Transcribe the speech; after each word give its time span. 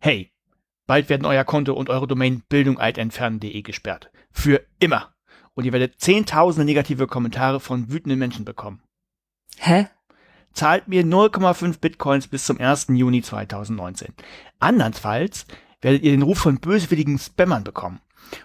Hey, 0.00 0.30
bald 0.86 1.08
werden 1.08 1.26
euer 1.26 1.44
Konto 1.44 1.72
und 1.72 1.90
eure 1.90 2.06
Domain 2.06 2.42
bildungaltentfernen.de 2.48 3.62
gesperrt. 3.62 4.10
Für 4.30 4.64
immer. 4.78 5.12
Und 5.54 5.64
ihr 5.64 5.72
werdet 5.72 6.00
zehntausende 6.00 6.64
negative 6.64 7.08
Kommentare 7.08 7.58
von 7.58 7.90
wütenden 7.90 8.18
Menschen 8.18 8.44
bekommen. 8.44 8.80
Hä? 9.56 9.88
Zahlt 10.52 10.86
mir 10.88 11.02
0,5 11.02 11.80
Bitcoins 11.80 12.28
bis 12.28 12.46
zum 12.46 12.60
1. 12.60 12.86
Juni 12.90 13.22
2019. 13.22 14.14
Andernfalls 14.60 15.46
werdet 15.80 16.02
ihr 16.02 16.12
den 16.12 16.22
Ruf 16.22 16.38
von 16.38 16.60
böswilligen 16.60 17.18
Spammern 17.18 17.64
bekommen. 17.64 18.00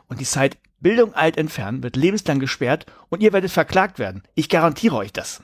Und 0.07 0.20
die 0.20 0.25
Site 0.25 0.57
Bildung 0.79 1.13
alt 1.13 1.38
entfernen 1.38 1.81
wird 1.81 1.95
lebenslang 1.95 2.39
gesperrt 2.39 2.85
und 3.09 3.21
ihr 3.21 3.31
werdet 3.31 3.51
verklagt 3.51 3.99
werden. 3.99 4.23
Ich 4.35 4.49
garantiere 4.49 4.97
euch 4.97 5.13
das. 5.13 5.41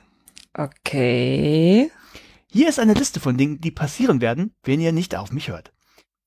Okay. 0.54 1.90
Hier 2.52 2.68
ist 2.68 2.78
eine 2.78 2.94
Liste 2.94 3.20
von 3.20 3.36
Dingen, 3.36 3.60
die 3.60 3.70
passieren 3.70 4.20
werden, 4.20 4.52
wenn 4.64 4.80
ihr 4.80 4.92
nicht 4.92 5.14
auf 5.14 5.32
mich 5.32 5.48
hört. 5.48 5.72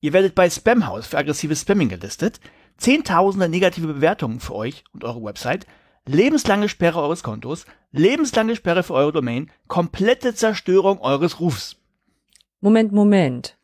Ihr 0.04 0.12
werdet 0.12 0.34
bei 0.34 0.50
Spamhaus 0.50 1.06
für 1.06 1.16
aggressives 1.16 1.62
Spamming 1.62 1.88
gelistet, 1.88 2.38
zehntausende 2.76 3.48
negative 3.48 3.86
Bewertungen 3.86 4.38
für 4.38 4.54
euch 4.54 4.84
und 4.92 5.02
eure 5.02 5.24
Website, 5.24 5.66
lebenslange 6.04 6.68
Sperre 6.68 7.00
eures 7.00 7.22
Kontos, 7.22 7.64
lebenslange 7.90 8.54
Sperre 8.54 8.82
für 8.82 8.92
eure 8.92 9.12
Domain, 9.12 9.50
komplette 9.66 10.34
Zerstörung 10.34 11.00
eures 11.00 11.40
Rufs. 11.40 11.76
Moment, 12.60 12.92
Moment. 12.92 13.56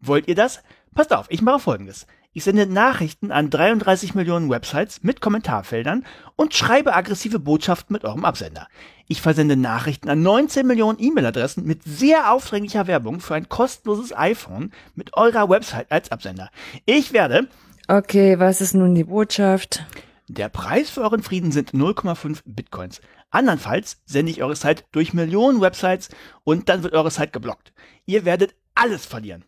Wollt 0.00 0.26
ihr 0.26 0.34
das? 0.34 0.64
Passt 0.96 1.12
auf, 1.12 1.26
ich 1.28 1.42
mache 1.42 1.60
folgendes. 1.60 2.08
Ich 2.36 2.42
sende 2.42 2.66
Nachrichten 2.66 3.30
an 3.30 3.48
33 3.48 4.16
Millionen 4.16 4.50
Websites 4.50 5.04
mit 5.04 5.20
Kommentarfeldern 5.20 6.04
und 6.34 6.52
schreibe 6.52 6.92
aggressive 6.92 7.38
Botschaften 7.38 7.94
mit 7.94 8.02
eurem 8.04 8.24
Absender. 8.24 8.66
Ich 9.06 9.22
versende 9.22 9.54
Nachrichten 9.54 10.10
an 10.10 10.20
19 10.22 10.66
Millionen 10.66 10.98
E-Mail-Adressen 10.98 11.64
mit 11.64 11.84
sehr 11.84 12.32
aufdringlicher 12.32 12.88
Werbung 12.88 13.20
für 13.20 13.36
ein 13.36 13.48
kostenloses 13.48 14.12
iPhone 14.16 14.72
mit 14.96 15.16
eurer 15.16 15.48
Website 15.48 15.92
als 15.92 16.10
Absender. 16.10 16.50
Ich 16.86 17.12
werde 17.12 17.46
Okay, 17.86 18.36
was 18.40 18.60
ist 18.60 18.74
nun 18.74 18.96
die 18.96 19.04
Botschaft? 19.04 19.84
Der 20.26 20.48
Preis 20.48 20.90
für 20.90 21.02
euren 21.02 21.22
Frieden 21.22 21.52
sind 21.52 21.70
0,5 21.70 22.40
Bitcoins. 22.44 23.00
Andernfalls 23.30 24.02
sende 24.06 24.32
ich 24.32 24.42
eure 24.42 24.56
Site 24.56 24.82
durch 24.90 25.14
Millionen 25.14 25.60
Websites 25.60 26.08
und 26.42 26.68
dann 26.68 26.82
wird 26.82 26.94
eure 26.94 27.12
Site 27.12 27.30
geblockt. 27.30 27.72
Ihr 28.06 28.24
werdet 28.24 28.56
alles 28.74 29.06
verlieren. 29.06 29.44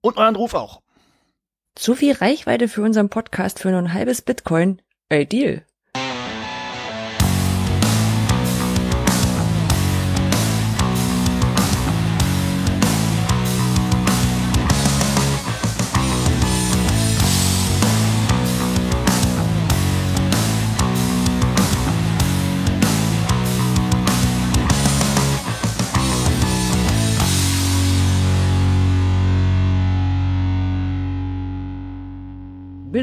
Und 0.00 0.16
euren 0.16 0.34
Ruf 0.34 0.54
auch. 0.54 0.83
Zu 1.74 1.94
viel 1.94 2.12
Reichweite 2.12 2.68
für 2.68 2.82
unseren 2.82 3.08
Podcast 3.08 3.58
für 3.58 3.70
nur 3.70 3.80
ein 3.80 3.92
halbes 3.92 4.22
Bitcoin. 4.22 4.80
Ey, 5.08 5.26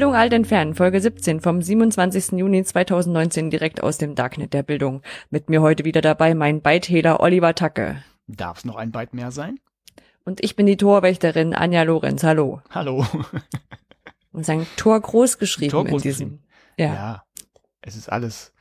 Bildung 0.02 0.16
alt 0.16 0.32
entfernen, 0.32 0.74
Folge 0.74 1.00
17 1.00 1.40
vom 1.40 1.62
27. 1.62 2.32
Juni 2.32 2.64
2019 2.64 3.50
direkt 3.50 3.84
aus 3.84 3.98
dem 3.98 4.16
Darknet 4.16 4.52
der 4.52 4.64
Bildung. 4.64 5.00
Mit 5.30 5.48
mir 5.48 5.62
heute 5.62 5.84
wieder 5.84 6.00
dabei 6.00 6.34
mein 6.34 6.60
Beithehler 6.60 7.20
Oliver 7.20 7.54
Tacke. 7.54 8.02
Darf 8.26 8.58
es 8.58 8.64
noch 8.64 8.74
ein 8.74 8.90
Byte 8.90 9.14
mehr 9.14 9.30
sein? 9.30 9.60
Und 10.24 10.42
ich 10.42 10.56
bin 10.56 10.66
die 10.66 10.76
Torwächterin 10.76 11.54
Anja 11.54 11.84
Lorenz. 11.84 12.24
Hallo. 12.24 12.62
Hallo. 12.70 13.06
Und 14.32 14.44
sagen 14.44 14.66
Tor 14.76 15.00
groß 15.00 15.38
geschrieben 15.38 15.70
Tor 15.70 15.84
groß 15.84 16.02
in 16.04 16.10
diesem. 16.10 16.38
Ja. 16.76 16.86
Ja. 16.94 17.24
Es 17.80 17.94
ist 17.94 18.08
alles, 18.08 18.52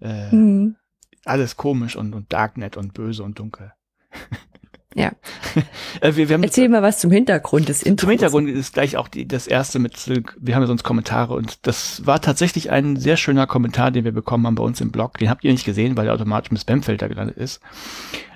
äh, 0.00 0.30
Mhm. 0.30 0.76
alles 1.24 1.56
komisch 1.56 1.96
und, 1.96 2.14
und 2.14 2.32
Darknet 2.32 2.76
und 2.76 2.94
böse 2.94 3.24
und 3.24 3.40
dunkel. 3.40 3.72
Ja. 4.96 5.12
äh, 6.00 6.16
wir, 6.16 6.30
wir 6.30 6.34
haben 6.34 6.42
Erzähl 6.42 6.70
mal 6.70 6.80
was 6.80 6.98
zum 6.98 7.10
Hintergrund 7.10 7.68
des 7.68 7.82
Intros. 7.82 8.04
Zum 8.04 8.10
Hintergrund 8.10 8.48
ist 8.48 8.72
gleich 8.72 8.96
auch 8.96 9.08
die, 9.08 9.28
das 9.28 9.46
erste 9.46 9.78
mit, 9.78 9.94
wir 10.08 10.54
haben 10.54 10.62
ja 10.62 10.66
sonst 10.66 10.84
Kommentare 10.84 11.34
und 11.34 11.66
das 11.66 12.06
war 12.06 12.22
tatsächlich 12.22 12.70
ein 12.70 12.96
sehr 12.96 13.18
schöner 13.18 13.46
Kommentar, 13.46 13.90
den 13.90 14.04
wir 14.04 14.12
bekommen 14.12 14.46
haben 14.46 14.54
bei 14.54 14.64
uns 14.64 14.80
im 14.80 14.90
Blog. 14.90 15.18
Den 15.18 15.28
habt 15.28 15.44
ihr 15.44 15.52
nicht 15.52 15.66
gesehen, 15.66 15.98
weil 15.98 16.06
er 16.06 16.14
automatisch 16.14 16.50
im 16.50 16.56
Spamfilter 16.56 17.10
gelandet 17.10 17.36
ist. 17.36 17.60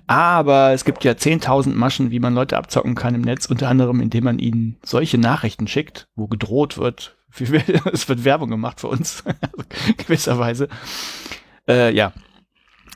Aber 0.07 0.73
es 0.73 0.85
gibt 0.85 1.03
ja 1.03 1.13
10.000 1.13 1.71
Maschen, 1.71 2.11
wie 2.11 2.21
man 2.21 2.35
Leute 2.35 2.59
abzocken 2.59 2.95
kann 2.95 3.15
im 3.15 3.23
Netz, 3.23 3.47
unter 3.47 3.69
anderem 3.69 4.01
indem 4.03 4.25
man 4.25 4.39
ihnen 4.39 4.77
solche 4.85 5.17
Nachrichten 5.17 5.67
schickt, 5.67 6.09
wo 6.15 6.29
gedroht 6.29 6.77
wird. 6.77 7.17
Es 7.93 8.09
wird 8.09 8.25
Werbung 8.25 8.51
gemacht 8.51 8.81
für 8.81 8.89
uns, 8.89 9.25
gewisserweise. 9.97 10.69
Äh, 11.67 11.95
ja. 11.95 12.13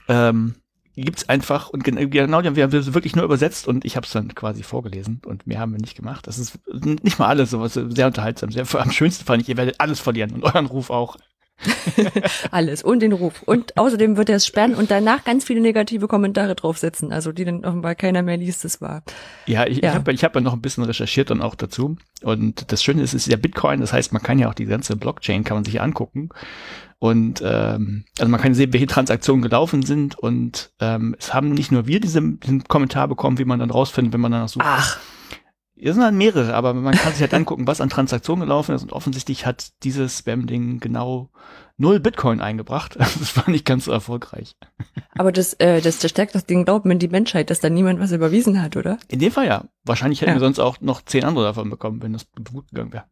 Ähm, 0.09 0.57
gibt's 0.97 1.29
einfach 1.29 1.69
und 1.71 1.85
gen 1.85 2.11
genau, 2.11 2.43
wir 2.43 2.63
haben 2.63 2.75
es 2.77 2.95
wirklich 2.95 3.17
nur 3.17 3.25
übersetzt 3.25 3.67
und 3.67 3.85
ich 3.85 3.97
habe 3.97 4.07
es 4.07 4.13
dann 4.13 4.35
quasi 4.35 4.63
vorgelesen 4.63 5.21
und 5.27 5.47
mehr 5.47 5.59
haben 5.59 5.73
wir 5.73 5.81
nicht 5.81 5.97
gemacht. 5.97 6.27
Das 6.27 6.39
ist 6.39 6.59
nicht 6.73 7.19
mal 7.19 7.29
alles 7.29 7.51
sowas 7.51 7.75
sehr 7.75 8.07
unterhaltsam. 8.07 8.51
Sehr, 8.51 8.67
am 8.81 8.91
schönsten 8.93 9.25
fand 9.25 9.43
ich, 9.43 9.49
ihr 9.49 9.57
werdet 9.57 9.81
alles 9.81 10.01
verlieren 10.01 10.31
und 10.33 10.45
euren 10.45 10.67
Ruf 10.67 10.91
auch. 10.91 11.17
Alles 12.51 12.83
und 12.83 13.01
den 13.01 13.13
Ruf. 13.13 13.43
Und 13.45 13.77
außerdem 13.77 14.17
wird 14.17 14.29
er 14.29 14.37
es 14.37 14.47
sperren 14.47 14.75
und 14.75 14.91
danach 14.91 15.25
ganz 15.25 15.45
viele 15.45 15.61
negative 15.61 16.09
Kommentare 16.09 16.55
draufsetzen, 16.55 17.13
also 17.13 17.33
die 17.33 17.45
dann 17.45 17.65
offenbar 17.65 17.95
keiner 17.95 18.23
mehr 18.23 18.37
liest, 18.37 18.65
das 18.65 18.81
war. 18.81 19.03
Ja, 19.47 19.65
ich, 19.67 19.79
Ja. 19.79 19.91
ich 19.91 19.95
habe 19.95 20.13
ich 20.13 20.25
hab 20.25 20.35
ja 20.35 20.41
noch 20.41 20.53
ein 20.53 20.61
bisschen 20.61 20.85
recherchiert 20.85 21.31
dann 21.31 21.41
auch 21.43 21.55
dazu. 21.55 21.97
Und 22.23 22.73
das 22.73 22.83
Schöne 22.83 23.03
ist, 23.03 23.15
es 23.15 23.27
ist 23.27 23.31
ja 23.33 23.37
Bitcoin, 23.37 23.81
das 23.81 23.93
heißt, 23.93 24.13
man 24.13 24.23
kann 24.23 24.39
ja 24.39 24.49
auch 24.49 24.55
die 24.55 24.67
ganze 24.67 24.97
Blockchain 24.97 25.45
kann 25.45 25.57
man 25.57 25.65
sich 25.65 25.81
angucken. 25.81 26.31
Und 26.99 27.43
ähm, 27.45 28.05
also 28.19 28.31
man 28.31 28.41
kann 28.41 28.55
sehen, 28.55 28.73
welche 28.73 28.87
Transaktionen 28.87 29.43
gelaufen 29.43 29.83
sind. 29.83 30.19
Und 30.19 30.73
ähm, 30.81 31.15
es 31.19 31.35
haben 31.35 31.51
nicht 31.53 31.73
nur 31.73 31.87
wir 31.87 32.01
diesen, 32.01 32.41
diesen 32.41 32.65
Kommentar 32.65 33.09
bekommen, 33.09 33.39
wie 33.39 33.45
man 33.45 33.59
dann 33.59 33.71
rausfindet, 33.71 34.13
wenn 34.15 34.21
man 34.21 34.33
danach 34.33 34.49
sucht. 34.49 34.65
Ach, 34.67 34.99
Es 35.77 35.95
sind 35.95 36.03
dann 36.03 36.17
mehrere, 36.17 36.55
aber 36.55 36.73
man 36.73 36.95
kann 36.95 37.13
sich 37.13 37.21
halt 37.21 37.35
angucken, 37.35 37.67
was 37.67 37.81
an 37.81 37.91
Transaktionen 37.91 38.41
gelaufen 38.47 38.75
ist. 38.75 38.83
Und 38.83 38.93
offensichtlich 38.93 39.45
hat 39.45 39.73
dieses 39.83 40.19
Spam-Ding 40.19 40.81
genau 40.81 41.31
null 41.77 41.99
Bitcoin 42.01 42.41
eingebracht. 42.41 42.97
Das 42.99 43.37
war 43.37 43.51
nicht 43.51 43.65
ganz 43.67 43.85
so 43.87 43.93
erfolgreich. 43.93 44.57
aber 45.19 45.33
das, 45.33 45.55
äh, 45.55 45.81
das, 45.83 45.99
das 45.99 46.11
stärkt 46.11 46.35
doch 46.37 46.41
den 46.43 46.65
Glauben 46.65 46.91
in 46.93 46.99
die 47.01 47.09
Menschheit, 47.09 47.51
dass 47.51 47.61
da 47.61 47.69
niemand 47.69 48.01
was 48.01 48.13
überwiesen 48.13 48.63
hat, 48.63 48.77
oder? 48.77 48.99
In 49.09 49.19
dem 49.19 49.33
Fall 49.33 49.47
ja. 49.47 49.65
Wahrscheinlich 49.85 50.21
hätten 50.21 50.31
Ja. 50.31 50.37
wir 50.37 50.41
sonst 50.41 50.59
auch 50.61 50.81
noch 50.81 51.03
zehn 51.03 51.25
andere 51.25 51.45
davon 51.45 51.69
bekommen, 51.69 52.01
wenn 52.03 52.13
das 52.15 52.27
gut 52.53 52.69
gegangen 52.71 52.93
wäre. 52.93 53.05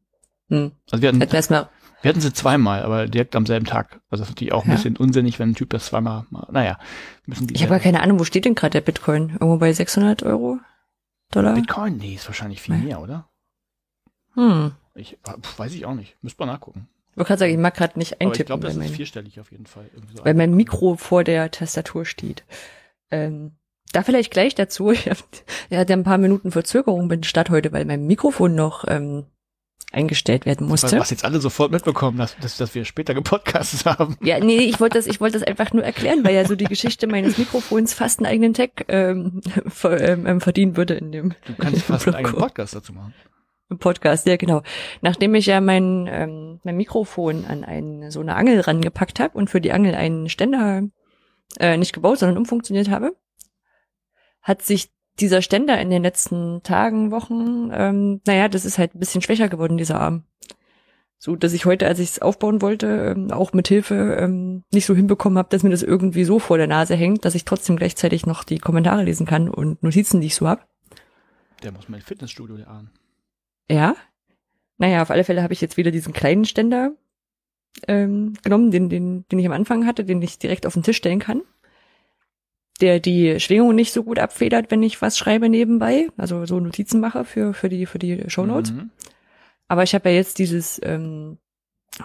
Hm. 0.48 0.72
Also 0.90 1.02
wir 1.02 1.08
hatten, 1.08 1.20
Hätten 1.20 1.34
erstmal, 1.34 1.68
wir 2.02 2.08
hatten 2.10 2.20
sie 2.20 2.32
zweimal, 2.32 2.82
aber 2.82 3.06
direkt 3.06 3.34
am 3.36 3.46
selben 3.46 3.66
Tag. 3.66 4.00
Also 4.10 4.22
das 4.22 4.28
ist 4.28 4.30
natürlich 4.30 4.52
auch 4.52 4.64
ein 4.64 4.70
Ja. 4.70 4.76
bisschen 4.76 4.96
unsinnig, 4.96 5.38
wenn 5.38 5.50
ein 5.50 5.54
Typ 5.54 5.70
das 5.70 5.86
zweimal, 5.86 6.26
mal, 6.30 6.46
naja, 6.50 6.78
müssen 7.26 7.46
die. 7.46 7.54
ich 7.54 7.62
habe 7.62 7.70
gar 7.70 7.80
keine 7.80 8.02
Ahnung, 8.02 8.18
wo 8.20 8.24
steht 8.24 8.44
denn 8.44 8.54
gerade 8.54 8.72
der 8.72 8.80
Bitcoin? 8.80 9.30
Irgendwo 9.30 9.56
bei 9.58 9.72
600 9.72 10.22
Euro? 10.22 10.58
Dollar? 11.30 11.54
Bitcoin? 11.54 11.96
Nee, 11.96 12.14
ist 12.14 12.26
wahrscheinlich 12.26 12.60
viel 12.60 12.76
mehr, 12.76 13.00
oder? 13.00 13.28
Hm. 14.34 14.72
Ich 14.94 15.18
pf, 15.24 15.58
weiß 15.58 15.72
ich 15.74 15.86
auch 15.86 15.94
nicht. 15.94 16.16
Müsste 16.22 16.42
man 16.44 16.54
nachgucken. 16.54 16.88
Ich 17.12 17.18
wollte 17.18 17.28
gerade 17.28 17.38
sagen, 17.40 17.52
ich 17.52 17.58
mag 17.58 17.74
gerade 17.74 17.98
nicht 17.98 18.14
Aber 18.14 18.20
ich 18.22 18.26
eintippen, 18.28 18.46
glaube, 18.46 18.62
das 18.64 18.74
weil, 18.76 18.82
ist 18.82 18.88
mein, 18.88 18.96
vierstellig 18.96 19.40
auf 19.40 19.52
jeden 19.52 19.66
Fall. 19.66 19.90
So 20.14 20.24
weil 20.24 20.34
mein 20.34 20.54
Mikro 20.54 20.96
vor 20.96 21.24
der 21.24 21.50
Tastatur 21.50 22.04
steht. 22.06 22.44
Ähm, 23.10 23.52
da 23.92 24.02
vielleicht 24.02 24.30
gleich 24.30 24.54
dazu, 24.54 24.90
ich 24.92 25.08
hab, 25.08 25.18
er 25.70 25.80
hat 25.80 25.90
ja 25.90 25.96
ein 25.96 26.04
paar 26.04 26.18
Minuten 26.18 26.50
Verzögerung 26.50 27.08
dem 27.08 27.22
Start 27.22 27.50
heute, 27.50 27.72
weil 27.72 27.84
mein 27.84 28.06
Mikrofon 28.06 28.54
noch 28.54 28.84
ähm, 28.88 29.26
eingestellt 29.90 30.46
werden 30.46 30.66
musste. 30.66 30.98
Was 30.98 31.10
jetzt 31.10 31.24
alle 31.24 31.40
sofort 31.40 31.72
mitbekommen, 31.72 32.18
dass, 32.18 32.36
dass, 32.38 32.56
dass 32.56 32.74
wir 32.74 32.84
später 32.84 33.14
gepodcastet 33.14 33.84
haben. 33.84 34.16
Ja, 34.22 34.38
nee, 34.40 34.58
ich 34.58 34.80
wollte 34.80 34.98
das, 34.98 35.06
ich 35.06 35.20
wollte 35.20 35.38
das 35.38 35.46
einfach 35.46 35.72
nur 35.72 35.84
erklären, 35.84 36.24
weil 36.24 36.34
ja 36.34 36.44
so 36.46 36.54
die 36.54 36.64
Geschichte 36.64 37.06
meines 37.06 37.38
Mikrofons 37.38 37.94
fast 37.94 38.18
einen 38.20 38.26
eigenen 38.26 38.54
Tag 38.54 38.84
ähm, 38.88 39.40
ver, 39.66 40.00
ähm, 40.00 40.26
ähm, 40.26 40.40
verdienen 40.40 40.76
würde 40.76 40.94
in 40.94 41.12
dem 41.12 41.34
Du 41.46 41.54
kannst 41.58 41.82
fast 41.82 42.06
einen 42.06 42.16
eigenen 42.16 42.34
Blog- 42.34 42.48
Podcast 42.48 42.74
dazu 42.74 42.92
machen. 42.92 43.14
Podcast. 43.78 44.26
Ja, 44.26 44.36
genau. 44.36 44.62
Nachdem 45.00 45.34
ich 45.34 45.46
ja 45.46 45.60
mein 45.62 46.06
ähm, 46.10 46.60
mein 46.62 46.76
Mikrofon 46.76 47.46
an 47.46 47.64
einen 47.64 48.10
so 48.10 48.20
eine 48.20 48.34
Angel 48.34 48.60
rangepackt 48.60 49.18
habe 49.18 49.36
und 49.38 49.48
für 49.48 49.62
die 49.62 49.72
Angel 49.72 49.94
einen 49.94 50.28
Ständer 50.28 50.82
äh, 51.58 51.76
nicht 51.78 51.94
gebaut, 51.94 52.18
sondern 52.18 52.36
umfunktioniert 52.36 52.90
habe, 52.90 53.16
hat 54.42 54.60
sich 54.62 54.90
dieser 55.20 55.42
Ständer 55.42 55.80
in 55.80 55.90
den 55.90 56.02
letzten 56.02 56.62
Tagen, 56.62 57.10
Wochen, 57.10 57.70
ähm, 57.72 58.20
naja, 58.26 58.48
das 58.48 58.64
ist 58.64 58.78
halt 58.78 58.94
ein 58.94 58.98
bisschen 58.98 59.22
schwächer 59.22 59.48
geworden, 59.48 59.76
dieser 59.76 60.00
Arm. 60.00 60.24
So, 61.18 61.36
dass 61.36 61.52
ich 61.52 61.66
heute, 61.66 61.86
als 61.86 62.00
ich 62.00 62.10
es 62.10 62.18
aufbauen 62.20 62.62
wollte, 62.62 63.14
ähm, 63.14 63.30
auch 63.30 63.52
mit 63.52 63.68
Hilfe 63.68 64.16
ähm, 64.18 64.64
nicht 64.72 64.86
so 64.86 64.94
hinbekommen 64.94 65.38
habe, 65.38 65.50
dass 65.50 65.62
mir 65.62 65.70
das 65.70 65.84
irgendwie 65.84 66.24
so 66.24 66.40
vor 66.40 66.58
der 66.58 66.66
Nase 66.66 66.96
hängt, 66.96 67.24
dass 67.24 67.36
ich 67.36 67.44
trotzdem 67.44 67.76
gleichzeitig 67.76 68.26
noch 68.26 68.42
die 68.42 68.58
Kommentare 68.58 69.04
lesen 69.04 69.24
kann 69.24 69.48
und 69.48 69.82
Notizen, 69.84 70.20
die 70.20 70.26
ich 70.26 70.34
so 70.34 70.48
hab. 70.48 70.66
Der 71.62 71.70
muss 71.70 71.88
mein 71.88 72.00
Fitnessstudio 72.00 72.56
an. 72.66 72.90
Ja. 73.70 73.94
Naja, 74.78 75.02
auf 75.02 75.12
alle 75.12 75.22
Fälle 75.22 75.44
habe 75.44 75.52
ich 75.52 75.60
jetzt 75.60 75.76
wieder 75.76 75.92
diesen 75.92 76.12
kleinen 76.12 76.44
Ständer 76.44 76.92
ähm, 77.86 78.34
genommen, 78.42 78.72
den, 78.72 78.88
den, 78.88 79.24
den 79.28 79.38
ich 79.38 79.46
am 79.46 79.52
Anfang 79.52 79.86
hatte, 79.86 80.04
den 80.04 80.20
ich 80.22 80.40
direkt 80.40 80.66
auf 80.66 80.74
den 80.74 80.82
Tisch 80.82 80.96
stellen 80.96 81.20
kann. 81.20 81.42
Der 82.80 83.00
die 83.00 83.38
Schwingung 83.38 83.74
nicht 83.74 83.92
so 83.92 84.02
gut 84.02 84.18
abfedert, 84.18 84.70
wenn 84.70 84.82
ich 84.82 85.02
was 85.02 85.18
schreibe 85.18 85.48
nebenbei, 85.48 86.08
also 86.16 86.46
so 86.46 86.58
Notizen 86.58 87.00
mache 87.00 87.24
für, 87.24 87.54
für 87.54 87.68
die, 87.68 87.86
für 87.86 87.98
die 87.98 88.24
Shownotes. 88.28 88.72
Mhm. 88.72 88.90
Aber 89.68 89.82
ich 89.82 89.94
habe 89.94 90.10
ja 90.10 90.16
jetzt 90.16 90.38
dieses 90.38 90.80
ähm, 90.82 91.38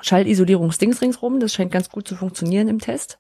Schallisolierungsdings 0.02 1.02
ringsrum, 1.02 1.40
das 1.40 1.54
scheint 1.54 1.72
ganz 1.72 1.90
gut 1.90 2.08
zu 2.08 2.16
funktionieren 2.16 2.68
im 2.68 2.80
Test. 2.80 3.20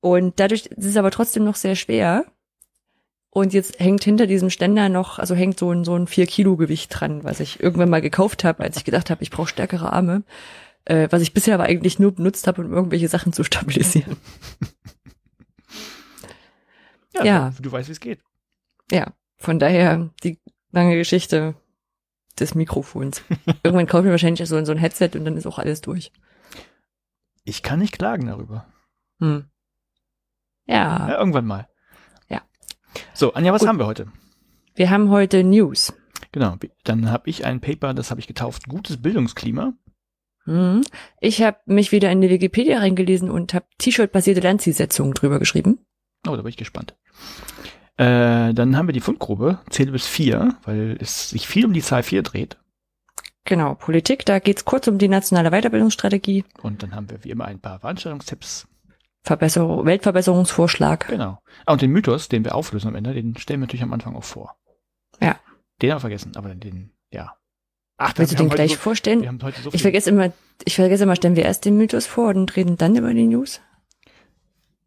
Und 0.00 0.38
dadurch 0.38 0.66
ist 0.66 0.84
es 0.84 0.96
aber 0.96 1.10
trotzdem 1.10 1.44
noch 1.44 1.56
sehr 1.56 1.76
schwer. 1.76 2.26
Und 3.30 3.52
jetzt 3.52 3.80
hängt 3.80 4.04
hinter 4.04 4.26
diesem 4.26 4.50
Ständer 4.50 4.88
noch, 4.88 5.18
also 5.18 5.34
hängt 5.34 5.58
so 5.58 5.72
ein, 5.72 5.84
so 5.84 5.96
ein 5.96 6.06
4-Kilo-Gewicht 6.06 6.88
dran, 6.90 7.24
was 7.24 7.40
ich 7.40 7.60
irgendwann 7.60 7.90
mal 7.90 8.02
gekauft 8.02 8.44
habe, 8.44 8.62
als 8.62 8.76
ich 8.76 8.84
gedacht 8.84 9.10
habe, 9.10 9.22
ich 9.22 9.30
brauche 9.30 9.48
stärkere 9.48 9.92
Arme. 9.92 10.22
Äh, 10.84 11.08
was 11.10 11.22
ich 11.22 11.32
bisher 11.32 11.54
aber 11.54 11.64
eigentlich 11.64 11.98
nur 11.98 12.12
benutzt 12.12 12.46
habe, 12.46 12.62
um 12.62 12.72
irgendwelche 12.72 13.08
Sachen 13.08 13.32
zu 13.32 13.42
stabilisieren. 13.42 14.16
Ja, 17.14 17.24
Ja. 17.24 17.50
Du, 17.56 17.62
du 17.62 17.72
weißt, 17.72 17.88
wie 17.88 17.92
es 17.92 18.00
geht. 18.00 18.20
Ja, 18.90 19.14
von 19.36 19.58
daher 19.58 20.10
die 20.22 20.38
lange 20.70 20.96
Geschichte 20.96 21.54
des 22.38 22.54
Mikrofons. 22.54 23.22
Irgendwann 23.62 23.86
kaufe 23.86 24.00
ich 24.00 24.06
mir 24.06 24.10
wahrscheinlich 24.12 24.46
so, 24.48 24.64
so 24.64 24.72
ein 24.72 24.78
Headset 24.78 25.10
und 25.14 25.24
dann 25.24 25.36
ist 25.36 25.46
auch 25.46 25.58
alles 25.58 25.80
durch. 25.80 26.12
Ich 27.44 27.62
kann 27.62 27.78
nicht 27.78 27.96
klagen 27.96 28.26
darüber. 28.26 28.66
Hm. 29.20 29.44
Ja, 30.66 31.08
Ja, 31.08 31.18
irgendwann 31.18 31.46
mal. 31.46 31.68
Ja. 32.28 32.42
So, 33.12 33.34
Anja, 33.34 33.52
was 33.52 33.60
Gut. 33.60 33.68
haben 33.68 33.78
wir 33.78 33.86
heute? 33.86 34.08
wir 34.76 34.90
haben 34.90 35.10
heute 35.10 35.44
News. 35.44 35.92
Genau, 36.32 36.56
dann 36.82 37.10
habe 37.12 37.30
ich 37.30 37.44
ein 37.44 37.60
Paper, 37.60 37.94
das 37.94 38.10
habe 38.10 38.20
ich 38.20 38.26
getauft, 38.26 38.66
gutes 38.68 39.00
Bildungsklima. 39.00 39.74
Hm. 40.46 40.82
Ich 41.20 41.42
habe 41.42 41.58
mich 41.66 41.92
wieder 41.92 42.10
in 42.10 42.20
die 42.20 42.28
Wikipedia 42.30 42.78
reingelesen 42.78 43.30
und 43.30 43.54
habe 43.54 43.66
T-Shirt-basierte 43.78 44.40
Lernzielsetzungen 44.40 45.14
drüber 45.14 45.38
geschrieben. 45.38 45.86
Oh, 46.26 46.36
da 46.36 46.42
bin 46.42 46.48
ich 46.48 46.56
gespannt. 46.56 46.94
Äh, 47.96 48.52
dann 48.54 48.76
haben 48.76 48.88
wir 48.88 48.92
die 48.92 49.00
Fundgrube, 49.00 49.60
zähle 49.70 49.92
bis 49.92 50.06
vier, 50.06 50.56
weil 50.64 50.96
es 51.00 51.30
sich 51.30 51.46
viel 51.46 51.64
um 51.64 51.72
die 51.72 51.82
Zahl 51.82 52.02
vier 52.02 52.22
dreht. 52.22 52.58
Genau, 53.44 53.74
Politik, 53.74 54.24
da 54.24 54.38
geht's 54.38 54.64
kurz 54.64 54.88
um 54.88 54.98
die 54.98 55.08
nationale 55.08 55.50
Weiterbildungsstrategie, 55.50 56.44
Und 56.62 56.82
dann 56.82 56.94
haben 56.94 57.10
wir 57.10 57.22
wie 57.24 57.30
immer 57.30 57.44
ein 57.44 57.60
paar 57.60 57.78
Veranstaltungstipps. 57.78 58.66
Verbesserung, 59.22 59.86
Weltverbesserungsvorschlag. 59.86 61.08
Genau. 61.08 61.38
Ah, 61.66 61.72
und 61.72 61.82
den 61.82 61.90
Mythos, 61.90 62.28
den 62.28 62.44
wir 62.44 62.54
auflösen 62.54 62.88
am 62.88 62.94
Ende, 62.94 63.14
den 63.14 63.36
stellen 63.36 63.60
wir 63.60 63.66
natürlich 63.66 63.82
am 63.82 63.92
Anfang 63.92 64.16
auch 64.16 64.24
vor. 64.24 64.56
Ja. 65.20 65.38
Den 65.80 65.90
haben 65.90 65.96
wir 65.96 66.00
vergessen, 66.00 66.32
aber 66.36 66.54
den, 66.54 66.92
ja. 67.10 67.34
Ach, 67.96 68.12
Willst 68.16 68.32
du 68.32 68.36
den 68.36 68.48
gleich 68.48 68.72
so, 68.72 68.78
vorstellen? 68.78 69.40
so 69.62 69.70
Ich 69.72 69.82
vergesse 69.82 70.10
immer, 70.10 70.32
ich 70.64 70.74
vergesse 70.74 71.04
immer, 71.04 71.16
stellen 71.16 71.36
wir 71.36 71.44
erst 71.44 71.64
den 71.64 71.76
Mythos 71.76 72.06
vor 72.06 72.30
und 72.30 72.56
reden 72.56 72.76
dann 72.76 72.96
über 72.96 73.12
die 73.14 73.26
News. 73.26 73.60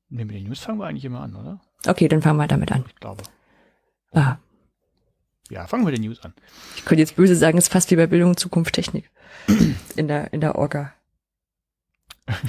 Nee, 0.10 0.26
mit 0.26 0.36
den 0.36 0.44
News 0.48 0.60
fangen 0.60 0.80
wir 0.80 0.86
eigentlich 0.88 1.06
immer 1.06 1.22
an, 1.22 1.36
oder? 1.36 1.60
Okay, 1.86 2.08
dann 2.08 2.22
fangen 2.22 2.38
wir 2.38 2.48
damit 2.48 2.72
an. 2.72 2.86
Ich 2.88 2.96
glaube. 2.96 3.24
Ah, 4.14 4.38
Ja, 5.50 5.68
fangen 5.68 5.84
wir 5.86 5.92
mit 5.92 5.98
den 6.00 6.06
News 6.06 6.22
an. 6.24 6.34
ich 6.76 6.86
könnte 6.86 7.02
jetzt 7.02 7.16
böse 7.16 7.36
sagen, 7.36 7.58
es 7.58 7.66
ist 7.66 7.74
fast 7.74 7.92
wie 7.92 7.96
bei 7.96 8.08
Bildung, 8.08 8.38
Zukunft, 8.38 8.76
Technik. 8.76 9.10
In 9.96 10.08
der, 10.08 10.32
in 10.34 10.42
der 10.42 10.56
Orga. 10.56 10.94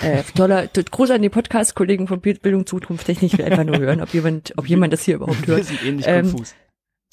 Äh, 0.02 0.24
toller, 0.34 0.66
Gruß 0.66 1.10
an 1.12 1.22
die 1.22 1.28
Podcast-Kollegen 1.28 2.08
von 2.08 2.20
Bildung, 2.20 2.66
Zukunft, 2.66 3.06
Technik. 3.06 3.32
Ich 3.32 3.38
will 3.38 3.44
einfach 3.46 3.62
nur 3.64 3.78
hören, 3.78 4.00
ob 4.00 4.12
jemand, 4.12 4.52
ob 4.56 4.66
jemand 4.68 4.92
das 4.92 5.02
hier 5.04 5.14
überhaupt 5.16 5.40
Wir 5.46 5.54
hört. 5.56 5.64
sind 5.66 5.84
ähnlich 5.84 6.06
Ähm, 6.08 6.30
konfus. 6.30 6.54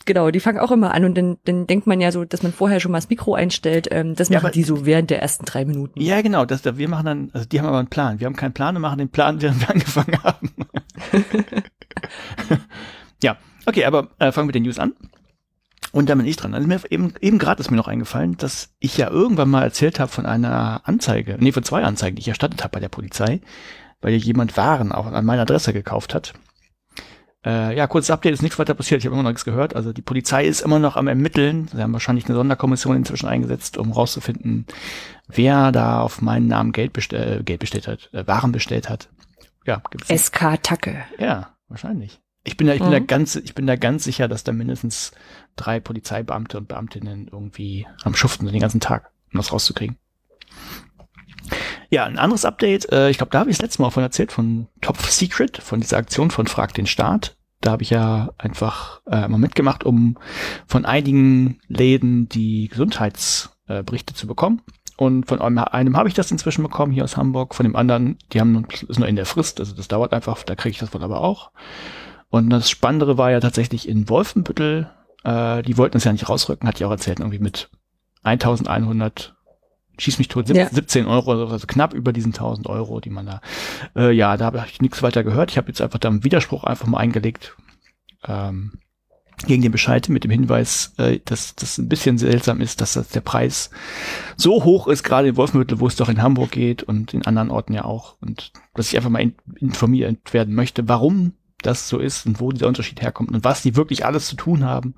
Genau, 0.05 0.29
die 0.29 0.39
fangen 0.39 0.59
auch 0.59 0.71
immer 0.71 0.93
an 0.93 1.03
und 1.03 1.15
dann, 1.15 1.37
dann 1.45 1.65
denkt 1.65 1.87
man 1.87 1.99
ja 1.99 2.11
so, 2.11 2.25
dass 2.25 2.43
man 2.43 2.53
vorher 2.53 2.79
schon 2.79 2.91
mal 2.91 2.99
das 2.99 3.09
Mikro 3.09 3.33
einstellt. 3.33 3.87
Ähm, 3.91 4.15
das 4.15 4.29
Ja, 4.29 4.39
machen 4.39 4.51
die 4.53 4.63
so 4.63 4.85
während 4.85 5.09
der 5.09 5.19
ersten 5.21 5.45
drei 5.45 5.65
Minuten. 5.65 5.99
Ja, 5.99 6.21
genau. 6.21 6.45
Das, 6.45 6.63
wir 6.63 6.89
machen 6.89 7.05
dann, 7.05 7.29
also 7.33 7.47
die 7.47 7.59
haben 7.59 7.67
aber 7.67 7.79
einen 7.79 7.89
Plan. 7.89 8.19
Wir 8.19 8.27
haben 8.27 8.35
keinen 8.35 8.53
Plan 8.53 8.75
und 8.75 8.83
machen 8.83 8.99
den 8.99 9.09
Plan, 9.09 9.41
während 9.41 9.61
wir 9.61 9.69
angefangen 9.73 10.23
haben. 10.23 10.51
ja, 13.23 13.37
okay, 13.65 13.85
aber 13.85 14.09
äh, 14.19 14.31
fangen 14.31 14.47
wir 14.47 14.53
den 14.53 14.63
News 14.63 14.77
an. 14.77 14.93
Und 15.91 16.09
dann 16.09 16.17
bin 16.17 16.27
ich 16.27 16.35
dran. 16.35 16.53
Also 16.53 16.67
mir 16.67 16.79
eben, 16.89 17.13
eben 17.21 17.39
gerade 17.39 17.61
ist 17.61 17.71
mir 17.71 17.77
noch 17.77 17.87
eingefallen, 17.87 18.37
dass 18.37 18.75
ich 18.79 18.97
ja 18.97 19.09
irgendwann 19.09 19.49
mal 19.49 19.63
erzählt 19.63 19.99
habe 19.99 20.11
von 20.11 20.25
einer 20.25 20.81
Anzeige, 20.83 21.37
nee, 21.39 21.51
von 21.51 21.63
zwei 21.63 21.83
Anzeigen, 21.83 22.15
die 22.15 22.19
ich 22.19 22.27
erstattet 22.27 22.63
habe 22.63 22.73
bei 22.73 22.79
der 22.79 22.89
Polizei, 22.89 23.39
weil 24.01 24.11
ja 24.11 24.17
jemand 24.17 24.57
Waren 24.57 24.91
auch 24.91 25.05
an 25.07 25.25
meiner 25.25 25.43
Adresse 25.43 25.73
gekauft 25.73 26.13
hat. 26.13 26.33
Äh, 27.45 27.77
ja, 27.77 27.85
kurzes 27.85 28.09
Update, 28.09 28.33
ist 28.33 28.41
nichts 28.41 28.57
weiter 28.57 28.73
passiert, 28.73 28.99
ich 28.99 29.05
habe 29.05 29.13
immer 29.13 29.23
noch 29.23 29.29
nichts 29.29 29.45
gehört. 29.45 29.75
Also 29.75 29.93
die 29.93 30.01
Polizei 30.01 30.45
ist 30.45 30.61
immer 30.61 30.79
noch 30.79 30.95
am 30.95 31.07
Ermitteln. 31.07 31.67
Sie 31.71 31.81
haben 31.81 31.93
wahrscheinlich 31.93 32.25
eine 32.25 32.35
Sonderkommission 32.35 32.95
inzwischen 32.95 33.27
eingesetzt, 33.27 33.77
um 33.77 33.91
rauszufinden, 33.91 34.65
wer 35.27 35.71
da 35.71 36.01
auf 36.01 36.21
meinen 36.21 36.47
Namen 36.47 36.71
Geld, 36.71 36.91
bestell, 36.93 37.41
äh, 37.41 37.43
Geld 37.43 37.59
bestellt 37.59 37.87
hat, 37.87 38.09
äh, 38.13 38.25
Waren 38.25 38.51
bestellt 38.51 38.89
hat. 38.89 39.09
Ja, 39.65 39.81
gibt's. 39.91 40.09
SK 40.09 40.57
Tacke. 40.63 41.03
Ja, 41.19 41.55
wahrscheinlich. 41.69 42.19
Ich 42.43 42.57
bin 42.57 42.67
da, 42.67 42.73
ich 42.73 42.81
bin 42.81 42.91
da 42.91 42.99
Mhm. 42.99 43.07
ganz, 43.07 43.35
ich 43.35 43.55
bin 43.55 43.65
da 43.67 43.75
ganz 43.75 44.03
sicher, 44.03 44.27
dass 44.27 44.43
da 44.43 44.51
mindestens 44.51 45.11
drei 45.55 45.79
Polizeibeamte 45.79 46.57
und 46.57 46.67
Beamtinnen 46.67 47.27
irgendwie 47.31 47.87
am 48.03 48.15
Schuften 48.15 48.45
sind 48.45 48.53
den 48.53 48.61
ganzen 48.61 48.79
Tag, 48.79 49.11
um 49.33 49.37
das 49.39 49.51
rauszukriegen. 49.51 49.97
Ja, 51.89 52.05
ein 52.05 52.17
anderes 52.17 52.45
Update, 52.45 52.91
äh, 52.91 53.09
ich 53.09 53.17
glaube, 53.17 53.31
da 53.31 53.39
habe 53.39 53.49
ich 53.49 53.57
das 53.57 53.63
letzte 53.63 53.81
Mal 53.81 53.91
von 53.91 54.03
erzählt, 54.03 54.31
von 54.31 54.67
Top 54.81 54.97
Secret, 54.97 55.57
von 55.57 55.79
dieser 55.79 55.97
Aktion 55.97 56.31
von 56.31 56.47
Frag 56.47 56.73
den 56.73 56.87
Staat. 56.87 57.34
Da 57.61 57.71
habe 57.71 57.83
ich 57.83 57.89
ja 57.89 58.29
einfach 58.37 59.01
äh, 59.09 59.27
mal 59.27 59.37
mitgemacht, 59.37 59.83
um 59.83 60.17
von 60.67 60.85
einigen 60.85 61.59
Läden 61.67 62.29
die 62.29 62.67
Gesundheitsberichte 62.67 64.13
äh, 64.13 64.15
zu 64.15 64.27
bekommen. 64.27 64.61
Und 64.97 65.27
von 65.27 65.41
einem, 65.41 65.57
einem 65.57 65.97
habe 65.97 66.07
ich 66.07 66.13
das 66.13 66.31
inzwischen 66.31 66.63
bekommen, 66.63 66.93
hier 66.93 67.03
aus 67.03 67.17
Hamburg. 67.17 67.53
Von 67.53 67.65
dem 67.65 67.75
anderen, 67.75 68.17
die 68.31 68.39
haben 68.39 68.65
ist 68.87 68.99
nur 68.99 69.07
in 69.07 69.15
der 69.15 69.25
Frist, 69.25 69.59
also 69.59 69.75
das 69.75 69.87
dauert 69.87 70.13
einfach, 70.13 70.41
da 70.43 70.55
kriege 70.55 70.71
ich 70.71 70.79
das 70.79 70.93
wohl 70.93 71.03
aber 71.03 71.21
auch. 71.21 71.51
Und 72.29 72.49
das 72.49 72.69
Spannendere 72.69 73.17
war 73.17 73.31
ja 73.31 73.39
tatsächlich 73.39 73.87
in 73.87 74.09
Wolfenbüttel, 74.09 74.89
äh, 75.23 75.61
die 75.63 75.77
wollten 75.77 75.97
es 75.97 76.05
ja 76.05 76.11
nicht 76.11 76.29
rausrücken, 76.29 76.67
hat 76.67 76.79
ich 76.79 76.85
auch 76.85 76.91
erzählt, 76.91 77.19
irgendwie 77.19 77.39
mit 77.39 77.69
1100, 78.23 79.34
schieß 79.97 80.17
mich 80.17 80.27
tot, 80.27 80.47
sieb- 80.47 80.55
Ja. 80.57 80.69
17 80.69 81.05
Euro, 81.05 81.47
also 81.49 81.67
knapp 81.67 81.93
über 81.93 82.13
diesen 82.13 82.33
1000 82.33 82.67
Euro, 82.67 82.99
die 82.99 83.09
man 83.09 83.25
da, 83.25 83.41
äh, 83.95 84.11
ja, 84.11 84.37
da 84.37 84.45
habe 84.45 84.63
ich 84.69 84.81
nichts 84.81 85.01
weiter 85.03 85.23
gehört. 85.23 85.51
Ich 85.51 85.57
habe 85.57 85.67
jetzt 85.67 85.81
einfach 85.81 85.99
da 85.99 86.09
einen 86.09 86.23
Widerspruch 86.23 86.63
einfach 86.63 86.87
mal 86.87 86.99
eingelegt, 86.99 87.55
ähm, 88.27 88.73
gegen 89.47 89.61
den 89.61 89.71
Bescheid 89.73 90.07
mit 90.07 90.23
dem 90.23 90.31
Hinweis, 90.31 90.93
äh, 90.97 91.19
dass 91.25 91.55
das 91.55 91.77
ein 91.77 91.89
bisschen 91.89 92.17
seltsam 92.17 92.61
ist, 92.61 92.79
dass 92.79 92.93
das 92.93 93.09
der 93.09 93.19
Preis 93.21 93.69
so 94.37 94.63
hoch 94.63 94.87
ist, 94.87 95.03
gerade 95.03 95.27
in 95.27 95.35
Wolfenbüttel, 95.35 95.79
wo 95.81 95.87
es 95.87 95.97
doch 95.97 96.07
in 96.07 96.21
Hamburg 96.21 96.51
geht 96.51 96.83
und 96.83 97.13
in 97.13 97.25
anderen 97.25 97.51
Orten 97.51 97.73
ja 97.73 97.83
auch. 97.83 98.15
Und 98.21 98.53
dass 98.75 98.87
ich 98.87 98.95
einfach 98.97 99.09
mal 99.09 99.21
in, 99.21 99.35
informiert 99.59 100.33
werden 100.33 100.55
möchte, 100.55 100.87
warum 100.87 101.33
das 101.61 101.89
so 101.89 101.97
ist 101.99 102.25
und 102.25 102.39
wo 102.39 102.51
dieser 102.51 102.67
Unterschied 102.67 103.01
herkommt 103.01 103.31
und 103.31 103.43
was 103.43 103.61
die 103.61 103.75
wirklich 103.75 104.05
alles 104.05 104.27
zu 104.27 104.35
tun 104.37 104.63
haben, 104.63 104.95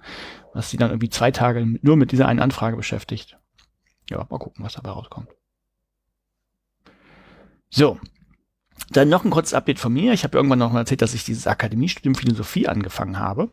was 0.53 0.69
die 0.69 0.77
dann 0.77 0.91
irgendwie 0.91 1.09
zwei 1.09 1.31
Tage 1.31 1.65
nur 1.81 1.95
mit 1.97 2.11
dieser 2.11 2.27
einen 2.27 2.39
Anfrage 2.39 2.77
beschäftigt. 2.77 3.37
Ja, 4.09 4.25
mal 4.29 4.37
gucken, 4.37 4.63
was 4.63 4.73
dabei 4.73 4.91
rauskommt. 4.91 5.29
So. 7.69 7.99
Dann 8.91 9.09
noch 9.09 9.25
ein 9.25 9.31
kurzes 9.31 9.53
Update 9.53 9.79
von 9.79 9.91
mir. 9.91 10.13
Ich 10.13 10.23
habe 10.23 10.37
irgendwann 10.37 10.59
noch 10.59 10.71
mal 10.71 10.79
erzählt, 10.79 11.01
dass 11.01 11.13
ich 11.13 11.23
dieses 11.23 11.47
Akademiestudium 11.47 12.15
Philosophie 12.15 12.67
angefangen 12.67 13.19
habe. 13.19 13.49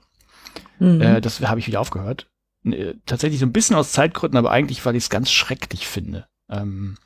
Mhm. 0.78 1.00
Äh, 1.00 1.20
das 1.20 1.40
habe 1.40 1.58
ich 1.60 1.66
wieder 1.66 1.80
aufgehört. 1.80 2.30
Äh, 2.64 2.94
tatsächlich 3.06 3.40
so 3.40 3.46
ein 3.46 3.52
bisschen 3.52 3.76
aus 3.76 3.92
Zeitgründen, 3.92 4.38
aber 4.38 4.50
eigentlich, 4.50 4.84
weil 4.84 4.96
ich 4.96 5.04
es 5.04 5.10
ganz 5.10 5.30
schrecklich 5.30 5.88
finde. 5.88 6.28
Ähm, 6.48 6.96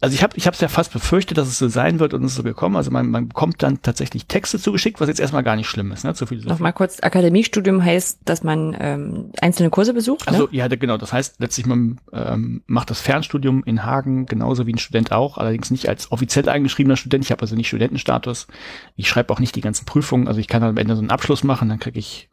also 0.00 0.14
ich 0.14 0.22
habe 0.22 0.36
ich 0.36 0.46
es 0.46 0.60
ja 0.60 0.68
fast 0.68 0.92
befürchtet, 0.92 1.38
dass 1.38 1.48
es 1.48 1.58
so 1.58 1.68
sein 1.68 1.98
wird 1.98 2.12
und 2.14 2.24
es 2.24 2.32
ist 2.32 2.36
so 2.36 2.42
gekommen. 2.42 2.76
Also 2.76 2.90
man, 2.90 3.10
man 3.10 3.28
bekommt 3.28 3.62
dann 3.62 3.80
tatsächlich 3.80 4.26
Texte 4.26 4.58
zugeschickt, 4.58 5.00
was 5.00 5.08
jetzt 5.08 5.20
erstmal 5.20 5.42
gar 5.42 5.56
nicht 5.56 5.68
schlimm 5.68 5.92
ist. 5.92 6.04
Ne? 6.04 6.12
Zu 6.14 6.26
viel 6.26 6.40
Nochmal 6.44 6.72
kurz, 6.72 6.98
Akademiestudium 7.02 7.82
heißt, 7.82 8.20
dass 8.24 8.42
man 8.42 8.76
ähm, 8.78 9.30
einzelne 9.40 9.70
Kurse 9.70 9.94
besucht. 9.94 10.28
Also 10.28 10.44
ne? 10.44 10.48
ja, 10.52 10.68
da- 10.68 10.76
genau. 10.76 10.98
Das 10.98 11.12
heißt, 11.12 11.36
letztlich 11.40 11.66
man 11.66 12.00
ähm, 12.12 12.62
macht 12.66 12.90
das 12.90 13.00
Fernstudium 13.00 13.62
in 13.64 13.84
Hagen 13.84 14.26
genauso 14.26 14.66
wie 14.66 14.72
ein 14.74 14.78
Student 14.78 15.12
auch, 15.12 15.38
allerdings 15.38 15.70
nicht 15.70 15.88
als 15.88 16.12
offiziell 16.12 16.48
eingeschriebener 16.48 16.96
Student. 16.96 17.24
Ich 17.24 17.30
habe 17.30 17.40
also 17.42 17.56
nicht 17.56 17.68
Studentenstatus. 17.68 18.46
Ich 18.96 19.08
schreibe 19.08 19.32
auch 19.32 19.40
nicht 19.40 19.56
die 19.56 19.60
ganzen 19.62 19.86
Prüfungen. 19.86 20.28
Also 20.28 20.40
ich 20.40 20.48
kann 20.48 20.62
am 20.62 20.76
Ende 20.76 20.96
so 20.96 21.00
einen 21.00 21.10
Abschluss 21.10 21.44
machen, 21.44 21.68
dann 21.68 21.78
kriege 21.78 21.98
ich 21.98 22.28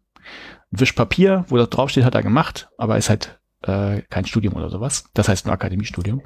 ein 0.74 0.80
Wisch 0.80 0.94
Papier, 0.94 1.46
wo 1.48 1.58
das 1.58 1.70
draufsteht, 1.70 2.04
hat 2.04 2.16
er 2.16 2.24
gemacht, 2.24 2.70
aber 2.78 2.98
ist 2.98 3.10
halt 3.10 3.40
äh, 3.64 4.02
kein 4.10 4.26
Studium 4.26 4.56
oder 4.56 4.70
sowas. 4.70 5.06
Das 5.14 5.30
heißt 5.30 5.46
nur 5.46 5.54
Akademiestudium. 5.54 6.22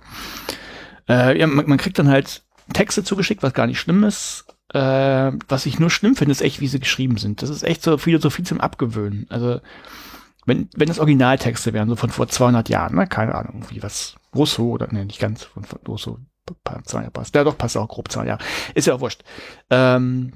Äh, 1.10 1.40
ja, 1.40 1.48
man, 1.48 1.68
man 1.68 1.78
kriegt 1.78 2.00
dann 2.00 2.10
halt 2.10 2.44
Texte 2.74 3.04
zugeschickt, 3.04 3.44
was 3.44 3.54
gar 3.54 3.68
nicht 3.68 3.80
schlimm 3.80 4.04
ist. 4.04 4.46
Äh, 4.74 5.32
was 5.48 5.66
ich 5.66 5.80
nur 5.80 5.90
schlimm 5.90 6.16
finde, 6.16 6.32
ist 6.32 6.42
echt, 6.42 6.60
wie 6.60 6.68
sie 6.68 6.80
geschrieben 6.80 7.18
sind. 7.18 7.42
Das 7.42 7.50
ist 7.50 7.64
echt 7.64 7.84
so 7.84 7.98
viel, 7.98 8.20
so 8.20 8.30
viel 8.30 8.46
zum 8.46 8.60
Abgewöhnen. 8.60 9.28
Also 9.30 9.60
wenn, 10.46 10.70
wenn 10.76 10.88
das 10.88 11.00
Originaltexte 11.00 11.74
wären, 11.74 11.90
so 11.90 11.96
von 11.96 12.10
vor 12.10 12.28
200 12.28 12.70
Jahren, 12.70 12.96
ne? 12.96 13.08
keine 13.08 13.36
Ahnung, 13.36 13.66
wie 13.70 13.82
was, 13.84 14.16
Rousseau 14.36 14.70
oder, 14.72 14.92
ne, 14.92 15.06
nicht 15.06 15.20
ganz, 15.20 15.44
von, 15.44 15.64
von 15.64 15.80
Rousseau, 15.88 16.20
pa- 16.64 16.82
200 16.84 16.94
Jahre 16.94 17.12
passt, 17.12 17.36
ja 17.36 17.44
doch, 17.44 17.58
passt 17.58 17.78
auch 17.78 17.88
grob 17.88 18.12
200 18.12 18.28
Jahre, 18.42 18.52
ist 18.76 18.86
ja 18.86 18.94
auch 18.96 19.00
wurscht. 19.00 19.24
Ähm, 19.70 20.34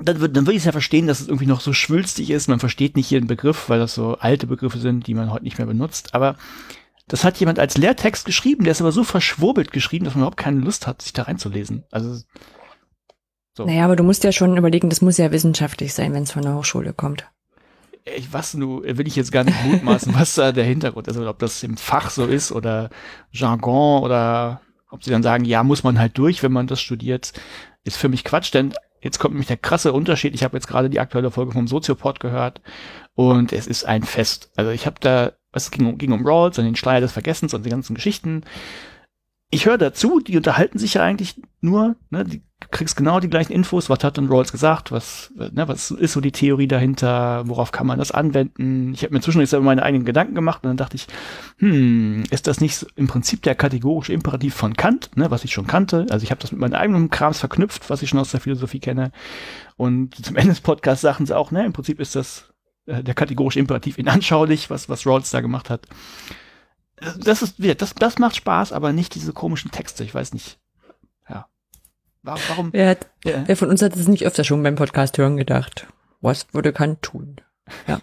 dann, 0.00 0.18
dann 0.18 0.34
würde 0.46 0.52
ich 0.52 0.58
es 0.58 0.64
ja 0.64 0.72
verstehen, 0.72 1.06
dass 1.06 1.20
es 1.20 1.28
irgendwie 1.28 1.46
noch 1.46 1.60
so 1.60 1.72
schwülstig 1.72 2.30
ist, 2.30 2.48
man 2.48 2.58
versteht 2.58 2.96
nicht 2.96 3.10
jeden 3.10 3.28
Begriff, 3.28 3.68
weil 3.68 3.78
das 3.78 3.94
so 3.94 4.16
alte 4.18 4.46
Begriffe 4.48 4.78
sind, 4.78 5.06
die 5.06 5.14
man 5.14 5.30
heute 5.30 5.44
nicht 5.44 5.58
mehr 5.58 5.66
benutzt, 5.68 6.14
aber 6.14 6.36
das 7.06 7.24
hat 7.24 7.38
jemand 7.38 7.58
als 7.58 7.76
Lehrtext 7.76 8.24
geschrieben, 8.24 8.64
der 8.64 8.72
ist 8.72 8.80
aber 8.80 8.92
so 8.92 9.04
verschwurbelt 9.04 9.72
geschrieben, 9.72 10.04
dass 10.04 10.14
man 10.14 10.22
überhaupt 10.22 10.38
keine 10.38 10.60
Lust 10.60 10.86
hat, 10.86 11.02
sich 11.02 11.12
da 11.12 11.22
reinzulesen. 11.22 11.84
Also 11.90 12.22
So. 13.56 13.66
Naja, 13.66 13.84
aber 13.84 13.94
du 13.96 14.02
musst 14.02 14.24
ja 14.24 14.32
schon 14.32 14.56
überlegen, 14.56 14.88
das 14.90 15.00
muss 15.00 15.16
ja 15.16 15.30
wissenschaftlich 15.30 15.94
sein, 15.94 16.12
wenn 16.12 16.24
es 16.24 16.32
von 16.32 16.42
der 16.42 16.54
Hochschule 16.56 16.92
kommt. 16.92 17.24
Ich, 18.04 18.32
was 18.32 18.54
nu, 18.54 18.82
will 18.84 19.06
ich 19.06 19.16
jetzt 19.16 19.32
gar 19.32 19.44
nicht 19.44 19.64
mutmaßen, 19.64 20.14
was 20.14 20.34
da 20.34 20.52
der 20.52 20.64
Hintergrund 20.64 21.08
ist, 21.08 21.16
ob 21.16 21.38
das 21.38 21.62
im 21.62 21.76
Fach 21.76 22.10
so 22.10 22.26
ist 22.26 22.52
oder 22.52 22.90
Jargon 23.30 24.02
oder 24.02 24.60
ob 24.90 25.04
sie 25.04 25.10
dann 25.10 25.22
sagen, 25.22 25.44
ja, 25.44 25.62
muss 25.62 25.84
man 25.84 25.98
halt 25.98 26.18
durch, 26.18 26.42
wenn 26.42 26.52
man 26.52 26.66
das 26.66 26.80
studiert, 26.80 27.32
ist 27.84 27.96
für 27.96 28.08
mich 28.08 28.24
Quatsch, 28.24 28.52
denn 28.52 28.74
jetzt 29.00 29.18
kommt 29.18 29.34
nämlich 29.34 29.48
der 29.48 29.56
krasse 29.56 29.92
Unterschied. 29.92 30.34
Ich 30.34 30.42
habe 30.44 30.56
jetzt 30.56 30.66
gerade 30.66 30.90
die 30.90 31.00
aktuelle 31.00 31.30
Folge 31.30 31.52
vom 31.52 31.66
Soziopod 31.68 32.20
gehört 32.20 32.60
und 33.14 33.52
es 33.52 33.66
ist 33.66 33.84
ein 33.84 34.02
Fest. 34.02 34.50
Also 34.56 34.70
ich 34.70 34.86
habe 34.86 34.96
da, 35.00 35.32
es 35.54 35.70
ging, 35.70 35.96
ging 35.98 36.12
um 36.12 36.26
Rawls 36.26 36.58
und 36.58 36.64
den 36.64 36.76
Schleier 36.76 37.00
des 37.00 37.12
Vergessens 37.12 37.54
und 37.54 37.64
die 37.64 37.70
ganzen 37.70 37.94
Geschichten 37.94 38.42
ich 39.54 39.66
höre 39.66 39.78
dazu, 39.78 40.18
die 40.18 40.36
unterhalten 40.36 40.78
sich 40.78 40.94
ja 40.94 41.02
eigentlich 41.02 41.40
nur, 41.60 41.94
ne, 42.10 42.24
die 42.24 42.42
kriegst 42.70 42.96
genau 42.96 43.20
die 43.20 43.30
gleichen 43.30 43.52
Infos, 43.52 43.88
was 43.88 44.02
hat 44.02 44.16
denn 44.16 44.26
Rawls 44.26 44.50
gesagt, 44.50 44.90
was, 44.90 45.32
ne, 45.36 45.68
was 45.68 45.92
ist 45.92 46.12
so 46.12 46.20
die 46.20 46.32
Theorie 46.32 46.66
dahinter, 46.66 47.46
worauf 47.46 47.70
kann 47.70 47.86
man 47.86 47.98
das 47.98 48.10
anwenden. 48.10 48.92
Ich 48.94 49.04
habe 49.04 49.14
mir 49.14 49.20
zwischendurch 49.20 49.50
selber 49.50 49.66
meine 49.66 49.84
eigenen 49.84 50.04
Gedanken 50.04 50.34
gemacht 50.34 50.64
und 50.64 50.70
dann 50.70 50.76
dachte 50.76 50.96
ich, 50.96 51.06
hm, 51.58 52.24
ist 52.30 52.48
das 52.48 52.60
nicht 52.60 52.84
im 52.96 53.06
Prinzip 53.06 53.42
der 53.42 53.54
kategorische 53.54 54.12
Imperativ 54.12 54.54
von 54.54 54.74
Kant, 54.74 55.10
ne, 55.16 55.30
was 55.30 55.44
ich 55.44 55.52
schon 55.52 55.68
kannte. 55.68 56.06
Also 56.10 56.24
ich 56.24 56.32
habe 56.32 56.40
das 56.40 56.50
mit 56.50 56.60
meinem 56.60 56.74
eigenen 56.74 57.10
Krams 57.10 57.38
verknüpft, 57.38 57.90
was 57.90 58.02
ich 58.02 58.08
schon 58.08 58.18
aus 58.18 58.32
der 58.32 58.40
Philosophie 58.40 58.80
kenne. 58.80 59.12
Und 59.76 60.16
zum 60.16 60.34
Ende 60.34 60.50
des 60.50 60.62
Podcasts 60.62 61.02
sagen 61.02 61.26
sie 61.26 61.36
auch, 61.36 61.52
ne, 61.52 61.64
im 61.64 61.72
Prinzip 61.72 62.00
ist 62.00 62.16
das 62.16 62.48
äh, 62.48 62.53
der 62.86 63.14
kategorische 63.14 63.58
Imperativ 63.58 63.98
inanschaulich, 63.98 64.70
was, 64.70 64.88
was 64.88 65.06
Rawls 65.06 65.30
da 65.30 65.40
gemacht 65.40 65.70
hat 65.70 65.88
das 67.18 67.42
ist, 67.42 67.56
das, 67.80 67.94
das 67.94 68.18
macht 68.18 68.36
Spaß, 68.36 68.72
aber 68.72 68.92
nicht 68.92 69.14
diese 69.14 69.32
komischen 69.32 69.70
Texte. 69.70 70.04
Ich 70.04 70.14
weiß 70.14 70.32
nicht. 70.32 70.58
Ja. 71.28 71.46
Warum? 72.22 72.72
Wer, 72.72 72.90
hat, 72.90 73.06
ja. 73.24 73.42
wer 73.46 73.56
von 73.56 73.68
uns 73.68 73.82
hat 73.82 73.96
es 73.96 74.08
nicht 74.08 74.24
öfter 74.24 74.44
schon 74.44 74.62
beim 74.62 74.76
Podcast 74.76 75.18
hören 75.18 75.36
gedacht? 75.36 75.86
Was 76.20 76.46
würde 76.52 76.72
Kant 76.72 77.02
tun? 77.02 77.36
Ja. 77.86 78.00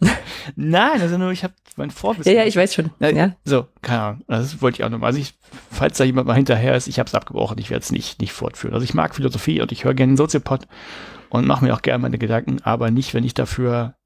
Nein, 0.56 1.00
also 1.00 1.18
nur, 1.18 1.32
ich 1.32 1.42
habe 1.42 1.54
mein 1.76 1.90
Vorwissen. 1.90 2.30
Ja, 2.30 2.42
ja, 2.42 2.46
ich 2.46 2.56
weiß 2.56 2.74
schon. 2.74 2.90
Na, 2.98 3.10
ja. 3.10 3.34
So, 3.44 3.66
keine 3.82 4.00
Ahnung. 4.00 4.24
Also 4.28 4.52
das 4.52 4.62
wollte 4.62 4.76
ich 4.76 4.84
auch 4.84 4.90
nochmal. 4.90 5.08
Also 5.08 5.18
ich, 5.18 5.34
falls 5.70 5.98
da 5.98 6.04
jemand 6.04 6.28
mal 6.28 6.34
hinterher 6.34 6.76
ist, 6.76 6.86
ich 6.86 6.98
habe 6.98 7.08
es 7.08 7.14
abgebrochen, 7.14 7.58
ich 7.58 7.70
werde 7.70 7.82
es 7.82 7.90
nicht, 7.90 8.20
nicht 8.20 8.32
fortführen. 8.32 8.74
Also 8.74 8.84
ich 8.84 8.94
mag 8.94 9.14
Philosophie 9.14 9.60
und 9.60 9.72
ich 9.72 9.84
höre 9.84 9.94
gerne 9.94 10.16
Soziopod 10.16 10.68
und 11.36 11.46
mache 11.46 11.64
mir 11.64 11.74
auch 11.74 11.82
gerne 11.82 12.02
meine 12.02 12.18
Gedanken, 12.18 12.60
aber 12.62 12.90
nicht, 12.90 13.14
wenn 13.14 13.24
ich 13.24 13.34
dafür 13.34 13.96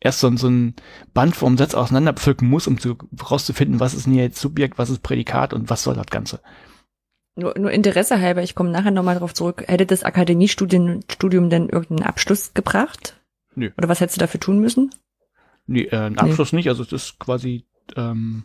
erst 0.00 0.20
so, 0.20 0.36
so 0.36 0.48
ein 0.48 0.74
Band 1.12 1.34
vom 1.34 1.56
Satz 1.56 1.74
auseinanderpflücken 1.74 2.48
muss, 2.48 2.66
um 2.66 2.78
zu, 2.78 2.96
rauszufinden, 3.30 3.80
was 3.80 3.94
ist 3.94 4.06
denn 4.06 4.14
jetzt 4.14 4.40
Subjekt, 4.40 4.78
was 4.78 4.90
ist 4.90 5.02
Prädikat 5.02 5.52
und 5.52 5.70
was 5.70 5.82
soll 5.82 5.94
das 5.94 6.06
Ganze. 6.06 6.40
Nur, 7.36 7.58
nur 7.58 7.72
Interesse 7.72 8.20
halber, 8.20 8.42
ich 8.42 8.54
komme 8.54 8.70
nachher 8.70 8.92
nochmal 8.92 9.18
drauf 9.18 9.34
zurück. 9.34 9.64
Hätte 9.66 9.86
das 9.86 10.04
Akademiestudium 10.04 11.00
Studium 11.10 11.50
denn 11.50 11.68
irgendeinen 11.68 12.08
Abschluss 12.08 12.54
gebracht? 12.54 13.20
Nö. 13.56 13.70
Oder 13.76 13.88
was 13.88 14.00
hättest 14.00 14.18
du 14.18 14.20
dafür 14.20 14.40
tun 14.40 14.60
müssen? 14.60 14.90
Nee, 15.66 15.84
äh, 15.84 15.96
einen 15.96 16.18
Abschluss 16.18 16.52
nee. 16.52 16.58
nicht. 16.58 16.68
Also 16.68 16.84
es 16.84 16.92
ist 16.92 17.18
quasi 17.18 17.66
ähm, 17.96 18.44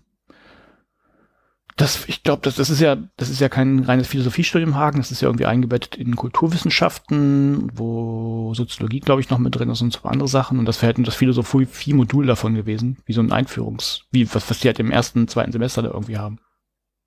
das, 1.80 2.10
ich 2.10 2.24
glaube, 2.24 2.42
das, 2.42 2.56
das 2.56 2.70
ist 2.70 2.82
ja, 2.82 2.98
das 3.16 3.30
ist 3.30 3.40
ja 3.40 3.48
kein 3.48 3.80
reines 3.80 4.10
Philosophiestudium 4.10 4.76
Hagen, 4.76 4.98
das 4.98 5.12
ist 5.12 5.22
ja 5.22 5.30
irgendwie 5.30 5.46
eingebettet 5.46 5.96
in 5.96 6.18
Kulturwissenschaften, 6.18 7.72
wo 7.74 8.54
Soziologie, 8.54 9.00
glaube 9.00 9.22
ich, 9.22 9.30
noch 9.30 9.38
mit 9.38 9.56
drin 9.56 9.70
ist 9.70 9.82
und 9.82 9.94
so 9.94 10.04
andere 10.04 10.28
Sachen. 10.28 10.60
Und 10.60 10.66
das 10.66 10.82
wäre 10.82 10.94
halt 10.94 11.08
das 11.08 11.16
Philosophie-Modul 11.16 12.26
davon 12.26 12.54
gewesen, 12.54 12.98
wie 13.06 13.14
so 13.14 13.22
ein 13.22 13.32
Einführungs, 13.32 14.02
wie 14.12 14.28
was, 14.34 14.50
was 14.50 14.60
die 14.60 14.68
halt 14.68 14.80
im 14.80 14.92
ersten, 14.92 15.30
zweiten 15.30 15.54
Semester 15.54 15.82
da 15.82 15.90
irgendwie 15.90 16.18
haben. 16.18 16.40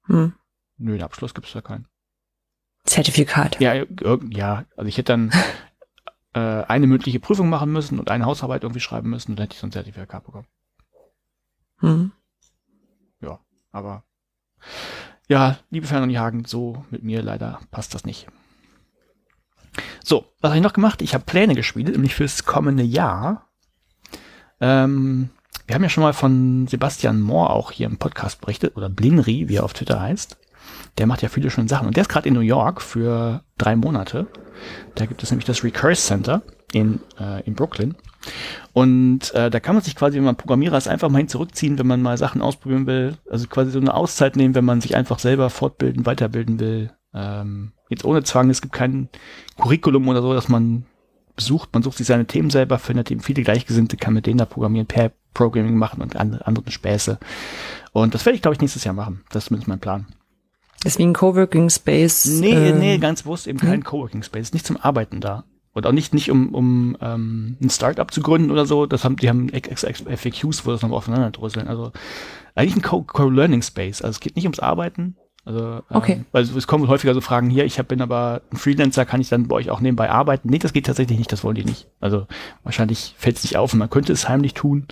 Hm. 0.07 0.33
Nö, 0.79 0.93
den 0.93 1.03
Abschluss 1.03 1.35
gibt 1.35 1.49
es 1.49 1.53
da 1.53 1.61
keinen. 1.61 1.87
Zertifikat. 2.85 3.61
Ja, 3.61 3.75
ja, 3.75 4.65
also 4.75 4.89
ich 4.89 4.97
hätte 4.97 5.13
dann 5.13 5.33
äh, 6.33 6.65
eine 6.65 6.87
mündliche 6.87 7.21
Prüfung 7.21 7.51
machen 7.51 7.73
müssen 7.73 7.99
und 7.99 8.11
eine 8.11 8.25
Hausarbeit 8.25 8.63
irgendwie 8.63 8.81
schreiben 8.81 9.11
müssen 9.11 9.33
und 9.33 9.39
dann 9.39 9.45
hätte 9.45 9.55
ich 9.55 9.61
so 9.61 9.67
ein 9.67 9.73
Zertifikat 9.73 10.25
bekommen. 10.25 10.47
Hm. 11.81 12.13
Ja, 13.21 13.39
aber 13.71 14.05
ja, 15.29 15.57
liebe 15.71 15.87
Fern 15.87 16.03
und 16.03 16.11
Jagen, 16.11 16.45
so 16.45 16.85
mit 16.91 17.03
mir 17.03 17.23
leider 17.23 17.61
passt 17.71 17.95
das 17.95 18.05
nicht. 18.05 18.27
So, 20.05 20.27
was 20.41 20.51
habe 20.51 20.57
ich 20.59 20.63
noch 20.63 20.73
gemacht? 20.73 21.01
Ich 21.03 21.15
habe 21.15 21.25
Pläne 21.25 21.55
gespielt, 21.55 21.89
nämlich 21.89 22.15
fürs 22.15 22.45
kommende 22.45 22.83
Jahr. 22.83 23.49
Ähm, 24.61 25.31
wir 25.67 25.75
haben 25.75 25.83
ja 25.83 25.89
schon 25.89 26.03
mal 26.03 26.13
von 26.13 26.67
Sebastian 26.67 27.21
Mohr 27.21 27.51
auch 27.51 27.71
hier 27.71 27.87
im 27.87 27.97
Podcast 27.97 28.41
berichtet, 28.41 28.77
oder 28.77 28.89
Blinri, 28.89 29.49
wie 29.49 29.57
er 29.57 29.65
auf 29.65 29.73
Twitter 29.73 30.01
heißt. 30.01 30.37
Der 30.99 31.07
macht 31.07 31.23
ja 31.23 31.29
viele 31.29 31.51
schöne 31.51 31.69
Sachen. 31.69 31.87
Und 31.87 31.97
der 31.97 32.03
ist 32.03 32.09
gerade 32.09 32.29
in 32.29 32.35
New 32.35 32.41
York 32.41 32.83
für 32.83 33.43
drei 33.59 33.77
Monate. 33.77 34.27
Da 34.95 35.07
gibt 35.07 35.23
es 35.23 35.31
nämlich 35.31 35.47
das 35.47 35.65
Recurse 35.65 36.03
Center 36.03 36.43
in, 36.73 37.01
äh, 37.19 37.43
in 37.45 37.55
Brooklyn. 37.55 37.95
Und 38.73 39.35
äh, 39.35 39.51
da 39.51 39.61
kann 39.61 39.75
man 39.75 39.85
sich 39.85 39.97
quasi, 39.97 40.17
wenn 40.17 40.25
man 40.25 40.37
Programmierer 40.37 40.79
ist, 40.79 40.89
einfach 40.89 41.09
mal 41.09 41.19
hin 41.19 41.29
zurückziehen, 41.29 41.79
wenn 41.79 41.87
man 41.87 42.03
mal 42.03 42.17
Sachen 42.19 42.43
ausprobieren 42.43 42.87
will. 42.87 43.17
Also 43.31 43.47
quasi 43.49 43.71
so 43.71 43.81
eine 43.81 43.95
Auszeit 43.95 44.37
nehmen, 44.37 44.55
wenn 44.55 44.65
man 44.65 44.81
sich 44.81 44.97
einfach 44.97 45.19
selber 45.19 45.51
fortbilden, 45.51 46.07
weiterbilden 46.07 46.59
will. 46.61 46.93
Ähm, 47.15 47.73
jetzt 47.89 48.05
ohne 48.05 48.23
Zwang, 48.23 48.51
es 48.51 48.63
gibt 48.63 48.73
kein 48.73 49.09
Curriculum 49.59 50.09
oder 50.09 50.23
so, 50.23 50.33
dass 50.35 50.49
man 50.49 50.87
besucht. 51.37 51.71
Man 51.73 51.83
sucht 51.83 51.99
sich 51.99 52.07
seine 52.07 52.27
Themen 52.27 52.51
selber, 52.51 52.79
findet 52.79 53.11
eben 53.11 53.21
viele 53.21 53.43
Gleichgesinnte, 53.43 53.97
kann 53.97 54.15
mit 54.15 54.27
denen 54.27 54.39
da 54.39 54.45
programmieren, 54.45 54.87
per 54.87 55.13
Programming 55.35 55.77
machen 55.77 56.03
und 56.03 56.17
andere, 56.17 56.47
andere 56.47 56.71
Späße. 56.71 57.19
Und 57.93 58.15
das 58.15 58.25
werde 58.27 58.37
ich, 58.37 58.43
glaube 58.43 58.55
ich, 58.55 58.61
nächstes 58.61 58.85
Jahr 58.85 58.95
machen. 58.95 59.25
Das 59.31 59.45
ist 59.45 59.49
zumindest 59.49 59.69
mein 59.69 59.81
Plan. 59.81 60.07
Deswegen 60.85 61.13
Coworking 61.13 61.71
Space. 61.71 62.27
Nee, 62.27 62.71
äh, 62.71 62.73
nee, 62.73 62.99
ganz 62.99 63.23
bewusst 63.23 63.47
eben 63.47 63.59
kein 63.59 63.75
hm? 63.75 63.85
Coworking 63.85 64.23
Space. 64.23 64.53
Nicht 64.53 64.67
zum 64.67 64.77
Arbeiten 64.77 65.21
da. 65.21 65.45
Und 65.75 65.87
auch 65.87 65.93
nicht, 65.93 66.13
nicht 66.13 66.31
um, 66.31 66.55
um 66.55 66.97
ähm, 67.01 67.57
ein 67.63 67.71
Startup 67.71 68.11
zu 68.11 68.21
gründen 68.21 68.51
oder 68.51 68.67
so. 68.67 68.87
Das 68.87 69.05
haben, 69.05 69.17
die 69.17 69.29
haben 69.29 69.49
FAQs, 69.49 70.67
wo 70.67 70.71
das 70.71 70.83
nochmal 70.83 70.99
aufeinander 70.99 71.31
dröseln. 71.31 71.67
Also 71.67 71.93
eigentlich 72.55 72.77
ein 72.77 73.07
Co-Learning 73.07 73.63
Space. 73.63 74.03
Also 74.03 74.17
es 74.17 74.21
geht 74.21 74.37
nicht 74.37 74.45
ums 74.45 74.61
Arbeiten. 74.61 75.17
Also, 75.45 75.61
ähm, 75.61 75.83
okay. 75.91 76.25
weil 76.31 76.45
es 76.45 76.67
kommen 76.67 76.87
häufiger 76.87 77.15
so 77.15 77.21
Fragen 77.21 77.51
hier, 77.51 77.65
ich 77.65 77.79
hab, 77.79 77.89
bin 77.89 78.01
aber 78.01 78.43
ein 78.53 78.57
Freelancer, 78.57 79.05
kann 79.05 79.21
ich 79.21 79.29
dann 79.29 79.49
bei 79.49 79.57
euch 79.57 79.71
auch 79.71 79.81
nebenbei 79.81 80.09
arbeiten? 80.09 80.49
Nee, 80.49 80.59
das 80.59 80.73
geht 80.73 80.87
tatsächlich 80.87 81.19
nicht, 81.19 81.33
das 81.33 81.43
wollen 81.43 81.57
die 81.57 81.65
nicht. 81.65 81.89
Also 82.01 82.27
wahrscheinlich 82.63 83.15
fällt 83.19 83.39
es 83.39 83.43
nicht 83.43 83.57
auf 83.57 83.73
und 83.73 83.81
man 83.81 83.91
könnte 83.91 84.13
es 84.13 84.29
heimlich 84.29 84.55
tun, 84.55 84.87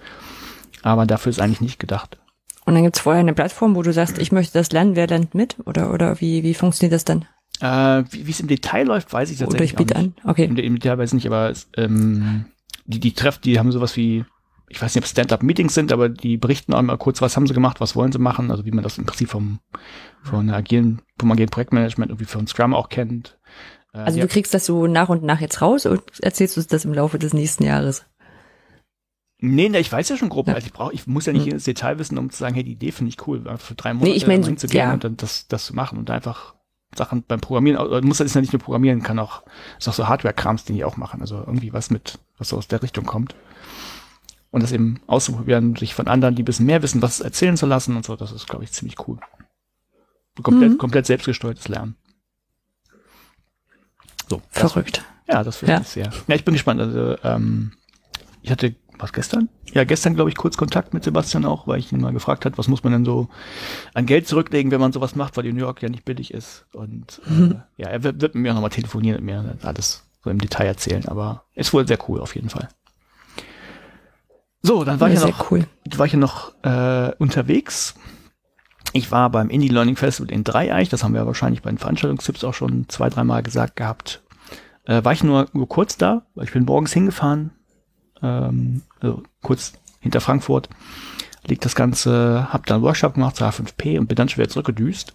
aber 0.82 1.06
dafür 1.06 1.30
ist 1.30 1.40
eigentlich 1.40 1.60
nicht 1.60 1.78
gedacht. 1.78 2.18
Und 2.66 2.74
dann 2.74 2.82
gibt's 2.82 3.00
vorher 3.00 3.20
eine 3.20 3.32
Plattform, 3.32 3.76
wo 3.76 3.82
du 3.82 3.92
sagst, 3.92 4.18
ich 4.18 4.32
möchte 4.32 4.58
das 4.58 4.72
lernen, 4.72 4.96
wer 4.96 5.06
lernt 5.06 5.34
mit? 5.34 5.56
Oder, 5.66 5.92
oder 5.92 6.20
wie, 6.20 6.42
wie 6.42 6.54
funktioniert 6.54 6.94
das 6.94 7.04
dann? 7.04 7.26
Äh, 7.60 8.04
wie 8.10 8.30
es 8.30 8.40
im 8.40 8.48
Detail 8.48 8.86
läuft, 8.86 9.12
weiß 9.12 9.30
ich 9.30 9.38
tatsächlich 9.38 9.74
Oder 9.74 9.82
ich 9.82 9.86
biete 9.86 9.96
an, 9.96 10.14
okay. 10.24 10.44
Im, 10.44 10.56
Im, 10.56 10.74
Detail 10.78 10.98
weiß 10.98 11.10
ich 11.10 11.14
nicht, 11.14 11.26
aber 11.26 11.52
ähm, 11.76 12.46
die, 12.86 13.00
die 13.00 13.12
Treff, 13.12 13.38
die 13.38 13.58
haben 13.58 13.70
sowas 13.70 13.96
wie, 13.96 14.24
ich 14.68 14.80
weiß 14.80 14.94
nicht, 14.94 15.04
ob 15.04 15.08
Stand-up-Meetings 15.08 15.74
sind, 15.74 15.92
aber 15.92 16.08
die 16.08 16.38
berichten 16.38 16.72
auch 16.72 16.80
mal 16.80 16.96
kurz, 16.96 17.20
was 17.20 17.36
haben 17.36 17.46
sie 17.46 17.52
gemacht, 17.52 17.80
was 17.80 17.96
wollen 17.96 18.12
sie 18.12 18.18
machen, 18.18 18.50
also 18.50 18.64
wie 18.64 18.70
man 18.70 18.82
das 18.82 18.96
im 18.96 19.04
Prinzip 19.04 19.28
vom, 19.28 19.58
von 20.22 20.48
agilen, 20.50 21.02
vom 21.18 21.30
agilen 21.32 21.50
Projektmanagement 21.50 22.10
irgendwie 22.10 22.24
von 22.24 22.46
Scrum 22.46 22.72
auch 22.72 22.88
kennt. 22.88 23.38
Äh, 23.92 23.98
also 23.98 24.18
ja. 24.18 24.24
du 24.24 24.32
kriegst 24.32 24.54
das 24.54 24.64
so 24.64 24.86
nach 24.86 25.10
und 25.10 25.22
nach 25.22 25.40
jetzt 25.40 25.60
raus 25.60 25.84
und 25.84 26.02
erzählst 26.20 26.56
du 26.56 26.62
das 26.62 26.86
im 26.86 26.94
Laufe 26.94 27.18
des 27.18 27.34
nächsten 27.34 27.64
Jahres? 27.64 28.06
Nee, 29.42 29.68
nee, 29.68 29.78
ich 29.78 29.90
weiß 29.90 30.08
ja 30.08 30.16
schon 30.16 30.28
grob. 30.28 30.48
Ja. 30.48 30.54
Also 30.54 30.66
ich 30.66 30.72
brauche, 30.72 30.92
ich 30.92 31.06
muss 31.06 31.26
ja 31.26 31.32
nicht 31.32 31.46
mhm. 31.46 31.52
ins 31.52 31.64
Detail 31.64 31.98
wissen, 31.98 32.18
um 32.18 32.30
zu 32.30 32.38
sagen, 32.38 32.54
hey, 32.54 32.64
die 32.64 32.72
Idee 32.72 32.92
finde 32.92 33.10
ich 33.10 33.26
cool, 33.26 33.42
für 33.58 33.74
drei 33.74 33.94
Monate 33.94 34.10
nee, 34.10 34.16
ich 34.16 34.26
mein, 34.26 34.42
zu 34.56 34.66
gehen 34.66 34.78
ja. 34.78 34.92
und 34.92 35.04
dann 35.04 35.16
das, 35.16 35.48
das 35.48 35.66
zu 35.66 35.74
machen 35.74 35.98
und 35.98 36.10
einfach 36.10 36.54
Sachen 36.96 37.22
beim 37.22 37.40
Programmieren, 37.40 38.04
muss 38.06 38.18
das 38.18 38.34
ja 38.34 38.40
nicht 38.40 38.52
nur 38.52 38.60
programmieren, 38.60 39.02
kann 39.02 39.18
auch, 39.18 39.42
ist 39.78 39.88
auch 39.88 39.94
so 39.94 40.08
Hardware-Krams, 40.08 40.64
den 40.64 40.76
die 40.76 40.84
auch 40.84 40.96
machen. 40.96 41.20
Also 41.20 41.38
irgendwie 41.38 41.72
was 41.72 41.90
mit, 41.90 42.18
was 42.38 42.48
so 42.48 42.56
aus 42.56 42.68
der 42.68 42.82
Richtung 42.82 43.06
kommt. 43.06 43.34
Und 44.50 44.62
das 44.62 44.72
eben 44.72 45.00
auszuprobieren, 45.06 45.76
sich 45.76 45.94
von 45.94 46.08
anderen, 46.08 46.34
die 46.34 46.42
ein 46.42 46.44
bisschen 46.44 46.66
mehr 46.66 46.82
wissen, 46.82 47.02
was 47.02 47.20
erzählen 47.20 47.56
zu 47.56 47.66
lassen 47.66 47.96
und 47.96 48.04
so, 48.04 48.16
das 48.16 48.32
ist, 48.32 48.48
glaube 48.48 48.64
ich, 48.64 48.72
ziemlich 48.72 49.06
cool. 49.06 49.18
Komplett, 50.42 50.72
mhm. 50.72 50.78
komplett 50.78 51.06
selbstgesteuertes 51.06 51.68
Lernen. 51.68 51.96
So. 54.28 54.42
Verrückt. 54.50 55.04
Das, 55.26 55.34
ja, 55.34 55.44
das 55.44 55.56
finde 55.56 55.72
ja. 55.74 55.80
ich 55.80 55.88
sehr. 55.88 56.10
Ja, 56.26 56.34
ich 56.34 56.44
bin 56.44 56.54
gespannt. 56.54 56.80
Also, 56.80 57.16
ähm, 57.22 57.72
ich 58.42 58.50
hatte 58.50 58.74
was 59.02 59.12
gestern? 59.12 59.48
Ja, 59.72 59.84
gestern, 59.84 60.14
glaube 60.14 60.30
ich, 60.30 60.36
kurz 60.36 60.56
Kontakt 60.56 60.94
mit 60.94 61.04
Sebastian 61.04 61.44
auch, 61.44 61.66
weil 61.66 61.78
ich 61.78 61.92
ihn 61.92 62.00
mal 62.00 62.12
gefragt 62.12 62.44
hat, 62.44 62.58
was 62.58 62.68
muss 62.68 62.84
man 62.84 62.92
denn 62.92 63.04
so 63.04 63.28
an 63.94 64.06
Geld 64.06 64.26
zurücklegen, 64.26 64.70
wenn 64.70 64.80
man 64.80 64.92
sowas 64.92 65.14
macht, 65.14 65.36
weil 65.36 65.44
die 65.44 65.52
New 65.52 65.60
York 65.60 65.82
ja 65.82 65.88
nicht 65.88 66.04
billig 66.04 66.32
ist. 66.32 66.66
Und 66.72 67.20
äh, 67.26 67.32
mhm. 67.32 67.62
ja, 67.76 67.88
er 67.88 68.02
wird, 68.02 68.20
wird 68.20 68.34
mit 68.34 68.42
mir 68.42 68.54
nochmal 68.54 68.70
telefonieren 68.70 69.20
und 69.20 69.24
mir 69.24 69.56
alles 69.62 70.04
so 70.22 70.30
im 70.30 70.38
Detail 70.38 70.66
erzählen, 70.66 71.06
aber 71.06 71.44
ist 71.54 71.72
wohl 71.72 71.86
sehr 71.86 71.98
cool 72.08 72.20
auf 72.20 72.34
jeden 72.34 72.50
Fall. 72.50 72.68
So, 74.62 74.84
dann 74.84 75.00
war 75.00 75.08
ja, 75.08 75.14
ich 75.14 75.20
ja 75.20 75.28
noch, 75.28 75.50
cool. 75.50 75.66
war 75.96 76.06
ich 76.06 76.12
ja 76.12 76.18
noch 76.18 76.52
äh, 76.62 77.12
unterwegs. 77.18 77.94
Ich 78.92 79.10
war 79.10 79.30
beim 79.30 79.48
Indie 79.48 79.68
Learning 79.68 79.96
Festival 79.96 80.30
in 80.30 80.44
Dreieich, 80.44 80.88
das 80.88 81.02
haben 81.02 81.14
wir 81.14 81.26
wahrscheinlich 81.26 81.62
bei 81.62 81.70
den 81.70 81.78
Veranstaltungstipps 81.78 82.44
auch 82.44 82.54
schon 82.54 82.88
zwei, 82.88 83.08
dreimal 83.08 83.42
gesagt 83.42 83.76
gehabt. 83.76 84.22
Äh, 84.84 85.04
war 85.04 85.12
ich 85.12 85.22
nur, 85.22 85.46
nur 85.52 85.68
kurz 85.68 85.96
da, 85.96 86.26
weil 86.34 86.44
ich 86.44 86.52
bin 86.52 86.64
morgens 86.64 86.92
hingefahren, 86.92 87.52
ähm, 88.22 88.82
also 89.00 89.22
kurz 89.42 89.72
hinter 90.00 90.20
Frankfurt, 90.20 90.68
liegt 91.46 91.64
das 91.64 91.74
Ganze, 91.74 92.48
hab 92.52 92.66
dann 92.66 92.82
Workshop 92.82 93.14
gemacht 93.14 93.36
zu 93.36 93.44
H5P 93.44 93.98
und 93.98 94.06
bin 94.06 94.16
dann 94.16 94.28
schon 94.28 94.38
wieder 94.38 94.50
zurückgedüst. 94.50 95.14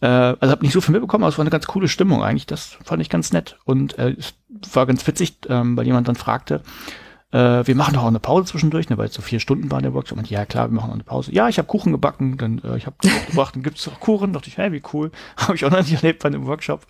Äh, 0.00 0.06
also 0.06 0.50
habe 0.50 0.62
nicht 0.62 0.72
so 0.72 0.80
viel 0.80 0.92
mitbekommen, 0.92 1.24
aber 1.24 1.30
es 1.30 1.38
war 1.38 1.42
eine 1.42 1.50
ganz 1.50 1.66
coole 1.66 1.88
Stimmung 1.88 2.22
eigentlich. 2.22 2.46
Das 2.46 2.78
fand 2.84 3.00
ich 3.00 3.08
ganz 3.08 3.32
nett. 3.32 3.58
Und 3.64 3.98
äh, 3.98 4.16
es 4.18 4.34
war 4.74 4.86
ganz 4.86 5.06
witzig, 5.06 5.36
ähm, 5.48 5.76
weil 5.76 5.86
jemand 5.86 6.08
dann 6.08 6.16
fragte, 6.16 6.62
äh, 7.32 7.66
wir 7.66 7.74
machen 7.74 7.94
doch 7.94 8.02
auch 8.02 8.08
eine 8.08 8.20
Pause 8.20 8.50
zwischendurch, 8.50 8.90
ne, 8.90 8.98
weil 8.98 9.08
es 9.08 9.14
so 9.14 9.22
vier 9.22 9.40
Stunden 9.40 9.70
war 9.70 9.80
der 9.80 9.94
Workshop. 9.94 10.18
Und 10.18 10.28
ja, 10.28 10.44
klar, 10.44 10.70
wir 10.70 10.76
machen 10.76 10.90
auch 10.90 10.94
eine 10.94 11.02
Pause. 11.02 11.32
Ja, 11.32 11.48
ich 11.48 11.56
habe 11.56 11.66
Kuchen 11.66 11.90
gebacken, 11.90 12.36
dann 12.36 12.60
äh, 12.62 12.76
ich 12.76 12.86
habe 12.86 12.96
gebracht, 13.30 13.56
dann 13.56 13.62
gibt's 13.62 13.88
auch 13.88 13.98
Kuchen. 14.00 14.34
Dachte 14.34 14.48
ich, 14.48 14.58
hey, 14.58 14.70
wie 14.70 14.82
cool. 14.92 15.10
habe 15.38 15.54
ich 15.54 15.64
auch 15.64 15.70
noch 15.70 15.80
nicht 15.80 15.94
erlebt 15.94 16.22
bei 16.22 16.28
einem 16.28 16.46
Workshop. 16.46 16.86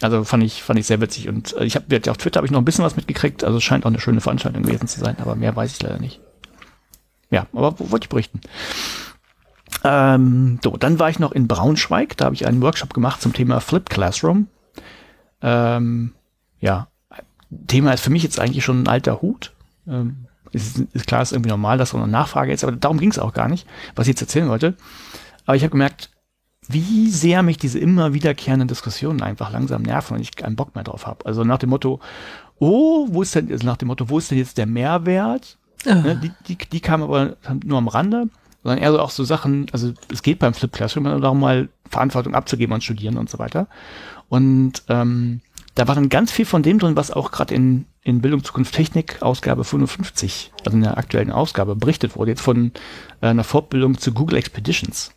Also 0.00 0.24
fand 0.24 0.42
ich 0.42 0.62
fand 0.62 0.78
ich 0.78 0.86
sehr 0.86 1.00
witzig. 1.00 1.28
Und 1.28 1.54
äh, 1.56 1.64
ich 1.64 1.76
habe 1.76 2.00
auf 2.10 2.16
Twitter 2.16 2.38
habe 2.38 2.46
ich 2.46 2.50
noch 2.50 2.60
ein 2.60 2.64
bisschen 2.64 2.84
was 2.84 2.96
mitgekriegt. 2.96 3.44
Also 3.44 3.58
es 3.58 3.64
scheint 3.64 3.84
auch 3.84 3.90
eine 3.90 4.00
schöne 4.00 4.22
Veranstaltung 4.22 4.62
gewesen 4.62 4.88
zu 4.88 5.00
sein, 5.00 5.16
aber 5.20 5.36
mehr 5.36 5.54
weiß 5.54 5.72
ich 5.72 5.82
leider 5.82 5.98
nicht. 5.98 6.20
Ja, 7.30 7.46
aber 7.52 7.78
wollte 7.78 8.06
ich 8.06 8.08
berichten. 8.08 8.40
Ähm, 9.84 10.58
so, 10.64 10.78
dann 10.78 10.98
war 10.98 11.10
ich 11.10 11.18
noch 11.18 11.32
in 11.32 11.46
Braunschweig. 11.46 12.16
Da 12.16 12.24
habe 12.24 12.34
ich 12.34 12.46
einen 12.46 12.62
Workshop 12.62 12.94
gemacht 12.94 13.20
zum 13.20 13.34
Thema 13.34 13.60
Flipped 13.60 13.90
Classroom. 13.90 14.48
Ähm, 15.42 16.14
ja, 16.58 16.88
Thema 17.66 17.92
ist 17.92 18.00
für 18.00 18.10
mich 18.10 18.22
jetzt 18.22 18.40
eigentlich 18.40 18.64
schon 18.64 18.82
ein 18.82 18.88
alter 18.88 19.20
Hut. 19.20 19.52
Ähm, 19.88 20.26
ist, 20.52 20.78
ist 20.92 21.06
klar, 21.06 21.22
ist 21.22 21.32
irgendwie 21.32 21.50
normal, 21.50 21.78
dass 21.78 21.90
so 21.90 21.98
eine 21.98 22.08
Nachfrage 22.08 22.52
ist, 22.52 22.64
aber 22.64 22.72
darum 22.72 22.98
ging 22.98 23.10
es 23.10 23.18
auch 23.18 23.32
gar 23.32 23.48
nicht, 23.48 23.66
was 23.94 24.06
ich 24.06 24.12
jetzt 24.12 24.22
erzählen 24.22 24.48
wollte. 24.48 24.74
Aber 25.44 25.56
ich 25.56 25.62
habe 25.62 25.70
gemerkt, 25.70 26.10
wie 26.68 27.10
sehr 27.10 27.42
mich 27.42 27.56
diese 27.56 27.78
immer 27.78 28.12
wiederkehrenden 28.12 28.68
Diskussionen 28.68 29.22
einfach 29.22 29.50
langsam 29.52 29.82
nerven 29.82 30.16
und 30.16 30.22
ich 30.22 30.36
keinen 30.36 30.56
Bock 30.56 30.74
mehr 30.74 30.84
drauf 30.84 31.06
habe. 31.06 31.24
Also 31.24 31.44
nach 31.44 31.58
dem 31.58 31.70
Motto, 31.70 32.00
oh, 32.58 33.08
wo 33.10 33.22
ist 33.22 33.34
denn, 33.34 33.50
also 33.50 33.66
nach 33.66 33.78
dem 33.78 33.88
Motto, 33.88 34.10
wo 34.10 34.18
ist 34.18 34.30
denn 34.30 34.38
jetzt 34.38 34.58
der 34.58 34.66
Mehrwert? 34.66 35.56
Oh. 35.86 35.94
Ne, 35.94 36.16
die, 36.16 36.32
die, 36.46 36.56
die 36.56 36.80
kam 36.80 37.02
aber 37.02 37.36
nur 37.64 37.78
am 37.78 37.88
Rande, 37.88 38.28
sondern 38.62 38.82
eher 38.82 38.92
so 38.92 39.00
auch 39.00 39.10
so 39.10 39.24
Sachen, 39.24 39.66
also 39.72 39.92
es 40.12 40.22
geht 40.22 40.40
beim 40.40 40.52
Flip 40.52 40.72
Classroom 40.72 41.04
darum, 41.04 41.40
mal 41.40 41.68
Verantwortung 41.88 42.34
abzugeben 42.34 42.74
an 42.74 42.80
Studieren 42.80 43.16
und 43.16 43.30
so 43.30 43.38
weiter. 43.38 43.68
Und 44.28 44.82
ähm, 44.88 45.40
da 45.78 45.86
war 45.86 45.94
dann 45.94 46.08
ganz 46.08 46.32
viel 46.32 46.44
von 46.44 46.64
dem 46.64 46.80
drin, 46.80 46.96
was 46.96 47.12
auch 47.12 47.30
gerade 47.30 47.54
in, 47.54 47.86
in 48.02 48.20
Bildung 48.20 48.42
Zukunft 48.42 48.74
Technik 48.74 49.22
Ausgabe 49.22 49.62
55, 49.62 50.50
also 50.66 50.76
in 50.76 50.82
der 50.82 50.98
aktuellen 50.98 51.30
Ausgabe, 51.30 51.76
berichtet 51.76 52.16
wurde, 52.16 52.32
jetzt 52.32 52.40
von 52.40 52.72
äh, 53.20 53.28
einer 53.28 53.44
Fortbildung 53.44 53.96
zu 53.96 54.12
Google 54.12 54.38
Expeditions. 54.38 55.12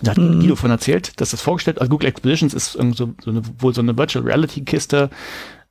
Da 0.00 0.12
hat 0.12 0.18
mhm. 0.18 0.38
Guido 0.38 0.54
von 0.54 0.70
erzählt, 0.70 1.20
dass 1.20 1.32
das 1.32 1.40
vorgestellt, 1.40 1.80
also 1.80 1.90
Google 1.90 2.08
Expeditions 2.08 2.54
ist 2.54 2.72
so, 2.72 2.92
so 2.94 3.30
eine, 3.30 3.42
wohl 3.58 3.74
so 3.74 3.80
eine 3.80 3.98
Virtual 3.98 4.24
Reality 4.24 4.64
Kiste, 4.64 5.10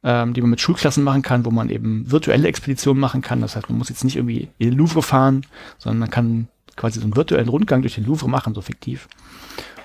ähm, 0.04 0.34
die 0.34 0.42
man 0.42 0.50
mit 0.50 0.60
Schulklassen 0.60 1.04
machen 1.06 1.22
kann, 1.22 1.46
wo 1.46 1.52
man 1.52 1.70
eben 1.70 2.12
virtuelle 2.12 2.50
Expeditionen 2.50 3.00
machen 3.00 3.22
kann. 3.22 3.40
Das 3.40 3.56
heißt, 3.56 3.70
man 3.70 3.78
muss 3.78 3.88
jetzt 3.88 4.04
nicht 4.04 4.18
irgendwie 4.18 4.50
in 4.58 4.72
den 4.72 4.78
Louvre 4.78 5.02
fahren, 5.02 5.46
sondern 5.78 6.00
man 6.00 6.10
kann 6.10 6.50
quasi 6.76 7.00
so 7.00 7.06
einen 7.06 7.16
virtuellen 7.16 7.48
Rundgang 7.48 7.82
durch 7.82 7.96
den 7.96 8.06
Louvre 8.06 8.30
machen, 8.30 8.54
so 8.54 8.60
fiktiv. 8.60 9.08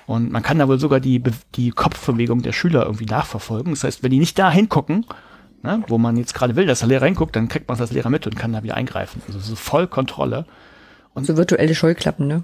Und 0.09 0.31
man 0.31 0.41
kann 0.41 0.57
da 0.57 0.67
wohl 0.67 0.79
sogar 0.79 0.99
die, 0.99 1.21
die 1.53 1.69
Kopfbewegung 1.69 2.41
der 2.41 2.51
Schüler 2.51 2.83
irgendwie 2.85 3.05
nachverfolgen. 3.05 3.73
Das 3.73 3.83
heißt, 3.83 4.01
wenn 4.01 4.09
die 4.09 4.17
nicht 4.17 4.39
da 4.39 4.49
hingucken, 4.49 5.05
ne, 5.61 5.83
wo 5.87 5.99
man 5.99 6.17
jetzt 6.17 6.33
gerade 6.33 6.55
will, 6.55 6.65
dass 6.65 6.79
der 6.79 6.87
Lehrer 6.87 7.05
hinguckt, 7.05 7.35
dann 7.35 7.47
kriegt 7.47 7.67
man 7.67 7.77
das 7.77 7.81
als 7.81 7.91
Lehrer 7.91 8.09
mit 8.09 8.25
und 8.25 8.35
kann 8.35 8.51
da 8.51 8.63
wieder 8.63 8.73
eingreifen. 8.73 9.21
Also 9.27 9.37
so 9.37 9.53
voll 9.53 9.85
Kontrolle. 9.85 10.47
Und 11.13 11.27
so 11.27 11.37
virtuelle 11.37 11.75
Scheuklappen, 11.75 12.25
ne? 12.25 12.43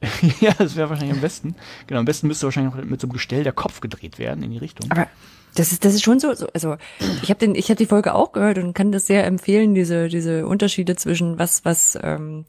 ja, 0.40 0.52
das 0.56 0.74
wäre 0.74 0.88
wahrscheinlich 0.88 1.14
am 1.14 1.20
besten. 1.20 1.56
Genau, 1.88 2.00
am 2.00 2.06
besten 2.06 2.26
müsste 2.26 2.46
wahrscheinlich 2.46 2.74
noch 2.74 2.82
mit 2.82 3.02
so 3.02 3.06
einem 3.06 3.12
Gestell 3.12 3.44
der 3.44 3.52
Kopf 3.52 3.82
gedreht 3.82 4.18
werden 4.18 4.42
in 4.42 4.50
die 4.50 4.56
Richtung. 4.56 4.90
Aber 4.90 5.08
das 5.54 5.72
ist 5.72 5.84
das 5.84 5.92
ist 5.92 6.02
schon 6.02 6.20
so, 6.20 6.32
so 6.32 6.46
also 6.54 6.76
ich 7.22 7.28
habe 7.28 7.38
den 7.38 7.54
ich 7.54 7.68
habe 7.68 7.76
die 7.76 7.84
Folge 7.84 8.14
auch 8.14 8.32
gehört 8.32 8.56
und 8.56 8.72
kann 8.72 8.92
das 8.92 9.06
sehr 9.06 9.26
empfehlen 9.26 9.74
diese 9.74 10.08
diese 10.08 10.46
Unterschiede 10.46 10.96
zwischen 10.96 11.38
was 11.38 11.66
was 11.66 11.98
ähm, 12.02 12.46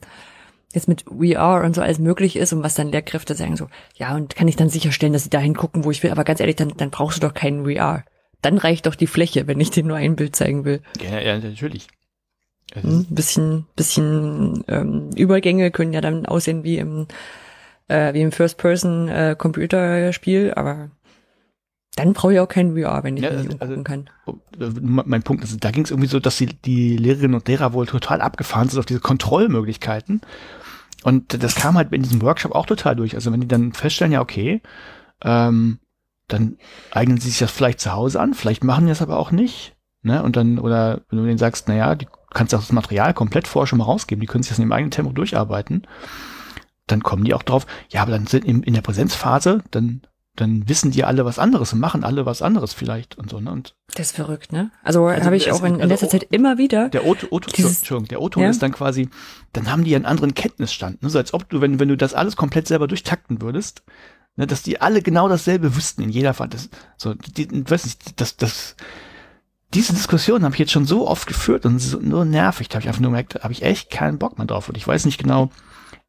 jetzt 0.74 0.88
mit 0.88 1.04
VR 1.04 1.64
und 1.64 1.76
so 1.76 1.82
alles 1.82 2.00
möglich 2.00 2.36
ist 2.36 2.54
und 2.54 2.64
was 2.64 2.76
dann 2.76 2.92
Lehrkräfte 2.92 3.36
sagen 3.36 3.56
so, 3.56 3.68
ja, 3.96 4.16
und 4.16 4.36
kann 4.36 4.48
ich 4.48 4.56
dann 4.56 4.70
sicherstellen, 4.70 5.14
dass 5.14 5.24
sie 5.24 5.30
dahin 5.30 5.56
gucken, 5.56 5.84
wo 5.84 5.92
ich 5.92 6.02
will, 6.04 6.12
aber 6.12 6.24
ganz 6.24 6.40
ehrlich, 6.40 6.56
dann, 6.56 6.74
dann 6.78 6.90
brauchst 6.90 7.18
du 7.18 7.28
doch 7.28 7.34
keinen 7.34 7.66
VR. 7.66 8.04
Dann 8.42 8.58
reicht 8.58 8.88
doch 8.88 8.96
die 8.96 9.08
Fläche, 9.08 9.48
wenn 9.48 9.60
ich 9.60 9.72
dir 9.72 9.84
nur 9.84 9.98
ein 9.98 10.16
Bild 10.16 10.36
zeigen 10.36 10.66
will. 10.66 10.82
Ja, 11.02 11.20
ja, 11.20 11.38
natürlich. 11.38 11.88
Ein 12.76 12.84
hm, 12.84 13.06
bisschen, 13.10 13.66
bisschen 13.76 14.64
ähm, 14.68 15.10
Übergänge 15.16 15.72
können 15.72 15.94
ja 15.94 16.02
dann 16.02 16.26
aussehen 16.26 16.64
wie 16.64 16.78
im, 16.78 17.08
äh, 17.88 18.14
wie 18.14 18.22
im 18.22 18.32
First-Person-Computerspiel, 18.32 20.48
äh, 20.48 20.54
aber 20.54 20.90
dann 21.96 22.14
brauche 22.14 22.34
ich 22.34 22.40
auch 22.40 22.48
keinen 22.48 22.76
VR, 22.76 23.04
wenn 23.04 23.18
ich 23.18 23.24
ja, 23.24 23.30
also, 23.30 23.50
also, 23.60 23.84
kann. 23.84 24.10
Oh, 24.26 24.34
mein 24.82 25.22
Punkt 25.22 25.44
ist, 25.44 25.64
da 25.64 25.70
ging 25.70 25.84
es 25.84 25.92
irgendwie 25.92 26.10
so, 26.10 26.20
dass 26.20 26.38
die, 26.38 26.48
die 26.48 26.98
Lehrerinnen 26.98 27.36
und 27.36 27.48
Lehrer 27.48 27.74
wohl 27.74 27.86
total 27.86 28.22
abgefahren 28.22 28.70
sind 28.70 28.80
auf 28.80 28.88
diese 28.88 29.00
Kontrollmöglichkeiten 29.00 30.22
und 31.04 31.44
das 31.44 31.56
kam 31.56 31.76
halt 31.76 31.92
in 31.92 32.04
diesem 32.04 32.22
Workshop 32.22 32.54
auch 32.54 32.66
total 32.66 32.96
durch. 32.96 33.16
Also 33.16 33.32
wenn 33.32 33.42
die 33.42 33.48
dann 33.48 33.74
feststellen, 33.74 34.14
ja, 34.14 34.22
okay, 34.22 34.62
ähm, 35.22 35.80
dann 36.28 36.58
eignen 36.92 37.20
sie 37.20 37.30
sich 37.30 37.40
das 37.40 37.52
vielleicht 37.52 37.80
zu 37.80 37.92
Hause 37.92 38.20
an, 38.20 38.34
vielleicht 38.34 38.64
machen 38.64 38.86
die 38.86 38.92
das 38.92 39.02
aber 39.02 39.18
auch 39.18 39.32
nicht. 39.32 39.76
Ne? 40.02 40.24
Und 40.24 40.36
dann, 40.36 40.60
oder 40.60 41.02
wenn 41.10 41.20
du 41.20 41.26
denen 41.26 41.38
sagst, 41.38 41.68
naja, 41.68 41.96
die 41.96 42.08
kannst 42.34 42.56
auch 42.56 42.60
das 42.60 42.72
Material 42.72 43.14
komplett 43.14 43.48
vorher 43.48 43.68
schon 43.68 43.80
mal 43.80 43.86
rausgeben, 43.86 44.22
die 44.22 44.28
können 44.28 44.44
sich 44.44 44.50
das 44.50 44.58
in 44.60 44.64
ihrem 44.64 44.72
eigenen 44.72 44.92
Tempo 44.92 45.12
durcharbeiten, 45.12 45.88
dann 46.88 47.04
kommen 47.04 47.24
die 47.24 47.34
auch 47.34 47.44
drauf, 47.44 47.68
ja, 47.90 48.02
aber 48.02 48.12
dann 48.12 48.28
sind 48.28 48.46
in, 48.46 48.64
in 48.64 48.74
der 48.74 48.82
Präsenzphase, 48.82 49.64
dann 49.72 50.02
dann 50.36 50.68
wissen 50.68 50.90
die 50.90 51.04
alle 51.04 51.26
was 51.26 51.38
anderes 51.38 51.74
und 51.74 51.80
machen 51.80 52.04
alle 52.04 52.26
was 52.26 52.42
anderes 52.42 52.74
vielleicht 52.74 53.18
und 53.18 53.30
so, 53.30 53.40
ne? 53.40 53.52
Und 53.52 53.76
das 53.94 54.08
ist 54.08 54.16
verrückt, 54.16 54.52
ne? 54.52 54.72
Also, 54.84 55.06
also 55.06 55.26
habe 55.26 55.38
ich 55.38 55.52
auch 55.52 55.64
in, 55.64 55.80
in 55.80 55.90
letzter 55.90 56.08
also, 56.08 56.18
Zeit 56.18 56.28
immer 56.32 56.58
wieder. 56.58 56.90
Der 56.90 57.06
O-Ton, 57.06 57.42
Entschuldigung, 57.44 58.08
der 58.08 58.22
O-Ton 58.22 58.44
ja? 58.44 58.50
ist 58.50 58.62
dann 58.64 58.72
quasi, 58.72 59.10
dann 59.54 59.72
haben 59.72 59.84
die 59.84 59.96
einen 59.96 60.06
anderen 60.06 60.34
Kenntnisstand, 60.34 61.04
ne? 61.04 61.10
So 61.10 61.20
als 61.20 61.34
ob 61.34 61.50
du, 61.50 61.62
wenn, 61.62 61.80
wenn 61.80 61.88
du 61.88 61.98
das 61.98 62.16
alles 62.16 62.36
komplett 62.36 62.68
selber 62.68 62.88
durchtakten 62.88 63.42
würdest, 63.42 63.84
ne, 64.36 64.48
dass 64.48 64.64
die 64.64 64.82
alle 64.82 65.04
genau 65.04 65.30
dasselbe 65.30 65.76
wüssten 65.76 66.02
in 66.02 66.10
jeder 66.10 66.34
Fall. 66.34 66.50
Das, 66.50 66.70
so, 66.98 67.14
die, 67.14 67.70
weiß 67.70 67.86
nicht, 67.86 68.20
das, 68.20 68.36
das, 68.36 68.76
diese 69.74 69.94
Diskussion 69.94 70.44
habe 70.44 70.56
ich 70.56 70.60
jetzt 70.60 70.72
schon 70.72 70.86
so 70.86 71.08
oft 71.08 71.28
geführt 71.28 71.66
und 71.66 71.78
so, 71.80 72.00
nur 72.00 72.26
nervig. 72.26 72.70
Da 72.70 72.76
habe 72.76 72.84
ich 72.84 72.88
einfach 72.88 73.02
nur 73.02 73.12
gemerkt, 73.12 73.36
da 73.36 73.44
habe 73.44 73.54
ich 73.54 73.64
echt 73.64 73.92
keinen 73.92 74.18
Bock 74.18 74.38
mehr 74.38 74.48
drauf. 74.48 74.70
Und 74.70 74.78
ich 74.78 74.88
weiß 74.88 75.06
nicht 75.06 75.20
genau, 75.20 75.52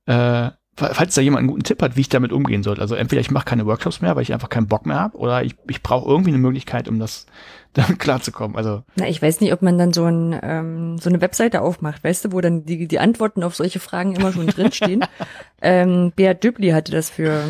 äh, 0.06 0.50
falls 0.76 1.14
da 1.14 1.20
jemand 1.20 1.40
einen 1.40 1.48
guten 1.48 1.62
Tipp 1.62 1.82
hat, 1.82 1.96
wie 1.96 2.00
ich 2.00 2.08
damit 2.08 2.32
umgehen 2.32 2.62
soll. 2.62 2.80
Also 2.80 2.94
entweder 2.94 3.20
ich 3.20 3.30
mache 3.30 3.44
keine 3.44 3.66
Workshops 3.66 4.00
mehr, 4.00 4.16
weil 4.16 4.22
ich 4.22 4.32
einfach 4.32 4.48
keinen 4.48 4.66
Bock 4.66 4.86
mehr 4.86 4.98
habe, 4.98 5.16
oder 5.16 5.44
ich, 5.44 5.54
ich 5.68 5.82
brauche 5.82 6.08
irgendwie 6.08 6.30
eine 6.30 6.38
Möglichkeit, 6.38 6.88
um 6.88 6.98
das 6.98 7.26
damit 7.74 7.98
klarzukommen. 7.98 8.56
Also 8.56 8.82
na, 8.96 9.08
ich 9.08 9.20
weiß 9.20 9.40
nicht, 9.40 9.52
ob 9.52 9.62
man 9.62 9.78
dann 9.78 9.92
so, 9.92 10.04
ein, 10.04 10.38
ähm, 10.42 10.98
so 10.98 11.08
eine 11.10 11.20
Webseite 11.20 11.60
aufmacht, 11.62 12.02
weißt 12.04 12.26
du, 12.26 12.32
wo 12.32 12.40
dann 12.40 12.64
die, 12.64 12.86
die 12.86 12.98
Antworten 12.98 13.42
auf 13.42 13.54
solche 13.54 13.80
Fragen 13.80 14.14
immer 14.14 14.32
schon 14.32 14.46
drinstehen. 14.46 15.04
ähm, 15.62 16.12
Beat 16.14 16.42
Dübli 16.42 16.70
hatte 16.70 16.92
das 16.92 17.10
für, 17.10 17.42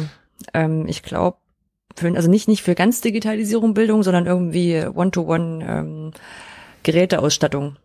ähm, 0.52 0.86
ich 0.86 1.02
glaube, 1.02 1.38
für, 1.96 2.14
also 2.14 2.28
nicht 2.28 2.48
nicht 2.48 2.62
für 2.62 2.74
ganz 2.74 3.00
Digitalisierung 3.00 3.74
Bildung, 3.74 4.02
sondern 4.02 4.26
irgendwie 4.26 4.84
One-to-One 4.84 5.64
ähm, 5.66 6.12
Geräteausstattung. 6.82 7.76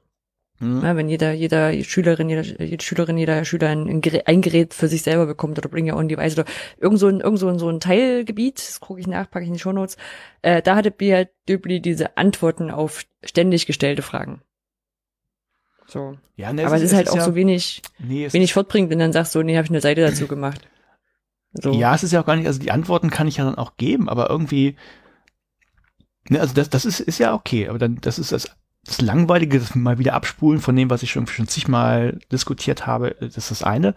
Mhm. 0.60 0.82
Ja, 0.84 0.96
wenn 0.96 1.08
jeder, 1.08 1.32
jeder 1.32 1.72
Schülerin, 1.84 2.30
jeder, 2.30 2.44
jede 2.44 2.84
Schülerin, 2.84 3.18
jeder 3.18 3.46
Schüler 3.46 3.70
ein, 3.70 4.02
Gerät, 4.02 4.28
ein 4.28 4.42
Gerät 4.42 4.74
für 4.74 4.88
sich 4.88 5.04
selber 5.04 5.26
bekommt 5.26 5.58
oder 5.58 5.70
Bring 5.70 5.90
Your 5.90 5.98
Own 5.98 6.10
Device 6.10 6.34
oder 6.34 6.46
irgend 6.78 7.00
so 7.00 7.08
ein, 7.08 7.22
irgend 7.22 7.40
so 7.40 7.48
ein, 7.48 7.60
so 7.60 7.70
ein 7.70 7.80
Teilgebiet, 7.80 8.58
das 8.58 8.80
gucke 8.82 9.00
ich 9.00 9.08
nach, 9.08 9.30
packe 9.30 9.44
ich 9.44 9.48
in 9.48 9.54
die 9.54 9.60
Shownotes, 9.60 9.96
äh, 10.42 10.62
da 10.62 10.76
hatte 10.76 10.92
Bia 10.92 11.26
Döbli 11.48 11.82
diese 11.82 12.18
Antworten 12.18 12.72
auf 12.72 13.06
ständig 13.24 13.66
gestellte 13.68 14.02
Fragen. 14.02 14.42
So. 15.88 16.18
Ja, 16.36 16.52
ne, 16.52 16.66
Aber 16.66 16.76
es 16.76 16.84
ist, 16.84 16.92
ist 16.92 16.98
halt 16.98 17.10
auch 17.10 17.16
ja, 17.16 17.24
so 17.24 17.36
wenig, 17.36 17.82
nee, 17.98 18.32
wenig 18.32 18.54
fortbringend, 18.54 18.92
wenn 18.92 19.00
dann 19.00 19.14
sagst 19.14 19.34
du, 19.34 19.42
nee, 19.42 19.56
habe 19.56 19.66
ich 19.66 19.72
eine 19.72 19.82
Seite 19.82 20.02
dazu 20.02 20.28
gemacht. 20.28 20.68
So. 21.54 21.72
Ja, 21.72 21.96
es 21.96 22.04
ist 22.04 22.12
ja 22.12 22.22
auch 22.22 22.26
gar 22.26 22.36
nicht, 22.36 22.48
also 22.48 22.60
die 22.60 22.72
Antworten 22.72 23.10
kann 23.10 23.28
ich 23.28 23.38
ja 23.38 23.46
dann 23.46 23.56
auch 23.56 23.76
geben, 23.78 24.08
aber 24.08 24.30
irgendwie, 24.30 24.76
ne, 26.28 26.42
also 26.42 26.54
das, 26.54 26.70
das 26.70 26.86
ist, 26.86 27.00
ist 27.00 27.18
ja 27.18 27.34
okay, 27.34 27.70
aber 27.70 27.80
dann, 27.80 28.00
das 28.02 28.20
ist 28.20 28.32
das 28.32 28.59
das 28.90 29.02
Langweilige, 29.02 29.60
das 29.60 29.76
mal 29.76 30.00
wieder 30.00 30.14
abspulen 30.14 30.60
von 30.60 30.76
dem, 30.76 30.90
was 30.90 31.04
ich 31.04 31.12
schon, 31.12 31.28
schon 31.28 31.48
zigmal 31.48 32.20
diskutiert 32.32 32.88
habe, 32.88 33.16
das 33.20 33.38
ist 33.38 33.52
das 33.52 33.64
eine. 33.64 33.94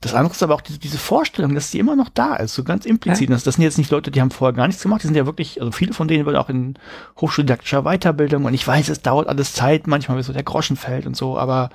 Das 0.00 0.14
andere 0.14 0.34
ist 0.34 0.42
aber 0.42 0.54
auch 0.54 0.60
diese, 0.60 0.78
diese 0.78 0.98
Vorstellung, 0.98 1.54
dass 1.54 1.70
die 1.70 1.78
immer 1.78 1.96
noch 1.96 2.08
da 2.08 2.36
ist, 2.36 2.54
so 2.54 2.64
ganz 2.64 2.84
implizit. 2.84 3.28
Ja. 3.28 3.36
Das, 3.36 3.44
das 3.44 3.54
sind 3.54 3.64
jetzt 3.64 3.78
nicht 3.78 3.90
Leute, 3.90 4.10
die 4.10 4.20
haben 4.20 4.30
vorher 4.30 4.54
gar 4.54 4.66
nichts 4.66 4.82
gemacht, 4.82 5.02
die 5.02 5.06
sind 5.06 5.16
ja 5.16 5.26
wirklich, 5.26 5.60
also 5.60 5.72
viele 5.72 5.92
von 5.92 6.08
denen 6.08 6.26
waren 6.26 6.36
auch 6.36 6.48
in 6.48 6.78
hochschuldidaktischer 7.20 7.82
Weiterbildung 7.82 8.44
und 8.44 8.54
ich 8.54 8.66
weiß, 8.66 8.88
es 8.88 9.02
dauert 9.02 9.28
alles 9.28 9.52
Zeit, 9.52 9.86
manchmal 9.86 10.16
bis 10.16 10.26
so 10.26 10.32
der 10.32 10.42
Groschen 10.42 10.76
fällt 10.76 11.06
und 11.06 11.16
so, 11.16 11.38
aber 11.38 11.70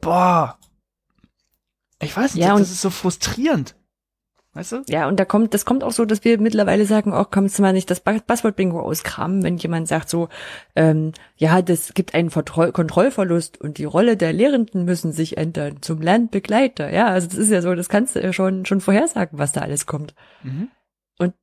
boah, 0.00 0.58
ich 2.02 2.16
weiß 2.16 2.34
nicht, 2.34 2.44
ja, 2.44 2.56
das 2.56 2.70
ist 2.70 2.80
so 2.80 2.90
frustrierend. 2.90 3.74
Weißt 4.52 4.72
du? 4.72 4.82
Ja, 4.88 5.06
und 5.06 5.20
da 5.20 5.24
kommt, 5.24 5.54
das 5.54 5.64
kommt 5.64 5.84
auch 5.84 5.92
so, 5.92 6.04
dass 6.04 6.24
wir 6.24 6.40
mittlerweile 6.40 6.84
sagen, 6.84 7.12
auch 7.12 7.26
oh, 7.26 7.30
kannst 7.30 7.58
du 7.58 7.62
mal 7.62 7.72
nicht 7.72 7.88
das 7.88 8.00
Passwort-Bingo 8.00 8.80
auskramen, 8.80 9.44
wenn 9.44 9.58
jemand 9.58 9.86
sagt 9.86 10.10
so, 10.10 10.28
ähm, 10.74 11.12
ja, 11.36 11.62
das 11.62 11.94
gibt 11.94 12.14
einen 12.14 12.30
Vertreu 12.30 12.72
Kontrollverlust 12.72 13.60
und 13.60 13.78
die 13.78 13.84
Rolle 13.84 14.16
der 14.16 14.32
Lehrenden 14.32 14.84
müssen 14.84 15.12
sich 15.12 15.36
ändern 15.36 15.82
zum 15.82 16.00
Lernbegleiter. 16.00 16.92
Ja, 16.92 17.06
also 17.06 17.28
das 17.28 17.38
ist 17.38 17.50
ja 17.50 17.62
so, 17.62 17.76
das 17.76 17.88
kannst 17.88 18.16
du 18.16 18.20
ja 18.20 18.32
schon, 18.32 18.66
schon 18.66 18.80
vorhersagen, 18.80 19.38
was 19.38 19.52
da 19.52 19.60
alles 19.60 19.86
kommt. 19.86 20.16
Mhm. 20.42 20.68
Und 21.18 21.34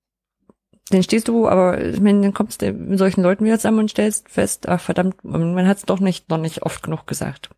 dann 0.90 1.02
stehst 1.02 1.30
du, 1.30 1.48
aber 1.48 1.82
ich 1.82 2.02
meine, 2.02 2.22
dann 2.22 2.34
kommst 2.34 2.62
du 2.62 2.74
mit 2.74 3.00
solchen 3.00 3.24
Leuten 3.24 3.46
wieder 3.46 3.58
zusammen 3.58 3.80
und 3.80 3.92
stellst 3.92 4.28
fest, 4.28 4.68
ach 4.68 4.82
verdammt, 4.82 5.24
man 5.24 5.66
hat 5.66 5.78
es 5.78 5.86
doch 5.86 6.02
nicht, 6.02 6.30
noch 6.30 6.40
nicht 6.40 6.64
oft 6.64 6.84
genug 6.84 7.08
gesagt. 7.08 7.52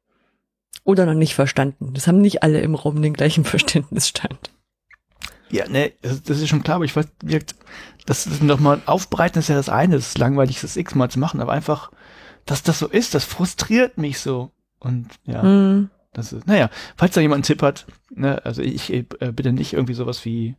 Oder 0.84 1.08
noch 1.08 1.16
nicht 1.16 1.34
verstanden. 1.34 1.94
Das 1.96 2.06
haben 2.06 2.22
nicht 2.22 2.44
alle 2.44 2.62
im 2.62 2.76
Raum 2.76 3.02
den 3.02 3.14
gleichen 3.14 3.44
Verständnisstand. 3.46 4.52
Ja, 5.52 5.68
ne, 5.68 5.92
das, 6.02 6.22
das 6.24 6.40
ist 6.40 6.50
schon 6.50 6.64
klar, 6.64 6.76
aber 6.76 6.86
ich 6.86 6.96
weiß, 6.96 7.08
das 8.06 8.28
ist 8.28 8.44
nochmal 8.44 8.82
aufbreiten 8.86 9.40
ist 9.40 9.50
ja 9.50 9.56
das 9.56 9.70
eine, 9.70 9.96
das 9.96 10.10
ist 10.10 10.18
langweilig, 10.18 10.62
das 10.62 10.78
x-mal 10.78 11.10
zu 11.10 11.20
machen, 11.20 11.42
aber 11.42 11.54
einfach, 11.54 11.92
dass 12.46 12.64
das 12.64 12.80
so 12.80 12.88
ist, 12.88 13.14
das 13.16 13.24
frustriert 13.24 13.98
mich 13.98 14.20
so. 14.20 14.52
Und 14.80 15.10
ja, 15.26 15.44
mm. 15.44 15.90
das 16.14 16.34
ist, 16.34 16.48
naja, 16.48 16.70
falls 16.96 17.14
da 17.14 17.22
jemand 17.22 17.38
einen 17.38 17.44
Tipp 17.44 17.62
hat, 17.62 17.86
ne, 18.10 18.44
also 18.46 18.62
ich 18.62 18.92
äh, 18.94 19.04
bitte 19.32 19.52
nicht 19.52 19.74
irgendwie 19.74 19.94
sowas 19.94 20.24
wie, 20.24 20.56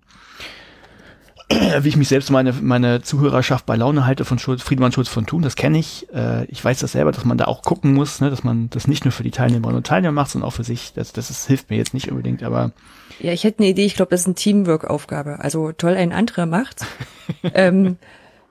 wie 1.80 1.88
ich 1.88 1.96
mich 1.96 2.08
selbst 2.08 2.30
meine, 2.30 2.52
meine 2.52 3.02
Zuhörerschaft 3.02 3.66
bei 3.66 3.76
Laune 3.76 4.06
halte 4.06 4.24
von 4.24 4.38
Schulz, 4.38 4.62
Friedmann 4.62 4.92
Schulz 4.92 5.08
von 5.08 5.26
Thun, 5.26 5.42
das 5.42 5.56
kenne 5.56 5.78
ich. 5.78 6.06
Äh, 6.12 6.44
ich 6.46 6.64
weiß 6.64 6.80
das 6.80 6.92
selber, 6.92 7.12
dass 7.12 7.24
man 7.24 7.38
da 7.38 7.46
auch 7.46 7.62
gucken 7.62 7.94
muss, 7.94 8.20
ne, 8.20 8.30
dass 8.30 8.44
man 8.44 8.70
das 8.70 8.86
nicht 8.86 9.04
nur 9.04 9.12
für 9.12 9.22
die 9.22 9.30
Teilnehmerinnen 9.30 9.78
und 9.78 9.86
Teilnehmer 9.86 10.12
macht, 10.12 10.30
sondern 10.30 10.48
auch 10.48 10.54
für 10.54 10.64
sich. 10.64 10.92
Das, 10.94 11.12
das 11.12 11.30
ist, 11.30 11.46
hilft 11.46 11.70
mir 11.70 11.76
jetzt 11.76 11.94
nicht 11.94 12.10
unbedingt, 12.10 12.42
aber. 12.42 12.72
Ja, 13.20 13.32
ich 13.32 13.44
hätte 13.44 13.60
eine 13.60 13.68
Idee, 13.68 13.84
ich 13.84 13.94
glaube, 13.94 14.10
das 14.10 14.20
ist 14.20 14.26
eine 14.26 14.34
Teamwork-Aufgabe. 14.34 15.40
Also 15.40 15.72
toll, 15.72 15.94
ein 15.94 16.12
anderer 16.12 16.46
macht. 16.46 16.86
ähm, 17.54 17.98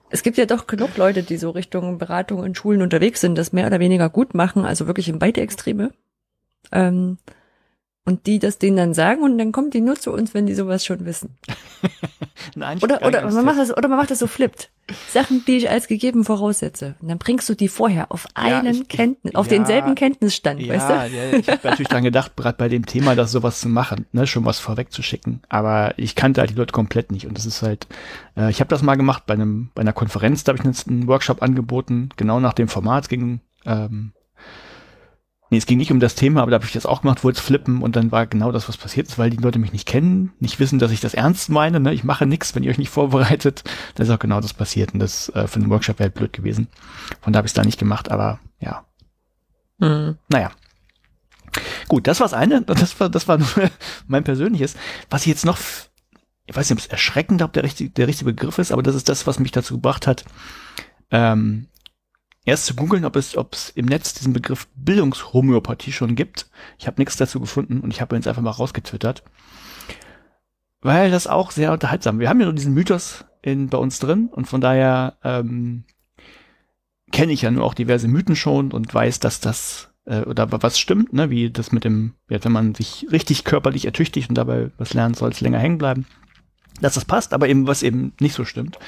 es 0.09 0.23
gibt 0.23 0.37
ja 0.37 0.45
doch 0.45 0.67
genug 0.67 0.97
Leute, 0.97 1.23
die 1.23 1.37
so 1.37 1.49
Richtung 1.49 1.97
Beratung 1.97 2.43
in 2.43 2.55
Schulen 2.55 2.81
unterwegs 2.81 3.21
sind, 3.21 3.37
das 3.37 3.53
mehr 3.53 3.67
oder 3.67 3.79
weniger 3.79 4.09
gut 4.09 4.33
machen, 4.33 4.65
also 4.65 4.87
wirklich 4.87 5.09
in 5.09 5.19
beide 5.19 5.41
Extreme. 5.41 5.91
Ähm, 6.71 7.17
und 8.09 8.25
die 8.25 8.39
das 8.39 8.57
denen 8.57 8.75
dann 8.75 8.93
sagen 8.95 9.21
und 9.21 9.37
dann 9.37 9.51
kommen 9.51 9.69
die 9.69 9.81
nur 9.81 9.95
zu 9.95 10.11
uns, 10.11 10.33
wenn 10.33 10.47
die 10.47 10.55
sowas 10.55 10.83
schon 10.83 11.05
wissen. 11.05 11.37
oder, 12.81 13.05
oder, 13.05 13.29
man 13.29 13.45
macht 13.45 13.59
das, 13.59 13.77
oder 13.77 13.87
man 13.87 13.99
macht 13.99 14.09
das 14.09 14.17
so 14.17 14.25
flippt. 14.25 14.71
Sachen, 15.09 15.45
die 15.45 15.57
ich 15.57 15.69
als 15.69 15.87
gegeben 15.87 16.25
voraussetze. 16.25 16.95
Und 17.01 17.09
dann 17.09 17.19
bringst 17.19 17.47
du 17.47 17.53
die 17.53 17.67
vorher 17.67 18.11
auf 18.11 18.27
einen 18.33 18.77
ja, 18.77 18.83
Kenntnis, 18.89 19.35
auf 19.35 19.45
ja, 19.45 19.57
denselben 19.57 19.93
Kenntnisstand, 19.93 20.59
ja, 20.59 20.73
weißt 20.73 20.89
du? 20.89 20.93
Ja, 21.15 21.37
ich 21.37 21.47
habe 21.47 21.67
natürlich 21.67 21.87
dran 21.87 22.03
gedacht, 22.03 22.35
gerade 22.35 22.57
bei 22.57 22.67
dem 22.67 22.87
Thema, 22.87 23.15
das 23.15 23.31
sowas 23.31 23.61
zu 23.61 23.69
machen, 23.69 24.07
ne, 24.11 24.25
schon 24.25 24.43
was 24.43 24.57
vorwegzuschicken. 24.57 25.41
Aber 25.47 25.93
ich 25.97 26.15
kannte 26.15 26.41
halt 26.41 26.49
die 26.49 26.55
Leute 26.55 26.71
komplett 26.71 27.11
nicht. 27.11 27.27
Und 27.27 27.37
das 27.37 27.45
ist 27.45 27.61
halt, 27.61 27.85
äh, 28.35 28.49
ich 28.49 28.59
habe 28.59 28.69
das 28.69 28.81
mal 28.81 28.95
gemacht 28.95 29.27
bei 29.27 29.35
einem, 29.35 29.69
bei 29.75 29.81
einer 29.81 29.93
Konferenz, 29.93 30.43
da 30.43 30.53
habe 30.53 30.59
ich 30.59 30.87
einen 30.87 31.07
Workshop 31.07 31.43
angeboten, 31.43 32.09
genau 32.17 32.39
nach 32.39 32.53
dem 32.53 32.69
Format 32.69 33.07
ging 33.07 33.41
ähm, 33.67 34.13
Nee, 35.49 35.57
es 35.57 35.65
ging 35.65 35.79
nicht 35.79 35.91
um 35.91 35.99
das 35.99 36.13
Thema, 36.13 36.41
aber 36.41 36.51
da 36.51 36.55
habe 36.55 36.65
ich 36.65 36.73
das 36.73 36.85
auch 36.85 37.01
gemacht, 37.01 37.23
wollte 37.23 37.41
flippen 37.41 37.81
und 37.81 37.95
dann 37.95 38.11
war 38.11 38.27
genau 38.27 38.51
das, 38.51 38.69
was 38.69 38.77
passiert 38.77 39.07
ist, 39.07 39.17
weil 39.17 39.31
die 39.31 39.37
Leute 39.37 39.57
mich 39.57 39.73
nicht 39.73 39.87
kennen, 39.87 40.31
nicht 40.39 40.59
wissen, 40.59 40.77
dass 40.77 40.91
ich 40.91 40.99
das 40.99 41.15
ernst 41.15 41.49
meine. 41.49 41.79
Ne? 41.79 41.93
Ich 41.93 42.03
mache 42.03 42.27
nichts, 42.27 42.53
wenn 42.53 42.61
ihr 42.61 42.69
euch 42.69 42.77
nicht 42.77 42.91
vorbereitet. 42.91 43.63
Das 43.95 44.07
ist 44.07 44.13
auch 44.13 44.19
genau 44.19 44.41
das 44.41 44.53
passiert 44.53 44.93
und 44.93 44.99
das 44.99 45.29
äh, 45.29 45.47
für 45.47 45.59
den 45.59 45.69
Workshop 45.69 45.97
wäre 45.97 46.09
halt 46.09 46.13
blöd 46.13 46.33
gewesen. 46.33 46.67
Von 47.21 47.33
da 47.33 47.37
habe 47.37 47.47
ich 47.47 47.51
es 47.51 47.55
da 47.55 47.63
nicht 47.63 47.79
gemacht, 47.79 48.11
aber 48.11 48.39
ja. 48.59 48.85
Mhm. 49.79 50.17
Naja. 50.29 50.51
Gut, 51.87 52.05
das 52.05 52.19
war 52.19 52.25
das 52.25 52.33
eine. 52.33 52.61
Das 52.61 52.99
war, 52.99 53.09
das 53.09 53.27
war 53.27 53.39
nur 53.39 53.47
mein 54.07 54.23
persönliches. 54.23 54.75
Was 55.09 55.21
ich 55.21 55.27
jetzt 55.27 55.45
noch, 55.45 55.57
ich 56.45 56.55
weiß 56.55 56.69
nicht, 56.69 56.77
ob 56.77 56.85
es 56.85 56.91
erschreckend 56.91 57.41
ob 57.41 57.53
der 57.53 57.63
richtige, 57.63 57.89
der 57.89 58.07
richtige 58.07 58.31
Begriff 58.31 58.59
ist, 58.59 58.71
aber 58.71 58.83
das 58.83 58.93
ist 58.93 59.09
das, 59.09 59.25
was 59.25 59.39
mich 59.39 59.51
dazu 59.51 59.75
gebracht 59.75 60.05
hat, 60.05 60.25
ähm, 61.09 61.65
erst 62.45 62.65
zu 62.65 62.75
googeln, 62.75 63.05
ob 63.05 63.15
es, 63.15 63.37
ob 63.37 63.53
es 63.53 63.69
im 63.69 63.85
Netz 63.85 64.13
diesen 64.13 64.33
Begriff 64.33 64.67
Bildungshomöopathie 64.75 65.91
schon 65.91 66.15
gibt. 66.15 66.49
Ich 66.77 66.87
habe 66.87 66.99
nichts 66.99 67.17
dazu 67.17 67.39
gefunden 67.39 67.81
und 67.81 67.91
ich 67.91 68.01
habe 68.01 68.15
ihn 68.15 68.19
jetzt 68.19 68.27
einfach 68.27 68.41
mal 68.41 68.51
rausgetwittert. 68.51 69.23
Weil 70.81 71.11
das 71.11 71.27
auch 71.27 71.51
sehr 71.51 71.73
unterhaltsam. 71.73 72.19
Wir 72.19 72.29
haben 72.29 72.39
ja 72.39 72.45
nur 72.45 72.55
diesen 72.55 72.73
Mythos 72.73 73.25
in, 73.41 73.67
bei 73.67 73.77
uns 73.77 73.99
drin 73.99 74.29
und 74.31 74.45
von 74.45 74.61
daher 74.61 75.17
ähm, 75.23 75.83
kenne 77.11 77.33
ich 77.33 77.41
ja 77.41 77.51
nur 77.51 77.65
auch 77.65 77.73
diverse 77.73 78.07
Mythen 78.07 78.35
schon 78.35 78.71
und 78.71 78.93
weiß, 78.93 79.19
dass 79.19 79.39
das 79.39 79.89
äh, 80.05 80.21
oder 80.21 80.49
was 80.51 80.79
stimmt, 80.79 81.13
ne, 81.13 81.29
wie 81.29 81.49
das 81.49 81.71
mit 81.71 81.83
dem, 81.83 82.13
wenn 82.27 82.51
man 82.51 82.75
sich 82.75 83.07
richtig 83.11 83.43
körperlich 83.43 83.85
ertüchtigt 83.85 84.29
und 84.29 84.35
dabei 84.35 84.71
was 84.77 84.93
lernt, 84.93 85.15
soll 85.15 85.31
es 85.31 85.41
länger 85.41 85.59
hängen 85.59 85.77
bleiben. 85.77 86.05
Dass 86.81 86.93
das 86.93 87.05
passt, 87.05 87.33
aber 87.33 87.49
eben 87.49 87.67
was 87.67 87.83
eben 87.83 88.13
nicht 88.21 88.33
so 88.33 88.45
stimmt. 88.45 88.79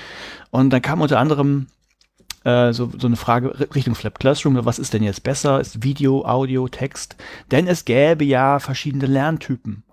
Und 0.49 0.69
dann 0.71 0.81
kam 0.81 1.01
unter 1.01 1.19
anderem 1.19 1.67
äh, 2.43 2.73
so, 2.73 2.91
so 2.97 3.07
eine 3.07 3.15
Frage 3.15 3.53
Richtung 3.75 3.95
Flap 3.95 4.19
Classroom, 4.19 4.65
was 4.65 4.79
ist 4.79 4.93
denn 4.93 5.03
jetzt 5.03 5.23
besser? 5.23 5.59
Ist 5.59 5.83
Video, 5.83 6.25
Audio, 6.25 6.67
Text? 6.67 7.15
Denn 7.51 7.67
es 7.67 7.85
gäbe 7.85 8.23
ja 8.23 8.59
verschiedene 8.59 9.05
Lerntypen. 9.05 9.83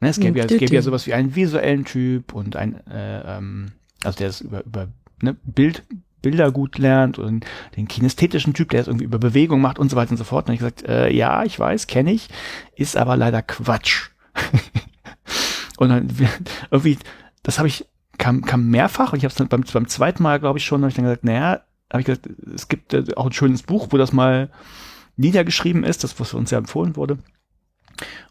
Ne, 0.00 0.08
es 0.10 0.20
gäbe 0.20 0.38
ja, 0.38 0.44
es 0.44 0.56
gäbe 0.58 0.74
ja 0.74 0.82
sowas 0.82 1.06
wie 1.06 1.14
einen 1.14 1.34
visuellen 1.34 1.84
Typ 1.84 2.32
und 2.32 2.54
ein, 2.54 2.86
äh, 2.86 3.38
ähm, 3.38 3.72
also 4.04 4.18
der 4.18 4.28
ist 4.28 4.42
über, 4.42 4.64
über 4.64 4.88
ne, 5.22 5.34
Bild, 5.42 5.82
Bilder 6.22 6.52
gut 6.52 6.78
lernt 6.78 7.18
und 7.18 7.44
den 7.76 7.88
kinästhetischen 7.88 8.54
Typ, 8.54 8.70
der 8.70 8.82
es 8.82 8.86
irgendwie 8.86 9.04
über 9.04 9.18
Bewegung 9.18 9.60
macht 9.60 9.78
und 9.78 9.90
so 9.90 9.96
weiter 9.96 10.12
und 10.12 10.16
so 10.16 10.24
fort. 10.24 10.48
Und 10.48 10.54
ich 10.54 10.60
gesagt, 10.60 10.84
äh, 10.84 11.10
ja, 11.10 11.42
ich 11.44 11.58
weiß, 11.58 11.86
kenne 11.86 12.12
ich, 12.12 12.28
ist 12.76 12.96
aber 12.96 13.16
leider 13.16 13.42
Quatsch. 13.42 14.10
und 15.78 15.88
dann 15.88 16.08
irgendwie, 16.70 16.98
das 17.42 17.58
habe 17.58 17.68
ich 17.68 17.86
kam, 18.18 18.42
kam 18.42 18.68
mehrfach 18.68 19.12
und 19.12 19.18
ich 19.18 19.24
habe 19.24 19.32
es 19.32 19.48
beim, 19.48 19.62
beim 19.62 19.88
zweiten 19.88 20.22
Mal, 20.22 20.40
glaube 20.40 20.58
ich, 20.58 20.64
schon, 20.64 20.82
habe 20.82 20.90
ich 20.90 20.96
dann 20.96 21.04
gesagt, 21.04 21.24
naja, 21.24 21.62
habe 21.90 22.00
ich 22.00 22.06
gesagt, 22.06 22.28
es 22.54 22.68
gibt 22.68 22.92
äh, 22.92 23.04
auch 23.16 23.26
ein 23.26 23.32
schönes 23.32 23.62
Buch, 23.62 23.88
wo 23.90 23.96
das 23.96 24.12
mal 24.12 24.50
niedergeschrieben 25.16 25.84
ist, 25.84 26.04
das, 26.04 26.18
was 26.20 26.34
uns 26.34 26.50
ja 26.50 26.58
empfohlen 26.58 26.96
wurde. 26.96 27.18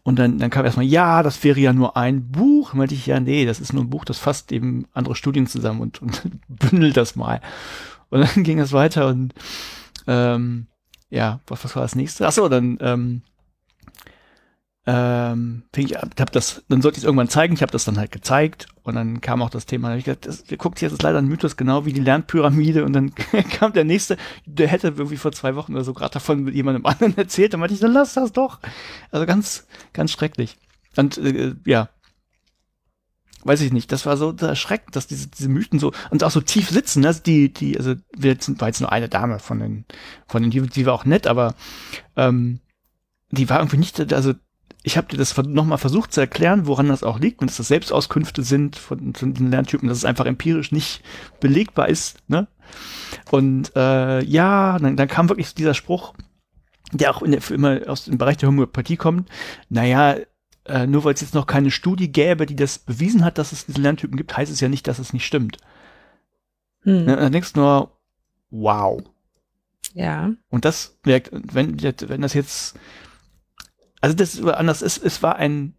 Und 0.02 0.18
dann, 0.18 0.38
dann 0.38 0.50
kam 0.50 0.64
erstmal, 0.64 0.86
ja, 0.86 1.22
das 1.22 1.42
wäre 1.44 1.60
ja 1.60 1.72
nur 1.72 1.96
ein 1.96 2.30
Buch. 2.30 2.72
Meinte 2.72 2.94
ich, 2.94 3.06
ja, 3.06 3.20
nee, 3.20 3.44
das 3.44 3.60
ist 3.60 3.72
nur 3.72 3.84
ein 3.84 3.90
Buch, 3.90 4.04
das 4.04 4.18
fasst 4.18 4.52
eben 4.52 4.86
andere 4.94 5.14
Studien 5.14 5.46
zusammen 5.46 5.80
und, 5.80 6.00
und 6.00 6.22
bündelt 6.48 6.96
das 6.96 7.16
mal. 7.16 7.40
Und 8.10 8.20
dann 8.20 8.42
ging 8.44 8.58
es 8.58 8.72
weiter 8.72 9.08
und 9.08 9.34
ähm, 10.06 10.66
ja, 11.10 11.40
was, 11.46 11.64
was 11.64 11.76
war 11.76 11.82
das 11.82 11.94
nächste? 11.94 12.26
Ach 12.26 12.32
so, 12.32 12.48
dann 12.48 12.78
ähm, 12.80 13.22
ähm, 14.90 15.64
ich 15.76 15.94
hab 15.96 16.32
das, 16.32 16.64
dann 16.70 16.80
sollte 16.80 16.96
ich 16.96 17.02
es 17.02 17.04
irgendwann 17.04 17.28
zeigen. 17.28 17.52
Ich 17.52 17.60
habe 17.60 17.70
das 17.70 17.84
dann 17.84 17.98
halt 17.98 18.10
gezeigt 18.10 18.68
und 18.84 18.94
dann 18.94 19.20
kam 19.20 19.42
auch 19.42 19.50
das 19.50 19.66
Thema. 19.66 19.94
Ich 19.96 20.06
gesagt, 20.06 20.24
das, 20.24 20.44
guckt 20.56 20.80
jetzt 20.80 20.92
ist 20.92 21.02
leider 21.02 21.18
ein 21.18 21.26
Mythos, 21.26 21.58
genau 21.58 21.84
wie 21.84 21.92
die 21.92 22.00
Lernpyramide. 22.00 22.86
Und 22.86 22.94
dann 22.94 23.14
kam 23.50 23.74
der 23.74 23.84
nächste, 23.84 24.16
der 24.46 24.66
hätte 24.66 24.88
irgendwie 24.88 25.18
vor 25.18 25.32
zwei 25.32 25.56
Wochen 25.56 25.74
oder 25.74 25.84
so 25.84 25.92
gerade 25.92 26.14
davon 26.14 26.42
mit 26.42 26.54
jemandem 26.54 26.86
anderen 26.86 27.14
erzählt. 27.18 27.52
Dann 27.52 27.60
meinte 27.60 27.74
ich, 27.74 27.80
dann 27.80 27.92
lass 27.92 28.14
das 28.14 28.32
doch. 28.32 28.60
Also 29.10 29.26
ganz, 29.26 29.66
ganz 29.92 30.10
schrecklich. 30.10 30.56
Und 30.96 31.18
äh, 31.18 31.54
ja, 31.66 31.90
weiß 33.44 33.60
ich 33.60 33.74
nicht, 33.74 33.92
das 33.92 34.06
war 34.06 34.16
so 34.16 34.34
erschreckend, 34.40 34.96
dass 34.96 35.06
diese, 35.06 35.28
diese 35.28 35.50
Mythen 35.50 35.78
so 35.78 35.92
und 36.08 36.24
auch 36.24 36.30
so 36.30 36.40
tief 36.40 36.70
sitzen, 36.70 37.02
ne? 37.02 37.14
die, 37.14 37.52
die, 37.52 37.76
also 37.76 37.94
wir 38.16 38.38
sind, 38.40 38.58
war 38.62 38.68
jetzt 38.68 38.80
nur 38.80 38.90
eine 38.90 39.10
Dame 39.10 39.38
von 39.38 39.58
den, 39.58 39.84
von 40.26 40.40
den, 40.40 40.50
die, 40.50 40.62
die 40.62 40.86
war 40.86 40.94
auch 40.94 41.04
nett, 41.04 41.26
aber 41.26 41.54
ähm, 42.16 42.60
die 43.30 43.50
war 43.50 43.58
irgendwie 43.58 43.76
nicht, 43.76 44.12
also 44.14 44.32
ich 44.82 44.96
habe 44.96 45.08
dir 45.08 45.16
das 45.16 45.36
nochmal 45.36 45.78
versucht 45.78 46.12
zu 46.12 46.20
erklären, 46.20 46.66
woran 46.66 46.88
das 46.88 47.02
auch 47.02 47.18
liegt 47.18 47.40
und 47.40 47.50
dass 47.50 47.56
das 47.56 47.68
Selbstauskünfte 47.68 48.42
sind 48.42 48.76
von, 48.76 49.14
von 49.14 49.34
den 49.34 49.50
Lerntypen, 49.50 49.88
dass 49.88 49.98
es 49.98 50.04
einfach 50.04 50.26
empirisch 50.26 50.72
nicht 50.72 51.02
belegbar 51.40 51.88
ist. 51.88 52.18
Ne? 52.28 52.48
Und 53.30 53.74
äh, 53.76 54.22
ja, 54.22 54.78
dann, 54.78 54.96
dann 54.96 55.08
kam 55.08 55.28
wirklich 55.28 55.54
dieser 55.54 55.74
Spruch, 55.74 56.14
der 56.92 57.10
auch 57.10 57.22
der, 57.22 57.50
immer 57.50 57.80
aus 57.86 58.04
dem 58.04 58.18
Bereich 58.18 58.36
der 58.36 58.48
Homöopathie 58.48 58.96
kommt. 58.96 59.28
Naja, 59.68 60.16
äh, 60.64 60.86
nur 60.86 61.04
weil 61.04 61.14
es 61.14 61.20
jetzt 61.20 61.34
noch 61.34 61.46
keine 61.46 61.70
Studie 61.70 62.10
gäbe, 62.10 62.46
die 62.46 62.56
das 62.56 62.78
bewiesen 62.78 63.24
hat, 63.24 63.38
dass 63.38 63.52
es 63.52 63.66
diese 63.66 63.80
Lerntypen 63.80 64.16
gibt, 64.16 64.36
heißt 64.36 64.52
es 64.52 64.60
ja 64.60 64.68
nicht, 64.68 64.86
dass 64.86 64.98
es 64.98 65.12
nicht 65.12 65.26
stimmt. 65.26 65.58
Hm. 66.82 67.04
Ne, 67.04 67.16
dann 67.16 67.32
denkst 67.32 67.52
du 67.54 67.60
nur, 67.60 67.98
wow. 68.50 69.02
Ja. 69.94 70.32
Und 70.50 70.64
das 70.64 70.98
wirkt, 71.02 71.30
wenn, 71.32 71.82
wenn 71.82 72.20
das 72.20 72.34
jetzt 72.34 72.78
also 74.00 74.16
das 74.16 74.42
war 74.42 74.56
anders. 74.56 74.82
Es, 74.82 74.98
es 74.98 75.22
war 75.22 75.36
ein 75.36 75.74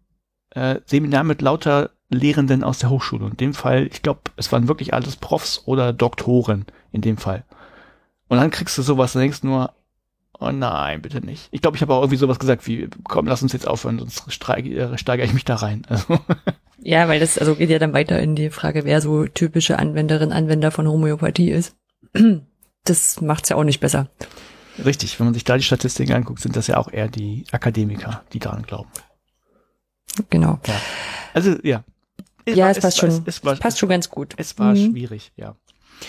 äh, 0.52 0.80
Seminar 0.86 1.24
mit 1.24 1.42
lauter 1.42 1.92
Lehrenden 2.10 2.64
aus 2.64 2.80
der 2.80 2.90
Hochschule. 2.90 3.28
In 3.28 3.38
dem 3.38 3.54
Fall, 3.54 3.88
ich 3.88 4.02
glaube, 4.02 4.22
es 4.36 4.52
waren 4.52 4.68
wirklich 4.68 4.94
alles 4.94 5.16
Profs 5.16 5.64
oder 5.66 5.94
Doktoren 5.94 6.66
in 6.92 7.02
dem 7.02 7.18
Fall. 7.18 7.44
Und 8.28 8.38
dann 8.38 8.52
kriegst 8.52 8.78
du 8.78 8.82
sowas 8.82 9.16
und 9.16 9.22
denkst 9.22 9.44
nur, 9.44 9.74
oh 10.40 10.52
nein, 10.52 11.02
bitte 11.02 11.24
nicht. 11.24 11.50
Ich 11.52 11.62
glaube, 11.62 11.78
ich 11.78 11.82
habe 11.82 11.94
auch 11.94 12.02
irgendwie 12.02 12.18
sowas 12.18 12.40
gesagt 12.40 12.66
wie, 12.68 12.90
komm, 13.04 13.28
lass 13.28 13.44
uns 13.44 13.54
jetzt 13.54 13.68
aufhören, 13.68 14.00
sonst 14.00 14.32
steigere, 14.34 14.98
steigere 14.98 15.26
ich 15.26 15.34
mich 15.34 15.46
da 15.46 15.56
rein. 15.56 15.84
Also. 15.88 16.20
Ja, 16.82 17.10
weil 17.10 17.20
das 17.20 17.38
also 17.38 17.56
geht 17.56 17.70
ja 17.70 17.78
dann 17.78 17.92
weiter 17.92 18.22
in 18.22 18.36
die 18.36 18.52
Frage, 18.52 18.86
wer 18.86 19.02
so 19.02 19.26
typische 19.26 19.78
Anwenderin, 19.78 20.32
Anwender 20.32 20.72
von 20.72 20.88
Homöopathie 20.88 21.52
ist. 21.52 21.76
Das 22.86 23.20
macht's 23.20 23.50
ja 23.50 23.58
auch 23.58 23.66
nicht 23.66 23.82
besser. 23.82 24.08
Richtig, 24.86 25.20
wenn 25.20 25.28
man 25.28 25.34
sich 25.34 25.44
da 25.44 25.58
die 25.58 25.63
Statistiken 25.63 26.13
anguckt, 26.13 26.42
sind 26.42 26.56
das 26.56 26.68
ja 26.68 26.78
auch 26.78 26.92
eher 26.92 27.08
die 27.08 27.46
Akademiker, 27.52 28.24
die 28.34 28.39
daran 28.39 28.63
glauben. 28.63 28.89
Genau. 30.30 30.60
Ja. 30.65 30.82
Also 31.34 31.56
ja. 31.63 31.84
Es 32.46 32.56
ja, 32.56 32.65
war, 32.65 32.72
es 32.72 32.80
passt 32.80 32.98
schon. 32.98 33.10
Es, 33.10 33.22
es 33.26 33.46
war, 33.46 33.56
passt 33.56 33.80
schon 33.80 33.89
ganz 33.89 34.10
gut. 34.10 34.34
Es 34.38 34.58
war 34.58 34.74
mhm. 34.74 34.92
schwierig, 34.92 35.32
ja. 35.36 35.56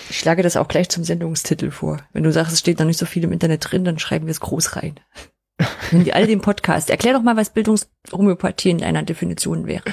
Ich 0.08 0.18
schlage 0.18 0.42
das 0.42 0.56
auch 0.56 0.68
gleich 0.68 0.88
zum 0.88 1.04
Sendungstitel 1.04 1.70
vor. 1.70 1.98
Wenn 2.12 2.22
du 2.22 2.32
sagst, 2.32 2.52
es 2.52 2.60
steht 2.60 2.78
noch 2.78 2.86
nicht 2.86 2.98
so 2.98 3.06
viel 3.06 3.24
im 3.24 3.32
Internet 3.32 3.70
drin, 3.70 3.84
dann 3.84 3.98
schreiben 3.98 4.26
wir 4.26 4.30
es 4.30 4.40
groß 4.40 4.76
rein. 4.76 5.00
Wenn 5.90 6.04
die 6.04 6.14
all 6.14 6.26
den 6.26 6.40
Podcast. 6.40 6.90
Erklär 6.90 7.14
doch 7.14 7.22
mal, 7.22 7.36
was 7.36 7.50
Bildungshomöopathie 7.50 8.70
in 8.70 8.82
einer 8.82 9.02
Definition 9.02 9.66
wäre. 9.66 9.84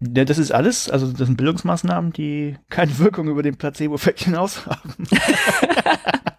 Ja, 0.00 0.24
das 0.24 0.38
ist 0.38 0.52
alles, 0.52 0.88
also 0.88 1.10
das 1.10 1.26
sind 1.26 1.36
Bildungsmaßnahmen, 1.36 2.12
die 2.12 2.56
keine 2.70 2.98
Wirkung 2.98 3.28
über 3.28 3.42
den 3.42 3.56
Placebo-Effekt 3.56 4.20
hinaus 4.20 4.66
haben. 4.66 4.94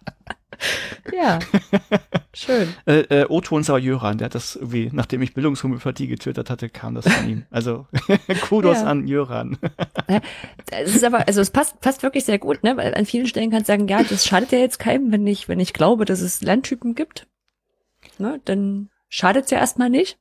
Ja, 1.20 1.38
Schön. 2.34 2.68
Äh, 2.86 3.00
äh, 3.22 3.26
Otto 3.28 3.58
Jöran, 3.78 4.18
der 4.18 4.26
hat 4.26 4.34
das 4.34 4.56
irgendwie, 4.56 4.88
nachdem 4.92 5.20
ich 5.22 5.34
Bildungshomöopathie 5.34 6.06
getwittert 6.06 6.48
hatte, 6.48 6.68
kam 6.68 6.94
das 6.94 7.06
von 7.12 7.28
ihm. 7.28 7.44
Also 7.50 7.86
Kudos 8.48 8.78
Ja. 8.78 8.84
an 8.86 9.06
Jöran. 9.06 9.58
Es 10.70 10.94
ist 10.94 11.04
aber, 11.04 11.26
also 11.26 11.40
es 11.40 11.50
passt, 11.50 11.80
passt 11.80 12.02
wirklich 12.02 12.24
sehr 12.24 12.38
gut, 12.38 12.62
ne? 12.62 12.76
Weil 12.76 12.94
an 12.94 13.04
vielen 13.04 13.26
Stellen 13.26 13.50
kannst 13.50 13.68
du 13.68 13.72
sagen, 13.72 13.88
ja, 13.88 14.02
das 14.02 14.24
schadet 14.24 14.52
ja 14.52 14.58
jetzt 14.58 14.78
keinem, 14.78 15.12
wenn 15.12 15.26
ich, 15.26 15.48
wenn 15.48 15.60
ich 15.60 15.72
glaube, 15.72 16.04
dass 16.04 16.20
es 16.20 16.40
Lerntypen 16.40 16.94
gibt. 16.94 17.26
Ne? 18.18 18.40
Dann 18.44 18.88
schadet 19.08 19.46
es 19.46 19.50
ja 19.50 19.58
erstmal 19.58 19.90
nicht. 19.90 20.18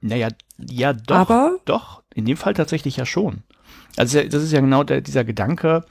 Naja, 0.00 0.28
ja, 0.58 0.92
doch. 0.94 1.16
Aber- 1.16 1.58
Doch, 1.66 2.02
in 2.14 2.24
dem 2.24 2.36
Fall 2.38 2.54
tatsächlich 2.54 2.96
ja 2.96 3.04
schon. 3.06 3.42
Also 3.96 4.22
das 4.22 4.42
ist 4.42 4.52
ja 4.52 4.60
genau 4.60 4.82
der, 4.82 5.00
dieser 5.02 5.24
Gedanke, 5.24 5.84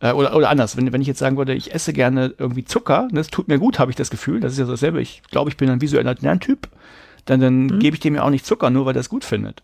äh, 0.00 0.12
oder, 0.12 0.36
oder 0.36 0.50
anders, 0.50 0.76
wenn, 0.76 0.92
wenn 0.92 1.00
ich 1.00 1.08
jetzt 1.08 1.18
sagen 1.18 1.36
würde, 1.36 1.54
ich 1.54 1.74
esse 1.74 1.92
gerne 1.92 2.34
irgendwie 2.38 2.64
Zucker, 2.64 3.04
ne, 3.04 3.14
das 3.14 3.28
tut 3.28 3.48
mir 3.48 3.58
gut, 3.58 3.78
habe 3.78 3.90
ich 3.90 3.96
das 3.96 4.10
Gefühl, 4.10 4.40
das 4.40 4.52
ist 4.52 4.58
ja 4.58 4.66
dasselbe, 4.66 5.00
ich 5.00 5.22
glaube, 5.30 5.50
ich 5.50 5.56
bin 5.56 5.70
ein 5.70 5.80
visueller 5.80 6.14
Lerntyp, 6.20 6.68
dann, 7.24 7.40
dann 7.40 7.66
Mhm. 7.66 7.78
gebe 7.78 7.94
ich 7.96 8.00
dem 8.00 8.14
ja 8.14 8.22
auch 8.22 8.30
nicht 8.30 8.46
Zucker, 8.46 8.70
nur 8.70 8.86
weil 8.86 8.96
er 8.96 9.00
es 9.00 9.08
gut 9.08 9.24
findet. 9.24 9.62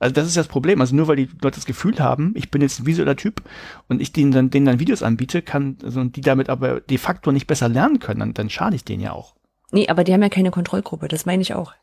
Also 0.00 0.12
das 0.12 0.26
ist 0.26 0.36
das 0.36 0.48
Problem, 0.48 0.80
also 0.80 0.94
nur 0.94 1.08
weil 1.08 1.16
die 1.16 1.28
Leute 1.40 1.56
das 1.56 1.64
Gefühl 1.66 1.98
haben, 1.98 2.32
ich 2.36 2.50
bin 2.50 2.60
jetzt 2.60 2.80
ein 2.80 2.86
visueller 2.86 3.16
Typ 3.16 3.42
und 3.88 4.02
ich 4.02 4.12
denen 4.12 4.32
dann, 4.32 4.50
denen 4.50 4.66
dann 4.66 4.78
Videos 4.80 5.02
anbiete, 5.02 5.40
kann, 5.40 5.78
also, 5.82 6.00
und 6.00 6.16
die 6.16 6.20
damit 6.20 6.50
aber 6.50 6.80
de 6.80 6.98
facto 6.98 7.32
nicht 7.32 7.46
besser 7.46 7.68
lernen 7.68 8.00
können, 8.00 8.20
dann, 8.20 8.34
dann 8.34 8.50
schade 8.50 8.76
ich 8.76 8.84
denen 8.84 9.02
ja 9.02 9.12
auch. 9.12 9.34
Nee, 9.72 9.88
aber 9.88 10.04
die 10.04 10.12
haben 10.12 10.22
ja 10.22 10.28
keine 10.28 10.50
Kontrollgruppe, 10.50 11.08
das 11.08 11.26
meine 11.26 11.42
ich 11.42 11.54
auch. 11.54 11.74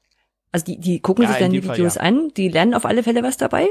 Also 0.52 0.66
die, 0.66 0.80
die 0.80 1.00
gucken 1.00 1.24
Ja, 1.24 1.30
sich 1.30 1.38
dann 1.40 1.52
die 1.52 1.62
Fall, 1.62 1.76
Videos 1.76 1.96
ja. 1.96 2.02
an, 2.02 2.30
die 2.36 2.50
lernen 2.50 2.74
auf 2.74 2.86
alle 2.86 3.04
Fälle 3.04 3.24
was 3.24 3.38
dabei. 3.38 3.70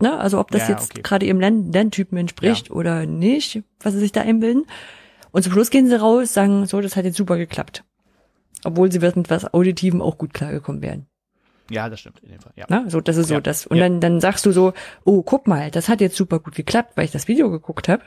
Ne? 0.00 0.18
Also 0.18 0.38
ob 0.40 0.50
das 0.50 0.62
Ja, 0.62 0.70
jetzt 0.74 0.92
okay. 0.92 1.02
gerade 1.02 1.26
ihrem 1.26 1.40
Lern 1.40 1.72
Lerntypen 1.72 2.16
entspricht 2.18 2.70
oder 2.70 3.06
nicht, 3.06 3.62
was 3.80 3.92
sie 3.94 4.00
sich 4.00 4.12
da 4.12 4.22
einbilden. 4.22 4.64
Und 5.30 5.42
zum 5.42 5.52
Schluss 5.52 5.70
gehen 5.70 5.88
sie 5.88 6.00
raus, 6.00 6.32
sagen, 6.34 6.66
so, 6.66 6.80
das 6.80 6.96
hat 6.96 7.04
jetzt 7.04 7.16
super 7.16 7.36
geklappt. 7.36 7.84
Obwohl 8.64 8.90
sie 8.90 8.98
mit 8.98 9.30
was 9.30 9.52
Auditivem 9.54 10.02
auch 10.02 10.18
gut 10.18 10.34
klargekommen 10.34 10.82
wären. 10.82 11.06
Ja, 11.70 11.88
das 11.88 12.00
stimmt, 12.00 12.20
in 12.20 12.30
dem 12.30 12.40
Fall, 12.40 12.52
ja. 12.56 12.66
Ne? 12.68 12.90
So, 12.90 13.00
das 13.00 13.16
ist 13.16 13.28
so 13.28 13.34
Ja, 13.34 13.40
das. 13.40 13.64
Und 13.66 13.76
ja. 13.76 13.84
dann, 13.84 14.00
dann 14.00 14.20
sagst 14.20 14.44
du 14.44 14.50
so, 14.50 14.72
oh, 15.04 15.22
guck 15.22 15.46
mal, 15.46 15.70
das 15.70 15.88
hat 15.88 16.00
jetzt 16.00 16.16
super 16.16 16.40
gut 16.40 16.56
geklappt, 16.56 16.96
weil 16.96 17.04
ich 17.04 17.12
das 17.12 17.28
Video 17.28 17.48
geguckt 17.50 17.88
habe. 17.88 18.02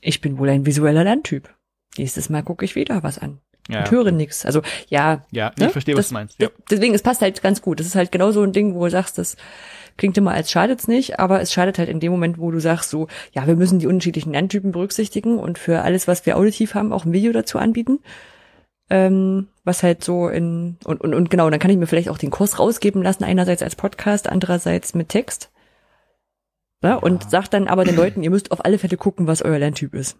Ich 0.00 0.20
bin 0.20 0.38
wohl 0.38 0.50
ein 0.50 0.66
visueller 0.66 1.02
Lerntyp. 1.02 1.48
Nächstes 1.96 2.28
Mal 2.28 2.42
gucke 2.42 2.64
ich 2.66 2.74
wieder 2.74 3.02
was 3.02 3.18
an 3.18 3.40
Ja, 3.68 3.78
und 3.80 3.84
ja. 3.86 3.90
höre 3.90 4.12
nix. 4.12 4.44
Also 4.44 4.60
ja, 4.88 5.24
Ja, 5.30 5.52
Ne? 5.58 5.66
ich 5.66 5.72
verstehe, 5.72 5.94
was 5.94 6.00
Das- 6.04 6.08
du 6.08 6.14
meinst. 6.14 6.40
Ja. 6.40 6.48
Deswegen, 6.70 6.94
es 6.94 7.02
passt 7.02 7.22
halt 7.22 7.42
ganz 7.42 7.62
gut. 7.62 7.80
Das 7.80 7.86
ist 7.86 7.94
halt 7.96 8.12
genau 8.12 8.30
so 8.32 8.42
ein 8.42 8.52
Ding, 8.52 8.74
wo 8.74 8.84
du 8.84 8.90
sagst, 8.90 9.16
das 9.16 9.36
klingt 9.98 10.16
immer 10.16 10.32
als 10.32 10.50
schadet's 10.50 10.88
nicht, 10.88 11.18
aber 11.18 11.42
es 11.42 11.52
schadet 11.52 11.78
halt 11.78 11.90
in 11.90 12.00
dem 12.00 12.12
Moment, 12.12 12.38
wo 12.38 12.50
du 12.50 12.60
sagst 12.60 12.88
so, 12.88 13.08
ja, 13.32 13.46
wir 13.46 13.56
müssen 13.56 13.78
die 13.78 13.86
unterschiedlichen 13.86 14.32
Lerntypen 14.32 14.72
berücksichtigen 14.72 15.38
und 15.38 15.58
für 15.58 15.82
alles, 15.82 16.08
was 16.08 16.24
wir 16.24 16.38
auditiv 16.38 16.74
haben, 16.74 16.92
auch 16.92 17.04
ein 17.04 17.12
Video 17.12 17.32
dazu 17.32 17.58
anbieten. 17.58 17.98
Ähm, 18.90 19.48
was 19.64 19.82
halt 19.82 20.02
so 20.02 20.28
in, 20.28 20.78
und, 20.84 21.02
und, 21.02 21.12
und 21.12 21.28
genau, 21.28 21.50
dann 21.50 21.60
kann 21.60 21.70
ich 21.70 21.76
mir 21.76 21.86
vielleicht 21.86 22.08
auch 22.08 22.16
den 22.16 22.30
Kurs 22.30 22.58
rausgeben 22.58 23.02
lassen, 23.02 23.22
einerseits 23.22 23.62
als 23.62 23.76
Podcast, 23.76 24.30
andererseits 24.30 24.94
mit 24.94 25.10
Text. 25.10 25.50
Ja, 26.82 26.94
und 26.94 27.28
sagt 27.28 27.52
dann 27.52 27.68
aber 27.68 27.84
den 27.84 27.96
Leuten, 27.96 28.22
ihr 28.22 28.30
müsst 28.30 28.50
auf 28.50 28.64
alle 28.64 28.78
Fälle 28.78 28.96
gucken, 28.96 29.26
was 29.26 29.42
euer 29.42 29.58
Lerntyp 29.58 29.94
ist. 29.94 30.16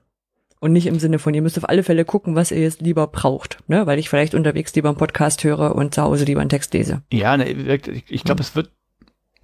Und 0.61 0.73
nicht 0.73 0.87
im 0.87 0.99
Sinne 0.99 1.21
von, 1.21 1.33
ihr 1.35 1.43
müsst 1.43 1.57
auf 1.57 1.69
alle 1.69 1.85
Fälle 1.85 2.05
gucken, 2.05 2.35
was 2.35 2.51
ihr 2.51 2.61
jetzt 2.61 2.81
lieber 2.81 3.07
braucht, 3.07 3.59
ne? 3.69 3.87
Weil 3.87 4.01
ich 4.01 4.09
vielleicht 4.09 4.35
unterwegs 4.35 4.75
lieber 4.75 4.89
einen 4.89 4.99
Podcast 4.99 5.45
höre 5.45 5.77
und 5.77 5.95
zu 5.95 6.03
Hause 6.03 6.25
lieber 6.25 6.41
einen 6.41 6.51
Text 6.51 6.75
lese. 6.75 7.03
Ja, 7.13 7.37
ne, 7.37 7.49
ich, 7.49 8.05
ich 8.09 8.25
glaube, 8.25 8.43
es 8.43 8.57
wird, 8.57 8.73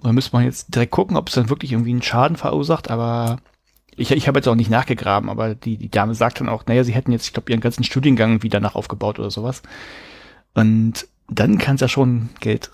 da 0.04 0.12
müsste 0.12 0.36
man 0.36 0.44
jetzt 0.44 0.74
direkt 0.74 0.92
gucken, 0.92 1.16
ob 1.16 1.28
es 1.28 1.34
dann 1.34 1.50
wirklich 1.50 1.72
irgendwie 1.72 1.90
einen 1.90 2.02
Schaden 2.02 2.36
verursacht, 2.36 2.90
aber 2.90 3.38
ich, 3.96 4.10
ich 4.10 4.28
habe 4.28 4.38
jetzt 4.38 4.48
auch 4.48 4.54
nicht 4.54 4.70
nachgegraben, 4.70 5.30
aber 5.30 5.54
die, 5.54 5.76
die 5.76 5.90
Dame 5.90 6.14
sagt 6.14 6.40
dann 6.40 6.48
auch, 6.48 6.66
naja, 6.66 6.84
sie 6.84 6.94
hätten 6.94 7.12
jetzt, 7.12 7.26
ich 7.26 7.32
glaube, 7.32 7.50
ihren 7.50 7.60
ganzen 7.60 7.84
Studiengang 7.84 8.42
wieder 8.42 8.60
nach 8.60 8.74
aufgebaut 8.74 9.18
oder 9.18 9.30
sowas. 9.30 9.62
Und 10.54 11.06
dann 11.28 11.58
kann 11.58 11.76
es 11.76 11.80
ja 11.80 11.88
schon 11.88 12.30
Geld 12.40 12.70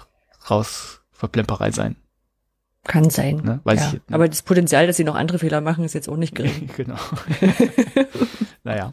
raus 0.51 1.03
Verplemperei 1.13 1.71
sein. 1.71 1.97
Kann 2.85 3.11
sein. 3.11 3.37
Ne? 3.37 3.61
Weiß 3.65 3.81
ja. 3.81 3.87
ich, 3.89 3.93
ne? 3.95 4.01
Aber 4.13 4.27
das 4.27 4.43
Potenzial, 4.43 4.87
dass 4.87 4.97
sie 4.97 5.05
noch 5.05 5.15
andere 5.15 5.39
Fehler 5.39 5.61
machen, 5.61 5.85
ist 5.85 5.93
jetzt 5.93 6.09
auch 6.09 6.17
nicht 6.17 6.35
gering. 6.35 6.71
genau. 6.77 6.97
naja. 8.65 8.91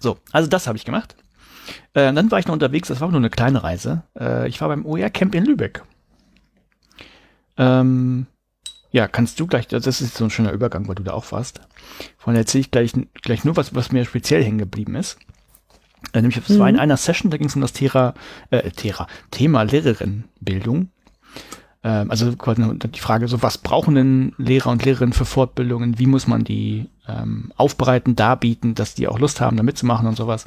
So, 0.00 0.16
also 0.32 0.48
das 0.48 0.66
habe 0.66 0.78
ich 0.78 0.86
gemacht. 0.86 1.14
Äh, 1.92 2.12
dann 2.12 2.30
war 2.30 2.38
ich 2.38 2.46
noch 2.46 2.54
unterwegs, 2.54 2.88
das 2.88 3.00
war 3.00 3.08
nur 3.08 3.18
eine 3.18 3.30
kleine 3.30 3.62
Reise. 3.62 4.02
Äh, 4.18 4.48
ich 4.48 4.60
war 4.60 4.68
beim 4.68 4.86
OER-Camp 4.86 5.34
in 5.34 5.44
Lübeck. 5.44 5.82
Ähm, 7.56 8.26
ja, 8.90 9.08
kannst 9.08 9.40
du 9.40 9.46
gleich, 9.46 9.66
das 9.66 9.86
ist 9.86 10.14
so 10.16 10.24
ein 10.24 10.30
schöner 10.30 10.52
Übergang, 10.52 10.86
weil 10.86 10.94
du 10.94 11.02
da 11.02 11.12
auch 11.12 11.32
warst. 11.32 11.60
Von 12.18 12.36
erzähle 12.36 12.60
ich 12.60 12.70
gleich, 12.70 12.92
gleich 13.22 13.44
nur 13.44 13.56
was, 13.56 13.74
was 13.74 13.90
mir 13.92 14.04
speziell 14.04 14.44
hängen 14.44 14.58
geblieben 14.58 14.94
ist. 14.94 15.18
Äh, 16.12 16.20
nämlich, 16.20 16.36
es 16.36 16.58
war 16.58 16.68
in 16.68 16.76
Mhm. 16.76 16.80
einer 16.80 16.96
Session, 16.96 17.30
da 17.30 17.36
ging 17.36 17.48
es 17.48 17.56
um 17.56 17.62
das 17.62 17.72
Thera, 17.72 18.14
äh, 18.50 18.70
Thera, 18.70 19.06
Thema 19.30 19.62
Lehrerinnenbildung. 19.62 20.90
Ähm, 21.82 22.10
also 22.10 22.34
quasi 22.36 22.62
die 22.78 23.00
Frage, 23.00 23.26
so 23.28 23.42
was 23.42 23.58
brauchen 23.58 23.94
denn 23.94 24.32
Lehrer 24.38 24.70
und 24.70 24.84
Lehrerinnen 24.84 25.12
für 25.12 25.24
Fortbildungen? 25.24 25.98
Wie 25.98 26.06
muss 26.06 26.26
man 26.26 26.44
die 26.44 26.88
ähm, 27.08 27.52
aufbereiten, 27.56 28.16
darbieten, 28.16 28.74
dass 28.74 28.94
die 28.94 29.08
auch 29.08 29.18
Lust 29.18 29.40
haben, 29.40 29.56
da 29.56 29.62
mitzumachen 29.62 30.06
und 30.06 30.16
sowas? 30.16 30.46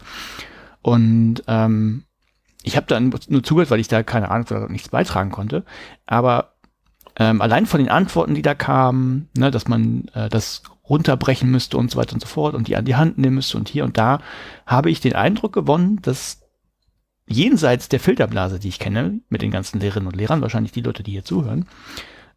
Und 0.82 1.44
ähm, 1.48 2.04
ich 2.64 2.76
habe 2.76 2.88
dann 2.88 3.14
nur 3.30 3.44
zugehört, 3.44 3.72
weil 3.72 3.80
ich 3.80 3.88
da 3.88 4.04
keine 4.04 4.32
Ahnung 4.32 4.48
oder 4.50 4.70
nichts 4.70 4.90
beitragen 4.90 5.32
konnte. 5.32 5.64
Aber 6.06 6.54
ähm, 7.20 7.42
allein 7.42 7.66
von 7.66 7.80
den 7.80 7.90
Antworten, 7.90 8.36
die 8.36 8.42
da 8.42 8.54
kamen, 8.54 9.30
ne, 9.36 9.52
dass 9.52 9.68
man 9.68 10.08
äh, 10.14 10.30
das 10.30 10.64
runterbrechen 10.88 11.50
müsste 11.50 11.78
und 11.78 11.92
so 11.92 11.98
weiter 11.98 12.14
und 12.14 12.22
so 12.22 12.28
fort 12.28 12.56
und 12.56 12.68
die 12.68 12.76
an 12.76 12.86
die 12.86 12.96
Hand 12.96 13.18
nehmen 13.18 13.36
müsste 13.36 13.58
und 13.58 13.70
hier 13.70 13.84
und 13.84 13.98
da, 13.98 14.20
habe 14.66 14.90
ich 14.90 15.02
den 15.02 15.14
Eindruck 15.14 15.54
gewonnen, 15.54 16.00
dass 16.02 16.42
jenseits 17.28 17.90
der 17.90 18.00
Filterblase, 18.00 18.60
die 18.60 18.70
ich 18.70 18.80
kenne, 18.80 19.20
mit 19.30 19.42
den 19.42 19.52
ganzen 19.52 19.80
Lehrerinnen 19.80 20.08
und 20.08 20.16
Lehrern, 20.16 20.42
wahrscheinlich 20.42 20.72
die 20.72 20.82
Leute, 20.82 21.04
die 21.04 21.12
hier 21.12 21.26
zuhören, 21.26 21.66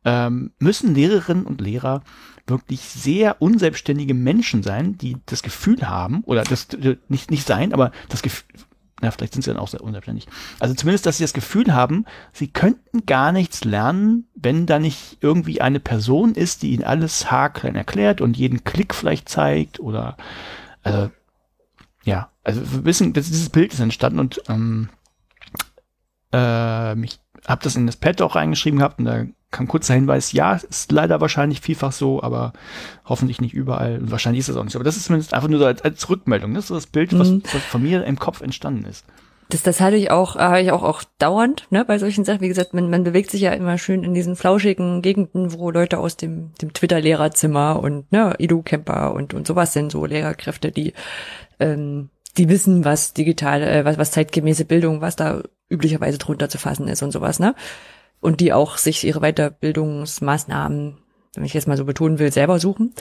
ähm, 0.04 0.52
müssen 0.58 0.94
Lehrerinnen 0.94 1.46
und 1.46 1.60
Lehrer 1.60 2.02
wirklich 2.46 2.80
sehr 2.80 3.40
unselbstständige 3.40 4.14
Menschen 4.14 4.62
sein, 4.62 4.96
die 4.98 5.18
das 5.26 5.42
Gefühl 5.42 5.88
haben, 5.88 6.22
oder 6.24 6.42
das 6.42 6.72
äh, 6.74 6.96
nicht, 7.08 7.30
nicht 7.30 7.46
sein, 7.46 7.72
aber 7.72 7.92
das 8.08 8.22
Gefühl, 8.22 8.46
na, 9.00 9.10
vielleicht 9.10 9.32
sind 9.32 9.42
sie 9.42 9.50
dann 9.50 9.60
auch 9.60 9.68
sehr 9.68 9.82
unselbstständig. 9.82 10.26
Also 10.58 10.74
zumindest, 10.74 11.06
dass 11.06 11.18
sie 11.18 11.24
das 11.24 11.32
Gefühl 11.32 11.74
haben, 11.74 12.04
sie 12.32 12.48
könnten 12.48 13.06
gar 13.06 13.32
nichts 13.32 13.64
lernen, 13.64 14.28
wenn 14.34 14.66
da 14.66 14.78
nicht 14.78 15.18
irgendwie 15.20 15.60
eine 15.60 15.80
Person 15.80 16.34
ist, 16.34 16.62
die 16.62 16.72
ihnen 16.72 16.84
alles 16.84 17.30
haarklein 17.30 17.76
erklärt 17.76 18.20
und 18.20 18.36
jeden 18.36 18.64
Klick 18.64 18.94
vielleicht 18.94 19.28
zeigt 19.28 19.80
oder, 19.80 20.16
also, 20.82 21.10
ja, 22.04 22.30
also 22.44 22.60
wir 22.72 22.84
wissen, 22.84 23.12
das, 23.12 23.26
dieses 23.26 23.50
Bild 23.50 23.72
ist 23.72 23.80
entstanden 23.80 24.18
und 24.18 24.42
ähm, 24.48 24.88
ähm, 26.32 27.04
ich 27.04 27.20
habe 27.46 27.62
das 27.62 27.76
in 27.76 27.86
das 27.86 27.96
Pad 27.96 28.22
auch 28.22 28.34
reingeschrieben 28.34 28.78
gehabt 28.78 28.98
und 28.98 29.06
da 29.06 29.24
kam 29.50 29.66
kurzer 29.66 29.94
Hinweis, 29.94 30.32
ja, 30.32 30.54
ist 30.54 30.92
leider 30.92 31.20
wahrscheinlich 31.20 31.60
vielfach 31.60 31.92
so, 31.92 32.22
aber 32.22 32.52
hoffentlich 33.04 33.40
nicht 33.40 33.52
überall 33.54 33.98
und 33.98 34.10
wahrscheinlich 34.10 34.40
ist 34.40 34.48
es 34.48 34.56
auch 34.56 34.62
nicht 34.62 34.72
so. 34.72 34.78
Aber 34.78 34.84
das 34.84 34.96
ist 34.96 35.04
zumindest 35.06 35.34
einfach 35.34 35.48
nur 35.48 35.58
so 35.58 35.66
als, 35.66 35.82
als 35.82 36.08
Rückmeldung. 36.08 36.54
Das 36.54 36.64
ist 36.64 36.68
so 36.68 36.74
das 36.74 36.86
Bild, 36.86 37.18
was, 37.18 37.30
Mhm. 37.30 37.42
was 37.52 37.62
von 37.62 37.82
mir 37.82 38.04
im 38.04 38.18
Kopf 38.18 38.40
entstanden 38.42 38.84
ist. 38.84 39.04
Das, 39.48 39.64
das 39.64 39.80
hatte 39.80 39.96
ich 39.96 40.12
auch, 40.12 40.36
äh, 40.36 40.40
habe 40.40 40.60
ich 40.60 40.70
auch, 40.70 40.84
auch 40.84 41.02
dauernd, 41.18 41.66
ne, 41.70 41.84
bei 41.84 41.98
solchen 41.98 42.24
Sachen. 42.24 42.40
Wie 42.40 42.48
gesagt, 42.48 42.72
man, 42.72 42.88
man 42.88 43.02
bewegt 43.02 43.32
sich 43.32 43.40
ja 43.40 43.50
immer 43.52 43.78
schön 43.78 44.04
in 44.04 44.14
diesen 44.14 44.36
flauschigen 44.36 45.02
Gegenden, 45.02 45.52
wo 45.52 45.72
Leute 45.72 45.98
aus 45.98 46.16
dem, 46.16 46.52
dem 46.62 46.72
Twitter-Lehrerzimmer 46.72 47.80
und 47.82 48.12
ne, 48.12 48.36
Edu-Camper 48.38 49.12
und, 49.12 49.34
und 49.34 49.48
sowas 49.48 49.72
sind, 49.72 49.90
so 49.90 50.06
Lehrerkräfte, 50.06 50.70
die, 50.70 50.92
ähm, 51.58 52.10
die 52.36 52.48
wissen, 52.48 52.84
was 52.84 53.12
digitale, 53.12 53.68
äh, 53.68 53.84
was, 53.84 53.98
was 53.98 54.12
zeitgemäße 54.12 54.64
Bildung, 54.64 55.00
was 55.00 55.16
da 55.16 55.42
üblicherweise 55.68 56.18
drunter 56.18 56.48
zu 56.48 56.58
fassen 56.58 56.86
ist 56.86 57.02
und 57.02 57.10
sowas, 57.10 57.40
ne? 57.40 57.56
Und 58.20 58.40
die 58.40 58.52
auch 58.52 58.76
sich 58.76 59.04
ihre 59.04 59.20
Weiterbildungsmaßnahmen, 59.20 60.98
wenn 61.34 61.44
ich 61.44 61.54
jetzt 61.54 61.68
mal 61.68 61.76
so 61.76 61.84
betonen 61.84 62.18
will, 62.18 62.32
selber 62.32 62.58
suchen. 62.58 62.94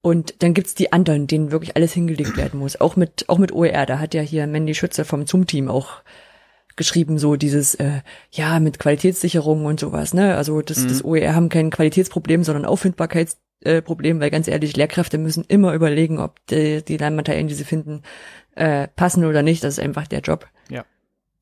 Und 0.00 0.42
dann 0.42 0.54
gibt's 0.54 0.74
die 0.74 0.92
anderen, 0.92 1.26
denen 1.26 1.50
wirklich 1.50 1.76
alles 1.76 1.92
hingelegt 1.92 2.36
werden 2.36 2.60
muss. 2.60 2.80
Auch 2.80 2.94
mit, 2.94 3.28
auch 3.28 3.38
mit 3.38 3.52
OER. 3.52 3.84
Da 3.84 3.98
hat 3.98 4.14
ja 4.14 4.22
hier 4.22 4.46
Mandy 4.46 4.74
Schütze 4.74 5.04
vom 5.04 5.26
Zoom-Team 5.26 5.68
auch 5.68 6.02
geschrieben, 6.78 7.18
so 7.18 7.36
dieses, 7.36 7.74
äh, 7.74 8.00
ja, 8.30 8.58
mit 8.60 8.78
Qualitätssicherung 8.78 9.66
und 9.66 9.78
sowas, 9.78 10.14
ne? 10.14 10.36
Also 10.36 10.62
das, 10.62 10.86
das 10.86 11.04
OER 11.04 11.34
haben 11.34 11.50
kein 11.50 11.70
Qualitätsproblem, 11.70 12.44
sondern 12.44 12.64
Auffindbarkeitsproblem, 12.64 14.16
äh, 14.16 14.20
weil 14.20 14.30
ganz 14.30 14.48
ehrlich, 14.48 14.76
Lehrkräfte 14.76 15.18
müssen 15.18 15.44
immer 15.48 15.74
überlegen, 15.74 16.20
ob 16.20 16.36
die, 16.46 16.82
die 16.82 16.96
Lernmaterien, 16.96 17.48
die 17.48 17.54
sie 17.54 17.64
finden, 17.64 18.02
äh, 18.54 18.88
passen 18.88 19.26
oder 19.26 19.42
nicht. 19.42 19.62
Das 19.62 19.74
ist 19.74 19.84
einfach 19.84 20.06
der 20.06 20.20
Job. 20.20 20.46
Ja. 20.70 20.84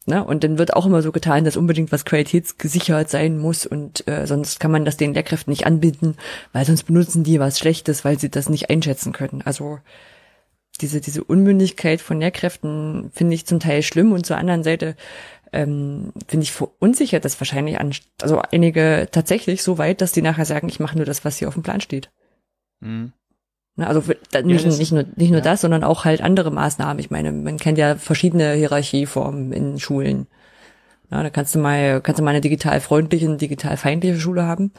Ne? 0.09 0.23
Und 0.23 0.45
dann 0.45 0.57
wird 0.57 0.75
auch 0.75 0.87
immer 0.87 1.03
so 1.03 1.11
getan, 1.11 1.45
dass 1.45 1.57
unbedingt 1.57 1.91
was 1.91 2.05
qualitätsgesichert 2.05 3.11
sein 3.11 3.39
muss 3.39 3.67
und 3.67 4.07
äh, 4.07 4.25
sonst 4.27 4.61
kann 4.61 4.71
man 4.71 4.85
das 4.85 4.97
den 4.97 5.15
Lehrkräften 5.15 5.51
nicht 5.51 5.67
anbieten, 5.67 6.17
weil 6.53 6.65
sonst 6.65 6.85
benutzen 6.85 7.25
die 7.25 7.41
was 7.41 7.59
Schlechtes, 7.59 8.05
weil 8.05 8.17
sie 8.17 8.31
das 8.31 8.49
nicht 8.49 8.71
einschätzen 8.71 9.13
können. 9.13 9.43
Also 9.45 9.81
diese, 10.81 11.01
diese 11.01 11.25
Unmündigkeit 11.25 12.01
von 12.01 12.21
Lehrkräften 12.21 13.11
finde 13.15 13.35
ich 13.35 13.47
zum 13.47 13.59
Teil 13.59 13.83
schlimm 13.83 14.13
und 14.13 14.25
zur 14.25 14.37
anderen 14.39 14.63
Seite 14.63 14.95
ähm, 15.53 16.13
finde 16.29 16.45
ich 16.45 16.53
verunsichert 16.53 17.25
das 17.25 17.41
wahrscheinlich 17.41 17.81
an, 17.81 17.93
also 18.23 18.41
einige 18.53 19.09
tatsächlich 19.11 19.65
so 19.65 19.77
weit, 19.79 20.01
dass 20.01 20.13
die 20.13 20.23
nachher 20.23 20.45
sagen, 20.45 20.69
ich 20.69 20.79
mache 20.79 20.97
nur 20.97 21.07
das, 21.07 21.25
was 21.25 21.39
hier 21.39 21.49
auf 21.49 21.55
dem 21.55 21.65
Plan 21.65 21.81
steht. 21.81 22.11
Mhm. 22.79 23.13
Ne, 23.77 23.87
Also 23.87 24.03
nicht, 24.45 24.65
nicht 24.67 24.93
nur, 24.93 25.05
nicht 25.17 25.31
nur 25.31 25.39
ja. 25.39 25.45
das, 25.45 25.61
sondern 25.61 25.85
auch 25.85 26.05
halt 26.05 26.23
andere 26.23 26.51
Maßnahmen. 26.51 26.99
Ich 26.99 27.11
meine, 27.11 27.31
man 27.33 27.59
kennt 27.59 27.77
ja 27.79 27.97
verschiedene 27.97 28.53
Hierarchieformen 28.55 29.53
in 29.53 29.79
Schulen. 29.79 30.27
Ja, 31.11 31.23
da 31.23 31.31
kannst 31.31 31.55
du 31.55 31.59
mal, 31.59 32.01
kannst 32.01 32.19
du 32.19 32.25
mal 32.25 32.31
eine 32.31 32.41
digital 32.41 32.81
freundliche 32.81 33.29
und 33.29 33.41
digital 33.41 33.77
feindliche 33.77 34.19
Schule 34.19 34.45
haben. 34.45 34.73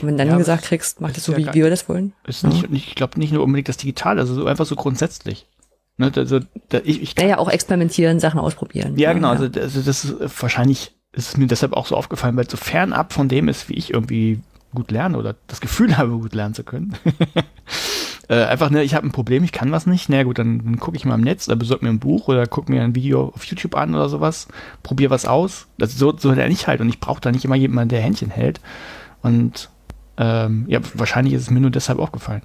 Und 0.00 0.06
wenn 0.06 0.16
dann 0.16 0.28
Ja, 0.28 0.38
gesagt 0.38 0.62
es- 0.62 0.68
kriegst, 0.68 1.00
mach 1.00 1.08
es 1.08 1.16
das 1.16 1.24
so, 1.24 1.32
ja 1.32 1.38
wie 1.38 1.42
gar- 1.44 1.54
wir 1.54 1.70
das 1.70 1.88
wollen. 1.88 2.12
Ist 2.26 2.44
nicht, 2.44 2.70
nicht, 2.70 2.88
ich 2.88 2.94
glaube 2.94 3.18
nicht 3.18 3.32
nur 3.32 3.42
unbedingt 3.42 3.68
das 3.68 3.76
Digitale, 3.78 4.20
also 4.20 4.32
so 4.34 4.46
einfach 4.46 4.64
so 4.66 4.76
grundsätzlich. 4.76 5.46
Ne, 5.96 6.12
also, 6.14 6.38
da, 6.68 6.78
ich, 6.84 7.02
ich 7.02 7.16
Naja, 7.16 7.38
auch 7.38 7.48
experimentieren, 7.50 8.20
Sachen 8.20 8.38
ausprobieren. 8.38 8.96
Ja, 8.96 9.12
genau. 9.12 9.30
Also, 9.30 9.48
das, 9.48 9.64
also 9.64 9.80
das 9.82 10.04
ist 10.04 10.42
wahrscheinlich 10.42 10.94
ist 11.12 11.30
es 11.30 11.36
mir 11.36 11.48
deshalb 11.48 11.72
auch 11.72 11.86
so 11.86 11.96
aufgefallen, 11.96 12.36
weil 12.36 12.44
es 12.44 12.50
so 12.52 12.56
fernab 12.56 13.12
von 13.12 13.28
dem 13.28 13.48
ist, 13.48 13.68
wie 13.68 13.74
ich 13.74 13.92
irgendwie 13.92 14.38
gut 14.74 14.90
lerne 14.90 15.18
oder 15.18 15.36
das 15.46 15.60
Gefühl 15.60 15.96
habe, 15.98 16.10
gut 16.18 16.34
lernen 16.34 16.54
zu 16.54 16.64
können. 16.64 16.94
äh, 18.28 18.44
einfach, 18.44 18.70
ne, 18.70 18.82
ich 18.82 18.94
habe 18.94 19.06
ein 19.06 19.12
Problem, 19.12 19.44
ich 19.44 19.52
kann 19.52 19.72
was 19.72 19.86
nicht. 19.86 20.08
Na 20.08 20.22
gut, 20.22 20.38
dann, 20.38 20.58
dann 20.64 20.78
gucke 20.78 20.96
ich 20.96 21.04
mal 21.04 21.14
im 21.14 21.22
Netz 21.22 21.48
oder 21.48 21.56
besorge 21.56 21.84
mir 21.84 21.90
ein 21.90 21.98
Buch 21.98 22.28
oder 22.28 22.46
gucke 22.46 22.70
mir 22.70 22.82
ein 22.82 22.94
Video 22.94 23.32
auf 23.34 23.44
YouTube 23.44 23.76
an 23.76 23.94
oder 23.94 24.08
sowas, 24.08 24.48
probiere 24.82 25.10
was 25.10 25.26
aus. 25.26 25.68
Das, 25.78 25.96
so, 25.96 26.16
so 26.16 26.32
lerne 26.32 26.52
ich 26.52 26.66
halt 26.66 26.80
und 26.80 26.88
ich 26.88 27.00
brauche 27.00 27.20
da 27.20 27.32
nicht 27.32 27.44
immer 27.44 27.56
jemanden, 27.56 27.90
der 27.90 28.00
Händchen 28.00 28.30
hält. 28.30 28.60
Und 29.22 29.70
ähm, 30.16 30.64
ja, 30.68 30.80
wahrscheinlich 30.94 31.34
ist 31.34 31.42
es 31.42 31.50
mir 31.50 31.60
nur 31.60 31.70
deshalb 31.70 31.98
aufgefallen. 31.98 32.42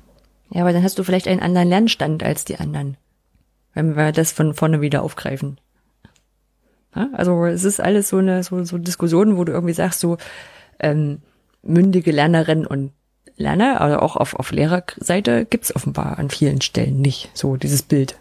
Ja, 0.50 0.62
aber 0.62 0.74
dann 0.74 0.84
hast 0.84 1.00
du 1.00 1.04
vielleicht 1.04 1.28
einen 1.28 1.42
anderen 1.42 1.68
Lernstand 1.68 2.24
als 2.24 2.46
die 2.46 2.60
anderen. 2.60 2.98
Wenn 3.74 3.96
wir 3.96 4.12
das 4.12 4.32
von 4.32 4.54
vorne 4.54 4.82
wieder 4.82 5.02
aufgreifen. 5.02 5.60
Also 6.92 7.46
es 7.46 7.64
ist 7.64 7.80
alles 7.80 8.10
so 8.10 8.18
eine 8.18 8.44
so, 8.44 8.64
so 8.64 8.78
Diskussionen, 8.78 9.36
wo 9.36 9.44
du 9.44 9.52
irgendwie 9.52 9.74
sagst, 9.74 10.00
so 10.00 10.18
ähm, 10.80 11.22
mündige 11.64 12.12
Lernerinnen 12.12 12.68
und 12.68 12.92
Lerner, 13.36 13.82
also 13.82 13.98
auch 14.00 14.16
auf, 14.16 14.36
auf 14.36 14.52
Lehrerseite 14.52 15.46
gibt's 15.46 15.76
offenbar 15.76 16.20
an 16.20 16.30
vielen 16.30 16.62
Stellen 16.62 17.02
nicht 17.02 17.32
so 17.34 17.58
dieses 17.58 17.82
Bild. 17.82 18.20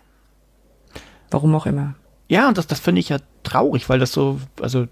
Warum 1.31 1.55
auch 1.55 1.67
immer. 1.67 1.95
Ja, 2.29 2.49
und 2.49 2.57
das, 2.57 2.67
das 2.67 2.81
finde 2.81 3.01
ich 3.01 3.11
ja 3.11 3.19
traurig, 3.43 3.89
weil 3.89 3.99
das 3.99 4.13
so, 4.13 4.41
also, 4.61 4.87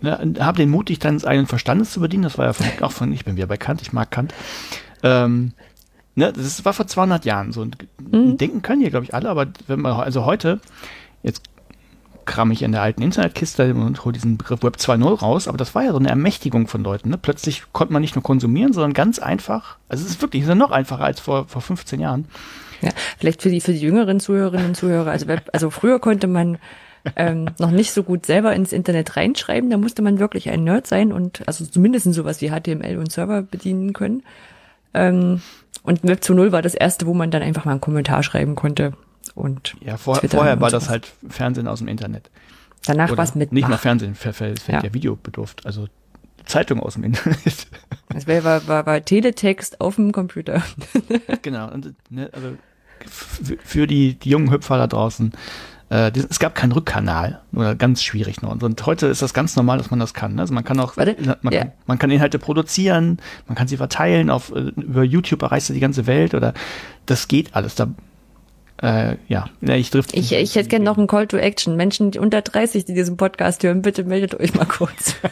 ne, 0.00 0.34
hab 0.40 0.56
den 0.56 0.70
Mut, 0.70 0.88
dich 0.88 0.98
deines 0.98 1.24
eigenen 1.24 1.46
Verstandes 1.46 1.90
zu 1.92 2.00
bedienen. 2.00 2.24
Das 2.24 2.36
war 2.36 2.46
ja 2.46 2.52
von, 2.52 2.66
auch 2.82 2.92
von, 2.92 3.12
ich 3.12 3.24
bin 3.24 3.36
wieder 3.36 3.46
bei 3.46 3.56
Kant, 3.56 3.80
ich 3.80 3.92
mag 3.92 4.10
Kant. 4.10 4.34
Ähm, 5.02 5.52
ne, 6.14 6.32
das 6.32 6.64
war 6.64 6.74
vor 6.74 6.86
200 6.86 7.24
Jahren 7.24 7.52
so. 7.52 7.62
Und 7.62 7.78
Denken 8.12 8.60
können 8.62 8.82
hier, 8.82 8.90
glaube 8.90 9.04
ich, 9.04 9.14
alle, 9.14 9.30
aber 9.30 9.46
wenn 9.66 9.80
man, 9.80 9.92
also 9.92 10.26
heute, 10.26 10.60
jetzt 11.22 11.42
kram 12.26 12.50
ich 12.50 12.62
in 12.62 12.72
der 12.72 12.82
alten 12.82 13.02
Internetkiste 13.02 13.72
und 13.74 14.04
hole 14.04 14.12
diesen 14.12 14.36
Begriff 14.36 14.62
Web 14.62 14.76
2.0 14.76 15.18
raus, 15.20 15.48
aber 15.48 15.56
das 15.56 15.74
war 15.74 15.84
ja 15.84 15.92
so 15.92 15.98
eine 15.98 16.08
Ermächtigung 16.10 16.66
von 16.66 16.82
Leuten. 16.82 17.10
Ne? 17.10 17.18
Plötzlich 17.18 17.62
konnte 17.72 17.92
man 17.92 18.02
nicht 18.02 18.14
nur 18.14 18.22
konsumieren, 18.22 18.72
sondern 18.72 18.92
ganz 18.92 19.18
einfach, 19.18 19.76
also 19.88 20.04
es 20.04 20.10
ist 20.10 20.22
wirklich, 20.22 20.42
es 20.42 20.48
ist 20.48 20.54
noch 20.56 20.70
einfacher 20.70 21.04
als 21.04 21.20
vor, 21.20 21.46
vor 21.46 21.62
15 21.62 22.00
Jahren. 22.00 22.26
Ja, 22.82 22.90
vielleicht 23.18 23.42
für 23.42 23.48
die 23.48 23.60
für 23.60 23.72
die 23.72 23.80
jüngeren 23.80 24.20
Zuhörerinnen 24.20 24.66
und 24.66 24.74
Zuhörer. 24.76 25.10
Also, 25.10 25.28
Web- 25.28 25.48
also 25.52 25.70
früher 25.70 25.98
konnte 25.98 26.26
man 26.26 26.58
ähm, 27.14 27.46
noch 27.58 27.70
nicht 27.70 27.92
so 27.92 28.02
gut 28.02 28.26
selber 28.26 28.54
ins 28.54 28.72
Internet 28.72 29.16
reinschreiben. 29.16 29.70
Da 29.70 29.76
musste 29.76 30.02
man 30.02 30.18
wirklich 30.18 30.50
ein 30.50 30.64
Nerd 30.64 30.86
sein 30.86 31.12
und 31.12 31.46
also 31.46 31.64
zumindest 31.64 32.12
sowas 32.12 32.40
wie 32.40 32.50
HTML 32.50 32.98
und 32.98 33.10
Server 33.12 33.42
bedienen 33.42 33.92
können. 33.92 34.22
Ähm, 34.92 35.40
und 35.82 36.02
Web 36.02 36.20
2.0 36.20 36.52
war 36.52 36.62
das 36.62 36.74
erste, 36.74 37.06
wo 37.06 37.14
man 37.14 37.30
dann 37.30 37.42
einfach 37.42 37.64
mal 37.64 37.72
einen 37.72 37.80
Kommentar 37.80 38.22
schreiben 38.22 38.56
konnte. 38.56 38.92
Und 39.36 39.76
Ja, 39.80 39.96
vor, 39.98 40.16
vorher 40.16 40.60
war 40.60 40.70
das 40.70 40.88
halt 40.88 41.12
Fernsehen 41.28 41.68
aus 41.68 41.78
dem 41.78 41.88
Internet. 41.88 42.30
danach 42.86 43.14
war 43.16 43.22
es 43.22 43.34
mit 43.36 43.52
Nicht 43.52 43.68
mal. 43.68 43.76
Fernsehen, 43.76 44.14
fällt, 44.16 44.66
Ja. 44.66 44.82
ja. 44.82 44.94
Video 44.94 45.14
bedurft. 45.14 45.64
Also 45.66 45.86
Zeitung 46.46 46.80
aus 46.80 46.94
dem 46.94 47.04
Internet. 47.04 47.38
Das 48.08 48.26
war, 48.26 48.44
war, 48.44 48.66
war, 48.68 48.86
war 48.86 49.04
Teletext 49.04 49.80
auf 49.80 49.96
dem 49.96 50.10
Computer. 50.12 50.62
genau. 51.42 51.70
Und, 51.70 51.92
ne, 52.08 52.30
also 52.32 52.52
für 53.04 53.86
die, 53.86 54.14
die 54.14 54.30
jungen 54.30 54.50
Hüpfer 54.50 54.78
da 54.78 54.86
draußen, 54.86 55.32
äh, 55.90 56.10
es 56.16 56.38
gab 56.38 56.54
keinen 56.54 56.72
Rückkanal 56.72 57.42
oder 57.52 57.74
ganz 57.74 58.02
schwierig 58.02 58.40
noch. 58.42 58.52
Und, 58.52 58.62
und 58.62 58.86
heute 58.86 59.06
ist 59.08 59.20
das 59.22 59.34
ganz 59.34 59.54
normal, 59.54 59.76
dass 59.78 59.90
man 59.90 60.00
das 60.00 60.14
kann. 60.14 60.36
Ne? 60.36 60.40
Also 60.40 60.54
man 60.54 60.64
kann 60.64 60.80
auch, 60.80 60.96
Warte, 60.96 61.16
man, 61.42 61.52
ja. 61.52 61.60
kann, 61.60 61.72
man 61.86 61.98
kann 61.98 62.10
Inhalte 62.10 62.38
produzieren, 62.38 63.18
man 63.48 63.54
kann 63.56 63.68
sie 63.68 63.76
verteilen, 63.76 64.30
auf, 64.30 64.50
äh, 64.50 64.70
über 64.80 65.02
YouTube 65.02 65.42
erreichst 65.42 65.68
du 65.68 65.74
die 65.74 65.80
ganze 65.80 66.06
Welt 66.06 66.32
oder 66.32 66.54
das 67.06 67.28
geht 67.28 67.54
alles. 67.54 67.74
Da, 67.74 67.88
äh, 68.82 69.16
ja, 69.28 69.48
ja, 69.60 69.74
ich 69.74 69.90
drift. 69.90 70.14
Ich, 70.14 70.32
ich 70.32 70.54
hätte 70.54 70.68
gerne 70.68 70.84
noch 70.84 70.98
einen 70.98 71.06
Call 71.06 71.26
to 71.26 71.36
Action. 71.36 71.76
Menschen 71.76 72.10
die 72.10 72.18
unter 72.18 72.42
30, 72.42 72.84
die 72.84 72.94
diesen 72.94 73.16
Podcast 73.16 73.62
hören, 73.62 73.82
bitte 73.82 74.04
meldet 74.04 74.38
euch 74.38 74.54
mal 74.54 74.66
kurz. 74.66 75.14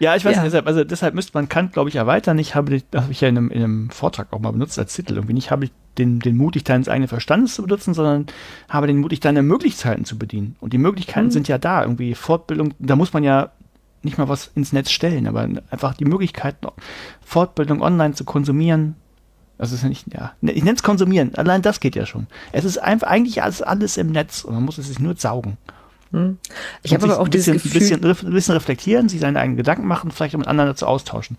Ja, 0.00 0.16
ich 0.16 0.24
weiß 0.24 0.36
Ja. 0.36 0.42
nicht, 0.42 0.52
deshalb, 0.52 0.66
also 0.66 0.84
deshalb 0.84 1.14
müsste 1.14 1.32
man 1.34 1.48
Kant, 1.48 1.72
glaube 1.72 1.88
ich, 1.88 1.96
erweitern. 1.96 2.38
Ich 2.38 2.54
habe, 2.54 2.82
das 2.90 3.02
habe 3.04 3.12
ich 3.12 3.20
ja 3.20 3.28
in 3.28 3.38
einem, 3.38 3.50
in 3.50 3.62
einem 3.62 3.90
Vortrag 3.90 4.32
auch 4.32 4.40
mal 4.40 4.50
benutzt 4.50 4.78
als 4.78 4.92
Titel. 4.94 5.14
Irgendwie 5.14 5.32
nicht 5.34 5.50
habe 5.50 5.64
ich 5.66 5.70
den, 5.98 6.18
den 6.18 6.36
Mut, 6.36 6.56
dich 6.56 6.64
deines 6.64 6.88
eigenen 6.88 7.08
Verstandes 7.08 7.54
zu 7.54 7.62
benutzen, 7.62 7.94
sondern 7.94 8.26
habe 8.68 8.86
den 8.88 8.98
Mut, 8.98 9.12
dich 9.12 9.20
deine 9.20 9.42
Möglichkeiten 9.42 10.04
zu 10.04 10.18
bedienen. 10.18 10.56
Und 10.60 10.72
die 10.72 10.78
Möglichkeiten 10.78 11.26
Mhm. 11.26 11.30
sind 11.30 11.48
ja 11.48 11.58
da. 11.58 11.82
Irgendwie 11.82 12.14
Fortbildung, 12.14 12.74
da 12.80 12.96
muss 12.96 13.12
man 13.12 13.22
ja 13.22 13.52
nicht 14.02 14.18
mal 14.18 14.28
was 14.28 14.50
ins 14.56 14.72
Netz 14.72 14.90
stellen, 14.90 15.26
aber 15.26 15.48
einfach 15.70 15.94
die 15.94 16.04
Möglichkeiten, 16.04 16.66
Fortbildung 17.24 17.80
online 17.80 18.14
zu 18.14 18.24
konsumieren. 18.24 18.96
Das 19.58 19.72
ist 19.72 19.82
ja 19.82 19.88
nicht, 19.88 20.12
ja, 20.12 20.32
ich 20.42 20.64
nenne 20.64 20.76
es 20.76 20.82
konsumieren. 20.82 21.34
Allein 21.36 21.62
das 21.62 21.80
geht 21.80 21.94
ja 21.94 22.06
schon. 22.06 22.26
Es 22.52 22.64
ist 22.64 22.78
einfach 22.78 23.06
eigentlich 23.06 23.42
alles, 23.42 23.62
alles 23.62 23.96
im 23.96 24.10
Netz 24.10 24.44
und 24.44 24.54
man 24.54 24.64
muss 24.64 24.78
es 24.78 24.88
sich 24.88 24.98
nur 24.98 25.16
saugen. 25.16 25.56
Ich 26.82 26.94
habe 26.94 27.04
aber 27.04 27.18
auch 27.18 27.24
sich 27.24 27.32
dieses 27.32 27.48
ein 27.48 27.54
Gefühl, 27.54 27.72
bisschen, 27.72 28.00
bisschen, 28.00 28.28
ein 28.28 28.34
bisschen 28.34 28.54
reflektieren, 28.54 29.08
sich 29.08 29.20
seine 29.20 29.40
eigenen 29.40 29.56
Gedanken 29.56 29.86
machen, 29.86 30.10
vielleicht 30.10 30.34
auch 30.34 30.38
mit 30.38 30.48
anderen 30.48 30.70
dazu 30.70 30.86
austauschen. 30.86 31.36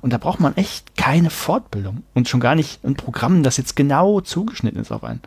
Und 0.00 0.12
da 0.12 0.18
braucht 0.18 0.40
man 0.40 0.56
echt 0.56 0.96
keine 0.96 1.30
Fortbildung 1.30 2.04
und 2.14 2.28
schon 2.28 2.40
gar 2.40 2.54
nicht 2.54 2.82
ein 2.84 2.94
Programm, 2.94 3.42
das 3.42 3.56
jetzt 3.58 3.76
genau 3.76 4.20
zugeschnitten 4.20 4.80
ist 4.80 4.92
auf 4.92 5.04
einen. 5.04 5.20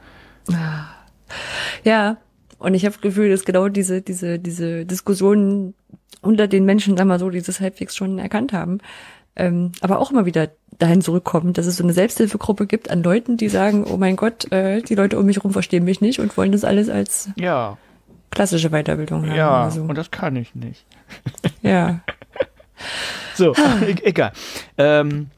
Ja, 1.83 2.17
und 2.57 2.73
ich 2.73 2.85
habe 2.85 2.93
das 2.93 3.01
Gefühl, 3.01 3.29
dass 3.29 3.45
genau 3.45 3.69
diese, 3.69 4.01
diese, 4.01 4.39
diese 4.39 4.85
Diskussionen 4.85 5.75
unter 6.21 6.47
den 6.47 6.65
Menschen, 6.65 6.97
sagen 6.97 7.09
wir 7.09 7.19
so, 7.19 7.29
die 7.29 7.41
das 7.41 7.59
halbwegs 7.59 7.95
schon 7.95 8.17
erkannt 8.17 8.51
haben, 8.51 8.79
ähm, 9.37 9.71
aber 9.81 9.99
auch 9.99 10.11
immer 10.11 10.25
wieder 10.25 10.49
dahin 10.79 11.01
zurückkommen, 11.01 11.53
dass 11.53 11.65
es 11.65 11.77
so 11.77 11.83
eine 11.83 11.93
Selbsthilfegruppe 11.93 12.67
gibt 12.67 12.89
an 12.91 13.01
Leuten, 13.03 13.37
die 13.37 13.49
sagen, 13.49 13.85
oh 13.85 13.97
mein 13.97 14.15
Gott, 14.15 14.51
äh, 14.51 14.81
die 14.81 14.95
Leute 14.95 15.17
um 15.17 15.25
mich 15.25 15.37
herum 15.37 15.53
verstehen 15.53 15.83
mich 15.83 16.01
nicht 16.01 16.19
und 16.19 16.35
wollen 16.37 16.51
das 16.51 16.63
alles 16.63 16.89
als 16.89 17.29
Ja, 17.35 17.77
klassische 18.31 18.69
Weiterbildung 18.69 19.25
haben. 19.27 19.35
ja, 19.35 19.69
so. 19.71 19.81
und 19.81 19.95
das 19.97 20.11
kann 20.11 20.35
ich 20.35 20.53
nicht. 20.55 20.85
ja. 21.61 22.01
So, 23.33 23.53
e 23.53 23.95
egal. 24.03 24.31
Ähm, 24.77 25.31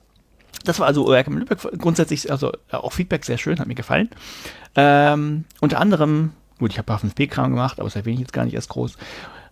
das 0.65 0.79
war 0.79 0.87
also 0.87 1.07
ORC 1.07 1.27
in 1.27 1.37
Lübeck. 1.37 1.59
Grundsätzlich, 1.77 2.29
also 2.29 2.51
äh, 2.69 2.75
auch 2.75 2.91
Feedback 2.91 3.23
sehr 3.23 3.37
schön, 3.37 3.59
hat 3.59 3.67
mir 3.67 3.75
gefallen. 3.75 4.09
Ähm, 4.75 5.45
unter 5.61 5.79
anderem, 5.79 6.33
gut, 6.59 6.71
ich 6.71 6.77
habe 6.77 6.93
HFNP-Kram 6.93 7.51
gemacht, 7.51 7.79
aber 7.79 7.87
das 7.87 7.95
erwähne 7.95 8.15
ich 8.15 8.21
jetzt 8.21 8.33
gar 8.33 8.43
nicht 8.43 8.55
erst 8.55 8.69
groß. 8.69 8.97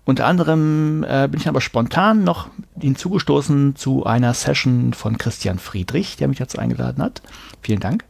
Unter 0.08 0.26
anderem 0.26 1.04
äh, 1.04 1.28
bin 1.30 1.42
ich 1.42 1.50
aber 1.50 1.60
spontan 1.60 2.24
noch 2.24 2.48
hinzugestoßen 2.80 3.76
zu 3.76 4.06
einer 4.06 4.34
Session 4.34 4.94
von 4.94 5.18
Christian 5.18 5.60
Friedrich, 5.60 6.16
der 6.16 6.30
mich 6.30 6.38
dazu 6.38 6.60
eingeladen 6.60 7.04
hat. 7.04 7.22
Vielen 7.62 7.82
Dank. 7.82 8.06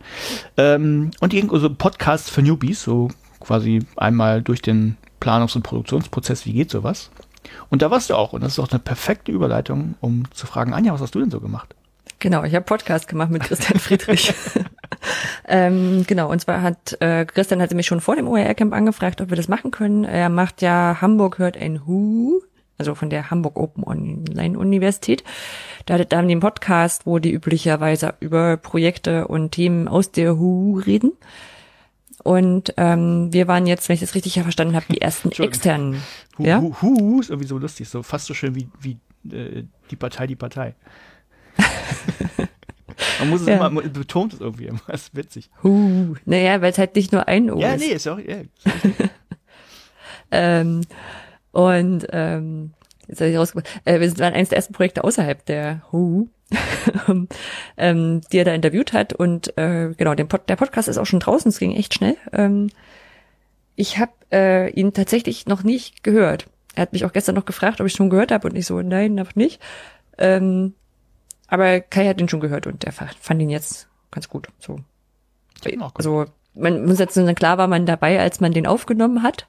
Ähm, 0.58 1.10
und 1.22 1.30
ging 1.30 1.50
so 1.52 1.74
Podcast 1.74 2.30
für 2.30 2.44
Newbies, 2.44 2.84
so 2.84 3.08
quasi 3.40 3.80
einmal 3.96 4.44
durch 4.44 4.62
den 4.62 4.96
Planungs- 5.20 5.56
und 5.56 5.64
Produktionsprozess, 5.64 6.46
wie 6.46 6.54
geht 6.54 6.70
sowas. 6.70 7.10
Und 7.70 7.82
da 7.82 7.90
warst 7.90 8.12
du 8.12 8.16
auch. 8.16 8.32
Und 8.32 8.42
das 8.42 8.54
ist 8.54 8.60
auch 8.60 8.70
eine 8.70 8.78
perfekte 8.78 9.32
Überleitung, 9.32 9.96
um 10.00 10.32
zu 10.32 10.46
fragen, 10.46 10.76
Anja, 10.76 10.94
was 10.94 11.02
hast 11.02 11.16
du 11.16 11.20
denn 11.20 11.32
so 11.32 11.40
gemacht? 11.40 11.74
Genau, 12.20 12.44
ich 12.44 12.54
habe 12.54 12.66
Podcast 12.66 13.08
gemacht 13.08 13.32
mit 13.32 13.42
Christian 13.42 13.80
Friedrich. 13.80 14.36
ähm, 15.48 16.06
genau, 16.08 16.32
und 16.32 16.40
zwar 16.40 16.62
hat 16.62 16.98
äh, 17.02 17.26
Christian 17.26 17.62
hatte 17.62 17.76
mich 17.76 17.86
schon 17.88 18.02
vor 18.02 18.16
dem 18.16 18.28
OER-Camp 18.28 18.74
angefragt, 18.74 19.22
ob 19.22 19.30
wir 19.30 19.38
das 19.38 19.48
machen 19.48 19.72
können. 19.72 20.04
Er 20.04 20.30
macht 20.30 20.62
ja 20.62 20.98
Hamburg 21.02 21.38
hört 21.40 21.58
ein 21.58 21.86
Hu, 21.86 22.42
also 22.78 22.96
von 22.96 23.10
der 23.10 23.32
Hamburg 23.32 23.58
Open 23.58 23.84
Online 23.84 24.58
Universität. 24.58 25.24
Da, 25.86 25.98
haben 25.98 26.28
die 26.28 26.34
einen 26.34 26.42
Podcast, 26.42 27.06
wo 27.06 27.20
die 27.20 27.32
üblicherweise 27.32 28.14
über 28.20 28.58
Projekte 28.58 29.28
und 29.28 29.52
Themen 29.52 29.88
aus 29.88 30.12
der 30.12 30.38
Hu 30.38 30.80
reden. 30.80 31.14
Und 32.24 32.74
ähm, 32.76 33.32
wir 33.32 33.48
waren 33.48 33.68
jetzt, 33.68 33.88
wenn 33.88 33.94
ich 33.94 34.02
das 34.02 34.14
richtig 34.16 34.34
verstanden 34.42 34.76
habe, 34.76 34.86
die 34.90 35.00
ersten 35.02 35.32
externen. 35.42 36.02
Hu, 36.38 36.44
Ja? 36.44 36.60
hu, 36.60 36.74
hu 36.82 37.20
ist 37.22 37.30
irgendwie 37.30 37.48
so 37.48 37.58
lustig, 37.58 37.88
so 37.88 38.04
fast 38.04 38.26
so 38.26 38.34
schön 38.34 38.54
wie, 38.54 38.68
wie 38.82 38.98
äh, 39.34 39.64
die 39.90 39.96
Partei, 39.96 40.28
die 40.28 40.36
Partei. 40.36 40.76
man 43.20 43.30
muss 43.30 43.42
es 43.42 43.48
Ja. 43.48 43.56
immer, 43.56 43.70
man 43.70 43.92
betont 43.94 44.34
es 44.34 44.40
irgendwie 44.42 44.66
immer, 44.68 44.80
das 44.88 45.04
ist 45.04 45.16
witzig. 45.16 45.50
Hu. 45.64 46.16
Naja, 46.26 46.62
weil 46.62 46.72
es 46.72 46.78
halt 46.78 46.96
nicht 46.96 47.12
nur 47.12 47.28
ein 47.28 47.50
O 47.52 47.60
ja, 47.60 47.74
ist. 47.74 47.82
nee, 47.82 47.94
ist 47.94 48.08
auch, 48.08 48.20
ja, 48.20 48.38
Ähm, 50.32 50.82
und 51.52 52.06
ähm, 52.12 52.72
jetzt 53.08 53.22
habe 53.22 53.30
ich 53.32 53.38
rausgebracht, 53.38 53.70
äh, 53.86 54.00
wir 54.00 54.18
waren 54.20 54.34
eines 54.34 54.50
der 54.50 54.58
ersten 54.58 54.74
Projekte 54.74 55.04
außerhalb 55.04 55.46
der 55.46 55.82
WHO, 55.92 56.28
ähm, 57.78 58.22
die 58.32 58.38
er 58.38 58.46
da 58.46 58.54
interviewt 58.54 58.94
hat. 58.94 59.14
Und 59.14 59.58
äh, 59.58 59.94
genau, 59.96 60.14
Pod, 60.26 60.50
der 60.50 60.56
Podcast 60.56 60.88
ist 60.88 60.98
auch 60.98 61.06
schon 61.06 61.20
draußen, 61.22 61.50
es 61.50 61.60
ging 61.60 61.74
echt 61.76 61.94
schnell. 61.94 62.18
Ähm, 62.34 62.70
ich 63.76 63.98
habe 64.00 64.12
äh, 64.32 64.70
ihn 64.72 64.94
tatsächlich 64.94 65.46
noch 65.46 65.64
nicht 65.64 66.04
gehört. 66.04 66.48
Er 66.76 66.82
hat 66.84 66.94
mich 66.94 67.06
auch 67.06 67.14
gestern 67.14 67.36
noch 67.36 67.46
gefragt, 67.46 67.80
ob 67.80 67.88
ich 67.88 67.94
schon 67.94 68.10
gehört 68.10 68.32
habe 68.32 68.48
und 68.50 68.56
ich 68.56 68.66
so, 68.66 68.82
nein, 68.82 69.16
noch 69.16 69.36
nicht. 69.36 69.62
Ähm, 70.18 70.74
aber 71.48 71.80
Kai 71.82 72.08
hat 72.08 72.20
ihn 72.22 72.30
schon 72.30 72.40
gehört 72.40 72.68
und 72.68 72.84
er 72.84 72.92
fa- 72.92 73.10
fand 73.20 73.42
ihn 73.42 73.50
jetzt 73.50 73.88
ganz 74.12 74.30
gut. 74.30 74.48
So. 74.60 74.80
Gehört. 75.64 75.92
Also 75.96 76.26
man 76.54 76.86
muss 76.86 77.00
jetzt 77.00 77.20
klar 77.36 77.58
war 77.58 77.68
man 77.68 77.86
dabei, 77.86 78.20
als 78.20 78.40
man 78.40 78.52
den 78.54 78.68
aufgenommen 78.68 79.24
hat. 79.24 79.48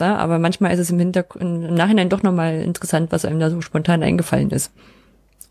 Ja, 0.00 0.16
aber 0.16 0.38
manchmal 0.40 0.72
ist 0.72 0.80
es 0.80 0.90
im 0.90 0.98
Hintergrund 0.98 1.42
im 1.42 1.74
Nachhinein 1.74 2.08
doch 2.08 2.22
nochmal 2.22 2.54
interessant, 2.62 3.12
was 3.12 3.24
einem 3.24 3.38
da 3.38 3.48
so 3.50 3.60
spontan 3.60 4.02
eingefallen 4.02 4.50
ist. 4.50 4.72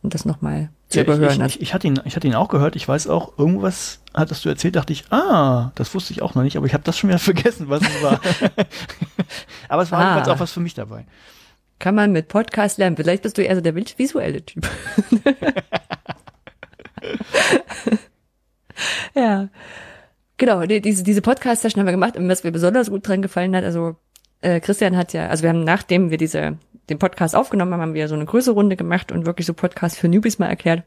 Und 0.02 0.14
das 0.14 0.26
nochmal 0.26 0.70
zu 0.90 0.98
Ja, 0.98 1.04
überhören. 1.06 1.40
ich, 1.46 1.56
ich, 1.56 1.62
ich, 1.62 1.74
hatte 1.74 1.88
ihn, 1.88 1.98
ich 2.04 2.18
hatte 2.18 2.28
ihn 2.28 2.36
auch 2.36 2.50
gehört. 2.50 2.76
Ich 2.76 2.86
weiß 2.86 3.08
auch, 3.08 3.38
irgendwas 3.38 4.02
hattest 4.14 4.44
du 4.44 4.50
erzählt, 4.50 4.76
dachte 4.76 4.92
ich, 4.92 5.06
ah, 5.14 5.72
das 5.76 5.96
wusste 5.96 6.12
ich 6.12 6.22
auch 6.22 6.36
noch 6.36 6.44
nicht, 6.44 6.58
aber 6.58 6.66
ich 6.66 6.74
habe 6.74 6.84
das 6.84 6.98
schon 6.98 7.10
wieder 7.10 7.20
vergessen, 7.20 7.70
was 7.70 7.82
es 7.84 8.04
war. 8.04 8.20
aber 9.70 9.82
es 9.82 9.92
war 9.94 10.00
Ah. 10.02 10.32
auch 10.34 10.40
was 10.40 10.52
für 10.52 10.60
mich 10.60 10.74
dabei. 10.74 11.06
Kann 11.84 11.96
man 11.96 12.14
mit 12.14 12.30
Podcast 12.30 12.78
lernen. 12.78 12.96
Vielleicht 12.96 13.24
bist 13.24 13.38
du 13.38 13.42
eher 13.42 13.56
so 13.56 13.62
der 13.62 13.76
visuelle 13.76 14.42
Typ. 14.46 14.66
ja. 19.14 19.50
Genau, 20.38 20.66
die, 20.66 20.80
diese, 20.80 21.04
diese 21.04 21.22
Podcast-Session 21.22 21.82
haben 21.82 21.88
wir 21.88 21.92
gemacht 21.92 22.16
und 22.16 22.30
was 22.30 22.46
mir 22.46 22.54
besonders 22.54 22.90
gut 22.90 23.06
dran 23.06 23.22
gefallen 23.22 23.54
hat, 23.54 23.66
also 23.66 23.98
äh, 24.40 24.62
Christian 24.62 24.96
hat 24.96 25.12
ja, 25.12 25.28
also 25.28 25.44
wir 25.44 25.50
haben, 25.50 25.66
nachdem 25.66 26.10
wir 26.10 26.18
diese, 26.18 26.58
den 26.90 27.00
Podcast 27.00 27.36
aufgenommen 27.36 27.74
haben, 27.74 27.82
haben 27.82 27.94
wir 27.96 28.08
so 28.08 28.16
eine 28.16 28.24
größere 28.24 28.56
Runde 28.56 28.78
gemacht 28.78 29.12
und 29.12 29.26
wirklich 29.26 29.46
so 29.46 29.54
Podcast 29.54 29.98
für 29.98 30.08
Newbies 30.08 30.40
mal 30.40 30.48
erklärt. 30.48 30.84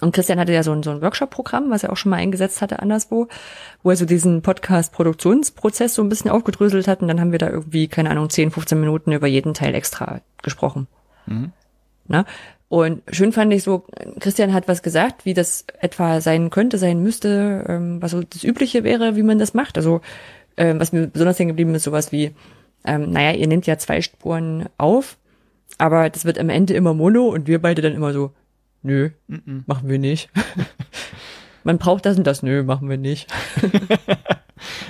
Und 0.00 0.12
Christian 0.14 0.38
hatte 0.38 0.52
ja 0.52 0.62
so 0.62 0.72
ein, 0.72 0.82
so 0.82 0.90
ein 0.90 1.00
Workshop-Programm, 1.00 1.70
was 1.70 1.82
er 1.82 1.92
auch 1.92 1.96
schon 1.96 2.10
mal 2.10 2.16
eingesetzt 2.16 2.60
hatte 2.60 2.80
anderswo, 2.80 3.28
wo 3.82 3.90
er 3.90 3.96
so 3.96 4.04
diesen 4.04 4.42
Podcast-Produktionsprozess 4.42 5.94
so 5.94 6.02
ein 6.02 6.08
bisschen 6.08 6.30
aufgedröselt 6.30 6.86
hat 6.88 7.00
und 7.00 7.08
dann 7.08 7.20
haben 7.20 7.32
wir 7.32 7.38
da 7.38 7.48
irgendwie, 7.48 7.88
keine 7.88 8.10
Ahnung, 8.10 8.28
10, 8.28 8.50
15 8.50 8.78
Minuten 8.78 9.12
über 9.12 9.26
jeden 9.26 9.54
Teil 9.54 9.74
extra 9.74 10.20
gesprochen. 10.42 10.88
Mhm. 11.26 11.52
Ne? 12.06 12.24
Und 12.68 13.02
schön 13.10 13.32
fand 13.32 13.52
ich 13.54 13.62
so, 13.62 13.86
Christian 14.20 14.52
hat 14.52 14.68
was 14.68 14.82
gesagt, 14.82 15.24
wie 15.24 15.32
das 15.32 15.64
etwa 15.80 16.20
sein 16.20 16.50
könnte, 16.50 16.76
sein 16.76 17.02
müsste, 17.02 17.64
ähm, 17.66 18.02
was 18.02 18.10
so 18.10 18.22
das 18.22 18.44
Übliche 18.44 18.84
wäre, 18.84 19.16
wie 19.16 19.22
man 19.22 19.38
das 19.38 19.54
macht. 19.54 19.78
Also 19.78 20.02
ähm, 20.58 20.78
was 20.78 20.92
mir 20.92 21.06
besonders 21.06 21.38
hängen 21.38 21.48
geblieben 21.48 21.74
ist, 21.74 21.84
sowas 21.84 22.12
wie, 22.12 22.34
ähm, 22.84 23.10
naja, 23.10 23.32
ihr 23.32 23.46
nehmt 23.46 23.66
ja 23.66 23.78
zwei 23.78 24.02
Spuren 24.02 24.66
auf, 24.76 25.16
aber 25.78 26.10
das 26.10 26.26
wird 26.26 26.38
am 26.38 26.50
Ende 26.50 26.74
immer 26.74 26.92
Mono 26.92 27.28
und 27.28 27.46
wir 27.46 27.62
beide 27.62 27.80
dann 27.80 27.94
immer 27.94 28.12
so, 28.12 28.32
nö, 28.82 29.10
Mhm. 29.26 29.64
machen 29.66 29.88
wir 29.88 29.98
nicht. 29.98 30.30
man 31.64 31.78
braucht 31.78 32.06
das 32.06 32.16
und 32.16 32.26
das, 32.26 32.42
nö, 32.42 32.62
machen 32.62 32.88
wir 32.88 32.98
nicht. 32.98 33.32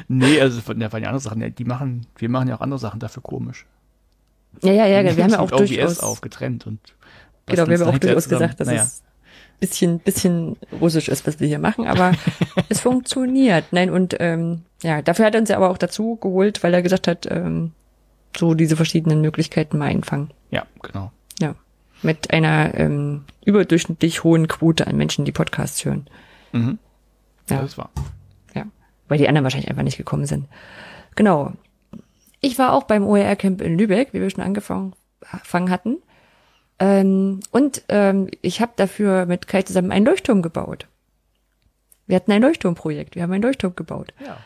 Nee, 0.08 0.40
also 0.40 0.62
von 0.62 0.78
der, 0.80 0.90
von 0.90 1.00
den 1.00 1.06
anderen 1.08 1.22
Sachen, 1.22 1.54
die 1.54 1.64
machen, 1.64 2.06
wir 2.16 2.30
machen 2.30 2.48
ja 2.48 2.56
auch 2.56 2.62
andere 2.62 2.78
Sachen 2.80 3.00
dafür 3.00 3.22
komisch. 3.22 3.66
Ja, 4.62 4.72
ja, 4.72 4.86
ja, 4.86 5.16
wir 5.16 5.22
haben 5.24 5.30
ja 5.30 5.38
auch 5.40 5.50
durchaus, 5.50 6.00
auf, 6.00 6.22
getrennt 6.22 6.66
und 6.66 6.80
genau, 7.46 7.66
wir 7.68 7.74
haben 7.78 7.82
ja 7.82 7.92
auch 7.94 7.98
durchaus 7.98 8.28
gesagt, 8.28 8.60
dass 8.60 8.68
Naja. 8.68 8.82
es 8.82 9.02
bisschen, 9.60 9.98
bisschen 9.98 10.56
russisch 10.80 11.08
ist, 11.08 11.26
was 11.26 11.38
wir 11.40 11.48
hier 11.48 11.58
machen, 11.58 11.86
aber 11.86 12.12
es 12.70 12.80
funktioniert. 12.80 13.66
Nein, 13.72 13.90
und 13.90 14.16
ähm, 14.20 14.62
ja, 14.82 15.02
dafür 15.02 15.26
hat 15.26 15.34
er 15.34 15.40
uns 15.40 15.50
ja 15.50 15.56
aber 15.56 15.68
auch 15.68 15.78
dazu 15.78 16.16
geholt, 16.16 16.62
weil 16.62 16.72
er 16.72 16.80
gesagt 16.80 17.06
hat, 17.06 17.26
ähm, 17.30 17.72
so 18.36 18.54
diese 18.54 18.76
verschiedenen 18.76 19.20
Möglichkeiten 19.20 19.76
mal 19.78 19.86
einfangen. 19.86 20.30
Ja, 20.50 20.64
genau. 20.82 21.12
Mit 22.02 22.32
einer 22.32 22.74
ähm, 22.74 23.24
überdurchschnittlich 23.44 24.22
hohen 24.24 24.46
Quote 24.46 24.86
an 24.86 24.96
Menschen, 24.96 25.24
die 25.24 25.32
Podcasts 25.32 25.84
hören. 25.84 26.06
Mhm. 26.52 26.78
Ja. 27.50 27.62
Das 27.62 27.76
war. 27.76 27.90
Ja. 28.54 28.64
Weil 29.08 29.18
die 29.18 29.28
anderen 29.28 29.44
wahrscheinlich 29.44 29.70
einfach 29.70 29.82
nicht 29.82 29.96
gekommen 29.96 30.26
sind. 30.26 30.46
Genau. 31.16 31.52
Ich 32.40 32.58
war 32.58 32.72
auch 32.72 32.84
beim 32.84 33.04
OER-Camp 33.04 33.60
in 33.60 33.76
Lübeck, 33.76 34.12
wie 34.12 34.20
wir 34.20 34.30
schon 34.30 34.44
angefangen 34.44 34.94
angefangen 35.30 35.70
hatten. 35.70 35.98
Ähm, 36.78 37.40
und 37.50 37.82
ähm, 37.88 38.28
ich 38.40 38.60
habe 38.60 38.72
dafür 38.76 39.26
mit 39.26 39.48
Kai 39.48 39.62
zusammen 39.62 39.90
einen 39.90 40.06
Leuchtturm 40.06 40.42
gebaut. 40.42 40.86
Wir 42.06 42.16
hatten 42.16 42.32
ein 42.32 42.42
Leuchtturmprojekt, 42.42 43.16
wir 43.16 43.22
haben 43.22 43.32
einen 43.32 43.42
Leuchtturm 43.42 43.74
gebaut. 43.74 44.14
Ja. 44.24 44.38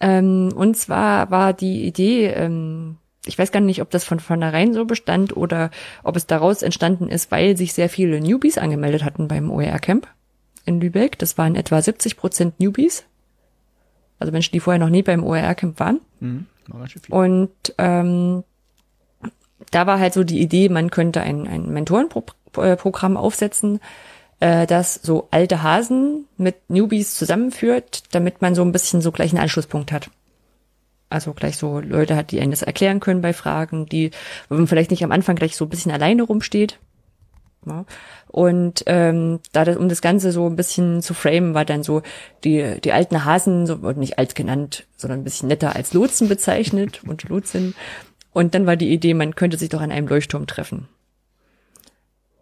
Ähm, 0.00 0.52
und 0.54 0.76
zwar 0.76 1.30
war 1.30 1.52
die 1.52 1.86
Idee, 1.86 2.26
ähm, 2.26 2.98
ich 3.26 3.38
weiß 3.38 3.52
gar 3.52 3.60
nicht, 3.60 3.82
ob 3.82 3.90
das 3.90 4.04
von 4.04 4.20
vornherein 4.20 4.74
so 4.74 4.84
bestand 4.84 5.36
oder 5.36 5.70
ob 6.02 6.16
es 6.16 6.26
daraus 6.26 6.62
entstanden 6.62 7.08
ist, 7.08 7.30
weil 7.30 7.56
sich 7.56 7.72
sehr 7.72 7.88
viele 7.88 8.20
Newbies 8.20 8.58
angemeldet 8.58 9.04
hatten 9.04 9.28
beim 9.28 9.50
OER-Camp 9.50 10.08
in 10.64 10.80
Lübeck. 10.80 11.18
Das 11.18 11.38
waren 11.38 11.54
etwa 11.54 11.80
70 11.80 12.16
Prozent 12.16 12.58
Newbies. 12.58 13.04
Also 14.18 14.32
Menschen, 14.32 14.52
die 14.52 14.60
vorher 14.60 14.80
noch 14.80 14.90
nie 14.90 15.02
beim 15.02 15.24
OER-Camp 15.24 15.78
waren. 15.78 16.00
Mhm. 16.20 16.46
War. 16.68 16.86
Und 17.10 17.50
ähm, 17.78 18.44
da 19.70 19.86
war 19.86 19.98
halt 19.98 20.14
so 20.14 20.24
die 20.24 20.40
Idee, 20.40 20.68
man 20.68 20.90
könnte 20.90 21.20
ein, 21.20 21.46
ein 21.46 21.72
Mentorenprogramm 21.72 23.16
aufsetzen, 23.16 23.80
äh, 24.40 24.66
das 24.66 24.94
so 24.94 25.28
alte 25.30 25.62
Hasen 25.62 26.26
mit 26.36 26.70
Newbies 26.70 27.16
zusammenführt, 27.16 28.14
damit 28.14 28.42
man 28.42 28.54
so 28.54 28.62
ein 28.62 28.72
bisschen 28.72 29.00
so 29.00 29.12
gleich 29.12 29.32
einen 29.32 29.42
Anschlusspunkt 29.42 29.92
hat. 29.92 30.10
Also 31.12 31.32
gleich 31.32 31.56
so 31.56 31.80
Leute 31.80 32.16
hat, 32.16 32.30
die 32.30 32.40
einen 32.40 32.50
das 32.50 32.62
erklären 32.62 33.00
können 33.00 33.20
bei 33.20 33.32
Fragen, 33.32 33.86
die, 33.86 34.10
man 34.48 34.66
vielleicht 34.66 34.90
nicht 34.90 35.04
am 35.04 35.12
Anfang 35.12 35.36
gleich 35.36 35.56
so 35.56 35.66
ein 35.66 35.68
bisschen 35.68 35.92
alleine 35.92 36.22
rumsteht. 36.22 36.78
Ja. 37.66 37.84
Und 38.28 38.82
ähm, 38.86 39.40
da 39.52 39.64
das, 39.64 39.76
um 39.76 39.88
das 39.88 40.02
Ganze 40.02 40.32
so 40.32 40.46
ein 40.46 40.56
bisschen 40.56 41.02
zu 41.02 41.14
framen, 41.14 41.54
war 41.54 41.64
dann 41.64 41.82
so 41.82 42.02
die 42.44 42.80
die 42.82 42.92
alten 42.92 43.24
Hasen, 43.24 43.66
so 43.66 43.74
und 43.74 43.98
nicht 43.98 44.18
alt 44.18 44.34
genannt, 44.34 44.86
sondern 44.96 45.20
ein 45.20 45.24
bisschen 45.24 45.48
netter 45.48 45.76
als 45.76 45.92
Lotsen 45.92 46.28
bezeichnet 46.28 47.04
und 47.04 47.28
Lotsin. 47.28 47.74
Und 48.32 48.54
dann 48.54 48.66
war 48.66 48.76
die 48.76 48.90
Idee, 48.90 49.14
man 49.14 49.34
könnte 49.34 49.58
sich 49.58 49.68
doch 49.68 49.80
an 49.80 49.92
einem 49.92 50.08
Leuchtturm 50.08 50.46
treffen. 50.46 50.88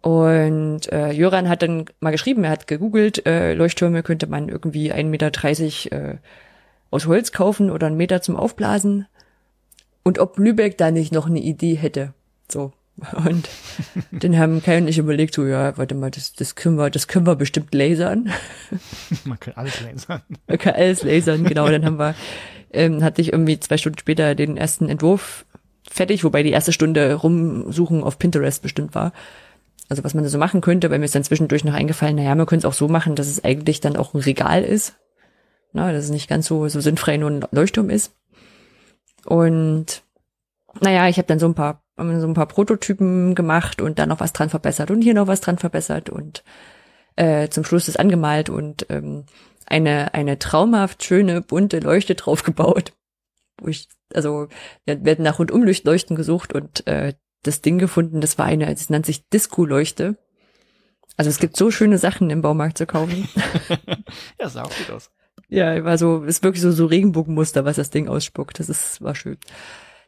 Und 0.01 0.91
äh, 0.91 1.11
Jöran 1.11 1.47
hat 1.47 1.61
dann 1.61 1.85
mal 1.99 2.11
geschrieben, 2.11 2.43
er 2.43 2.49
hat 2.49 2.65
gegoogelt, 2.65 3.25
äh, 3.27 3.53
Leuchttürme 3.53 4.01
könnte 4.01 4.25
man 4.25 4.49
irgendwie 4.49 4.91
1,30 4.91 5.03
Meter 5.03 6.13
äh, 6.13 6.17
aus 6.91 7.07
Holz 7.07 7.31
kaufen 7.31 7.71
oder 7.71 7.87
einen 7.87 7.97
Meter 7.97 8.21
zum 8.21 8.35
Aufblasen. 8.35 9.07
Und 10.03 10.19
ob 10.19 10.37
Lübeck 10.37 10.77
da 10.77 10.91
nicht 10.91 11.11
noch 11.11 11.27
eine 11.27 11.39
Idee 11.39 11.75
hätte. 11.75 12.13
So. 12.49 12.73
Und 13.25 13.49
dann 14.11 14.37
haben 14.37 14.61
Kai 14.61 14.77
und 14.77 14.87
ich 14.87 14.97
überlegt, 14.97 15.33
so, 15.33 15.45
ja, 15.45 15.75
warte 15.77 15.95
mal, 15.95 16.11
das, 16.11 16.33
das 16.33 16.55
können 16.55 16.75
wir, 16.75 16.89
das 16.89 17.07
können 17.07 17.25
wir 17.25 17.35
bestimmt 17.35 17.73
lasern. 17.73 18.29
Man 19.25 19.39
kann 19.39 19.53
alles 19.55 19.81
lasern. 19.81 20.21
Man 20.45 20.57
kann 20.57 20.75
alles 20.75 21.01
lasern, 21.01 21.43
genau. 21.45 21.67
Dann 21.69 21.85
haben 21.85 21.97
wir, 21.97 22.13
ähm, 22.71 23.03
hatte 23.03 23.21
ich 23.21 23.31
irgendwie 23.31 23.59
zwei 23.59 23.77
Stunden 23.77 23.97
später 23.97 24.35
den 24.35 24.57
ersten 24.57 24.87
Entwurf 24.89 25.45
fertig, 25.89 26.23
wobei 26.23 26.43
die 26.43 26.51
erste 26.51 26.73
Stunde 26.73 27.13
rumsuchen 27.15 28.03
auf 28.03 28.19
Pinterest 28.19 28.61
bestimmt 28.61 28.93
war. 28.93 29.13
Also 29.89 30.03
was 30.03 30.13
man 30.13 30.23
da 30.23 30.29
so 30.29 30.37
machen 30.37 30.61
könnte, 30.61 30.89
weil 30.89 30.99
mir 30.99 31.05
ist 31.05 31.15
dann 31.15 31.23
zwischendurch 31.23 31.63
noch 31.63 31.73
eingefallen, 31.73 32.15
naja, 32.15 32.35
man 32.35 32.45
könnte 32.45 32.67
es 32.67 32.71
auch 32.71 32.77
so 32.77 32.87
machen, 32.87 33.15
dass 33.15 33.27
es 33.27 33.43
eigentlich 33.43 33.81
dann 33.81 33.97
auch 33.97 34.13
ein 34.13 34.21
Regal 34.21 34.63
ist. 34.63 34.95
Na, 35.73 35.91
dass 35.91 36.05
es 36.05 36.09
nicht 36.09 36.29
ganz 36.29 36.47
so, 36.47 36.67
so 36.67 36.81
sinnfrei 36.81 37.17
nur 37.17 37.31
ein 37.31 37.45
Leuchtturm 37.51 37.89
ist. 37.89 38.13
Und 39.25 40.03
naja, 40.79 41.07
ich 41.07 41.17
habe 41.17 41.27
dann 41.27 41.39
so 41.39 41.47
ein 41.47 41.55
paar 41.55 41.83
so 41.97 42.27
ein 42.27 42.33
paar 42.33 42.47
Prototypen 42.47 43.35
gemacht 43.35 43.81
und 43.81 43.99
dann 43.99 44.09
noch 44.09 44.19
was 44.19 44.33
dran 44.33 44.49
verbessert 44.49 44.89
und 44.89 45.01
hier 45.01 45.13
noch 45.13 45.27
was 45.27 45.41
dran 45.41 45.59
verbessert 45.59 46.09
und 46.09 46.43
äh, 47.15 47.49
zum 47.49 47.63
Schluss 47.63 47.87
ist 47.87 47.99
angemalt 47.99 48.49
und 48.49 48.87
ähm, 48.89 49.25
eine 49.67 50.13
eine 50.13 50.39
traumhaft 50.39 51.03
schöne 51.03 51.41
bunte 51.41 51.79
Leuchte 51.79 52.15
draufgebaut. 52.15 52.93
Wo 53.59 53.67
ich 53.67 53.87
also 54.13 54.47
wir 54.85 55.05
werden 55.05 55.23
nach 55.23 55.37
Rundumleuchten 55.37 56.15
gesucht 56.15 56.53
und 56.53 56.87
äh, 56.87 57.13
das 57.43 57.61
Ding 57.61 57.77
gefunden, 57.77 58.21
das 58.21 58.37
war 58.37 58.45
eine, 58.45 58.71
es 58.71 58.89
nennt 58.89 59.05
sich 59.05 59.27
Disco-Leuchte. 59.29 60.17
Also 61.17 61.29
es 61.29 61.39
gibt 61.39 61.57
so 61.57 61.71
schöne 61.71 61.97
Sachen 61.97 62.29
im 62.29 62.41
Baumarkt 62.41 62.77
zu 62.77 62.85
kaufen. 62.85 63.27
ja, 64.39 64.49
sah 64.49 64.63
auch 64.63 64.75
gut 64.75 64.91
aus. 64.91 65.11
Ja, 65.51 65.83
war 65.83 65.97
so, 65.97 66.23
ist 66.23 66.43
wirklich 66.43 66.61
so, 66.61 66.71
so 66.71 66.85
Regenbogenmuster, 66.85 67.65
was 67.65 67.75
das 67.75 67.89
Ding 67.89 68.07
ausspuckt. 68.07 68.57
Das 68.59 68.69
ist, 68.69 69.01
war 69.01 69.13
schön. 69.13 69.37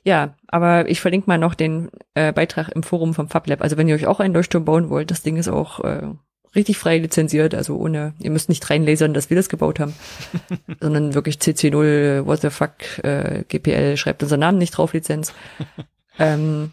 Ja, 0.05 0.35
aber 0.47 0.89
ich 0.89 1.01
verlinke 1.01 1.27
mal 1.27 1.37
noch 1.37 1.53
den 1.53 1.91
äh, 2.13 2.31
Beitrag 2.31 2.69
im 2.69 2.81
Forum 2.81 3.13
vom 3.13 3.27
FabLab. 3.27 3.61
Also 3.61 3.77
wenn 3.77 3.89
ihr 3.89 3.95
euch 3.95 4.07
auch 4.07 4.21
einen 4.21 4.33
Leuchtturm 4.33 4.63
bauen 4.63 4.89
wollt, 4.89 5.11
das 5.11 5.21
Ding 5.21 5.35
ist 5.35 5.49
auch 5.49 5.81
äh, 5.81 6.13
richtig 6.55 6.77
frei 6.77 6.97
lizenziert, 6.97 7.55
also 7.55 7.77
ohne, 7.77 8.13
ihr 8.19 8.31
müsst 8.31 8.47
nicht 8.47 8.69
reinlasern, 8.69 9.13
dass 9.13 9.29
wir 9.29 9.37
das 9.37 9.49
gebaut 9.49 9.81
haben, 9.81 9.93
sondern 10.79 11.13
wirklich 11.13 11.37
CC0, 11.37 12.25
what 12.25 12.41
the 12.41 12.49
fuck, 12.49 13.03
äh, 13.03 13.43
GPL, 13.47 13.97
schreibt 13.97 14.23
unseren 14.23 14.39
Namen 14.39 14.57
nicht 14.59 14.71
drauf, 14.71 14.93
Lizenz. 14.93 15.33
ähm, 16.19 16.71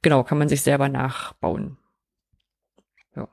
genau, 0.00 0.24
kann 0.24 0.38
man 0.38 0.48
sich 0.48 0.62
selber 0.62 0.88
nachbauen. 0.88 1.76
Ja. 3.16 3.28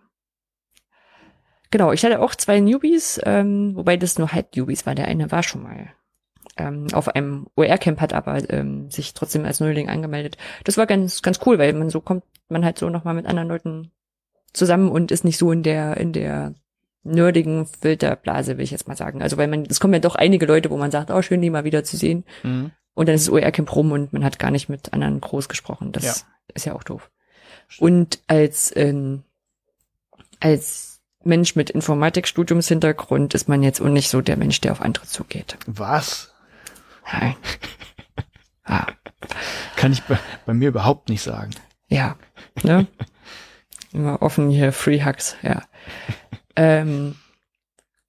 Genau, 1.76 1.92
ich 1.92 2.06
hatte 2.06 2.22
auch 2.22 2.34
zwei 2.36 2.62
Newbies, 2.62 3.20
ähm, 3.26 3.76
wobei 3.76 3.98
das 3.98 4.18
nur 4.18 4.32
halb 4.32 4.56
Newbies 4.56 4.86
war. 4.86 4.96
Der 4.96 5.10
eine 5.10 5.30
war 5.34 5.44
schon 5.44 5.62
mal 5.62 5.90
ähm, 6.56 6.88
auf 6.94 7.10
einem 7.10 7.48
OR-Camp, 7.58 8.00
hat 8.00 8.14
aber 8.14 8.50
ähm, 8.50 8.90
sich 8.90 9.14
trotzdem 9.14 9.44
als 9.44 9.60
Neuling 9.60 9.90
angemeldet. 9.90 10.38
Das 10.64 10.78
war 10.78 10.86
ganz, 10.86 11.22
ganz 11.22 11.42
cool, 11.46 11.60
weil 11.60 11.74
man 11.74 11.90
so 11.90 12.00
kommt, 12.00 12.24
man 12.48 12.64
halt 12.64 12.80
so 12.80 12.90
nochmal 12.90 13.14
mit 13.14 13.26
anderen 13.26 13.50
Leuten 13.50 13.92
zusammen 14.54 14.88
und 14.90 15.12
ist 15.12 15.26
nicht 15.26 15.38
so 15.38 15.52
in 15.52 15.64
der, 15.64 15.98
in 15.98 16.14
der 16.14 16.54
nerdigen 17.04 17.66
Filterblase, 17.66 18.56
will 18.58 18.64
ich 18.64 18.72
jetzt 18.72 18.88
mal 18.88 18.96
sagen. 18.96 19.22
Also 19.22 19.36
weil 19.36 19.50
man, 19.50 19.66
es 19.66 19.82
kommen 19.82 19.96
ja 19.96 20.00
doch 20.00 20.16
einige 20.16 20.46
Leute, 20.46 20.70
wo 20.70 20.78
man 20.78 20.92
sagt, 20.92 21.12
oh, 21.12 21.22
schön, 21.22 21.42
die 21.42 21.50
mal 21.50 21.66
wieder 21.66 21.84
zu 21.84 21.98
sehen. 21.98 22.24
Mhm. 22.44 22.72
Und 22.94 23.10
dann 23.10 23.16
ist 23.16 23.28
das 23.28 23.34
OER-Camp 23.34 23.76
rum 23.76 23.92
und 23.92 24.14
man 24.14 24.24
hat 24.24 24.40
gar 24.40 24.52
nicht 24.52 24.70
mit 24.70 24.94
anderen 24.94 25.20
groß 25.20 25.50
gesprochen. 25.50 25.92
Das 25.92 26.06
Ja. 26.06 26.14
ist 26.54 26.66
ja 26.66 26.74
auch 26.74 26.84
doof. 26.84 27.12
Und 27.80 28.20
als, 28.28 28.72
ähm, 28.78 29.24
als 30.40 30.95
Mensch 31.26 31.56
mit 31.56 31.70
Informatikstudiumshintergrund 31.70 33.34
ist 33.34 33.50
man 33.50 33.64
jetzt 33.64 33.82
auch 33.82 33.88
nicht 33.90 34.10
so 34.10 34.22
der 34.22 34.38
Mensch, 34.38 34.62
der 34.62 34.72
auf 34.72 34.82
andere 34.82 35.06
zugeht. 35.06 35.58
Was? 35.66 36.34
Nein. 37.12 37.36
Ah, 38.68 38.88
Kann 39.76 39.92
ich 39.92 40.02
bei, 40.06 40.18
bei 40.48 40.56
mir 40.56 40.70
überhaupt 40.70 41.10
nicht 41.10 41.22
sagen. 41.22 41.52
ja. 41.88 42.16
Ne? 42.64 42.88
Immer 43.94 44.24
offen 44.24 44.50
hier, 44.50 44.74
Free 44.74 45.06
Hugs, 45.06 45.36
ja. 45.44 45.62
ähm, 46.56 47.14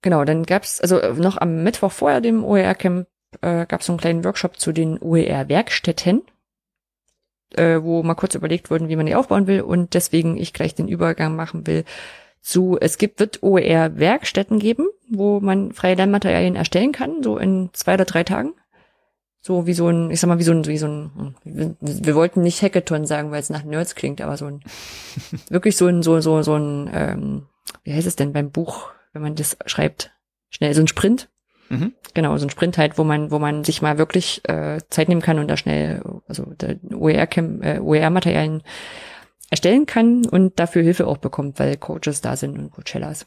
genau, 0.01 0.25
dann 0.25 0.47
gab's 0.47 0.81
also 0.81 0.99
äh, 0.99 1.13
noch 1.13 1.37
am 1.37 1.61
Mittwoch 1.61 1.91
vorher 1.91 2.21
dem 2.21 2.43
OER-Camp 2.43 3.07
äh, 3.41 3.67
gab's 3.67 3.85
so 3.85 3.93
einen 3.93 3.99
kleinen 3.99 4.23
Workshop 4.23 4.59
zu 4.59 4.71
den 4.71 4.97
OER-Werkstätten, 4.99 6.23
äh, 7.53 7.79
wo 7.81 8.01
mal 8.01 8.15
kurz 8.15 8.33
überlegt 8.33 8.71
wurde, 8.71 8.89
wie 8.89 8.95
man 8.95 9.05
die 9.05 9.13
aufbauen 9.15 9.45
will 9.45 9.61
und 9.61 9.93
deswegen 9.93 10.37
ich 10.37 10.53
gleich 10.53 10.73
den 10.73 10.87
Übergang 10.87 11.35
machen 11.35 11.67
will 11.67 11.85
zu, 12.47 12.77
es 12.79 12.97
gibt, 12.97 13.19
wird 13.19 13.43
OER-Werkstätten 13.43 14.57
geben, 14.59 14.87
wo 15.09 15.41
man 15.41 15.73
freie 15.73 15.95
Lernmaterialien 15.95 16.55
erstellen 16.55 16.93
kann, 16.93 17.21
so 17.21 17.37
in 17.37 17.71
zwei 17.73 17.95
oder 17.95 18.05
drei 18.05 18.23
Tagen. 18.23 18.53
So 19.41 19.67
wie 19.67 19.73
so 19.73 19.89
ein, 19.89 20.11
ich 20.11 20.21
sag 20.21 20.29
mal, 20.29 20.39
wie 20.39 20.43
so 20.43 20.53
ein, 20.53 20.65
wie 20.65 20.77
so 20.77 20.87
ein, 20.87 21.35
wir, 21.43 21.75
wir 21.81 22.15
wollten 22.15 22.41
nicht 22.41 22.61
Hackathon 22.61 23.05
sagen, 23.05 23.31
weil 23.31 23.41
es 23.41 23.49
nach 23.49 23.65
Nerds 23.65 23.95
klingt, 23.95 24.21
aber 24.21 24.37
so 24.37 24.45
ein, 24.45 24.61
wirklich 25.49 25.75
so 25.75 25.87
ein, 25.87 26.03
so, 26.03 26.21
so, 26.21 26.41
so 26.41 26.55
ein, 26.55 26.89
ähm, 26.93 27.47
wie 27.83 27.93
heißt 27.93 28.07
es 28.07 28.15
denn 28.15 28.31
beim 28.31 28.49
Buch, 28.49 28.91
wenn 29.11 29.23
man 29.23 29.35
das 29.35 29.57
schreibt? 29.65 30.11
Schnell, 30.49 30.73
so 30.73 30.79
ein 30.79 30.87
Sprint. 30.87 31.27
Mhm. 31.67 31.95
Genau, 32.13 32.37
so 32.37 32.45
ein 32.45 32.49
Sprint 32.49 32.77
halt, 32.77 32.97
wo 32.97 33.03
man, 33.03 33.29
wo 33.29 33.39
man 33.39 33.65
sich 33.65 33.81
mal 33.81 33.97
wirklich 33.97 34.41
äh, 34.47 34.79
Zeit 34.89 35.09
nehmen 35.09 35.21
kann 35.21 35.39
und 35.39 35.49
da 35.49 35.57
schnell, 35.57 36.01
also 36.29 36.45
OER-Materialien 36.93 37.61
äh, 37.61 37.79
OER 37.81 38.61
erstellen 39.49 39.85
kann 39.85 40.25
und 40.25 40.59
dafür 40.59 40.83
Hilfe 40.83 41.07
auch 41.07 41.17
bekommt, 41.17 41.59
weil 41.59 41.77
Coaches 41.77 42.21
da 42.21 42.35
sind 42.35 42.57
und 42.57 42.71
Coachellas. 42.71 43.25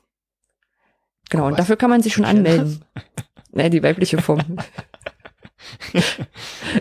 Genau, 1.31 1.45
Oh, 1.45 1.47
und 1.47 1.59
dafür 1.59 1.77
kann 1.77 1.91
man 1.91 2.03
sich 2.03 2.13
schon 2.13 2.25
anmelden. 2.25 2.85
Ne, 3.53 3.69
die 3.69 3.83
weibliche 3.83 4.19
Form. 4.19 4.59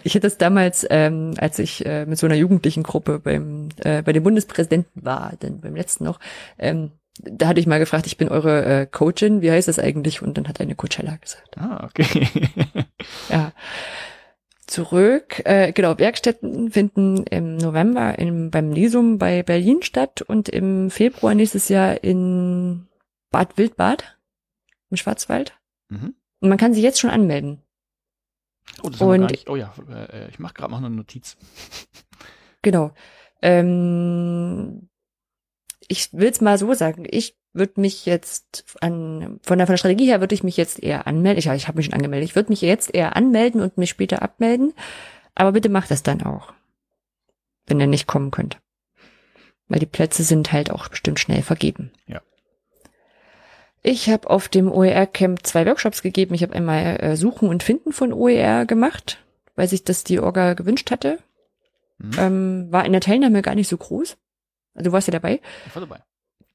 ich 0.04 0.14
hätte 0.14 0.28
es 0.28 0.38
damals, 0.38 0.86
ähm, 0.90 1.34
als 1.38 1.60
ich 1.60 1.86
äh, 1.86 2.06
mit 2.06 2.20
so 2.20 2.28
einer 2.28 2.36
jugendlichen 2.36 2.84
Gruppe 2.84 3.20
beim 3.20 3.70
äh, 3.78 4.02
bei 4.04 4.14
dem 4.14 4.24
Bundespräsidenten 4.24 5.04
war, 5.04 5.34
denn 5.42 5.62
beim 5.62 5.76
letzten 5.76 6.04
noch, 6.04 6.20
ähm, 6.58 6.92
da 7.22 7.48
hatte 7.48 7.60
ich 7.60 7.68
mal 7.68 7.80
gefragt, 7.80 8.08
ich 8.08 8.18
bin 8.18 8.30
eure 8.30 8.66
äh, 8.66 8.86
Coachin, 8.86 9.42
wie 9.42 9.52
heißt 9.52 9.68
das 9.68 9.80
eigentlich? 9.80 10.22
Und 10.22 10.38
dann 10.38 10.48
hat 10.48 10.62
eine 10.62 10.76
Coachella 10.76 11.18
gesagt. 11.18 11.58
Ah, 11.58 11.86
okay. 11.90 12.28
Ja. 13.30 13.52
Zurück, 14.70 15.42
äh, 15.46 15.72
genau, 15.74 15.98
Werkstätten 15.98 16.70
finden 16.70 17.24
im 17.26 17.58
November 17.58 18.20
im, 18.20 18.52
beim 18.52 18.72
Lisum 18.72 19.18
bei 19.18 19.42
Berlin 19.42 19.82
statt 19.82 20.22
und 20.22 20.48
im 20.48 20.92
Februar 20.92 21.34
nächstes 21.34 21.70
Jahr 21.70 22.04
in 22.04 22.88
Bad 23.32 23.58
Wildbad 23.58 24.20
im 24.92 24.98
Schwarzwald. 24.98 25.58
mhm. 25.90 26.14
Und 26.42 26.50
man 26.50 26.58
kann 26.60 26.74
sich 26.76 26.84
jetzt 26.84 27.00
schon 27.00 27.10
anmelden. 27.10 27.64
Oh, 28.84 28.90
das 28.90 29.02
Und- 29.02 29.32
nicht. 29.32 29.50
Oh 29.50 29.56
ja, 29.56 29.74
äh, 29.90 30.30
ich 30.30 30.38
mache 30.38 30.54
gerade 30.54 30.72
noch 30.72 30.78
eine 30.78 30.92
Notiz. 30.92 31.36
Genau. 32.62 32.92
Ähm, 33.42 34.88
ich 35.88 36.14
will's 36.14 36.42
mal 36.42 36.60
so 36.60 36.74
sagen. 36.76 37.06
Ich 37.10 37.39
würde 37.54 37.82
mich 37.82 38.06
jetzt 38.06 38.66
an 38.82 39.40
von 39.42 39.58
der, 39.58 39.68
von 39.68 39.74
der 39.74 39.78
Strategie 39.78 40.06
her 40.06 40.20
würde 40.20 40.36
ich 40.36 40.44
mich 40.44 40.58
jetzt 40.58 40.82
eher 40.82 41.08
anmelden. 41.08 41.40
Ich, 41.40 41.48
ich 41.48 41.68
habe 41.68 41.78
mich 41.78 41.86
schon 41.86 41.96
angemeldet. 41.96 42.30
Ich 42.30 42.36
würde 42.36 42.50
mich 42.50 42.62
jetzt 42.62 42.94
eher 42.94 43.16
anmelden 43.16 43.62
und 43.62 43.78
mich 43.78 43.90
später 43.90 44.22
abmelden. 44.22 44.74
Aber 45.36 45.54
bitte 45.54 45.70
macht 45.70 45.92
das 45.92 46.04
dann 46.04 46.22
auch, 46.22 46.54
wenn 47.66 47.80
ihr 47.80 47.88
nicht 47.88 48.08
kommen 48.08 48.32
könnt, 48.32 48.60
weil 49.68 49.80
die 49.80 49.86
Plätze 49.86 50.24
sind 50.24 50.52
halt 50.52 50.72
auch 50.72 50.90
bestimmt 50.90 51.20
schnell 51.20 51.42
vergeben. 51.42 51.92
Ja. 52.08 52.22
Ich 53.82 54.10
habe 54.10 54.30
auf 54.30 54.50
dem 54.50 54.72
OER 54.72 55.08
Camp 55.08 55.46
zwei 55.46 55.66
Workshops 55.66 56.02
gegeben. 56.02 56.36
Ich 56.36 56.44
habe 56.44 56.54
einmal 56.54 56.98
äh, 57.02 57.16
Suchen 57.16 57.48
und 57.48 57.64
Finden 57.64 57.94
von 57.94 58.12
OER 58.12 58.66
gemacht, 58.66 59.24
weil 59.56 59.68
sich 59.68 59.84
das 59.86 60.04
die 60.04 60.20
Orga 60.20 60.54
gewünscht 60.54 60.92
hatte. 60.92 61.20
Mhm. 61.98 62.12
Ähm, 62.18 62.68
war 62.72 62.86
in 62.86 62.92
der 62.92 63.02
Teilnahme 63.02 63.42
gar 63.42 63.56
nicht 63.56 63.70
so 63.70 63.78
groß. 63.78 64.18
Also 64.76 64.90
du 64.90 64.92
warst 64.92 65.08
ja 65.08 65.12
dabei. 65.12 65.40
Ich 65.68 65.76
war 65.76 65.82
dabei. 65.82 66.02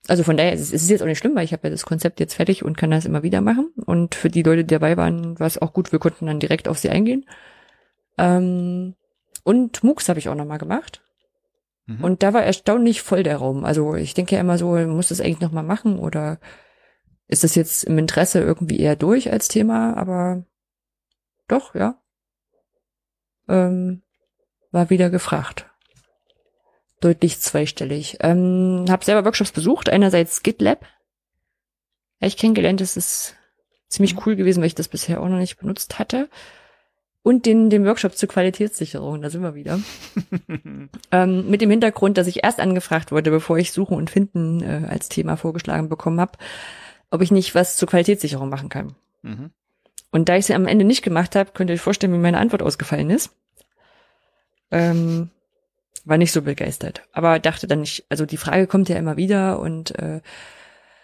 Also 0.06 0.22
von 0.22 0.36
daher, 0.36 0.52
es 0.52 0.70
ist 0.70 0.90
jetzt 0.90 1.02
auch 1.02 1.06
nicht 1.06 1.18
schlimm, 1.18 1.34
weil 1.34 1.44
ich 1.44 1.52
habe 1.52 1.66
ja 1.66 1.70
das 1.70 1.86
Konzept 1.86 2.20
jetzt 2.20 2.34
fertig 2.34 2.62
und 2.62 2.76
kann 2.76 2.90
das 2.90 3.06
immer 3.06 3.22
wieder 3.22 3.40
machen. 3.40 3.72
Und 3.86 4.14
für 4.14 4.28
die 4.28 4.42
Leute, 4.42 4.64
die 4.64 4.74
dabei 4.74 4.96
waren, 4.96 5.38
war 5.38 5.46
es 5.46 5.60
auch 5.60 5.72
gut. 5.72 5.92
Wir 5.92 5.98
konnten 5.98 6.26
dann 6.26 6.40
direkt 6.40 6.68
auf 6.68 6.78
sie 6.78 6.90
eingehen. 6.90 7.24
Ähm, 8.18 8.94
und 9.44 9.82
MOOCs 9.82 10.08
habe 10.08 10.18
ich 10.18 10.28
auch 10.28 10.34
nochmal 10.34 10.58
gemacht. 10.58 11.02
Mhm. 11.86 12.04
Und 12.04 12.22
da 12.22 12.34
war 12.34 12.42
erstaunlich 12.42 13.02
voll 13.02 13.22
der 13.22 13.38
Raum. 13.38 13.64
Also 13.64 13.94
ich 13.94 14.14
denke 14.14 14.34
ja 14.34 14.40
immer 14.40 14.58
so, 14.58 14.76
muss 14.76 15.08
das 15.08 15.20
eigentlich 15.20 15.40
nochmal 15.40 15.64
machen 15.64 15.98
oder 15.98 16.38
ist 17.26 17.44
das 17.44 17.54
jetzt 17.54 17.84
im 17.84 17.98
Interesse 17.98 18.40
irgendwie 18.40 18.80
eher 18.80 18.96
durch 18.96 19.32
als 19.32 19.48
Thema? 19.48 19.96
Aber 19.96 20.44
doch, 21.48 21.74
ja. 21.74 22.00
Ähm, 23.48 24.02
war 24.70 24.90
wieder 24.90 25.10
gefragt. 25.10 25.70
Deutlich 27.00 27.40
zweistellig. 27.40 28.18
Ähm, 28.20 28.86
habe 28.88 29.04
selber 29.04 29.24
Workshops 29.24 29.52
besucht. 29.52 29.88
Einerseits 29.88 30.42
GitLab. 30.42 30.82
Habe 32.20 32.28
ich 32.28 32.36
kennengelernt. 32.36 32.80
Das 32.80 32.96
ist 32.96 33.34
ziemlich 33.88 34.26
cool 34.26 34.36
gewesen, 34.36 34.60
weil 34.60 34.68
ich 34.68 34.74
das 34.74 34.88
bisher 34.88 35.20
auch 35.20 35.28
noch 35.28 35.38
nicht 35.38 35.58
benutzt 35.58 35.98
hatte. 35.98 36.28
Und 37.22 37.46
den, 37.46 37.70
den 37.70 37.86
Workshop 37.86 38.16
zur 38.16 38.28
Qualitätssicherung, 38.28 39.22
da 39.22 39.30
sind 39.30 39.42
wir 39.42 39.54
wieder. 39.54 39.80
Ähm, 41.10 41.48
mit 41.48 41.60
dem 41.60 41.70
Hintergrund, 41.70 42.18
dass 42.18 42.26
ich 42.26 42.42
erst 42.44 42.60
angefragt 42.60 43.12
wurde, 43.12 43.30
bevor 43.30 43.56
ich 43.56 43.72
Suchen 43.72 43.96
und 43.96 44.10
Finden 44.10 44.62
äh, 44.62 44.86
als 44.88 45.08
Thema 45.08 45.36
vorgeschlagen 45.36 45.88
bekommen 45.88 46.20
habe, 46.20 46.32
ob 47.10 47.22
ich 47.22 47.30
nicht 47.30 47.54
was 47.54 47.76
zur 47.76 47.88
Qualitätssicherung 47.88 48.48
machen 48.48 48.68
kann. 48.68 48.94
mhm. 49.22 49.50
Und 50.10 50.28
da 50.28 50.36
ich 50.36 50.46
sie 50.46 50.54
am 50.54 50.66
Ende 50.66 50.84
nicht 50.84 51.02
gemacht 51.02 51.34
habe, 51.34 51.50
könnt 51.52 51.70
ihr 51.70 51.74
euch 51.74 51.80
vorstellen, 51.80 52.12
wie 52.12 52.18
meine 52.18 52.38
Antwort 52.38 52.62
ausgefallen 52.62 53.10
ist. 53.10 53.30
Ähm, 54.70 55.30
war 56.04 56.18
nicht 56.18 56.32
so 56.32 56.42
begeistert. 56.42 57.02
Aber 57.12 57.38
dachte 57.38 57.66
dann 57.66 57.80
nicht, 57.80 58.04
also 58.08 58.26
die 58.26 58.36
Frage 58.36 58.66
kommt 58.66 58.88
ja 58.88 58.96
immer 58.96 59.16
wieder 59.16 59.58
und 59.58 59.98
äh, 59.98 60.20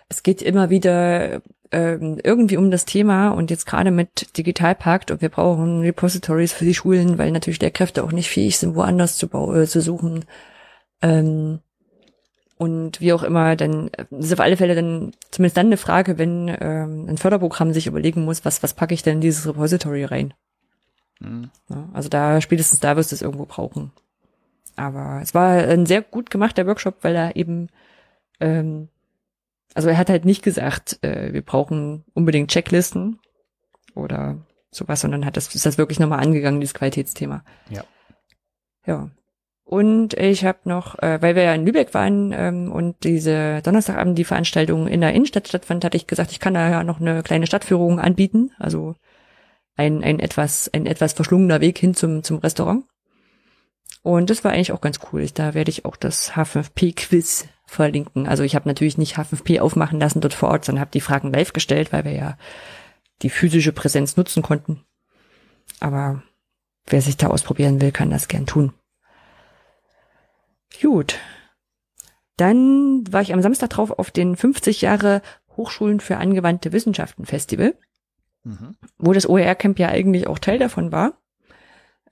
es 0.09 0.23
geht 0.23 0.43
immer 0.43 0.71
wieder 0.71 1.43
ähm, 1.73 2.19
irgendwie 2.23 2.57
um 2.57 2.71
das 2.71 2.85
Thema 2.85 3.31
und 3.31 3.51
jetzt 3.51 3.67
gerade 3.67 3.91
mit 3.91 4.37
Digitalpakt 4.37 5.11
und 5.11 5.23
wir 5.23 5.29
brauchen 5.29 5.81
Repositories 5.81 6.53
für 6.53 6.65
die 6.65 6.75
Schulen, 6.75 7.19
weil 7.19 7.31
natürlich 7.31 7.61
Lehrkräfte 7.61 8.03
auch 8.03 8.13
nicht 8.13 8.29
fähig 8.29 8.59
sind, 8.59 8.75
woanders 8.75 9.17
zu, 9.17 9.27
äh, 9.55 9.67
zu 9.67 9.81
suchen. 9.81 10.25
Ähm, 11.01 11.61
und 12.59 13.01
wie 13.01 13.13
auch 13.13 13.23
immer, 13.23 13.57
dann 13.57 13.89
äh, 13.89 14.05
ist 14.19 14.33
auf 14.33 14.41
alle 14.41 14.57
Fälle 14.57 14.75
dann 14.75 15.13
zumindest 15.31 15.57
dann 15.57 15.67
eine 15.67 15.77
Frage, 15.77 16.19
wenn 16.19 16.49
ähm, 16.61 17.07
ein 17.09 17.19
Förderprogramm 17.19 17.73
sich 17.73 17.87
überlegen 17.87 18.25
muss, 18.25 18.45
was, 18.45 18.63
was 18.63 18.75
packe 18.75 18.93
ich 18.93 19.03
denn 19.03 19.15
in 19.15 19.21
dieses 19.21 19.47
Repository 19.47 20.05
rein? 20.05 20.35
Mhm. 21.21 21.51
Ja, 21.69 21.89
also 21.93 22.09
da, 22.09 22.41
spätestens 22.41 22.81
da 22.81 22.97
wirst 22.97 23.13
du 23.13 23.15
es 23.15 23.23
irgendwo 23.23 23.47
brauchen. 23.47 23.93
Aber 24.81 25.20
es 25.22 25.35
war 25.35 25.53
ein 25.53 25.85
sehr 25.85 26.01
gut 26.01 26.31
gemachter 26.31 26.66
Workshop, 26.66 26.97
weil 27.03 27.14
er 27.14 27.37
eben, 27.37 27.68
ähm, 28.41 28.89
also 29.74 29.91
er 29.91 29.99
hat 29.99 30.09
halt 30.09 30.24
nicht 30.24 30.43
gesagt, 30.43 30.99
äh, 31.03 31.35
wir 31.35 31.43
brauchen 31.43 32.05
unbedingt 32.14 32.51
Checklisten 32.51 33.18
oder 33.95 34.39
sowas, 34.70 35.03
sondern 35.03 35.26
hat 35.26 35.37
das, 35.37 35.55
ist 35.55 35.66
das 35.66 35.76
wirklich 35.76 36.01
nochmal 36.01 36.20
angegangen, 36.20 36.61
dieses 36.61 36.72
Qualitätsthema. 36.72 37.45
Ja. 37.68 37.85
Ja. 38.87 39.11
Und 39.64 40.14
ich 40.14 40.47
habe 40.47 40.61
noch, 40.64 40.99
äh, 41.01 41.20
weil 41.20 41.37
wir 41.37 41.43
ja 41.43 41.55
in 41.55 41.66
Lübeck 41.66 41.93
waren 41.93 42.33
ähm, 42.35 42.72
und 42.72 43.05
diese 43.05 43.61
Donnerstagabend 43.62 44.16
die 44.16 44.24
Veranstaltung 44.24 44.89
in 44.89 45.03
der 45.03 45.12
Innenstadt 45.12 45.47
stattfand, 45.47 45.85
hatte 45.85 45.99
ich 45.99 46.07
gesagt, 46.07 46.33
ich 46.33 46.41
kann 46.41 46.55
da 46.55 46.70
ja 46.70 46.85
noch 46.85 47.01
eine 47.01 47.22
kleine 47.22 47.47
Stadtführung 47.47 48.01
anbieten. 48.01 48.51
Also 48.59 48.95
ein, 49.76 50.03
ein 50.03 50.20
etwas, 50.20 50.70
ein 50.72 50.87
etwas 50.87 51.12
verschlungener 51.12 51.61
Weg 51.61 51.78
hin 51.78 51.95
zum, 51.95 52.22
zum 52.22 52.39
Restaurant. 52.39 52.85
Und 54.03 54.31
das 54.31 54.45
war 54.45 54.53
eigentlich 54.53 54.73
auch 54.73 54.81
ganz 54.81 55.01
cool. 55.13 55.27
Da 55.33 55.55
werde 55.55 55.71
ich 55.71 55.85
auch 55.85 55.97
das 55.97 56.33
H5P-Quiz 56.33 57.49
verlinken. 57.67 58.27
Also 58.27 58.43
ich 58.43 58.55
habe 58.55 58.69
natürlich 58.69 58.99
nicht 58.99 59.17
H5P 59.17 59.61
aufmachen 59.61 60.01
lassen 60.01 60.21
dort 60.21 60.35
vor 60.35 60.49
Ort, 60.49 60.65
sondern 60.65 60.81
habe 60.81 60.91
die 60.91 61.01
Fragen 61.01 61.33
live 61.33 61.53
gestellt, 61.53 61.93
weil 61.93 62.05
wir 62.05 62.13
ja 62.13 62.39
die 63.23 63.31
physische 63.31 63.73
Präsenz 63.73 64.17
nutzen 64.17 64.43
konnten. 64.43 64.85
Aber 65.81 66.23
wer 66.87 67.03
sich 67.03 67.17
da 67.17 67.29
ausprobieren 67.29 67.81
will, 67.81 67.93
kann 67.93 68.11
das 68.11 68.29
gern 68.29 68.47
tun. 68.47 68.73
Gut. 70.81 71.19
Dann 72.37 73.05
war 73.13 73.21
ich 73.21 73.35
am 73.35 73.43
Samstag 73.43 73.71
drauf 73.71 73.91
auf 73.91 74.11
den 74.11 74.37
50 74.37 74.81
Jahre 74.81 75.21
Hochschulen 75.57 76.01
für 76.01 76.17
angewandte 76.17 76.73
Wissenschaften 76.73 77.27
Festival 77.27 77.75
Mhm. 78.43 78.77
wo 78.97 79.13
das 79.13 79.29
OER-Camp 79.29 79.79
ja 79.79 79.89
eigentlich 79.89 80.27
auch 80.27 80.39
Teil 80.39 80.59
davon 80.59 80.93
war 80.93 81.13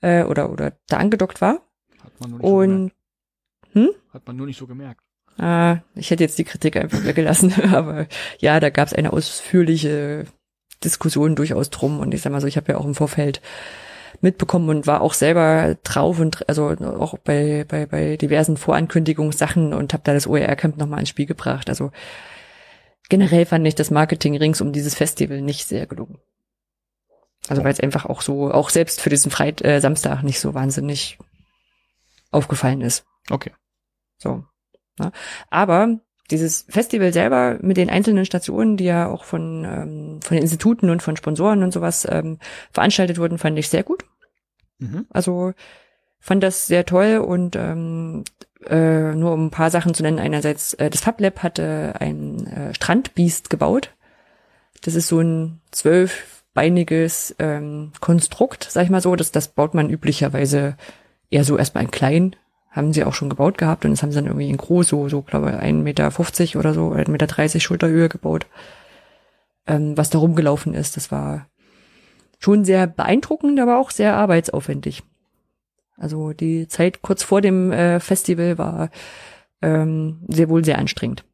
äh, 0.01 0.23
oder 0.23 0.51
oder 0.51 0.73
da 0.87 0.97
angedockt 0.97 1.41
war. 1.41 1.61
Hat 2.19 2.27
man 2.27 2.31
nur 2.31 2.37
nicht 2.37 2.47
so 2.49 2.57
gemerkt. 2.57 2.91
Und 3.73 3.93
Hat 4.13 4.27
man 4.27 4.35
nur 4.35 4.45
nicht 4.47 4.59
so 4.59 4.67
gemerkt. 4.67 5.01
äh, 5.39 5.77
ich 5.99 6.11
hätte 6.11 6.23
jetzt 6.23 6.37
die 6.37 6.43
Kritik 6.43 6.75
einfach 6.75 7.03
weggelassen, 7.05 7.53
aber 7.73 8.07
ja, 8.39 8.59
da 8.59 8.69
gab 8.69 8.87
es 8.87 8.93
eine 8.93 9.13
ausführliche 9.13 10.25
Diskussion 10.83 11.35
durchaus 11.35 11.69
drum 11.69 11.99
und 11.99 12.13
ich 12.13 12.21
sag 12.21 12.31
mal 12.31 12.41
so, 12.41 12.47
ich 12.47 12.57
habe 12.57 12.71
ja 12.71 12.77
auch 12.77 12.85
im 12.85 12.95
Vorfeld 12.95 13.41
mitbekommen 14.21 14.69
und 14.69 14.87
war 14.87 15.01
auch 15.01 15.13
selber 15.13 15.77
drauf 15.83 16.19
und 16.19 16.47
also 16.49 16.67
auch 16.67 17.17
bei 17.19 17.65
bei 17.67 17.85
bei 17.85 18.17
diversen 18.17 18.57
Vorankündigungssachen 18.57 19.73
und 19.73 19.93
habe 19.93 20.03
da 20.03 20.13
das 20.13 20.27
OER-Camp 20.27 20.77
nochmal 20.77 21.01
ins 21.01 21.09
Spiel 21.09 21.25
gebracht. 21.25 21.69
Also 21.69 21.91
generell 23.07 23.45
fand 23.45 23.65
ich 23.67 23.75
das 23.75 23.91
Marketing 23.91 24.35
rings 24.37 24.61
um 24.61 24.73
dieses 24.73 24.95
Festival 24.95 25.41
nicht 25.41 25.67
sehr 25.67 25.85
gelungen. 25.85 26.17
Also 27.47 27.63
weil 27.63 27.71
es 27.71 27.79
einfach 27.79 28.05
auch 28.05 28.21
so, 28.21 28.51
auch 28.51 28.69
selbst 28.69 28.99
für 29.01 29.09
diesen 29.09 29.31
Freit 29.31 29.63
äh, 29.63 29.79
Samstag 29.79 30.23
nicht 30.23 30.39
so 30.39 30.53
wahnsinnig 30.53 31.17
aufgefallen 32.31 32.81
ist. 32.81 33.05
Okay. 33.29 33.51
So. 34.17 34.43
Ne? 34.99 35.11
Aber 35.49 35.99
dieses 36.31 36.65
Festival 36.69 37.11
selber 37.11 37.57
mit 37.61 37.77
den 37.77 37.89
einzelnen 37.89 38.25
Stationen, 38.25 38.77
die 38.77 38.85
ja 38.85 39.07
auch 39.07 39.23
von, 39.23 39.65
ähm, 39.65 40.21
von 40.21 40.35
den 40.35 40.43
Instituten 40.43 40.89
und 40.89 41.01
von 41.01 41.17
Sponsoren 41.17 41.63
und 41.63 41.71
sowas 41.71 42.07
ähm, 42.09 42.37
veranstaltet 42.71 43.17
wurden, 43.17 43.37
fand 43.37 43.57
ich 43.57 43.69
sehr 43.69 43.83
gut. 43.83 44.05
Mhm. 44.77 45.07
Also 45.09 45.53
fand 46.19 46.43
das 46.43 46.67
sehr 46.67 46.85
toll 46.85 47.17
und 47.17 47.55
ähm, 47.55 48.23
äh, 48.67 49.15
nur 49.15 49.31
um 49.31 49.47
ein 49.47 49.51
paar 49.51 49.71
Sachen 49.71 49.93
zu 49.93 50.03
nennen. 50.03 50.19
Einerseits, 50.19 50.73
äh, 50.75 50.89
das 50.89 51.01
FabLab 51.01 51.41
hatte 51.41 51.95
ein 51.99 52.45
äh, 52.47 52.73
Strandbiest 52.73 53.49
gebaut. 53.49 53.95
Das 54.81 54.95
ist 54.95 55.07
so 55.07 55.19
ein 55.19 55.61
zwölfbeiniges 55.71 57.35
ähm, 57.39 57.91
Konstrukt, 58.01 58.67
sag 58.69 58.83
ich 58.83 58.89
mal 58.89 59.01
so. 59.01 59.15
Das, 59.15 59.31
das 59.31 59.49
baut 59.49 59.73
man 59.73 59.89
üblicherweise 59.89 60.77
eher 61.29 61.43
so 61.43 61.57
erstmal 61.57 61.83
in 61.83 61.91
klein. 61.91 62.35
Haben 62.71 62.93
sie 62.93 63.03
auch 63.03 63.15
schon 63.15 63.29
gebaut 63.29 63.57
gehabt 63.57 63.83
und 63.83 63.91
das 63.91 64.03
haben 64.03 64.11
sie 64.11 64.17
dann 64.17 64.27
irgendwie 64.27 64.49
in 64.49 64.57
groß, 64.57 64.87
so, 64.87 65.09
so 65.09 65.23
glaube 65.23 65.49
ich, 65.49 65.55
1,50 65.55 65.73
Meter 65.81 66.59
oder 66.59 66.73
so, 66.73 66.91
1,30 66.91 67.09
Meter 67.09 67.59
Schulterhöhe 67.59 68.09
gebaut. 68.09 68.45
Ähm, 69.65 69.97
was 69.97 70.11
da 70.11 70.19
rumgelaufen 70.19 70.75
ist, 70.75 70.95
das 70.95 71.11
war 71.11 71.47
schon 72.37 72.65
sehr 72.65 72.85
beeindruckend, 72.87 73.59
aber 73.59 73.79
auch 73.79 73.89
sehr 73.91 74.15
arbeitsaufwendig. 74.15 75.03
Also 75.97 76.31
die 76.31 76.67
Zeit 76.67 77.01
kurz 77.01 77.23
vor 77.23 77.41
dem 77.41 77.71
äh, 77.71 77.99
Festival 77.99 78.57
war 78.57 78.89
ähm, 79.61 80.23
sehr 80.27 80.49
wohl 80.49 80.63
sehr 80.63 80.77
anstrengend 80.77 81.25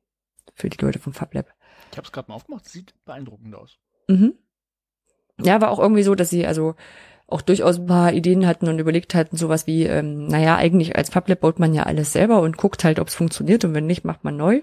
für 0.56 0.70
die 0.70 0.84
Leute 0.84 1.00
vom 1.00 1.14
FabLab. 1.14 1.48
Ich 1.92 1.98
habe 1.98 2.06
es 2.06 2.12
gerade 2.12 2.30
mal 2.30 2.36
aufgemacht, 2.36 2.68
sieht 2.68 2.94
beeindruckend 3.06 3.56
aus. 3.56 3.78
Mhm. 4.08 4.34
Ja, 5.40 5.62
war 5.62 5.70
auch 5.70 5.80
irgendwie 5.80 6.04
so, 6.04 6.16
dass 6.16 6.30
sie 6.30 6.48
also 6.48 6.76
auch 7.36 7.42
durchaus 7.42 7.78
ein 7.80 7.86
paar 7.86 8.14
Ideen 8.14 8.48
hatten 8.48 8.70
und 8.70 8.80
überlegt 8.80 9.14
hatten, 9.14 9.36
sowas 9.36 9.68
wie, 9.68 9.84
ähm, 9.84 10.28
naja, 10.28 10.56
eigentlich 10.56 10.96
als 10.96 11.10
FabLab 11.10 11.42
baut 11.42 11.60
man 11.60 11.74
ja 11.74 11.84
alles 11.84 12.14
selber 12.14 12.40
und 12.42 12.56
guckt 12.58 12.84
halt, 12.86 12.98
ob 13.00 13.10
es 13.10 13.16
funktioniert 13.16 13.66
und 13.66 13.74
wenn 13.74 13.86
nicht, 13.86 14.06
macht 14.06 14.24
man 14.24 14.38
neu. 14.38 14.62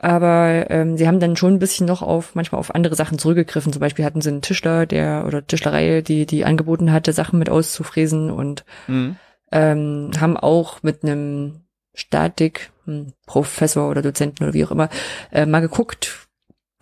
Aber 0.00 0.66
ähm, 0.68 0.96
sie 0.96 1.06
haben 1.06 1.20
dann 1.20 1.36
schon 1.36 1.54
ein 1.54 1.58
bisschen 1.60 1.86
noch 1.86 2.02
auf 2.02 2.34
manchmal 2.34 2.58
auf 2.58 2.74
andere 2.74 2.96
Sachen 2.96 3.20
zurückgegriffen. 3.20 3.72
Zum 3.72 3.78
Beispiel 3.78 4.04
hatten 4.04 4.20
sie 4.20 4.30
einen 4.30 4.42
Tischler, 4.42 4.84
der 4.84 5.24
oder 5.28 5.46
Tischlerei, 5.46 6.02
die 6.02 6.26
die 6.26 6.44
angeboten 6.44 6.90
hatte, 6.92 7.12
Sachen 7.12 7.38
mit 7.38 7.48
auszufräsen 7.48 8.32
und 8.32 8.64
Mhm. 8.88 9.16
ähm, 9.52 10.10
haben 10.20 10.36
auch 10.36 10.82
mit 10.82 11.04
einem 11.04 11.60
Statik, 11.94 12.72
hm, 12.84 13.12
Professor 13.26 13.88
oder 13.88 14.02
Dozenten 14.02 14.42
oder 14.42 14.54
wie 14.54 14.64
auch 14.64 14.72
immer, 14.72 14.88
äh, 15.30 15.46
mal 15.46 15.60
geguckt, 15.60 16.26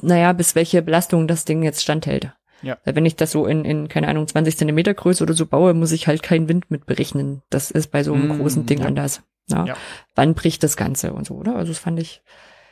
naja, 0.01 0.33
bis 0.33 0.55
welche 0.55 0.81
Belastung 0.81 1.29
das 1.29 1.45
Ding 1.45 1.63
jetzt 1.63 1.83
standhält. 1.83 2.33
Ja. 2.65 2.79
Weil 2.85 2.97
Wenn 2.97 3.07
ich 3.07 3.17
das 3.17 3.31
so 3.31 3.47
in, 3.47 3.65
in, 3.65 3.89
keine 3.89 4.09
Ahnung, 4.09 4.27
20 4.27 4.57
Zentimeter 4.57 4.95
Größe 4.95 5.23
oder 5.23 5.35
so 5.35 5.47
baue, 5.47 5.75
muss 5.75 5.93
ich 5.93 6.07
halt 6.07 6.23
keinen 6.23 6.49
Wind 6.49 6.71
mit 6.71 6.87
berechnen. 6.87 7.43
Das 7.51 7.71
ist 7.71 7.91
bei 7.91 8.03
so 8.03 8.15
einem 8.15 8.29
Mm, 8.29 8.39
großen 8.41 8.67
Ding 8.67 8.81
ja. 8.81 8.87
anders. 8.87 9.23
Ja. 9.49 9.65
Ja. 9.67 9.77
Wann 10.15 10.35
bricht 10.35 10.63
das 10.63 10.77
Ganze 10.77 11.13
und 11.13 11.27
so, 11.27 11.35
oder? 11.35 11.57
Also 11.57 11.73
das 11.73 11.79
fand 11.79 12.01
ich, 12.01 12.23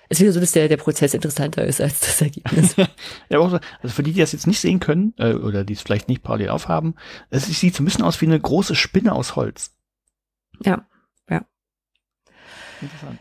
ist 0.09 0.21
wieder 0.21 0.33
so, 0.33 0.41
dass 0.41 0.53
der, 0.53 0.69
der 0.69 0.77
Prozess 0.79 1.15
interessanter 1.15 1.65
ist 1.65 1.81
als 1.81 2.01
das 2.01 2.21
Ergebnis. 2.23 2.75
Ja, 3.29 3.39
aber 3.39 3.47
auch 3.47 3.51
so, 3.51 3.59
also 3.83 3.95
für 3.95 4.03
die, 4.03 4.13
die 4.13 4.21
das 4.21 4.33
jetzt 4.33 4.47
nicht 4.47 4.61
sehen 4.61 4.81
können, 4.81 5.15
äh, 5.19 5.35
oder 5.35 5.65
die 5.65 5.75
es 5.75 5.83
vielleicht 5.83 6.09
nicht 6.09 6.23
parallel 6.23 6.49
aufhaben, 6.51 6.95
es 7.31 7.47
sieht 7.47 7.75
so 7.75 7.83
ein 7.83 7.87
bisschen 7.87 8.05
aus 8.05 8.21
wie 8.21 8.27
eine 8.27 8.41
große 8.41 8.75
Spinne 8.75 9.13
aus 9.15 9.37
Holz. 9.37 9.75
ja. 10.65 10.87
Interessant. 12.81 13.21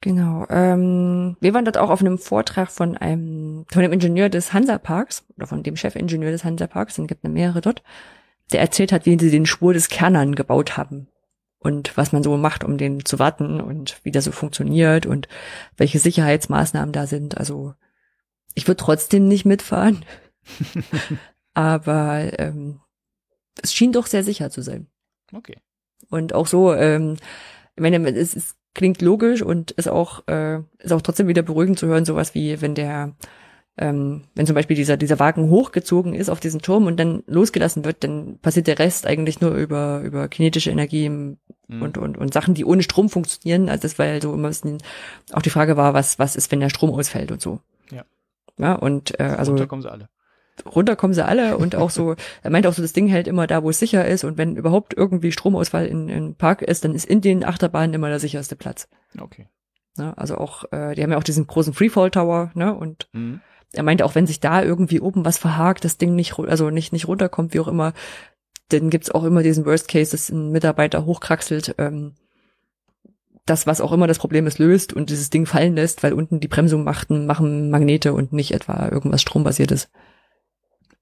Genau. 0.00 0.46
Ähm, 0.48 1.36
wir 1.40 1.52
waren 1.52 1.66
dort 1.66 1.76
auch 1.76 1.90
auf 1.90 2.00
einem 2.00 2.18
Vortrag 2.18 2.70
von 2.70 2.96
einem, 2.96 3.66
von 3.70 3.82
dem 3.82 3.92
Ingenieur 3.92 4.30
des 4.30 4.52
Hansaparks 4.52 5.24
oder 5.36 5.46
von 5.46 5.62
dem 5.62 5.76
Chefingenieur 5.76 6.30
des 6.30 6.44
Hansaparks, 6.44 6.98
es 6.98 7.06
gibt 7.06 7.24
eine 7.24 7.32
mehrere 7.32 7.60
dort, 7.60 7.82
der 8.52 8.60
erzählt 8.60 8.92
hat, 8.92 9.04
wie 9.04 9.18
sie 9.18 9.30
den 9.30 9.46
Schwur 9.46 9.74
des 9.74 9.88
Kernern 9.88 10.34
gebaut 10.34 10.78
haben 10.78 11.08
und 11.58 11.96
was 11.98 12.12
man 12.12 12.22
so 12.22 12.36
macht, 12.38 12.64
um 12.64 12.78
den 12.78 13.04
zu 13.04 13.18
warten 13.18 13.60
und 13.60 14.00
wie 14.02 14.10
das 14.10 14.24
so 14.24 14.32
funktioniert 14.32 15.04
und 15.04 15.28
welche 15.76 15.98
Sicherheitsmaßnahmen 15.98 16.92
da 16.92 17.06
sind. 17.06 17.36
Also 17.36 17.74
ich 18.54 18.66
würde 18.66 18.82
trotzdem 18.82 19.28
nicht 19.28 19.44
mitfahren, 19.44 20.04
aber 21.54 22.38
ähm, 22.38 22.80
es 23.62 23.74
schien 23.74 23.92
doch 23.92 24.06
sehr 24.06 24.24
sicher 24.24 24.50
zu 24.50 24.62
sein. 24.62 24.86
Okay. 25.32 25.58
Und 26.08 26.32
auch 26.32 26.46
so, 26.46 26.72
ähm, 26.72 27.16
ich 27.76 27.82
meine, 27.82 28.08
es, 28.10 28.34
es 28.34 28.56
klingt 28.74 29.02
logisch 29.02 29.42
und 29.42 29.72
ist 29.72 29.88
auch, 29.88 30.26
äh, 30.28 30.60
ist 30.78 30.92
auch 30.92 31.02
trotzdem 31.02 31.28
wieder 31.28 31.42
beruhigend 31.42 31.78
zu 31.78 31.86
hören, 31.86 32.04
sowas 32.04 32.34
wie, 32.34 32.60
wenn 32.60 32.74
der, 32.74 33.14
ähm, 33.76 34.22
wenn 34.34 34.46
zum 34.46 34.54
Beispiel 34.54 34.76
dieser, 34.76 34.96
dieser 34.96 35.18
Wagen 35.18 35.50
hochgezogen 35.50 36.14
ist 36.14 36.28
auf 36.28 36.40
diesen 36.40 36.62
Turm 36.62 36.86
und 36.86 36.98
dann 36.98 37.22
losgelassen 37.26 37.84
wird, 37.84 38.04
dann 38.04 38.38
passiert 38.38 38.66
der 38.66 38.78
Rest 38.78 39.06
eigentlich 39.06 39.40
nur 39.40 39.54
über, 39.54 40.00
über 40.00 40.28
kinetische 40.28 40.70
Energie 40.70 41.36
Mhm. 41.70 41.82
und, 41.82 41.98
und, 41.98 42.18
und 42.18 42.34
Sachen, 42.34 42.54
die 42.54 42.64
ohne 42.64 42.82
Strom 42.82 43.08
funktionieren. 43.08 43.68
Also 43.68 43.82
das 43.82 43.98
war 43.98 44.06
ja 44.06 44.20
so 44.20 44.34
immer 44.34 44.48
ein 44.48 44.50
bisschen, 44.50 44.78
auch 45.32 45.42
die 45.42 45.50
Frage 45.50 45.76
war, 45.76 45.94
was, 45.94 46.18
was 46.18 46.34
ist, 46.36 46.50
wenn 46.50 46.60
der 46.60 46.68
Strom 46.68 46.90
ausfällt 46.90 47.30
und 47.30 47.40
so. 47.40 47.60
Ja. 47.92 48.04
Ja, 48.58 48.74
und 48.74 49.18
äh, 49.20 49.22
also 49.22 49.52
Runter 49.52 49.66
kommen 49.68 49.82
sie 49.82 49.90
alle. 49.90 50.08
Runter 50.66 50.96
kommen 50.96 51.14
sie 51.14 51.24
alle 51.24 51.56
und 51.58 51.76
auch 51.76 51.90
so, 51.90 52.14
er 52.42 52.50
meint 52.50 52.66
auch 52.66 52.72
so, 52.72 52.82
das 52.82 52.92
Ding 52.92 53.06
hält 53.08 53.28
immer 53.28 53.46
da, 53.46 53.62
wo 53.62 53.70
es 53.70 53.78
sicher 53.78 54.06
ist 54.06 54.24
und 54.24 54.38
wenn 54.38 54.56
überhaupt 54.56 54.94
irgendwie 54.96 55.32
Stromausfall 55.32 55.86
in, 55.86 56.08
in 56.08 56.34
Park 56.34 56.62
ist, 56.62 56.84
dann 56.84 56.94
ist 56.94 57.06
in 57.06 57.20
den 57.20 57.44
Achterbahnen 57.44 57.94
immer 57.94 58.08
der 58.08 58.20
sicherste 58.20 58.56
Platz. 58.56 58.88
Okay. 59.20 59.48
Ne? 59.96 60.16
Also 60.16 60.36
auch, 60.38 60.64
äh, 60.72 60.94
die 60.94 61.02
haben 61.02 61.10
ja 61.10 61.18
auch 61.18 61.24
diesen 61.24 61.46
großen 61.46 61.74
Freefall 61.74 62.10
Tower, 62.10 62.50
ne? 62.54 62.74
Und 62.74 63.08
Mhm. 63.12 63.40
er 63.72 63.82
meinte 63.82 64.04
auch, 64.04 64.14
wenn 64.14 64.26
sich 64.26 64.40
da 64.40 64.62
irgendwie 64.62 65.00
oben 65.00 65.24
was 65.24 65.38
verhakt, 65.38 65.84
das 65.84 65.98
Ding 65.98 66.14
nicht, 66.14 66.38
also 66.38 66.70
nicht, 66.70 66.92
nicht 66.92 67.08
runterkommt, 67.08 67.54
wie 67.54 67.60
auch 67.60 67.68
immer, 67.68 67.92
dann 68.68 68.90
gibt's 68.90 69.10
auch 69.10 69.24
immer 69.24 69.42
diesen 69.42 69.66
Worst 69.66 69.88
Case, 69.88 70.12
dass 70.12 70.30
ein 70.30 70.50
Mitarbeiter 70.52 71.04
hochkraxelt, 71.04 71.74
ähm, 71.78 72.14
das, 73.46 73.66
was 73.66 73.80
auch 73.80 73.92
immer 73.92 74.06
das 74.06 74.18
Problem 74.18 74.46
ist, 74.46 74.58
löst 74.58 74.92
und 74.92 75.10
dieses 75.10 75.30
Ding 75.30 75.44
fallen 75.44 75.74
lässt, 75.74 76.02
weil 76.02 76.12
unten 76.12 76.38
die 76.40 76.48
Bremsung 76.48 76.84
machten, 76.84 77.26
machen 77.26 77.70
Magnete 77.70 78.12
und 78.12 78.32
nicht 78.32 78.52
etwa 78.52 78.88
irgendwas 78.88 79.22
strombasiertes. 79.22 79.88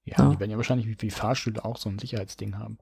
Ja, 0.05 0.15
Ja. 0.17 0.29
die 0.31 0.39
werden 0.39 0.51
ja 0.51 0.57
wahrscheinlich 0.57 0.87
wie, 0.87 0.97
wie 1.01 1.11
Fahrstühle 1.11 1.63
auch 1.63 1.77
so 1.77 1.89
ein 1.89 1.99
Sicherheitsding 1.99 2.57
haben. 2.57 2.77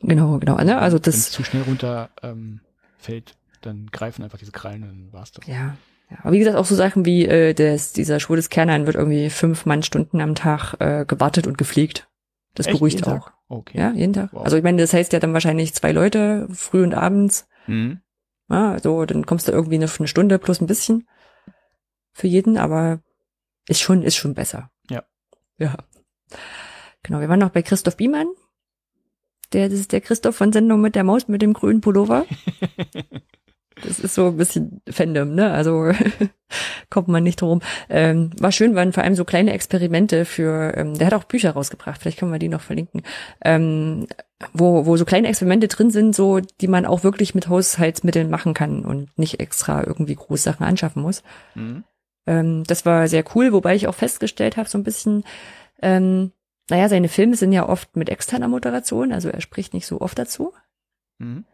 Genau, 0.00 0.38
genau. 0.38 0.56
Ne? 0.56 0.78
Also 0.78 0.96
Wenn 0.96 1.10
es 1.10 1.24
das, 1.26 1.30
zu 1.30 1.44
schnell 1.44 1.62
runter 1.62 2.10
ähm, 2.22 2.60
fällt, 2.98 3.36
dann 3.60 3.86
greifen 3.92 4.22
einfach 4.24 4.38
diese 4.38 4.52
Krallen 4.52 4.82
und 4.82 4.88
dann 4.88 5.12
war's 5.12 5.32
das. 5.32 5.46
ja. 5.46 5.54
ja. 5.54 6.18
Aber 6.22 6.32
wie 6.32 6.38
gesagt, 6.40 6.56
auch 6.56 6.64
so 6.66 6.74
Sachen 6.74 7.04
wie 7.06 7.24
äh, 7.26 7.54
das, 7.54 7.92
dieser 7.92 8.20
Schwur 8.20 8.36
des 8.36 8.48
Kernern 8.50 8.86
wird 8.86 8.96
irgendwie 8.96 9.30
fünf 9.30 9.64
Mannstunden 9.64 10.20
am 10.20 10.34
Tag 10.34 10.74
äh, 10.80 11.04
gewartet 11.06 11.46
und 11.46 11.56
gepflegt. 11.56 12.08
Das 12.54 12.66
Echt? 12.66 12.74
beruhigt 12.76 12.96
Jeden 13.06 13.12
auch. 13.18 13.24
Tag? 13.26 13.34
Okay. 13.48 13.78
Ja, 13.78 13.92
jeden 13.92 14.12
Tag. 14.12 14.30
Wow. 14.32 14.44
Also 14.44 14.56
ich 14.56 14.62
meine, 14.62 14.78
das 14.82 14.92
heißt 14.92 15.12
ja 15.12 15.20
dann 15.20 15.32
wahrscheinlich 15.32 15.72
zwei 15.74 15.92
Leute, 15.92 16.48
früh 16.52 16.82
und 16.82 16.94
abends. 16.94 17.46
Mhm. 17.66 18.00
Ja, 18.50 18.78
so, 18.78 19.06
dann 19.06 19.24
kommst 19.24 19.48
du 19.48 19.52
irgendwie 19.52 19.76
eine, 19.76 19.86
eine 19.98 20.08
Stunde 20.08 20.38
plus 20.38 20.60
ein 20.60 20.66
bisschen 20.66 21.06
für 22.12 22.26
jeden, 22.26 22.58
aber 22.58 23.00
ist 23.68 23.80
schon, 23.80 24.02
ist 24.02 24.16
schon 24.16 24.34
besser. 24.34 24.70
Ja. 24.90 25.04
Ja. 25.56 25.76
Genau, 27.02 27.20
wir 27.20 27.28
waren 27.28 27.40
noch 27.40 27.50
bei 27.50 27.62
Christoph 27.62 27.96
Biemann. 27.96 28.28
Der, 29.52 29.68
das 29.68 29.80
ist 29.80 29.92
der 29.92 30.00
Christoph 30.00 30.36
von 30.36 30.52
Sendung 30.52 30.80
mit 30.80 30.94
der 30.94 31.04
Maus 31.04 31.28
mit 31.28 31.42
dem 31.42 31.52
grünen 31.52 31.80
Pullover. 31.80 32.26
Das 33.84 33.98
ist 33.98 34.14
so 34.14 34.28
ein 34.28 34.36
bisschen 34.36 34.80
Fandom, 34.88 35.34
ne? 35.34 35.50
Also 35.50 35.92
kommt 36.90 37.08
man 37.08 37.22
nicht 37.22 37.40
drum. 37.40 37.60
Ähm, 37.88 38.30
war 38.38 38.52
schön, 38.52 38.74
waren 38.74 38.92
vor 38.92 39.02
allem 39.02 39.14
so 39.14 39.24
kleine 39.24 39.52
Experimente 39.52 40.24
für, 40.24 40.76
ähm, 40.76 40.96
der 40.96 41.08
hat 41.08 41.14
auch 41.14 41.24
Bücher 41.24 41.52
rausgebracht, 41.52 42.00
vielleicht 42.00 42.18
können 42.18 42.32
wir 42.32 42.38
die 42.38 42.48
noch 42.48 42.60
verlinken, 42.60 43.02
ähm, 43.44 44.06
wo, 44.52 44.86
wo 44.86 44.96
so 44.96 45.04
kleine 45.04 45.28
Experimente 45.28 45.68
drin 45.68 45.90
sind, 45.90 46.14
so 46.14 46.40
die 46.60 46.68
man 46.68 46.86
auch 46.86 47.04
wirklich 47.04 47.34
mit 47.34 47.48
Haushaltsmitteln 47.48 48.30
machen 48.30 48.54
kann 48.54 48.84
und 48.84 49.16
nicht 49.18 49.40
extra 49.40 49.84
irgendwie 49.84 50.16
Großsachen 50.16 50.64
anschaffen 50.64 51.02
muss. 51.02 51.22
Mhm. 51.54 51.84
Ähm, 52.26 52.64
das 52.64 52.86
war 52.86 53.08
sehr 53.08 53.24
cool, 53.34 53.52
wobei 53.52 53.74
ich 53.74 53.88
auch 53.88 53.94
festgestellt 53.94 54.56
habe, 54.56 54.68
so 54.68 54.78
ein 54.78 54.84
bisschen, 54.84 55.24
ähm, 55.82 56.32
naja, 56.70 56.88
seine 56.88 57.08
Filme 57.08 57.36
sind 57.36 57.52
ja 57.52 57.68
oft 57.68 57.96
mit 57.96 58.08
externer 58.08 58.48
Moderation, 58.48 59.12
also 59.12 59.28
er 59.28 59.40
spricht 59.40 59.74
nicht 59.74 59.86
so 59.86 60.00
oft 60.00 60.18
dazu. 60.18 60.52
Mhm. 61.18 61.44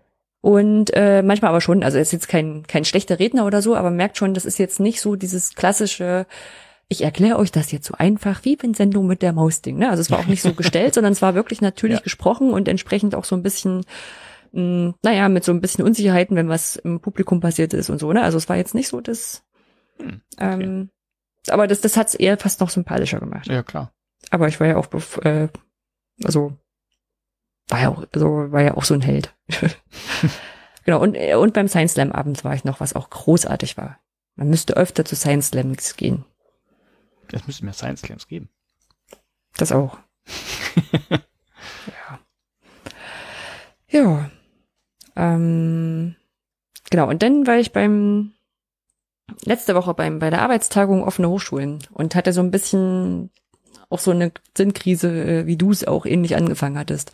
Und 0.40 0.90
äh, 0.94 1.22
manchmal 1.22 1.48
aber 1.50 1.60
schon, 1.60 1.82
also 1.82 1.96
er 1.98 2.02
ist 2.02 2.12
jetzt 2.12 2.28
kein, 2.28 2.64
kein 2.68 2.84
schlechter 2.84 3.18
Redner 3.18 3.44
oder 3.44 3.60
so, 3.60 3.74
aber 3.74 3.90
merkt 3.90 4.16
schon, 4.16 4.34
das 4.34 4.44
ist 4.44 4.58
jetzt 4.58 4.78
nicht 4.78 5.00
so 5.00 5.16
dieses 5.16 5.54
klassische, 5.56 6.26
ich 6.88 7.02
erkläre 7.02 7.38
euch 7.38 7.50
das 7.50 7.72
jetzt 7.72 7.86
so 7.86 7.94
einfach 7.94 8.44
wie 8.44 8.54
in 8.54 8.74
Sendung 8.74 9.06
mit 9.08 9.20
der 9.22 9.32
Maus-Ding. 9.32 9.78
Ne? 9.78 9.90
Also 9.90 10.00
es 10.00 10.10
war 10.10 10.20
auch 10.20 10.26
nicht 10.26 10.42
so 10.42 10.52
gestellt, 10.54 10.94
sondern 10.94 11.12
es 11.12 11.22
war 11.22 11.34
wirklich 11.34 11.60
natürlich 11.60 11.96
Ja. 11.98 12.02
gesprochen 12.02 12.52
und 12.52 12.68
entsprechend 12.68 13.14
auch 13.16 13.24
so 13.24 13.34
ein 13.34 13.42
bisschen, 13.42 13.84
mh, 14.52 14.94
naja, 15.02 15.28
mit 15.28 15.42
so 15.42 15.50
ein 15.52 15.60
bisschen 15.60 15.84
Unsicherheiten, 15.84 16.36
wenn 16.36 16.48
was 16.48 16.76
im 16.76 17.00
Publikum 17.00 17.40
passiert 17.40 17.74
ist 17.74 17.90
und 17.90 17.98
so. 17.98 18.12
Ne? 18.12 18.22
Also 18.22 18.38
es 18.38 18.48
war 18.48 18.56
jetzt 18.56 18.74
nicht 18.74 18.88
so 18.88 19.00
das, 19.00 19.42
Hm, 19.98 20.20
ähm, 20.38 20.90
aber 21.48 21.66
das, 21.66 21.80
das 21.80 21.96
hat 21.96 22.06
es 22.08 22.14
eher 22.14 22.38
fast 22.38 22.60
noch 22.60 22.70
sympathischer 22.70 23.18
gemacht. 23.18 23.48
Ja, 23.48 23.64
klar. 23.64 23.92
Aber 24.30 24.48
ich 24.48 24.60
war 24.60 24.66
ja 24.66 24.76
auch, 24.76 24.88
äh, 25.24 25.48
also 26.24 26.56
war 27.68 27.80
ja 27.80 27.88
auch, 27.90 28.04
also 28.12 28.50
war 28.52 28.62
ja 28.62 28.74
auch 28.74 28.84
so 28.84 28.94
ein 28.94 29.02
Held. 29.02 29.34
genau, 30.84 31.00
und, 31.00 31.14
äh, 31.14 31.34
und 31.34 31.54
beim 31.54 31.68
Science 31.68 31.92
Slam 31.92 32.12
abends 32.12 32.44
war 32.44 32.54
ich 32.54 32.64
noch, 32.64 32.80
was 32.80 32.94
auch 32.94 33.10
großartig 33.10 33.76
war. 33.76 33.98
Man 34.36 34.48
müsste 34.50 34.76
öfter 34.76 35.04
zu 35.04 35.16
Science 35.16 35.48
Slams 35.48 35.96
gehen. 35.96 36.24
Es 37.32 37.46
müsste 37.46 37.64
mehr 37.64 37.74
Science 37.74 38.02
Claims 38.02 38.26
geben. 38.26 38.48
Das 39.56 39.72
auch. 39.72 39.98
ja. 41.10 42.18
Ja. 43.88 44.30
Ähm, 45.16 46.16
genau, 46.90 47.08
und 47.08 47.22
dann 47.22 47.46
war 47.46 47.58
ich 47.58 47.72
beim 47.72 48.32
letzte 49.44 49.74
Woche 49.74 49.92
beim 49.94 50.18
bei 50.20 50.30
der 50.30 50.42
Arbeitstagung 50.42 51.02
offene 51.02 51.28
Hochschulen 51.28 51.80
und 51.92 52.14
hatte 52.14 52.32
so 52.32 52.40
ein 52.40 52.50
bisschen 52.50 53.30
auch 53.90 53.98
so 53.98 54.10
eine 54.10 54.32
Sinnkrise, 54.56 55.08
äh, 55.08 55.46
wie 55.46 55.56
du 55.56 55.70
es 55.70 55.86
auch 55.86 56.06
ähnlich 56.06 56.36
angefangen 56.36 56.78
hattest. 56.78 57.12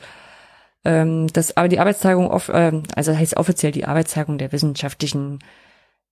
Ähm, 0.85 1.29
das 1.29 1.57
aber 1.57 1.69
die 1.69 1.79
Arbeitstagung 1.79 2.29
off, 2.29 2.49
äh, 2.49 2.83
also 2.95 3.17
heißt 3.17 3.37
offiziell 3.37 3.73
die 3.73 3.85
Arbeitstagung 3.87 4.39
der 4.39 4.53
wissenschaftlichen 4.53 5.39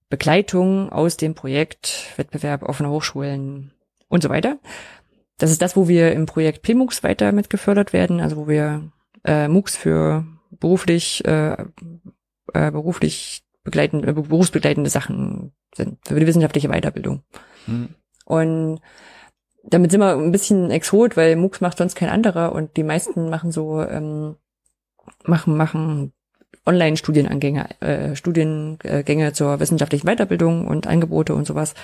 Begleitung 0.08 0.90
aus 0.90 1.16
dem 1.16 1.34
Projekt 1.34 2.12
Wettbewerb 2.16 2.62
offene 2.62 2.90
Hochschulen 2.90 3.72
und 4.08 4.22
so 4.22 4.28
weiter. 4.28 4.58
Das 5.38 5.50
ist 5.50 5.62
das, 5.62 5.76
wo 5.76 5.88
wir 5.88 6.12
im 6.12 6.26
Projekt 6.26 6.62
PMUX 6.62 7.02
weiter 7.02 7.32
mit 7.32 7.50
gefördert 7.50 7.92
werden, 7.92 8.20
also 8.20 8.36
wo 8.36 8.46
wir 8.46 8.92
äh, 9.24 9.48
MOOCs 9.48 9.76
für 9.76 10.26
beruflich, 10.50 11.24
äh, 11.24 11.52
äh, 12.52 12.70
beruflich 12.70 13.42
begleitende, 13.64 14.08
äh, 14.08 14.12
berufsbegleitende 14.12 14.90
Sachen 14.90 15.52
sind, 15.74 15.98
für 16.06 16.20
die 16.20 16.26
wissenschaftliche 16.26 16.68
Weiterbildung. 16.68 17.22
Mhm. 17.66 17.94
Und 18.24 18.80
damit 19.64 19.90
sind 19.90 20.00
wir 20.00 20.16
ein 20.16 20.32
bisschen 20.32 20.70
exot, 20.70 21.16
weil 21.16 21.36
MOOCs 21.36 21.60
macht 21.60 21.78
sonst 21.78 21.94
kein 21.94 22.08
anderer 22.08 22.52
und 22.52 22.76
die 22.76 22.82
meisten 22.82 23.30
machen 23.30 23.52
so, 23.52 23.82
ähm, 23.82 24.36
machen, 25.24 25.56
machen 25.56 26.12
Online-Studienangänge, 26.66 27.80
äh, 27.80 28.16
Studiengänge 28.16 29.32
zur 29.32 29.60
wissenschaftlichen 29.60 30.06
Weiterbildung 30.06 30.66
und 30.66 30.86
Angebote 30.86 31.34
und 31.34 31.46
sowas. 31.46 31.74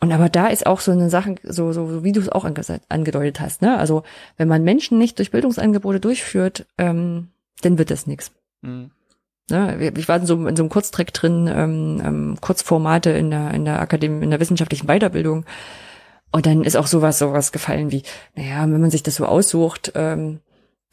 Und 0.00 0.12
aber 0.12 0.28
da 0.28 0.46
ist 0.46 0.66
auch 0.66 0.80
so 0.80 0.92
eine 0.92 1.10
Sache, 1.10 1.34
so, 1.42 1.72
so, 1.72 1.86
so 1.86 2.04
wie 2.04 2.12
du 2.12 2.20
es 2.20 2.30
auch 2.30 2.44
angedeutet 2.44 3.40
hast, 3.40 3.60
ne? 3.60 3.76
Also 3.78 4.02
wenn 4.38 4.48
man 4.48 4.64
Menschen 4.64 4.96
nicht 4.98 5.18
durch 5.18 5.30
Bildungsangebote 5.30 6.00
durchführt, 6.00 6.66
ähm, 6.78 7.28
dann 7.60 7.76
wird 7.76 7.90
das 7.90 8.06
nichts. 8.06 8.32
Mhm. 8.62 8.90
Ne? 9.50 9.92
Ich 9.96 10.08
war 10.08 10.16
in 10.16 10.26
so, 10.26 10.46
in 10.46 10.56
so 10.56 10.62
einem 10.62 10.70
Kurztrack 10.70 11.12
drin, 11.12 11.50
ähm, 11.52 12.02
ähm, 12.04 12.38
Kurzformate 12.40 13.10
in 13.10 13.30
der, 13.30 13.52
in 13.52 13.64
der 13.64 13.80
Akademie, 13.80 14.24
in 14.24 14.30
der 14.30 14.40
wissenschaftlichen 14.40 14.86
Weiterbildung. 14.86 15.44
Und 16.32 16.46
dann 16.46 16.64
ist 16.64 16.76
auch 16.76 16.86
sowas, 16.86 17.18
sowas 17.18 17.52
gefallen 17.52 17.90
wie, 17.90 18.02
naja, 18.34 18.62
wenn 18.62 18.80
man 18.80 18.90
sich 18.90 19.02
das 19.02 19.16
so 19.16 19.26
aussucht, 19.26 19.92
ähm, 19.94 20.40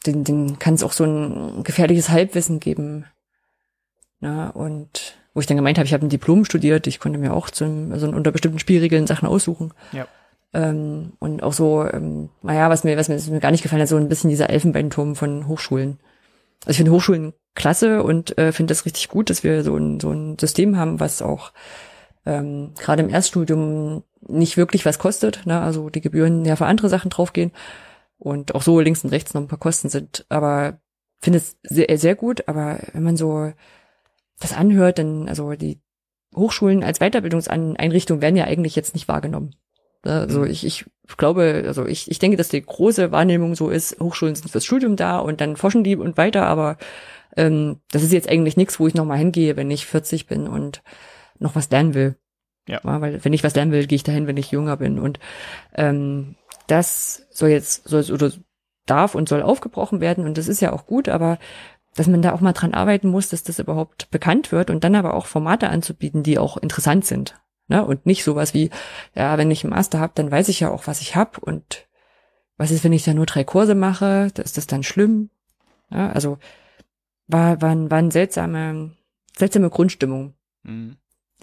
den, 0.06 0.24
den 0.24 0.58
kann 0.58 0.74
es 0.74 0.82
auch 0.82 0.92
so 0.92 1.04
ein 1.04 1.62
gefährliches 1.62 2.08
Halbwissen 2.08 2.60
geben. 2.60 3.04
Na, 4.20 4.50
und 4.50 5.16
wo 5.34 5.40
ich 5.40 5.46
dann 5.46 5.56
gemeint 5.56 5.78
habe, 5.78 5.86
ich 5.86 5.92
habe 5.92 6.04
ein 6.04 6.08
Diplom 6.08 6.44
studiert, 6.44 6.86
ich 6.88 6.98
konnte 6.98 7.18
mir 7.18 7.32
auch 7.32 7.50
zum, 7.50 7.92
also 7.92 8.08
unter 8.08 8.32
bestimmten 8.32 8.58
Spielregeln 8.58 9.06
Sachen 9.06 9.28
aussuchen. 9.28 9.72
Ja. 9.92 10.08
Ähm, 10.52 11.12
und 11.20 11.42
auch 11.42 11.52
so, 11.52 11.84
ähm, 11.84 12.30
naja, 12.42 12.70
was 12.70 12.82
mir, 12.82 12.96
was 12.96 13.08
mir, 13.08 13.16
was 13.16 13.28
mir 13.28 13.40
gar 13.40 13.52
nicht 13.52 13.62
gefallen 13.62 13.82
hat, 13.82 13.88
so 13.88 13.96
ein 13.96 14.08
bisschen 14.08 14.30
dieser 14.30 14.50
Elfenbeinturm 14.50 15.14
von 15.14 15.46
Hochschulen. 15.46 16.00
Also 16.62 16.70
ich 16.70 16.76
finde 16.78 16.92
Hochschulen 16.92 17.34
klasse 17.54 18.02
und 18.02 18.36
äh, 18.38 18.50
finde 18.52 18.72
das 18.72 18.84
richtig 18.84 19.08
gut, 19.08 19.30
dass 19.30 19.44
wir 19.44 19.62
so 19.62 19.76
ein, 19.76 20.00
so 20.00 20.10
ein 20.10 20.38
System 20.38 20.76
haben, 20.76 20.98
was 20.98 21.22
auch 21.22 21.52
ähm, 22.26 22.72
gerade 22.78 23.02
im 23.02 23.10
Erststudium 23.10 24.02
nicht 24.20 24.56
wirklich 24.56 24.84
was 24.84 24.98
kostet. 24.98 25.46
Ne? 25.46 25.60
Also 25.60 25.90
die 25.90 26.00
Gebühren 26.00 26.44
ja 26.44 26.56
für 26.56 26.66
andere 26.66 26.88
Sachen 26.88 27.10
draufgehen 27.10 27.52
und 28.18 28.54
auch 28.54 28.62
so 28.62 28.80
links 28.80 29.04
und 29.04 29.10
rechts 29.10 29.34
noch 29.34 29.42
ein 29.42 29.48
paar 29.48 29.58
Kosten 29.58 29.88
sind. 29.88 30.26
Aber 30.28 30.80
finde 31.20 31.38
es 31.38 31.56
sehr, 31.62 31.98
sehr 31.98 32.14
gut. 32.14 32.48
Aber 32.48 32.78
wenn 32.92 33.02
man 33.02 33.16
so 33.16 33.52
das 34.40 34.52
anhört, 34.52 34.98
dann, 34.98 35.28
also 35.28 35.52
die 35.52 35.80
Hochschulen 36.34 36.84
als 36.84 37.00
Weiterbildungseinrichtung 37.00 38.20
werden 38.20 38.36
ja 38.36 38.44
eigentlich 38.44 38.76
jetzt 38.76 38.94
nicht 38.94 39.08
wahrgenommen. 39.08 39.54
Also 40.02 40.40
mhm. 40.40 40.50
ich, 40.50 40.64
ich 40.64 40.86
glaube, 41.16 41.64
also 41.66 41.86
ich, 41.86 42.10
ich 42.10 42.18
denke, 42.18 42.36
dass 42.36 42.48
die 42.48 42.62
große 42.62 43.10
Wahrnehmung 43.10 43.54
so 43.54 43.68
ist, 43.68 43.98
Hochschulen 44.00 44.34
sind 44.34 44.50
fürs 44.50 44.64
Studium 44.64 44.96
da 44.96 45.18
und 45.18 45.40
dann 45.40 45.56
forschen 45.56 45.82
die 45.82 45.96
und 45.96 46.16
weiter, 46.16 46.46
aber 46.46 46.78
ähm, 47.36 47.80
das 47.90 48.02
ist 48.02 48.12
jetzt 48.12 48.28
eigentlich 48.28 48.56
nichts, 48.56 48.78
wo 48.78 48.86
ich 48.86 48.94
nochmal 48.94 49.18
hingehe, 49.18 49.56
wenn 49.56 49.70
ich 49.70 49.86
40 49.86 50.26
bin 50.26 50.46
und 50.46 50.82
noch 51.38 51.56
was 51.56 51.70
lernen 51.70 51.94
will. 51.94 52.16
Ja. 52.68 52.80
ja. 52.84 53.00
Weil 53.00 53.24
wenn 53.24 53.32
ich 53.32 53.42
was 53.42 53.54
lernen 53.54 53.72
will, 53.72 53.86
gehe 53.86 53.96
ich 53.96 54.04
dahin, 54.04 54.26
wenn 54.26 54.36
ich 54.36 54.52
jünger 54.52 54.76
bin. 54.76 54.98
Und 54.98 55.18
ähm, 55.74 56.36
das 56.68 57.26
soll 57.30 57.48
jetzt, 57.48 57.88
soll 57.88 58.04
oder 58.12 58.30
darf 58.86 59.14
und 59.14 59.28
soll 59.28 59.42
aufgebrochen 59.42 60.00
werden 60.00 60.24
und 60.24 60.38
das 60.38 60.48
ist 60.48 60.60
ja 60.60 60.72
auch 60.72 60.86
gut, 60.86 61.08
aber 61.08 61.38
dass 61.94 62.06
man 62.06 62.22
da 62.22 62.32
auch 62.32 62.40
mal 62.40 62.52
dran 62.52 62.74
arbeiten 62.74 63.08
muss, 63.08 63.28
dass 63.28 63.42
das 63.42 63.58
überhaupt 63.58 64.10
bekannt 64.10 64.52
wird 64.52 64.70
und 64.70 64.84
dann 64.84 64.94
aber 64.94 65.14
auch 65.14 65.26
Formate 65.26 65.68
anzubieten, 65.68 66.22
die 66.22 66.38
auch 66.38 66.56
interessant 66.56 67.04
sind. 67.04 67.40
Ne? 67.66 67.84
Und 67.84 68.06
nicht 68.06 68.24
sowas 68.24 68.54
wie, 68.54 68.70
ja, 69.14 69.36
wenn 69.36 69.50
ich 69.50 69.64
einen 69.64 69.74
Master 69.74 69.98
habe, 69.98 70.12
dann 70.14 70.30
weiß 70.30 70.48
ich 70.48 70.60
ja 70.60 70.70
auch, 70.70 70.86
was 70.86 71.00
ich 71.00 71.16
habe 71.16 71.40
und 71.40 71.86
was 72.56 72.70
ist, 72.70 72.84
wenn 72.84 72.92
ich 72.92 73.04
da 73.04 73.14
nur 73.14 73.26
drei 73.26 73.44
Kurse 73.44 73.74
mache, 73.74 74.30
ist 74.36 74.56
das 74.56 74.66
dann 74.66 74.82
schlimm? 74.82 75.30
Ja, 75.90 76.10
also 76.10 76.38
war, 77.26 77.60
war, 77.60 77.90
war 77.90 77.98
eine 77.98 78.10
seltsame, 78.10 78.92
seltsame 79.36 79.70
Grundstimmung. 79.70 80.34
Mhm. 80.62 80.96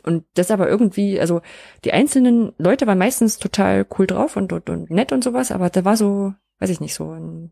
Und 0.06 0.24
das 0.36 0.52
aber 0.52 0.70
irgendwie, 0.70 1.20
also 1.20 1.42
die 1.84 1.94
einzelnen 1.94 2.54
Leute 2.58 2.86
waren 2.86 2.98
meistens 2.98 3.40
total 3.40 3.86
cool 3.98 4.06
drauf 4.06 4.38
und, 4.38 4.54
und, 4.54 4.70
und 4.70 4.92
nett 4.92 5.12
und 5.12 5.24
sowas, 5.24 5.52
aber 5.52 5.70
da 5.70 5.84
war 5.84 5.98
so, 5.98 6.34
weiß 6.60 6.70
ich 6.70 6.80
nicht, 6.80 6.94
so 6.94 7.12
ein 7.12 7.52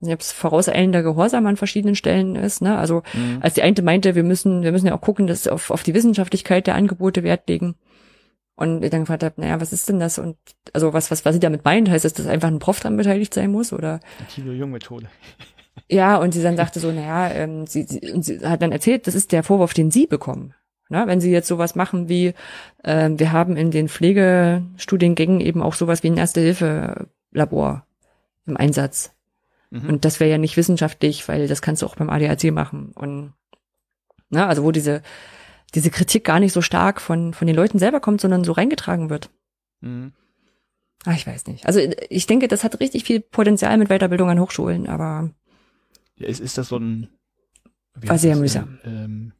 ob 0.00 0.20
es 0.20 0.30
vorauseilender 0.30 1.02
Gehorsam 1.02 1.46
an 1.46 1.56
verschiedenen 1.56 1.96
Stellen 1.96 2.36
ist. 2.36 2.62
Ne? 2.62 2.78
Also 2.78 3.02
mhm. 3.14 3.38
als 3.40 3.54
die 3.54 3.62
eine 3.62 3.82
meinte, 3.82 4.14
wir 4.14 4.22
müssen, 4.22 4.62
wir 4.62 4.70
müssen 4.70 4.86
ja 4.86 4.94
auch 4.94 5.00
gucken, 5.00 5.26
dass 5.26 5.48
auf, 5.48 5.70
auf 5.70 5.82
die 5.82 5.94
Wissenschaftlichkeit 5.94 6.66
der 6.66 6.76
Angebote 6.76 7.24
Wert 7.24 7.48
legen. 7.48 7.74
Und 8.54 8.82
ich 8.84 8.90
dann 8.90 9.02
gefragt 9.02 9.22
habe, 9.22 9.40
naja, 9.40 9.60
was 9.60 9.72
ist 9.72 9.88
denn 9.88 10.00
das? 10.00 10.18
Und 10.18 10.36
also 10.72 10.92
was, 10.92 11.10
was, 11.10 11.24
was 11.24 11.34
sie 11.34 11.40
damit 11.40 11.64
meint, 11.64 11.88
heißt 11.88 12.04
das, 12.04 12.12
dass 12.12 12.26
einfach 12.26 12.48
ein 12.48 12.58
Prof 12.58 12.80
dran 12.80 12.96
beteiligt 12.96 13.32
sein 13.34 13.52
muss? 13.52 13.72
Oder? 13.72 14.00
Kilo 14.28 14.52
Jung-Methode. 14.52 15.08
Ja, 15.88 16.16
und 16.16 16.32
sie 16.32 16.42
dann 16.42 16.56
sagte 16.56 16.80
so, 16.80 16.90
naja, 16.90 17.30
ähm, 17.32 17.66
sie, 17.66 17.84
sie, 17.84 18.12
und 18.12 18.24
sie 18.24 18.40
hat 18.44 18.62
dann 18.62 18.72
erzählt, 18.72 19.06
das 19.06 19.14
ist 19.14 19.30
der 19.30 19.44
Vorwurf, 19.44 19.74
den 19.74 19.90
sie 19.92 20.06
bekommen. 20.06 20.54
Na, 20.88 21.06
wenn 21.06 21.20
sie 21.20 21.30
jetzt 21.30 21.48
sowas 21.48 21.74
machen 21.74 22.08
wie, 22.08 22.34
äh, 22.82 23.10
wir 23.12 23.32
haben 23.32 23.56
in 23.56 23.70
den 23.70 23.88
Pflegestudiengängen 23.88 25.40
eben 25.40 25.62
auch 25.62 25.74
sowas 25.74 26.02
wie 26.02 26.08
ein 26.08 26.16
Erste-Hilfe-Labor 26.16 27.86
im 28.46 28.56
Einsatz. 28.56 29.12
Mhm. 29.70 29.88
Und 29.88 30.04
das 30.04 30.18
wäre 30.18 30.30
ja 30.30 30.38
nicht 30.38 30.56
wissenschaftlich, 30.56 31.28
weil 31.28 31.46
das 31.46 31.60
kannst 31.60 31.82
du 31.82 31.86
auch 31.86 31.96
beim 31.96 32.08
ADAC 32.08 32.52
machen. 32.52 32.92
Und 32.94 33.34
na, 34.30 34.46
also 34.46 34.64
wo 34.64 34.72
diese, 34.72 35.02
diese 35.74 35.90
Kritik 35.90 36.24
gar 36.24 36.40
nicht 36.40 36.52
so 36.52 36.62
stark 36.62 37.00
von, 37.00 37.34
von 37.34 37.46
den 37.46 37.56
Leuten 37.56 37.78
selber 37.78 38.00
kommt, 38.00 38.20
sondern 38.20 38.44
so 38.44 38.52
reingetragen 38.52 39.10
wird. 39.10 39.30
Mhm. 39.80 40.12
Ach, 41.04 41.14
ich 41.14 41.26
weiß 41.26 41.46
nicht. 41.46 41.66
Also 41.66 41.80
ich 42.08 42.26
denke, 42.26 42.48
das 42.48 42.64
hat 42.64 42.80
richtig 42.80 43.04
viel 43.04 43.20
Potenzial 43.20 43.76
mit 43.78 43.88
Weiterbildung 43.88 44.30
an 44.30 44.40
Hochschulen, 44.40 44.88
aber. 44.88 45.30
Ja, 46.16 46.26
ist, 46.26 46.40
ist 46.40 46.58
das 46.58 46.68
so 46.68 46.76
ein. 46.78 47.08
War 47.94 48.18
sehr 48.18 48.36
mühsam. 48.36 48.78
Ähm, 48.84 49.32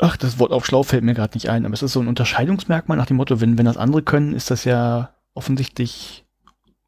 ach, 0.00 0.16
das 0.16 0.38
Wort 0.38 0.52
auf 0.52 0.66
Schlau 0.66 0.82
fällt 0.82 1.04
mir 1.04 1.14
gerade 1.14 1.34
nicht 1.34 1.48
ein, 1.48 1.64
aber 1.64 1.74
es 1.74 1.82
ist 1.82 1.92
so 1.92 2.00
ein 2.00 2.08
Unterscheidungsmerkmal 2.08 2.96
nach 2.96 3.06
dem 3.06 3.16
Motto, 3.16 3.40
wenn, 3.40 3.58
wenn 3.58 3.66
das 3.66 3.76
andere 3.76 4.02
können, 4.02 4.34
ist 4.34 4.50
das 4.50 4.64
ja 4.64 5.14
offensichtlich 5.34 6.24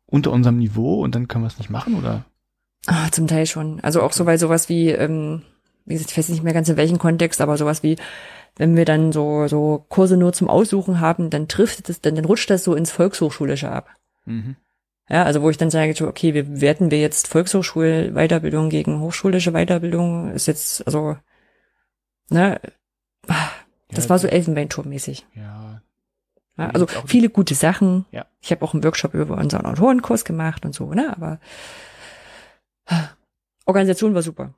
unter 0.06 0.32
unserem 0.32 0.58
Niveau 0.58 1.02
und 1.02 1.14
dann 1.14 1.28
können 1.28 1.44
wir 1.44 1.48
es 1.48 1.58
nicht 1.58 1.70
machen, 1.70 1.96
oder? 1.96 2.24
Ah, 2.86 3.10
zum 3.10 3.26
Teil 3.26 3.46
schon. 3.46 3.80
Also 3.80 4.02
auch 4.02 4.12
so, 4.12 4.26
weil 4.26 4.38
sowas 4.38 4.68
wie, 4.68 4.90
ähm, 4.90 5.42
wie 5.84 5.94
gesagt, 5.94 6.12
ich 6.12 6.18
weiß 6.18 6.28
nicht 6.28 6.44
mehr 6.44 6.54
ganz 6.54 6.68
in 6.68 6.76
welchem 6.76 6.98
Kontext, 6.98 7.40
aber 7.40 7.56
sowas 7.56 7.82
wie, 7.82 7.96
wenn 8.56 8.76
wir 8.76 8.84
dann 8.84 9.12
so, 9.12 9.48
so 9.48 9.84
Kurse 9.88 10.16
nur 10.16 10.32
zum 10.32 10.48
Aussuchen 10.48 11.00
haben, 11.00 11.30
dann 11.30 11.48
trifft 11.48 11.88
es, 11.88 12.00
dann, 12.00 12.14
dann 12.14 12.24
rutscht 12.24 12.48
das 12.50 12.64
so 12.64 12.74
ins 12.74 12.90
Volkshochschulische 12.92 13.70
ab. 13.70 13.90
Mhm. 14.24 14.56
Ja, 15.08 15.24
also 15.24 15.42
wo 15.42 15.50
ich 15.50 15.56
dann 15.56 15.70
sage, 15.70 15.94
okay, 16.06 16.34
wir 16.34 16.60
werten 16.60 16.90
wir 16.90 17.00
jetzt 17.00 17.28
Volkshochschul-Weiterbildung 17.28 18.70
gegen 18.70 19.00
hochschulische 19.00 19.52
Weiterbildung, 19.52 20.32
ist 20.32 20.46
jetzt, 20.46 20.84
also, 20.86 21.16
ne, 22.28 22.60
das 23.88 24.04
ja, 24.04 24.10
war 24.10 24.18
so 24.18 24.28
Elfenbeinturm-mäßig. 24.28 25.24
Ja, 25.34 25.82
ja, 26.58 26.70
also 26.70 26.86
viele 27.06 27.28
gute 27.28 27.54
Sachen. 27.54 28.06
Ja. 28.10 28.26
Ich 28.40 28.50
habe 28.50 28.64
auch 28.64 28.72
einen 28.72 28.82
Workshop 28.82 29.14
über 29.14 29.36
unseren 29.36 29.66
Autorenkurs 29.66 30.24
gemacht 30.24 30.64
und 30.64 30.74
so, 30.74 30.92
ne? 30.92 31.12
Aber 31.14 31.38
Organisation 33.66 34.14
war 34.14 34.22
super. 34.22 34.54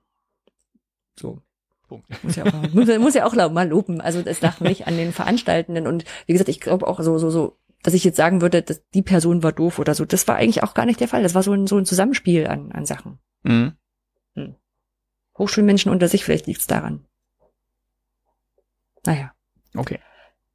So. 1.19 1.43
Punkt. 1.89 2.23
Muss 2.23 2.37
ja 2.37 2.45
auch, 2.45 2.73
muss, 2.73 2.99
muss 2.99 3.15
ja 3.15 3.25
auch 3.25 3.35
mal 3.51 3.69
loben. 3.69 4.01
Also 4.01 4.23
das 4.23 4.43
lag 4.43 4.61
nicht 4.61 4.87
an 4.87 4.97
den 4.97 5.13
Veranstaltenden. 5.13 5.87
Und 5.87 6.05
wie 6.27 6.33
gesagt, 6.35 6.51
ich 6.51 6.61
glaube 6.61 6.87
auch 6.87 7.01
so, 7.01 7.19
so, 7.19 7.31
so, 7.31 7.57
dass 7.83 7.95
ich 7.95 8.05
jetzt 8.05 8.17
sagen 8.17 8.43
würde, 8.43 8.63
dass 8.63 8.83
die 8.91 9.03
Person 9.03 9.43
war 9.43 9.53
doof 9.53 9.79
oder 9.79 9.95
so. 9.95 10.05
Das 10.05 10.29
war 10.29 10.37
eigentlich 10.37 10.63
auch 10.63 10.75
gar 10.75 10.85
nicht 10.85 11.01
der 11.01 11.09
Fall. 11.09 11.23
Das 11.23 11.35
war 11.35 11.43
so 11.43 11.53
ein, 11.53 11.67
so 11.67 11.79
ein 11.79 11.87
Zusammenspiel 11.87 12.47
an, 12.47 12.73
an 12.73 12.85
Sachen. 12.85 13.19
Mhm. 13.43 13.73
Hm. 14.35 14.55
Hochschulmenschen 15.39 15.91
unter 15.91 16.09
sich, 16.09 16.25
vielleicht 16.25 16.47
liegt's 16.47 16.67
daran. 16.67 17.08
Naja. 19.07 19.33
Okay. 19.75 20.01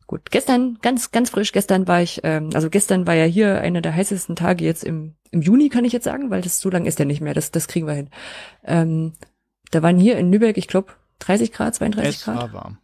Gut, 0.05 0.31
gestern, 0.31 0.77
ganz, 0.81 1.11
ganz 1.11 1.29
frisch, 1.29 1.53
gestern 1.53 1.87
war 1.87 2.01
ich, 2.01 2.21
ähm, 2.23 2.49
also 2.53 2.69
gestern 2.69 3.07
war 3.07 3.15
ja 3.15 3.25
hier 3.25 3.61
einer 3.61 3.81
der 3.81 3.95
heißesten 3.95 4.35
Tage 4.35 4.65
jetzt 4.65 4.83
im, 4.83 5.15
im 5.31 5.41
Juni, 5.41 5.69
kann 5.69 5.85
ich 5.85 5.93
jetzt 5.93 6.03
sagen, 6.03 6.29
weil 6.29 6.41
das 6.41 6.59
so 6.59 6.69
lang 6.69 6.85
ist 6.85 6.99
ja 6.99 7.05
nicht 7.05 7.21
mehr, 7.21 7.33
das, 7.33 7.51
das 7.51 7.67
kriegen 7.67 7.87
wir 7.87 7.93
hin. 7.93 8.09
Ähm, 8.63 9.13
da 9.71 9.81
waren 9.81 9.97
hier 9.97 10.17
in 10.17 10.31
Lübeck, 10.31 10.57
ich 10.57 10.67
glaube, 10.67 10.93
30 11.19 11.51
Grad, 11.51 11.75
32 11.75 12.15
es 12.15 12.23
Grad. 12.23 12.35
Es 12.35 12.41
war 12.41 12.53
warm. 12.53 12.77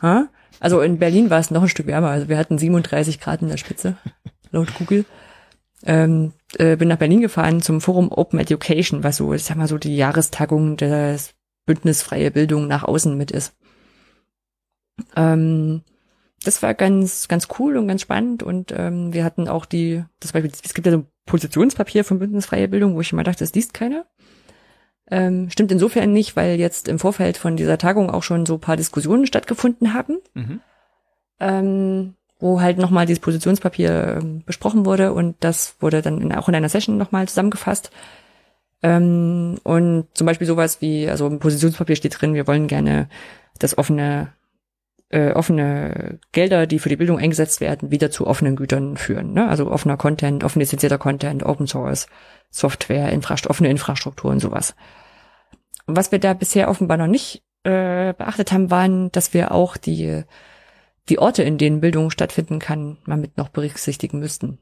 Ha? 0.00 0.28
Also 0.60 0.80
in 0.80 0.98
Berlin 0.98 1.28
war 1.28 1.40
es 1.40 1.50
noch 1.50 1.62
ein 1.62 1.68
Stück 1.68 1.86
wärmer. 1.86 2.08
Also 2.08 2.28
wir 2.28 2.38
hatten 2.38 2.56
37 2.56 3.20
Grad 3.20 3.42
in 3.42 3.48
der 3.48 3.56
Spitze, 3.56 3.96
laut 4.52 4.74
Google. 4.78 5.04
Ähm, 5.84 6.32
äh, 6.56 6.76
bin 6.76 6.88
nach 6.88 6.96
Berlin 6.96 7.20
gefahren 7.20 7.60
zum 7.60 7.80
Forum 7.80 8.10
Open 8.10 8.38
Education, 8.38 9.04
was 9.04 9.16
so, 9.16 9.34
ich 9.34 9.44
sag 9.44 9.56
mal 9.56 9.68
so 9.68 9.76
die 9.76 9.96
Jahrestagung 9.96 10.76
des 10.76 11.34
Bündnis 11.66 12.02
Freie 12.02 12.30
Bildung 12.30 12.66
nach 12.66 12.84
außen 12.84 13.16
mit 13.16 13.30
ist. 13.30 13.54
Ähm, 15.14 15.82
das 16.44 16.62
war 16.62 16.74
ganz, 16.74 17.28
ganz 17.28 17.48
cool 17.58 17.76
und 17.76 17.88
ganz 17.88 18.02
spannend 18.02 18.42
und 18.42 18.72
ähm, 18.76 19.12
wir 19.12 19.24
hatten 19.24 19.48
auch 19.48 19.64
die, 19.66 20.04
das 20.20 20.32
Beispiel, 20.32 20.52
es 20.62 20.74
gibt 20.74 20.86
ja 20.86 20.92
so 20.92 20.98
ein 20.98 21.06
Positionspapier 21.26 22.04
von 22.04 22.18
Bündnis 22.18 22.46
Freie 22.46 22.68
Bildung, 22.68 22.94
wo 22.94 23.00
ich 23.00 23.12
immer 23.12 23.24
dachte, 23.24 23.40
das 23.40 23.54
liest 23.54 23.74
keiner. 23.74 24.06
Ähm, 25.10 25.50
stimmt 25.50 25.72
insofern 25.72 26.12
nicht, 26.12 26.36
weil 26.36 26.58
jetzt 26.58 26.88
im 26.88 26.98
Vorfeld 26.98 27.36
von 27.36 27.56
dieser 27.56 27.78
Tagung 27.78 28.10
auch 28.10 28.22
schon 28.22 28.46
so 28.46 28.58
paar 28.58 28.76
Diskussionen 28.76 29.26
stattgefunden 29.26 29.94
haben, 29.94 30.18
mhm. 30.34 30.60
ähm, 31.40 32.14
wo 32.38 32.60
halt 32.60 32.78
nochmal 32.78 33.06
dieses 33.06 33.20
Positionspapier 33.20 34.18
ähm, 34.20 34.42
besprochen 34.44 34.84
wurde 34.84 35.12
und 35.12 35.36
das 35.40 35.76
wurde 35.80 36.02
dann 36.02 36.20
in, 36.20 36.32
auch 36.32 36.48
in 36.48 36.54
einer 36.54 36.68
Session 36.68 36.96
nochmal 36.96 37.28
zusammengefasst. 37.28 37.90
Ähm, 38.82 39.58
und 39.62 40.06
zum 40.14 40.26
Beispiel 40.26 40.46
sowas 40.46 40.80
wie, 40.80 41.08
also 41.08 41.26
im 41.26 41.38
Positionspapier 41.38 41.96
steht 41.96 42.20
drin, 42.20 42.34
wir 42.34 42.46
wollen 42.46 42.66
gerne 42.66 43.08
das 43.58 43.78
offene 43.78 44.32
äh, 45.08 45.32
offene 45.32 46.18
Gelder, 46.32 46.66
die 46.66 46.78
für 46.78 46.88
die 46.88 46.96
Bildung 46.96 47.18
eingesetzt 47.18 47.60
werden, 47.60 47.90
wieder 47.90 48.10
zu 48.10 48.26
offenen 48.26 48.56
Gütern 48.56 48.96
führen. 48.96 49.32
Ne? 49.32 49.48
Also 49.48 49.70
offener 49.70 49.96
Content, 49.96 50.42
offen 50.44 50.60
lizenzierter 50.60 50.98
Content, 50.98 51.44
Open 51.44 51.66
Source, 51.66 52.06
Software, 52.50 53.12
Infrast 53.12 53.46
offene 53.48 53.70
Infrastruktur 53.70 54.30
und 54.30 54.40
sowas. 54.40 54.74
Und 55.86 55.96
was 55.96 56.10
wir 56.10 56.18
da 56.18 56.34
bisher 56.34 56.68
offenbar 56.68 56.96
noch 56.96 57.06
nicht 57.06 57.44
äh, 57.62 58.12
beachtet 58.14 58.52
haben, 58.52 58.70
waren, 58.70 59.12
dass 59.12 59.34
wir 59.34 59.52
auch 59.52 59.76
die, 59.76 60.24
die 61.08 61.18
Orte, 61.18 61.42
in 61.44 61.58
denen 61.58 61.80
Bildung 61.80 62.10
stattfinden 62.10 62.58
kann, 62.58 62.98
mal 63.04 63.16
mit 63.16 63.36
noch 63.36 63.48
berücksichtigen 63.48 64.18
müssten. 64.18 64.58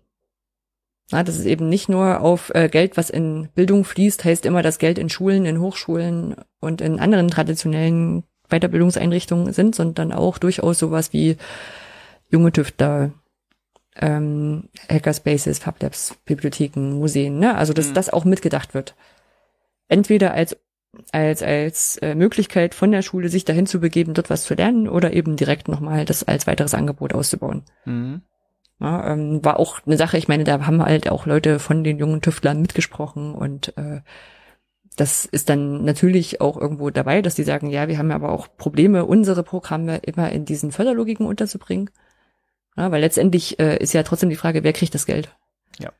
Na, 1.11 1.23
das 1.23 1.37
ist 1.37 1.45
eben 1.45 1.69
nicht 1.69 1.89
nur 1.89 2.21
auf 2.21 2.51
äh, 2.55 2.69
Geld, 2.69 2.97
was 2.97 3.11
in 3.11 3.49
Bildung 3.55 3.85
fließt, 3.85 4.25
heißt 4.25 4.47
immer, 4.47 4.63
dass 4.63 4.79
Geld 4.79 4.99
in 4.99 5.11
Schulen, 5.11 5.45
in 5.45 5.61
Hochschulen 5.61 6.37
und 6.61 6.81
in 6.81 6.99
anderen 6.99 7.29
traditionellen 7.29 8.25
Weiterbildungseinrichtungen 8.49 9.53
sind, 9.53 9.75
sondern 9.75 10.13
auch 10.13 10.39
durchaus 10.39 10.79
sowas 10.79 11.13
wie 11.13 11.37
junge 12.29 12.53
Tüftler, 12.53 13.13
ähm, 13.97 14.69
Hackerspaces, 14.91 15.59
Fablabs, 15.59 16.17
Bibliotheken, 16.25 16.99
Museen, 16.99 17.39
ne? 17.39 17.57
Also 17.57 17.73
dass 17.73 17.91
mhm. 17.91 17.95
das 17.95 18.11
auch 18.11 18.25
mitgedacht 18.25 18.75
wird. 18.75 18.95
Entweder 19.89 20.35
als 20.35 20.57
als 21.11 21.43
als 21.43 21.97
äh, 21.99 22.15
Möglichkeit 22.15 22.75
von 22.75 22.93
der 22.93 23.03
Schule 23.03 23.29
sich 23.29 23.45
dahin 23.45 23.67
zu 23.67 23.81
begeben, 23.81 24.15
dort 24.15 24.31
was 24.31 24.45
zu 24.45 24.55
lernen, 24.55 24.89
oder 24.89 25.13
eben 25.13 25.37
direkt 25.37 25.69
nochmal 25.69 26.05
das 26.05 26.23
als 26.25 26.47
weiteres 26.47 26.75
Angebot 26.75 27.15
auszubauen. 27.15 27.63
Mhm. 27.85 28.23
Ja, 28.81 29.13
ähm, 29.13 29.45
war 29.45 29.59
auch 29.59 29.81
eine 29.87 29.97
Sache, 29.97 30.19
ich 30.19 30.29
meine, 30.29 30.45
da 30.45 30.67
haben 30.67 30.83
halt 30.83 31.09
auch 31.09 31.27
Leute 31.27 31.59
von 31.59 31.85
den 31.85 31.99
jungen 31.99 32.21
Tüftlern 32.21 32.61
mitgesprochen 32.61 33.35
und 33.35 33.77
äh, 33.79 34.01
das 34.97 35.25
ist 35.25 35.49
dann 35.49 35.85
natürlich 35.85 36.41
auch 36.41 36.57
irgendwo 36.57 36.91
dabei, 36.91 37.21
dass 37.21 37.35
die 37.35 37.43
sagen, 37.43 37.69
ja, 37.69 37.89
wir 37.89 37.99
haben 37.99 38.13
aber 38.13 38.31
auch 38.31 38.49
Probleme, 38.57 39.05
unsere 39.05 39.43
Programme 39.43 39.97
immer 39.99 40.31
in 40.31 40.45
diesen 40.45 40.71
Förderlogiken 40.71 41.27
unterzubringen. 41.27 41.91
Ja, 42.77 42.91
weil 42.91 43.01
letztendlich 43.01 43.59
äh, 43.59 43.77
ist 43.79 43.93
ja 43.93 44.03
trotzdem 44.03 44.31
die 44.31 44.37
Frage, 44.37 44.63
wer 44.63 44.73
kriegt 44.73 44.95
das 44.95 45.07
Geld? 45.07 45.35
Ja. 45.79 45.93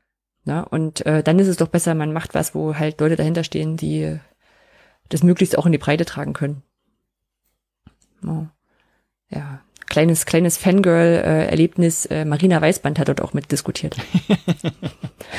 Ja, 0.45 0.61
und 0.61 1.05
äh, 1.05 1.23
dann 1.23 1.39
ist 1.39 1.47
es 1.47 1.57
doch 1.57 1.67
besser, 1.67 1.95
man 1.95 2.13
macht 2.13 2.35
was, 2.35 2.55
wo 2.55 2.75
halt 2.75 2.99
Leute 3.01 3.15
dahinter 3.15 3.43
stehen, 3.43 3.77
die 3.77 4.17
das 5.09 5.23
möglichst 5.23 5.57
auch 5.57 5.65
in 5.65 5.71
die 5.71 5.77
Breite 5.77 6.05
tragen 6.05 6.33
können. 6.33 6.63
Ja, 8.23 8.49
ja. 9.29 9.61
kleines 9.87 10.25
kleines 10.25 10.57
Fangirl-Erlebnis. 10.57 12.05
Äh, 12.05 12.25
Marina 12.25 12.61
Weißband 12.61 12.99
hat 12.99 13.07
dort 13.07 13.21
auch 13.21 13.33
mitdiskutiert. 13.33 13.97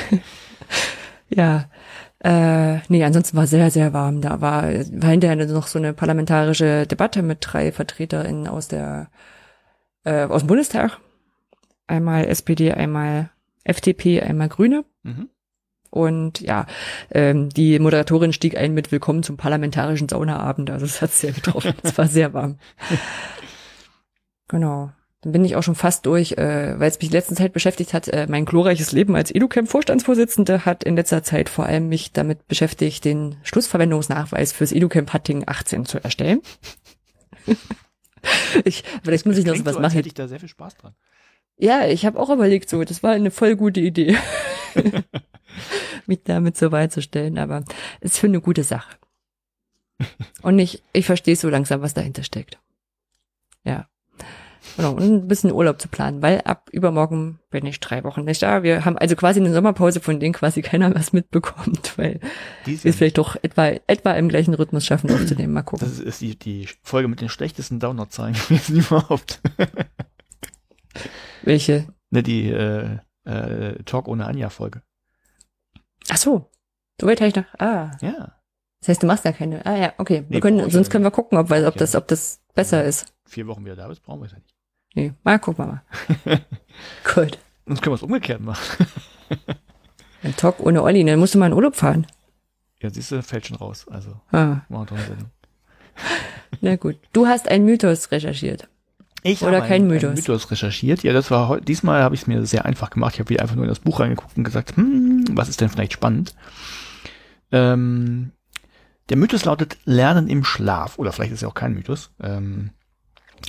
ja, 1.29 1.69
äh, 2.27 2.81
nee, 2.89 3.05
ansonsten 3.05 3.37
war 3.37 3.47
sehr, 3.47 3.71
sehr 3.71 3.93
warm. 3.93 4.19
Da 4.19 4.41
war, 4.41 4.63
war 4.63 5.09
hinterher 5.09 5.37
noch 5.47 5.67
so 5.67 5.79
eine 5.79 5.93
parlamentarische 5.93 6.85
Debatte 6.85 7.21
mit 7.21 7.37
drei 7.39 7.71
VertreterInnen 7.71 8.49
aus 8.49 8.67
der, 8.67 9.09
äh, 10.03 10.25
aus 10.25 10.41
dem 10.41 10.47
Bundestag. 10.47 10.99
Einmal 11.87 12.25
SPD, 12.25 12.73
einmal 12.73 13.29
FDP, 13.63 14.21
einmal 14.21 14.49
Grüne. 14.49 14.83
Mhm. 15.03 15.29
Und 15.89 16.41
ja, 16.41 16.65
ähm, 17.11 17.47
die 17.47 17.79
Moderatorin 17.79 18.33
stieg 18.33 18.57
ein 18.57 18.73
mit 18.73 18.91
Willkommen 18.91 19.23
zum 19.23 19.37
parlamentarischen 19.37 20.09
Saunaabend. 20.09 20.69
Also 20.69 20.85
es 20.85 21.01
hat 21.01 21.11
sehr 21.11 21.31
getroffen. 21.31 21.75
es 21.83 21.97
war 21.97 22.07
sehr 22.07 22.33
warm. 22.33 22.59
Genau. 24.49 24.91
Dann 25.21 25.31
bin 25.31 25.43
ich 25.43 25.55
auch 25.55 25.63
schon 25.63 25.75
fast 25.75 26.05
durch, 26.05 26.33
äh, 26.33 26.79
weil 26.79 26.89
es 26.89 26.99
mich 26.99 27.09
in 27.09 27.13
letzter 27.13 27.35
Zeit 27.35 27.51
beschäftigt 27.51 27.93
hat. 27.93 28.07
Äh, 28.07 28.27
mein 28.29 28.45
glorreiches 28.45 28.91
Leben 28.91 29.15
als 29.15 29.33
EduCamp-Vorstandsvorsitzende 29.33 30.65
hat 30.65 30.83
in 30.83 30.95
letzter 30.95 31.23
Zeit 31.23 31.49
vor 31.49 31.65
allem 31.65 31.89
mich 31.89 32.11
damit 32.11 32.47
beschäftigt, 32.47 33.03
den 33.03 33.37
Schlussverwendungsnachweis 33.41 34.51
fürs 34.51 34.71
EduCamp 34.71 35.13
Hatting 35.13 35.43
18 35.47 35.85
zu 35.85 36.03
erstellen. 36.03 36.41
ich, 38.63 38.83
vielleicht 39.03 39.25
muss 39.25 39.37
ich 39.37 39.45
noch 39.45 39.55
was 39.65 39.73
so, 39.73 39.79
machen. 39.79 39.93
Hätte 39.93 40.07
ich 40.07 40.13
da 40.13 40.27
sehr 40.27 40.39
viel 40.39 40.49
Spaß 40.49 40.77
dran. 40.77 40.93
Ja, 41.57 41.87
ich 41.87 42.05
habe 42.05 42.19
auch 42.19 42.29
überlegt, 42.29 42.69
so, 42.69 42.83
das 42.83 43.01
war 43.01 43.11
eine 43.11 43.31
voll 43.31 43.55
gute 43.55 43.79
Idee, 43.79 44.15
mich 46.05 46.21
damit 46.23 46.55
so 46.55 46.71
weit 46.71 46.91
zu 46.91 47.01
stellen, 47.01 47.39
aber 47.39 47.63
es 47.99 48.11
ist 48.11 48.19
für 48.19 48.27
eine 48.27 48.41
gute 48.41 48.63
Sache. 48.63 48.95
Und 50.43 50.59
ich, 50.59 50.83
ich 50.93 51.07
verstehe 51.07 51.35
so 51.35 51.49
langsam, 51.49 51.81
was 51.81 51.95
dahinter 51.95 52.23
steckt. 52.23 52.59
Ja. 53.63 53.89
Genau, 54.77 54.91
und 54.91 55.01
ein 55.01 55.27
bisschen 55.27 55.51
Urlaub 55.51 55.81
zu 55.81 55.87
planen, 55.87 56.21
weil 56.21 56.41
ab 56.41 56.69
übermorgen 56.71 57.39
bin 57.49 57.65
ich 57.65 57.79
drei 57.79 58.03
Wochen 58.03 58.23
nicht 58.23 58.43
da. 58.43 58.61
Wir 58.61 58.85
haben 58.85 58.95
also 58.95 59.15
quasi 59.15 59.39
eine 59.39 59.51
Sommerpause, 59.51 59.99
von 59.99 60.19
denen 60.19 60.33
quasi 60.33 60.61
keiner 60.61 60.93
was 60.93 61.13
mitbekommt, 61.13 61.97
weil 61.97 62.19
wir 62.63 62.75
es 62.83 62.95
vielleicht 62.95 63.17
doch 63.17 63.35
etwa, 63.41 63.69
etwa 63.87 64.11
im 64.13 64.29
gleichen 64.29 64.53
Rhythmus 64.53 64.85
schaffen 64.85 65.11
aufzunehmen. 65.11 65.53
Mal 65.53 65.63
gucken. 65.63 65.87
Das 65.87 65.99
ist 65.99 66.21
die, 66.21 66.37
die 66.37 66.69
Folge 66.83 67.07
mit 67.07 67.21
den 67.21 67.29
schlechtesten 67.29 67.79
Downloadzahlen 67.79 68.33
gewesen 68.47 68.77
überhaupt. 68.77 69.41
Welche? 71.41 71.87
Ne, 72.11 72.21
die 72.21 72.49
äh, 72.51 72.99
äh, 73.25 73.83
Talk 73.83 74.07
ohne 74.07 74.27
Anja-Folge. 74.27 74.83
Ach 76.09 76.17
so. 76.17 76.51
So 77.01 77.07
weit 77.07 77.19
habe 77.19 77.29
ich 77.29 77.35
noch. 77.35 77.45
Ah. 77.57 77.97
Ja. 78.01 78.37
Das 78.79 78.89
heißt, 78.89 79.03
du 79.03 79.07
machst 79.07 79.23
gar 79.23 79.33
keine. 79.33 79.65
Ah 79.65 79.75
ja, 79.75 79.93
okay. 79.97 80.25
Wir 80.29 80.37
nee, 80.37 80.39
können, 80.39 80.69
sonst 80.69 80.91
können 80.91 81.03
wir 81.03 81.11
gucken, 81.11 81.37
ob, 81.37 81.51
ob, 81.51 81.75
das, 81.77 81.95
ob 81.95 82.07
das 82.07 82.43
besser 82.53 82.83
ist. 82.83 83.11
Vier 83.25 83.47
Wochen 83.47 83.65
wieder 83.65 83.75
da 83.75 83.87
bist, 83.87 84.03
brauchen 84.03 84.21
wir 84.21 84.27
es 84.27 84.33
ja 84.33 84.37
nicht. 84.37 84.56
Nee, 84.97 85.13
mal 85.23 85.37
gucken 85.37 85.63
wir 85.63 85.67
mal. 86.25 86.41
Gut. 87.13 87.37
Sonst 87.67 87.83
können 87.83 87.91
wir 87.91 87.97
es 87.97 88.01
umgekehrt 88.01 88.41
machen. 88.41 88.87
Ein 90.23 90.35
Talk 90.35 90.59
ohne 90.59 90.81
Olli, 90.81 91.05
dann 91.05 91.19
musst 91.19 91.35
du 91.35 91.37
mal 91.37 91.45
in 91.45 91.53
Urlaub 91.53 91.75
fahren. 91.75 92.07
Ja, 92.81 92.89
siehst 92.89 93.11
du, 93.11 93.21
fällt 93.21 93.45
schon 93.45 93.57
raus. 93.57 93.85
Also, 93.91 94.19
ah. 94.31 94.61
machen 94.69 94.87
wir 94.89 95.03
Sinn. 95.03 95.25
Na 96.61 96.77
gut. 96.77 96.95
Du 97.13 97.27
hast 97.27 97.47
einen 97.47 97.65
Mythos 97.65 98.09
recherchiert. 98.09 98.69
Ich 99.21 99.43
Oder 99.43 99.61
kein 99.61 99.83
einen, 99.83 99.87
Mythos. 99.87 100.09
Einen 100.09 100.15
Mythos 100.15 100.49
recherchiert. 100.49 101.03
Ja, 101.03 101.13
das 101.13 101.29
war 101.29 101.61
diesmal 101.61 102.01
habe 102.01 102.15
ich 102.15 102.21
es 102.21 102.27
mir 102.27 102.43
sehr 102.47 102.65
einfach 102.65 102.89
gemacht. 102.89 103.13
Ich 103.13 103.19
habe 103.19 103.29
wieder 103.29 103.43
einfach 103.43 103.55
nur 103.55 103.65
in 103.65 103.69
das 103.69 103.81
Buch 103.81 103.99
reingeguckt 103.99 104.35
und 104.35 104.45
gesagt, 104.45 104.77
hm, 104.77 105.25
was 105.33 105.47
ist 105.47 105.61
denn 105.61 105.69
vielleicht 105.69 105.93
spannend? 105.93 106.33
Ähm, 107.51 108.31
der 109.09 109.17
Mythos 109.17 109.45
lautet 109.45 109.77
Lernen 109.85 110.27
im 110.27 110.43
Schlaf. 110.43 110.97
Oder 110.97 111.11
vielleicht 111.11 111.33
ist 111.33 111.37
es 111.37 111.41
ja 111.41 111.49
auch 111.49 111.53
kein 111.53 111.75
Mythos. 111.75 112.09
Ähm, 112.19 112.71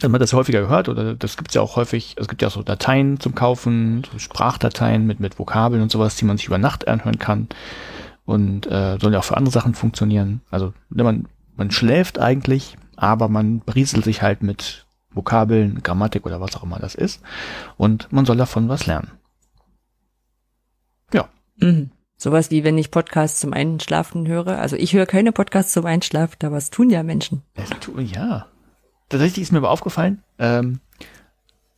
hat 0.03 0.11
man 0.11 0.21
das 0.21 0.33
häufiger 0.33 0.61
gehört 0.61 0.89
oder 0.89 1.15
das 1.15 1.37
gibt 1.37 1.51
es 1.51 1.55
ja 1.55 1.63
auch 1.63 1.77
häufig, 1.77 2.15
es 2.19 2.29
gibt 2.29 2.43
ja 2.43 2.49
auch 2.49 2.53
so 2.53 2.63
Dateien 2.63 3.21
zum 3.21 3.35
Kaufen, 3.35 4.05
so 4.11 4.19
Sprachdateien 4.19 5.07
mit, 5.07 5.21
mit 5.21 5.39
Vokabeln 5.39 5.83
und 5.83 5.91
sowas, 5.91 6.17
die 6.17 6.25
man 6.25 6.37
sich 6.37 6.47
über 6.47 6.59
Nacht 6.59 6.87
anhören 6.87 7.19
kann 7.19 7.49
und 8.25 8.67
äh, 8.67 8.99
sollen 9.01 9.13
ja 9.13 9.19
auch 9.19 9.25
für 9.25 9.37
andere 9.37 9.53
Sachen 9.53 9.75
funktionieren. 9.75 10.43
Also 10.51 10.73
ne, 10.91 11.03
man, 11.03 11.27
man 11.57 11.71
schläft 11.71 12.19
eigentlich, 12.19 12.77
aber 12.97 13.29
man 13.29 13.61
berieselt 13.61 14.05
sich 14.05 14.23
halt 14.23 14.43
mit 14.43 14.87
Vokabeln, 15.11 15.83
Grammatik 15.83 16.27
oder 16.27 16.41
was 16.41 16.55
auch 16.55 16.63
immer 16.63 16.79
das 16.79 16.95
ist 16.95 17.23
und 17.77 18.13
man 18.13 18.27
soll 18.27 18.37
davon 18.37 18.69
was 18.69 18.87
lernen. 18.87 19.11
Ja. 21.13 21.29
Mhm. 21.57 21.91
Sowas 22.17 22.51
wie 22.51 22.65
wenn 22.65 22.77
ich 22.77 22.91
Podcasts 22.91 23.41
zum 23.41 23.53
Einschlafen 23.53 24.27
höre. 24.27 24.59
Also 24.59 24.75
ich 24.75 24.93
höre 24.93 25.07
keine 25.07 25.31
Podcasts 25.31 25.73
zum 25.73 25.87
Einschlafen, 25.87 26.37
aber 26.45 26.57
es 26.57 26.71
tun 26.71 26.91
ja 26.91 27.05
Menschen. 27.05 27.43
Es 27.55 27.71
tun, 27.81 28.05
ja, 28.05 28.47
tatsächlich 29.09 29.43
ist 29.43 29.53
mir 29.53 29.59
aber 29.59 29.71
aufgefallen, 29.71 30.23
ähm, 30.39 30.81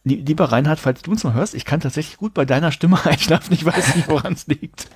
lieber 0.04 0.46
Reinhard, 0.46 0.80
falls 0.80 1.02
du 1.02 1.10
uns 1.10 1.24
mal 1.24 1.34
hörst, 1.34 1.54
ich 1.54 1.64
kann 1.64 1.80
tatsächlich 1.80 2.16
gut 2.16 2.34
bei 2.34 2.44
deiner 2.44 2.72
Stimme 2.72 2.98
einschlafen, 3.04 3.52
ich 3.52 3.64
weiß 3.64 3.96
nicht, 3.96 4.08
woran 4.08 4.32
es 4.32 4.46
liegt. 4.46 4.88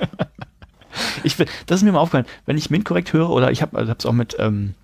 ich, 1.22 1.36
das 1.36 1.80
ist 1.80 1.82
mir 1.82 1.92
mal 1.92 2.00
aufgefallen, 2.00 2.26
wenn 2.46 2.58
ich 2.58 2.70
Mint 2.70 2.84
korrekt 2.84 3.12
höre, 3.12 3.30
oder 3.30 3.50
ich 3.50 3.62
habe 3.62 3.80
es 3.80 3.88
also 3.88 4.08
auch 4.08 4.12
mit, 4.12 4.36
ähm, 4.38 4.74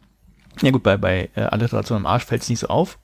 ja 0.62 0.70
gut, 0.70 0.82
bei, 0.82 0.96
bei 0.96 1.30
äh, 1.34 1.42
Alliteration 1.42 1.96
am 1.96 2.06
Arsch 2.06 2.24
fällt 2.24 2.42
es 2.42 2.48
nicht 2.48 2.60
so 2.60 2.68
auf, 2.68 2.98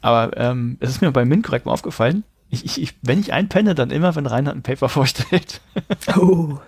aber 0.00 0.36
ähm, 0.36 0.76
es 0.80 0.90
ist 0.90 1.00
mir 1.00 1.10
bei 1.10 1.24
Mint 1.24 1.44
korrekt 1.44 1.66
mal 1.66 1.72
aufgefallen, 1.72 2.24
ich, 2.50 2.64
ich, 2.64 2.80
ich, 2.80 2.94
wenn 3.02 3.20
ich 3.20 3.32
einpenne, 3.32 3.74
dann 3.74 3.90
immer, 3.90 4.14
wenn 4.16 4.26
Reinhard 4.26 4.56
ein 4.56 4.62
Paper 4.62 4.88
vorstellt. 4.88 5.60
oh. 6.16 6.58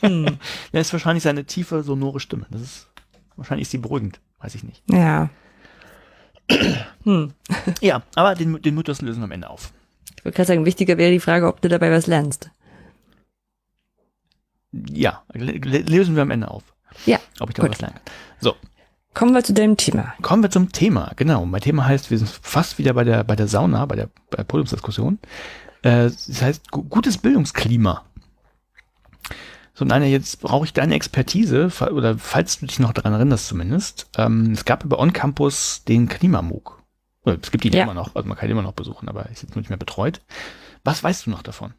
hm. 0.00 0.38
Das 0.72 0.88
ist 0.88 0.92
wahrscheinlich 0.92 1.22
seine 1.22 1.44
tiefe, 1.44 1.82
sonore 1.82 2.18
Stimme. 2.18 2.46
Das 2.50 2.60
ist, 2.60 2.88
wahrscheinlich 3.36 3.66
ist 3.66 3.70
sie 3.70 3.78
beruhigend, 3.78 4.20
weiß 4.40 4.54
ich 4.56 4.64
nicht. 4.64 4.82
Ja. 4.90 5.30
Hm. 7.04 7.32
Ja, 7.80 8.02
aber 8.14 8.34
den, 8.34 8.60
den 8.62 8.74
Mythos 8.74 9.00
lösen 9.02 9.20
wir 9.20 9.24
am 9.24 9.32
Ende 9.32 9.48
auf. 9.50 9.72
Ich 10.16 10.24
wollte 10.24 10.36
gerade 10.36 10.48
sagen, 10.48 10.64
wichtiger 10.64 10.96
wäre 10.98 11.10
die 11.10 11.20
Frage, 11.20 11.46
ob 11.46 11.60
du 11.60 11.68
dabei 11.68 11.90
was 11.90 12.06
lernst. 12.06 12.50
Ja, 14.90 15.22
lösen 15.34 16.16
wir 16.16 16.22
am 16.22 16.30
Ende 16.30 16.50
auf. 16.50 16.64
Ja, 17.06 17.18
Ob 17.40 17.48
ich 17.50 17.54
da 17.54 17.62
gut. 17.62 17.72
was 17.72 17.80
lernen 17.80 17.96
kann. 17.96 18.14
So, 18.40 18.56
Kommen 19.12 19.32
wir 19.32 19.44
zu 19.44 19.52
deinem 19.54 19.76
Thema. 19.76 20.14
kommen 20.22 20.42
wir 20.42 20.50
zum 20.50 20.72
Thema. 20.72 21.12
Genau, 21.14 21.44
mein 21.46 21.60
Thema 21.60 21.86
heißt, 21.86 22.10
wir 22.10 22.18
sind 22.18 22.28
fast 22.28 22.78
wieder 22.78 22.94
bei 22.94 23.04
der, 23.04 23.22
bei 23.22 23.36
der 23.36 23.46
Sauna, 23.46 23.86
bei 23.86 23.94
der, 23.94 24.08
bei 24.30 24.38
der 24.38 24.44
Podiumsdiskussion. 24.44 25.18
Äh, 25.82 26.04
das 26.10 26.42
heißt, 26.42 26.70
gu 26.72 26.82
gutes 26.82 27.18
Bildungsklima. 27.18 28.04
So, 29.76 29.84
Nein, 29.84 30.04
jetzt 30.04 30.40
brauche 30.40 30.64
ich 30.64 30.72
deine 30.72 30.94
Expertise, 30.94 31.68
oder 31.92 32.16
falls 32.16 32.60
du 32.60 32.66
dich 32.66 32.78
noch 32.78 32.92
daran 32.92 33.12
erinnerst 33.12 33.48
zumindest. 33.48 34.08
Ähm, 34.16 34.52
es 34.52 34.64
gab 34.64 34.84
über 34.84 35.00
On-Campus 35.00 35.82
den 35.84 36.08
Klimamug. 36.08 36.80
Es 37.24 37.50
gibt 37.50 37.64
ihn 37.64 37.72
Ja. 37.72 37.82
immer 37.84 37.94
noch, 37.94 38.14
also 38.14 38.28
man 38.28 38.36
kann 38.38 38.48
ihn 38.48 38.52
immer 38.52 38.62
noch 38.62 38.72
besuchen, 38.74 39.08
aber 39.08 39.28
ist 39.30 39.42
jetzt 39.42 39.56
nicht 39.56 39.70
mehr 39.70 39.78
betreut. 39.78 40.20
Was 40.84 41.02
weißt 41.02 41.26
du 41.26 41.30
noch 41.30 41.42
davon? 41.42 41.72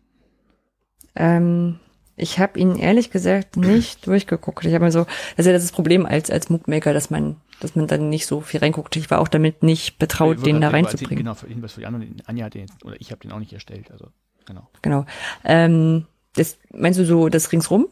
Ähm, 1.16 1.80
ich 2.18 2.40
habe 2.40 2.60
ihn 2.60 2.76
ehrlich 2.78 3.12
gesagt 3.12 3.56
nicht 3.58 4.06
durchgeguckt. 4.08 4.66
Ich 4.66 4.74
habe 4.74 4.84
mir 4.86 4.92
so, 4.92 5.06
das 5.38 5.46
ist 5.46 5.54
das 5.64 5.72
Problem 5.72 6.06
als 6.06 6.30
als 6.32 6.50
MOOC-Maker, 6.50 6.94
dass 6.94 7.10
man, 7.10 7.38
dass 7.60 7.76
man 7.76 7.88
dann 7.88 8.10
nicht 8.10 8.26
so 8.26 8.42
viel 8.42 8.60
reinguckt. 8.60 8.96
Ich 8.96 9.10
war 9.12 9.20
auch 9.20 9.28
damit 9.28 9.64
nicht 9.64 10.00
betraut, 10.00 10.46
den 10.46 10.60
da 10.62 10.70
reinzubringen. 10.70 11.18
Genau, 11.24 11.36
für 11.36 11.48
für 11.48 11.80
die 11.80 11.86
anderen. 11.86 12.22
Anja 12.26 12.46
hat 12.46 12.54
den, 12.56 12.62
jetzt- 12.62 12.84
oder 12.84 13.00
ich 13.00 13.12
habe 13.12 13.22
den 13.22 13.32
auch 13.32 13.40
nicht 13.40 13.54
erstellt, 13.54 13.92
also 13.92 14.08
genau. 14.46 14.68
Genau. 14.82 15.06
Ähm, 15.44 16.06
das 16.36 16.58
meinst 16.74 17.00
du 17.00 17.06
so 17.06 17.30
das 17.30 17.52
ringsrum? 17.52 17.88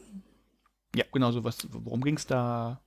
Ja, 0.94 1.04
genau 1.12 1.32
so 1.32 1.42
was, 1.44 1.66
worum 1.72 2.02
ging's 2.02 2.26
da? 2.26 2.80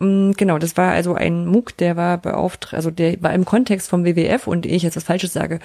Mm, 0.00 0.32
Genau, 0.32 0.58
das 0.58 0.76
war 0.76 0.92
also 0.92 1.14
ein 1.14 1.46
MOOC, 1.46 1.76
der 1.76 1.96
war 1.96 2.18
beauftragt, 2.18 2.74
also 2.74 2.90
der 2.90 3.22
war 3.22 3.34
im 3.34 3.44
Kontext 3.44 3.88
vom 3.90 4.04
WWF 4.04 4.46
und 4.46 4.64
ehe 4.66 4.76
ich 4.76 4.82
jetzt 4.82 4.96
was 4.96 5.04
Falsches 5.04 5.32
sage, 5.32 5.60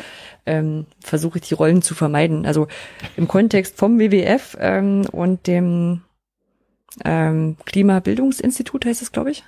ähm, 0.46 0.86
versuche 1.00 1.40
ich 1.40 1.48
die 1.48 1.54
Rollen 1.54 1.82
zu 1.82 1.96
vermeiden. 1.96 2.46
Also 2.46 2.68
im 3.16 3.28
Kontext 3.28 3.78
vom 3.78 3.98
WWF 4.00 4.58
ähm, 4.60 5.06
und 5.12 5.48
dem 5.48 6.02
ähm, 7.06 7.56
Klimabildungsinstitut 7.66 8.86
heißt 8.86 9.02
es, 9.02 9.12
glaube 9.12 9.32
ich. 9.32 9.44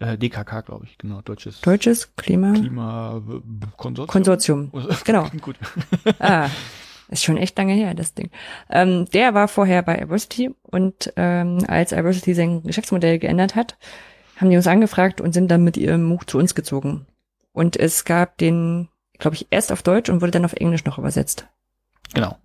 Äh, 0.00 0.16
DKK, 0.18 0.62
glaube 0.62 0.86
ich, 0.86 0.96
genau, 0.98 1.20
deutsches 1.22 1.60
Deutsches 1.60 2.14
Klima 2.16 2.52
Klimakonsortium. 2.54 4.06
Konsortium. 4.06 4.72
Genau. 5.04 5.26
Gut. 5.40 5.56
Ah, 6.18 6.48
ist 7.10 7.24
schon 7.24 7.36
echt 7.36 7.58
lange 7.58 7.74
her, 7.74 7.94
das 7.94 8.14
Ding. 8.14 8.30
Ähm, 8.68 9.06
der 9.06 9.34
war 9.34 9.48
vorher 9.48 9.82
bei 9.82 10.00
Iversity 10.00 10.54
und 10.62 11.12
ähm, 11.16 11.64
als 11.66 11.92
Iversity 11.92 12.34
sein 12.34 12.62
Geschäftsmodell 12.62 13.18
geändert 13.18 13.56
hat, 13.56 13.76
haben 14.36 14.50
die 14.50 14.56
uns 14.56 14.66
angefragt 14.66 15.20
und 15.20 15.32
sind 15.32 15.50
dann 15.50 15.64
mit 15.64 15.76
ihrem 15.76 16.04
MOOC 16.04 16.30
zu 16.30 16.38
uns 16.38 16.54
gezogen. 16.54 17.06
Und 17.52 17.76
es 17.76 18.04
gab 18.04 18.38
den, 18.38 18.88
glaube 19.18 19.36
ich, 19.36 19.48
erst 19.50 19.72
auf 19.72 19.82
Deutsch 19.82 20.08
und 20.08 20.20
wurde 20.20 20.30
dann 20.30 20.44
auf 20.44 20.52
Englisch 20.54 20.84
noch 20.84 20.98
übersetzt. 20.98 21.46
Genau. 22.14 22.36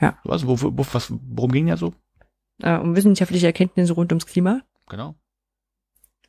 Ja. 0.00 0.18
Was, 0.24 0.46
wo, 0.46 0.60
wo, 0.60 0.86
was, 0.92 1.12
worum 1.30 1.52
ging 1.52 1.66
der 1.66 1.76
so? 1.76 1.94
Äh, 2.62 2.78
um 2.78 2.96
wissenschaftliche 2.96 3.46
Erkenntnisse 3.46 3.92
rund 3.92 4.12
ums 4.12 4.26
Klima. 4.26 4.62
Genau. 4.88 5.14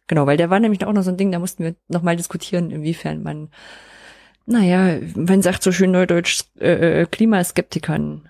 Genau, 0.08 0.26
weil 0.26 0.38
der 0.38 0.50
war 0.50 0.60
nämlich 0.60 0.86
auch 0.86 0.94
noch 0.94 1.04
so 1.04 1.12
ein 1.12 1.18
Ding, 1.18 1.32
da 1.32 1.40
mussten 1.40 1.64
wir 1.64 1.76
nochmal 1.88 2.16
diskutieren, 2.16 2.72
inwiefern 2.72 3.24
man, 3.24 3.50
naja, 4.48 5.00
man 5.16 5.42
sagt 5.42 5.62
so 5.62 5.72
schön 5.72 5.92
neudeutsch, 5.92 6.44
äh, 6.60 7.02
äh, 7.02 7.06
Klimaskeptikern 7.06 8.28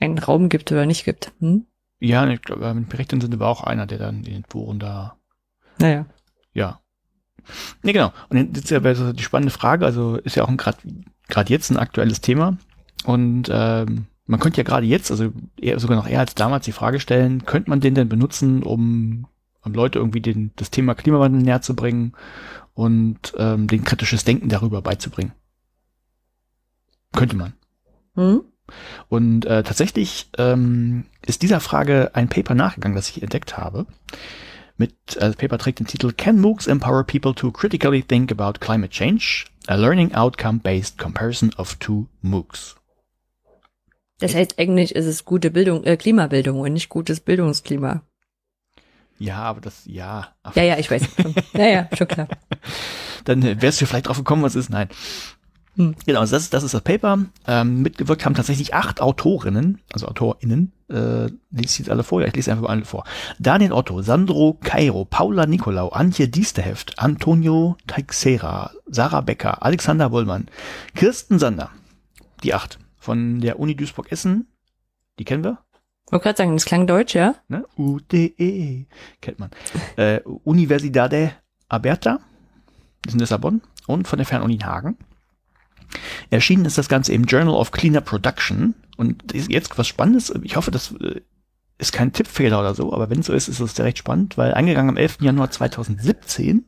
einen 0.00 0.18
Raum 0.18 0.48
gibt 0.48 0.72
oder 0.72 0.86
nicht 0.86 1.04
gibt. 1.04 1.32
Hm? 1.40 1.66
Ja, 1.98 2.26
ich 2.28 2.40
glaube, 2.42 2.72
mit 2.72 2.88
berechtigten 2.88 3.20
Sinne 3.20 3.40
war 3.40 3.48
auch 3.48 3.62
einer, 3.62 3.86
der 3.86 3.98
dann 3.98 4.18
in 4.18 4.34
den 4.34 4.44
Foren 4.48 4.78
da, 4.78 5.16
Naja. 5.78 6.06
ja. 6.52 6.80
Nee, 7.82 7.92
genau. 7.92 8.12
Und 8.28 8.56
jetzt 8.56 8.64
ist 8.64 8.70
ja 8.70 8.80
die 9.12 9.22
spannende 9.22 9.52
Frage, 9.52 9.84
also 9.84 10.16
ist 10.16 10.36
ja 10.36 10.44
auch 10.44 10.56
gerade 10.56 10.78
gerade 11.28 11.52
jetzt 11.52 11.70
ein 11.70 11.76
aktuelles 11.76 12.20
Thema. 12.20 12.56
Und 13.04 13.48
ähm, 13.50 14.06
man 14.26 14.40
könnte 14.40 14.58
ja 14.58 14.64
gerade 14.64 14.86
jetzt, 14.86 15.10
also 15.10 15.32
eher, 15.60 15.78
sogar 15.78 15.96
noch 15.96 16.08
eher 16.08 16.20
als 16.20 16.34
damals 16.34 16.64
die 16.64 16.72
Frage 16.72 17.00
stellen, 17.00 17.44
könnte 17.44 17.70
man 17.70 17.80
den 17.80 17.94
denn 17.94 18.08
benutzen, 18.08 18.62
um, 18.62 19.26
um 19.62 19.74
Leute 19.74 19.98
irgendwie 19.98 20.20
den, 20.20 20.50
das 20.56 20.70
Thema 20.70 20.94
Klimawandel 20.94 21.42
näher 21.42 21.62
zu 21.62 21.76
bringen 21.76 22.12
und 22.74 23.34
ähm, 23.38 23.68
den 23.68 23.84
kritisches 23.84 24.24
Denken 24.24 24.48
darüber 24.48 24.82
beizubringen? 24.82 25.32
Könnte 27.16 27.36
man. 27.36 27.54
Hm? 28.14 28.42
Und 29.08 29.44
äh, 29.44 29.62
tatsächlich 29.62 30.28
ähm, 30.38 31.04
ist 31.24 31.42
dieser 31.42 31.60
Frage 31.60 32.10
ein 32.14 32.28
Paper 32.28 32.54
nachgegangen, 32.54 32.96
das 32.96 33.08
ich 33.10 33.22
entdeckt 33.22 33.56
habe. 33.56 33.86
Mit, 34.76 34.92
äh, 35.16 35.20
das 35.20 35.36
Paper 35.36 35.58
trägt 35.58 35.78
den 35.78 35.86
Titel 35.86 36.12
Can 36.12 36.40
MOOCs 36.40 36.66
empower 36.66 37.04
people 37.04 37.34
to 37.34 37.50
critically 37.50 38.02
think 38.02 38.32
about 38.32 38.58
climate 38.60 38.90
change? 38.90 39.46
A 39.68 39.74
learning 39.74 40.14
outcome-based 40.14 40.98
comparison 40.98 41.52
of 41.56 41.74
two 41.76 42.06
MOOCs. 42.22 42.76
Das 44.18 44.34
heißt, 44.34 44.58
eigentlich 44.58 44.94
ist 44.94 45.06
es 45.06 45.24
gute 45.24 45.50
Bildung, 45.50 45.84
äh, 45.84 45.96
Klimabildung 45.96 46.60
und 46.60 46.72
nicht 46.72 46.88
gutes 46.88 47.20
Bildungsklima. 47.20 48.02
Ja, 49.18 49.38
aber 49.38 49.60
das, 49.60 49.82
ja. 49.86 50.34
Ja, 50.54 50.62
ja, 50.62 50.78
ich 50.78 50.90
weiß. 50.90 51.02
Ja, 51.54 51.66
ja, 51.66 51.88
schon 51.96 52.08
klar. 52.08 52.28
Dann 53.24 53.42
äh, 53.42 53.60
wärst 53.60 53.80
du 53.80 53.86
vielleicht 53.86 54.08
drauf 54.08 54.18
gekommen, 54.18 54.42
was 54.42 54.54
ist. 54.54 54.70
Nein. 54.70 54.88
Hm. 55.76 55.94
Genau, 56.06 56.20
also 56.20 56.34
das 56.34 56.44
ist, 56.44 56.54
das 56.54 56.62
ist 56.62 56.74
das 56.74 56.80
Paper. 56.80 57.26
Ähm, 57.46 57.82
mitgewirkt 57.82 58.24
haben 58.24 58.34
tatsächlich 58.34 58.74
acht 58.74 59.00
Autorinnen, 59.00 59.80
also 59.92 60.08
AutorInnen. 60.08 60.72
Äh, 60.88 61.26
lese 61.50 61.64
ich 61.64 61.78
jetzt 61.80 61.90
alle 61.90 62.02
vor? 62.02 62.22
Ja, 62.22 62.28
ich 62.28 62.34
lese 62.34 62.50
einfach 62.50 62.64
mal 62.64 62.70
alle 62.70 62.84
vor. 62.84 63.04
Daniel 63.38 63.72
Otto, 63.72 64.00
Sandro 64.02 64.58
Cairo, 64.62 65.04
Paula 65.04 65.46
Nicolau, 65.46 65.88
Antje 65.88 66.28
Diesterheft, 66.28 66.98
Antonio 66.98 67.76
Teixeira, 67.86 68.70
Sarah 68.86 69.20
Becker, 69.20 69.62
Alexander 69.62 70.12
Wollmann, 70.12 70.48
Kirsten 70.94 71.38
Sander. 71.38 71.70
Die 72.42 72.54
acht. 72.54 72.78
Von 72.98 73.40
der 73.40 73.60
Uni 73.60 73.76
Duisburg-Essen. 73.76 74.48
Die 75.18 75.24
kennen 75.24 75.44
wir. 75.44 75.58
wollte 76.10 76.24
gerade 76.24 76.36
sagen, 76.38 76.54
das 76.54 76.64
klang 76.64 76.86
deutsch, 76.86 77.14
ja? 77.14 77.34
Ne? 77.48 77.64
UDE 77.76 78.86
kennt 79.20 79.38
man. 79.38 79.50
Äh, 79.96 80.20
Universidade 80.44 81.32
Aberta, 81.68 82.20
das 83.02 83.10
ist 83.10 83.14
in 83.14 83.20
Lissabon, 83.20 83.62
und 83.86 84.08
von 84.08 84.18
der 84.18 84.26
Fernuni 84.26 84.58
Hagen. 84.58 84.96
Erschienen 86.30 86.64
ist 86.64 86.78
das 86.78 86.88
Ganze 86.88 87.12
im 87.12 87.24
Journal 87.24 87.54
of 87.54 87.70
Cleaner 87.70 88.00
Production. 88.00 88.74
Und 88.96 89.22
jetzt 89.32 89.76
was 89.78 89.86
Spannendes. 89.86 90.32
Ich 90.42 90.56
hoffe, 90.56 90.70
das 90.70 90.92
äh, 90.92 91.20
ist 91.78 91.92
kein 91.92 92.12
Tippfehler 92.12 92.58
oder 92.60 92.74
so, 92.74 92.92
aber 92.92 93.10
wenn 93.10 93.20
es 93.20 93.26
so 93.26 93.32
ist, 93.32 93.48
ist 93.48 93.60
es 93.60 93.78
recht 93.78 93.98
spannend, 93.98 94.38
weil 94.38 94.54
eingegangen 94.54 94.90
am 94.90 94.96
11. 94.96 95.18
Januar 95.20 95.50
2017, 95.50 96.64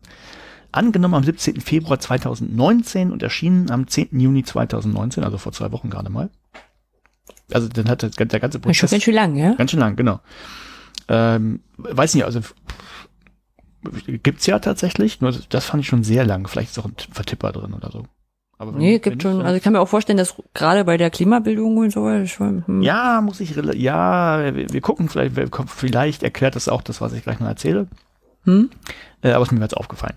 angenommen 0.71 1.15
am 1.15 1.25
17. 1.25 1.61
Februar 1.61 1.99
2019 1.99 3.11
und 3.11 3.23
erschienen 3.23 3.71
am 3.71 3.87
10. 3.87 4.21
Juni 4.21 4.45
2019, 4.45 5.25
also 5.25 5.39
vor 5.39 5.53
zwei 5.53 5.73
Wochen 5.73 5.89
gerade 5.89 6.11
mal. 6.11 6.31
Also 7.51 7.69
dann 7.69 7.89
hat 7.89 8.03
der, 8.03 8.11
der 8.11 8.41
ganze 8.41 8.59
Schon 8.59 8.63
Prozess 8.63 8.91
ganz 8.91 9.03
schön 9.03 9.15
lang, 9.15 9.37
ja? 9.37 9.55
Ganz 9.55 9.71
schön 9.71 9.81
lang, 9.81 9.97
genau. 9.97 10.21
Ähm, 11.09 11.61
weiß 11.79 12.15
nicht, 12.15 12.25
also 12.25 12.41
gibt's 14.07 14.45
ja 14.45 14.59
tatsächlich, 14.59 15.23
nur 15.23 15.33
das 15.33 15.65
fand 15.65 15.83
ich 15.83 15.89
schon 15.89 16.05
sehr 16.05 16.27
lang. 16.27 16.47
Vielleicht 16.49 16.71
ist 16.73 16.79
auch 16.79 16.85
ein 16.85 16.97
Vertipper 17.11 17.53
drin 17.53 17.73
oder 17.73 17.91
so. 17.91 18.05
Aber 18.59 18.73
wenn- 18.73 18.81
Nee, 18.81 18.99
gibt 18.99 19.23
schon, 19.23 19.41
also 19.43 19.57
ich 19.57 19.63
kann 19.63 19.73
mir 19.73 19.81
auch 19.81 19.89
vorstellen, 19.89 20.19
dass 20.19 20.35
gerade 20.53 20.85
bei 20.85 20.97
der 20.97 21.11
Klimabildung 21.11 21.77
und 21.77 21.93
so, 21.93 22.27
schon, 22.27 22.65
hm. 22.67 22.83
ja, 22.83 23.21
muss 23.21 23.39
ich, 23.41 23.55
ja, 23.57 24.55
wir, 24.55 24.73
wir 24.73 24.81
gucken, 24.81 25.09
vielleicht, 25.09 25.37
wir- 25.37 25.49
vielleicht 25.67 26.23
erklärt 26.25 26.57
das 26.57 26.69
auch 26.69 26.83
das, 26.83 27.01
was 27.01 27.13
ich 27.13 27.23
gleich 27.23 27.39
noch 27.41 27.47
erzähle. 27.47 27.87
Hm? 28.45 28.71
Äh, 29.23 29.31
aber 29.33 29.43
es 29.45 29.49
ist 29.49 29.53
mir 29.53 29.61
jetzt 29.61 29.77
aufgefallen. 29.77 30.17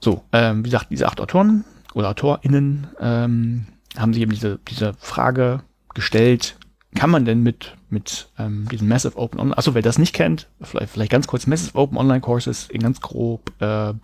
So, 0.00 0.22
ähm, 0.32 0.60
wie 0.64 0.68
gesagt, 0.70 0.88
diese 0.90 1.06
acht 1.06 1.20
Autoren 1.20 1.64
oder 1.94 2.10
AutorInnen 2.10 2.88
ähm, 3.00 3.66
haben 3.96 4.12
sich 4.12 4.22
eben 4.22 4.32
diese, 4.32 4.58
diese 4.68 4.92
Frage 4.98 5.60
gestellt, 5.94 6.56
kann 6.94 7.10
man 7.10 7.24
denn 7.24 7.42
mit, 7.42 7.74
mit 7.88 8.28
ähm, 8.38 8.68
diesen 8.70 8.86
Massive 8.88 9.16
Open 9.16 9.40
Online, 9.40 9.56
achso, 9.56 9.74
wer 9.74 9.82
das 9.82 9.98
nicht 9.98 10.12
kennt, 10.14 10.48
vielleicht, 10.60 10.90
vielleicht 10.92 11.10
ganz 11.10 11.26
kurz, 11.26 11.46
Massive 11.46 11.76
Open 11.78 11.96
Online 11.96 12.20
Courses 12.20 12.68
in 12.68 12.82
ganz 12.82 13.00
grob, 13.00 13.50
äh, 13.60 13.94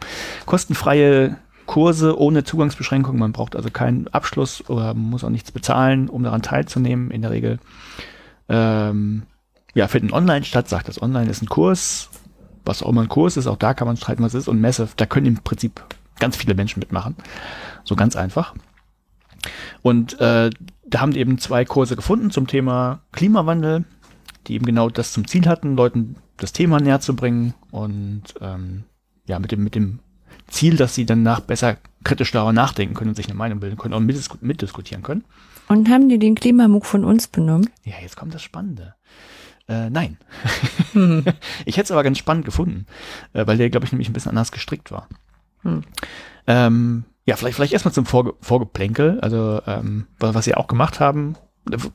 kostenfreie 0.47 1.37
Kurse 1.71 2.19
ohne 2.19 2.43
Zugangsbeschränkung, 2.43 3.17
man 3.17 3.31
braucht 3.31 3.55
also 3.55 3.71
keinen 3.71 4.09
Abschluss 4.09 4.69
oder 4.69 4.93
muss 4.93 5.23
auch 5.23 5.31
nichts 5.31 5.53
bezahlen, 5.53 6.09
um 6.09 6.25
daran 6.25 6.43
teilzunehmen, 6.43 7.13
in 7.13 7.23
der 7.23 7.31
Regel. 7.31 7.61
Ähm, 8.49 9.23
ja, 9.73 9.87
finden 9.87 10.13
online 10.13 10.45
statt, 10.45 10.69
sagt 10.69 10.89
das 10.89 11.01
online 11.01 11.31
ist 11.31 11.43
ein 11.43 11.49
Kurs, 11.49 12.11
was 12.65 12.83
auch 12.83 12.89
immer 12.89 13.03
ein 13.03 13.09
Kurs 13.09 13.37
ist, 13.37 13.47
auch 13.47 13.57
da 13.57 13.73
kann 13.73 13.87
man 13.87 13.97
streiten, 13.97 14.25
was 14.25 14.35
es 14.35 14.43
ist. 14.43 14.49
Und 14.49 14.61
Massive, 14.61 14.89
da 14.97 15.07
können 15.07 15.27
im 15.27 15.37
Prinzip 15.37 15.81
ganz 16.19 16.37
viele 16.37 16.57
Menschen 16.57 16.81
mitmachen. 16.81 17.15
So 17.85 17.95
ganz 17.95 18.17
einfach. 18.17 18.53
Und 19.81 20.21
äh, 20.21 20.51
da 20.85 21.01
haben 21.01 21.13
die 21.13 21.21
eben 21.21 21.39
zwei 21.39 21.65
Kurse 21.65 21.95
gefunden 21.95 22.33
zum 22.33 22.49
Thema 22.49 23.03
Klimawandel, 23.13 23.85
die 24.49 24.55
eben 24.55 24.67
genau 24.67 24.91
das 24.91 25.13
zum 25.13 25.29
Ziel 25.29 25.47
hatten, 25.47 25.77
Leuten 25.77 26.17
das 26.37 26.53
Thema 26.53 26.81
näher 26.81 26.99
zu 26.99 27.15
bringen 27.15 27.55
und 27.71 28.25
ähm, 28.41 28.83
ja, 29.29 29.39
mit 29.39 29.53
dem, 29.53 29.63
mit 29.63 29.77
dem 29.77 30.01
Ziel, 30.51 30.77
dass 30.77 30.95
sie 30.95 31.07
danach 31.07 31.41
besser 31.41 31.77
kritisch 32.05 32.33
darüber 32.33 32.53
nachdenken 32.53 32.95
können 32.95 33.11
und 33.11 33.17
sich 33.17 33.27
eine 33.27 33.35
Meinung 33.35 33.61
bilden 33.61 33.77
können 33.77 33.95
und 33.95 34.07
mitdisku 34.07 34.37
mitdiskutieren 34.41 35.03
können. 35.03 35.25
Und 35.69 35.89
haben 35.89 36.09
die 36.09 36.19
den 36.19 36.35
Klimamug 36.35 36.85
von 36.85 37.05
uns 37.05 37.29
benommen? 37.29 37.71
Ja, 37.85 37.95
jetzt 38.03 38.17
kommt 38.17 38.35
das 38.35 38.43
Spannende. 38.43 38.95
Äh, 39.69 39.89
nein. 39.91 40.19
Hm. 40.93 41.25
Ich 41.65 41.77
hätte 41.77 41.85
es 41.85 41.91
aber 41.93 42.03
ganz 42.03 42.19
spannend 42.19 42.45
gefunden, 42.45 42.87
äh, 43.33 43.47
weil 43.47 43.57
der, 43.57 43.71
glaube 43.71 43.87
ich, 43.87 43.93
nämlich 43.93 44.09
ein 44.09 44.13
bisschen 44.13 44.31
anders 44.31 44.51
gestrickt 44.51 44.91
war. 44.91 45.09
Hm. 45.63 45.83
Ähm, 46.47 47.05
ja, 47.25 47.37
vielleicht, 47.37 47.55
vielleicht 47.55 47.73
erstmal 47.73 47.95
zum 47.95 48.07
Vorge 48.07 48.35
Vorgeplänkel, 48.41 49.21
also 49.21 49.63
ähm, 49.67 50.07
was 50.19 50.45
sie 50.45 50.57
auch 50.57 50.67
gemacht 50.67 50.99
haben, 50.99 51.37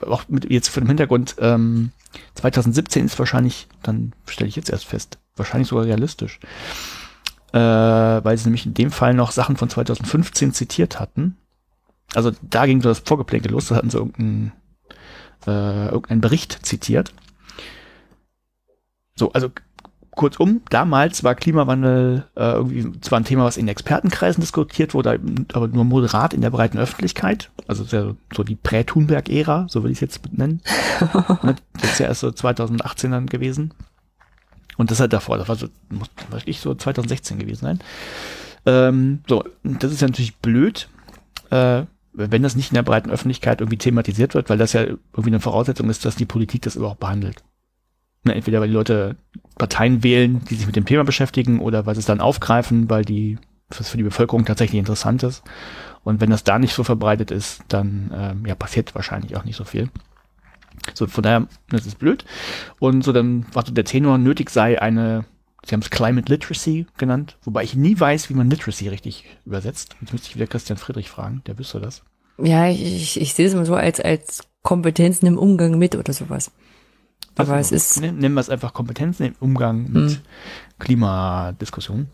auch 0.08 0.24
mit 0.30 0.50
jetzt 0.50 0.70
vor 0.70 0.82
dem 0.82 0.88
Hintergrund, 0.88 1.36
ähm, 1.40 1.92
2017 2.36 3.06
ist 3.06 3.20
wahrscheinlich, 3.20 3.68
dann 3.84 4.14
stelle 4.26 4.48
ich 4.48 4.56
jetzt 4.56 4.70
erst 4.70 4.86
fest, 4.86 5.18
wahrscheinlich 5.36 5.68
sogar 5.68 5.86
realistisch, 5.86 6.40
äh, 7.56 8.24
weil 8.24 8.38
sie 8.38 8.46
nämlich 8.46 8.66
in 8.66 8.74
dem 8.74 8.92
Fall 8.92 9.14
noch 9.14 9.32
Sachen 9.32 9.56
von 9.56 9.70
2015 9.70 10.52
zitiert 10.52 11.00
hatten. 11.00 11.38
Also 12.14 12.32
da 12.42 12.66
ging 12.66 12.82
so 12.82 12.90
das 12.90 13.00
Vorgeplänkel 13.00 13.52
los, 13.52 13.70
da 13.70 13.76
hatten 13.76 13.90
sie 13.90 13.98
irgendeinen, 13.98 14.52
äh, 15.48 15.86
irgendeinen 15.86 16.20
Bericht 16.20 16.66
zitiert. 16.66 17.14
So, 19.16 19.32
also 19.32 19.50
kurzum, 20.12 20.64
damals 20.70 21.24
war 21.24 21.36
Klimawandel 21.36 22.26
äh, 22.36 22.44
irgendwie 22.44 23.00
zwar 23.00 23.22
ein 23.22 23.26
Thema, 23.26 23.46
was 23.46 23.56
in 23.56 23.70
Expertenkreisen 23.70 24.42
diskutiert 24.42 24.94
wurde, 24.94 25.18
aber 25.54 25.70
nur 25.70 25.86
moderat 25.86 26.34
in 26.34 26.42
der 26.42 26.50
breiten 26.50 26.78
Öffentlichkeit. 26.78 27.52
Also 27.70 27.86
so, 27.86 28.18
so 28.36 28.44
die 28.44 28.56
Prä-Thunberg-Ära, 28.56 29.68
so 29.70 29.82
will 29.82 29.92
ich 29.92 29.98
es 29.98 30.02
jetzt 30.02 30.22
nennen. 30.34 30.62
Ne, 31.44 31.56
das 31.74 31.92
ist 31.92 32.00
ja 32.00 32.08
erst 32.08 32.22
so 32.22 32.32
2018 32.32 33.12
dann 33.12 33.28
gewesen. 33.28 33.74
Und 34.78 34.92
das 34.92 35.00
halt 35.00 35.14
davor, 35.14 35.38
das 35.38 35.48
war 35.48 35.56
so, 35.56 35.68
muss 35.90 36.10
ich 36.46 36.60
so 36.60 36.74
2016 36.74 37.40
gewesen 37.40 37.62
sein. 37.62 37.80
Ähm, 38.66 39.20
so, 39.28 39.44
das 39.64 39.92
ist 39.92 40.02
ja 40.02 40.08
natürlich 40.08 40.38
blöd, 40.38 40.90
äh, 41.50 41.84
wenn 42.14 42.44
das 42.44 42.56
nicht 42.56 42.72
in 42.72 42.76
der 42.76 42.84
breiten 42.84 43.12
Öffentlichkeit 43.12 43.62
irgendwie 43.62 43.78
thematisiert 43.78 44.34
wird, 44.34 44.50
weil 44.50 44.58
das 44.58 44.74
ja 44.74 44.82
irgendwie 44.84 45.28
eine 45.28 45.40
Voraussetzung 45.40 45.90
ist, 45.90 46.06
dass 46.06 46.16
die 46.16 46.26
Politik 46.26 46.62
das 46.62 46.76
überhaupt 46.76 47.00
behandelt. 47.00 47.44
Ne, 48.24 48.34
entweder 48.34 48.60
weil 48.60 48.70
die 48.70 48.74
Leute 48.74 49.18
Parteien 49.58 50.04
wählen, 50.04 50.44
die 50.50 50.56
sich 50.56 50.66
mit 50.66 50.76
dem 50.76 50.86
Thema 50.86 51.04
beschäftigen, 51.04 51.60
oder 51.60 51.86
weil 51.86 51.96
sie 51.96 52.00
es 52.00 52.06
dann 52.06 52.22
aufgreifen, 52.22 52.90
weil 52.90 53.06
die 53.06 53.38
was 53.70 53.90
für 53.90 53.98
die 53.98 54.04
Bevölkerung 54.04 54.46
tatsächlich 54.46 54.80
interessant 54.80 55.24
ist. 55.24 55.44
Und 56.04 56.22
wenn 56.22 56.30
das 56.30 56.44
da 56.44 56.60
nicht 56.60 56.74
so 56.74 56.84
verbreitet 56.84 57.32
ist, 57.32 57.64
dann 57.68 58.12
ähm, 58.14 58.46
ja, 58.46 58.56
passiert 58.56 58.94
wahrscheinlich 58.94 59.36
auch 59.36 59.44
nicht 59.44 59.56
so 59.56 59.64
viel. 59.64 59.90
So, 60.94 61.08
von 61.08 61.24
daher, 61.24 61.48
das 61.70 61.86
ist 61.86 62.00
blöd. 62.00 62.26
Und 62.80 63.04
so 63.04 63.12
dann 63.12 63.46
war 63.54 63.66
so 63.66 63.72
der 63.72 63.86
Tenor, 63.86 64.18
nötig 64.18 64.50
sei 64.50 64.82
eine, 64.82 65.26
sie 65.66 65.74
haben 65.74 65.82
es 65.82 65.90
Climate 65.90 66.32
Literacy 66.32 66.88
genannt, 66.98 67.38
wobei 67.44 67.64
ich 67.64 67.76
nie 67.76 68.00
weiß, 68.00 68.30
wie 68.30 68.34
man 68.34 68.50
Literacy 68.50 68.88
richtig 68.88 69.26
übersetzt. 69.46 69.96
Jetzt 70.02 70.14
müsste 70.14 70.30
ich 70.30 70.36
wieder 70.36 70.48
Christian 70.48 70.78
Friedrich 70.78 71.10
fragen, 71.10 71.42
der 71.48 71.58
wüsste 71.58 71.80
das. 71.80 72.04
Ja, 72.38 72.68
ich, 72.68 73.20
ich 73.20 73.34
sehe 73.34 73.48
es 73.48 73.54
immer 73.54 73.66
so 73.66 73.76
als, 73.76 74.00
als 74.00 74.44
Kompetenzen 74.62 75.26
im 75.26 75.38
Umgang 75.38 75.78
mit 75.78 75.96
oder 75.96 76.12
sowas. 76.12 76.52
Aber 77.38 77.60
es 77.60 77.72
ist. 77.72 78.00
Nennen 78.00 78.34
wir 78.34 78.40
es 78.40 78.50
einfach 78.50 78.74
Kompetenzen 78.74 79.26
im 79.26 79.36
Umgang 79.40 79.92
mit 79.92 80.12
hm. 80.12 80.18
Klimadiskussionen. 80.80 82.08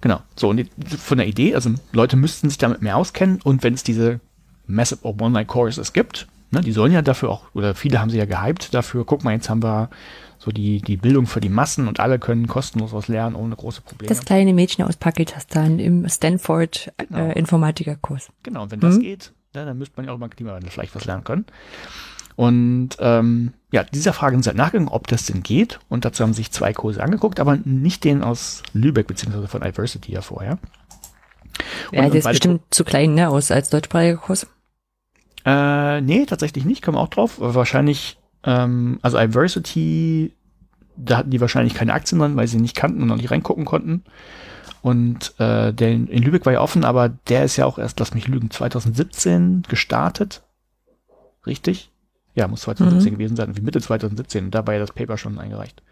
Genau. 0.00 0.20
So, 0.34 0.48
und 0.48 0.68
von 0.98 1.18
der 1.18 1.26
Idee, 1.26 1.54
also 1.54 1.70
Leute 1.92 2.16
müssten 2.16 2.48
sich 2.48 2.58
damit 2.58 2.82
mehr 2.82 2.96
auskennen 2.96 3.40
und 3.42 3.62
wenn 3.62 3.74
es 3.74 3.82
diese 3.82 4.20
Massive 4.66 5.04
Online 5.04 5.46
Courses 5.46 5.92
gibt, 5.92 6.26
ne, 6.50 6.60
die 6.60 6.72
sollen 6.72 6.92
ja 6.92 7.02
dafür 7.02 7.30
auch, 7.30 7.44
oder 7.54 7.74
viele 7.74 8.00
haben 8.00 8.10
sie 8.10 8.18
ja 8.18 8.24
gehypt 8.24 8.74
dafür, 8.74 9.04
guck 9.04 9.24
mal, 9.24 9.32
jetzt 9.32 9.48
haben 9.48 9.62
wir 9.62 9.90
so 10.38 10.50
die, 10.50 10.80
die 10.80 10.96
Bildung 10.96 11.26
für 11.26 11.40
die 11.40 11.48
Massen 11.48 11.88
und 11.88 12.00
alle 12.00 12.18
können 12.18 12.46
kostenlos 12.46 12.92
was 12.92 13.08
lernen 13.08 13.36
ohne 13.36 13.56
große 13.56 13.80
Probleme. 13.80 14.08
Das 14.08 14.24
kleine 14.24 14.52
Mädchen 14.52 14.84
aus 14.84 14.96
Pakistan 14.96 15.78
im 15.78 16.08
Stanford 16.08 16.92
genau. 16.98 17.18
äh, 17.18 17.32
Informatikerkurs. 17.38 18.30
Genau, 18.42 18.64
und 18.64 18.70
wenn 18.70 18.80
das 18.80 18.96
hm? 18.96 19.02
geht, 19.02 19.32
ne, 19.54 19.64
dann 19.64 19.78
müsste 19.78 19.94
man 19.96 20.06
ja 20.06 20.12
auch 20.12 20.16
über 20.16 20.28
Klimawandel 20.28 20.70
vielleicht 20.70 20.94
was 20.94 21.04
lernen 21.04 21.24
können. 21.24 21.46
Und 22.36 22.90
ähm, 23.00 23.54
ja, 23.72 23.82
dieser 23.82 24.12
Frage 24.12 24.36
sind 24.36 24.42
sie 24.42 24.50
halt 24.50 24.58
nachgegangen, 24.58 24.90
ob 24.90 25.06
das 25.08 25.24
denn 25.24 25.42
geht. 25.42 25.80
Und 25.88 26.04
dazu 26.04 26.22
haben 26.22 26.34
sich 26.34 26.52
zwei 26.52 26.74
Kurse 26.74 27.02
angeguckt, 27.02 27.40
aber 27.40 27.56
nicht 27.64 28.04
den 28.04 28.22
aus 28.22 28.62
Lübeck 28.74 29.06
beziehungsweise 29.06 29.48
von 29.48 29.62
Iversity 29.62 30.12
ja 30.12 30.20
vorher. 30.20 30.58
Und, 31.90 31.98
ja, 31.98 32.08
der 32.10 32.14
ist 32.18 32.28
bestimmt 32.28 32.62
zu 32.70 32.84
klein, 32.84 33.14
ne, 33.14 33.30
aus 33.30 33.50
als 33.50 33.70
deutschsprachiger 33.70 34.18
Kurs. 34.18 34.46
Äh, 35.46 36.00
nee, 36.00 36.26
tatsächlich 36.26 36.64
nicht, 36.64 36.82
kommen 36.82 36.96
wir 36.96 37.00
auch 37.00 37.08
drauf. 37.08 37.36
Wahrscheinlich, 37.38 38.18
ähm, 38.42 38.98
also 39.00 39.16
Iversity, 39.16 40.34
da 40.96 41.18
hatten 41.18 41.30
die 41.30 41.40
wahrscheinlich 41.40 41.74
keine 41.74 41.92
Aktien 41.92 42.18
dran, 42.18 42.36
weil 42.36 42.48
sie 42.48 42.58
nicht 42.58 42.74
kannten 42.74 43.00
und 43.02 43.08
noch 43.08 43.16
nicht 43.16 43.30
reingucken 43.30 43.64
konnten. 43.64 44.02
Und 44.82 45.34
äh, 45.38 45.72
der 45.72 45.92
in, 45.92 46.08
in 46.08 46.22
Lübeck 46.22 46.46
war 46.46 46.52
ja 46.52 46.60
offen, 46.60 46.84
aber 46.84 47.08
der 47.08 47.44
ist 47.44 47.56
ja 47.56 47.64
auch 47.64 47.78
erst, 47.78 47.98
lass 48.00 48.14
mich 48.14 48.26
lügen, 48.26 48.50
2017 48.50 49.62
gestartet. 49.68 50.42
Richtig? 51.46 51.90
Ja, 52.34 52.48
muss 52.48 52.62
2017 52.62 53.12
mhm. 53.12 53.16
gewesen 53.16 53.36
sein, 53.36 53.56
wie 53.56 53.62
Mitte 53.62 53.80
2017. 53.80 54.46
Und 54.46 54.54
dabei 54.54 54.78
das 54.78 54.92
Paper 54.92 55.16
schon 55.16 55.38
eingereicht. 55.38 55.82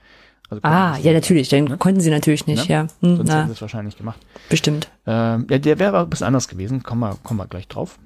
Also 0.51 0.63
ah, 0.63 0.99
ja, 0.99 1.13
natürlich. 1.13 1.49
Dann 1.49 1.65
ne? 1.65 1.79
konnten 1.79 2.01
sie 2.01 2.11
natürlich 2.11 2.47
nicht, 2.47 2.69
ne? 2.69 2.75
ja. 2.75 2.81
Hm, 3.01 3.17
Sonst 3.17 3.29
na. 3.29 3.39
hätten 3.39 3.49
sie 3.49 3.55
es 3.55 3.63
wahrscheinlich 3.63 3.97
gemacht. 3.97 4.21
Bestimmt. 4.49 4.89
Ähm, 5.07 5.47
ja, 5.49 5.59
der 5.59 5.79
wäre 5.79 5.91
aber 5.91 6.01
ein 6.03 6.11
bisschen 6.11 6.27
anders 6.27 6.49
gewesen. 6.49 6.83
Kommen 6.83 7.01
wir, 7.01 7.17
kommen 7.23 7.41
wir 7.41 7.47
gleich 7.47 7.69
drauf. 7.69 7.99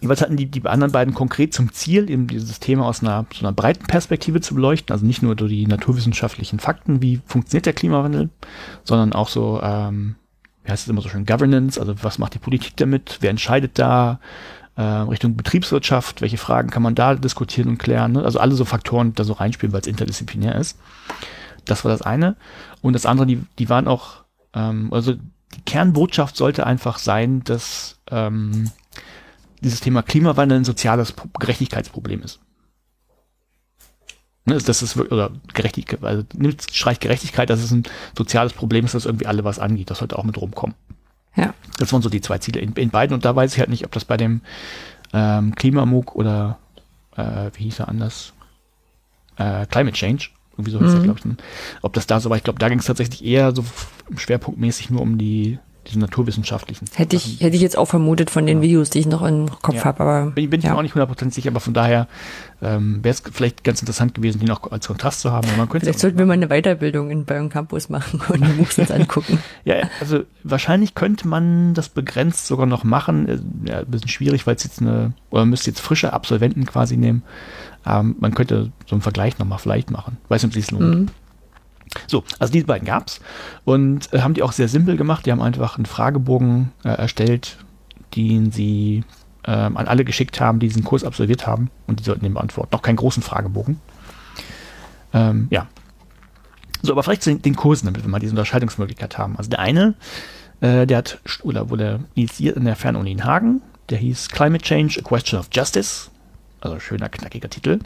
Jeweils 0.00 0.20
hatten 0.20 0.36
die, 0.36 0.46
die 0.46 0.64
anderen 0.66 0.92
beiden 0.92 1.14
konkret 1.14 1.54
zum 1.54 1.72
Ziel, 1.72 2.10
eben 2.10 2.26
dieses 2.26 2.60
Thema 2.60 2.86
aus 2.86 3.02
einer, 3.02 3.26
so 3.32 3.40
einer 3.40 3.52
breiten 3.52 3.86
Perspektive 3.86 4.40
zu 4.40 4.54
beleuchten. 4.54 4.92
Also 4.92 5.06
nicht 5.06 5.22
nur 5.22 5.36
so 5.38 5.48
die 5.48 5.66
naturwissenschaftlichen 5.66 6.58
Fakten, 6.58 7.00
wie 7.00 7.20
funktioniert 7.26 7.66
der 7.66 7.72
Klimawandel, 7.72 8.30
sondern 8.82 9.12
auch 9.12 9.28
so, 9.28 9.60
ähm, 9.62 10.16
wie 10.64 10.72
heißt 10.72 10.84
es 10.84 10.88
immer 10.88 11.00
so 11.00 11.08
schön, 11.08 11.26
Governance, 11.26 11.80
also 11.80 11.94
was 12.02 12.18
macht 12.18 12.34
die 12.34 12.38
Politik 12.38 12.76
damit, 12.76 13.18
wer 13.20 13.30
entscheidet 13.30 13.78
da, 13.78 14.20
äh, 14.76 14.82
Richtung 14.82 15.36
Betriebswirtschaft, 15.36 16.20
welche 16.20 16.38
Fragen 16.38 16.70
kann 16.70 16.82
man 16.82 16.94
da 16.94 17.14
diskutieren 17.14 17.68
und 17.68 17.78
klären. 17.78 18.12
Ne? 18.12 18.24
Also 18.24 18.40
alle 18.40 18.54
so 18.54 18.64
Faktoren 18.64 19.14
da 19.14 19.24
so 19.24 19.34
reinspielen, 19.34 19.72
weil 19.72 19.80
es 19.80 19.86
interdisziplinär 19.86 20.56
ist. 20.56 20.78
Das 21.64 21.84
war 21.84 21.90
das 21.90 22.02
eine. 22.02 22.36
Und 22.82 22.92
das 22.94 23.06
andere, 23.06 23.26
die, 23.26 23.42
die 23.58 23.68
waren 23.68 23.88
auch, 23.88 24.24
ähm, 24.52 24.92
also 24.92 25.14
die 25.14 25.62
Kernbotschaft 25.64 26.36
sollte 26.36 26.66
einfach 26.66 26.98
sein, 26.98 27.44
dass 27.44 28.00
ähm, 28.10 28.70
dieses 29.64 29.80
Thema 29.80 30.02
Klimawandel 30.02 30.58
ein 30.58 30.64
soziales 30.64 31.14
Gerechtigkeitsproblem 31.38 32.22
ist. 32.22 32.40
Ne, 34.46 34.58
das 34.58 34.82
ist 34.82 34.96
oder 34.96 35.30
Gerechtigkeit, 35.54 36.04
also 36.04 36.22
nimmt 36.34 36.66
streicht 36.70 37.00
Gerechtigkeit, 37.00 37.48
dass 37.48 37.62
es 37.62 37.70
ein 37.70 37.84
soziales 38.16 38.52
Problem 38.52 38.84
ist, 38.84 38.94
das 38.94 39.06
irgendwie 39.06 39.26
alle 39.26 39.42
was 39.42 39.58
angeht. 39.58 39.90
Das 39.90 39.98
sollte 39.98 40.18
auch 40.18 40.24
mit 40.24 40.36
rumkommen. 40.36 40.76
Ja. 41.34 41.54
Das 41.78 41.92
waren 41.92 42.02
so 42.02 42.10
die 42.10 42.20
zwei 42.20 42.38
Ziele 42.38 42.60
in, 42.60 42.72
in 42.74 42.90
beiden. 42.90 43.14
Und 43.14 43.24
da 43.24 43.34
weiß 43.34 43.54
ich 43.54 43.58
halt 43.58 43.70
nicht, 43.70 43.84
ob 43.84 43.92
das 43.92 44.04
bei 44.04 44.16
dem 44.16 44.42
ähm, 45.12 45.54
Klimamug 45.54 46.14
oder 46.14 46.58
äh, 47.16 47.50
wie 47.54 47.64
hieß 47.64 47.80
er 47.80 47.88
anders? 47.88 48.34
Äh, 49.36 49.66
Climate 49.66 49.96
Change, 49.96 50.28
irgendwie 50.52 50.70
so 50.70 50.80
heißt 50.80 50.98
mhm. 50.98 51.04
glaube 51.04 51.20
ich. 51.24 51.36
Ob 51.82 51.94
das 51.94 52.06
da 52.06 52.20
so 52.20 52.28
war, 52.28 52.36
ich 52.36 52.44
glaube, 52.44 52.58
da 52.58 52.68
ging 52.68 52.78
es 52.78 52.84
tatsächlich 52.84 53.24
eher 53.24 53.54
so 53.54 53.64
schwerpunktmäßig 54.14 54.90
nur 54.90 55.00
um 55.00 55.18
die 55.18 55.58
diese 55.86 55.98
naturwissenschaftlichen. 55.98 56.88
Hätte 56.94 57.16
ich, 57.16 57.40
hätte 57.40 57.56
ich 57.56 57.62
jetzt 57.62 57.76
auch 57.76 57.86
vermutet 57.86 58.30
von 58.30 58.46
den 58.46 58.58
ja. 58.58 58.62
Videos, 58.62 58.90
die 58.90 59.00
ich 59.00 59.06
noch 59.06 59.22
im 59.22 59.48
Kopf 59.62 59.76
ja. 59.76 59.84
habe, 59.84 60.00
aber. 60.00 60.30
Bin, 60.30 60.50
bin 60.50 60.60
ich 60.60 60.66
mir 60.66 60.76
auch 60.76 60.82
nicht 60.82 60.94
hundertprozentig 60.94 61.34
sicher, 61.34 61.50
aber 61.50 61.60
von 61.60 61.74
daher 61.74 62.08
ähm, 62.62 63.02
wäre 63.02 63.14
es 63.14 63.22
vielleicht 63.32 63.64
ganz 63.64 63.80
interessant 63.80 64.14
gewesen, 64.14 64.40
die 64.40 64.46
noch 64.46 64.70
als 64.72 64.86
Kontrast 64.86 65.20
zu 65.20 65.32
haben. 65.32 65.48
Man 65.56 65.68
vielleicht 65.68 65.98
sollten 65.98 66.18
wir 66.18 66.26
mal 66.26 66.34
eine 66.34 66.48
Weiterbildung 66.48 67.10
in 67.10 67.24
Bayern 67.24 67.50
Campus 67.50 67.88
machen 67.88 68.20
und 68.28 68.46
die 68.46 68.52
MOOCs 68.52 68.78
uns 68.78 68.90
angucken. 68.90 69.38
ja, 69.64 69.88
also 70.00 70.20
wahrscheinlich 70.42 70.94
könnte 70.94 71.28
man 71.28 71.74
das 71.74 71.88
begrenzt 71.88 72.46
sogar 72.46 72.66
noch 72.66 72.84
machen. 72.84 73.28
Äh, 73.28 73.38
ja, 73.68 73.78
ein 73.80 73.86
bisschen 73.86 74.08
schwierig, 74.08 74.46
weil 74.46 74.56
es 74.56 74.64
jetzt 74.64 74.80
eine, 74.80 75.12
oder 75.30 75.44
müsste 75.44 75.70
jetzt 75.70 75.80
frische 75.80 76.12
Absolventen 76.12 76.64
quasi 76.64 76.96
nehmen. 76.96 77.22
Ähm, 77.86 78.16
man 78.18 78.34
könnte 78.34 78.72
so 78.86 78.94
einen 78.94 79.02
Vergleich 79.02 79.38
nochmal 79.38 79.58
vielleicht 79.58 79.90
machen. 79.90 80.16
Weiß 80.28 80.42
nicht, 80.42 80.56
ob 80.56 80.62
es 80.62 80.70
lohnt. 80.70 81.00
Mhm. 81.00 81.08
So, 82.06 82.24
also 82.38 82.52
diese 82.52 82.66
beiden 82.66 82.86
gab's 82.86 83.20
und 83.64 84.12
äh, 84.12 84.20
haben 84.20 84.34
die 84.34 84.42
auch 84.42 84.52
sehr 84.52 84.68
simpel 84.68 84.96
gemacht. 84.96 85.26
Die 85.26 85.32
haben 85.32 85.42
einfach 85.42 85.76
einen 85.76 85.86
Fragebogen 85.86 86.72
äh, 86.84 86.88
erstellt, 86.88 87.58
den 88.16 88.50
sie 88.50 89.04
ähm, 89.46 89.76
an 89.76 89.86
alle 89.86 90.04
geschickt 90.04 90.40
haben, 90.40 90.58
die 90.58 90.68
diesen 90.68 90.84
Kurs 90.84 91.04
absolviert 91.04 91.46
haben 91.46 91.70
und 91.86 92.00
die 92.00 92.04
sollten 92.04 92.24
den 92.24 92.34
beantworten. 92.34 92.70
Noch 92.72 92.82
keinen 92.82 92.96
großen 92.96 93.22
Fragebogen. 93.22 93.80
Ähm, 95.12 95.46
ja. 95.50 95.66
So, 96.82 96.92
aber 96.92 97.02
vielleicht 97.02 97.22
zu 97.22 97.34
den 97.34 97.56
Kursen, 97.56 97.86
damit 97.86 98.02
wir 98.02 98.10
mal 98.10 98.18
diese 98.18 98.32
Unterscheidungsmöglichkeit 98.32 99.16
haben. 99.16 99.36
Also 99.38 99.50
der 99.50 99.60
eine, 99.60 99.94
äh, 100.60 100.86
der 100.86 100.98
hat, 100.98 101.20
oder 101.42 101.70
wurde 101.70 102.00
initiiert 102.14 102.56
in 102.56 102.64
der 102.64 102.76
Fernuni 102.76 103.12
in 103.12 103.24
Hagen, 103.24 103.62
der 103.88 103.98
hieß 103.98 104.28
Climate 104.28 104.64
Change, 104.64 105.00
a 105.00 105.02
Question 105.02 105.38
of 105.38 105.48
Justice. 105.52 106.10
Also 106.60 106.80
schöner, 106.80 107.08
knackiger 107.08 107.48
Titel. 107.48 107.78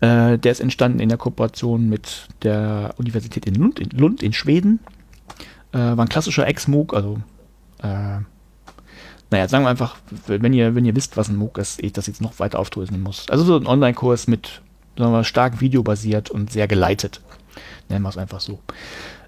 Äh, 0.00 0.38
der 0.38 0.52
ist 0.52 0.60
entstanden 0.60 1.00
in 1.00 1.08
der 1.08 1.18
Kooperation 1.18 1.88
mit 1.88 2.28
der 2.42 2.94
Universität 2.98 3.46
in 3.46 3.54
Lund 3.54 3.80
in, 3.80 3.90
Lund, 3.90 4.22
in 4.22 4.32
Schweden. 4.32 4.80
Äh, 5.72 5.78
war 5.78 6.00
ein 6.00 6.08
klassischer 6.08 6.46
Ex-MOOC, 6.46 6.94
also 6.94 7.18
äh, 7.82 8.20
naja, 9.30 9.48
sagen 9.48 9.64
wir 9.64 9.70
einfach, 9.70 9.96
wenn 10.26 10.52
ihr, 10.52 10.74
wenn 10.74 10.84
ihr 10.84 10.94
wisst, 10.94 11.16
was 11.16 11.28
ein 11.28 11.36
MOOC 11.36 11.58
ist, 11.58 11.82
ich 11.82 11.92
das 11.92 12.06
jetzt 12.06 12.20
noch 12.20 12.38
weiter 12.38 12.58
aufdröseln 12.58 13.02
muss. 13.02 13.28
Also 13.28 13.44
so 13.44 13.56
ein 13.56 13.66
Online-Kurs 13.66 14.28
mit, 14.28 14.62
sagen 14.96 15.12
wir, 15.12 15.24
stark 15.24 15.60
videobasiert 15.60 16.30
und 16.30 16.52
sehr 16.52 16.68
geleitet. 16.68 17.20
Nennen 17.88 18.02
wir 18.02 18.08
es 18.08 18.18
einfach 18.18 18.40
so. 18.40 18.60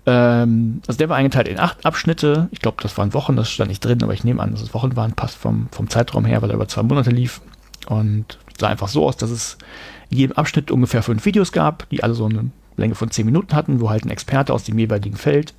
Ähm, 0.06 0.82
also 0.86 0.98
der 0.98 1.08
war 1.08 1.16
eingeteilt 1.16 1.48
in 1.48 1.58
acht 1.58 1.84
Abschnitte. 1.84 2.48
Ich 2.52 2.60
glaube, 2.60 2.78
das 2.80 2.96
waren 2.96 3.12
Wochen, 3.12 3.34
das 3.34 3.50
stand 3.50 3.70
nicht 3.70 3.84
drin, 3.84 4.02
aber 4.02 4.14
ich 4.14 4.22
nehme 4.22 4.40
an, 4.40 4.52
dass 4.52 4.62
es 4.62 4.72
Wochen 4.72 4.94
waren, 4.94 5.12
passt 5.12 5.36
vom, 5.36 5.68
vom 5.72 5.90
Zeitraum 5.90 6.24
her, 6.24 6.42
weil 6.42 6.50
er 6.50 6.56
über 6.56 6.68
zwei 6.68 6.84
Monate 6.84 7.10
lief. 7.10 7.40
Und 7.86 8.38
sah 8.58 8.68
einfach 8.68 8.88
so 8.88 9.06
aus, 9.06 9.16
dass 9.16 9.30
es 9.30 9.58
in 10.10 10.18
jedem 10.18 10.36
Abschnitt 10.36 10.70
ungefähr 10.70 11.02
fünf 11.02 11.24
Videos 11.24 11.52
gab, 11.52 11.88
die 11.90 12.02
alle 12.02 12.14
so 12.14 12.26
eine 12.26 12.50
Länge 12.76 12.94
von 12.94 13.10
zehn 13.10 13.26
Minuten 13.26 13.54
hatten, 13.54 13.80
wo 13.80 13.90
halt 13.90 14.04
ein 14.04 14.10
Experte 14.10 14.52
aus 14.52 14.64
dem 14.64 14.78
jeweiligen 14.78 15.16
Feld 15.16 15.54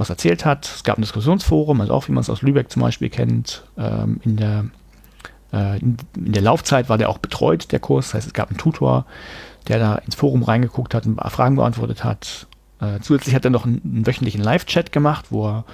was 0.00 0.10
erzählt 0.10 0.44
hat. 0.44 0.64
Es 0.64 0.82
gab 0.82 0.98
ein 0.98 1.02
Diskussionsforum, 1.02 1.80
also 1.80 1.92
auch 1.92 2.08
wie 2.08 2.12
man 2.12 2.22
es 2.22 2.30
aus 2.30 2.42
Lübeck 2.42 2.70
zum 2.70 2.82
Beispiel 2.82 3.10
kennt. 3.10 3.64
Ähm, 3.76 4.20
in, 4.24 4.36
der, 4.36 4.64
äh, 5.52 5.78
in, 5.78 5.98
in, 6.16 6.32
der 6.32 6.42
Laufzeit 6.42 6.88
war 6.88 6.96
der 6.96 7.10
auch 7.10 7.18
betreut, 7.18 7.70
der 7.70 7.80
Kurs. 7.80 8.06
Das 8.06 8.14
heißt, 8.14 8.26
es 8.28 8.32
gab 8.32 8.48
einen 8.48 8.58
Tutor, 8.58 9.04
der 9.68 9.78
da 9.78 9.96
ins 9.96 10.14
Forum 10.14 10.42
reingeguckt 10.42 10.94
hat 10.94 11.06
und 11.06 11.20
Fragen 11.30 11.56
beantwortet 11.56 12.02
hat. 12.02 12.46
Äh, 12.80 13.00
zusätzlich 13.00 13.34
hat 13.34 13.44
er 13.44 13.50
noch 13.50 13.66
einen, 13.66 13.82
einen 13.84 14.06
wöchentlichen 14.06 14.42
Live-Chat 14.42 14.90
gemacht, 14.90 15.26
wo 15.28 15.48
er 15.48 15.64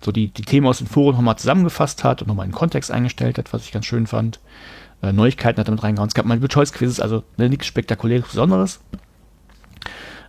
so 0.00 0.10
die, 0.10 0.28
die 0.28 0.42
Themen 0.42 0.66
aus 0.66 0.78
dem 0.78 0.86
Forum 0.86 1.16
nochmal 1.16 1.36
zusammengefasst 1.36 2.02
hat 2.02 2.22
und 2.22 2.28
nochmal 2.28 2.46
in 2.46 2.52
den 2.52 2.56
Kontext 2.56 2.90
eingestellt 2.90 3.36
hat, 3.36 3.52
was 3.52 3.64
ich 3.64 3.72
ganz 3.72 3.84
schön 3.84 4.06
fand. 4.06 4.40
Äh, 5.02 5.12
Neuigkeiten 5.12 5.60
hat 5.60 5.68
er 5.68 5.72
mit 5.72 5.82
reingehauen. 5.82 6.08
Es 6.08 6.14
gab 6.14 6.26
mal 6.26 6.40
Choice-Quizzes, 6.40 7.00
also 7.00 7.22
ne, 7.36 7.48
nichts 7.48 7.66
spektakuläres 7.66 8.28
Besonderes. 8.28 8.80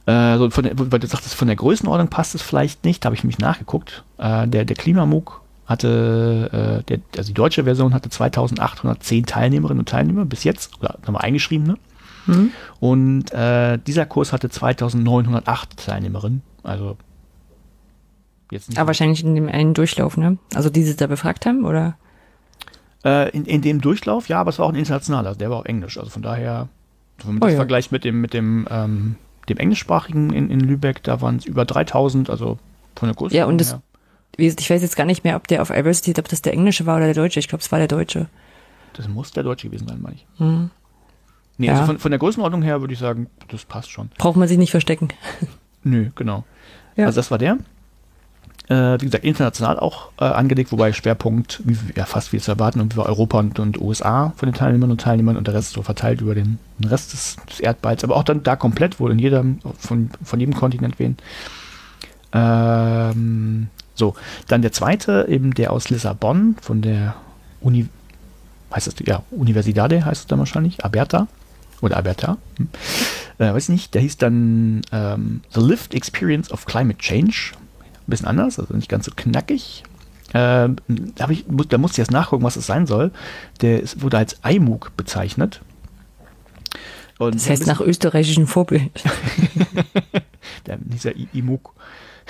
Äh, 0.06 0.38
so 0.38 0.50
von 0.50 0.64
der, 0.64 0.74
weil 0.78 1.00
du 1.00 1.08
sagtest, 1.08 1.36
von 1.36 1.48
der 1.48 1.58
Größenordnung 1.58 2.10
passt 2.10 2.34
es 2.34 2.42
vielleicht 2.42 2.86
nicht, 2.86 3.04
da 3.04 3.08
habe 3.08 3.16
ich 3.16 3.24
mich 3.24 3.40
nachgeguckt. 3.40 4.04
Äh, 4.18 4.48
der 4.48 4.66
der 4.66 4.76
Klimamug 4.76 5.42
hatte, 5.66 6.80
äh, 6.80 6.84
der, 6.86 7.00
also 7.18 7.28
die 7.28 7.34
deutsche 7.34 7.66
Version 7.66 7.94
hatte 7.94 8.10
2810 8.10 9.26
Teilnehmerinnen 9.26 9.80
und 9.80 9.90
Teilnehmer 9.90 10.26
bis 10.26 10.46
jetzt, 10.46 10.80
oder 10.80 10.98
nochmal 11.06 11.24
eingeschrieben, 11.24 11.68
ne? 11.68 11.78
Mhm. 12.26 12.52
Und 12.80 13.34
äh, 13.34 13.78
dieser 13.86 14.06
Kurs 14.06 14.32
hatte 14.32 14.50
2908 14.50 15.78
Teilnehmerinnen, 15.78 16.42
also 16.64 16.98
jetzt 18.50 18.70
nicht. 18.70 18.80
Aber 18.80 18.88
wahrscheinlich 18.88 19.24
in 19.24 19.36
dem 19.36 19.50
einen 19.50 19.74
Durchlauf, 19.74 20.16
ne? 20.16 20.38
Also 20.54 20.70
die 20.70 20.84
sie 20.84 20.96
da 20.96 21.08
befragt 21.08 21.46
haben, 21.46 21.66
oder? 21.66 21.98
Äh, 23.08 23.30
in, 23.30 23.46
in 23.46 23.62
dem 23.62 23.80
Durchlauf, 23.80 24.28
ja, 24.28 24.42
aber 24.42 24.50
es 24.50 24.60
war 24.60 24.66
auch 24.66 24.72
ein 24.72 24.76
internationaler, 24.76 25.36
der 25.36 25.50
war 25.50 25.60
auch 25.60 25.66
Englisch, 25.66 25.98
also 25.98 26.10
von 26.10 26.22
daher, 26.22 26.68
wenn 27.24 27.36
man 27.36 27.44
oh, 27.44 27.46
das 27.46 27.54
ja. 27.54 27.58
vergleicht 27.58 27.92
mit 27.94 28.04
dem, 28.04 28.20
mit 28.20 28.34
dem 28.34 28.68
ähm, 28.70 29.16
dem 29.48 29.58
englischsprachigen 29.58 30.34
in, 30.34 30.50
in 30.50 30.60
Lübeck, 30.60 31.04
da 31.04 31.22
waren 31.22 31.38
es 31.38 31.46
über 31.46 31.66
3000, 31.66 32.30
also 32.30 32.60
von 32.96 33.08
der 33.08 33.16
Größe. 33.16 33.36
Ja, 33.36 33.46
und 33.46 33.60
das, 33.60 33.78
ich 34.36 34.70
weiß 34.70 34.82
jetzt 34.82 34.96
gar 34.96 35.06
nicht 35.06 35.24
mehr, 35.24 35.36
ob 35.36 35.48
der 35.48 35.62
auf 35.62 35.70
Iversity, 35.70 36.14
ob 36.20 36.28
das 36.28 36.42
der 36.42 36.54
englische 36.54 36.86
war 36.86 36.98
oder 36.98 37.06
der 37.06 37.16
deutsche. 37.16 37.40
Ich 37.40 37.48
glaube, 37.48 37.62
es 37.62 37.72
war 37.72 37.80
der 37.80 37.88
deutsche. 37.88 38.28
Das 38.94 39.08
muss 39.08 39.32
der 39.32 39.44
deutsche 39.44 39.70
gewesen 39.70 39.88
sein, 39.88 40.02
meine 40.02 40.16
ich. 40.16 40.26
Hm. 40.38 40.70
Nee, 41.58 41.70
also 41.70 41.78
ja. 41.78 41.82
also 41.82 41.94
von, 41.94 42.00
von 42.00 42.12
der 42.12 42.20
Größenordnung 42.20 42.62
her 42.62 42.82
würde 42.82 42.94
ich 42.94 43.00
sagen, 43.00 43.28
das 43.48 43.66
passt 43.66 43.90
schon. 43.90 44.10
Braucht 44.18 44.38
man 44.38 44.48
sich 44.48 44.58
nicht 44.58 44.72
verstecken. 44.72 45.10
Nö, 45.84 46.10
genau. 46.16 46.44
Ja. 46.96 47.06
Also 47.06 47.18
das 47.18 47.32
war 47.32 47.38
der. 47.38 47.58
Äh, 48.70 49.00
wie 49.00 49.06
gesagt, 49.06 49.24
international 49.24 49.80
auch 49.80 50.10
äh, 50.20 50.26
angelegt, 50.26 50.74
wobei 50.74 50.92
Schwerpunkt, 50.92 51.62
wie, 51.64 51.78
ja, 51.96 52.06
fast 52.06 52.34
wie 52.34 52.40
zu 52.40 52.52
erwarten, 52.52 52.82
über 52.82 53.06
Europa 53.06 53.40
und, 53.40 53.60
und 53.60 53.80
USA 53.80 54.34
von 54.36 54.50
den 54.50 54.54
Teilnehmern 54.54 54.92
und 54.92 55.00
Teilnehmern 55.00 55.38
und 55.38 55.48
der 55.48 55.54
Rest 55.54 55.72
so 55.72 55.84
verteilt 55.84 56.20
über 56.20 56.36
den, 56.36 56.60
den 56.78 56.90
Rest 56.90 57.14
des, 57.14 57.38
des, 57.50 57.62
Erdballs, 57.62 58.04
aber 58.04 58.18
auch 58.18 58.24
dann 58.24 58.44
da 58.44 58.58
komplett, 58.58 59.00
wo 59.00 59.08
in 59.08 59.20
jedem, 59.20 59.60
von, 59.80 60.10
von 60.22 60.40
jedem 60.42 60.54
Kontinent 60.54 61.00
wen. 61.00 61.16
Ähm, 62.34 63.68
so, 63.96 64.16
dann 64.48 64.62
der 64.62 64.74
zweite, 64.74 65.28
eben 65.30 65.54
der 65.54 65.72
aus 65.72 65.90
Lissabon, 65.90 66.58
von 66.62 66.82
der 66.82 67.16
Uni, 67.62 67.88
heißt 68.74 68.88
das, 68.88 68.96
ja, 69.06 69.24
Universidade 69.32 70.04
heißt 70.04 70.22
es 70.22 70.28
dann 70.28 70.40
wahrscheinlich, 70.40 70.84
Aberta, 70.84 71.28
oder 71.80 71.96
Aberta, 71.96 72.38
hm. 72.58 72.68
äh, 73.38 73.54
weiß 73.54 73.70
nicht, 73.70 73.94
der 73.94 74.02
hieß 74.02 74.18
dann 74.18 74.82
ähm, 74.92 75.42
The 75.54 75.62
Lived 75.62 75.94
Experience 75.94 76.52
of 76.52 76.66
Climate 76.66 77.00
Change 77.00 77.54
ein 78.08 78.12
bisschen 78.12 78.28
anders, 78.28 78.60
also 78.60 78.74
nicht 78.74 78.90
ganz 78.90 79.06
so 79.06 79.12
knackig. 79.16 79.84
Äh, 80.30 80.70
da, 80.88 81.30
ich, 81.30 81.46
da 81.70 81.78
musste 81.78 81.96
ich 81.96 82.00
erst 82.00 82.12
nachgucken, 82.12 82.44
was 82.44 82.56
es 82.56 82.66
sein 82.66 82.86
soll. 82.86 83.12
Der 83.62 83.82
ist, 83.82 84.02
wurde 84.02 84.18
als 84.18 84.38
iMOOC 84.44 84.96
bezeichnet. 84.98 85.62
Und 87.18 87.36
das 87.36 87.50
heißt 87.50 87.66
nach 87.66 87.82
österreichischem 87.82 88.48
Vorbild. 88.48 89.04
der, 90.68 90.78
dieser 90.78 91.14
iMOOC. 91.34 91.74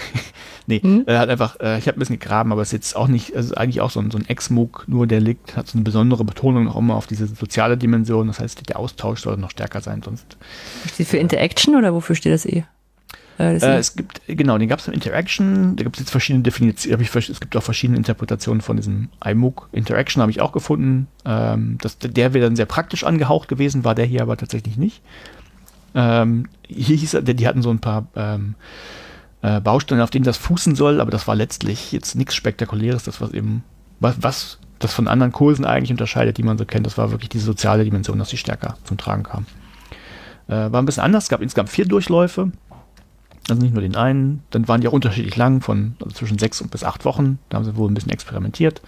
nee, 0.67 0.79
hm? 0.79 1.03
er 1.07 1.19
hat 1.19 1.29
einfach, 1.29 1.59
äh, 1.59 1.79
ich 1.79 1.87
habe 1.87 1.97
ein 1.97 1.99
bisschen 1.99 2.19
gegraben, 2.19 2.51
aber 2.51 2.61
es 2.61 2.69
ist 2.69 2.73
jetzt 2.73 2.95
auch 2.95 3.07
nicht, 3.07 3.35
also 3.35 3.55
eigentlich 3.55 3.81
auch 3.81 3.89
so 3.89 3.99
ein, 3.99 4.11
so 4.11 4.17
ein 4.19 4.29
Ex-MOOC, 4.29 4.85
nur 4.87 5.07
der 5.07 5.19
liegt, 5.19 5.57
hat 5.57 5.67
so 5.67 5.75
eine 5.75 5.83
besondere 5.83 6.23
Betonung 6.23 6.65
noch 6.65 6.75
immer 6.75 6.95
auf 6.95 7.07
diese 7.07 7.25
soziale 7.25 7.77
Dimension. 7.77 8.27
Das 8.27 8.39
heißt, 8.39 8.69
der 8.69 8.77
Austausch 8.77 9.21
soll 9.21 9.37
noch 9.37 9.51
stärker 9.51 9.81
sein, 9.81 10.03
sonst. 10.03 10.37
Steht 10.93 11.07
für 11.07 11.17
Interaction 11.17 11.75
oder 11.75 11.93
wofür 11.93 12.15
steht 12.15 12.33
das 12.33 12.45
eh? 12.45 12.63
Äh, 13.39 13.57
äh, 13.57 13.77
es 13.77 13.95
gibt, 13.95 14.21
genau, 14.27 14.57
den 14.57 14.67
gab 14.67 14.79
es 14.79 14.87
im 14.87 14.93
Interaction, 14.93 15.75
da 15.75 15.83
gibt 15.83 15.97
es 15.97 16.01
jetzt 16.01 16.11
verschiedene 16.11 16.43
Definitionen, 16.43 17.01
es 17.01 17.39
gibt 17.39 17.55
auch 17.55 17.63
verschiedene 17.63 17.97
Interpretationen 17.97 18.61
von 18.61 18.77
diesem 18.77 19.09
iMOOC. 19.23 19.69
Interaction 19.71 20.21
habe 20.21 20.31
ich 20.31 20.41
auch 20.41 20.51
gefunden. 20.51 21.07
Ähm, 21.25 21.77
das, 21.81 21.97
der 21.99 22.33
wäre 22.33 22.45
dann 22.45 22.55
sehr 22.55 22.65
praktisch 22.65 23.03
angehaucht 23.03 23.47
gewesen, 23.47 23.83
war 23.83 23.95
der 23.95 24.05
hier 24.05 24.21
aber 24.21 24.37
tatsächlich 24.37 24.77
nicht. 24.77 25.01
Ähm, 25.93 26.47
hier 26.67 26.97
hieß 26.97 27.15
er, 27.15 27.21
die 27.21 27.47
hatten 27.47 27.61
so 27.61 27.69
ein 27.69 27.79
paar 27.79 28.07
ähm, 28.15 28.55
äh, 29.41 29.61
Bausteine, 29.61 30.03
auf 30.03 30.09
denen 30.09 30.25
das 30.25 30.37
fußen 30.37 30.75
soll, 30.75 30.99
aber 30.99 31.11
das 31.11 31.27
war 31.27 31.35
letztlich 31.35 31.91
jetzt 31.91 32.15
nichts 32.15 32.35
Spektakuläres, 32.35 33.03
das 33.03 33.21
was 33.21 33.31
eben, 33.31 33.63
was, 33.99 34.15
was 34.21 34.59
das 34.79 34.93
von 34.93 35.07
anderen 35.07 35.31
Kursen 35.31 35.65
eigentlich 35.65 35.91
unterscheidet, 35.91 36.37
die 36.37 36.43
man 36.43 36.57
so 36.57 36.65
kennt, 36.65 36.85
das 36.85 36.97
war 36.97 37.11
wirklich 37.11 37.29
die 37.29 37.39
soziale 37.39 37.83
Dimension, 37.83 38.19
dass 38.19 38.29
sie 38.29 38.37
stärker 38.37 38.77
zum 38.83 38.97
Tragen 38.97 39.23
kam. 39.23 39.45
Äh, 40.47 40.71
war 40.71 40.81
ein 40.81 40.85
bisschen 40.85 41.03
anders, 41.03 41.25
es 41.25 41.29
gab 41.29 41.41
insgesamt 41.41 41.69
vier 41.69 41.85
Durchläufe. 41.85 42.51
Also 43.49 43.61
nicht 43.61 43.73
nur 43.73 43.81
den 43.81 43.95
einen. 43.95 44.43
Dann 44.51 44.67
waren 44.67 44.81
die 44.81 44.87
auch 44.87 44.93
unterschiedlich 44.93 45.35
lang, 45.35 45.61
von 45.61 45.95
also 46.01 46.13
zwischen 46.13 46.37
sechs 46.37 46.61
und 46.61 46.71
bis 46.71 46.83
acht 46.83 47.05
Wochen. 47.05 47.39
Da 47.49 47.57
haben 47.57 47.63
sie 47.63 47.75
wohl 47.75 47.89
ein 47.89 47.93
bisschen 47.93 48.11
experimentiert. 48.11 48.81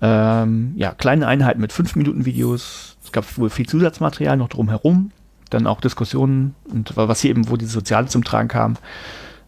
Ähm, 0.00 0.74
ja, 0.76 0.92
kleine 0.92 1.26
Einheiten 1.26 1.60
mit 1.60 1.72
fünf 1.72 1.96
Minuten 1.96 2.24
Videos. 2.24 2.96
Es 3.04 3.12
gab 3.12 3.38
wohl 3.38 3.50
viel 3.50 3.66
Zusatzmaterial 3.66 4.36
noch 4.36 4.48
drumherum. 4.48 5.10
Dann 5.50 5.66
auch 5.66 5.80
Diskussionen 5.80 6.54
und 6.72 6.96
was 6.96 7.20
hier 7.20 7.30
eben, 7.30 7.48
wo 7.48 7.56
die 7.56 7.66
Soziale 7.66 8.08
zum 8.08 8.24
Tragen 8.24 8.48
kam. 8.48 8.76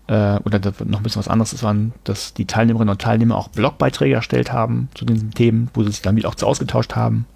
Äh, 0.06 0.38
oder 0.44 0.60
noch 0.84 1.00
ein 1.00 1.02
bisschen 1.02 1.20
was 1.20 1.28
anderes, 1.28 1.50
das 1.50 1.62
waren, 1.62 1.92
dass 2.04 2.32
die 2.34 2.46
Teilnehmerinnen 2.46 2.92
und 2.92 3.00
Teilnehmer 3.00 3.36
auch 3.36 3.48
Blogbeiträge 3.48 4.14
erstellt 4.14 4.52
haben 4.52 4.88
zu 4.94 5.04
diesen 5.04 5.32
Themen, 5.32 5.70
wo 5.74 5.82
sie 5.82 5.90
sich 5.90 6.02
damit 6.02 6.24
auch 6.24 6.34
zu 6.34 6.46
ausgetauscht 6.46 6.96
haben. 6.96 7.26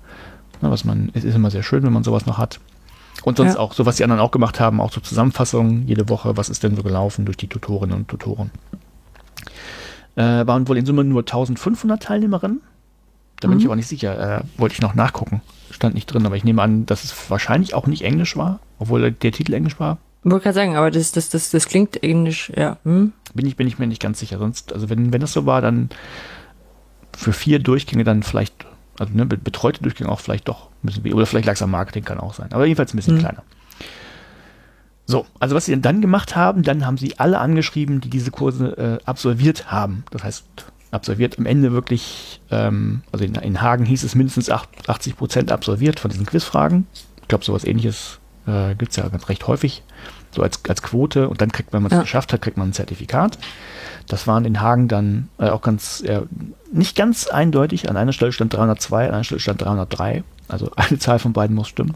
Na, 0.63 0.71
was 0.71 0.85
man, 0.85 1.11
es 1.13 1.25
ist 1.25 1.35
immer 1.35 1.51
sehr 1.51 1.63
schön, 1.63 1.83
wenn 1.83 1.93
man 1.93 2.05
sowas 2.05 2.25
noch 2.25 2.39
hat. 2.39 2.61
Und 3.25 3.37
sonst 3.37 3.55
ja. 3.55 3.61
auch, 3.61 3.73
so 3.73 3.87
was 3.87 3.97
die 3.97 4.05
anderen 4.05 4.21
auch 4.21 4.31
gemacht 4.31 4.61
haben, 4.61 4.81
auch 4.81 4.93
so 4.93 5.01
Zusammenfassungen 5.01 5.87
jede 5.87 6.09
Woche, 6.09 6.37
was 6.37 6.49
ist 6.49 6.63
denn 6.63 6.77
so 6.77 6.83
gelaufen 6.83 7.25
durch 7.25 7.37
die 7.37 7.47
Tutorinnen 7.47 7.97
und 7.97 8.09
Tutoren. 8.09 8.51
Äh, 10.17 10.47
waren 10.47 10.69
wohl 10.69 10.77
in 10.77 10.87
Summe 10.87 11.05
nur 11.05 11.21
1500 11.21 12.03
Teilnehmerinnen. 12.03 12.61
Da 13.41 13.49
bin 13.49 13.57
mhm. 13.57 13.61
ich 13.61 13.67
aber 13.67 13.77
nicht 13.77 13.89
sicher. 13.89 14.39
Äh, 14.39 14.43
wollte 14.57 14.75
ich 14.75 14.81
noch 14.83 14.95
nachgucken. 14.95 15.41
Stand 15.71 15.95
nicht 15.95 16.07
drin, 16.07 16.27
aber 16.27 16.37
ich 16.37 16.45
nehme 16.45 16.63
an, 16.63 16.87
dass 16.87 17.05
es 17.05 17.31
wahrscheinlich 17.31 17.75
auch 17.75 17.87
nicht 17.87 18.03
Englisch 18.03 18.37
war, 18.37 18.61
obwohl 18.79 19.11
der 19.11 19.33
Titel 19.33 19.55
Englisch 19.55 19.81
war. 19.81 19.99
Wollte 20.25 20.45
gerade 20.45 20.55
sagen, 20.55 20.77
aber 20.77 20.91
das, 20.91 21.11
das, 21.13 21.31
das, 21.31 21.51
das 21.51 21.67
klingt 21.67 22.03
Englisch, 22.03 22.53
ja. 22.55 22.77
Hm? 22.85 23.13
Bin 23.35 23.47
ich, 23.47 23.57
bin 23.57 23.67
ich 23.67 23.79
mir 23.79 23.87
nicht 23.87 24.03
ganz 24.03 24.21
sicher. 24.21 24.39
Sonst, 24.39 24.73
also 24.73 24.89
wenn, 24.89 25.13
wenn 25.13 25.21
das 25.21 25.33
so 25.33 25.47
war, 25.47 25.61
dann 25.61 25.89
für 27.17 27.33
vier 27.33 27.59
Durchgänge 27.59 28.05
dann 28.05 28.23
vielleicht 28.23 28.67
also 29.03 29.15
ne, 29.15 29.27
betreute 29.27 29.83
Durchgänge 29.83 30.11
auch 30.11 30.21
vielleicht 30.21 30.49
doch 30.49 30.69
ein 30.69 30.87
bisschen 30.87 31.05
weh. 31.05 31.13
Oder 31.13 31.27
vielleicht 31.27 31.47
lag 31.47 31.55
es 31.55 31.63
am 31.63 31.71
Marketing, 31.71 32.05
kann 32.05 32.19
auch 32.19 32.35
sein. 32.35 32.53
Aber 32.53 32.65
jedenfalls 32.67 32.95
ein 32.95 32.97
bisschen 32.97 33.17
mhm. 33.17 33.21
kleiner. 33.21 33.43
So, 35.07 35.27
also 35.41 35.55
was 35.55 35.67
sie 35.67 35.81
dann 35.81 36.01
gemacht 36.01 36.37
haben, 36.37 36.63
dann 36.63 36.87
haben 36.87 36.97
sie 36.97 37.19
alle 37.19 37.39
angeschrieben, 37.39 38.01
die 38.01 38.09
diese 38.09 38.31
Kurse 38.31 39.01
äh, 39.03 39.05
absolviert 39.05 39.71
haben. 39.71 40.05
Das 40.11 40.23
heißt, 40.23 40.45
absolviert 40.93 41.39
am 41.39 41.47
Ende 41.47 41.73
wirklich, 41.73 42.41
ähm, 42.51 43.03
also 43.11 43.25
in, 43.25 43.35
in, 43.35 43.61
Hagen 43.61 43.85
hieß 43.85 44.05
es 44.05 44.15
mindestens 44.15 44.49
80 44.51 45.17
Prozent 45.17 45.51
absolviert 45.51 45.99
von 45.99 46.11
diesen 46.11 46.25
Quizfragen. 46.25 46.87
Ich 47.21 47.29
glaube, 47.29 47.45
sowas 47.45 47.65
ähnliches 47.65 48.21
äh, 48.47 48.75
gibt 48.77 48.93
es 48.93 48.97
ja 48.97 49.09
ganz 49.09 49.29
recht 49.29 49.47
häufig, 49.49 49.83
so 50.35 50.43
als, 50.43 50.61
als 50.69 50.83
Quote. 50.83 51.29
Und 51.29 51.41
dann 51.41 51.53
kriegt 51.53 51.73
man, 51.73 51.79
wenn 51.79 51.83
man 51.85 51.93
es 51.93 51.97
ja. 51.97 52.03
geschafft 52.03 52.33
hat, 52.33 52.43
kriegt 52.43 52.57
man 52.57 52.71
ein 52.71 52.73
Zertifikat. 52.73 53.39
Das 54.09 54.27
waren 54.27 54.45
in 54.45 54.61
Hagen 54.61 54.89
dann 54.89 55.29
äh, 55.39 55.49
auch 55.49 55.63
ganz, 55.63 56.03
äh, 56.03 56.23
nicht 56.73 56.97
ganz 56.97 57.29
eindeutig. 57.29 57.89
An 57.89 57.97
einer 57.97 58.13
Stelle 58.13 58.33
stand 58.33 58.53
302, 58.55 59.09
an 59.09 59.15
einer 59.15 59.25
Stelle 59.25 59.41
stand 59.41 59.63
303. 59.63 60.25
Also 60.49 60.71
eine 60.77 60.99
Zahl 60.99 61.19
von 61.19 61.33
beiden 61.33 61.55
muss 61.55 61.69
stimmen. 61.69 61.95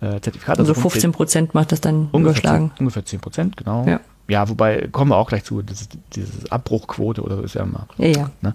Äh, 0.00 0.20
Zertifikat. 0.20 0.58
Also, 0.58 0.72
also 0.72 0.80
15 0.80 1.12
Prozent 1.12 1.54
macht 1.54 1.72
das 1.72 1.80
dann 1.80 2.08
ungefähr 2.12 2.20
überschlagen. 2.20 2.70
10, 2.76 2.78
ungefähr 2.80 3.04
10 3.04 3.20
Prozent, 3.20 3.56
genau. 3.56 3.86
Ja. 3.86 4.00
Ja, 4.30 4.48
wobei, 4.48 4.88
kommen 4.92 5.10
wir 5.10 5.16
auch 5.16 5.28
gleich 5.28 5.42
zu, 5.42 5.60
diese, 5.60 5.86
diese 6.14 6.52
Abbruchquote 6.52 7.20
oder 7.20 7.36
so 7.36 7.42
ist 7.42 7.54
ja 7.54 7.64
immer. 7.64 7.88
Ja, 7.98 8.06
ja. 8.06 8.30
Ne? 8.42 8.52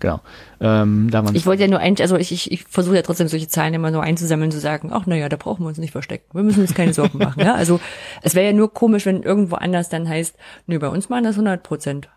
Genau. 0.00 0.20
Ähm, 0.58 1.10
da 1.10 1.22
ich 1.34 1.44
wollte 1.44 1.64
ja 1.64 1.68
nur 1.68 1.80
ein, 1.80 1.96
also 2.00 2.16
ich, 2.16 2.32
ich, 2.32 2.50
ich 2.50 2.64
versuche 2.64 2.96
ja 2.96 3.02
trotzdem 3.02 3.28
solche 3.28 3.46
Zahlen 3.46 3.74
immer 3.74 3.90
nur 3.90 4.02
einzusammeln, 4.02 4.50
zu 4.50 4.58
sagen, 4.58 4.88
ach 4.90 5.04
naja, 5.04 5.28
da 5.28 5.36
brauchen 5.36 5.64
wir 5.64 5.68
uns 5.68 5.76
nicht 5.76 5.92
verstecken. 5.92 6.24
Wir 6.32 6.42
müssen 6.42 6.62
uns 6.62 6.72
keine 6.72 6.94
Sorgen 6.94 7.18
machen. 7.18 7.42
Ja? 7.42 7.54
Also 7.54 7.78
es 8.22 8.34
wäre 8.34 8.46
ja 8.46 8.52
nur 8.54 8.72
komisch, 8.72 9.04
wenn 9.04 9.22
irgendwo 9.22 9.56
anders 9.56 9.90
dann 9.90 10.08
heißt, 10.08 10.34
nö, 10.66 10.78
bei 10.78 10.88
uns 10.88 11.10
machen 11.10 11.24
das 11.24 11.34
100 11.34 11.62
Prozent. 11.62 12.08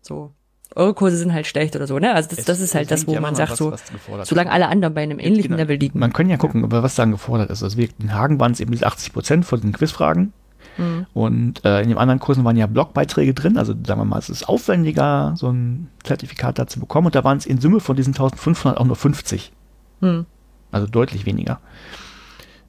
So. 0.00 0.30
Eure 0.76 0.94
Kurse 0.94 1.16
sind 1.16 1.32
halt 1.32 1.48
schlecht 1.48 1.74
oder 1.74 1.88
so, 1.88 1.98
ne? 1.98 2.14
Also 2.14 2.28
das, 2.34 2.44
das 2.44 2.60
ist 2.60 2.76
halt 2.76 2.92
das, 2.92 3.08
wo 3.08 3.18
man 3.18 3.34
sagt, 3.34 3.52
was, 3.52 3.58
so, 3.58 3.72
was 3.72 4.28
solange 4.28 4.52
alle 4.52 4.68
anderen 4.68 4.94
bei 4.94 5.02
einem 5.02 5.18
ähnlichen 5.18 5.50
genau. 5.50 5.62
Level 5.62 5.78
liegen. 5.78 5.98
Man 5.98 6.12
kann 6.12 6.28
ja 6.28 6.36
gucken, 6.36 6.62
ja. 6.62 6.82
was 6.82 6.94
dann 6.94 7.10
gefordert 7.10 7.50
ist. 7.50 7.62
Also 7.62 7.76
wir, 7.76 7.88
in 7.98 8.14
Hagen 8.14 8.38
waren 8.38 8.52
es 8.52 8.60
eben 8.60 8.72
80 8.80 9.12
Prozent 9.12 9.44
von 9.44 9.60
den 9.60 9.72
Quizfragen. 9.72 10.32
Mhm. 10.78 11.06
Und 11.14 11.64
äh, 11.64 11.80
in 11.82 11.88
den 11.88 11.98
anderen 11.98 12.20
Kursen 12.20 12.44
waren 12.44 12.56
ja 12.56 12.66
Blogbeiträge 12.66 13.34
drin. 13.34 13.56
Also 13.56 13.72
sagen 13.86 14.00
wir 14.00 14.04
mal, 14.04 14.18
es 14.18 14.28
ist 14.28 14.48
aufwendiger, 14.48 15.34
so 15.36 15.48
ein 15.50 15.88
Zertifikat 16.04 16.58
da 16.58 16.66
zu 16.66 16.80
bekommen. 16.80 17.06
Und 17.06 17.14
da 17.14 17.24
waren 17.24 17.38
es 17.38 17.46
in 17.46 17.60
Summe 17.60 17.80
von 17.80 17.96
diesen 17.96 18.12
1500 18.14 18.78
auch 18.78 18.84
nur 18.84 18.96
50. 18.96 19.52
Mhm. 20.00 20.26
Also 20.72 20.86
deutlich 20.86 21.26
weniger. 21.26 21.60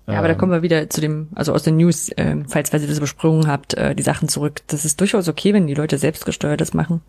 Ja, 0.08 0.20
aber 0.20 0.28
da 0.28 0.34
Ähm, 0.36 0.40
kommen 0.40 0.52
wir 0.54 0.62
wieder 0.62 0.90
zu 0.90 1.02
dem, 1.02 1.28
also 1.36 1.54
aus 1.54 1.64
den 1.64 1.76
News, 1.78 2.10
ähm, 2.16 2.46
falls, 2.48 2.70
falls 2.70 2.82
ihr 2.84 2.88
das 2.90 2.98
übersprungen 2.98 3.48
habt, 3.48 3.74
äh, 3.74 3.94
die 3.94 4.04
Sachen 4.04 4.30
zurück. 4.30 4.62
Das 4.68 4.86
ist 4.86 5.02
durchaus 5.02 5.28
okay, 5.28 5.54
wenn 5.54 5.68
die 5.68 5.74
Leute 5.74 5.98
selbstgesteuert 5.98 6.62
das 6.62 6.74
machen. 6.74 7.02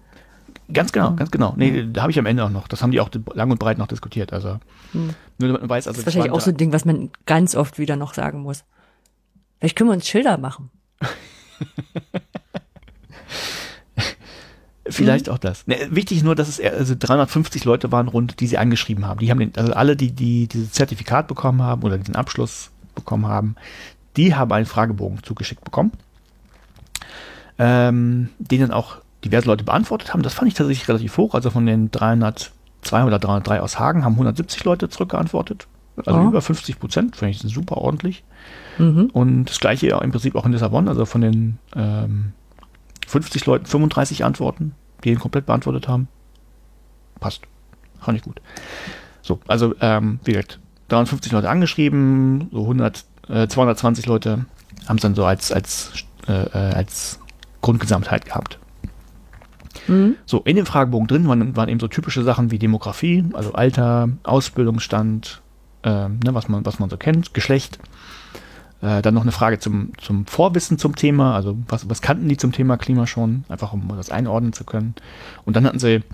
Ganz 0.72 0.92
genau, 0.92 1.12
ganz 1.14 1.30
genau. 1.30 1.54
Nee, 1.56 1.86
da 1.92 2.02
habe 2.02 2.10
ich 2.10 2.18
am 2.18 2.26
Ende 2.26 2.44
auch 2.44 2.50
noch. 2.50 2.66
Das 2.68 2.82
haben 2.82 2.90
die 2.90 3.00
auch 3.00 3.08
lang 3.34 3.50
und 3.50 3.58
breit 3.60 3.78
noch 3.78 3.86
diskutiert. 3.86 4.32
Also 4.32 4.58
Hm. 4.92 5.10
nur 5.38 5.48
damit 5.48 5.60
man 5.62 5.70
weiß, 5.70 5.86
also 5.86 5.96
Das 5.96 5.98
ist 6.00 6.06
wahrscheinlich 6.06 6.32
auch 6.32 6.40
so 6.40 6.50
ein 6.50 6.56
Ding, 6.56 6.72
was 6.72 6.84
man 6.84 7.10
ganz 7.24 7.54
oft 7.54 7.78
wieder 7.78 7.94
noch 7.96 8.14
sagen 8.14 8.40
muss. 8.40 8.64
Vielleicht 9.60 9.76
können 9.76 9.90
wir 9.90 9.94
uns 9.94 10.06
Schilder 10.08 10.36
machen. 10.38 10.70
Vielleicht 14.90 15.26
Mhm. 15.26 15.32
auch 15.34 15.38
das. 15.38 15.66
Ne, 15.66 15.76
wichtig 15.90 16.18
ist 16.18 16.24
nur, 16.24 16.34
dass 16.34 16.48
es 16.48 16.60
also 16.60 16.94
350 16.98 17.64
Leute 17.64 17.92
waren 17.92 18.08
rund, 18.08 18.40
die 18.40 18.46
sie 18.46 18.56
angeschrieben 18.56 19.06
haben. 19.06 19.20
Die 19.20 19.30
haben 19.30 19.38
den, 19.38 19.52
also 19.56 19.74
alle, 19.74 19.96
die, 19.96 20.12
die 20.12 20.48
dieses 20.48 20.72
Zertifikat 20.72 21.28
bekommen 21.28 21.62
haben 21.62 21.82
oder 21.82 21.98
diesen 21.98 22.16
Abschluss 22.16 22.70
bekommen 22.94 23.26
haben, 23.26 23.54
die 24.16 24.34
haben 24.34 24.50
einen 24.50 24.64
Fragebogen 24.66 25.22
zugeschickt 25.22 25.62
bekommen, 25.62 25.92
ähm, 27.58 28.30
den 28.38 28.62
dann 28.62 28.70
auch 28.70 28.96
diverse 29.24 29.46
Leute 29.46 29.64
beantwortet 29.64 30.14
haben. 30.14 30.22
Das 30.22 30.32
fand 30.32 30.48
ich 30.48 30.54
tatsächlich 30.54 30.88
relativ 30.88 31.18
hoch. 31.18 31.34
Also 31.34 31.50
von 31.50 31.66
den 31.66 31.90
302 31.90 33.04
oder 33.04 33.18
303 33.18 33.60
aus 33.60 33.78
Hagen 33.78 34.04
haben 34.04 34.14
170 34.14 34.64
Leute 34.64 34.88
zurückgeantwortet. 34.88 35.66
Also 36.06 36.18
Oh. 36.18 36.28
über 36.28 36.40
50 36.40 36.78
Prozent, 36.78 37.16
finde 37.16 37.32
ich 37.32 37.40
super 37.40 37.76
ordentlich. 37.76 38.24
Mhm. 38.78 39.10
Und 39.12 39.46
das 39.46 39.60
gleiche 39.60 39.88
im 39.88 40.10
Prinzip 40.10 40.34
auch 40.34 40.46
in 40.46 40.52
Lissabon, 40.52 40.88
also 40.88 41.04
von 41.04 41.20
den 41.20 41.58
ähm, 41.74 42.32
50 43.06 43.46
Leuten 43.46 43.66
35 43.66 44.24
Antworten, 44.24 44.74
die 45.04 45.10
ihn 45.10 45.18
komplett 45.18 45.46
beantwortet 45.46 45.88
haben. 45.88 46.08
Passt. 47.20 47.42
Fand 48.00 48.18
ich 48.18 48.24
gut. 48.24 48.40
So, 49.22 49.40
also 49.46 49.74
ähm, 49.80 50.20
wie 50.24 50.32
gesagt, 50.32 50.60
53 50.88 51.32
Leute 51.32 51.50
angeschrieben, 51.50 52.48
so 52.52 52.62
100, 52.62 53.04
äh, 53.28 53.48
220 53.48 54.06
Leute 54.06 54.46
haben 54.86 54.96
es 54.96 55.02
dann 55.02 55.14
so 55.14 55.24
als, 55.24 55.52
als, 55.52 55.92
äh, 56.26 56.32
äh, 56.32 56.74
als 56.74 57.18
Grundgesamtheit 57.60 58.24
gehabt. 58.24 58.58
Mhm. 59.86 60.16
So, 60.24 60.40
in 60.40 60.56
dem 60.56 60.66
Fragebogen 60.66 61.08
drin 61.08 61.28
waren, 61.28 61.56
waren 61.56 61.68
eben 61.68 61.80
so 61.80 61.88
typische 61.88 62.22
Sachen 62.22 62.50
wie 62.50 62.58
Demografie, 62.58 63.24
also 63.32 63.52
Alter, 63.52 64.08
Ausbildungsstand, 64.22 65.42
ähm, 65.82 66.20
ne, 66.24 66.34
was, 66.34 66.48
man, 66.48 66.64
was 66.64 66.78
man 66.78 66.90
so 66.90 66.96
kennt, 66.96 67.34
Geschlecht. 67.34 67.78
Äh, 68.80 69.02
dann 69.02 69.14
noch 69.14 69.22
eine 69.22 69.32
Frage 69.32 69.58
zum, 69.58 69.92
zum 69.98 70.26
Vorwissen 70.26 70.78
zum 70.78 70.94
Thema, 70.94 71.34
also 71.34 71.58
was, 71.68 71.88
was 71.90 72.00
kannten 72.00 72.28
die 72.28 72.36
zum 72.36 72.52
Thema 72.52 72.76
Klima 72.76 73.06
schon, 73.06 73.44
einfach 73.48 73.72
um 73.72 73.88
das 73.96 74.10
einordnen 74.10 74.52
zu 74.52 74.64
können. 74.64 74.94
Und 75.44 75.56
dann 75.56 75.66
hatten 75.66 75.80
sie 75.80 76.04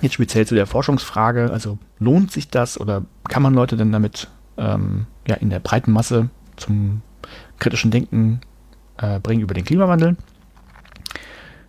jetzt 0.00 0.14
speziell 0.14 0.46
zu 0.46 0.54
der 0.54 0.66
Forschungsfrage, 0.66 1.50
also 1.52 1.78
lohnt 1.98 2.32
sich 2.32 2.48
das 2.48 2.80
oder 2.80 3.04
kann 3.28 3.42
man 3.42 3.52
Leute 3.52 3.76
denn 3.76 3.92
damit 3.92 4.28
ähm, 4.56 5.06
ja, 5.28 5.34
in 5.36 5.50
der 5.50 5.60
breiten 5.60 5.92
Masse 5.92 6.30
zum 6.56 7.02
kritischen 7.58 7.90
Denken 7.90 8.40
äh, 8.96 9.20
bringen 9.20 9.42
über 9.42 9.54
den 9.54 9.64
Klimawandel? 9.64 10.16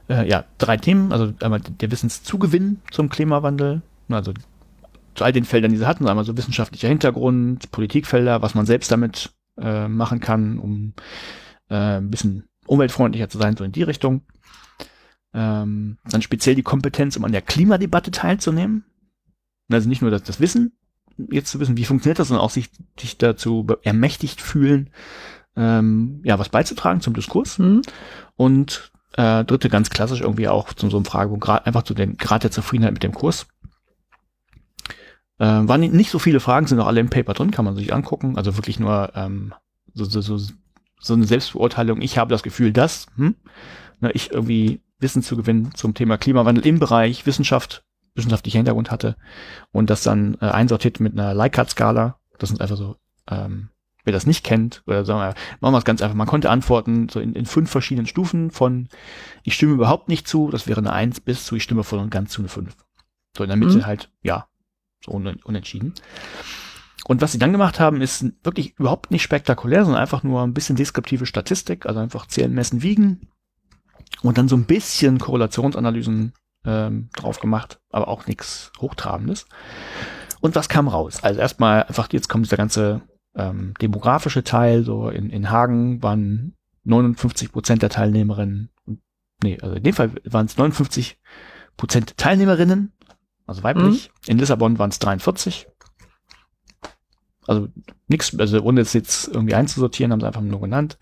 Äh, 0.09 0.27
ja, 0.29 0.45
drei 0.57 0.77
Themen, 0.77 1.11
also 1.11 1.33
einmal 1.41 1.59
der 1.59 1.91
Wissenszugewinn 1.91 2.79
zum 2.91 3.09
Klimawandel, 3.09 3.81
also 4.09 4.33
zu 5.15 5.23
all 5.23 5.33
den 5.33 5.45
Feldern, 5.45 5.71
die 5.71 5.77
sie 5.77 5.85
hatten, 5.85 6.07
einmal 6.07 6.25
so 6.25 6.37
wissenschaftlicher 6.37 6.87
Hintergrund, 6.87 7.71
Politikfelder, 7.71 8.41
was 8.41 8.55
man 8.55 8.65
selbst 8.65 8.91
damit 8.91 9.31
äh, 9.57 9.87
machen 9.87 10.19
kann, 10.19 10.59
um 10.59 10.93
äh, 11.69 11.97
ein 11.97 12.09
bisschen 12.09 12.47
umweltfreundlicher 12.65 13.29
zu 13.29 13.37
sein, 13.37 13.55
so 13.57 13.63
in 13.63 13.71
die 13.71 13.83
Richtung. 13.83 14.21
Ähm, 15.33 15.97
dann 16.09 16.21
speziell 16.21 16.55
die 16.55 16.63
Kompetenz, 16.63 17.17
um 17.17 17.25
an 17.25 17.31
der 17.31 17.41
Klimadebatte 17.41 18.11
teilzunehmen. 18.11 18.85
Also 19.71 19.89
nicht 19.89 20.01
nur 20.01 20.11
das, 20.11 20.23
das 20.23 20.39
Wissen, 20.39 20.77
jetzt 21.17 21.51
zu 21.51 21.59
wissen, 21.59 21.77
wie 21.77 21.85
funktioniert 21.85 22.19
das, 22.19 22.27
sondern 22.27 22.45
auch 22.45 22.49
sich, 22.51 22.69
sich 22.99 23.17
dazu 23.17 23.67
ermächtigt 23.83 24.41
fühlen, 24.41 24.89
ähm, 25.55 26.21
ja, 26.23 26.39
was 26.39 26.49
beizutragen 26.49 27.01
zum 27.01 27.13
Diskurs. 27.13 27.59
Mhm. 27.59 27.81
Und 28.35 28.91
äh, 29.15 29.43
dritte 29.45 29.69
ganz 29.69 29.89
klassisch 29.89 30.21
irgendwie 30.21 30.47
auch 30.47 30.73
zu 30.73 30.89
so 30.89 30.97
einem 30.97 31.05
Fragebogen, 31.05 31.39
grad, 31.39 31.67
einfach 31.67 31.83
zu 31.83 31.93
den 31.93 32.17
Grad 32.17 32.43
der 32.43 32.51
Zufriedenheit 32.51 32.93
mit 32.93 33.03
dem 33.03 33.13
Kurs. 33.13 33.47
Äh, 35.43 35.67
waren 35.67 35.81
nicht 35.81 36.09
so 36.09 36.19
viele 36.19 36.39
Fragen, 36.39 36.67
sind 36.67 36.79
auch 36.79 36.87
alle 36.87 37.01
im 37.01 37.09
Paper 37.09 37.33
drin, 37.33 37.51
kann 37.51 37.65
man 37.65 37.75
sich 37.75 37.93
angucken. 37.93 38.37
Also 38.37 38.55
wirklich 38.55 38.79
nur 38.79 39.11
ähm, 39.13 39.53
so, 39.93 40.05
so, 40.05 40.21
so, 40.21 40.39
so 41.01 41.13
eine 41.13 41.25
Selbstbeurteilung. 41.25 42.01
Ich 42.01 42.17
habe 42.17 42.29
das 42.29 42.43
Gefühl, 42.43 42.71
dass 42.71 43.07
hm, 43.17 43.35
ne, 43.99 44.11
ich 44.13 44.31
irgendwie 44.31 44.79
Wissen 44.99 45.21
zu 45.21 45.35
gewinnen 45.35 45.71
zum 45.75 45.95
Thema 45.95 46.17
Klimawandel 46.17 46.65
im 46.65 46.79
Bereich 46.79 47.25
Wissenschaft, 47.25 47.83
wissenschaftlicher 48.15 48.59
Hintergrund 48.59 48.89
hatte 48.89 49.17
und 49.73 49.89
das 49.89 50.03
dann 50.03 50.37
äh, 50.39 50.45
einsortiert 50.45 51.01
mit 51.01 51.11
einer 51.11 51.33
Likert-Skala. 51.33 52.17
Das 52.39 52.47
sind 52.47 52.61
einfach 52.61 52.77
so, 52.77 52.95
ähm, 53.29 53.67
wer 54.05 54.13
das 54.13 54.25
nicht 54.25 54.45
kennt, 54.45 54.81
oder 54.87 55.03
sagen 55.03 55.19
wir, 55.19 55.33
machen 55.59 55.73
wir 55.73 55.79
es 55.79 55.83
ganz 55.83 56.01
einfach. 56.01 56.15
Man 56.15 56.27
konnte 56.27 56.51
antworten 56.51 57.09
so 57.09 57.19
in, 57.19 57.33
in 57.33 57.45
fünf 57.45 57.69
verschiedenen 57.69 58.07
Stufen 58.07 58.49
von 58.49 58.87
ich 59.43 59.55
stimme 59.55 59.73
überhaupt 59.73 60.07
nicht 60.07 60.25
zu, 60.25 60.49
das 60.51 60.67
wäre 60.67 60.79
eine 60.79 60.93
Eins, 60.93 61.19
bis 61.19 61.43
zu 61.43 61.57
ich 61.57 61.63
stimme 61.63 61.83
voll 61.83 61.99
und 61.99 62.11
ganz 62.11 62.31
zu 62.31 62.39
eine 62.39 62.47
Fünf. 62.47 62.77
So 63.35 63.43
in 63.43 63.49
der 63.49 63.57
Mitte 63.57 63.79
Mhm. 63.79 63.85
halt, 63.85 64.09
ja, 64.21 64.47
so 65.05 65.11
un 65.11 65.35
unentschieden. 65.43 65.93
Und 67.05 67.21
was 67.21 67.33
sie 67.33 67.39
dann 67.39 67.51
gemacht 67.51 67.79
haben, 67.79 68.01
ist 68.01 68.25
wirklich 68.43 68.77
überhaupt 68.79 69.11
nicht 69.11 69.23
spektakulär, 69.23 69.83
sondern 69.83 70.01
einfach 70.01 70.23
nur 70.23 70.41
ein 70.41 70.53
bisschen 70.53 70.77
deskriptive 70.77 71.25
Statistik, 71.25 71.85
also 71.85 71.99
einfach 71.99 72.27
zählen, 72.27 72.53
messen, 72.53 72.81
wiegen 72.81 73.27
und 74.21 74.37
dann 74.37 74.47
so 74.47 74.55
ein 74.55 74.65
bisschen 74.65 75.19
Korrelationsanalysen 75.19 76.33
ähm, 76.65 77.09
drauf 77.15 77.39
gemacht, 77.39 77.81
aber 77.89 78.07
auch 78.07 78.25
nichts 78.27 78.71
Hochtrabendes. 78.79 79.47
Und 80.39 80.55
was 80.55 80.69
kam 80.69 80.87
raus? 80.87 81.23
Also 81.23 81.39
erstmal 81.39 81.83
einfach, 81.83 82.07
jetzt 82.11 82.29
kommt 82.29 82.45
dieser 82.45 82.57
ganze 82.57 83.01
ähm, 83.35 83.73
demografische 83.81 84.43
Teil, 84.43 84.83
so 84.83 85.09
in, 85.09 85.29
in 85.29 85.49
Hagen 85.49 86.01
waren 86.01 86.55
59 86.85 87.51
Prozent 87.51 87.81
der 87.81 87.89
Teilnehmerinnen, 87.89 88.69
nee, 89.43 89.57
also 89.61 89.75
in 89.75 89.83
dem 89.83 89.93
Fall 89.93 90.11
waren 90.25 90.45
es 90.45 90.57
59 90.57 91.19
Prozent 91.75 92.17
Teilnehmerinnen, 92.17 92.93
also 93.45 93.63
weiblich. 93.63 94.11
In 94.27 94.37
Lissabon 94.37 94.79
waren 94.79 94.89
es 94.89 94.99
43. 94.99 95.67
Also 97.45 97.67
nichts, 98.07 98.37
also 98.39 98.61
ohne 98.61 98.81
es 98.81 98.93
jetzt 98.93 99.27
irgendwie 99.27 99.55
einzusortieren, 99.55 100.11
haben 100.11 100.21
sie 100.21 100.27
einfach 100.27 100.41
nur 100.41 100.61
genannt. 100.61 100.97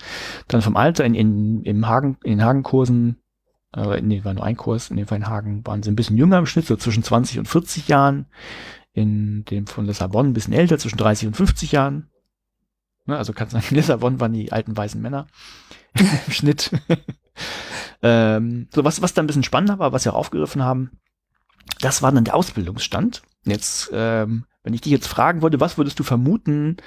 Dann 0.47 0.61
vom 0.61 0.75
Alter 0.75 1.05
in, 1.05 1.13
in, 1.13 1.63
im 1.63 1.87
Hagen, 1.87 2.17
in 2.23 2.31
den 2.31 2.43
Hagenkursen, 2.43 3.21
äh, 3.75 4.01
nee, 4.01 4.23
war 4.23 4.33
nur 4.33 4.43
ein 4.43 4.57
Kurs, 4.57 4.89
in 4.89 4.97
dem 4.97 5.07
Fall 5.07 5.19
in 5.19 5.27
Hagen 5.27 5.65
waren 5.65 5.83
sie 5.83 5.91
ein 5.91 5.95
bisschen 5.95 6.17
jünger 6.17 6.39
im 6.39 6.45
Schnitt, 6.45 6.65
so 6.65 6.75
zwischen 6.75 7.03
20 7.03 7.39
und 7.39 7.47
40 7.47 7.87
Jahren. 7.87 8.25
In 8.93 9.45
dem 9.45 9.67
von 9.67 9.85
Lissabon 9.85 10.27
ein 10.27 10.33
bisschen 10.33 10.53
älter, 10.53 10.77
zwischen 10.77 10.97
30 10.97 11.27
und 11.27 11.37
50 11.37 11.71
Jahren. 11.71 12.09
Ne, 13.05 13.17
also 13.17 13.31
kannst 13.31 13.53
du 13.53 13.57
sagen, 13.57 13.67
in 13.69 13.77
Lissabon 13.77 14.19
waren 14.19 14.33
die 14.33 14.51
alten 14.51 14.75
weißen 14.75 15.01
Männer 15.01 15.27
im 15.93 16.33
Schnitt. 16.33 16.71
ähm, 18.01 18.67
so 18.73 18.83
was, 18.83 19.01
was 19.01 19.13
da 19.13 19.21
ein 19.21 19.27
bisschen 19.27 19.43
spannender 19.43 19.79
war, 19.79 19.93
was 19.93 20.03
wir 20.03 20.13
auch 20.13 20.19
aufgegriffen 20.19 20.63
haben, 20.63 20.99
das 21.79 22.01
war 22.01 22.11
dann 22.11 22.23
der 22.25 22.35
Ausbildungsstand. 22.35 23.21
Jetzt, 23.43 23.89
ähm, 23.93 24.45
wenn 24.63 24.73
ich 24.73 24.81
dich 24.81 24.91
jetzt 24.91 25.07
fragen 25.07 25.41
würde, 25.41 25.59
was 25.59 25.77
würdest 25.77 25.99
du 25.99 26.03
vermuten, 26.03 26.77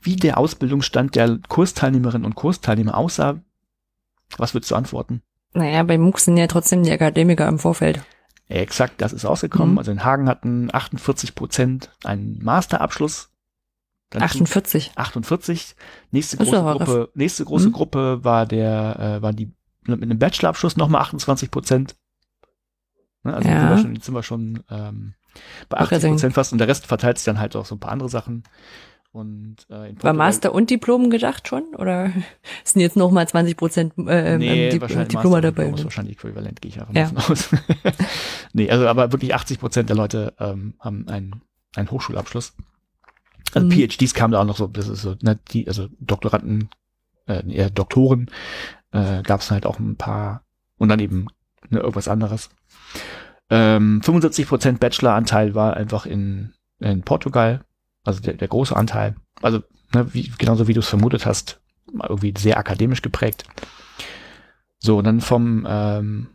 wie 0.00 0.16
der 0.16 0.38
Ausbildungsstand 0.38 1.16
der 1.16 1.38
Kursteilnehmerinnen 1.48 2.24
und 2.24 2.34
Kursteilnehmer 2.36 2.96
aussah? 2.96 3.40
Was 4.36 4.54
würdest 4.54 4.70
du 4.70 4.76
antworten? 4.76 5.22
Naja, 5.52 5.82
bei 5.82 5.98
MOOCs 5.98 6.24
sind 6.24 6.36
ja 6.36 6.46
trotzdem 6.46 6.82
die 6.82 6.92
Akademiker 6.92 7.48
im 7.48 7.58
Vorfeld. 7.58 8.02
Exakt, 8.48 9.00
das 9.00 9.12
ist 9.12 9.24
rausgekommen. 9.24 9.72
Mhm. 9.72 9.78
Also 9.78 9.90
in 9.92 10.04
Hagen 10.04 10.28
hatten 10.28 10.68
48 10.72 11.34
Prozent 11.34 11.90
einen 12.04 12.42
Masterabschluss. 12.42 13.30
Dann 14.10 14.22
48. 14.22 14.92
48. 14.96 15.74
Nächste 16.10 16.36
große 16.36 16.62
Gruppe, 16.62 17.10
nächste 17.14 17.44
große 17.44 17.68
Mhm. 17.68 17.72
Gruppe 17.72 18.24
war 18.24 18.46
der, 18.46 18.98
äh, 19.18 19.22
war 19.22 19.32
die 19.32 19.52
mit 19.86 20.02
einem 20.02 20.18
Bachelorabschluss 20.18 20.76
nochmal 20.76 21.02
28 21.02 21.50
Prozent. 21.50 21.96
Ne, 23.24 23.34
also 23.34 23.48
Ja. 23.48 23.60
sind 23.60 23.70
wir 23.70 23.78
schon, 23.78 24.00
sind 24.00 24.14
wir 24.14 24.22
schon 24.22 24.62
ähm, 24.70 25.14
bei 25.68 25.80
Wollte 25.80 25.96
80 25.96 26.10
Prozent 26.10 26.34
fast 26.34 26.52
und 26.52 26.58
der 26.58 26.68
Rest 26.68 26.86
verteilt 26.86 27.18
sich 27.18 27.24
dann 27.24 27.38
halt 27.40 27.56
auch 27.56 27.66
so 27.66 27.74
ein 27.74 27.80
paar 27.80 27.90
andere 27.92 28.08
Sachen. 28.08 28.44
Und 29.12 29.58
äh, 29.70 29.74
in 29.74 29.80
War 29.80 29.86
Portugal- 29.88 30.12
Master 30.14 30.54
und 30.54 30.70
Diplom 30.70 31.08
gedacht 31.08 31.46
schon? 31.48 31.62
Oder 31.76 32.10
sind 32.64 32.80
jetzt 32.82 32.96
noch 32.96 33.10
mal 33.12 33.26
20 33.28 33.56
Prozent 33.56 33.94
äh, 34.06 34.38
nee, 34.38 34.70
Di 34.70 34.80
wahrscheinlich 34.80 35.08
Diploma 35.08 35.36
Master 35.36 35.36
und 35.36 35.42
dabei? 35.44 35.62
Diplom 35.64 35.74
ist 35.74 35.78
ne? 35.80 35.84
wahrscheinlich 35.84 36.16
äquivalent, 36.16 36.60
gehe 36.60 36.68
ich 36.70 36.80
einfach 36.80 36.94
Ja. 36.94 37.10
davon 37.10 37.32
aus. 37.32 37.48
nee, 38.52 38.70
also 38.70 38.88
aber 38.88 39.12
wirklich 39.12 39.34
80 39.34 39.60
Prozent 39.60 39.88
der 39.88 39.96
Leute 39.96 40.34
ähm, 40.38 40.74
haben 40.80 41.06
einen, 41.08 41.42
einen 41.76 41.90
Hochschulabschluss. 41.90 42.54
Also 43.54 43.66
Mhm. 43.68 43.72
PhDs 43.72 44.14
kamen 44.14 44.32
da 44.32 44.40
auch 44.40 44.46
noch 44.46 44.56
so, 44.56 44.66
das 44.66 44.88
ist 44.88 45.02
so, 45.02 45.14
ne, 45.22 45.38
die, 45.52 45.68
also 45.68 45.86
Doktoranden, 46.00 46.70
äh, 47.26 47.48
eher 47.48 47.70
Doktoren, 47.70 48.28
äh, 48.90 49.22
gab 49.22 49.40
es 49.42 49.50
halt 49.52 49.64
auch 49.64 49.78
ein 49.78 49.94
paar 49.96 50.42
und 50.76 50.88
dann 50.88 50.98
eben 50.98 51.28
ne, 51.70 51.78
irgendwas 51.78 52.08
anderes. 52.08 52.50
Ähm, 53.50 54.00
75 54.02 54.48
Prozent 54.48 54.80
Bacheloranteil 54.80 55.54
war 55.54 55.76
einfach 55.76 56.06
in, 56.06 56.54
in 56.80 57.02
Portugal, 57.02 57.64
also 58.04 58.20
der, 58.20 58.34
der 58.34 58.48
große 58.48 58.74
Anteil. 58.74 59.16
Also 59.42 59.62
ne, 59.94 60.12
wie, 60.14 60.30
genauso 60.38 60.66
wie 60.68 60.74
du 60.74 60.80
es 60.80 60.88
vermutet 60.88 61.26
hast, 61.26 61.60
irgendwie 62.08 62.34
sehr 62.36 62.58
akademisch 62.58 63.02
geprägt. 63.02 63.44
So, 64.78 64.98
und 64.98 65.04
dann 65.04 65.20
vom, 65.20 65.66
ähm, 65.68 66.28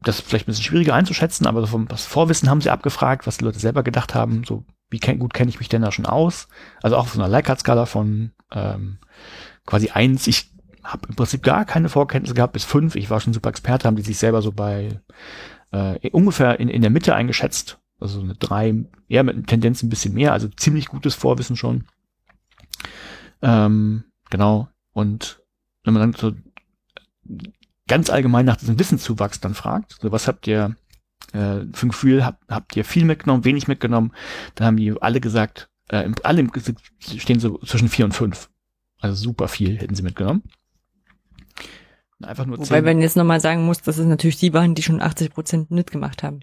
das 0.00 0.18
ist 0.18 0.28
vielleicht 0.28 0.46
ein 0.46 0.52
bisschen 0.52 0.64
schwieriger 0.64 0.94
einzuschätzen, 0.94 1.46
aber 1.46 1.60
so 1.60 1.66
vom 1.66 1.88
das 1.88 2.06
Vorwissen 2.06 2.48
haben 2.48 2.60
sie 2.60 2.70
abgefragt, 2.70 3.26
was 3.26 3.38
die 3.38 3.44
Leute 3.44 3.58
selber 3.58 3.82
gedacht 3.82 4.14
haben, 4.14 4.44
so 4.44 4.64
wie 4.90 5.00
kenn, 5.00 5.18
gut 5.18 5.34
kenne 5.34 5.50
ich 5.50 5.58
mich 5.58 5.68
denn 5.68 5.82
da 5.82 5.92
schon 5.92 6.06
aus? 6.06 6.48
Also 6.82 6.96
auch 6.96 7.02
auf 7.02 7.12
so 7.12 7.20
einer 7.20 7.28
Likert-Skala 7.28 7.86
von 7.86 8.32
ähm, 8.52 8.98
quasi 9.66 9.90
eins. 9.90 10.26
Ich 10.26 10.50
habe 10.82 11.08
im 11.08 11.16
Prinzip 11.16 11.42
gar 11.42 11.64
keine 11.66 11.88
Vorkenntnisse 11.88 12.34
gehabt 12.34 12.54
bis 12.54 12.64
fünf. 12.64 12.94
Ich 12.94 13.10
war 13.10 13.20
schon 13.20 13.34
super 13.34 13.50
Experte, 13.50 13.86
haben 13.86 13.96
die 13.96 14.02
sich 14.02 14.18
selber 14.18 14.40
so 14.40 14.52
bei 14.52 15.00
äh, 15.72 16.10
ungefähr 16.10 16.60
in, 16.60 16.68
in 16.68 16.82
der 16.82 16.90
Mitte 16.90 17.14
eingeschätzt. 17.14 17.78
Also 18.00 18.20
eine 18.20 18.34
drei, 18.34 18.84
eher 19.08 19.24
mit 19.24 19.48
Tendenz 19.48 19.82
ein 19.82 19.88
bisschen 19.88 20.14
mehr, 20.14 20.32
also 20.32 20.48
ziemlich 20.48 20.86
gutes 20.86 21.14
Vorwissen 21.14 21.56
schon. 21.56 21.84
Ähm, 23.42 24.04
genau. 24.30 24.68
Und 24.92 25.40
wenn 25.84 25.94
man 25.94 26.12
dann 26.12 26.20
so 26.20 26.32
ganz 27.88 28.10
allgemein 28.10 28.44
nach 28.44 28.56
diesem 28.56 28.78
Wissenszuwachs 28.78 29.40
dann 29.40 29.54
fragt, 29.54 29.96
so 30.00 30.12
was 30.12 30.28
habt 30.28 30.46
ihr 30.46 30.76
äh, 31.32 31.60
für 31.72 31.86
ein 31.86 31.90
Gefühl, 31.90 32.24
habt, 32.24 32.44
habt 32.48 32.76
ihr 32.76 32.84
viel 32.84 33.04
mitgenommen, 33.04 33.44
wenig 33.44 33.66
mitgenommen, 33.66 34.12
dann 34.54 34.66
haben 34.66 34.76
die 34.76 34.94
alle 35.00 35.20
gesagt, 35.20 35.68
äh, 35.88 36.08
alle 36.22 36.48
stehen 37.00 37.40
so 37.40 37.58
zwischen 37.58 37.88
vier 37.88 38.04
und 38.04 38.12
fünf. 38.12 38.50
Also 39.00 39.16
super 39.16 39.48
viel 39.48 39.78
hätten 39.78 39.94
sie 39.94 40.02
mitgenommen. 40.02 40.42
Einfach 42.22 42.46
nur 42.46 42.58
Wobei, 42.58 42.66
10. 42.66 42.84
wenn 42.84 43.00
jetzt 43.00 43.16
nochmal 43.16 43.40
sagen 43.40 43.64
muss, 43.64 43.82
dass 43.82 43.98
es 43.98 44.06
natürlich 44.06 44.38
die 44.38 44.52
waren, 44.52 44.74
die 44.74 44.82
schon 44.82 45.00
80 45.00 45.30
Prozent 45.30 45.70
mitgemacht 45.70 46.22
haben. 46.22 46.40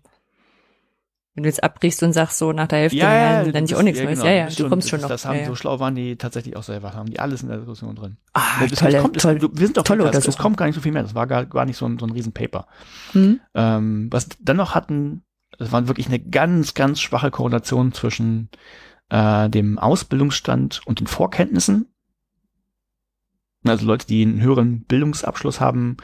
Wenn 1.33 1.43
du 1.43 1.49
jetzt 1.49 1.63
abbrichst 1.65 2.01
und 2.01 2.13
sagst 2.13 2.37
so 2.37 2.53
nach 2.53 2.69
der 2.69 2.79
Hälfte, 2.79 2.97
ja, 2.97 3.43
ja, 3.43 3.51
dann 3.51 3.63
nicht 3.63 3.75
auch 3.75 3.81
nichts 3.81 3.99
ja, 3.99 4.05
genau, 4.05 4.23
Ja, 4.23 4.31
ja, 4.31 4.45
du 4.45 4.53
schon, 4.53 4.69
kommst 4.69 4.89
schon 4.89 5.01
noch. 5.01 5.09
Das 5.09 5.25
haben, 5.25 5.39
ja, 5.39 5.45
so 5.45 5.55
schlau 5.55 5.81
waren 5.81 5.93
die 5.93 6.15
tatsächlich 6.15 6.55
auch 6.55 6.63
selber, 6.63 6.93
haben 6.93 7.09
die 7.09 7.19
alles 7.19 7.43
in 7.43 7.49
der 7.49 7.57
Diskussion 7.57 7.93
drin. 7.93 8.15
Ah, 8.31 8.65
das 8.69 8.79
tolle, 8.79 9.01
kommt, 9.01 9.19
toll, 9.19 9.35
es, 9.35 9.41
wir 9.41 9.67
sind 9.67 9.75
doch 9.75 9.83
tolle 9.83 10.09
das, 10.09 10.29
es 10.29 10.37
kommt 10.37 10.55
gar 10.55 10.65
nicht 10.65 10.75
so 10.75 10.81
viel 10.81 10.93
mehr. 10.93 11.03
Das 11.03 11.13
war 11.13 11.27
gar, 11.27 11.45
gar 11.45 11.65
nicht 11.65 11.75
so 11.75 11.85
ein, 11.85 11.99
so 11.99 12.05
ein 12.05 12.11
Riesenpaper. 12.11 12.67
Mhm. 13.13 13.41
Ähm, 13.53 14.07
was 14.11 14.29
dann 14.39 14.55
noch 14.55 14.75
hatten, 14.75 15.25
es 15.59 15.73
war 15.73 15.89
wirklich 15.89 16.07
eine 16.07 16.19
ganz, 16.19 16.73
ganz 16.73 17.01
schwache 17.01 17.31
Korrelation 17.31 17.91
zwischen 17.91 18.49
äh, 19.09 19.49
dem 19.49 19.77
Ausbildungsstand 19.77 20.81
und 20.85 21.01
den 21.01 21.07
Vorkenntnissen. 21.07 21.93
Also 23.69 23.85
Leute, 23.85 24.07
die 24.07 24.21
einen 24.21 24.41
höheren 24.41 24.81
Bildungsabschluss 24.83 25.59
haben, 25.59 25.97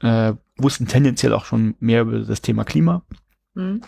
äh, 0.00 0.34
wussten 0.56 0.86
tendenziell 0.86 1.32
auch 1.32 1.44
schon 1.44 1.74
mehr 1.80 2.02
über 2.02 2.20
das 2.20 2.40
Thema 2.40 2.64
Klima. 2.64 3.02
Mhm 3.54 3.82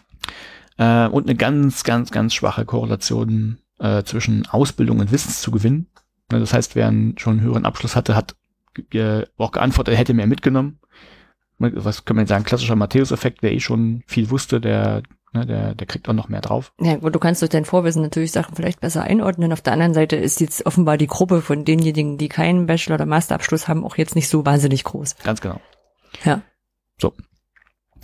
äh, 0.79 1.07
und 1.07 1.25
eine 1.25 1.37
ganz, 1.37 1.85
ganz, 1.85 2.11
ganz 2.11 2.35
schwache 2.35 2.65
Korrelation 2.65 3.59
äh, 3.79 4.03
zwischen 4.05 4.47
Ausbildung 4.47 5.01
und 5.01 5.13
Wissenszugewinn. 5.13 5.87
Ne, 6.31 6.41
das 6.41 6.53
heißt, 6.53 6.75
wer 6.75 6.89
einen 6.89 7.19
schon 7.19 7.39
einen 7.39 7.47
höheren 7.47 7.67
Abschluss 7.67 7.97
hatte, 7.97 8.15
hat 8.15 8.37
äh, 8.93 9.25
auch 9.37 9.53
geantwortet, 9.53 9.95
er 9.95 9.99
hätte 9.99 10.15
mehr 10.15 10.27
mitgenommen. 10.27 10.81
Was 11.59 12.05
kann 12.05 12.17
man 12.17 12.27
sagen, 12.27 12.45
klassischer 12.45 12.77
Matthäus-Effekt, 12.77 13.43
wer 13.43 13.53
eh 13.53 13.61
schon 13.61 14.03
viel 14.07 14.29
wusste, 14.29 14.61
der, 14.61 15.03
ne, 15.33 15.47
der, 15.47 15.75
der 15.75 15.87
kriegt 15.87 16.09
auch 16.09 16.13
noch 16.13 16.29
mehr 16.29 16.41
drauf. 16.41 16.73
Ja, 16.81 16.97
gut, 16.97 17.15
du 17.15 17.19
kannst 17.19 17.43
durch 17.43 17.51
dein 17.51 17.65
Vorwissen 17.65 18.03
natürlich 18.03 18.33
Sachen 18.33 18.55
vielleicht 18.55 18.81
besser 18.81 19.03
einordnen. 19.03 19.53
Auf 19.53 19.61
der 19.61 19.73
anderen 19.73 19.95
Seite 19.95 20.17
ist 20.17 20.41
jetzt 20.41 20.67
offenbar 20.67 20.97
die 20.97 21.07
Gruppe 21.07 21.43
von 21.43 21.65
denjenigen, 21.65 22.19
die 22.19 22.29
keinen 22.29 22.67
Bachelor- 22.67 22.97
oder 22.97 23.07
Masterabschluss 23.07 23.69
haben, 23.69 23.85
auch 23.85 23.97
jetzt 23.97 24.15
nicht 24.15 24.29
so 24.29 24.45
wahnsinnig 24.45 24.85
groß. 24.85 25.17
Ganz 25.23 25.41
genau. 25.41 25.61
Ja. 26.25 26.43
So, 27.01 27.13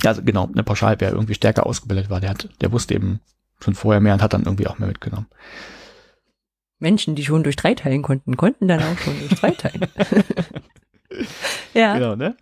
also 0.05 0.23
genau, 0.23 0.49
eine 0.53 0.63
Pauschal, 0.63 0.97
wer 1.01 1.13
irgendwie 1.13 1.35
stärker 1.35 1.67
ausgebildet 1.67 2.11
war, 2.11 2.21
der 2.21 2.31
hat, 2.31 2.49
der 2.61 2.73
wusste 2.73 2.95
eben 2.95 3.21
schon 3.61 3.75
vorher 3.75 4.01
mehr 4.01 4.15
und 4.15 4.23
hat 4.23 4.33
dann 4.33 4.45
irgendwie 4.45 4.67
auch 4.67 4.79
mehr 4.79 4.89
mitgenommen. 4.89 5.27
Menschen, 6.79 7.15
die 7.15 7.25
schon 7.25 7.45
durch 7.45 7.57
drei 7.57 7.75
teilen 7.75 8.03
konnten, 8.03 8.37
konnten 8.37 8.67
dann 8.67 8.83
auch 8.83 8.99
schon 8.99 9.19
durch 9.21 9.37
zwei 9.39 9.51
teilen. 9.53 9.87
ja. 11.75 11.95
Genau, 11.95 12.17
ne? 12.17 12.37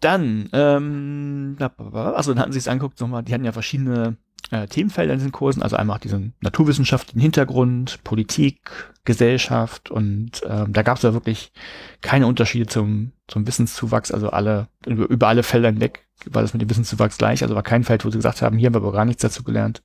Dann, 0.00 0.48
ähm, 0.52 1.56
also 1.94 2.32
dann 2.32 2.40
hatten 2.40 2.52
sie 2.52 2.58
es 2.58 2.68
angeguckt, 2.68 3.00
nochmal, 3.00 3.22
die 3.22 3.34
hatten 3.34 3.44
ja 3.44 3.52
verschiedene 3.52 4.16
äh, 4.50 4.66
Themenfelder 4.66 5.12
in 5.12 5.18
diesen 5.18 5.32
Kursen, 5.32 5.62
also 5.62 5.76
einmal 5.76 5.98
diesen 5.98 6.34
naturwissenschaftlichen 6.40 7.20
Hintergrund, 7.20 8.02
Politik, 8.02 8.70
Gesellschaft 9.04 9.90
und 9.90 10.42
ähm, 10.46 10.72
da 10.72 10.82
gab 10.82 10.96
es 10.96 11.02
ja 11.02 11.12
wirklich 11.12 11.52
keine 12.00 12.26
Unterschiede 12.26 12.66
zum, 12.66 13.12
zum 13.28 13.46
Wissenszuwachs, 13.46 14.10
also 14.10 14.30
alle, 14.30 14.68
über, 14.86 15.08
über 15.08 15.28
alle 15.28 15.42
Felder 15.42 15.68
hinweg 15.68 16.06
war 16.26 16.42
das 16.42 16.52
mit 16.52 16.62
dem 16.62 16.70
Wissenszuwachs 16.70 17.18
gleich, 17.18 17.42
also 17.42 17.54
war 17.54 17.62
kein 17.62 17.84
Feld, 17.84 18.04
wo 18.04 18.10
sie 18.10 18.18
gesagt 18.18 18.42
haben, 18.42 18.58
hier 18.58 18.66
haben 18.66 18.74
wir 18.74 18.82
aber 18.82 18.92
gar 18.92 19.04
nichts 19.04 19.22
dazu 19.22 19.42
gelernt. 19.42 19.82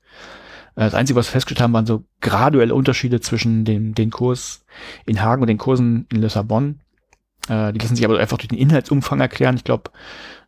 Äh, 0.75 0.81
das 0.81 0.93
Einzige, 0.93 1.17
was 1.17 1.27
wir 1.27 1.33
festgestellt 1.33 1.63
haben, 1.63 1.73
waren 1.73 1.85
so 1.85 2.05
graduelle 2.21 2.75
Unterschiede 2.75 3.21
zwischen 3.21 3.65
dem, 3.65 3.95
den 3.95 4.11
Kurs 4.11 4.65
in 5.05 5.21
Hagen 5.21 5.41
und 5.41 5.47
den 5.47 5.57
Kursen 5.57 6.07
in 6.11 6.21
Lissabon. 6.21 6.79
Äh, 7.49 7.73
die 7.73 7.79
lassen 7.79 7.95
sich 7.95 8.05
aber 8.05 8.19
einfach 8.19 8.37
durch 8.37 8.49
den 8.49 8.57
Inhaltsumfang 8.57 9.19
erklären. 9.19 9.55
Ich 9.55 9.63
glaube, 9.63 9.91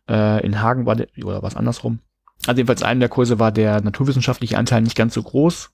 äh, 0.08 0.44
in 0.44 0.60
Hagen 0.60 0.86
war 0.86 0.96
der, 0.96 1.08
oder 1.22 1.42
was 1.42 1.56
andersrum, 1.56 2.00
also 2.46 2.58
jedenfalls 2.58 2.82
in 2.82 2.86
einem 2.86 3.00
der 3.00 3.08
Kurse 3.08 3.38
war 3.38 3.52
der 3.52 3.80
naturwissenschaftliche 3.80 4.58
Anteil 4.58 4.82
nicht 4.82 4.96
ganz 4.96 5.14
so 5.14 5.22
groß. 5.22 5.70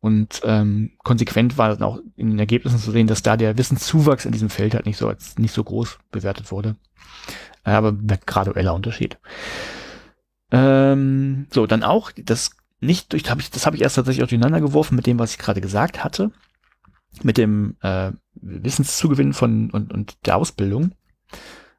Und 0.00 0.40
ähm, 0.44 0.92
konsequent 1.04 1.58
war 1.58 1.68
dann 1.68 1.82
auch 1.82 1.98
in 2.16 2.30
den 2.30 2.38
Ergebnissen 2.38 2.78
zu 2.78 2.90
sehen, 2.90 3.06
dass 3.06 3.22
da 3.22 3.36
der 3.36 3.58
Wissenszuwachs 3.58 4.24
in 4.24 4.32
diesem 4.32 4.48
Feld 4.48 4.74
halt 4.74 4.86
nicht 4.86 4.96
so 4.96 5.08
als 5.08 5.36
nicht 5.36 5.52
so 5.52 5.62
groß 5.62 5.98
bewertet 6.10 6.50
wurde. 6.50 6.76
Äh, 7.64 7.72
aber 7.72 7.92
gradueller 7.92 8.72
Unterschied. 8.72 9.18
Ähm, 10.50 11.46
so, 11.50 11.66
dann 11.66 11.82
auch 11.82 12.12
das 12.16 12.52
nicht 12.80 13.12
durch, 13.12 13.28
hab 13.30 13.40
ich, 13.40 13.50
das 13.50 13.66
habe 13.66 13.76
ich 13.76 13.82
erst 13.82 13.96
tatsächlich 13.96 14.24
auch 14.24 14.28
durcheinander 14.28 14.60
geworfen 14.60 14.96
mit 14.96 15.06
dem, 15.06 15.18
was 15.18 15.32
ich 15.32 15.38
gerade 15.38 15.60
gesagt 15.60 16.02
hatte, 16.02 16.30
mit 17.22 17.36
dem 17.36 17.76
äh, 17.82 18.12
Wissenszugewinn 18.34 19.32
von 19.32 19.70
und, 19.70 19.92
und 19.92 20.26
der 20.26 20.36
Ausbildung. 20.36 20.92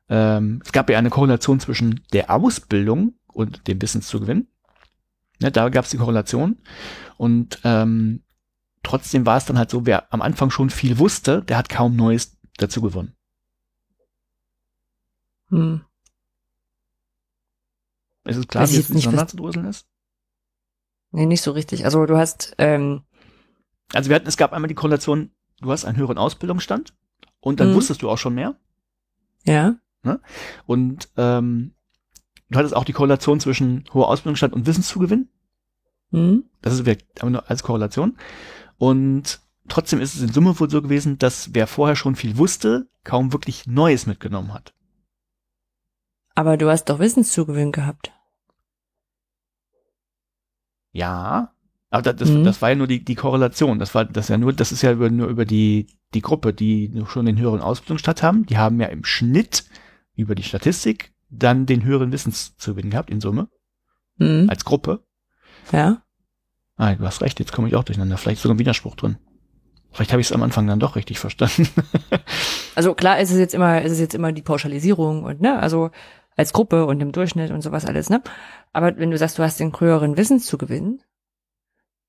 Ähm, 0.10 0.62
es 0.64 0.72
gab 0.72 0.90
ja 0.90 0.98
eine 0.98 1.10
Korrelation 1.10 1.60
zwischen 1.60 2.04
der 2.14 2.32
Ausbildung 2.32 3.16
und 3.28 3.68
dem 3.68 3.82
Wissenszugewinn. 3.82 4.48
Ne, 5.40 5.52
da 5.52 5.70
gab 5.70 5.86
es 5.86 5.92
die 5.92 5.98
Korrelation. 5.98 6.58
Und 7.18 7.60
ähm, 7.64 8.24
trotzdem 8.84 9.26
war 9.26 9.38
es 9.38 9.46
dann 9.46 9.58
halt 9.58 9.70
so, 9.70 9.86
wer 9.86 10.14
am 10.14 10.22
Anfang 10.22 10.52
schon 10.52 10.70
viel 10.70 11.00
wusste, 11.00 11.42
der 11.44 11.58
hat 11.58 11.70
kaum 11.70 11.96
Neues 11.96 12.38
dazu 12.58 12.82
gewonnen. 12.82 13.16
Hm. 15.50 15.82
Ist 18.26 18.38
es 18.38 18.48
klar, 18.48 18.70
wie 18.70 18.78
es 18.78 18.92
auseinanderzudröseln 18.92 19.66
ist? 19.66 19.88
Nee, 21.12 21.26
nicht 21.26 21.42
so 21.42 21.52
richtig. 21.52 21.86
Also 21.86 22.06
du 22.06 22.18
hast 22.18 22.54
ähm 22.58 23.04
Also 23.94 24.10
wir 24.10 24.16
hatten, 24.16 24.28
es 24.28 24.38
gab 24.38 24.54
einmal 24.54 24.68
die 24.68 24.76
Korrelation, 24.76 25.32
du 25.62 25.72
hast 25.72 25.86
einen 25.86 25.98
höheren 25.98 26.18
Ausbildungsstand 26.18 26.94
und 27.40 27.60
dann 27.60 27.70
hm. 27.70 27.76
wusstest 27.76 28.02
du 28.02 28.10
auch 28.10 28.18
schon 28.18 28.36
mehr. 28.36 28.56
Ja. 29.46 29.76
Ne? 30.04 30.20
Und 30.66 31.10
ähm, 31.18 31.74
du 32.50 32.60
hattest 32.60 32.76
auch 32.76 32.86
die 32.86 32.94
Korrelation 32.94 33.40
zwischen 33.40 33.86
hoher 33.94 34.08
Ausbildungsstand 34.08 34.54
und 34.54 34.66
Wissenszugewinn. 34.66 35.30
Mhm. 36.12 36.46
Das 36.62 36.74
ist 36.78 36.88
aber 37.20 37.30
nur 37.30 37.50
als 37.50 37.64
Korrelation. 37.64 38.18
Und 38.78 39.42
trotzdem 39.68 40.02
ist 40.02 40.16
es 40.16 40.22
in 40.22 40.32
Summe 40.32 40.60
wohl 40.60 40.70
so 40.70 40.82
gewesen, 40.82 41.18
dass 41.18 41.54
wer 41.54 41.68
vorher 41.68 41.96
schon 41.96 42.16
viel 42.16 42.38
wusste, 42.38 42.90
kaum 43.04 43.34
wirklich 43.34 43.68
Neues 43.68 44.06
mitgenommen 44.06 44.54
hat. 44.54 44.74
Aber 46.36 46.58
du 46.58 46.70
hast 46.70 46.86
doch 46.86 47.00
Wissenszugewinn 47.00 47.72
gehabt. 47.72 48.14
Ja, 50.92 51.54
aber 51.92 52.02
das, 52.02 52.16
das, 52.16 52.30
mhm. 52.30 52.46
das 52.46 52.62
war 52.62 52.70
ja 52.70 52.76
nur 52.76 52.88
die, 52.88 53.04
die 53.04 53.16
Korrelation. 53.16 53.78
Das 53.78 53.94
war 53.94 54.06
das 54.06 54.30
ja 54.30 54.38
nur, 54.38 54.54
das 54.54 54.72
ist 54.72 54.82
ja 54.82 54.96
nur 54.96 55.28
über 55.28 55.44
die, 55.44 55.88
die 56.14 56.22
Gruppe, 56.22 56.54
die 56.54 56.92
schon 57.08 57.26
den 57.26 57.38
höheren 57.38 57.60
Ausbildungsstand 57.60 58.24
haben. 58.24 58.46
Die 58.46 58.58
haben 58.58 58.80
ja 58.80 58.88
im 58.88 59.04
Schnitt 59.04 59.66
über 60.16 60.34
die 60.34 60.44
Statistik 60.44 61.14
dann 61.30 61.66
den 61.66 61.84
höheren 61.84 62.14
Wissenszugewinn 62.14 62.92
gehabt 62.92 63.10
in 63.10 63.20
Summe. 63.20 63.50
Mhm. 64.18 64.50
Als 64.50 64.64
Gruppe. 64.64 65.04
Ja. 65.74 66.02
Ah, 66.78 66.96
du 66.96 67.06
hast 67.06 67.22
recht, 67.22 67.40
jetzt 67.40 67.52
komme 67.52 67.68
ich 67.68 67.76
auch 67.76 67.84
durcheinander. 67.84 68.18
Vielleicht 68.18 68.42
sogar 68.42 68.56
ein 68.56 68.60
Widerspruch 68.60 68.96
drin. 68.96 69.18
Vielleicht 69.92 70.14
habe 70.14 70.22
ich 70.22 70.28
es 70.28 70.34
am 70.34 70.44
Anfang 70.44 70.66
dann 70.68 70.80
doch 70.80 70.96
richtig 70.96 71.20
verstanden. 71.20 71.68
also 72.76 72.96
klar 72.96 73.20
ist 73.20 73.32
es 73.32 73.38
jetzt 73.38 73.54
immer, 73.54 73.82
ist 73.82 73.92
es 73.92 74.00
jetzt 74.00 74.16
immer 74.16 74.32
die 74.32 74.42
Pauschalisierung 74.42 75.24
und 75.24 75.42
ne, 75.42 75.60
also 75.60 75.92
als 76.38 76.54
Gruppe 76.54 76.86
und 76.86 77.02
im 77.02 77.12
Durchschnitt 77.12 77.52
und 77.52 77.62
sowas 77.62 77.86
alles, 77.86 78.10
ne? 78.10 78.22
Aber 78.72 78.96
wenn 78.96 79.12
du 79.12 79.18
sagst, 79.18 79.38
du 79.38 79.44
hast 79.44 79.60
den 79.60 79.78
höheren 79.78 80.16
Wissenszugewinn 80.16 81.02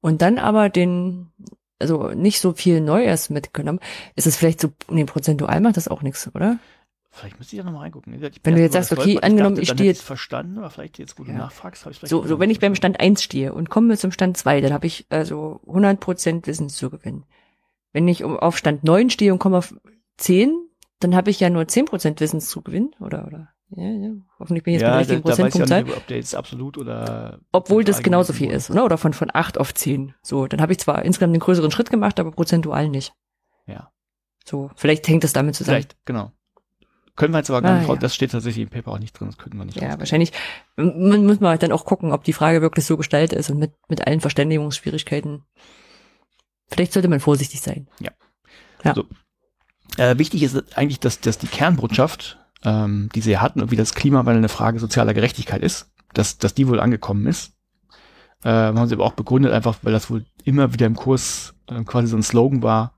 und 0.03 0.21
dann 0.21 0.39
aber 0.39 0.69
den, 0.69 1.31
also 1.79 2.09
nicht 2.09 2.41
so 2.41 2.53
viel 2.53 2.83
Neues 2.83 3.31
mitgenommen, 3.31 3.81
ist 4.15 4.27
es 4.27 4.37
vielleicht 4.37 4.61
so, 4.61 4.69
nee, 4.91 5.05
prozentual 5.05 5.61
macht 5.63 5.79
das 5.79 5.89
auch 5.89 6.03
nichts, 6.03 6.31
oder? 6.35 6.59
Vielleicht 7.15 7.39
müsste 7.39 7.55
ich 7.55 7.59
ja 7.59 7.65
nochmal 7.65 7.83
reingucken. 7.83 8.15
Ich 8.15 8.41
wenn 8.43 8.55
du 8.55 8.61
jetzt 8.63 8.73
sagst, 8.73 8.91
okay, 8.91 9.21
angenommen, 9.21 9.57
ich, 9.57 9.63
ich 9.63 9.69
stehe 9.71 9.91
jetzt. 9.91 10.03
verstanden, 10.03 10.59
aber 10.59 10.71
vielleicht 10.71 10.99
jetzt, 10.99 11.19
wo 11.19 11.25
du 11.25 11.31
ja. 11.31 11.37
nachfragst, 11.37 11.85
habe 11.85 11.93
ich 11.93 11.99
vielleicht. 11.99 12.11
So, 12.11 12.27
so 12.27 12.41
wenn 12.41 12.51
ich 12.51 12.59
beim 12.59 12.75
Stand 12.75 13.01
1 13.01 13.23
stehe 13.23 13.53
und 13.53 13.71
komme 13.71 13.97
zum 13.97 14.13
Stand 14.13 14.37
2, 14.37 14.63
dann 14.63 14.73
habe 14.73 14.87
ich 14.87 15.07
also 15.11 15.61
100% 15.67 16.47
Wissenszugewinn. 16.47 17.25
Wenn 17.93 18.09
ich 18.09 18.25
auf 18.25 18.57
Stand 18.57 18.83
9 18.85 19.11
stehe 19.11 19.33
und 19.33 19.39
komme 19.39 19.59
auf 19.59 19.75
10, 20.17 20.55
dann 21.01 21.15
habe 21.15 21.31
ich 21.31 21.39
ja 21.39 21.51
nur 21.51 21.65
10% 21.65 22.19
Wissenszugewinn, 22.19 22.93
oder, 22.99 23.27
oder? 23.27 23.49
Ja, 23.77 23.85
ja. 23.85 24.11
Hoffentlich 24.39 24.65
bin 24.65 24.75
ich 24.75 24.81
jetzt 24.81 24.89
ja, 24.89 24.89
bei 24.89 24.93
der 24.93 25.01
richtigen 25.01 25.23
Prozentpunktzahl. 25.23 25.85
ob 25.85 26.07
der 26.07 26.17
jetzt 26.17 26.35
absolut 26.35 26.79
oder. 26.79 27.41
Obwohl 27.53 27.85
das 27.85 28.03
genauso 28.03 28.33
viel 28.33 28.51
ist, 28.51 28.71
oder? 28.71 28.85
Oder 28.85 28.99
von, 28.99 29.13
von 29.13 29.31
8 29.33 29.59
auf 29.59 29.73
10. 29.73 30.15
So, 30.23 30.47
dann 30.47 30.61
habe 30.61 30.73
ich 30.73 30.79
zwar 30.79 31.05
insgesamt 31.05 31.33
einen 31.33 31.41
größeren 31.41 31.71
Schritt 31.71 31.91
gemacht, 31.91 32.21
aber 32.21 32.33
prozentual 32.33 32.89
nicht. 32.89 33.15
Ja. 33.67 33.91
So, 34.45 34.71
vielleicht 34.75 35.07
hängt 35.09 35.25
das 35.25 35.33
damit 35.33 35.55
zusammen. 35.55 35.77
Vielleicht, 35.77 35.97
genau. 36.05 36.33
Können 37.15 37.35
wir 37.35 37.39
jetzt 37.39 37.51
aber 37.51 37.61
gar 37.61 37.73
ah, 37.73 37.79
nicht, 37.79 37.89
ja. 37.89 37.97
das 37.97 38.15
steht 38.15 38.33
tatsächlich 38.33 38.63
im 38.63 38.71
Paper 38.71 38.93
auch 38.93 38.99
nicht 38.99 39.13
drin, 39.13 39.29
das 39.29 39.37
könnten 39.37 39.59
wir 39.59 39.67
nicht. 39.67 39.81
Ja, 39.81 39.99
wahrscheinlich 39.99 40.33
man 40.77 41.27
muss 41.27 41.41
man 41.41 41.51
halt 41.51 41.63
dann 41.63 41.73
auch 41.73 41.85
gucken, 41.85 42.11
ob 42.11 42.25
die 42.25 42.33
Frage 42.33 42.63
wirklich 42.63 42.87
so 42.87 42.97
gestaltet 42.97 43.39
ist 43.39 43.51
und 43.51 43.59
mit, 43.59 43.73
mit 43.89 44.07
allen 44.07 44.21
Verständigungsschwierigkeiten. 44.21 45.45
Vielleicht 46.69 46.95
sollte 46.95 47.09
man 47.09 47.21
vorsichtig 47.21 47.61
sein. 47.61 47.87
Ja. 48.01 48.13
ja. 48.83 48.95
So. 48.95 49.05
Äh, 49.99 50.17
wichtig 50.17 50.43
ist 50.43 50.77
eigentlich, 50.77 51.01
dass, 51.01 51.21
dass 51.21 51.37
die 51.37 51.49
Kernbotschaft, 51.49 52.39
ähm, 52.65 53.09
die 53.15 53.21
sie 53.21 53.39
hatten, 53.39 53.61
und 53.61 53.71
wie 53.71 53.77
das 53.77 53.95
Klimawandel 53.95 54.39
eine 54.39 54.49
Frage 54.49 54.79
sozialer 54.79 55.15
Gerechtigkeit 55.15 55.63
ist, 55.63 55.91
dass, 56.15 56.39
dass 56.39 56.55
die 56.55 56.69
wohl 56.69 56.81
angekommen 56.81 57.27
ist. 57.27 57.53
Äh, 58.45 58.51
haben 58.51 58.87
sie 58.89 58.95
aber 58.95 59.05
auch 59.05 59.13
begründet, 59.13 59.53
einfach 59.53 59.77
weil 59.83 59.93
das 59.93 60.11
wohl 60.11 60.25
immer 60.45 60.73
wieder 60.73 60.87
im 60.87 60.97
Kurs 60.97 61.55
äh, 61.69 61.83
quasi 61.85 62.09
so 62.09 62.17
ein 62.17 62.23
Slogan 62.23 62.63
war, 62.63 62.95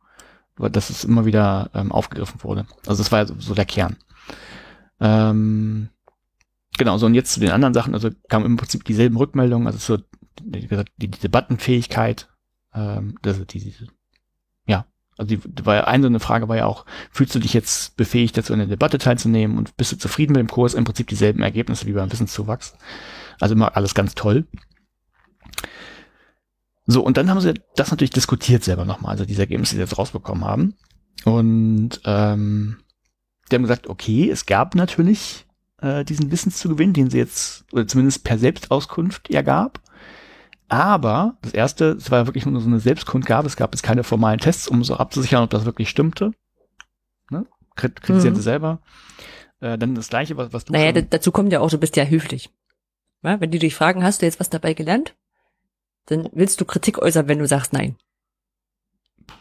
dass 0.57 0.91
es 0.91 1.05
immer 1.05 1.27
wieder 1.27 1.71
ähm, 1.75 1.93
aufgegriffen 1.93 2.43
wurde. 2.43 2.67
Also 2.87 3.03
das 3.03 3.13
war 3.13 3.21
ja 3.21 3.27
so, 3.27 3.35
so 3.39 3.55
der 3.55 3.65
Kern. 3.65 3.97
Ähm, 5.01 5.89
genau, 6.79 6.97
so 6.97 7.07
und 7.07 7.15
jetzt 7.15 7.33
zu 7.33 7.41
den 7.41 7.51
anderen 7.51 7.75
Sachen, 7.75 7.95
also 7.95 8.11
kamen 8.29 8.47
im 8.47 8.57
Prinzip 8.57 8.85
dieselben 8.85 9.17
Rückmeldungen, 9.17 9.67
also 9.67 9.79
so 9.79 10.03
die, 10.41 10.69
die, 10.97 11.11
Debattenfähigkeit, 11.11 12.29
ähm, 12.73 13.17
das, 13.23 13.45
die, 13.47 13.61
die, 13.61 13.75
also 15.17 15.29
die, 15.29 15.37
die 15.37 15.67
war 15.67 15.75
ja 15.77 15.85
eine 15.85 16.03
so 16.03 16.09
eine 16.09 16.21
Frage 16.21 16.49
war 16.49 16.57
ja 16.57 16.67
auch, 16.67 16.87
fühlst 17.11 17.35
du 17.35 17.39
dich 17.39 17.55
jetzt 17.55 17.97
befähigt, 17.97 18.37
dazu 18.37 18.53
in 18.53 18.59
der 18.59 18.69
Debatte 18.69 18.99
teilzunehmen 18.99 19.59
und 19.59 19.77
bist 19.77 19.93
du 19.93 19.97
zufrieden 19.97 20.33
mit 20.33 20.41
dem 20.41 20.49
Kurs? 20.49 20.75
Im 20.75 20.85
Prinzip 20.85 21.07
dieselben 21.09 21.43
Ergebnisse 21.43 21.87
wie 21.87 21.93
beim 21.93 22.11
Wissenszuwachs. 22.11 22.75
Also 23.41 23.55
immer 23.55 23.77
alles 23.77 23.95
ganz 23.95 24.15
toll. 24.15 24.47
So, 26.87 27.03
und 27.03 27.17
dann 27.17 27.31
haben 27.31 27.41
sie 27.41 27.55
das 27.77 27.91
natürlich 27.91 28.11
diskutiert 28.11 28.63
selber 28.63 28.85
nochmal, 28.85 29.13
also 29.13 29.25
diese 29.25 29.43
Ergebnisse, 29.43 29.73
die 29.73 29.77
sie 29.77 29.83
jetzt 29.83 29.99
rausbekommen 29.99 30.45
haben. 30.45 30.75
Und 31.25 32.01
ähm, 32.05 32.79
die 33.51 33.55
haben 33.55 33.63
gesagt, 33.63 33.87
okay, 33.87 34.31
es 34.31 34.45
gab 34.47 34.75
natürlich 34.75 35.47
äh, 35.81 36.05
diesen 36.05 36.31
Wissenszugewinn, 36.31 36.93
den 36.93 37.11
sie 37.11 37.19
jetzt, 37.19 37.65
oder 37.73 37.87
zumindest 37.87 38.25
per 38.25 38.39
Selbstauskunft 38.39 39.31
ja 39.31 39.43
gab. 39.43 39.81
Aber 40.75 41.39
das 41.41 41.53
erste, 41.53 41.93
es 41.93 42.11
war 42.11 42.19
ja 42.19 42.27
wirklich 42.27 42.47
nur 42.47 42.61
so 42.61 42.67
eine 42.67 42.81
Selbstkundgabe, 42.81 43.47
es 43.47 43.55
gab 43.55 43.73
jetzt 43.73 43.83
keine 43.83 44.03
formalen 44.03 44.41
Tests, 44.41 44.67
um 44.67 44.83
so 44.83 44.97
abzusichern, 44.97 45.45
ob 45.45 45.51
das 45.51 45.65
wirklich 45.65 45.89
stimmte. 45.89 46.33
Ne? 47.31 47.47
Kritisieren 47.77 48.35
mhm. 48.35 48.39
sie 48.39 48.43
selber. 48.43 48.81
Äh, 49.61 49.79
dann 49.79 49.95
das 49.95 50.09
gleiche, 50.09 50.37
was, 50.37 50.53
was 50.53 50.65
du. 50.65 50.73
Naja, 50.73 50.91
dazu 50.91 51.31
kommt 51.31 51.53
ja 51.53 51.61
auch, 51.61 51.71
du 51.71 51.79
bist 51.79 51.95
ja 51.95 52.05
höflich. 52.05 52.51
Ja, 53.23 53.41
wenn 53.41 53.53
die 53.53 53.61
dich 53.61 53.77
fragen, 53.77 54.03
hast 54.03 54.21
du 54.21 54.27
jetzt 54.27 54.41
was 54.41 54.51
dabei 54.51 54.75
gelernt? 54.75 55.15
Dann 56.07 56.29
willst 56.33 56.61
du 56.61 56.65
Kritik 56.65 56.99
äußern, 56.99 57.29
wenn 57.29 57.39
du 57.39 57.47
sagst 57.47 57.73
nein. 57.73 57.97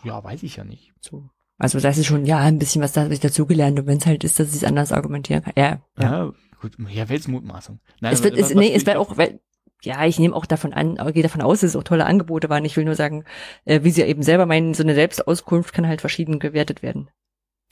Ja, 0.03 0.23
weiß 0.23 0.43
ich 0.43 0.57
ja 0.57 0.63
nicht. 0.63 0.93
So. 1.01 1.31
Also 1.57 1.79
das 1.79 1.97
ist 1.97 2.05
schon, 2.05 2.27
ja, 2.27 2.37
ein 2.37 2.59
bisschen 2.59 2.83
was 2.83 2.91
da 2.91 3.01
habe 3.01 3.13
ich 3.13 3.21
dazugelernt 3.21 3.79
und 3.79 3.87
wenn 3.87 3.97
es 3.97 4.05
halt 4.05 4.23
ist, 4.23 4.39
dass 4.39 4.49
ich 4.49 4.57
es 4.57 4.63
anders 4.63 4.91
argumentieren 4.91 5.41
kann. 5.41 5.53
Ja, 5.57 5.81
ja. 5.97 6.25
ja 6.25 6.31
gut, 6.61 6.77
ja, 6.89 7.09
Weltsmutmaßung. 7.09 7.79
Nein, 8.01 8.13
es 8.13 8.23
wird, 8.23 8.37
was, 8.37 8.51
es, 8.51 8.55
nee, 8.55 8.71
es 8.71 8.85
wird 8.85 8.97
auch, 8.97 9.17
weil, 9.17 9.39
ja, 9.83 10.05
ich 10.05 10.17
nehme 10.17 10.35
auch 10.35 10.45
davon 10.45 10.73
an, 10.73 10.95
gehe 11.13 11.23
davon 11.23 11.41
aus, 11.41 11.59
dass 11.59 11.71
es 11.71 11.75
auch 11.75 11.83
tolle 11.83 12.05
Angebote 12.05 12.49
waren. 12.49 12.65
Ich 12.65 12.77
will 12.77 12.85
nur 12.85 12.95
sagen, 12.95 13.25
äh, 13.65 13.83
wie 13.83 13.91
sie 13.91 14.01
eben 14.03 14.23
selber 14.23 14.45
meinen, 14.45 14.73
so 14.73 14.83
eine 14.83 14.95
Selbstauskunft 14.95 15.73
kann 15.73 15.87
halt 15.87 16.01
verschieden 16.01 16.39
gewertet 16.39 16.81
werden. 16.81 17.09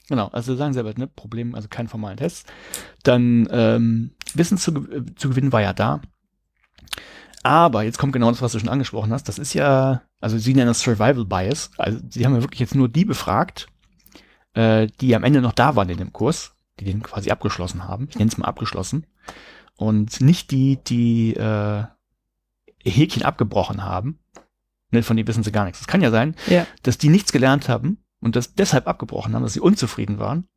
Genau, 0.08 0.28
also 0.28 0.54
sagen 0.54 0.74
selber, 0.74 0.92
ne, 0.96 1.06
Problem, 1.06 1.54
also 1.54 1.68
kein 1.68 1.88
formalen 1.88 2.18
Test. 2.18 2.46
Dann 3.02 3.48
ähm, 3.50 4.10
Wissen 4.34 4.58
zu, 4.58 4.72
äh, 4.90 5.04
zu 5.16 5.30
gewinnen 5.30 5.52
war 5.52 5.62
ja 5.62 5.72
da. 5.72 6.00
Aber 7.42 7.82
jetzt 7.82 7.98
kommt 7.98 8.12
genau 8.12 8.30
das, 8.30 8.42
was 8.42 8.52
du 8.52 8.58
schon 8.58 8.68
angesprochen 8.68 9.12
hast. 9.12 9.28
Das 9.28 9.38
ist 9.38 9.54
ja, 9.54 10.02
also 10.20 10.38
sie 10.38 10.54
nennen 10.54 10.68
das 10.68 10.80
Survival 10.80 11.24
Bias. 11.24 11.70
Also 11.78 11.98
sie 12.08 12.24
haben 12.24 12.34
ja 12.34 12.42
wirklich 12.42 12.60
jetzt 12.60 12.74
nur 12.74 12.88
die 12.88 13.04
befragt, 13.04 13.68
äh, 14.54 14.86
die 15.00 15.16
am 15.16 15.24
Ende 15.24 15.40
noch 15.40 15.52
da 15.52 15.76
waren 15.76 15.88
in 15.88 15.98
dem 15.98 16.12
Kurs, 16.12 16.54
die 16.78 16.84
den 16.84 17.02
quasi 17.02 17.30
abgeschlossen 17.30 17.88
haben. 17.88 18.06
Ich 18.10 18.18
nenne 18.18 18.30
es 18.30 18.38
mal 18.38 18.46
abgeschlossen. 18.46 19.06
Und 19.76 20.20
nicht 20.20 20.50
die, 20.50 20.76
die 20.76 21.34
äh, 21.34 21.84
Häkchen 22.90 23.22
abgebrochen 23.22 23.84
haben. 23.84 24.18
Ne, 24.90 25.02
von 25.02 25.16
denen 25.16 25.26
wissen 25.26 25.42
sie 25.42 25.52
gar 25.52 25.64
nichts. 25.64 25.80
Es 25.80 25.86
kann 25.86 26.02
ja 26.02 26.10
sein, 26.10 26.34
ja. 26.48 26.66
dass 26.82 26.98
die 26.98 27.08
nichts 27.08 27.32
gelernt 27.32 27.68
haben 27.68 27.98
und 28.20 28.36
das 28.36 28.54
deshalb 28.54 28.86
abgebrochen 28.86 29.34
haben, 29.34 29.42
dass 29.42 29.54
sie 29.54 29.60
unzufrieden 29.60 30.18
waren. 30.18 30.48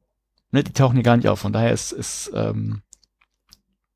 Ne, 0.52 0.64
die 0.64 0.74
tauchen 0.74 0.96
hier 0.96 1.04
gar 1.04 1.16
nicht 1.16 1.30
auf. 1.30 1.40
Von 1.40 1.54
daher 1.54 1.72
ist, 1.72 1.94
ist 1.94 2.32
ähm, 2.34 2.82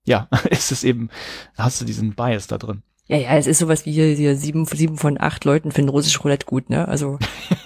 ja, 0.06 0.28
ist 0.50 0.72
es 0.72 0.84
eben, 0.84 1.10
hast 1.58 1.80
du 1.82 1.86
diesen 1.86 2.16
Bias 2.16 2.48
da 2.48 2.58
drin. 2.58 2.84
Ja, 3.08 3.18
ja, 3.18 3.38
es 3.38 3.48
ist 3.48 3.60
sowas 3.60 3.86
wie 3.86 3.92
hier, 3.92 4.16
hier 4.16 4.36
sieben, 4.36 4.66
sieben 4.66 4.98
von 4.98 5.20
acht 5.20 5.44
Leuten 5.44 5.72
finden 5.72 5.90
russisch 5.90 6.24
Roulette 6.24 6.46
gut, 6.46 6.70
ne? 6.70 6.88
Also 6.88 7.18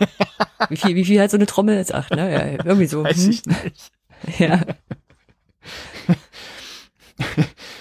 wie 0.70 0.78
viel, 0.78 0.96
wie 0.96 1.04
viel 1.04 1.20
hat 1.20 1.32
so 1.32 1.38
eine 1.38 1.46
Trommel 1.46 1.76
jetzt 1.76 1.94
acht, 1.94 2.12
ne? 2.12 2.32
Ja, 2.32 2.46
irgendwie 2.64 2.86
so. 2.86 3.04
Weiß 3.04 3.18
hm? 3.18 3.30
ich 3.30 3.46
nicht. 3.46 3.92
Ja. 4.40 4.62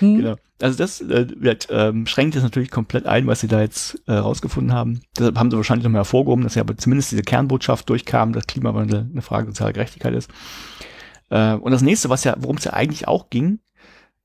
hm? 0.00 0.16
Genau. 0.16 0.36
Also 0.62 0.78
das 0.78 1.00
äh, 1.00 1.26
wird, 1.36 1.68
ähm, 1.70 2.06
schränkt 2.06 2.36
es 2.36 2.42
natürlich 2.42 2.70
komplett 2.70 3.06
ein, 3.06 3.26
was 3.26 3.40
sie 3.40 3.48
da 3.48 3.60
jetzt 3.60 4.00
äh, 4.06 4.12
rausgefunden 4.12 4.72
haben. 4.72 5.00
Deshalb 5.18 5.36
haben 5.36 5.50
sie 5.50 5.56
wahrscheinlich 5.56 5.84
nochmal 5.84 6.00
hervorgehoben, 6.00 6.44
dass 6.44 6.54
ja 6.54 6.62
aber 6.62 6.76
zumindest 6.76 7.10
diese 7.10 7.22
Kernbotschaft 7.22 7.88
durchkam, 7.88 8.32
dass 8.32 8.46
Klimawandel 8.46 9.08
eine 9.10 9.22
Frage 9.22 9.48
sozialer 9.48 9.72
Gerechtigkeit 9.72 10.14
ist. 10.14 10.30
Äh, 11.30 11.54
und 11.54 11.72
das 11.72 11.82
nächste, 11.82 12.10
was 12.10 12.22
ja, 12.22 12.36
worum 12.38 12.58
es 12.58 12.64
ja 12.64 12.74
eigentlich 12.74 13.08
auch 13.08 13.28
ging, 13.28 13.58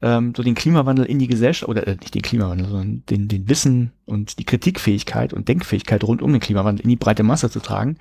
ähm, 0.02 0.34
so 0.38 0.44
den 0.44 0.54
Klimawandel 0.54 1.06
in 1.06 1.18
die 1.18 1.28
Gesellschaft, 1.28 1.70
oder 1.70 1.88
äh, 1.88 1.96
nicht 1.96 2.14
den 2.14 2.22
Klimawandel, 2.22 2.68
sondern 2.68 3.04
den, 3.08 3.28
den 3.28 3.50
Wissen 3.50 3.94
und 4.06 4.38
die 4.38 4.46
Kritikfähigkeit 4.46 5.34
und 5.34 5.48
Denkfähigkeit 5.48 6.04
rund 6.04 6.22
um 6.22 6.32
den 6.32 6.40
Klimawandel 6.40 6.84
in 6.84 6.90
die 6.90 6.98
breite 6.98 7.24
Masse 7.24 7.50
zu 7.50 7.60
tragen, 7.60 7.98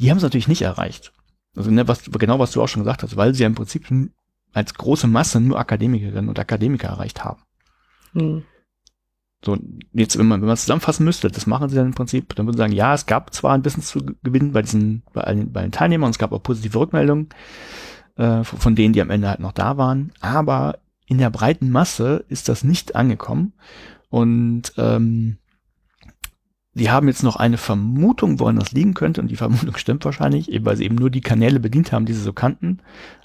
die 0.00 0.10
haben 0.10 0.16
es 0.16 0.24
natürlich 0.24 0.48
nicht 0.48 0.62
erreicht. 0.62 1.12
Also 1.54 1.70
ne, 1.70 1.86
was, 1.86 2.10
genau 2.10 2.40
was 2.40 2.50
du 2.50 2.60
auch 2.60 2.68
schon 2.68 2.82
gesagt 2.82 3.04
hast, 3.04 3.16
weil 3.16 3.34
sie 3.34 3.42
ja 3.42 3.46
im 3.46 3.54
Prinzip 3.54 3.86
als 4.52 4.74
große 4.74 5.06
Masse 5.06 5.40
nur 5.40 5.60
Akademikerinnen 5.60 6.28
und 6.28 6.38
Akademiker 6.40 6.88
erreicht 6.88 7.24
haben. 7.24 7.40
Hm. 8.12 8.42
So, 9.44 9.56
jetzt, 9.92 10.18
wenn 10.18 10.26
man, 10.26 10.40
wenn 10.40 10.48
man 10.48 10.56
zusammenfassen 10.56 11.04
müsste, 11.04 11.28
das 11.28 11.46
machen 11.46 11.68
sie 11.68 11.76
dann 11.76 11.86
im 11.86 11.94
Prinzip, 11.94 12.34
dann 12.34 12.46
würden 12.46 12.56
sie 12.56 12.62
sagen, 12.62 12.72
ja, 12.72 12.94
es 12.94 13.06
gab 13.06 13.32
zwar 13.32 13.54
ein 13.54 13.62
Business 13.62 13.86
zu 13.86 14.00
gewinnen 14.24 14.52
bei 14.52 14.62
diesen, 14.62 15.04
bei 15.12 15.20
allen, 15.22 15.52
bei 15.52 15.62
den 15.62 15.70
Teilnehmern, 15.70 16.10
es 16.10 16.18
gab 16.18 16.32
auch 16.32 16.42
positive 16.42 16.78
Rückmeldungen, 16.78 17.28
äh, 18.16 18.42
von 18.42 18.74
denen, 18.74 18.94
die 18.94 19.00
am 19.00 19.10
Ende 19.10 19.28
halt 19.28 19.38
noch 19.38 19.52
da 19.52 19.76
waren, 19.76 20.12
aber 20.20 20.80
in 21.06 21.18
der 21.18 21.30
breiten 21.30 21.70
Masse 21.70 22.24
ist 22.28 22.48
das 22.48 22.64
nicht 22.64 22.96
angekommen. 22.96 23.54
Und 24.10 24.72
ähm, 24.76 25.38
die 26.74 26.90
haben 26.90 27.08
jetzt 27.08 27.22
noch 27.22 27.36
eine 27.36 27.56
Vermutung, 27.56 28.38
woran 28.38 28.56
das 28.56 28.72
liegen 28.72 28.94
könnte, 28.94 29.20
und 29.20 29.28
die 29.28 29.36
Vermutung 29.36 29.76
stimmt 29.76 30.04
wahrscheinlich, 30.04 30.50
weil 30.64 30.76
sie 30.76 30.84
eben 30.84 30.96
nur 30.96 31.10
die 31.10 31.20
Kanäle 31.20 31.60
bedient 31.60 31.92
haben, 31.92 32.06
die 32.06 32.12
sie 32.12 32.22
so 32.22 32.32
kannten. 32.32 32.80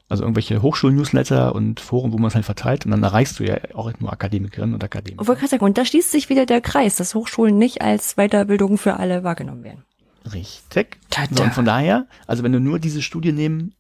Also 0.10 0.24
irgendwelche 0.24 0.62
Hochschul-Newsletter 0.62 1.56
und 1.56 1.80
Foren, 1.80 2.12
wo 2.12 2.18
man 2.18 2.28
es 2.28 2.36
halt 2.36 2.46
verteilt, 2.46 2.86
und 2.86 2.92
dann 2.92 3.02
erreichst 3.04 3.40
du 3.40 3.46
ja 3.46 3.58
auch 3.74 3.92
nur 4.00 4.12
Akademikerinnen 4.12 4.76
und 4.76 4.84
Akademiker. 4.84 5.62
Und 5.62 5.78
da 5.78 5.86
schließt 5.86 6.12
sich 6.12 6.30
wieder 6.30 6.46
der 6.46 6.62
Kreis, 6.62 6.98
dass 6.98 7.16
Hochschulen 7.16 7.58
nicht 7.58 7.82
als 7.82 8.16
Weiterbildung 8.16 8.78
für 8.78 8.98
alle 8.98 9.24
wahrgenommen 9.24 9.64
werden. 9.64 9.84
Richtig. 10.32 10.98
So, 11.32 11.44
und 11.44 11.54
von 11.54 11.66
daher, 11.66 12.08
also 12.28 12.44
wenn 12.44 12.52
du 12.52 12.60
nur 12.60 12.80
diese 12.80 13.02
Studie 13.02 13.32
nehmen 13.32 13.76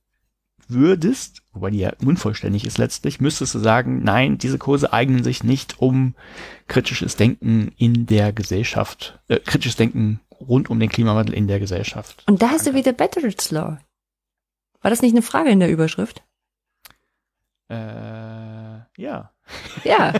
würdest, 0.68 1.41
wobei 1.52 1.70
die 1.70 1.80
ja 1.80 1.91
unvollständig 2.04 2.66
ist 2.66 2.78
letztlich, 2.78 3.22
müsstest 3.22 3.54
du 3.56 3.60
sagen, 3.60 4.02
nein, 4.04 4.38
diese 4.38 4.58
Kurse 4.58 4.94
eignen 4.94 5.24
sich 5.24 5.44
nicht, 5.44 5.80
um 5.80 6.16
kritisches 6.68 7.16
Denken 7.16 7.74
in 7.78 8.06
der 8.06 8.34
Gesellschaft, 8.34 9.20
äh, 9.28 9.40
kritisches 9.40 9.76
Denken 9.76 10.20
rund 10.40 10.70
um 10.70 10.80
den 10.80 10.90
Klimawandel 10.90 11.36
in 11.36 11.48
der 11.48 11.60
Gesellschaft. 11.60 12.24
Und 12.28 12.41
da 12.41 12.50
hast 12.50 12.66
du 12.68 12.74
wieder 12.74 12.94
Betteridge 12.94 13.48
Law. 13.52 13.78
War 14.84 14.92
das 14.92 15.02
nicht 15.02 15.14
eine 15.14 15.24
Frage 15.24 15.50
in 15.50 15.60
der 15.60 15.72
Überschrift? 15.72 16.24
Äh, 17.70 17.76
ja. 18.98 19.32
Ja. 19.84 20.14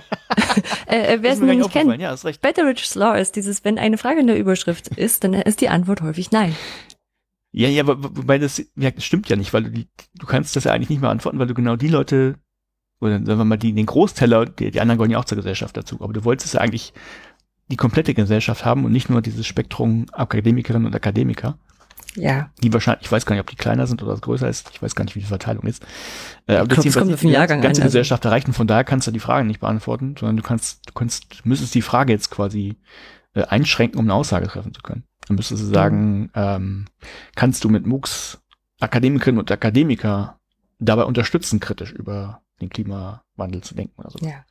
äh, 0.88 1.14
äh 1.14 1.18
Wer 1.22 1.32
es 1.32 1.40
noch 1.40 1.48
nicht 1.48 1.72
kennt, 1.72 1.98
ja, 2.02 2.16
Betteridge's 2.42 2.96
Law 2.96 3.16
ist 3.16 3.36
dieses, 3.38 3.64
wenn 3.64 3.78
eine 3.78 3.98
Frage 3.98 4.20
in 4.20 4.28
der 4.28 4.38
Überschrift 4.38 4.90
ist, 4.90 5.24
dann 5.24 5.34
ist 5.34 5.62
die 5.62 5.70
Antwort 5.70 6.02
häufig 6.02 6.32
nein. 6.32 6.54
Ja, 7.52 7.70
ja, 7.70 7.88
wobei 7.88 8.40
das, 8.40 8.62
ja, 8.76 8.92
das 8.92 9.06
stimmt 9.06 9.30
ja 9.30 9.36
nicht, 9.36 9.54
weil 9.54 9.64
du, 9.64 9.86
du 10.16 10.26
kannst 10.26 10.56
das 10.56 10.66
ja 10.66 10.74
eigentlich 10.74 10.90
nicht 10.90 11.02
mehr 11.02 11.12
antworten, 11.12 11.40
weil 11.40 11.48
du 11.48 11.54
genau 11.54 11.76
die 11.76 11.88
Leute, 11.88 12.36
oder 13.00 13.14
sagen 13.24 13.38
wir 13.40 13.46
mal, 13.46 13.58
die, 13.58 13.74
den 13.74 13.86
Großteller, 13.86 14.48
die, 14.48 14.72
die 14.72 14.82
anderen 14.82 14.98
gehören 14.98 15.12
ja 15.12 15.20
auch 15.20 15.26
zur 15.26 15.38
Gesellschaft 15.38 15.78
dazu, 15.78 16.02
aber 16.02 16.14
du 16.14 16.26
wolltest 16.26 16.56
ja 16.56 16.62
eigentlich 16.62 16.94
die 17.70 17.78
komplette 17.78 18.14
Gesellschaft 18.14 18.66
haben 18.66 18.86
und 18.86 18.92
nicht 18.92 19.10
nur 19.10 19.22
dieses 19.22 19.46
Spektrum 19.46 20.08
Akademikerinnen 20.12 20.88
und 20.88 20.96
Akademiker. 20.96 21.58
Ja. 22.16 22.52
Die 22.62 22.72
wahrscheinlich, 22.72 23.06
ich 23.06 23.12
weiß 23.12 23.26
gar 23.26 23.36
nicht, 23.36 23.42
ob 23.42 23.50
die 23.50 23.56
kleiner 23.56 23.88
sind 23.88 24.04
oder 24.04 24.16
größer 24.16 24.48
ist, 24.48 24.70
ich 24.74 24.82
weiß 24.82 24.96
gar 24.96 25.04
nicht, 25.06 25.16
wie 25.16 25.20
die 25.20 25.26
Verteilung 25.26 25.66
ist. 25.66 25.84
Äh, 26.48 26.58
aber 26.58 26.76
das 26.76 26.94
kommt 26.96 27.14
auf 27.14 27.22
den 27.22 27.30
Jahrgang 27.30 27.62
ganze 27.62 27.82
an, 27.82 27.86
also. 27.86 27.94
Gesellschaft 27.94 28.26
erreichen, 28.26 28.54
von 28.54 28.68
daher 28.68 28.84
kannst 28.84 29.08
du 29.08 29.12
die 29.12 29.20
Fragen 29.20 29.48
nicht 29.48 29.60
beantworten, 29.60 30.16
sondern 30.20 30.38
du 30.38 30.44
kannst, 30.44 30.88
du 30.88 30.94
kannst, 30.94 31.46
müsstest 31.46 31.74
die 31.76 31.82
Frage 31.82 32.14
jetzt 32.14 32.30
quasi 32.30 32.76
äh, 33.34 33.44
einschränken, 33.44 34.00
um 34.00 34.06
eine 34.06 34.14
Aussage 34.14 34.48
treffen 34.48 34.74
zu 34.74 34.82
können. 34.82 35.04
Dann 35.28 35.38
müsstest 35.38 35.64
du 35.64 35.68
sagen, 35.68 36.30
ähm, 36.36 36.86
kannst 37.36 37.64
du 37.64 37.70
mit 37.70 37.86
MOOCs 37.86 38.40
Akademikerinnen 38.80 39.40
und 39.40 39.52
Akademiker 39.52 40.40
dabei 40.80 41.04
unterstützen, 41.06 41.60
kritisch 41.60 41.94
über 41.94 42.42
den 42.60 42.70
Klimawandel 42.70 43.62
zu 43.62 43.76
denken 43.76 43.94
oder 43.98 44.10
so. 44.10 44.20
Ja. 44.20 44.44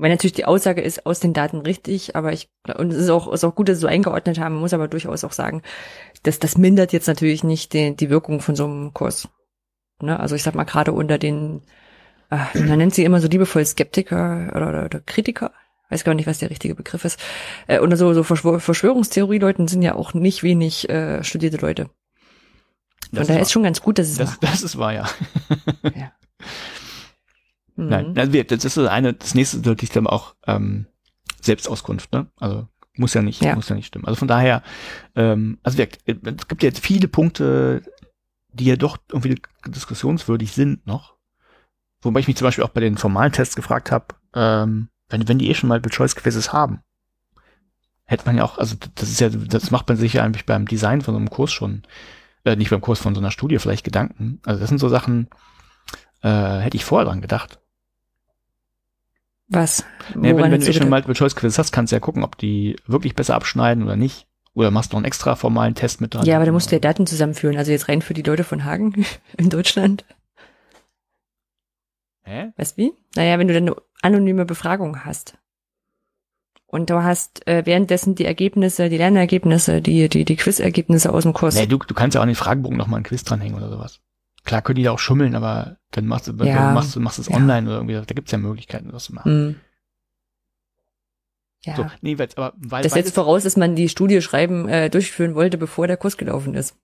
Weil 0.00 0.08
natürlich 0.08 0.32
die 0.32 0.46
Aussage 0.46 0.80
ist 0.80 1.04
aus 1.04 1.20
den 1.20 1.34
Daten 1.34 1.58
richtig, 1.58 2.16
aber 2.16 2.32
ich, 2.32 2.48
und 2.78 2.90
es 2.90 2.96
ist 2.96 3.10
auch, 3.10 3.30
ist 3.30 3.44
auch 3.44 3.54
gut, 3.54 3.68
dass 3.68 3.76
sie 3.76 3.82
so 3.82 3.86
eingeordnet 3.86 4.38
haben, 4.38 4.54
man 4.54 4.62
muss 4.62 4.72
aber 4.72 4.88
durchaus 4.88 5.24
auch 5.24 5.32
sagen, 5.32 5.60
dass 6.22 6.38
das 6.38 6.56
mindert 6.56 6.94
jetzt 6.94 7.06
natürlich 7.06 7.44
nicht 7.44 7.74
die, 7.74 7.94
die 7.94 8.08
Wirkung 8.08 8.40
von 8.40 8.56
so 8.56 8.64
einem 8.64 8.94
Kurs. 8.94 9.28
Ne? 10.00 10.18
Also 10.18 10.36
ich 10.36 10.42
sag 10.42 10.54
mal, 10.54 10.64
gerade 10.64 10.92
unter 10.92 11.18
den, 11.18 11.60
äh, 12.30 12.58
man 12.58 12.78
nennt 12.78 12.94
sie 12.94 13.04
immer 13.04 13.20
so 13.20 13.28
liebevoll 13.28 13.62
Skeptiker 13.66 14.50
oder, 14.54 14.70
oder, 14.70 14.84
oder 14.86 15.00
Kritiker, 15.00 15.52
weiß 15.90 16.04
gar 16.04 16.14
nicht, 16.14 16.26
was 16.26 16.38
der 16.38 16.48
richtige 16.48 16.74
Begriff 16.74 17.04
ist. 17.04 17.20
Äh, 17.66 17.80
und 17.80 17.94
so, 17.94 18.14
so 18.14 18.22
Verschwör 18.22 18.58
Verschwörungstheorie-Leuten 18.58 19.68
sind 19.68 19.82
ja 19.82 19.96
auch 19.96 20.14
nicht 20.14 20.42
wenig 20.42 20.88
äh, 20.88 21.22
studierte 21.24 21.58
Leute. 21.58 21.90
Von 23.12 23.26
daher 23.26 23.42
ist 23.42 23.52
schon 23.52 23.64
ganz 23.64 23.82
gut, 23.82 23.98
dass 23.98 24.08
es 24.08 24.16
das, 24.16 24.40
das 24.40 24.62
ist 24.62 24.78
wahr, 24.78 24.94
ja. 24.94 25.10
ja. 25.94 26.12
Nein, 27.88 28.18
also 28.18 28.32
wir- 28.32 28.44
das 28.44 28.64
ist 28.64 28.74
so 28.74 28.86
eine, 28.88 29.14
das 29.14 29.34
nächste 29.34 29.58
ist 29.58 29.66
natürlich 29.66 29.90
dann 29.90 30.06
auch 30.06 30.34
ähm, 30.46 30.86
Selbstauskunft, 31.40 32.12
ne? 32.12 32.26
Also 32.38 32.68
muss 32.96 33.14
ja 33.14 33.22
nicht, 33.22 33.42
Ja. 33.42 33.54
muss 33.54 33.68
ja 33.68 33.76
nicht 33.76 33.86
stimmen. 33.86 34.04
Also 34.06 34.16
von 34.18 34.28
daher, 34.28 34.62
ähm, 35.14 35.58
also 35.62 35.78
wir, 35.78 35.88
es 36.06 36.48
gibt 36.48 36.62
jetzt 36.62 36.84
viele 36.84 37.08
Punkte, 37.08 37.82
die 38.52 38.64
ja 38.64 38.76
doch 38.76 38.98
irgendwie 39.10 39.40
diskussionswürdig 39.66 40.52
sind 40.52 40.86
noch. 40.86 41.14
Wobei 42.02 42.20
ich 42.20 42.26
mich 42.28 42.36
zum 42.36 42.46
Beispiel 42.46 42.64
auch 42.64 42.70
bei 42.70 42.80
den 42.80 42.96
formalen 42.98 43.32
Tests 43.32 43.56
gefragt 43.56 43.90
habe, 43.90 44.06
ähm, 44.34 44.88
wenn, 45.08 45.28
wenn 45.28 45.38
die 45.38 45.48
eh 45.50 45.54
schon 45.54 45.68
mal 45.68 45.80
Choice 45.80 46.16
Quizzes 46.16 46.52
haben, 46.52 46.80
hätte 48.04 48.26
man 48.26 48.36
ja 48.36 48.44
auch, 48.44 48.58
also 48.58 48.76
das 48.96 49.08
ist 49.08 49.20
ja, 49.20 49.28
das 49.28 49.70
macht 49.70 49.88
man 49.88 49.96
sich 49.96 50.14
ja 50.14 50.24
eigentlich 50.24 50.46
beim 50.46 50.66
Design 50.66 51.00
von 51.00 51.14
so 51.14 51.18
einem 51.18 51.30
Kurs 51.30 51.52
schon, 51.52 51.82
äh, 52.44 52.56
nicht 52.56 52.70
beim 52.70 52.80
Kurs 52.80 52.98
von 52.98 53.14
so 53.14 53.20
einer 53.20 53.30
Studie 53.30 53.58
vielleicht 53.58 53.84
Gedanken. 53.84 54.40
Also 54.44 54.60
das 54.60 54.68
sind 54.68 54.78
so 54.78 54.88
Sachen, 54.88 55.28
äh, 56.22 56.58
hätte 56.58 56.76
ich 56.76 56.84
vorher 56.84 57.06
dran 57.06 57.20
gedacht. 57.20 57.59
Was? 59.50 59.84
Nee, 60.14 60.34
wenn, 60.36 60.50
wenn 60.50 60.60
du 60.60 60.66
eh 60.66 60.72
schon 60.72 60.84
gedacht? 60.84 60.90
Multiple 60.90 61.14
Choice 61.14 61.34
Quiz 61.34 61.58
hast, 61.58 61.72
kannst 61.72 61.90
du 61.92 61.96
ja 61.96 62.00
gucken, 62.00 62.22
ob 62.22 62.38
die 62.38 62.76
wirklich 62.86 63.16
besser 63.16 63.34
abschneiden 63.34 63.82
oder 63.82 63.96
nicht. 63.96 64.28
Oder 64.54 64.70
machst 64.70 64.92
du 64.92 64.96
noch 64.96 65.00
einen 65.00 65.06
extra 65.06 65.34
formalen 65.36 65.74
Test 65.74 66.00
mit 66.00 66.14
dran. 66.14 66.24
Ja, 66.24 66.36
aber 66.36 66.46
da 66.46 66.52
musst 66.52 66.70
du 66.70 66.76
ja 66.76 66.80
Daten 66.80 67.06
zusammenführen. 67.06 67.56
Also 67.56 67.72
jetzt 67.72 67.88
rein 67.88 68.02
für 68.02 68.14
die 68.14 68.22
Leute 68.22 68.44
von 68.44 68.64
Hagen 68.64 69.04
in 69.36 69.50
Deutschland. 69.50 70.04
Hä? 72.22 72.52
Weißt 72.56 72.76
wie? 72.76 72.92
Naja, 73.16 73.38
wenn 73.38 73.48
du 73.48 73.54
dann 73.54 73.68
eine 73.68 73.76
anonyme 74.02 74.44
Befragung 74.44 75.04
hast. 75.04 75.36
Und 76.66 76.88
du 76.88 77.02
hast 77.02 77.46
äh, 77.48 77.66
währenddessen 77.66 78.14
die 78.14 78.24
Ergebnisse, 78.24 78.88
die 78.88 78.96
Lernergebnisse, 78.98 79.82
die, 79.82 80.08
die, 80.08 80.24
die 80.24 80.36
Quizergebnisse 80.36 81.12
aus 81.12 81.24
dem 81.24 81.32
Kurs. 81.32 81.56
Nee, 81.56 81.66
du, 81.66 81.78
du 81.78 81.94
kannst 81.94 82.14
ja 82.14 82.20
auch 82.20 82.22
an 82.22 82.28
den 82.28 82.36
Fragebogen 82.36 82.78
noch 82.78 82.86
mal 82.86 82.98
einen 82.98 83.04
Quiz 83.04 83.24
dranhängen 83.24 83.56
oder 83.56 83.68
sowas. 83.68 84.00
Klar 84.44 84.62
können 84.62 84.76
die 84.76 84.84
da 84.84 84.92
auch 84.92 85.00
schummeln, 85.00 85.34
aber 85.34 85.78
dann 85.92 86.06
machst 86.06 86.28
du, 86.28 86.32
Ja. 86.32 86.54
dann 86.54 86.74
machst 86.74 86.94
du, 86.94 87.00
machst 87.00 87.18
es 87.18 87.28
Ja. 87.28 87.36
online 87.36 87.66
oder 87.68 87.76
irgendwie. 87.78 87.94
Da 87.94 88.14
gibt's 88.14 88.32
ja 88.32 88.38
Möglichkeiten, 88.38 88.90
das 88.92 89.04
zu 89.04 89.14
machen. 89.14 89.30
Hm. 89.32 89.56
Ja. 91.64 91.76
So, 91.76 91.86
nee, 92.00 92.18
weil, 92.18 92.28
aber 92.36 92.54
weil, 92.56 92.82
das 92.82 92.92
weil 92.92 93.02
setzt 93.02 93.14
voraus, 93.14 93.42
dass 93.42 93.56
man 93.56 93.76
die 93.76 93.88
Studie 93.90 94.22
schreiben, 94.22 94.66
äh, 94.68 94.88
durchführen 94.88 95.34
wollte, 95.34 95.58
bevor 95.58 95.86
der 95.86 95.98
Kurs 95.98 96.16
gelaufen 96.16 96.54
ist. 96.54 96.74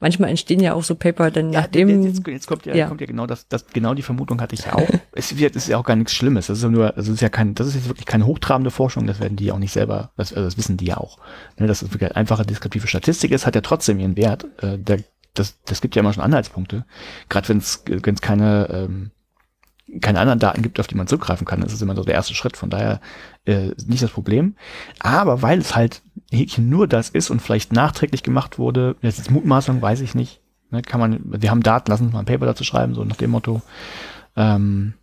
Manchmal 0.00 0.30
entstehen 0.30 0.60
ja 0.60 0.74
auch 0.74 0.84
so 0.84 0.94
Paper 0.94 1.30
dann 1.32 1.52
Ja, 1.52 1.62
nachdem. 1.62 2.04
jetzt, 2.04 2.24
jetzt 2.28 2.46
kommt 2.46 2.66
ja, 2.66 2.74
Ja. 2.74 2.86
kommt 2.86 3.00
ja 3.00 3.06
genau 3.08 3.26
das, 3.26 3.48
das, 3.48 3.66
genau 3.66 3.94
die 3.94 4.02
Vermutung 4.02 4.40
hatte 4.40 4.54
ich 4.54 4.64
ja 4.64 4.74
auch. 4.74 4.86
es 5.12 5.36
wird, 5.38 5.56
es 5.56 5.64
ist 5.64 5.68
ja 5.70 5.78
auch 5.78 5.84
gar 5.84 5.96
nichts 5.96 6.12
Schlimmes. 6.14 6.46
Das 6.46 6.58
ist 6.58 6.62
ja 6.62 6.70
nur, 6.70 6.96
also 6.96 7.10
es 7.10 7.16
ist 7.16 7.20
ja 7.20 7.30
kein, 7.30 7.54
das 7.54 7.66
ist 7.68 7.74
jetzt 7.74 7.88
wirklich 7.88 8.06
keine 8.06 8.24
hochtrabende 8.26 8.70
Forschung. 8.70 9.06
Das 9.08 9.18
werden 9.18 9.36
die 9.36 9.46
ja 9.46 9.54
auch 9.54 9.58
nicht 9.58 9.72
selber, 9.72 10.12
das, 10.16 10.32
also 10.32 10.44
das 10.46 10.56
wissen 10.56 10.76
die 10.76 10.84
ja 10.86 10.98
auch. 10.98 11.18
Ne, 11.58 11.66
dass 11.66 11.82
es 11.82 11.90
wirklich 11.92 12.14
einfache 12.14 12.44
deskriptive 12.44 12.86
Statistik 12.86 13.32
ist, 13.32 13.44
hat 13.46 13.56
ja 13.56 13.60
trotzdem 13.60 13.98
ihren 13.98 14.16
Wert. 14.16 14.46
Äh, 14.62 14.78
der, 14.78 15.00
das, 15.38 15.62
das 15.64 15.80
gibt 15.80 15.96
ja 15.96 16.00
immer 16.00 16.12
schon 16.12 16.24
Anhaltspunkte. 16.24 16.84
Gerade 17.28 17.48
wenn 17.48 17.58
es, 17.58 17.84
keine, 18.20 18.68
ähm, 18.70 19.10
keine 20.00 20.20
anderen 20.20 20.38
Daten 20.38 20.62
gibt, 20.62 20.80
auf 20.80 20.86
die 20.86 20.94
man 20.94 21.06
zurückgreifen 21.06 21.46
kann, 21.46 21.60
das 21.60 21.72
ist 21.72 21.82
immer 21.82 21.96
so 21.96 22.04
der 22.04 22.14
erste 22.14 22.34
Schritt. 22.34 22.56
Von 22.56 22.70
daher 22.70 23.00
äh, 23.46 23.72
nicht 23.86 24.02
das 24.02 24.10
Problem. 24.10 24.56
Aber 24.98 25.42
weil 25.42 25.58
es 25.58 25.74
halt 25.74 26.02
Häkchen 26.30 26.68
nur 26.68 26.86
das 26.86 27.08
ist 27.08 27.30
und 27.30 27.40
vielleicht 27.40 27.72
nachträglich 27.72 28.22
gemacht 28.22 28.58
wurde, 28.58 28.96
jetzt 29.00 29.18
ist 29.18 29.30
Mutmaßung, 29.30 29.80
weiß 29.80 30.00
ich 30.00 30.14
nicht. 30.14 30.40
Ne, 30.70 30.82
kann 30.82 31.00
man, 31.00 31.20
wir 31.24 31.50
haben 31.50 31.62
Daten, 31.62 31.90
lass 31.90 32.00
uns 32.00 32.12
mal 32.12 32.20
ein 32.20 32.26
Paper 32.26 32.46
dazu 32.46 32.64
schreiben, 32.64 32.94
so 32.94 33.04
nach 33.04 33.16
dem 33.16 33.30
Motto. 33.30 33.62
Ähm, 34.36 34.94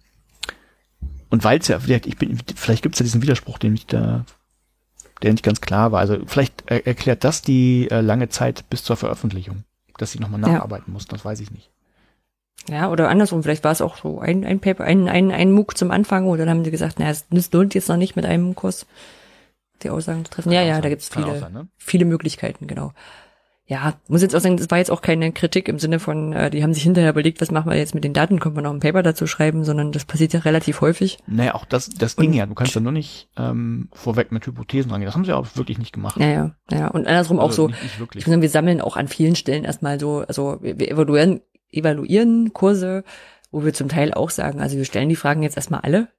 und 1.29 1.43
weil 1.43 1.59
es 1.59 1.67
ja, 1.67 1.79
vielleicht, 1.79 2.05
ich 2.05 2.17
bin, 2.17 2.39
vielleicht 2.55 2.83
gibt 2.83 2.95
es 2.95 2.99
ja 2.99 3.03
diesen 3.03 3.21
Widerspruch, 3.21 3.57
den 3.57 3.73
ich 3.73 3.87
da, 3.87 4.25
der 5.23 5.31
nicht 5.31 5.43
ganz 5.43 5.61
klar 5.61 5.91
war. 5.91 5.99
Also 5.99 6.19
vielleicht 6.27 6.63
er, 6.67 6.85
erklärt 6.85 7.23
das 7.23 7.41
die 7.41 7.89
äh, 7.89 8.01
lange 8.01 8.29
Zeit 8.29 8.69
bis 8.69 8.83
zur 8.83 8.95
Veröffentlichung, 8.95 9.63
dass 9.97 10.11
sie 10.11 10.19
nochmal 10.19 10.41
Ja. 10.41 10.47
nacharbeiten 10.49 10.91
mussten, 10.93 11.11
das 11.15 11.25
weiß 11.25 11.39
ich 11.39 11.51
nicht. 11.51 11.69
Ja, 12.69 12.89
oder 12.89 13.09
andersrum, 13.09 13.43
vielleicht 13.43 13.63
war 13.63 13.71
es 13.71 13.81
auch 13.81 13.97
so 13.97 14.19
ein, 14.19 14.43
ein 14.43 14.59
Paper, 14.59 14.83
ein, 14.85 15.07
ein, 15.07 15.31
ein 15.31 15.51
MOOC 15.51 15.77
zum 15.77 15.91
Anfang 15.91 16.27
und 16.27 16.37
dann 16.39 16.49
haben 16.49 16.63
die 16.63 16.71
gesagt, 16.71 16.97
naja, 16.99 17.11
es 17.11 17.25
es 17.29 17.51
lohnt 17.51 17.75
jetzt 17.75 17.89
noch 17.89 17.97
nicht 17.97 18.15
mit 18.15 18.25
einem 18.25 18.55
Kurs 18.55 18.87
die 19.83 19.89
Aussagen 19.89 20.25
zu 20.25 20.31
treffen. 20.31 20.51
Ja, 20.51 20.61
Kann 20.61 20.65
auch 20.65 20.67
ja, 20.69 20.73
sein. 20.75 20.81
da 20.81 20.89
Kann 20.89 21.23
auch 21.23 21.27
viele, 21.27 21.39
sein, 21.39 21.53
ne? 21.53 21.67
viele 21.77 22.05
Möglichkeiten, 22.05 22.65
genau. 22.67 22.91
Ja, 23.67 23.95
muss 24.07 24.21
jetzt 24.21 24.35
auch 24.35 24.41
sagen, 24.41 24.57
das 24.57 24.69
war 24.69 24.77
jetzt 24.77 24.91
auch 24.91 25.01
keine 25.01 25.31
Kritik 25.31 25.67
im 25.67 25.79
Sinne 25.79 25.97
von, 25.97 26.33
äh, 26.33 26.51
die 26.51 26.61
haben 26.61 26.75
sich 26.75 26.83
hinterher 26.83 27.09
überlegt, 27.09 27.41
was 27.41 27.49
machen 27.49 27.71
wir 27.71 27.75
jetzt 27.77 27.95
mit 27.95 28.03
den 28.03 28.13
Daten, 28.13 28.39
können 28.39 28.55
wir 28.55 28.61
noch 28.61 28.71
ein 28.71 28.79
Paper 28.79 29.01
dazu 29.01 29.25
schreiben, 29.25 29.63
sondern 29.63 29.91
das 29.91 30.05
passiert 30.05 30.33
ja 30.33 30.41
relativ 30.41 30.81
häufig. 30.81 31.17
Naja, 31.25 31.55
auch 31.55 31.65
das, 31.65 31.89
das 31.89 32.15
ging 32.15 32.29
Und- 32.29 32.35
ja. 32.35 32.45
Du 32.45 32.53
kannst 32.53 32.75
ja 32.75 32.81
nur 32.81 32.91
nicht 32.91 33.27
ähm, 33.37 33.89
vorweg 33.91 34.31
mit 34.31 34.45
Hypothesen 34.45 34.91
rangehen. 34.91 35.07
Das 35.07 35.15
haben 35.15 35.25
sie 35.25 35.33
auch 35.33 35.47
wirklich 35.55 35.79
nicht 35.79 35.93
gemacht. 35.93 36.17
Naja, 36.19 36.55
ja, 36.69 36.89
und 36.89 37.07
andersrum 37.07 37.39
auch 37.39 37.47
Also 37.49 37.63
so, 37.63 37.67
Nicht, 37.69 37.81
nicht 37.81 38.15
Ich 38.15 38.27
muss 38.27 38.33
sagen, 38.33 38.41
wir 38.43 38.49
sammeln 38.49 38.81
auch 38.81 38.97
an 38.97 39.07
vielen 39.07 39.35
Stellen 39.35 39.63
erstmal 39.63 39.99
so, 39.99 40.19
also 40.19 40.59
wir 40.61 40.77
wir 40.77 40.91
evaluieren, 40.91 41.41
evaluieren 41.71 42.53
Kurse, 42.53 43.03
wo 43.49 43.65
wir 43.65 43.73
zum 43.73 43.89
Teil 43.89 44.13
auch 44.13 44.29
sagen, 44.29 44.61
also 44.61 44.77
wir 44.77 44.85
stellen 44.85 45.09
die 45.09 45.15
Fragen 45.15 45.41
jetzt 45.41 45.55
erstmal 45.55 45.79
alle, 45.81 46.09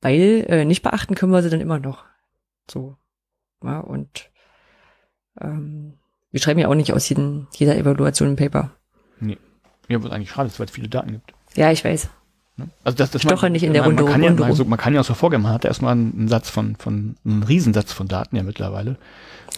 weil 0.00 0.44
äh, 0.48 0.64
nicht 0.64 0.82
beachten 0.84 1.16
können 1.16 1.32
wir 1.32 1.42
sie 1.42 1.50
dann 1.50 1.60
immer 1.60 1.80
noch. 1.80 2.04
So. 2.70 2.96
Ja, 3.64 3.80
und 3.80 4.30
ähm, 5.40 5.94
wir 6.32 6.40
schreiben 6.40 6.60
ja 6.60 6.68
auch 6.68 6.74
nicht 6.74 6.92
aus 6.92 7.08
jedem, 7.08 7.46
jeder 7.54 7.76
Evaluation 7.76 8.28
ein 8.30 8.36
Paper. 8.36 8.70
Ja, 9.88 10.02
was 10.02 10.10
eigentlich 10.10 10.30
schade 10.30 10.48
ist, 10.48 10.58
weil 10.58 10.66
es 10.66 10.72
viele 10.72 10.88
Daten 10.88 11.12
gibt. 11.12 11.32
Ja, 11.54 11.70
ich 11.70 11.84
weiß. 11.84 12.10
Ne? 12.56 12.68
Also 12.82 12.98
das, 12.98 13.12
das 13.12 13.22
Stocher 13.22 13.48
nicht 13.50 13.62
in 13.62 13.72
der 13.72 13.82
man, 13.82 13.90
Runde 13.90 14.02
man 14.02 14.12
kann 14.12 14.22
ja, 14.22 14.28
Runde 14.30 14.40
man, 14.40 14.50
rum. 14.50 14.56
so, 14.56 14.64
man 14.64 14.78
kann 14.78 14.94
ja 14.94 15.00
auch 15.00 15.04
so 15.04 15.14
vorgehen, 15.14 15.42
man 15.42 15.52
hat 15.52 15.62
ja 15.64 15.68
erstmal 15.68 15.92
einen, 15.92 16.26
Satz 16.26 16.50
von, 16.50 16.74
von, 16.76 17.14
einen 17.24 17.42
Riesensatz 17.44 17.92
von 17.92 18.08
Daten 18.08 18.34
ja 18.34 18.42
mittlerweile. 18.42 18.96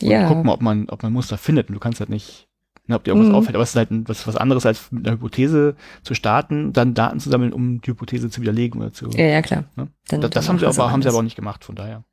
Und 0.03 0.09
Ja. 0.11 0.29
guck 0.29 0.45
mal, 0.45 0.53
ob 0.53 0.61
man, 0.61 0.89
ob 0.91 1.03
man 1.03 1.13
Muster 1.15 1.39
findet. 1.39 1.69
Und 1.71 1.75
du 1.77 1.81
kannst 1.81 2.01
halt 2.01 2.11
nicht, 2.11 2.47
ne, 2.87 2.97
ob 2.97 3.05
dir 3.05 3.13
irgendwas 3.13 3.31
Mhm. 3.31 3.37
auffällt. 3.37 3.55
Aber 3.57 3.63
es 3.63 3.71
ist 3.71 3.77
halt 3.77 3.91
ein, 3.91 4.07
was, 4.07 4.27
was 4.27 4.37
anderes 4.37 4.67
als 4.67 4.93
mit 4.93 5.07
einer 5.07 5.17
Hypothese 5.17 5.77
zu 6.03 6.13
starten, 6.15 6.75
dann 6.75 6.93
Daten 6.93 7.21
zu 7.21 7.31
sammeln, 7.31 7.55
um 7.55 7.81
die 7.81 7.91
Hypothese 7.91 8.29
zu 8.29 8.43
widerlegen 8.43 8.81
oder 8.83 8.93
zu. 8.93 9.09
Ja, 9.11 9.25
ja, 9.25 9.41
klar. 9.41 9.65
Ne? 9.77 9.89
Das, 10.11 10.29
das 10.31 10.49
haben 10.51 10.59
sie 10.59 10.67
aber, 10.67 10.91
haben 10.91 11.01
sie 11.01 11.09
aber 11.09 11.19
auch 11.19 11.23
nicht 11.23 11.37
gemacht, 11.37 11.65
von 11.65 11.75
daher. 11.75 12.05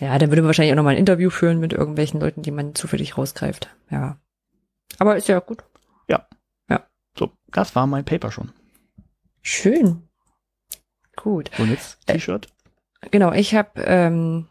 Ja, 0.00 0.18
dann 0.18 0.30
würde 0.30 0.42
man 0.42 0.48
wahrscheinlich 0.48 0.72
auch 0.72 0.76
nochmal 0.76 0.94
ein 0.94 1.00
Interview 1.00 1.30
führen 1.30 1.60
mit 1.60 1.72
irgendwelchen 1.72 2.20
Leuten, 2.20 2.42
die 2.42 2.50
man 2.50 2.74
zufällig 2.74 3.16
rausgreift. 3.16 3.68
Ja. 3.90 4.18
Aber 4.98 5.16
ist 5.16 5.28
ja 5.28 5.38
gut. 5.40 5.64
So, 7.16 7.30
das 7.48 7.74
war 7.74 7.86
mein 7.86 8.04
Paper 8.04 8.30
schon. 8.30 8.52
Schön. 9.42 10.08
Gut. 11.16 11.50
Und 11.58 11.70
jetzt 11.70 11.98
Äh, 12.06 12.14
T-Shirt? 12.14 12.48
Genau, 13.10 13.32
ich 13.32 13.54
habe 13.54 13.82
ähm, 13.82 14.48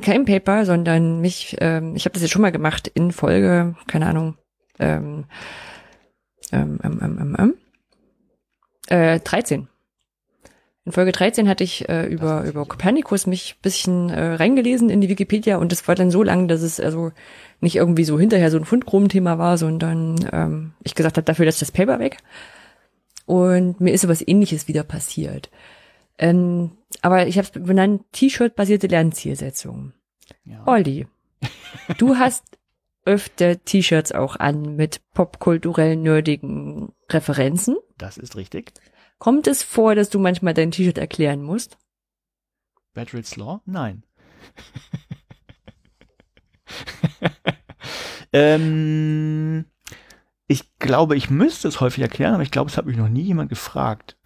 kein 0.00 0.24
Paper, 0.24 0.64
sondern 0.64 1.20
mich, 1.20 1.56
ähm, 1.60 1.94
ich 1.96 2.04
habe 2.04 2.14
das 2.14 2.22
jetzt 2.22 2.30
schon 2.30 2.42
mal 2.42 2.52
gemacht 2.52 2.88
in 2.88 3.12
Folge, 3.12 3.74
keine 3.86 4.06
Ahnung, 4.06 4.38
ähm, 4.78 5.26
ähm, 6.52 6.78
ähm, 6.82 7.00
ähm, 7.02 7.18
ähm, 7.20 7.36
ähm, 7.38 7.54
äh, 8.86 9.20
13. 9.20 9.68
In 10.88 10.92
Folge 10.92 11.12
13 11.12 11.50
hatte 11.50 11.64
ich 11.64 11.86
äh, 11.90 12.06
über, 12.06 12.44
über 12.44 12.64
Kopernikus 12.64 13.26
mich 13.26 13.56
ein 13.56 13.60
bisschen 13.60 14.08
äh, 14.08 14.36
reingelesen 14.36 14.88
in 14.88 15.02
die 15.02 15.10
Wikipedia 15.10 15.58
und 15.58 15.70
es 15.70 15.86
war 15.86 15.94
dann 15.94 16.10
so 16.10 16.22
lang, 16.22 16.48
dass 16.48 16.62
es 16.62 16.80
also 16.80 17.12
nicht 17.60 17.76
irgendwie 17.76 18.04
so 18.04 18.18
hinterher 18.18 18.50
so 18.50 18.56
ein 18.56 18.64
Fundgruben-Thema 18.64 19.36
war, 19.36 19.58
sondern 19.58 20.16
ähm, 20.32 20.72
ich 20.82 20.94
gesagt 20.94 21.18
habe, 21.18 21.26
dafür 21.26 21.46
ich 21.46 21.58
das 21.58 21.72
Paper 21.72 21.98
weg. 21.98 22.16
Und 23.26 23.82
mir 23.82 23.92
ist 23.92 24.00
so 24.00 24.08
was 24.08 24.26
ähnliches 24.26 24.66
wieder 24.66 24.82
passiert. 24.82 25.50
Ähm, 26.16 26.70
aber 27.02 27.26
ich 27.26 27.36
habe 27.36 27.46
es 27.46 27.62
benannt, 27.62 28.04
T-Shirt-basierte 28.12 28.86
Lernzielsetzung. 28.86 29.92
Ja. 30.46 30.62
Olli, 30.64 31.06
du 31.98 32.16
hast 32.18 32.44
öfter 33.04 33.62
T-Shirts 33.62 34.12
auch 34.12 34.36
an 34.36 34.74
mit 34.74 35.02
popkulturell 35.12 35.96
nerdigen 35.96 36.94
Referenzen. 37.10 37.76
Das 37.98 38.16
ist 38.16 38.36
richtig. 38.36 38.72
Kommt 39.18 39.46
es 39.46 39.62
vor, 39.62 39.94
dass 39.94 40.10
du 40.10 40.18
manchmal 40.18 40.54
dein 40.54 40.70
T-Shirt 40.70 40.98
erklären 40.98 41.42
musst? 41.42 41.76
Bedrills 42.94 43.36
Law? 43.36 43.60
Nein. 43.66 44.04
ähm, 48.32 49.64
ich 50.46 50.76
glaube, 50.78 51.16
ich 51.16 51.30
müsste 51.30 51.68
es 51.68 51.80
häufig 51.80 52.02
erklären, 52.02 52.34
aber 52.34 52.42
ich 52.42 52.50
glaube, 52.50 52.70
es 52.70 52.76
hat 52.76 52.86
mich 52.86 52.96
noch 52.96 53.08
nie 53.08 53.22
jemand 53.22 53.48
gefragt. 53.48 54.16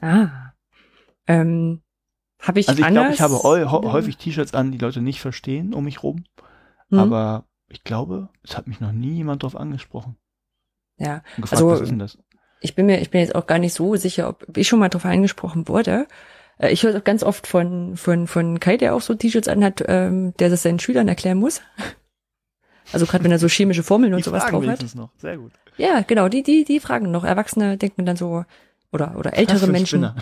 Ah. 0.00 0.52
Ähm, 1.26 1.82
habe 2.40 2.60
ich 2.60 2.68
Also 2.68 2.82
ich 2.82 2.88
glaube, 2.88 3.12
ich 3.12 3.20
habe 3.20 3.34
häu- 3.34 3.64
hä- 3.64 3.92
häufig 3.92 4.16
T-Shirts 4.16 4.54
an, 4.54 4.72
die 4.72 4.78
Leute 4.78 5.00
nicht 5.00 5.20
verstehen 5.20 5.74
um 5.74 5.84
mich 5.84 6.02
rum. 6.02 6.24
Hm, 6.90 6.98
Aber 6.98 7.44
ich 7.68 7.84
glaube, 7.84 8.28
es 8.42 8.56
hat 8.56 8.66
mich 8.66 8.80
noch 8.80 8.92
nie 8.92 9.14
jemand 9.14 9.42
drauf 9.42 9.56
angesprochen. 9.56 10.16
ja. 10.98 11.22
Und 11.36 11.42
gefragt, 11.42 11.52
Also, 11.52 11.68
was 11.70 11.80
ist 11.80 11.90
denn 11.90 11.98
das? 11.98 12.18
Ich 12.62 12.74
bin 12.74 12.86
mir, 12.86 13.00
ich 13.00 13.10
bin 13.10 13.20
jetzt 13.20 13.34
auch 13.34 13.46
gar 13.46 13.58
nicht 13.58 13.74
so 13.74 13.96
sicher, 13.96 14.28
ob 14.28 14.56
ich 14.56 14.68
schon 14.68 14.78
mal 14.78 14.88
drauf 14.88 15.04
angesprochen 15.04 15.68
wurde. 15.68 16.06
Äh, 16.58 16.70
Ich 16.72 16.82
höre 16.82 16.96
auch 16.98 17.04
ganz 17.04 17.22
oft 17.22 17.46
von, 17.46 17.96
von, 17.96 18.26
von 18.26 18.60
Kai, 18.60 18.76
der 18.76 18.94
auch 18.94 19.00
so 19.02 19.14
T-Shirts 19.14 19.48
anhat, 19.48 19.82
ähm, 19.88 20.34
der 20.38 20.48
das 20.48 20.62
seinen 20.62 20.78
Schülern 20.78 21.08
erklären 21.08 21.38
muss. 21.38 21.60
Also 22.92 23.06
gerade 23.06 23.24
wenn 23.24 23.30
er 23.30 23.38
so 23.38 23.46
chemische 23.48 23.82
Formeln 23.84 24.12
und 24.12 24.18
Die 24.18 24.24
sowas 24.24 24.42
fragen 24.42 24.66
drauf 24.66 24.78
hat. 24.80 24.94
noch. 24.96 25.10
Sehr 25.16 25.38
gut. 25.38 25.52
Ja, 25.78 26.02
genau, 26.02 26.28
die, 26.28 26.42
die, 26.42 26.64
die 26.64 26.78
fragen 26.80 27.10
noch. 27.10 27.24
Erwachsene 27.24 27.78
denken 27.78 28.04
dann 28.04 28.16
so, 28.16 28.44
oder, 28.90 29.16
oder 29.16 29.30
Was 29.30 29.38
ältere 29.38 29.58
für 29.60 29.64
ein 29.66 29.72
Menschen. 29.72 30.00
Spinner. 30.00 30.16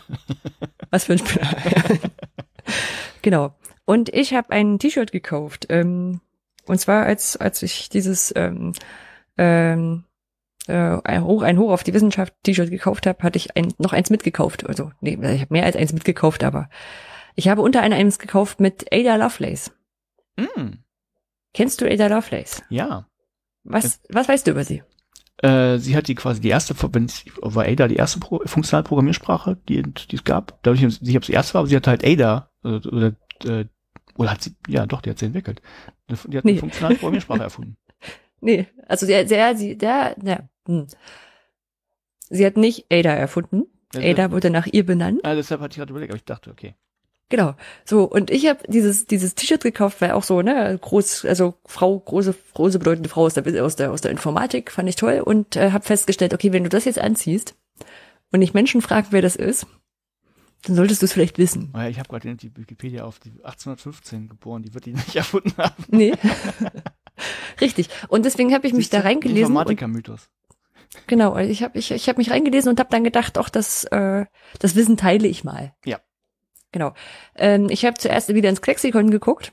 Was 0.91 1.05
für 1.05 1.15
ein 1.15 1.19
Spinner. 1.19 1.49
genau. 3.23 3.55
Und 3.87 4.11
ich 4.15 4.35
habe 4.35 4.51
ein 4.51 4.79
T-Shirt 4.79 5.11
gekauft. 5.11 5.67
Ähm, 5.71 6.21
und 6.67 6.79
zwar 6.79 7.07
als, 7.07 7.37
als 7.37 7.63
ich 7.63 7.89
dieses 7.89 8.33
ähm, 8.37 8.75
ähm, 9.37 10.05
äh, 10.71 11.01
ein 11.05 11.25
Hoch, 11.25 11.43
ein 11.43 11.59
Hoch 11.59 11.71
auf 11.73 11.83
die 11.85 11.93
Wissenschaft 11.95 12.33
T-Shirt 12.45 12.71
gekauft 12.71 13.07
habe, 13.07 13.23
hatte 13.23 13.37
ich 13.37 13.57
ein, 13.57 13.73
noch 13.79 13.93
eins 13.93 14.11
mitgekauft. 14.11 14.67
Also, 14.67 14.93
nee, 15.01 15.19
ich 15.21 15.41
habe 15.41 15.53
mehr 15.53 15.65
als 15.65 15.77
eins 15.77 15.93
mitgekauft, 15.93 16.45
aber 16.45 16.71
ich 17.37 17.49
habe 17.49 17.63
unter 17.63 17.83
anderem 17.83 18.01
eins 18.07 18.19
gekauft 18.19 18.61
mit 18.61 18.87
Ada 18.93 19.17
Lovelace. 19.17 19.73
Mm, 20.37 20.75
Kennst 21.53 21.81
du 21.81 21.91
Ada 21.91 22.07
Lovelace? 22.09 22.63
ja. 22.71 23.07
Was, 23.63 24.01
was 24.09 24.27
weißt 24.27 24.47
du 24.47 24.53
über 24.53 24.65
sie? 24.65 24.83
Äh, 25.43 25.77
sie 25.79 25.95
hat 25.95 26.09
die 26.09 26.15
quasi 26.15 26.41
die 26.41 26.49
erste, 26.49 26.75
wenn 26.95 27.05
es- 27.05 27.25
war 27.43 27.65
Ada 27.67 27.89
die 27.89 27.97
erste 27.97 28.19
Pro 28.19 28.41
funktionale 28.47 28.85
Programmiersprache, 28.85 29.59
die, 29.69 29.83
die 29.83 30.17
es 30.17 30.25
gab. 30.25 30.59
Dadurch, 30.63 30.81
sie 31.01 31.17
ob 31.19 31.25
sie 31.27 31.33
erste 31.35 31.53
war, 31.55 31.61
aber 31.61 31.69
sie 31.69 31.77
hat 31.77 31.87
halt 31.87 32.03
Ada, 32.05 32.51
äh, 32.65 32.69
oder, 32.69 33.17
äh, 33.45 33.67
oder 34.17 34.31
hat 34.31 34.43
sie, 34.43 34.57
ja 34.67 34.87
doch, 34.87 35.03
die 35.03 35.11
hat 35.11 35.19
sie 35.19 35.27
entwickelt. 35.27 35.61
Die 36.09 36.39
hat 36.39 36.45
Nee. 36.45 36.53
eine 36.53 36.61
funktionale 36.61 36.95
Programmiersprache 36.97 37.43
erfunden. 37.43 37.77
Nee, 38.41 38.67
also 38.87 39.07
der, 39.07 39.25
der, 39.25 39.57
sie, 39.57 39.77
der, 39.77 40.15
der, 40.17 40.49
hm. 40.67 40.87
Sie 42.31 42.47
hat 42.47 42.57
nicht 42.57 42.87
Ada 42.91 43.11
erfunden. 43.11 43.65
Ja, 43.93 44.01
Ada 44.03 44.31
wurde 44.31 44.51
nach 44.51 44.67
ihr 44.67 44.87
benannt. 44.87 45.21
Ah, 45.25 45.35
deshalb 45.35 45.61
hatte 45.61 45.73
ich 45.73 45.79
gerade 45.79 45.91
überlegt, 45.91 46.13
aber 46.13 46.17
ich 46.17 46.25
dachte, 46.25 46.51
okay. 46.51 46.75
Genau. 47.29 47.55
So, 47.85 48.05
und 48.05 48.31
ich 48.31 48.47
habe 48.49 48.61
dieses, 48.69 49.07
dieses 49.07 49.35
T-Shirt 49.35 49.63
gekauft, 49.63 50.01
weil 50.01 50.13
auch 50.13 50.25
so, 50.25 50.43
ne, 50.43 50.79
groß, 50.81 51.25
also 51.25 51.55
Frau, 51.65 51.99
große, 51.99 52.35
große 52.55 52.79
bedeutende 52.79 53.09
Frau 53.09 53.23
aus 53.23 53.35
der, 53.35 53.65
aus 53.65 53.77
der, 53.77 53.93
aus 53.93 54.01
der 54.01 54.11
Informatik, 54.11 54.71
fand 54.71 54.89
ich 54.89 54.97
toll 54.97 55.23
und 55.25 55.57
äh, 55.57 55.71
habe 55.71 55.85
festgestellt, 55.85 56.35
okay, 56.35 56.53
wenn 56.53 56.65
du 56.65 56.71
das 56.71 56.85
jetzt 56.85 56.99
anziehst 56.99 57.55
und 58.33 58.43
ich 58.43 58.55
Menschen 58.55 58.83
fragen, 58.83 59.09
wer 59.11 59.23
das 59.23 59.37
ist, 59.37 59.67
dann 60.65 60.77
solltest 60.77 61.03
du 61.03 61.07
es 61.07 61.13
vielleicht 61.13 61.39
wissen. 61.39 61.71
Ah 61.73 61.89
Ich 61.89 61.99
habe 61.99 62.09
gerade 62.09 62.35
die 62.35 62.55
Wikipedia 62.57 63.05
auf 63.05 63.19
die 63.19 63.31
1815 63.31 64.29
geboren, 64.29 64.63
die 64.63 64.75
wird 64.75 64.87
die 64.87 64.93
nicht 64.93 65.17
erfunden 65.17 65.55
haben. 65.57 65.85
Nee. 65.89 66.13
Richtig. 67.61 67.89
Und 68.09 68.25
deswegen 68.25 68.55
habe 68.55 68.67
ich 68.67 68.73
mich 68.73 68.91
da 68.91 69.01
reingelesen. 69.01 69.43
Informatiker-Mythos. 69.43 70.29
genau, 71.07 71.37
ich 71.37 71.63
habe 71.63 71.79
ich, 71.79 71.91
ich 71.91 72.09
hab 72.09 72.19
mich 72.19 72.31
reingelesen 72.31 72.71
und 72.71 72.81
habe 72.81 72.91
dann 72.91 73.05
gedacht, 73.05 73.39
ach, 73.39 73.51
das, 73.51 73.85
äh, 73.85 74.27
das 74.59 74.77
Wissen 74.77 74.97
teile 74.97 75.29
ich 75.29 75.45
mal. 75.45 75.73
Ja. 75.85 75.99
Genau. 76.73 76.93
Ähm, 77.37 77.69
ich 77.71 77.85
habe 77.85 77.99
zuerst 77.99 78.33
wieder 78.33 78.49
ins 78.49 78.63
Klexikon 78.63 79.11
geguckt, 79.11 79.53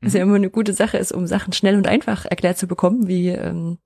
was 0.00 0.14
ja 0.14 0.22
immer 0.22 0.36
eine 0.36 0.50
gute 0.50 0.72
Sache 0.72 0.98
ist, 0.98 1.12
um 1.12 1.26
Sachen 1.26 1.52
schnell 1.52 1.76
und 1.76 1.86
einfach 1.86 2.24
erklärt 2.24 2.58
zu 2.58 2.66
bekommen, 2.66 3.06
wie, 3.06 3.28
ähm, 3.28 3.78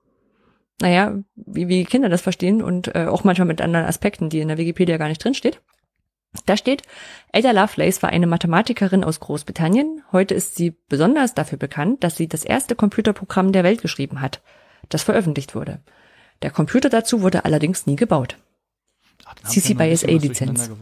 naja, 0.81 1.19
wie, 1.35 1.69
wie 1.69 1.85
Kinder 1.85 2.09
das 2.09 2.23
verstehen 2.23 2.63
und 2.63 2.95
äh, 2.95 3.07
auch 3.07 3.25
manchmal 3.25 3.49
mit 3.49 3.61
anderen 3.61 3.87
Aspekten, 3.87 4.31
die 4.31 4.41
in 4.41 4.49
der 4.49 4.59
Wikipedia 4.59 4.97
gar 4.97 5.09
nicht 5.09 5.23
drinsteht. 5.23 5.61
Da 6.47 6.57
steht, 6.57 6.83
Ada 7.33 7.51
Lovelace 7.51 8.03
war 8.03 8.11
eine 8.11 8.27
Mathematikerin 8.27 9.05
aus 9.05 9.21
Großbritannien. 9.21 10.03
Heute 10.13 10.35
ist 10.35 10.57
sie 10.57 10.75
besonders 10.89 11.35
dafür 11.35 11.59
bekannt, 11.59 12.03
dass 12.05 12.17
sie 12.17 12.27
das 12.27 12.43
erste 12.45 12.75
Computerprogramm 12.75 13.53
der 13.53 13.65
Welt 13.65 13.83
geschrieben 13.83 14.21
hat, 14.23 14.41
das 14.89 15.03
veröffentlicht 15.03 15.55
wurde. 15.55 15.81
Der 16.41 16.51
Computer 16.51 16.89
dazu 16.89 17.21
wurde 17.21 17.45
allerdings 17.45 17.87
nie 17.87 17.97
gebaut. 17.97 18.39
Ach, 19.27 19.35
CC 19.45 19.75
by 19.75 19.95
SA 19.95 20.09
Lizenz. 20.09 20.71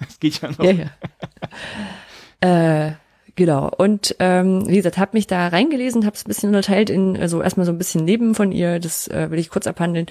Das 0.00 0.18
geht 0.18 0.40
ja 0.40 0.50
noch. 0.50 0.64
Ja, 0.64 0.72
ja. 2.40 2.88
äh, 2.88 2.92
genau. 3.36 3.70
Und 3.76 4.16
ähm, 4.18 4.66
wie 4.66 4.76
gesagt, 4.76 4.96
habe 4.96 5.10
mich 5.12 5.26
da 5.26 5.48
reingelesen, 5.48 6.06
habe 6.06 6.16
es 6.16 6.24
ein 6.24 6.28
bisschen 6.28 6.48
unterteilt 6.48 6.88
in, 6.88 7.18
also 7.18 7.42
erstmal 7.42 7.66
so 7.66 7.72
ein 7.72 7.76
bisschen 7.76 8.06
Leben 8.06 8.34
von 8.34 8.50
ihr, 8.50 8.80
das 8.80 9.08
äh, 9.08 9.30
will 9.30 9.38
ich 9.38 9.50
kurz 9.50 9.66
abhandeln. 9.66 10.06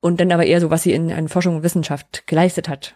Und 0.00 0.20
dann 0.20 0.30
aber 0.32 0.44
eher 0.44 0.60
so, 0.60 0.68
was 0.68 0.82
sie 0.82 0.92
in, 0.92 1.08
in 1.08 1.28
Forschung 1.28 1.56
und 1.56 1.62
Wissenschaft 1.62 2.26
geleistet 2.26 2.68
hat. 2.68 2.94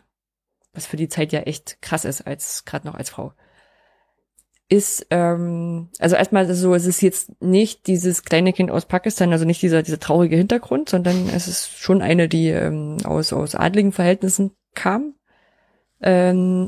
Was 0.77 0.87
für 0.87 0.97
die 0.97 1.09
Zeit 1.09 1.33
ja 1.33 1.41
echt 1.41 1.83
krass 1.83 2.05
ist, 2.05 2.27
als 2.27 2.65
gerade 2.65 2.87
noch 2.87 2.95
als 2.95 3.11
Frau. 3.11 3.33
Ist, 4.69 5.07
ähm, 5.11 5.89
also 5.99 6.17
erstmal 6.17 6.53
so, 6.53 6.75
es 6.75 6.87
ist 6.87 7.01
jetzt 7.01 7.41
nicht 7.41 7.87
dieses 7.87 8.25
kleine 8.25 8.53
Kind 8.53 8.71
aus 8.71 8.85
Pakistan, 8.85 9.33
also 9.33 9.45
nicht 9.45 9.63
dieser, 9.63 9.83
dieser 9.83 10.01
traurige 10.01 10.37
Hintergrund, 10.37 10.89
sondern 10.89 11.29
es 11.29 11.49
ist 11.49 11.79
schon 11.79 12.03
eine, 12.03 12.29
die 12.29 12.49
ähm, 12.49 12.99
aus, 13.05 13.33
aus 13.33 13.55
adligen 13.55 13.93
Verhältnissen 13.93 14.53
kam. 14.75 15.15
Ähm, 16.03 16.67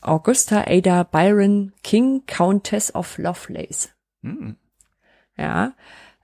Augusta 0.00 0.64
Ada 0.66 1.02
Byron 1.02 1.72
King, 1.82 2.22
Countess 2.26 2.94
of 2.94 3.18
Lovelace. 3.18 3.90
Hm. 4.22 4.56
Ja, 5.36 5.74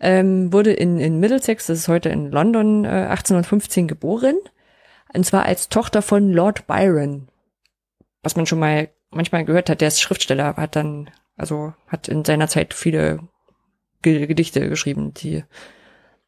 ähm, 0.00 0.52
wurde 0.52 0.72
in, 0.72 0.98
in 0.98 1.20
Middlesex, 1.20 1.66
das 1.66 1.80
ist 1.80 1.88
heute 1.88 2.08
in 2.08 2.30
London, 2.30 2.84
äh, 2.84 2.88
1815 2.88 3.88
geboren. 3.88 4.36
Und 5.12 5.24
zwar 5.24 5.44
als 5.44 5.68
Tochter 5.68 6.02
von 6.02 6.32
Lord 6.32 6.66
Byron. 6.66 7.28
Was 8.22 8.36
man 8.36 8.46
schon 8.46 8.58
mal 8.58 8.90
manchmal 9.10 9.44
gehört 9.44 9.70
hat, 9.70 9.80
der 9.80 9.88
ist 9.88 10.00
Schriftsteller, 10.00 10.56
hat 10.56 10.76
dann, 10.76 11.10
also 11.36 11.74
hat 11.86 12.08
in 12.08 12.24
seiner 12.24 12.48
Zeit 12.48 12.74
viele 12.74 13.20
Ge 14.02 14.26
Gedichte 14.26 14.68
geschrieben, 14.68 15.14
die 15.14 15.44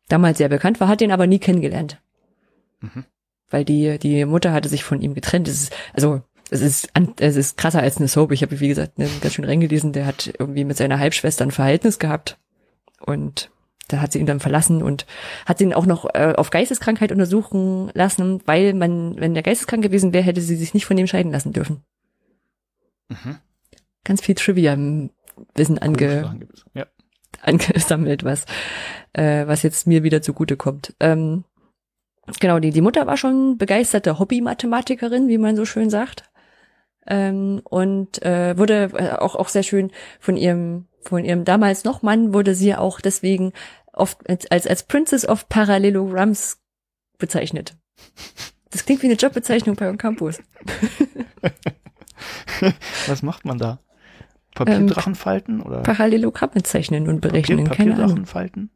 damals 0.08 0.38
sehr 0.38 0.48
bekannt 0.48 0.80
war, 0.80 0.88
hat 0.88 1.00
den 1.00 1.12
aber 1.12 1.26
nie 1.26 1.38
kennengelernt. 1.38 2.00
Mhm. 2.80 3.04
Weil 3.50 3.64
die, 3.64 3.98
die 3.98 4.24
Mutter 4.24 4.52
hatte 4.52 4.68
sich 4.68 4.84
von 4.84 5.00
ihm 5.00 5.14
getrennt. 5.14 5.48
Es 5.48 5.62
ist, 5.62 5.76
also, 5.92 6.22
es 6.50 6.60
ist, 6.60 6.90
es 7.18 7.36
ist 7.36 7.56
krasser 7.56 7.80
als 7.80 7.98
eine 7.98 8.08
Soap. 8.08 8.32
Ich 8.32 8.42
habe, 8.42 8.60
wie 8.60 8.68
gesagt, 8.68 8.98
einen 8.98 9.20
ganz 9.20 9.34
schön 9.34 9.44
reingelesen. 9.44 9.92
Der 9.92 10.06
hat 10.06 10.32
irgendwie 10.38 10.64
mit 10.64 10.76
seiner 10.76 10.98
Halbschwester 10.98 11.44
ein 11.44 11.50
Verhältnis 11.50 11.98
gehabt. 11.98 12.38
Und 13.00 13.50
da 13.88 14.00
hat 14.00 14.12
sie 14.12 14.18
ihn 14.18 14.26
dann 14.26 14.40
verlassen 14.40 14.82
und 14.82 15.06
hat 15.46 15.60
ihn 15.60 15.74
auch 15.74 15.86
noch 15.86 16.06
äh, 16.14 16.34
auf 16.36 16.50
Geisteskrankheit 16.50 17.10
untersuchen 17.10 17.90
lassen, 17.94 18.40
weil 18.44 18.74
man, 18.74 19.18
wenn 19.18 19.34
der 19.34 19.42
geisteskrank 19.42 19.82
gewesen 19.82 20.12
wäre, 20.12 20.24
hätte 20.24 20.40
sie 20.40 20.56
sich 20.56 20.74
nicht 20.74 20.86
von 20.86 20.98
ihm 20.98 21.06
scheiden 21.06 21.32
lassen 21.32 21.52
dürfen. 21.52 21.82
Mhm. 23.08 23.38
Ganz 24.04 24.20
viel 24.20 24.34
Trivia 24.34 24.74
im 24.74 25.10
Wissen 25.54 25.78
ange. 25.78 26.38
Ja. 26.74 26.86
angesammelt, 27.42 28.24
was, 28.24 28.44
äh, 29.12 29.46
was 29.46 29.62
jetzt 29.62 29.86
mir 29.86 30.02
wieder 30.02 30.22
zugute 30.22 30.56
kommt. 30.56 30.94
Ähm, 31.00 31.44
genau, 32.40 32.58
die, 32.58 32.70
die 32.70 32.80
Mutter 32.80 33.06
war 33.06 33.16
schon 33.16 33.58
begeisterte 33.58 34.18
Hobby-Mathematikerin, 34.18 35.28
wie 35.28 35.38
man 35.38 35.56
so 35.56 35.64
schön 35.64 35.90
sagt. 35.90 36.30
Ähm, 37.06 37.62
und 37.64 38.22
äh, 38.22 38.58
wurde 38.58 38.90
äh, 38.94 39.12
auch, 39.12 39.34
auch 39.34 39.48
sehr 39.48 39.62
schön 39.62 39.90
von 40.20 40.36
ihrem, 40.36 40.87
von 41.02 41.24
ihrem 41.24 41.44
damals 41.44 41.84
noch 41.84 42.02
Mann, 42.02 42.34
wurde 42.34 42.54
sie 42.54 42.74
auch 42.74 43.00
deswegen 43.00 43.52
oft 43.92 44.28
als, 44.28 44.66
als, 44.66 44.82
Princess 44.84 45.26
of 45.26 45.48
Parallelograms 45.48 46.58
bezeichnet. 47.18 47.76
Das 48.70 48.84
klingt 48.84 49.02
wie 49.02 49.06
eine 49.06 49.16
Jobbezeichnung 49.16 49.76
bei 49.76 49.90
Campus. 49.96 50.40
Was 53.06 53.22
macht 53.22 53.44
man 53.44 53.58
da? 53.58 53.78
Papierdrachen 54.54 55.14
falten 55.14 55.62
oder 55.62 55.82
Parallelogramme 55.82 56.62
zeichnen 56.62 57.08
und 57.08 57.20
berechnen, 57.20 57.64
Papier, 57.64 57.92
Papierdrachen 57.92 58.26
falten? 58.26 58.70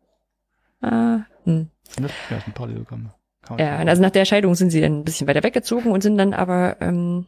Ah, 0.80 1.20
hm. 1.44 1.68
Ja, 1.98 2.40
sind 2.40 2.54
Parallelogramme. 2.54 3.12
Ja, 3.58 3.78
also 3.78 4.00
nach 4.00 4.10
der 4.10 4.24
Scheidung 4.24 4.54
sind 4.54 4.70
sie 4.70 4.80
dann 4.80 5.00
ein 5.00 5.04
bisschen 5.04 5.26
weiter 5.26 5.42
weggezogen 5.42 5.90
und 5.90 6.02
sind 6.02 6.16
dann 6.16 6.32
aber 6.32 6.76
ähm, 6.80 7.26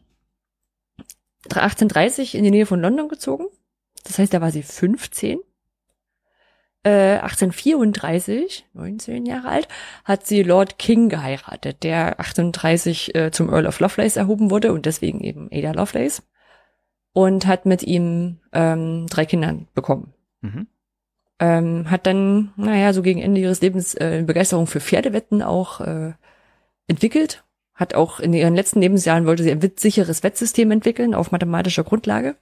1830 1.46 2.36
in 2.36 2.44
die 2.44 2.50
Nähe 2.50 2.66
von 2.66 2.80
London 2.80 3.08
gezogen. 3.08 3.46
Das 4.04 4.18
heißt, 4.18 4.32
da 4.32 4.40
war 4.40 4.50
sie 4.50 4.62
15. 4.62 5.40
Äh, 6.84 7.18
1834, 7.18 8.66
19 8.74 9.24
Jahre 9.24 9.48
alt, 9.48 9.68
hat 10.04 10.26
sie 10.26 10.42
Lord 10.42 10.78
King 10.78 11.08
geheiratet, 11.08 11.82
der 11.82 12.20
38 12.20 13.14
äh, 13.14 13.30
zum 13.30 13.48
Earl 13.48 13.66
of 13.66 13.80
Lovelace 13.80 14.16
erhoben 14.16 14.50
wurde 14.50 14.72
und 14.72 14.84
deswegen 14.84 15.20
eben 15.20 15.48
Ada 15.50 15.72
Lovelace. 15.72 16.22
Und 17.14 17.46
hat 17.46 17.64
mit 17.64 17.82
ihm 17.84 18.40
ähm, 18.52 19.06
drei 19.08 19.24
Kinder 19.24 19.56
bekommen 19.74 20.12
Mhm. 20.42 20.66
ähm, 21.40 21.90
hat 21.90 22.06
dann, 22.06 22.52
naja, 22.56 22.92
so 22.92 23.00
gegen 23.00 23.22
Ende 23.22 23.40
ihres 23.40 23.62
Lebens 23.62 23.94
äh, 23.94 24.22
Begeisterung 24.26 24.66
für 24.66 24.80
Pferdewetten 24.80 25.40
auch 25.42 25.80
äh, 25.80 26.12
entwickelt. 26.86 27.44
Hat 27.74 27.94
auch 27.94 28.20
in 28.20 28.34
ihren 28.34 28.54
letzten 28.54 28.80
Lebensjahren 28.82 29.26
wollte 29.26 29.42
sie 29.42 29.50
ein 29.50 29.72
sicheres 29.76 30.22
Wettsystem 30.22 30.70
entwickeln 30.70 31.14
auf 31.14 31.32
mathematischer 31.32 31.82
Grundlage. 31.82 32.36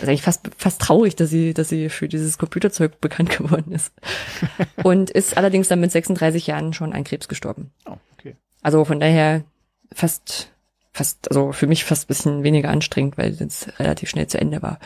Das 0.00 0.04
ist 0.04 0.08
eigentlich 0.08 0.22
fast, 0.22 0.50
fast 0.56 0.80
traurig, 0.80 1.14
dass 1.14 1.28
sie, 1.28 1.52
dass 1.52 1.68
sie 1.68 1.90
für 1.90 2.08
dieses 2.08 2.38
Computerzeug 2.38 3.00
bekannt 3.02 3.30
geworden 3.38 3.72
ist. 3.72 3.92
Und 4.82 5.10
ist 5.10 5.36
allerdings 5.36 5.68
dann 5.68 5.80
mit 5.80 5.92
36 5.92 6.46
Jahren 6.46 6.72
schon 6.72 6.94
an 6.94 7.04
Krebs 7.04 7.28
gestorben. 7.28 7.70
Oh, 7.84 7.96
okay. 8.14 8.36
Also 8.62 8.84
von 8.86 8.98
daher 8.98 9.44
fast, 9.92 10.52
fast, 10.92 11.28
also 11.30 11.52
für 11.52 11.66
mich 11.66 11.84
fast 11.84 12.08
bisschen 12.08 12.42
weniger 12.44 12.70
anstrengend, 12.70 13.18
weil 13.18 13.30
es 13.32 13.68
relativ 13.78 14.08
schnell 14.08 14.26
zu 14.26 14.40
Ende 14.40 14.62
war. 14.62 14.78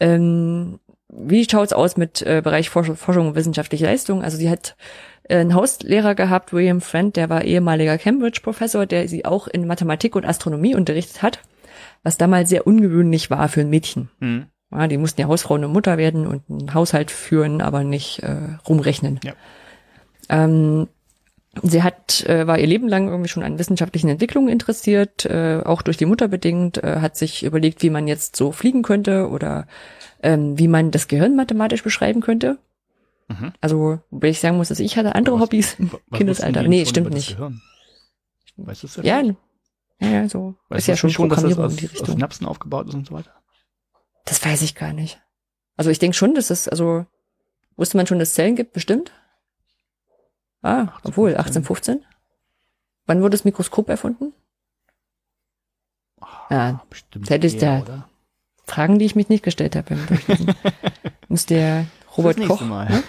Ähm, 0.00 0.80
wie 1.08 1.46
schaut's 1.48 1.72
aus 1.72 1.96
mit 1.96 2.22
äh, 2.22 2.40
Bereich 2.42 2.70
Forschung, 2.70 2.96
Forschung 2.96 3.28
und 3.28 3.34
wissenschaftliche 3.36 3.84
Leistung? 3.84 4.22
Also 4.22 4.36
sie 4.36 4.50
hat 4.50 4.76
äh, 5.24 5.36
einen 5.36 5.54
Hauslehrer 5.54 6.16
gehabt, 6.16 6.52
William 6.52 6.80
Friend, 6.80 7.14
der 7.14 7.28
war 7.28 7.44
ehemaliger 7.44 7.98
Cambridge-Professor, 7.98 8.86
der 8.86 9.06
sie 9.06 9.24
auch 9.24 9.46
in 9.46 9.66
Mathematik 9.66 10.16
und 10.16 10.24
Astronomie 10.24 10.74
unterrichtet 10.74 11.22
hat, 11.22 11.40
was 12.02 12.18
damals 12.18 12.48
sehr 12.48 12.66
ungewöhnlich 12.66 13.30
war 13.30 13.48
für 13.48 13.60
ein 13.60 13.70
Mädchen. 13.70 14.08
Mhm. 14.20 14.46
Ja, 14.72 14.86
die 14.86 14.98
mussten 14.98 15.20
ja 15.20 15.26
Hausfrau 15.26 15.54
und 15.54 15.66
Mutter 15.72 15.98
werden 15.98 16.26
und 16.26 16.42
einen 16.48 16.74
Haushalt 16.74 17.10
führen, 17.10 17.60
aber 17.60 17.82
nicht 17.84 18.20
äh, 18.22 18.36
rumrechnen. 18.68 19.18
Ja. 19.24 19.32
Ähm, 20.28 20.86
sie 21.62 21.82
hat, 21.82 22.24
äh, 22.26 22.46
war 22.46 22.58
ihr 22.58 22.68
Leben 22.68 22.86
lang 22.88 23.08
irgendwie 23.08 23.28
schon 23.28 23.42
an 23.42 23.58
wissenschaftlichen 23.58 24.08
Entwicklungen 24.08 24.48
interessiert, 24.48 25.24
äh, 25.26 25.60
auch 25.64 25.82
durch 25.82 25.96
die 25.96 26.06
Mutter 26.06 26.28
bedingt, 26.28 26.78
äh, 26.84 27.00
hat 27.00 27.16
sich 27.16 27.42
überlegt, 27.44 27.82
wie 27.82 27.90
man 27.90 28.06
jetzt 28.06 28.36
so 28.36 28.52
fliegen 28.52 28.82
könnte 28.82 29.28
oder 29.28 29.66
ähm, 30.22 30.56
wie 30.58 30.68
man 30.68 30.92
das 30.92 31.08
Gehirn 31.08 31.34
mathematisch 31.34 31.82
beschreiben 31.82 32.20
könnte. 32.20 32.58
Mhm. 33.28 33.52
Also, 33.60 33.98
wobei 34.10 34.28
ich 34.28 34.38
sagen 34.38 34.56
muss, 34.56 34.68
dass 34.68 34.78
ich 34.80 34.96
hatte 34.96 35.16
andere 35.16 35.34
Was- 35.36 35.42
Hobbys 35.42 35.74
im 35.80 35.90
Kindesalter. 36.12 36.62
Nee, 36.62 36.86
stimmt 36.86 37.12
nicht. 37.12 37.36
Weißt 38.56 38.84
du 38.84 39.02
Ja, 39.02 39.20
ja, 39.20 39.34
ja, 40.00 40.28
so. 40.28 40.54
Weißt 40.68 40.80
ist 40.80 40.86
ja 40.88 40.96
schon 40.96 41.10
schon, 41.10 41.28
dass 41.28 41.42
das 41.42 41.58
aus, 41.58 41.72
in 41.72 41.78
die 41.88 42.00
aus. 42.00 42.06
Synapsen 42.06 42.46
aufgebaut 42.46 42.88
ist 42.88 42.94
und 42.94 43.06
so 43.06 43.14
weiter? 43.14 43.32
Das 44.24 44.44
weiß 44.44 44.62
ich 44.62 44.74
gar 44.74 44.92
nicht. 44.92 45.20
Also 45.76 45.90
ich 45.90 45.98
denke 45.98 46.16
schon, 46.16 46.34
dass 46.34 46.50
es, 46.50 46.68
also 46.68 47.06
wusste 47.76 47.96
man 47.96 48.06
schon, 48.06 48.18
dass 48.18 48.28
es 48.28 48.34
Zellen 48.34 48.56
gibt, 48.56 48.72
bestimmt. 48.72 49.12
Ah, 50.62 50.80
1815. 50.80 51.10
obwohl, 51.10 51.30
1815. 51.30 52.04
Wann 53.06 53.20
wurde 53.22 53.30
das 53.30 53.44
Mikroskop 53.44 53.88
erfunden? 53.88 54.32
Ja, 56.50 56.82
bestimmt. 56.90 57.30
das 57.30 57.38
ist 57.38 57.54
eher, 57.54 57.60
der- 57.60 57.82
oder? 57.82 58.08
Fragen, 58.66 58.98
die 59.00 59.04
ich 59.04 59.16
mich 59.16 59.28
nicht 59.28 59.42
gestellt 59.42 59.74
habe. 59.74 59.96
Muss 61.28 61.46
der 61.46 61.86
Robert 62.16 62.36
Fürs 62.36 62.48
Koch. 62.48 62.60
nächste 62.60 62.64
Mal. 62.66 62.88
Ne? 62.88 63.02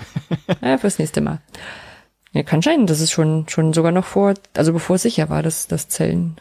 Ja, 0.62 0.78
fürs 0.80 0.98
nächste 0.98 1.22
Mal. 1.22 1.40
Ja, 2.32 2.42
kann 2.44 2.64
scheinen, 2.64 2.88
dass 2.88 3.00
es 3.00 3.12
schon, 3.12 3.48
schon 3.48 3.74
sogar 3.74 3.92
noch 3.92 4.06
vor, 4.06 4.34
also 4.56 4.74
bevor 4.74 4.96
es 4.96 5.04
sicher 5.04 5.30
war, 5.30 5.44
dass, 5.44 5.68
dass 5.68 5.88
Zellen. 5.90 6.40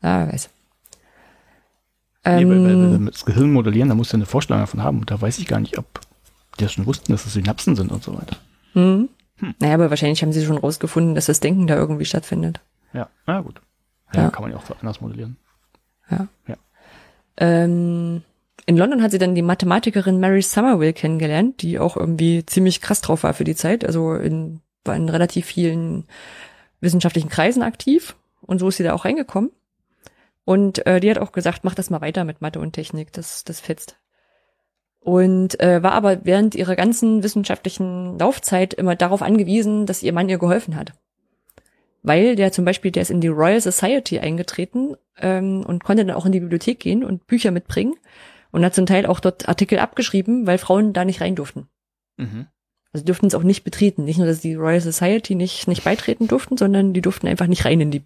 Ah, 0.00 0.26
weiß. 0.26 0.48
Nee, 2.24 2.46
weil, 2.48 2.64
weil, 2.64 2.94
Ähm, 2.94 3.06
das 3.10 3.24
Gehirn 3.24 3.52
modellieren, 3.52 3.88
da 3.88 3.94
musst 3.94 4.12
du 4.12 4.16
eine 4.16 4.26
Vorstellung 4.26 4.62
davon 4.62 4.82
haben. 4.82 5.00
Und 5.00 5.10
da 5.10 5.20
weiß 5.20 5.38
ich 5.38 5.46
gar 5.46 5.60
nicht, 5.60 5.78
ob 5.78 6.00
die 6.58 6.64
das 6.64 6.72
schon 6.72 6.86
wussten, 6.86 7.12
dass 7.12 7.24
es 7.26 7.32
Synapsen 7.32 7.76
sind 7.76 7.90
und 7.92 8.02
so 8.02 8.14
weiter. 8.16 8.36
hm. 8.72 9.08
Hm. 9.36 9.54
Naja, 9.58 9.74
aber 9.74 9.88
wahrscheinlich 9.88 10.20
haben 10.22 10.32
sie 10.32 10.44
schon 10.44 10.58
rausgefunden, 10.58 11.14
dass 11.14 11.24
das 11.26 11.40
Denken 11.40 11.66
da 11.66 11.74
irgendwie 11.74 12.04
stattfindet. 12.04 12.60
Ja, 12.92 13.08
na 13.26 13.40
gut. 13.40 13.62
Ja, 14.12 14.24
Ja. 14.24 14.30
kann 14.30 14.42
man 14.42 14.50
ja 14.52 14.58
auch 14.58 14.64
anders 14.80 15.00
modellieren. 15.00 15.36
Ähm, 17.36 18.22
in 18.66 18.76
London 18.76 19.02
hat 19.02 19.10
sie 19.12 19.18
dann 19.18 19.34
die 19.34 19.42
Mathematikerin 19.42 20.20
Mary 20.20 20.42
Somerville 20.42 20.92
kennengelernt, 20.92 21.62
die 21.62 21.78
auch 21.78 21.96
irgendwie 21.96 22.44
ziemlich 22.44 22.80
krass 22.80 23.00
drauf 23.00 23.22
war 23.22 23.32
für 23.34 23.44
die 23.44 23.54
Zeit. 23.54 23.84
Also 23.84 24.14
in, 24.14 24.60
war 24.84 24.94
in 24.96 25.08
relativ 25.08 25.46
vielen 25.46 26.04
wissenschaftlichen 26.80 27.28
Kreisen 27.30 27.62
aktiv 27.62 28.16
und 28.42 28.58
so 28.58 28.68
ist 28.68 28.76
sie 28.76 28.82
da 28.84 28.92
auch 28.92 29.04
reingekommen. 29.04 29.50
Und 30.50 30.84
äh, 30.84 30.98
die 30.98 31.08
hat 31.08 31.18
auch 31.18 31.30
gesagt, 31.30 31.62
mach 31.62 31.76
das 31.76 31.90
mal 31.90 32.00
weiter 32.00 32.24
mit 32.24 32.40
Mathe 32.40 32.58
und 32.58 32.72
Technik, 32.72 33.12
das, 33.12 33.44
das 33.44 33.60
fetzt. 33.60 34.00
Und 34.98 35.60
äh, 35.60 35.80
war 35.80 35.92
aber 35.92 36.24
während 36.24 36.56
ihrer 36.56 36.74
ganzen 36.74 37.22
wissenschaftlichen 37.22 38.18
Laufzeit 38.18 38.74
immer 38.74 38.96
darauf 38.96 39.22
angewiesen, 39.22 39.86
dass 39.86 40.02
ihr 40.02 40.12
Mann 40.12 40.28
ihr 40.28 40.38
geholfen 40.38 40.74
hat. 40.74 40.92
Weil 42.02 42.34
der 42.34 42.50
zum 42.50 42.64
Beispiel, 42.64 42.90
der 42.90 43.02
ist 43.02 43.12
in 43.12 43.20
die 43.20 43.28
Royal 43.28 43.60
Society 43.60 44.18
eingetreten 44.18 44.96
ähm, 45.18 45.64
und 45.64 45.84
konnte 45.84 46.04
dann 46.04 46.16
auch 46.16 46.26
in 46.26 46.32
die 46.32 46.40
Bibliothek 46.40 46.80
gehen 46.80 47.04
und 47.04 47.28
Bücher 47.28 47.52
mitbringen 47.52 47.94
und 48.50 48.64
hat 48.64 48.74
zum 48.74 48.86
Teil 48.86 49.06
auch 49.06 49.20
dort 49.20 49.48
Artikel 49.48 49.78
abgeschrieben, 49.78 50.48
weil 50.48 50.58
Frauen 50.58 50.92
da 50.92 51.04
nicht 51.04 51.20
rein 51.20 51.36
durften. 51.36 51.68
Mhm. 52.16 52.48
Also 52.92 53.06
durften 53.06 53.26
es 53.26 53.36
auch 53.36 53.44
nicht 53.44 53.62
betreten. 53.62 54.02
Nicht 54.02 54.18
nur, 54.18 54.26
dass 54.26 54.40
die 54.40 54.56
Royal 54.56 54.80
Society 54.80 55.36
nicht, 55.36 55.68
nicht 55.68 55.84
beitreten 55.84 56.26
durften, 56.26 56.56
sondern 56.56 56.92
die 56.92 57.02
durften 57.02 57.28
einfach 57.28 57.46
nicht 57.46 57.64
rein 57.64 57.80
in 57.80 57.92
die 57.92 58.02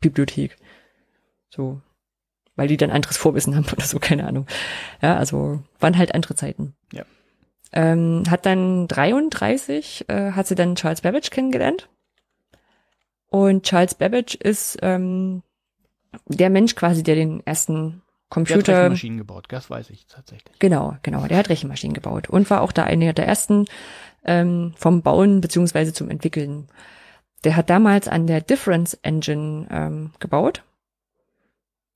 Bibliothek. 0.00 0.56
So. 1.56 1.80
Weil 2.54 2.68
die 2.68 2.76
dann 2.76 2.90
anderes 2.90 3.16
Vorwissen 3.16 3.56
haben 3.56 3.66
oder 3.72 3.84
so, 3.84 3.98
keine 3.98 4.26
Ahnung. 4.26 4.46
Ja, 5.02 5.16
also 5.16 5.62
waren 5.80 5.98
halt 5.98 6.14
andere 6.14 6.34
Zeiten. 6.34 6.74
Ja. 6.92 7.04
Ähm, 7.72 8.24
hat 8.30 8.46
dann 8.46 8.88
33, 8.88 10.08
äh, 10.08 10.32
hat 10.32 10.46
sie 10.46 10.54
dann 10.54 10.76
Charles 10.76 11.00
Babbage 11.00 11.30
kennengelernt. 11.30 11.88
Und 13.28 13.64
Charles 13.64 13.94
Babbage 13.94 14.36
ist 14.36 14.78
ähm, 14.82 15.42
der 16.26 16.48
Mensch 16.48 16.74
quasi, 16.74 17.02
der 17.02 17.16
den 17.16 17.44
ersten 17.44 17.74
Der 17.74 17.90
hat 17.90 18.02
Computer 18.30 18.88
Maschinen 18.88 19.18
gebaut, 19.18 19.46
das 19.48 19.68
weiß 19.68 19.90
ich 19.90 20.06
tatsächlich. 20.06 20.58
Genau, 20.58 20.96
genau. 21.02 21.26
Der 21.26 21.38
hat 21.38 21.48
Rechenmaschinen 21.48 21.94
gebaut 21.94 22.28
und 22.28 22.48
war 22.50 22.62
auch 22.62 22.72
da 22.72 22.84
einer 22.84 23.12
der 23.12 23.26
ersten 23.26 23.66
ähm, 24.24 24.74
vom 24.76 25.02
Bauen 25.02 25.40
beziehungsweise 25.40 25.92
zum 25.92 26.08
Entwickeln. 26.08 26.68
Der 27.44 27.56
hat 27.56 27.70
damals 27.70 28.08
an 28.08 28.26
der 28.26 28.40
Difference 28.40 28.94
Engine 29.02 29.66
ähm, 29.70 30.10
gebaut. 30.18 30.62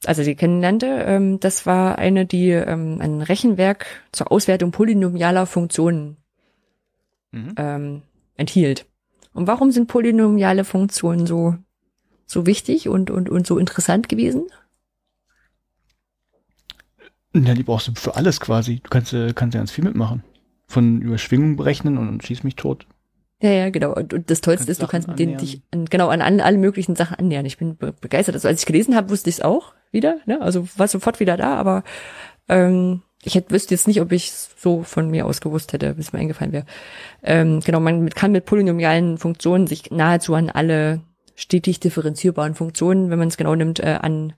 Also 0.06 0.24
die 0.24 0.34
kennenlernte, 0.34 0.86
ähm, 0.86 1.40
das 1.40 1.66
war 1.66 1.98
eine, 1.98 2.24
die 2.24 2.50
ähm, 2.50 2.98
ein 3.00 3.20
Rechenwerk 3.20 3.86
zur 4.12 4.32
Auswertung 4.32 4.70
polynomialer 4.70 5.46
Funktionen 5.46 6.16
Mhm. 7.32 7.54
ähm, 7.58 8.02
enthielt. 8.36 8.86
Und 9.32 9.46
warum 9.46 9.70
sind 9.70 9.86
polynomiale 9.86 10.64
Funktionen 10.64 11.26
so 11.26 11.54
so 12.26 12.44
wichtig 12.46 12.88
und 12.88 13.10
und 13.10 13.28
und 13.30 13.46
so 13.46 13.56
interessant 13.58 14.08
gewesen? 14.08 14.46
Ja, 17.34 17.54
die 17.54 17.62
brauchst 17.62 17.88
du 17.88 17.92
für 17.94 18.16
alles 18.16 18.40
quasi. 18.40 18.80
Du 18.82 18.90
kannst, 18.90 19.12
äh, 19.12 19.32
kannst 19.32 19.54
ja 19.54 19.60
ganz 19.60 19.70
viel 19.70 19.84
mitmachen. 19.84 20.24
Von 20.66 21.00
Überschwingung 21.00 21.56
berechnen 21.56 21.98
und, 21.98 22.08
und 22.08 22.24
schieß 22.24 22.42
mich 22.42 22.56
tot. 22.56 22.86
Ja, 23.40 23.50
ja, 23.50 23.70
genau. 23.70 23.94
Und, 23.94 24.12
und 24.12 24.30
das 24.30 24.40
Tollste 24.40 24.70
ist, 24.70 24.82
du 24.82 24.86
kannst 24.86 25.08
mit 25.08 25.18
denen 25.18 25.38
dich 25.38 25.62
an, 25.70 25.86
genau 25.86 26.08
an 26.08 26.20
alle, 26.20 26.44
alle 26.44 26.58
möglichen 26.58 26.96
Sachen 26.96 27.16
annähern. 27.16 27.46
Ich 27.46 27.58
bin 27.58 27.76
be 27.76 27.92
begeistert. 27.92 28.34
Also 28.34 28.48
als 28.48 28.60
ich 28.60 28.66
gelesen 28.66 28.94
habe, 28.96 29.10
wusste 29.10 29.30
ich 29.30 29.36
es 29.36 29.42
auch 29.42 29.72
wieder. 29.92 30.18
Ne? 30.26 30.40
Also 30.40 30.68
war 30.76 30.88
sofort 30.88 31.20
wieder 31.20 31.36
da, 31.36 31.54
aber 31.54 31.82
ähm, 32.48 33.02
ich 33.22 33.34
hätte, 33.34 33.50
wüsste 33.50 33.74
jetzt 33.74 33.86
nicht, 33.86 34.00
ob 34.00 34.12
ich 34.12 34.32
so 34.32 34.82
von 34.82 35.10
mir 35.10 35.26
aus 35.26 35.40
gewusst 35.40 35.72
hätte, 35.72 35.94
bis 35.94 36.12
mir 36.12 36.20
eingefallen 36.20 36.52
wäre. 36.52 36.64
Ähm, 37.22 37.60
genau, 37.60 37.80
man 37.80 38.08
kann 38.10 38.32
mit 38.32 38.46
polynomialen 38.46 39.18
Funktionen 39.18 39.66
sich 39.66 39.90
nahezu 39.90 40.34
an 40.34 40.48
alle 40.48 41.00
stetig 41.34 41.80
differenzierbaren 41.80 42.54
Funktionen, 42.54 43.10
wenn 43.10 43.18
man 43.18 43.28
es 43.28 43.36
genau 43.36 43.54
nimmt, 43.54 43.80
äh, 43.80 43.98
an 44.00 44.34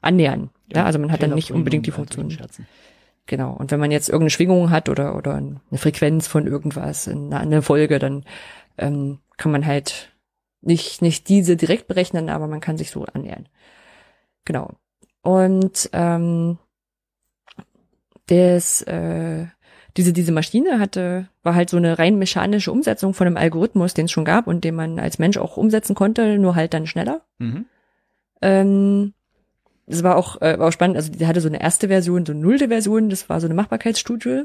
annähern. 0.00 0.50
Ja, 0.72 0.84
also 0.84 0.98
man 0.98 1.12
hat 1.12 1.22
dann 1.22 1.34
nicht 1.34 1.50
unbedingt 1.50 1.86
die 1.86 1.90
Funktionen. 1.90 2.36
Genau. 3.26 3.52
Und 3.52 3.70
wenn 3.70 3.80
man 3.80 3.90
jetzt 3.90 4.08
irgendeine 4.08 4.30
Schwingung 4.30 4.70
hat 4.70 4.88
oder, 4.88 5.14
oder 5.16 5.34
eine 5.34 5.60
Frequenz 5.74 6.26
von 6.26 6.46
irgendwas, 6.46 7.06
eine, 7.06 7.38
eine 7.38 7.62
Folge, 7.62 7.98
dann 7.98 8.24
ähm, 8.78 9.18
kann 9.36 9.52
man 9.52 9.66
halt 9.66 10.12
nicht, 10.62 11.02
nicht 11.02 11.28
diese 11.28 11.56
direkt 11.56 11.86
berechnen, 11.86 12.28
aber 12.28 12.46
man 12.46 12.60
kann 12.60 12.78
sich 12.78 12.90
so 12.90 13.04
annähern. 13.04 13.48
Genau. 14.44 14.74
Und 15.22 15.90
ähm, 15.92 16.58
das, 18.26 18.82
äh, 18.82 19.46
diese, 19.96 20.12
diese 20.12 20.32
Maschine 20.32 20.78
hatte, 20.78 21.28
war 21.42 21.54
halt 21.54 21.70
so 21.70 21.76
eine 21.76 21.98
rein 21.98 22.18
mechanische 22.18 22.72
Umsetzung 22.72 23.12
von 23.12 23.26
einem 23.26 23.36
Algorithmus, 23.36 23.94
den 23.94 24.06
es 24.06 24.12
schon 24.12 24.24
gab 24.24 24.46
und 24.46 24.64
den 24.64 24.74
man 24.74 24.98
als 24.98 25.18
Mensch 25.18 25.36
auch 25.36 25.56
umsetzen 25.56 25.94
konnte, 25.94 26.38
nur 26.38 26.54
halt 26.54 26.74
dann 26.74 26.86
schneller. 26.86 27.22
Mhm. 27.38 27.66
Ähm, 28.40 29.14
das 29.86 30.02
war 30.02 30.16
auch, 30.16 30.40
äh, 30.40 30.58
war 30.58 30.68
auch 30.68 30.72
spannend. 30.72 30.96
Also 30.96 31.10
die 31.10 31.26
hatte 31.26 31.40
so 31.40 31.48
eine 31.48 31.60
erste 31.60 31.88
Version, 31.88 32.24
so 32.24 32.32
eine 32.32 32.40
nullte 32.40 32.68
Version. 32.68 33.10
Das 33.10 33.28
war 33.28 33.40
so 33.40 33.46
eine 33.46 33.54
Machbarkeitsstudie, 33.54 34.44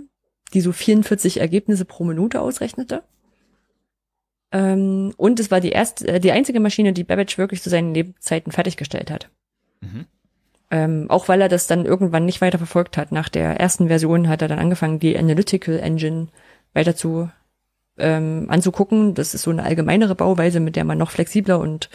die 0.53 0.61
so 0.61 0.71
44 0.71 1.39
Ergebnisse 1.39 1.85
pro 1.85 2.03
Minute 2.03 2.41
ausrechnete. 2.41 3.03
Ähm, 4.51 5.13
und 5.17 5.39
es 5.39 5.51
war 5.51 5.61
die 5.61 5.69
erste, 5.69 6.07
äh, 6.07 6.19
die 6.19 6.31
einzige 6.31 6.59
Maschine, 6.59 6.93
die 6.93 7.03
Babbage 7.03 7.37
wirklich 7.37 7.61
zu 7.61 7.69
seinen 7.69 7.93
Lebzeiten 7.93 8.51
fertiggestellt 8.51 9.11
hat. 9.11 9.29
Mhm. 9.81 10.05
Ähm, 10.71 11.05
auch 11.09 11.27
weil 11.27 11.41
er 11.41 11.49
das 11.49 11.67
dann 11.67 11.85
irgendwann 11.85 12.25
nicht 12.25 12.41
weiter 12.41 12.57
verfolgt 12.57 12.97
hat. 12.97 13.11
Nach 13.11 13.29
der 13.29 13.59
ersten 13.59 13.87
Version 13.87 14.27
hat 14.27 14.41
er 14.41 14.47
dann 14.47 14.59
angefangen, 14.59 14.99
die 14.99 15.17
Analytical 15.17 15.79
Engine 15.79 16.27
weiter 16.73 16.95
zu 16.95 17.29
ähm, 17.97 18.47
anzugucken. 18.49 19.13
Das 19.13 19.33
ist 19.33 19.43
so 19.43 19.51
eine 19.51 19.63
allgemeinere 19.63 20.15
Bauweise, 20.15 20.59
mit 20.59 20.75
der 20.75 20.83
man 20.83 20.97
noch 20.97 21.11
flexibler 21.11 21.59
und 21.59 21.89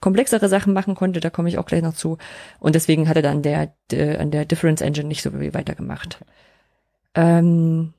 komplexere 0.00 0.48
Sachen 0.48 0.72
machen 0.72 0.94
konnte. 0.94 1.20
Da 1.20 1.30
komme 1.30 1.48
ich 1.48 1.58
auch 1.58 1.66
gleich 1.66 1.82
noch 1.82 1.94
zu. 1.94 2.18
Und 2.58 2.74
deswegen 2.74 3.08
hat 3.08 3.16
er 3.16 3.22
dann 3.22 3.42
der, 3.42 3.74
der 3.90 4.20
an 4.20 4.30
der 4.30 4.44
Difference 4.44 4.80
Engine 4.80 5.08
nicht 5.08 5.22
so 5.22 5.30
viel 5.30 5.54
weitergemacht. 5.54 6.24
Ähm, 7.14 7.94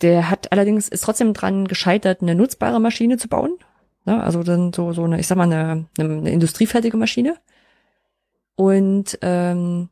der 0.00 0.30
hat 0.30 0.52
allerdings 0.52 0.88
ist 0.88 1.04
trotzdem 1.04 1.32
dran 1.32 1.68
gescheitert, 1.68 2.22
eine 2.22 2.34
nutzbare 2.34 2.80
Maschine 2.80 3.18
zu 3.18 3.28
bauen. 3.28 3.56
Ja, 4.04 4.20
also 4.20 4.42
dann 4.42 4.72
so 4.72 4.92
so 4.92 5.04
eine, 5.04 5.20
ich 5.20 5.26
sag 5.28 5.36
mal 5.36 5.44
eine, 5.44 5.86
eine, 5.98 6.16
eine 6.18 6.30
industriefertige 6.30 6.96
Maschine. 6.96 7.36
Und 8.54 9.18
ähm, 9.22 9.88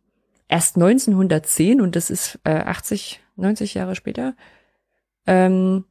erst 0.49 0.77
1910 0.77 1.81
und 1.81 1.97
das 1.97 2.11
ist 2.11 2.39
äh, 2.45 2.51
80, 2.51 3.21
90 3.37 3.75
Jahre 3.75 3.95
später, 3.95 4.35
ähm, 5.27 5.85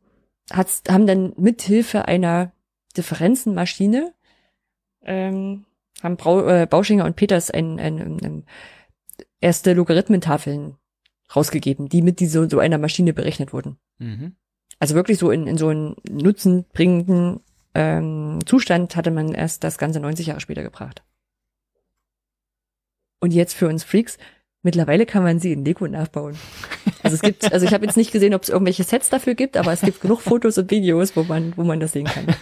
hat's, 0.52 0.84
haben 0.90 1.08
dann 1.08 1.34
mithilfe 1.38 2.08
einer 2.08 2.52
Differenzenmaschine 2.96 4.14
ähm, 5.04 5.66
haben 6.04 6.18
Brau, 6.18 6.48
äh, 6.48 6.68
Bauschinger 6.70 7.06
und 7.06 7.16
Peters 7.16 7.52
ein, 7.52 7.80
ein, 7.80 8.00
ein, 8.00 8.20
ein 8.24 8.44
erste 9.42 9.74
Logarithmentafeln 9.74 10.76
rausgegeben, 11.36 11.90
die 11.90 12.02
mit 12.02 12.20
dieser, 12.20 12.50
so 12.50 12.60
einer 12.60 12.78
Maschine 12.78 13.14
berechnet 13.14 13.54
wurden. 13.54 13.78
Mhm. 13.98 14.36
Also 14.80 14.96
wirklich 14.96 15.18
so 15.18 15.32
in, 15.32 15.48
in 15.48 15.58
so 15.58 15.70
einen 15.70 15.96
nutzenbringenden 16.10 17.42
ähm, 17.76 18.40
Zustand 18.46 18.96
hatte 18.96 19.12
man 19.12 19.34
erst 19.34 19.64
das 19.64 19.78
Ganze 19.78 20.00
90 20.00 20.28
Jahre 20.28 20.40
später 20.40 20.64
gebracht. 20.64 21.04
Und 23.20 23.34
jetzt 23.34 23.54
für 23.54 23.68
uns 23.68 23.84
Freaks, 23.84 24.18
mittlerweile 24.64 25.06
kann 25.06 25.24
man 25.24 25.40
sie 25.40 25.54
in 25.54 25.66
Lego 25.66 25.88
nachbauen. 25.88 26.38
Also 27.04 27.16
es 27.16 27.22
gibt, 27.22 27.52
also 27.52 27.66
ich 27.66 27.74
habe 27.74 27.86
jetzt 27.86 27.98
nicht 27.98 28.12
gesehen, 28.12 28.34
ob 28.34 28.44
es 28.44 28.50
irgendwelche 28.50 28.84
Sets 28.84 29.10
dafür 29.10 29.36
gibt, 29.36 29.58
aber 29.58 29.72
es 29.72 29.82
gibt 29.82 30.02
genug 30.02 30.22
Fotos 30.22 30.58
und 30.58 30.70
Videos, 30.72 31.16
wo 31.16 31.24
man, 31.24 31.54
wo 31.56 31.64
man 31.64 31.80
das 31.80 31.94
sehen 31.94 32.06
kann. 32.06 32.28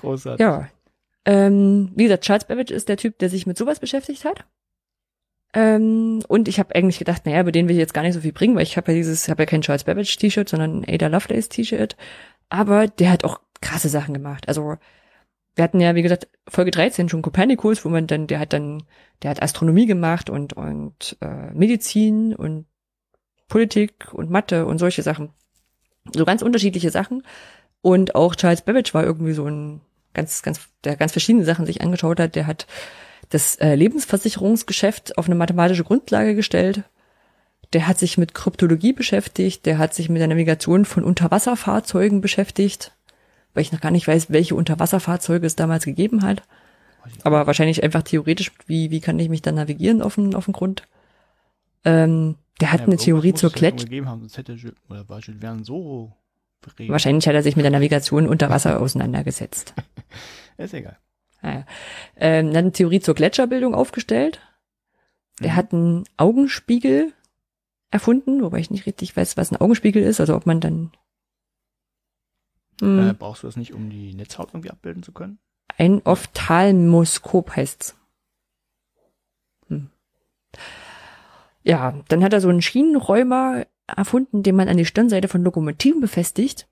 Großartig. 0.00 0.40
Ja. 0.40 0.68
Ähm, 1.26 1.92
wie 1.94 2.04
gesagt, 2.04 2.24
Charles 2.24 2.44
Babbage 2.44 2.70
ist 2.70 2.88
der 2.88 2.96
Typ, 2.96 3.18
der 3.18 3.28
sich 3.28 3.46
mit 3.46 3.58
sowas 3.58 3.80
beschäftigt 3.80 4.24
hat. 4.24 4.44
Ähm, 5.52 6.22
und 6.28 6.48
ich 6.48 6.58
habe 6.58 6.74
eigentlich 6.74 6.98
gedacht, 6.98 7.26
naja, 7.26 7.40
über 7.40 7.52
den 7.52 7.68
will 7.68 7.74
ich 7.74 7.80
jetzt 7.80 7.94
gar 7.94 8.02
nicht 8.02 8.14
so 8.14 8.20
viel 8.20 8.32
bringen, 8.32 8.54
weil 8.54 8.62
ich 8.62 8.76
habe 8.76 8.92
ja 8.92 8.96
dieses, 8.96 9.28
habe 9.28 9.42
ja 9.42 9.46
kein 9.46 9.62
Charles 9.62 9.84
Babbage 9.84 10.16
T-Shirt, 10.16 10.48
sondern 10.48 10.80
ein 10.80 10.88
Ada 10.88 11.08
Lovelace 11.08 11.48
T-Shirt. 11.48 11.96
Aber 12.48 12.86
der 12.86 13.10
hat 13.10 13.24
auch 13.24 13.40
krasse 13.60 13.88
Sachen 13.88 14.14
gemacht. 14.14 14.48
Also 14.48 14.76
wir 15.54 15.64
hatten 15.64 15.80
ja, 15.80 15.94
wie 15.94 16.02
gesagt, 16.02 16.28
Folge 16.48 16.70
13 16.70 17.08
schon 17.08 17.22
Kopernikus, 17.22 17.84
wo 17.84 17.88
man 17.88 18.06
dann, 18.06 18.26
der 18.26 18.38
hat 18.38 18.52
dann, 18.52 18.84
der 19.22 19.30
hat 19.30 19.42
Astronomie 19.42 19.86
gemacht 19.86 20.30
und, 20.30 20.52
und 20.52 21.16
äh, 21.20 21.52
Medizin 21.52 22.34
und 22.34 22.66
Politik 23.48 24.12
und 24.12 24.30
Mathe 24.30 24.64
und 24.66 24.78
solche 24.78 25.02
Sachen. 25.02 25.30
So 26.14 26.24
ganz 26.24 26.42
unterschiedliche 26.42 26.90
Sachen. 26.90 27.22
Und 27.82 28.14
auch 28.14 28.36
Charles 28.36 28.62
Babbage 28.62 28.94
war 28.94 29.04
irgendwie 29.04 29.32
so 29.32 29.46
ein 29.46 29.80
ganz, 30.14 30.42
ganz, 30.42 30.68
der 30.84 30.96
ganz 30.96 31.12
verschiedene 31.12 31.44
Sachen 31.44 31.66
sich 31.66 31.82
angeschaut 31.82 32.20
hat. 32.20 32.36
Der 32.36 32.46
hat 32.46 32.66
das 33.30 33.56
äh, 33.56 33.74
Lebensversicherungsgeschäft 33.74 35.18
auf 35.18 35.26
eine 35.26 35.34
mathematische 35.34 35.84
Grundlage 35.84 36.34
gestellt. 36.34 36.84
Der 37.72 37.86
hat 37.86 37.98
sich 37.98 38.18
mit 38.18 38.34
Kryptologie 38.34 38.92
beschäftigt. 38.92 39.66
Der 39.66 39.78
hat 39.78 39.94
sich 39.94 40.08
mit 40.08 40.20
der 40.20 40.28
Navigation 40.28 40.84
von 40.84 41.04
Unterwasserfahrzeugen 41.04 42.20
beschäftigt 42.20 42.92
weil 43.54 43.62
ich 43.62 43.72
noch 43.72 43.80
gar 43.80 43.90
nicht 43.90 44.06
weiß, 44.06 44.30
welche 44.30 44.54
Unterwasserfahrzeuge 44.54 45.46
es 45.46 45.56
damals 45.56 45.84
gegeben 45.84 46.22
hat. 46.22 46.42
Aber 47.22 47.46
wahrscheinlich 47.46 47.82
einfach 47.82 48.02
theoretisch, 48.02 48.52
wie, 48.66 48.90
wie 48.90 49.00
kann 49.00 49.18
ich 49.18 49.28
mich 49.28 49.42
dann 49.42 49.54
navigieren 49.54 50.02
auf 50.02 50.16
dem, 50.16 50.34
auf 50.34 50.44
dem 50.44 50.52
Grund? 50.52 50.86
Ähm, 51.84 52.36
der 52.60 52.72
hat 52.72 52.80
ja, 52.80 52.86
eine 52.86 52.96
Theorie 52.96 53.34
zur 53.34 53.50
Klett. 53.50 53.80
So 53.80 53.86
wahrscheinlich 56.88 57.26
hat 57.26 57.34
er 57.34 57.42
sich 57.42 57.56
mit 57.56 57.64
der 57.64 57.72
Navigation 57.72 58.28
unter 58.28 58.50
Wasser 58.50 58.80
auseinandergesetzt. 58.80 59.74
ist 60.58 60.74
egal. 60.74 60.98
Naja. 61.42 61.64
Ähm, 62.16 62.52
dann 62.52 62.64
eine 62.64 62.72
Theorie 62.72 63.00
zur 63.00 63.14
Gletscherbildung 63.14 63.74
aufgestellt. 63.74 64.40
Der 65.40 65.52
mhm. 65.52 65.56
hat 65.56 65.72
einen 65.72 66.04
Augenspiegel 66.18 67.12
erfunden, 67.90 68.42
wobei 68.42 68.58
ich 68.58 68.70
nicht 68.70 68.86
richtig 68.86 69.16
weiß, 69.16 69.36
was 69.36 69.50
ein 69.50 69.56
Augenspiegel 69.56 70.02
ist, 70.02 70.20
also 70.20 70.36
ob 70.36 70.46
man 70.46 70.60
dann 70.60 70.90
hm. 72.80 73.10
Äh, 73.10 73.12
brauchst 73.14 73.42
du 73.42 73.46
das 73.46 73.56
nicht, 73.56 73.72
um 73.72 73.90
die 73.90 74.14
Netzhaut 74.14 74.48
irgendwie 74.50 74.70
abbilden 74.70 75.02
zu 75.02 75.12
können? 75.12 75.38
Ein 75.78 76.02
Ophthalmoskop 76.04 77.56
heißt's. 77.56 77.96
Hm. 79.68 79.90
Ja, 81.62 81.94
dann 82.08 82.24
hat 82.24 82.32
er 82.32 82.40
so 82.40 82.48
einen 82.48 82.62
Schienenräumer 82.62 83.66
erfunden, 83.86 84.42
den 84.42 84.56
man 84.56 84.68
an 84.68 84.76
die 84.76 84.84
Stirnseite 84.84 85.28
von 85.28 85.42
Lokomotiven 85.42 86.00
befestigt. 86.00 86.68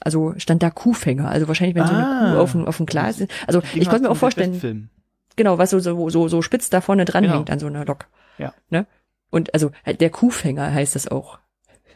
Also 0.00 0.34
stand 0.36 0.62
da 0.62 0.70
Kuhfänger. 0.70 1.28
Also 1.28 1.48
wahrscheinlich, 1.48 1.74
wenn 1.74 1.84
ah, 1.84 1.88
so 1.88 1.94
eine 1.94 2.06
ah. 2.06 2.32
Kuh 2.34 2.40
auf 2.40 2.52
dem, 2.52 2.64
auf 2.66 2.76
dem 2.76 2.86
Glas 2.86 3.20
ist. 3.20 3.32
Also 3.46 3.62
ich 3.74 3.88
konnte 3.88 4.04
mir 4.04 4.10
auch 4.10 4.16
vorstellen. 4.16 4.90
Genau, 5.36 5.58
was 5.58 5.70
so, 5.70 5.78
so, 5.78 6.08
so, 6.08 6.28
so 6.28 6.42
spitz 6.42 6.70
da 6.70 6.80
vorne 6.80 7.04
dran 7.04 7.24
genau. 7.24 7.36
hängt 7.36 7.50
an 7.50 7.58
so 7.58 7.66
einer 7.66 7.84
Lok. 7.84 8.06
Ja. 8.38 8.54
Ne? 8.70 8.86
Und 9.30 9.52
also 9.54 9.70
der 10.00 10.10
Kuhfänger 10.10 10.72
heißt 10.72 10.94
das 10.94 11.08
auch. 11.08 11.38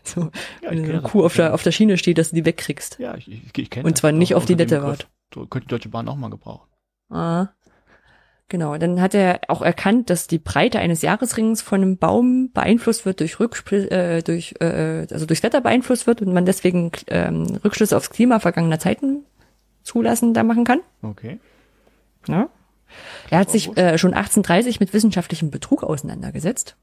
So, 0.05 0.31
ja, 0.63 0.71
wenn 0.71 0.85
eine 0.85 1.03
Kuh 1.03 1.25
auf 1.25 1.37
der, 1.37 1.55
auf 1.55 1.63
der 1.63 1.73
Schiene 1.73 1.99
steht, 1.99 2.19
dass 2.19 2.31
du 2.31 2.37
die 2.37 2.45
wegkriegst. 2.45 2.99
Ja, 2.99 3.17
ich, 3.17 3.31
ich, 3.31 3.57
ich 3.57 3.71
kenne 3.71 3.87
Und 3.87 3.97
zwar 3.99 4.13
nicht 4.13 4.35
auf 4.35 4.47
die 4.47 4.57
nette 4.57 4.81
Art. 4.81 5.09
Könnte 5.31 5.61
die 5.61 5.67
Deutsche 5.67 5.89
Bahn 5.91 6.09
auch 6.09 6.17
mal 6.17 6.31
gebrauchen. 6.31 6.69
Ah. 7.11 7.49
Genau, 8.51 8.77
dann 8.79 9.01
hat 9.01 9.15
er 9.15 9.41
auch 9.47 9.63
erkannt, 9.63 10.11
dass 10.11 10.27
die 10.27 10.39
Breite 10.39 10.81
eines 10.81 11.03
Jahresrings 11.03 11.63
von 11.63 11.83
einem 11.83 11.99
Baum 11.99 12.51
beeinflusst 12.53 13.07
wird 13.07 13.21
durch 13.21 13.39
Rückspl 13.39 13.87
äh, 13.93 14.23
durch 14.23 14.57
äh, 14.59 15.07
also 15.09 15.25
durchs 15.25 15.45
Wetter 15.45 15.61
beeinflusst 15.61 16.09
wird 16.09 16.21
und 16.21 16.33
man 16.33 16.47
deswegen 16.47 16.91
ähm, 17.07 17.47
Rückschlüsse 17.65 17.97
aufs 17.97 18.11
Klima 18.11 18.41
vergangener 18.41 18.81
Zeiten 18.81 19.25
zulassen 19.85 20.35
da 20.35 20.43
machen 20.43 20.65
kann. 20.65 20.81
Okay. 21.03 21.39
Ja. 22.27 22.49
Er 23.31 23.39
hat 23.39 23.51
sich 23.53 23.69
äh, 23.77 23.99
schon 23.99 24.15
1830 24.15 24.81
mit 24.81 24.93
wissenschaftlichem 24.93 25.53
Betrug 25.53 25.85
auseinandergesetzt. 25.85 26.77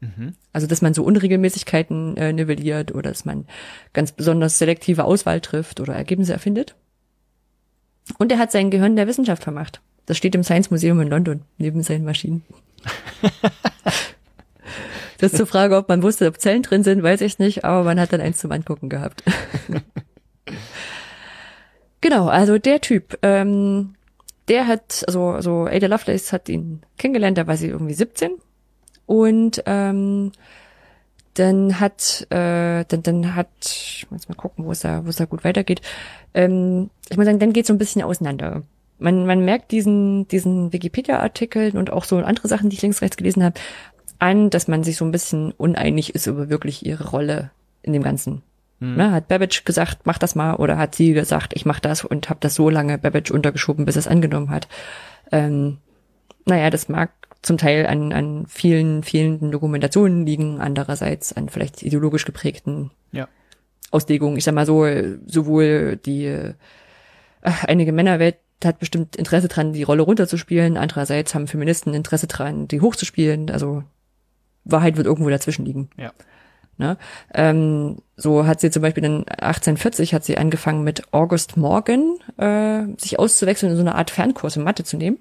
Mhm. 0.00 0.34
Also, 0.52 0.66
dass 0.66 0.82
man 0.82 0.94
so 0.94 1.02
Unregelmäßigkeiten 1.04 2.16
äh, 2.16 2.32
nivelliert 2.32 2.94
oder 2.94 3.10
dass 3.10 3.24
man 3.24 3.46
ganz 3.92 4.12
besonders 4.12 4.58
selektive 4.58 5.04
Auswahl 5.04 5.40
trifft 5.40 5.80
oder 5.80 5.94
Ergebnisse 5.94 6.32
erfindet. 6.32 6.74
Und 8.18 8.30
er 8.30 8.38
hat 8.38 8.52
sein 8.52 8.70
Gehirn 8.70 8.96
der 8.96 9.06
Wissenschaft 9.06 9.42
vermacht. 9.42 9.80
Das 10.04 10.16
steht 10.16 10.34
im 10.34 10.44
Science 10.44 10.70
Museum 10.70 11.00
in 11.00 11.08
London, 11.08 11.42
neben 11.58 11.82
seinen 11.82 12.04
Maschinen. 12.04 12.44
das 15.18 15.32
ist 15.32 15.36
zur 15.36 15.46
Frage, 15.46 15.76
ob 15.76 15.88
man 15.88 16.02
wusste, 16.02 16.28
ob 16.28 16.40
Zellen 16.40 16.62
drin 16.62 16.84
sind, 16.84 17.02
weiß 17.02 17.22
ich 17.22 17.38
nicht, 17.38 17.64
aber 17.64 17.82
man 17.82 17.98
hat 17.98 18.12
dann 18.12 18.20
eins 18.20 18.38
zum 18.38 18.52
Angucken 18.52 18.88
gehabt. 18.88 19.24
genau, 22.00 22.28
also 22.28 22.58
der 22.58 22.80
Typ, 22.80 23.18
ähm, 23.22 23.94
der 24.46 24.68
hat, 24.68 25.02
also, 25.08 25.30
also 25.30 25.64
Ada 25.64 25.88
Lovelace 25.88 26.32
hat 26.32 26.48
ihn 26.48 26.82
kennengelernt, 26.98 27.38
da 27.38 27.48
war 27.48 27.56
sie 27.56 27.68
irgendwie 27.68 27.94
17 27.94 28.30
und 29.06 29.62
ähm, 29.66 30.32
dann 31.34 31.80
hat, 31.80 32.26
äh, 32.30 32.84
dann, 32.88 33.02
dann 33.02 33.34
hat, 33.34 33.48
ich 33.60 34.06
muss 34.10 34.28
mal 34.28 34.34
gucken, 34.34 34.64
wo 34.64 34.72
es 34.72 34.80
da, 34.80 35.04
wo 35.04 35.10
es 35.10 35.16
da 35.16 35.26
gut 35.26 35.44
weitergeht. 35.44 35.82
Ähm, 36.34 36.90
ich 37.08 37.16
muss 37.16 37.26
sagen, 37.26 37.38
dann 37.38 37.52
geht 37.52 37.66
so 37.66 37.74
ein 37.74 37.78
bisschen 37.78 38.02
auseinander. 38.02 38.62
Man, 38.98 39.26
man 39.26 39.44
merkt 39.44 39.72
diesen, 39.72 40.26
diesen 40.28 40.72
Wikipedia-Artikeln 40.72 41.76
und 41.76 41.90
auch 41.90 42.04
so 42.04 42.16
andere 42.18 42.48
Sachen, 42.48 42.70
die 42.70 42.76
ich 42.76 42.82
links 42.82 43.02
rechts 43.02 43.18
gelesen 43.18 43.44
habe, 43.44 43.60
an, 44.18 44.48
dass 44.48 44.68
man 44.68 44.82
sich 44.82 44.96
so 44.96 45.04
ein 45.04 45.12
bisschen 45.12 45.52
uneinig 45.52 46.14
ist 46.14 46.26
über 46.26 46.48
wirklich 46.48 46.84
ihre 46.86 47.10
Rolle 47.10 47.50
in 47.82 47.92
dem 47.92 48.02
Ganzen. 48.02 48.42
Hm. 48.80 48.96
Ne, 48.96 49.12
hat 49.12 49.28
Babbage 49.28 49.64
gesagt, 49.64 50.00
mach 50.04 50.18
das 50.18 50.34
mal, 50.34 50.54
oder 50.56 50.78
hat 50.78 50.94
sie 50.94 51.12
gesagt, 51.12 51.52
ich 51.54 51.66
mach 51.66 51.80
das 51.80 52.04
und 52.04 52.30
habe 52.30 52.40
das 52.40 52.54
so 52.54 52.70
lange 52.70 52.96
Babbage 52.98 53.30
untergeschoben, 53.30 53.84
bis 53.84 53.96
es 53.96 54.08
angenommen 54.08 54.50
hat. 54.50 54.68
Ähm, 55.32 55.78
naja, 56.46 56.70
das 56.70 56.88
mag 56.88 57.10
zum 57.46 57.58
Teil 57.58 57.86
an, 57.86 58.12
an 58.12 58.44
vielen, 58.48 59.04
fehlenden 59.04 59.52
Dokumentationen 59.52 60.26
liegen, 60.26 60.60
andererseits 60.60 61.32
an 61.32 61.48
vielleicht 61.48 61.82
ideologisch 61.82 62.24
geprägten 62.24 62.90
ja. 63.12 63.28
Auslegungen. 63.92 64.36
Ich 64.36 64.42
sag 64.42 64.54
mal 64.54 64.66
so, 64.66 64.84
sowohl 65.26 65.96
die 65.96 66.26
äh, 66.26 66.54
einige 67.42 67.92
Männerwelt 67.92 68.38
hat 68.64 68.80
bestimmt 68.80 69.14
Interesse 69.14 69.46
dran, 69.46 69.72
die 69.72 69.84
Rolle 69.84 70.02
runterzuspielen, 70.02 70.76
andererseits 70.76 71.34
haben 71.34 71.46
Feministen 71.46 71.94
Interesse 71.94 72.26
dran, 72.26 72.66
die 72.66 72.80
hochzuspielen. 72.80 73.50
Also 73.50 73.84
Wahrheit 74.64 74.96
wird 74.96 75.06
irgendwo 75.06 75.30
dazwischen 75.30 75.64
liegen. 75.64 75.88
Ja. 75.96 76.12
Ne? 76.78 76.98
Ähm, 77.32 77.98
so 78.16 78.44
hat 78.44 78.60
sie 78.60 78.70
zum 78.72 78.82
Beispiel 78.82 79.04
in 79.04 79.28
1840 79.28 80.14
hat 80.14 80.24
sie 80.24 80.36
angefangen 80.36 80.82
mit 80.82 81.12
August 81.12 81.56
Morgan 81.56 82.16
äh, 82.38 82.86
sich 83.00 83.20
auszuwechseln 83.20 83.70
und 83.70 83.76
so 83.76 83.82
eine 83.82 83.94
Art 83.94 84.10
Fernkurs 84.10 84.56
in 84.56 84.64
Mathe 84.64 84.82
zu 84.82 84.96
nehmen 84.96 85.18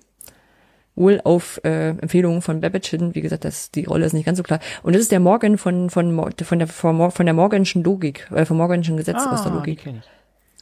wohl 0.95 1.19
auf 1.23 1.59
äh, 1.63 1.89
Empfehlungen 1.89 2.41
von 2.41 2.61
Babbage 2.61 2.89
hin. 2.89 3.15
Wie 3.15 3.21
gesagt, 3.21 3.45
das, 3.45 3.71
die 3.71 3.83
Rolle 3.83 4.05
ist 4.05 4.13
nicht 4.13 4.25
ganz 4.25 4.37
so 4.37 4.43
klar. 4.43 4.59
Und 4.81 4.93
das 4.93 5.01
ist 5.01 5.11
der 5.11 5.19
Morgan 5.19 5.57
von, 5.57 5.89
von, 5.89 6.33
von, 6.43 6.59
der, 6.59 6.67
von 6.67 7.25
der 7.25 7.33
Morganschen 7.33 7.83
Logik, 7.83 8.29
äh, 8.33 8.45
vom 8.45 8.57
Morganschen 8.57 8.97
Gesetz 8.97 9.17
ah, 9.19 9.33
aus 9.33 9.43
der 9.43 9.51
Logik. 9.51 9.83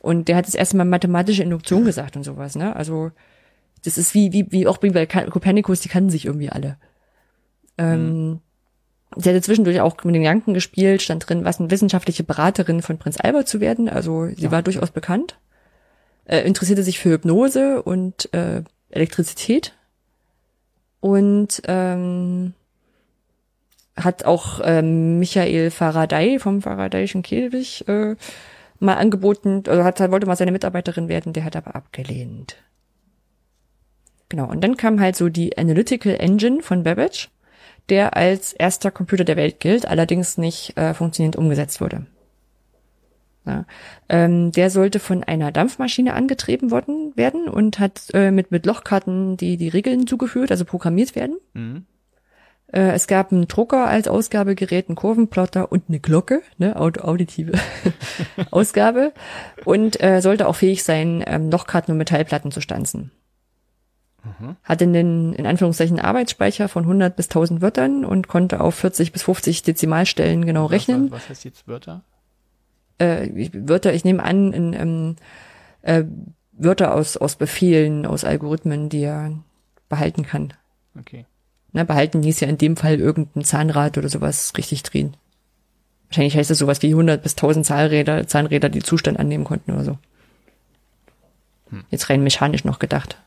Und 0.01 0.27
der 0.27 0.35
hat 0.35 0.47
das 0.47 0.55
erste 0.55 0.75
Mal 0.77 0.85
mathematische 0.85 1.43
Induktion 1.43 1.85
gesagt 1.85 2.15
und 2.15 2.23
sowas, 2.23 2.55
ne? 2.55 2.75
Also, 2.75 3.11
das 3.85 3.97
ist 3.97 4.13
wie, 4.13 4.33
wie, 4.33 4.51
wie 4.51 4.67
auch 4.67 4.77
bei 4.77 5.05
Kopernikus, 5.05 5.81
die 5.81 5.89
kannten 5.89 6.09
sich 6.09 6.25
irgendwie 6.25 6.49
alle. 6.49 6.77
Ähm, 7.77 8.29
mhm. 8.29 8.39
Sie 9.15 9.29
hatte 9.29 9.41
zwischendurch 9.41 9.79
auch 9.81 10.03
mit 10.03 10.15
den 10.15 10.23
Gedanken 10.23 10.53
gespielt, 10.53 11.01
stand 11.01 11.29
drin, 11.29 11.45
was 11.45 11.59
eine 11.59 11.69
wissenschaftliche 11.69 12.23
Beraterin 12.23 12.81
von 12.81 12.97
Prinz 12.97 13.19
Albert 13.19 13.47
zu 13.47 13.59
werden. 13.59 13.87
Also 13.89 14.27
sie 14.27 14.43
ja. 14.43 14.51
war 14.51 14.63
durchaus 14.63 14.91
bekannt. 14.91 15.37
Äh, 16.25 16.39
interessierte 16.41 16.83
sich 16.83 16.99
für 16.99 17.11
Hypnose 17.11 17.83
und 17.83 18.33
äh, 18.33 18.63
Elektrizität 18.89 19.73
und 21.03 21.61
ähm, 21.67 22.53
hat 23.97 24.23
auch 24.23 24.61
ähm, 24.63 25.19
Michael 25.19 25.69
Faraday 25.69 26.39
vom 26.39 26.61
Faradayischen 26.61 27.23
Käfig 27.23 27.85
äh, 27.89 28.15
mal 28.79 28.95
angeboten, 28.95 29.63
also 29.67 29.83
hat, 29.83 29.99
wollte 30.11 30.27
mal 30.27 30.37
seine 30.37 30.53
Mitarbeiterin 30.53 31.09
werden, 31.09 31.33
der 31.33 31.43
hat 31.43 31.57
aber 31.57 31.75
abgelehnt. 31.75 32.55
Genau, 34.29 34.49
und 34.49 34.63
dann 34.63 34.77
kam 34.77 35.01
halt 35.01 35.17
so 35.17 35.27
die 35.27 35.57
Analytical 35.57 36.15
Engine 36.15 36.61
von 36.61 36.83
Babbage, 36.83 37.27
der 37.89 38.15
als 38.15 38.53
erster 38.53 38.89
Computer 38.89 39.25
der 39.25 39.35
Welt 39.35 39.59
gilt, 39.59 39.85
allerdings 39.85 40.37
nicht 40.37 40.77
äh, 40.77 40.93
funktionierend 40.93 41.35
umgesetzt 41.35 41.81
wurde. 41.81 42.05
Ja. 43.45 43.65
Ähm, 44.07 44.51
der 44.53 44.69
sollte 44.69 44.99
von 44.99 45.23
einer 45.23 45.51
Dampfmaschine 45.51 46.13
angetrieben 46.13 46.71
worden 46.71 47.11
werden 47.15 47.49
und 47.49 47.77
hat 47.79 48.09
äh, 48.13 48.31
mit, 48.31 48.51
mit 48.51 48.65
Lochkarten 48.65 49.35
die, 49.35 49.57
die 49.57 49.67
Regeln 49.67 50.07
zugeführt, 50.07 50.51
also 50.51 50.63
programmiert 50.63 51.15
werden. 51.15 51.37
Mhm. 51.53 51.85
Äh, 52.73 52.93
es 52.93 53.07
gab 53.07 53.31
einen 53.31 53.47
Drucker 53.47 53.87
als 53.87 54.07
Ausgabegerät, 54.07 54.87
einen 54.87 54.95
Kurvenplotter 54.95 55.71
und 55.71 55.83
eine 55.89 55.99
Glocke, 55.99 56.41
ne, 56.57 56.75
auditive 56.75 57.53
Ausgabe 58.51 59.11
und 59.65 60.01
äh, 60.01 60.21
sollte 60.21 60.47
auch 60.47 60.55
fähig 60.55 60.83
sein, 60.83 61.23
ähm, 61.27 61.51
Lochkarten 61.51 61.91
und 61.91 61.97
Metallplatten 61.97 62.51
zu 62.51 62.61
stanzen. 62.61 63.11
Mhm. 64.23 64.55
Hatte 64.63 64.85
einen, 64.85 65.33
in 65.33 65.45
Anführungszeichen, 65.45 65.99
Arbeitsspeicher 65.99 66.69
von 66.69 66.83
100 66.83 67.15
bis 67.15 67.27
1000 67.27 67.61
Wörtern 67.61 68.05
und 68.05 68.27
konnte 68.27 68.61
auf 68.61 68.75
40 68.75 69.11
bis 69.11 69.23
50 69.23 69.63
Dezimalstellen 69.63 70.45
genau 70.45 70.65
rechnen. 70.65 71.11
Was, 71.11 71.23
was 71.23 71.29
heißt 71.29 71.43
jetzt 71.45 71.67
Wörter? 71.67 72.03
Äh, 72.97 73.49
Wörter, 73.53 73.93
ich 73.93 74.05
nehme 74.05 74.23
an, 74.23 74.53
in, 74.53 74.73
ähm, 74.73 75.15
äh, 75.81 76.03
Wörter 76.53 76.93
aus, 76.93 77.17
aus 77.17 77.35
Befehlen, 77.35 78.05
aus 78.05 78.23
Algorithmen, 78.23 78.89
die 78.89 79.01
er 79.01 79.37
behalten 79.89 80.23
kann. 80.23 80.53
Okay. 80.99 81.25
Na, 81.71 81.83
behalten 81.83 82.21
hieß 82.21 82.39
ja 82.39 82.47
in 82.47 82.57
dem 82.57 82.77
Fall 82.77 82.99
irgendein 82.99 83.43
Zahnrad 83.43 83.97
oder 83.97 84.09
sowas 84.09 84.53
richtig 84.57 84.83
drehen. 84.83 85.17
Wahrscheinlich 86.07 86.37
heißt 86.37 86.51
es 86.51 86.59
sowas 86.59 86.83
wie 86.83 86.89
100 86.89 87.23
bis 87.23 87.33
1000 87.33 87.65
Zahnräder, 87.65 88.27
Zahnräder, 88.27 88.69
die 88.69 88.83
Zustand 88.83 89.19
annehmen 89.19 89.43
konnten 89.43 89.71
oder 89.71 89.83
so. 89.83 89.97
Hm. 91.69 91.83
Jetzt 91.89 92.11
rein 92.11 92.23
mechanisch 92.23 92.63
noch 92.63 92.77
gedacht. 92.77 93.17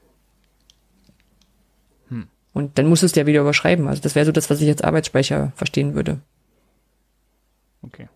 Hm. 2.09 2.28
Und 2.52 2.78
dann 2.78 2.86
musstest 2.86 3.16
du 3.16 3.20
ja 3.20 3.26
wieder 3.26 3.40
überschreiben. 3.40 3.88
Also 3.88 4.01
das 4.01 4.14
wäre 4.14 4.24
so 4.24 4.30
das, 4.30 4.48
was 4.48 4.60
ich 4.60 4.68
jetzt 4.68 4.84
Arbeitsspeicher 4.84 5.52
verstehen 5.56 5.94
würde. 5.94 6.20
Okay. 7.82 8.09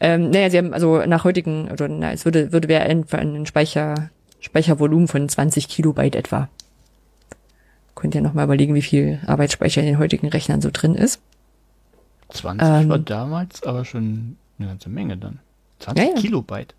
Ähm, 0.00 0.30
naja, 0.30 0.50
sie 0.50 0.58
haben 0.58 0.72
also 0.72 1.04
nach 1.06 1.24
heutigen, 1.24 1.70
oder 1.70 1.88
na, 1.88 2.12
es 2.12 2.24
würde, 2.24 2.52
würde 2.52 2.68
wäre 2.68 2.84
ein, 2.84 3.46
Speicher, 3.46 4.10
Speichervolumen 4.40 5.08
von 5.08 5.28
20 5.28 5.68
Kilobyte 5.68 6.16
etwa. 6.16 6.48
Könnt 7.94 8.14
ihr 8.14 8.20
nochmal 8.20 8.44
überlegen, 8.44 8.74
wie 8.74 8.82
viel 8.82 9.20
Arbeitsspeicher 9.26 9.80
in 9.80 9.88
den 9.88 9.98
heutigen 9.98 10.28
Rechnern 10.28 10.60
so 10.60 10.70
drin 10.72 10.94
ist. 10.94 11.20
20 12.30 12.68
ähm, 12.68 12.88
war 12.88 12.98
damals 12.98 13.62
aber 13.64 13.84
schon 13.84 14.36
eine 14.58 14.68
ganze 14.68 14.88
Menge 14.88 15.16
dann. 15.16 15.40
20 15.80 16.04
ja, 16.04 16.14
ja. 16.14 16.20
Kilobyte. 16.20 16.74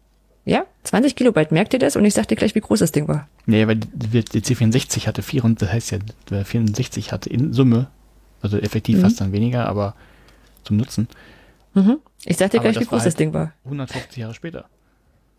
Ja, 0.46 0.66
20 0.84 1.16
Kilobyte, 1.16 1.52
merkt 1.52 1.74
ihr 1.74 1.80
das? 1.80 1.96
Und 1.96 2.06
ich 2.06 2.14
sag 2.14 2.28
dir 2.28 2.36
gleich, 2.36 2.56
wie 2.56 2.62
groß 2.62 2.80
das 2.80 2.91
Ding 2.91 3.08
war. 3.08 3.28
Nee, 3.46 3.68
weil 3.68 3.76
die, 3.76 4.24
die 4.24 4.41
C64 4.41 5.08
hatte 5.08 5.22
4 5.22 5.44
und 5.44 5.62
das 5.62 5.72
heißt 5.72 5.91
ja, 5.91 6.00
der 6.30 6.46
64 6.46 7.12
hatte 7.12 7.30
in 7.30 7.54
Summe, 7.54 7.88
also 8.41 8.58
effektiv 8.58 8.98
mhm. 8.98 9.02
fast 9.02 9.20
dann 9.20 9.32
weniger, 9.32 9.68
aber 9.68 9.96
zum 10.64 10.78
Nutzen. 10.78 11.08
Mhm. 11.80 11.99
Ich 12.26 12.38
sag 12.38 12.51
dir 12.51 12.60
gleich, 12.60 12.80
wie 12.80 12.85
groß 12.85 12.99
halt 12.99 13.07
das 13.07 13.15
Ding 13.15 13.34
war. 13.34 13.53
150 13.65 14.18
Jahre 14.18 14.34
später. 14.34 14.65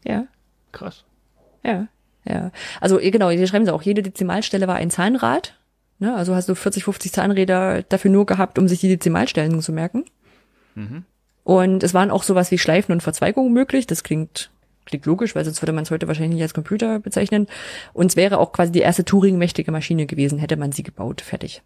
Ja. 0.04 0.26
Krass. 0.72 1.04
Ja, 1.62 1.88
ja. 2.24 2.50
Also 2.80 2.98
genau, 2.98 3.30
hier 3.30 3.46
schreiben 3.46 3.64
sie 3.64 3.74
auch, 3.74 3.82
jede 3.82 4.02
Dezimalstelle 4.02 4.66
war 4.66 4.76
ein 4.76 4.90
Zahnrad. 4.90 5.58
Ne? 5.98 6.14
Also 6.14 6.34
hast 6.34 6.48
du 6.48 6.54
40, 6.54 6.84
50 6.84 7.12
Zahnräder 7.12 7.82
dafür 7.82 8.10
nur 8.10 8.26
gehabt, 8.26 8.58
um 8.58 8.68
sich 8.68 8.80
die 8.80 8.88
Dezimalstellen 8.88 9.60
zu 9.60 9.72
merken. 9.72 10.04
Mhm. 10.74 11.04
Und 11.44 11.82
es 11.82 11.94
waren 11.94 12.10
auch 12.10 12.22
sowas 12.22 12.50
wie 12.50 12.58
Schleifen 12.58 12.92
und 12.92 13.02
Verzweigungen 13.02 13.52
möglich. 13.52 13.86
Das 13.86 14.02
klingt, 14.02 14.50
klingt 14.86 15.04
logisch, 15.06 15.34
weil 15.34 15.44
sonst 15.44 15.60
würde 15.60 15.72
man 15.72 15.82
es 15.82 15.90
heute 15.90 16.08
wahrscheinlich 16.08 16.34
nicht 16.34 16.42
als 16.42 16.54
Computer 16.54 17.00
bezeichnen. 17.00 17.46
Und 17.92 18.06
es 18.06 18.16
wäre 18.16 18.38
auch 18.38 18.52
quasi 18.52 18.72
die 18.72 18.80
erste 18.80 19.04
Turing-mächtige 19.04 19.72
Maschine 19.72 20.06
gewesen, 20.06 20.38
hätte 20.38 20.56
man 20.56 20.72
sie 20.72 20.82
gebaut. 20.82 21.20
Fertig. 21.20 21.62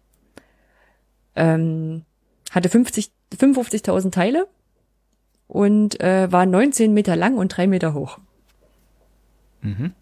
Ähm, 1.35 2.03
hatte 2.51 2.69
50, 2.69 3.11
55.000 3.37 4.11
Teile 4.11 4.47
und 5.47 5.99
äh, 6.01 6.31
war 6.31 6.45
19 6.45 6.93
Meter 6.93 7.15
lang 7.15 7.37
und 7.37 7.49
drei 7.49 7.67
Meter 7.67 7.93
hoch. 7.93 8.19
Mhm. 9.61 9.93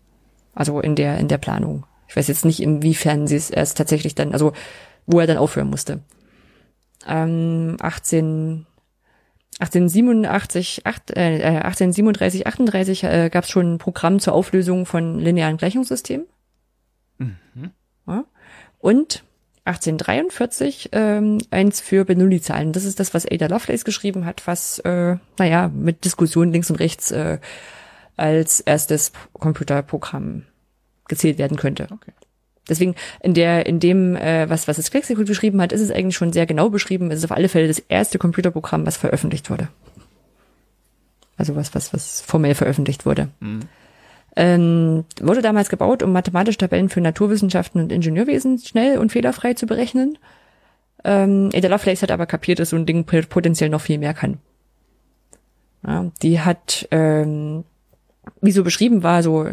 Also 0.53 0.79
in 0.79 0.95
der, 0.95 1.17
in 1.17 1.27
der 1.27 1.37
Planung. 1.37 1.85
Ich 2.07 2.15
weiß 2.15 2.27
jetzt 2.27 2.45
nicht, 2.45 2.61
inwiefern 2.61 3.27
sie 3.27 3.35
es 3.35 3.49
erst 3.49 3.77
tatsächlich 3.77 4.15
dann, 4.15 4.33
also 4.33 4.53
wo 5.05 5.19
er 5.19 5.27
dann 5.27 5.37
aufhören 5.37 5.69
musste. 5.69 6.01
Ähm, 7.07 7.77
18, 7.79 8.65
1887, 9.59 10.85
8, 10.85 11.11
äh, 11.11 11.59
1837, 11.61 12.47
38 12.47 13.03
äh, 13.03 13.29
gab 13.31 13.43
es 13.43 13.49
schon 13.49 13.73
ein 13.73 13.77
Programm 13.77 14.19
zur 14.19 14.33
Auflösung 14.33 14.85
von 14.85 15.19
linearen 15.19 15.57
Gleichungssystemen. 15.57 16.27
Mhm. 17.17 17.71
Ja. 18.07 18.25
Und 18.79 19.23
1843 19.65 20.89
ähm, 20.91 21.37
eins 21.49 21.79
für 21.79 22.03
Bernoulli-Zahlen. 22.03 22.73
Das 22.73 22.83
ist 22.83 22.99
das, 22.99 23.13
was 23.13 23.25
Ada 23.25 23.47
Lovelace 23.47 23.85
geschrieben 23.85 24.25
hat, 24.25 24.45
was, 24.45 24.79
äh, 24.79 25.15
naja, 25.39 25.69
mit 25.73 26.03
Diskussionen 26.03 26.51
links 26.51 26.69
und 26.69 26.77
rechts 26.77 27.11
äh, 27.11 27.39
als 28.17 28.59
erstes 28.59 29.13
Computerprogramm 29.33 30.43
gezählt 31.07 31.37
werden 31.37 31.57
könnte. 31.57 31.87
Okay. 31.91 32.11
Deswegen 32.69 32.95
in 33.21 33.33
der 33.33 33.65
in 33.65 33.79
dem 33.79 34.15
äh, 34.15 34.49
was 34.49 34.67
was 34.67 34.77
das 34.77 34.91
Klexikon 34.91 35.25
beschrieben 35.25 35.61
hat, 35.61 35.73
ist 35.73 35.81
es 35.81 35.91
eigentlich 35.91 36.15
schon 36.15 36.31
sehr 36.31 36.45
genau 36.45 36.69
beschrieben. 36.69 37.11
Es 37.11 37.19
ist 37.19 37.25
auf 37.25 37.35
alle 37.35 37.49
Fälle 37.49 37.67
das 37.67 37.79
erste 37.79 38.17
Computerprogramm, 38.17 38.85
was 38.85 38.95
veröffentlicht 38.95 39.49
wurde. 39.49 39.67
Also 41.35 41.55
was 41.55 41.75
was 41.75 41.93
was 41.93 42.21
formell 42.21 42.55
veröffentlicht 42.55 43.05
wurde. 43.05 43.29
Mhm. 43.39 43.61
Ähm, 44.35 45.05
wurde 45.21 45.41
damals 45.41 45.69
gebaut, 45.69 46.01
um 46.01 46.11
mathematische 46.11 46.57
Tabellen 46.57 46.89
für 46.89 47.01
Naturwissenschaften 47.01 47.81
und 47.81 47.91
Ingenieurwesen 47.91 48.57
schnell 48.57 48.97
und 48.97 49.11
fehlerfrei 49.11 49.53
zu 49.53 49.67
berechnen. 49.67 50.17
Ähm, 51.03 51.49
Ada 51.53 51.67
Lovelace 51.67 52.01
hat 52.01 52.11
aber 52.11 52.25
kapiert, 52.25 52.59
dass 52.59 52.69
so 52.69 52.75
ein 52.75 52.85
Ding 52.85 53.05
potenziell 53.05 53.69
noch 53.69 53.81
viel 53.81 53.99
mehr 53.99 54.13
kann. 54.13 54.39
Ja, 55.85 56.11
die 56.21 56.39
hat, 56.39 56.87
ähm, 56.91 57.63
wie 58.41 58.51
so 58.51 58.63
beschrieben 58.63 59.03
war, 59.03 59.21
so 59.21 59.45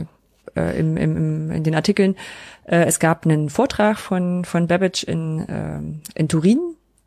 äh, 0.57 0.78
im, 0.78 0.97
im, 0.97 1.51
in 1.51 1.65
den 1.65 1.74
Artikeln, 1.74 2.16
äh, 2.65 2.85
es 2.85 3.01
gab 3.01 3.27
einen 3.27 3.51
Vortrag 3.51 3.98
von, 3.98 4.44
von 4.44 4.66
Babbage 4.66 5.02
in, 5.05 5.40
äh, 5.48 6.19
in 6.19 6.28
Turin 6.28 6.61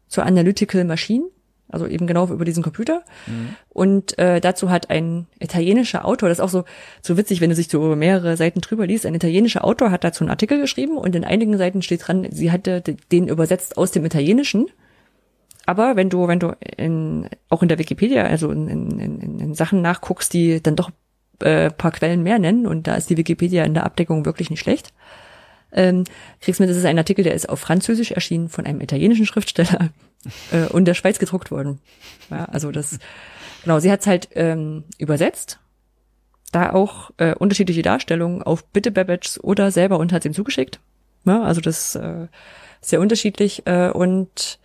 zur 0.10 0.26
Analytical 0.26 0.84
Machine 0.84 1.26
also 1.74 1.88
eben 1.88 2.08
genau 2.08 2.28
über 2.28 2.46
diesen 2.46 2.64
Computer. 2.64 3.04
Mhm. 3.28 3.50
Und 3.70 4.18
äh, 4.20 4.40
dazu 4.40 4.70
hat 4.70 4.90
ein 4.90 5.28
italienischer 5.40 6.06
Autor, 6.06 6.30
das 6.30 6.38
ist 6.38 6.44
auch 6.44 6.50
so, 6.50 6.64
so 7.02 7.18
witzig, 7.18 7.42
wenn 7.42 7.50
du 7.50 7.56
sich 7.56 7.68
so 7.68 7.96
mehrere 7.96 8.38
Seiten 8.38 8.62
drüber 8.62 8.88
liest, 8.88 9.06
ein 9.06 9.16
italienischer 9.16 9.64
Autor 9.64 9.92
hat 9.92 10.04
dazu 10.04 10.24
einen 10.24 10.32
Artikel 10.32 10.60
geschrieben 10.60 10.98
und 10.98 11.16
in 11.16 11.24
einigen 11.24 11.58
Seiten 11.58 11.82
steht 11.82 12.08
dran, 12.08 12.28
sie 12.32 12.52
hatte 12.52 12.82
den 13.12 13.28
übersetzt 13.28 13.78
aus 13.78 13.92
dem 13.92 14.06
Italienischen. 14.06 14.68
Aber 15.66 15.96
wenn 15.96 16.10
du, 16.10 16.28
wenn 16.28 16.40
du 16.40 16.56
in, 16.78 17.30
auch 17.50 17.62
in 17.62 17.70
der 17.70 17.80
Wikipedia, 17.80 18.24
also 18.24 18.52
in, 18.52 18.68
in, 18.68 19.00
in, 19.00 19.40
in 19.40 19.54
Sachen 19.54 19.82
nachguckst, 19.82 20.34
die 20.34 20.62
dann 20.62 20.76
doch 20.76 20.92
äh, 21.42 21.72
paar 21.72 21.92
Quellen 21.92 22.22
mehr 22.22 22.38
nennen, 22.38 22.68
und 22.68 22.86
da 22.88 22.96
ist 22.96 23.10
die 23.10 23.18
Wikipedia 23.18 23.64
in 23.64 23.74
der 23.74 23.86
Abdeckung 23.86 24.26
wirklich 24.26 24.50
nicht 24.50 24.60
schlecht, 24.60 24.94
ähm, 25.72 26.04
kriegst 26.42 26.60
du 26.60 26.64
mit, 26.64 26.70
das 26.70 26.78
ist 26.78 26.86
ein 26.86 26.98
Artikel, 26.98 27.24
der 27.24 27.34
ist 27.34 27.50
auf 27.50 27.60
Französisch 27.60 28.12
erschienen 28.12 28.50
von 28.50 28.66
einem 28.66 28.82
italienischen 28.82 29.26
Schriftsteller 29.26 29.90
äh, 30.52 30.68
und 30.68 30.86
der 30.86 30.94
Schweiz 30.94 31.20
gedruckt 31.20 31.52
worden. 31.52 31.80
Ja, 32.30 32.46
also 32.46 32.72
das, 32.72 33.00
genau, 33.64 33.80
sie 33.80 33.92
hat 33.92 34.02
es 34.02 34.08
halt 34.08 34.30
ähm, 34.34 34.84
übersetzt, 34.98 35.60
da 36.52 36.72
auch 36.72 37.12
äh, 37.18 37.36
unterschiedliche 37.36 37.82
Darstellungen 37.82 38.44
auf 38.44 38.64
Bitte 38.66 38.92
Babbages 38.92 39.44
oder 39.44 39.72
selber 39.72 39.98
und 40.00 40.14
hat 40.14 40.26
ihm 40.26 40.34
zugeschickt. 40.34 40.80
Ja, 41.26 41.42
also 41.44 41.62
das 41.62 41.96
äh, 41.96 42.28
sehr 42.82 43.00
unterschiedlich 43.00 43.64
äh, 43.66 43.90
und 43.90 44.60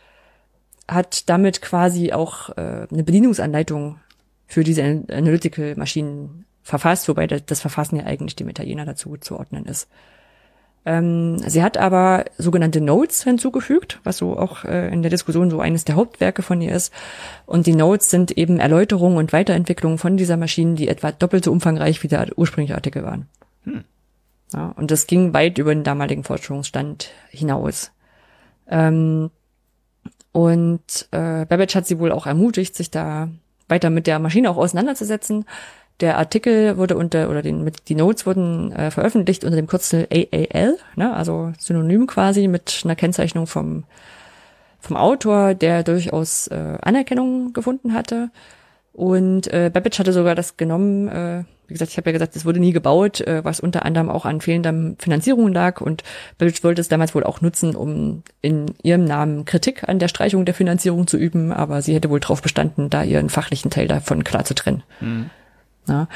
hat 0.88 1.28
damit 1.28 1.60
quasi 1.62 2.12
auch 2.12 2.50
äh, 2.56 2.86
eine 2.90 3.04
Bedienungsanleitung 3.04 4.00
für 4.46 4.64
diese 4.64 4.82
Analytical 4.82 5.76
Maschinen 5.76 6.46
verfasst, 6.62 7.08
wobei 7.08 7.26
das 7.26 7.60
Verfassen 7.60 7.96
ja 7.96 8.04
eigentlich 8.04 8.36
dem 8.36 8.48
Italiener 8.48 8.84
dazu 8.84 9.16
zu 9.16 9.38
ordnen 9.38 9.66
ist. 9.66 9.88
Ähm, 10.88 11.36
sie 11.46 11.62
hat 11.62 11.76
aber 11.76 12.24
sogenannte 12.38 12.80
Notes 12.80 13.22
hinzugefügt, 13.22 14.00
was 14.04 14.16
so 14.16 14.38
auch 14.38 14.64
äh, 14.64 14.88
in 14.88 15.02
der 15.02 15.10
Diskussion 15.10 15.50
so 15.50 15.60
eines 15.60 15.84
der 15.84 15.96
Hauptwerke 15.96 16.40
von 16.40 16.62
ihr 16.62 16.74
ist. 16.74 16.94
Und 17.44 17.66
die 17.66 17.74
Notes 17.74 18.08
sind 18.08 18.30
eben 18.30 18.58
Erläuterungen 18.58 19.18
und 19.18 19.34
Weiterentwicklungen 19.34 19.98
von 19.98 20.16
dieser 20.16 20.38
Maschine, 20.38 20.76
die 20.76 20.88
etwa 20.88 21.12
doppelt 21.12 21.44
so 21.44 21.52
umfangreich 21.52 22.02
wie 22.02 22.08
der 22.08 22.28
ursprüngliche 22.36 22.74
Artikel 22.74 23.02
waren. 23.02 23.26
Hm. 23.64 23.84
Ja, 24.54 24.72
und 24.78 24.90
das 24.90 25.06
ging 25.06 25.34
weit 25.34 25.58
über 25.58 25.74
den 25.74 25.84
damaligen 25.84 26.24
Forschungsstand 26.24 27.10
hinaus. 27.28 27.92
Ähm, 28.66 29.30
und 30.32 31.08
äh, 31.10 31.44
Babbage 31.44 31.74
hat 31.74 31.86
sie 31.86 31.98
wohl 31.98 32.12
auch 32.12 32.24
ermutigt, 32.24 32.74
sich 32.74 32.90
da 32.90 33.28
weiter 33.68 33.90
mit 33.90 34.06
der 34.06 34.18
Maschine 34.20 34.48
auch 34.48 34.56
auseinanderzusetzen 34.56 35.44
der 36.00 36.18
Artikel 36.18 36.76
wurde 36.76 36.96
unter, 36.96 37.28
oder 37.28 37.42
den, 37.42 37.64
mit, 37.64 37.88
die 37.88 37.94
Notes 37.94 38.26
wurden 38.26 38.72
äh, 38.72 38.90
veröffentlicht 38.90 39.44
unter 39.44 39.56
dem 39.56 39.66
Kürzel 39.66 40.06
AAL, 40.12 40.76
ne, 40.96 41.14
also 41.14 41.52
synonym 41.58 42.06
quasi 42.06 42.46
mit 42.46 42.82
einer 42.84 42.94
Kennzeichnung 42.94 43.46
vom, 43.46 43.84
vom 44.80 44.96
Autor, 44.96 45.54
der 45.54 45.82
durchaus 45.82 46.46
äh, 46.48 46.78
Anerkennung 46.82 47.52
gefunden 47.52 47.94
hatte. 47.94 48.30
Und 48.92 49.52
äh, 49.52 49.70
Babbage 49.72 49.98
hatte 49.98 50.12
sogar 50.12 50.34
das 50.34 50.56
genommen, 50.56 51.08
äh, 51.08 51.44
wie 51.68 51.74
gesagt, 51.74 51.90
ich 51.92 51.98
habe 51.98 52.10
ja 52.10 52.14
gesagt, 52.14 52.34
es 52.34 52.44
wurde 52.44 52.58
nie 52.58 52.72
gebaut, 52.72 53.20
äh, 53.20 53.44
was 53.44 53.60
unter 53.60 53.84
anderem 53.84 54.08
auch 54.08 54.24
an 54.24 54.40
fehlender 54.40 54.96
Finanzierung 54.98 55.52
lag. 55.52 55.80
Und 55.80 56.02
Babbage 56.38 56.64
wollte 56.64 56.80
es 56.80 56.88
damals 56.88 57.14
wohl 57.14 57.24
auch 57.24 57.40
nutzen, 57.40 57.76
um 57.76 58.22
in 58.40 58.66
ihrem 58.82 59.04
Namen 59.04 59.44
Kritik 59.44 59.88
an 59.88 59.98
der 59.98 60.08
Streichung 60.08 60.44
der 60.44 60.54
Finanzierung 60.54 61.06
zu 61.06 61.16
üben, 61.16 61.52
aber 61.52 61.82
sie 61.82 61.94
hätte 61.94 62.10
wohl 62.10 62.20
darauf 62.20 62.42
bestanden, 62.42 62.90
da 62.90 63.02
ihren 63.02 63.30
fachlichen 63.30 63.70
Teil 63.70 63.88
davon 63.88 64.24
klar 64.24 64.44
zu 64.44 64.54
trennen. 64.54 64.82
Mhm. 65.00 65.30
Ja. 65.88 66.08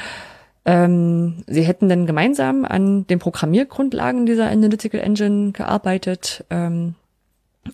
Ähm, 0.65 1.43
sie 1.47 1.63
hätten 1.63 1.89
dann 1.89 2.05
gemeinsam 2.05 2.63
an 2.63 3.05
den 3.07 3.19
Programmiergrundlagen 3.19 4.25
dieser 4.25 4.49
Analytical 4.49 5.01
Engine 5.01 5.51
gearbeitet. 5.51 6.45
Ähm, 6.49 6.95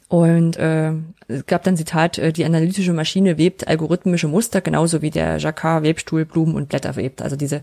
und 0.07 0.57
äh, 0.57 0.93
es 1.27 1.45
gab 1.45 1.63
dann 1.63 1.77
Zitat, 1.77 2.17
äh, 2.17 2.31
die 2.31 2.45
analytische 2.45 2.93
Maschine 2.93 3.37
webt 3.37 3.67
algorithmische 3.67 4.27
Muster, 4.27 4.61
genauso 4.61 5.01
wie 5.01 5.11
der 5.11 5.37
Jacquard 5.37 5.83
Webstuhl 5.83 6.25
Blumen 6.25 6.55
und 6.55 6.69
Blätter 6.69 6.95
webt. 6.95 7.21
Also 7.21 7.35
diese 7.35 7.61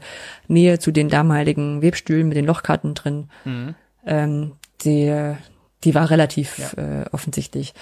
Nähe 0.49 0.79
zu 0.79 0.93
den 0.93 1.09
damaligen 1.09 1.83
Webstühlen 1.83 2.29
mit 2.29 2.37
den 2.37 2.47
Lochkarten 2.47 2.95
drin, 2.95 3.29
mhm. 3.45 3.75
ähm, 4.07 4.53
die, 4.85 5.35
die 5.85 5.95
war 5.95 6.11
relativ 6.11 6.59
ja. 6.77 7.03
äh, 7.03 7.05
offensichtlich. 7.11 7.75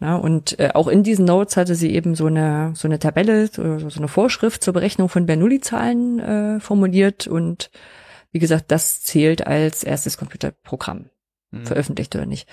Ja, 0.00 0.16
und 0.16 0.58
äh, 0.58 0.70
auch 0.72 0.88
in 0.88 1.02
diesen 1.02 1.26
Notes 1.26 1.58
hatte 1.58 1.74
sie 1.74 1.92
eben 1.94 2.14
so 2.14 2.26
eine 2.26 2.72
so 2.74 2.88
eine 2.88 2.98
Tabelle, 2.98 3.48
so, 3.48 3.78
so 3.90 3.98
eine 3.98 4.08
Vorschrift 4.08 4.64
zur 4.64 4.72
Berechnung 4.72 5.10
von 5.10 5.26
Bernoulli-Zahlen 5.26 6.18
äh, 6.20 6.60
formuliert 6.60 7.26
und 7.26 7.70
wie 8.32 8.38
gesagt, 8.38 8.70
das 8.70 9.02
zählt 9.02 9.46
als 9.46 9.84
erstes 9.84 10.16
Computerprogramm, 10.16 11.10
mhm. 11.50 11.66
veröffentlicht 11.66 12.14
oder 12.14 12.24
nicht. 12.24 12.48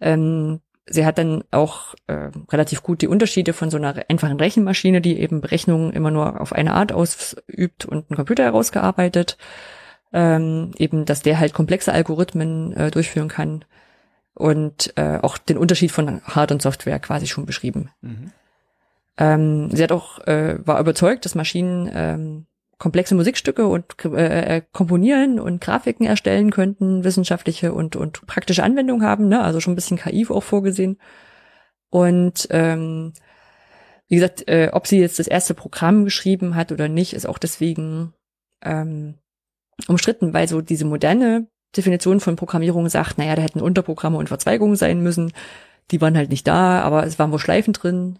Ähm, 0.00 0.60
sie 0.86 1.04
hat 1.04 1.18
dann 1.18 1.42
auch 1.50 1.94
äh, 2.06 2.30
relativ 2.52 2.82
gut 2.84 3.02
die 3.02 3.08
Unterschiede 3.08 3.54
von 3.54 3.70
so 3.70 3.76
einer 3.76 4.04
einfachen 4.08 4.38
Rechenmaschine, 4.38 5.00
die 5.00 5.18
eben 5.18 5.40
Berechnungen 5.40 5.92
immer 5.92 6.12
nur 6.12 6.40
auf 6.40 6.52
eine 6.52 6.74
Art 6.74 6.92
ausübt 6.92 7.86
und 7.86 8.10
ein 8.10 8.16
Computer 8.16 8.44
herausgearbeitet. 8.44 9.36
Ähm, 10.12 10.70
eben, 10.78 11.06
dass 11.06 11.22
der 11.22 11.40
halt 11.40 11.54
komplexe 11.54 11.92
Algorithmen 11.92 12.72
äh, 12.76 12.90
durchführen 12.92 13.26
kann 13.26 13.64
und 14.34 14.92
äh, 14.96 15.18
auch 15.22 15.38
den 15.38 15.58
Unterschied 15.58 15.92
von 15.92 16.22
Hard- 16.24 16.52
und 16.52 16.62
Software 16.62 16.98
quasi 16.98 17.26
schon 17.26 17.46
beschrieben. 17.46 17.90
Mhm. 18.00 18.32
Ähm, 19.16 19.70
sie 19.70 19.82
hat 19.82 19.92
auch 19.92 20.18
äh, 20.26 20.58
war 20.66 20.80
überzeugt, 20.80 21.24
dass 21.24 21.36
Maschinen 21.36 21.90
ähm, 21.94 22.46
komplexe 22.78 23.14
Musikstücke 23.14 23.66
und 23.66 23.94
äh, 24.04 24.56
äh, 24.56 24.62
komponieren 24.72 25.38
und 25.38 25.60
Grafiken 25.60 26.06
erstellen 26.06 26.50
könnten, 26.50 27.04
wissenschaftliche 27.04 27.72
und, 27.72 27.96
und 27.96 28.26
praktische 28.26 28.64
Anwendungen 28.64 29.06
haben, 29.06 29.28
ne? 29.28 29.42
also 29.42 29.60
schon 29.60 29.72
ein 29.72 29.76
bisschen 29.76 29.98
KI 29.98 30.26
auch 30.28 30.42
vorgesehen. 30.42 30.98
Und 31.90 32.48
ähm, 32.50 33.12
wie 34.08 34.16
gesagt, 34.16 34.48
äh, 34.48 34.70
ob 34.72 34.86
sie 34.86 34.98
jetzt 34.98 35.18
das 35.18 35.28
erste 35.28 35.54
Programm 35.54 36.04
geschrieben 36.04 36.56
hat 36.56 36.72
oder 36.72 36.88
nicht, 36.88 37.14
ist 37.14 37.26
auch 37.26 37.38
deswegen 37.38 38.12
ähm, 38.62 39.14
umstritten, 39.88 40.34
weil 40.34 40.48
so 40.48 40.60
diese 40.60 40.84
moderne 40.84 41.46
Definition 41.76 42.20
von 42.20 42.36
Programmierung 42.36 42.88
sagt, 42.88 43.18
naja, 43.18 43.36
da 43.36 43.42
hätten 43.42 43.60
Unterprogramme 43.60 44.18
und 44.18 44.28
Verzweigungen 44.28 44.76
sein 44.76 45.02
müssen. 45.02 45.32
Die 45.90 46.00
waren 46.00 46.16
halt 46.16 46.30
nicht 46.30 46.46
da, 46.46 46.80
aber 46.82 47.04
es 47.06 47.18
waren 47.18 47.32
wohl 47.32 47.38
Schleifen 47.38 47.72
drin. 47.72 48.18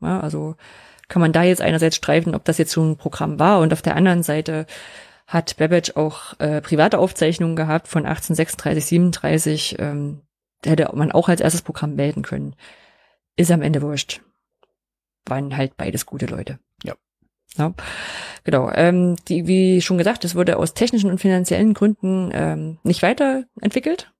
Ja, 0.00 0.20
also 0.20 0.56
kann 1.08 1.20
man 1.20 1.32
da 1.32 1.42
jetzt 1.42 1.60
einerseits 1.60 1.96
streiten, 1.96 2.34
ob 2.34 2.44
das 2.44 2.58
jetzt 2.58 2.72
so 2.72 2.82
ein 2.82 2.96
Programm 2.96 3.38
war 3.38 3.60
und 3.60 3.72
auf 3.72 3.82
der 3.82 3.96
anderen 3.96 4.22
Seite 4.22 4.66
hat 5.26 5.56
Babbage 5.56 5.96
auch 5.96 6.38
äh, 6.40 6.60
private 6.60 6.98
Aufzeichnungen 6.98 7.56
gehabt 7.56 7.88
von 7.88 8.06
1836, 8.06 8.84
37, 8.84 9.76
ähm, 9.78 10.22
hätte 10.64 10.90
man 10.94 11.12
auch 11.12 11.28
als 11.28 11.40
erstes 11.40 11.62
Programm 11.62 11.94
melden 11.94 12.22
können. 12.22 12.54
Ist 13.36 13.50
am 13.50 13.62
Ende 13.62 13.82
wurscht. 13.82 14.20
Waren 15.26 15.56
halt 15.56 15.76
beides 15.76 16.06
gute 16.06 16.26
Leute. 16.26 16.58
Ja. 16.82 16.94
Ja. 17.56 17.74
Genau. 18.44 18.70
Ähm, 18.74 19.16
die, 19.28 19.46
wie 19.46 19.80
schon 19.82 19.98
gesagt, 19.98 20.24
es 20.24 20.34
wurde 20.34 20.56
aus 20.56 20.74
technischen 20.74 21.10
und 21.10 21.20
finanziellen 21.20 21.74
Gründen 21.74 22.30
ähm, 22.32 22.78
nicht 22.82 23.02
weiterentwickelt. 23.02 24.12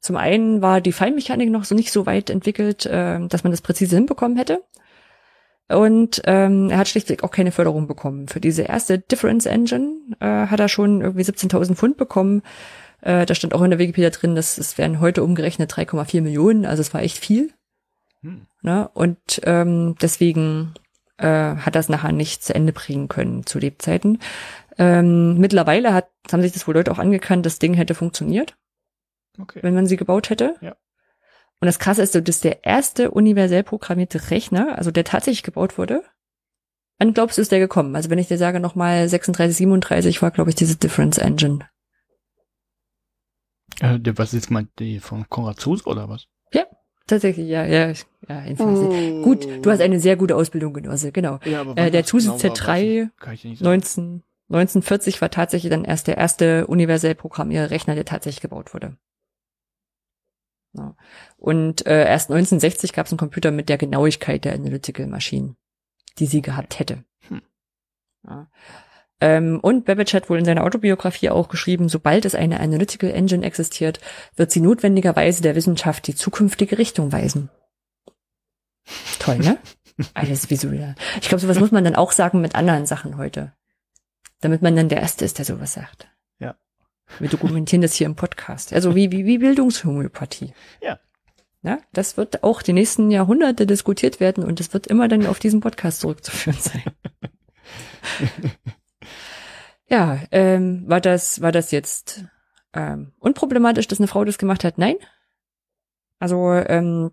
Zum 0.00 0.16
einen 0.16 0.60
war 0.60 0.80
die 0.80 0.92
Feinmechanik 0.92 1.50
noch 1.50 1.64
so 1.64 1.74
nicht 1.74 1.92
so 1.92 2.06
weit 2.06 2.28
entwickelt, 2.28 2.86
äh, 2.86 3.26
dass 3.28 3.44
man 3.44 3.52
das 3.52 3.62
präzise 3.62 3.96
hinbekommen 3.96 4.36
hätte. 4.36 4.62
Und 5.68 6.20
ähm, 6.26 6.68
er 6.70 6.78
hat 6.78 6.88
schlichtweg 6.88 7.24
auch 7.24 7.30
keine 7.30 7.52
Förderung 7.52 7.86
bekommen. 7.86 8.28
Für 8.28 8.40
diese 8.40 8.62
erste 8.62 8.98
Difference 8.98 9.46
Engine 9.46 9.94
äh, 10.20 10.26
hat 10.26 10.60
er 10.60 10.68
schon 10.68 11.00
irgendwie 11.00 11.22
17.000 11.22 11.74
Pfund 11.76 11.96
bekommen. 11.96 12.42
Äh, 13.00 13.24
da 13.26 13.34
stand 13.34 13.54
auch 13.54 13.62
in 13.62 13.70
der 13.70 13.78
Wikipedia 13.78 14.10
drin, 14.10 14.34
dass 14.34 14.58
es 14.58 14.76
wären 14.76 15.00
heute 15.00 15.22
umgerechnet 15.22 15.72
3,4 15.72 16.20
Millionen. 16.20 16.66
Also 16.66 16.82
es 16.82 16.92
war 16.92 17.02
echt 17.02 17.16
viel. 17.16 17.52
Hm. 18.22 18.46
Ne? 18.60 18.90
Und 18.92 19.40
ähm, 19.44 19.96
deswegen 20.02 20.74
äh, 21.22 21.56
hat 21.56 21.74
das 21.74 21.88
nachher 21.88 22.12
nicht 22.12 22.44
zu 22.44 22.54
Ende 22.54 22.72
bringen 22.72 23.08
können 23.08 23.46
zu 23.46 23.58
Lebzeiten. 23.58 24.18
Ähm, 24.78 25.38
mittlerweile 25.38 25.94
hat, 25.94 26.10
haben 26.30 26.42
sich 26.42 26.52
das 26.52 26.66
wohl 26.66 26.74
Leute 26.74 26.90
auch 26.90 26.98
angekannt, 26.98 27.46
das 27.46 27.58
Ding 27.58 27.74
hätte 27.74 27.94
funktioniert. 27.94 28.56
Okay. 29.38 29.60
Wenn 29.62 29.74
man 29.74 29.86
sie 29.86 29.96
gebaut 29.96 30.30
hätte. 30.30 30.56
Ja. 30.60 30.76
Und 31.60 31.66
das 31.66 31.78
Krasse 31.78 32.02
ist, 32.02 32.14
das 32.14 32.22
ist 32.26 32.44
der 32.44 32.64
erste 32.64 33.12
universell 33.12 33.62
programmierte 33.62 34.30
Rechner, 34.30 34.76
also 34.76 34.90
der 34.90 35.04
tatsächlich 35.04 35.44
gebaut 35.44 35.78
wurde. 35.78 36.02
Wann 36.98 37.14
glaubst 37.14 37.38
du, 37.38 37.42
ist 37.42 37.52
der 37.52 37.60
gekommen? 37.60 37.94
Also 37.96 38.10
wenn 38.10 38.18
ich 38.18 38.28
dir 38.28 38.38
sage 38.38 38.60
nochmal 38.60 39.08
36, 39.08 39.56
37 39.56 40.22
war, 40.22 40.30
glaube 40.30 40.50
ich, 40.50 40.56
diese 40.56 40.76
Difference 40.76 41.18
Engine. 41.18 41.68
Äh, 43.80 43.98
was 44.16 44.34
ist 44.34 44.50
mal 44.50 44.66
die 44.78 45.00
von 45.00 45.28
Konrad 45.28 45.60
Zuse 45.60 45.84
oder 45.84 46.08
was? 46.08 46.26
Tatsächlich, 47.06 47.48
ja, 47.48 47.64
ja, 47.64 47.92
ja, 48.28 48.44
oh. 48.58 49.22
Gut, 49.22 49.46
du 49.62 49.70
hast 49.70 49.80
eine 49.80 49.98
sehr 49.98 50.16
gute 50.16 50.36
Ausbildung 50.36 50.72
genossen, 50.72 51.12
genau. 51.12 51.38
Ja, 51.44 51.62
äh, 51.74 51.90
der 51.90 52.04
Zuse 52.04 52.28
genau 52.28 52.54
Z3 52.54 53.10
19, 53.60 54.22
1940 54.48 55.20
war 55.20 55.30
tatsächlich 55.30 55.70
dann 55.70 55.84
erst 55.84 56.06
der 56.06 56.18
erste 56.18 56.66
universell 56.66 57.14
programmierte 57.14 57.70
Rechner, 57.70 57.94
der 57.94 58.04
tatsächlich 58.04 58.42
gebaut 58.42 58.74
wurde. 58.74 58.96
Ja. 60.74 60.96
Und 61.36 61.86
äh, 61.86 62.06
erst 62.06 62.30
1960 62.30 62.92
gab 62.92 63.06
es 63.06 63.12
einen 63.12 63.18
Computer 63.18 63.50
mit 63.50 63.68
der 63.68 63.78
Genauigkeit 63.78 64.44
der 64.44 64.54
Analytical 64.54 65.06
Machine, 65.06 65.56
die 66.18 66.26
sie 66.26 66.42
gehabt 66.42 66.78
hätte. 66.78 67.04
Hm. 67.28 67.42
Ja. 68.26 68.48
Ähm, 69.22 69.60
und 69.60 69.84
Babbage 69.84 70.14
hat 70.14 70.28
wohl 70.28 70.38
in 70.38 70.44
seiner 70.44 70.64
Autobiografie 70.64 71.30
auch 71.30 71.48
geschrieben, 71.48 71.88
sobald 71.88 72.24
es 72.24 72.34
eine 72.34 72.60
Analytical 72.60 73.10
Engine 73.10 73.46
existiert, 73.46 74.00
wird 74.36 74.50
sie 74.50 74.60
notwendigerweise 74.60 75.42
der 75.42 75.54
Wissenschaft 75.54 76.06
die 76.06 76.14
zukünftige 76.14 76.76
Richtung 76.76 77.12
weisen. 77.12 77.48
Toll, 79.18 79.38
ne? 79.38 79.58
Alles 80.14 80.50
visuell. 80.50 80.96
Ich 81.20 81.28
glaube, 81.28 81.40
sowas 81.40 81.60
muss 81.60 81.70
man 81.70 81.84
dann 81.84 81.96
auch 81.96 82.12
sagen 82.12 82.40
mit 82.40 82.54
anderen 82.54 82.86
Sachen 82.86 83.16
heute. 83.16 83.52
Damit 84.40 84.60
man 84.60 84.74
dann 84.74 84.88
der 84.88 85.00
Erste 85.00 85.24
ist, 85.24 85.38
der 85.38 85.44
sowas 85.44 85.72
sagt. 85.72 86.08
Wir 87.18 87.28
dokumentieren 87.28 87.82
das 87.82 87.94
hier 87.94 88.06
im 88.06 88.16
Podcast. 88.16 88.72
Also 88.72 88.94
wie, 88.94 89.12
wie, 89.12 89.26
wie 89.26 89.38
Bildungshomöopathie. 89.38 90.54
Ja. 90.80 90.98
Ja, 91.64 91.78
das 91.92 92.16
wird 92.16 92.42
auch 92.42 92.60
die 92.60 92.72
nächsten 92.72 93.12
Jahrhunderte 93.12 93.66
diskutiert 93.66 94.18
werden 94.18 94.42
und 94.42 94.58
es 94.58 94.74
wird 94.74 94.88
immer 94.88 95.06
dann 95.06 95.26
auf 95.26 95.38
diesen 95.38 95.60
Podcast 95.60 96.00
zurückzuführen 96.00 96.58
sein. 96.58 96.82
ja, 99.92 100.18
ähm, 100.32 100.84
war 100.88 101.00
das, 101.00 101.40
war 101.40 101.52
das 101.52 101.70
jetzt 101.70 102.24
ähm, 102.72 103.12
unproblematisch, 103.20 103.86
dass 103.86 104.00
eine 104.00 104.08
Frau 104.08 104.24
das 104.24 104.38
gemacht 104.38 104.64
hat? 104.64 104.78
Nein. 104.78 104.96
Also 106.18 106.50
ähm, 106.52 107.12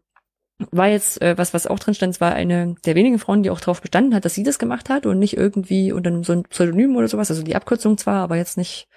war 0.71 0.87
jetzt 0.87 1.21
äh, 1.21 1.37
was, 1.37 1.53
was 1.53 1.67
auch 1.67 1.79
drin 1.79 1.93
stand, 1.93 2.15
es 2.15 2.21
war 2.21 2.33
eine 2.33 2.75
der 2.85 2.95
wenigen 2.95 3.19
Frauen, 3.19 3.43
die 3.43 3.49
auch 3.49 3.59
darauf 3.59 3.81
bestanden 3.81 4.15
hat, 4.15 4.25
dass 4.25 4.33
sie 4.33 4.43
das 4.43 4.59
gemacht 4.59 4.89
hat 4.89 5.05
und 5.05 5.19
nicht 5.19 5.37
irgendwie 5.37 5.91
unter 5.91 6.23
so 6.23 6.33
einem 6.33 6.43
Pseudonym 6.43 6.95
oder 6.95 7.07
sowas. 7.07 7.29
Also 7.29 7.43
die 7.43 7.55
Abkürzung 7.55 7.97
zwar, 7.97 8.23
aber 8.23 8.35
jetzt 8.35 8.57
nicht 8.57 8.87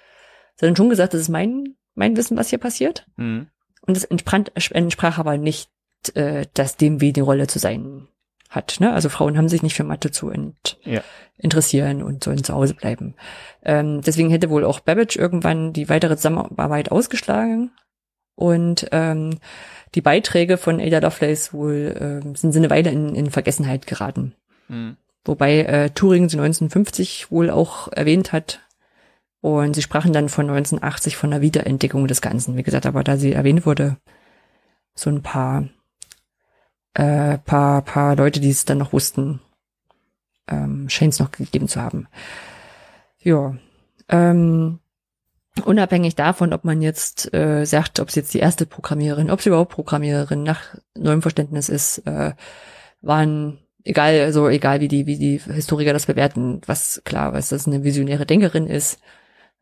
Sie 0.55 0.67
hat 0.67 0.77
schon 0.77 0.89
gesagt, 0.89 1.13
das 1.13 1.21
ist 1.21 1.29
mein, 1.29 1.75
mein 1.95 2.15
Wissen, 2.15 2.37
was 2.37 2.49
hier 2.49 2.59
passiert. 2.59 3.07
Mhm. 3.17 3.47
Und 3.81 3.97
es 3.97 4.03
entsprach, 4.03 4.43
entsprach 4.71 5.17
aber 5.17 5.37
nicht, 5.37 5.69
äh, 6.13 6.45
dass 6.53 6.77
dem 6.77 7.01
wie 7.01 7.13
die 7.13 7.21
Rolle 7.21 7.47
zu 7.47 7.59
sein 7.59 8.07
hat. 8.55 8.77
Ne? 8.79 8.93
Also 8.93 9.09
Frauen 9.09 9.37
haben 9.37 9.49
sich 9.49 9.63
nicht 9.63 9.75
für 9.75 9.83
Mathe 9.83 10.11
zu 10.11 10.29
ent 10.29 10.77
ja. 10.83 11.01
interessieren 11.37 12.03
und 12.03 12.23
sollen 12.23 12.43
zu 12.43 12.53
Hause 12.53 12.73
bleiben. 12.73 13.15
Ähm, 13.63 14.01
deswegen 14.01 14.29
hätte 14.29 14.49
wohl 14.49 14.65
auch 14.65 14.79
Babbage 14.79 15.17
irgendwann 15.17 15.73
die 15.73 15.89
weitere 15.89 16.15
Zusammenarbeit 16.15 16.91
ausgeschlagen. 16.91 17.71
Und 18.35 18.87
ähm, 18.91 19.39
die 19.95 20.01
Beiträge 20.01 20.57
von 20.57 20.79
Ada 20.79 20.99
Lovelace 20.99 21.53
wohl 21.53 21.95
ähm, 21.99 22.35
sind 22.35 22.55
eine 22.55 22.69
Weile 22.69 22.89
in, 22.89 23.13
in 23.13 23.29
Vergessenheit 23.29 23.85
geraten. 23.85 24.33
Mhm. 24.67 24.97
Wobei 25.25 25.61
äh, 25.61 25.89
Turing 25.91 26.29
sie 26.29 26.37
1950 26.37 27.31
wohl 27.31 27.49
auch 27.49 27.87
erwähnt 27.91 28.33
hat, 28.33 28.59
und 29.43 29.73
sie 29.73 29.81
sprachen 29.81 30.13
dann 30.13 30.29
von 30.29 30.49
1980 30.49 31.17
von 31.17 31.31
der 31.31 31.41
Wiederentdeckung 31.41 32.07
des 32.07 32.21
Ganzen. 32.21 32.55
Wie 32.55 32.63
gesagt, 32.63 32.85
aber 32.85 33.03
da 33.03 33.17
sie 33.17 33.33
erwähnt 33.33 33.65
wurde, 33.65 33.97
so 34.95 35.09
ein 35.09 35.21
paar, 35.21 35.67
äh, 36.93 37.37
paar, 37.39 37.81
paar 37.81 38.15
Leute, 38.15 38.39
die 38.39 38.49
es 38.49 38.65
dann 38.65 38.77
noch 38.77 38.93
wussten, 38.93 39.39
ähm, 40.47 40.89
scheint 40.89 41.13
es 41.13 41.19
noch 41.19 41.31
gegeben 41.31 41.67
zu 41.67 41.81
haben. 41.81 42.07
Ja. 43.19 43.55
Ähm, 44.09 44.79
unabhängig 45.63 46.15
davon, 46.15 46.53
ob 46.53 46.65
man 46.65 46.81
jetzt 46.81 47.33
äh, 47.33 47.65
sagt, 47.65 47.99
ob 47.99 48.11
sie 48.11 48.19
jetzt 48.19 48.33
die 48.33 48.39
erste 48.39 48.65
Programmiererin, 48.65 49.31
ob 49.31 49.41
sie 49.41 49.49
überhaupt 49.49 49.71
Programmiererin 49.71 50.43
nach 50.43 50.75
neuem 50.95 51.21
Verständnis 51.21 51.69
ist, 51.69 51.99
äh, 51.99 52.33
waren 53.01 53.59
egal, 53.83 54.21
also 54.21 54.49
egal 54.49 54.79
wie 54.81 54.87
die, 54.87 55.05
wie 55.05 55.17
die 55.17 55.39
Historiker 55.39 55.93
das 55.93 56.05
bewerten, 56.05 56.61
was 56.65 57.01
klar, 57.05 57.33
was 57.33 57.49
das 57.49 57.67
eine 57.67 57.83
visionäre 57.83 58.25
Denkerin 58.25 58.67
ist, 58.67 58.99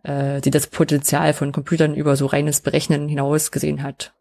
äh, 0.03 0.41
die 0.41 0.51
das 0.51 0.67
Potenzial 0.67 1.33
von 1.33 1.51
Computern 1.51 1.93
über 1.95 2.15
so 2.15 2.25
reines 2.25 2.61
Berechnen 2.61 3.07
hinaus 3.07 3.51
gesehen 3.51 3.83
hat. 3.83 4.13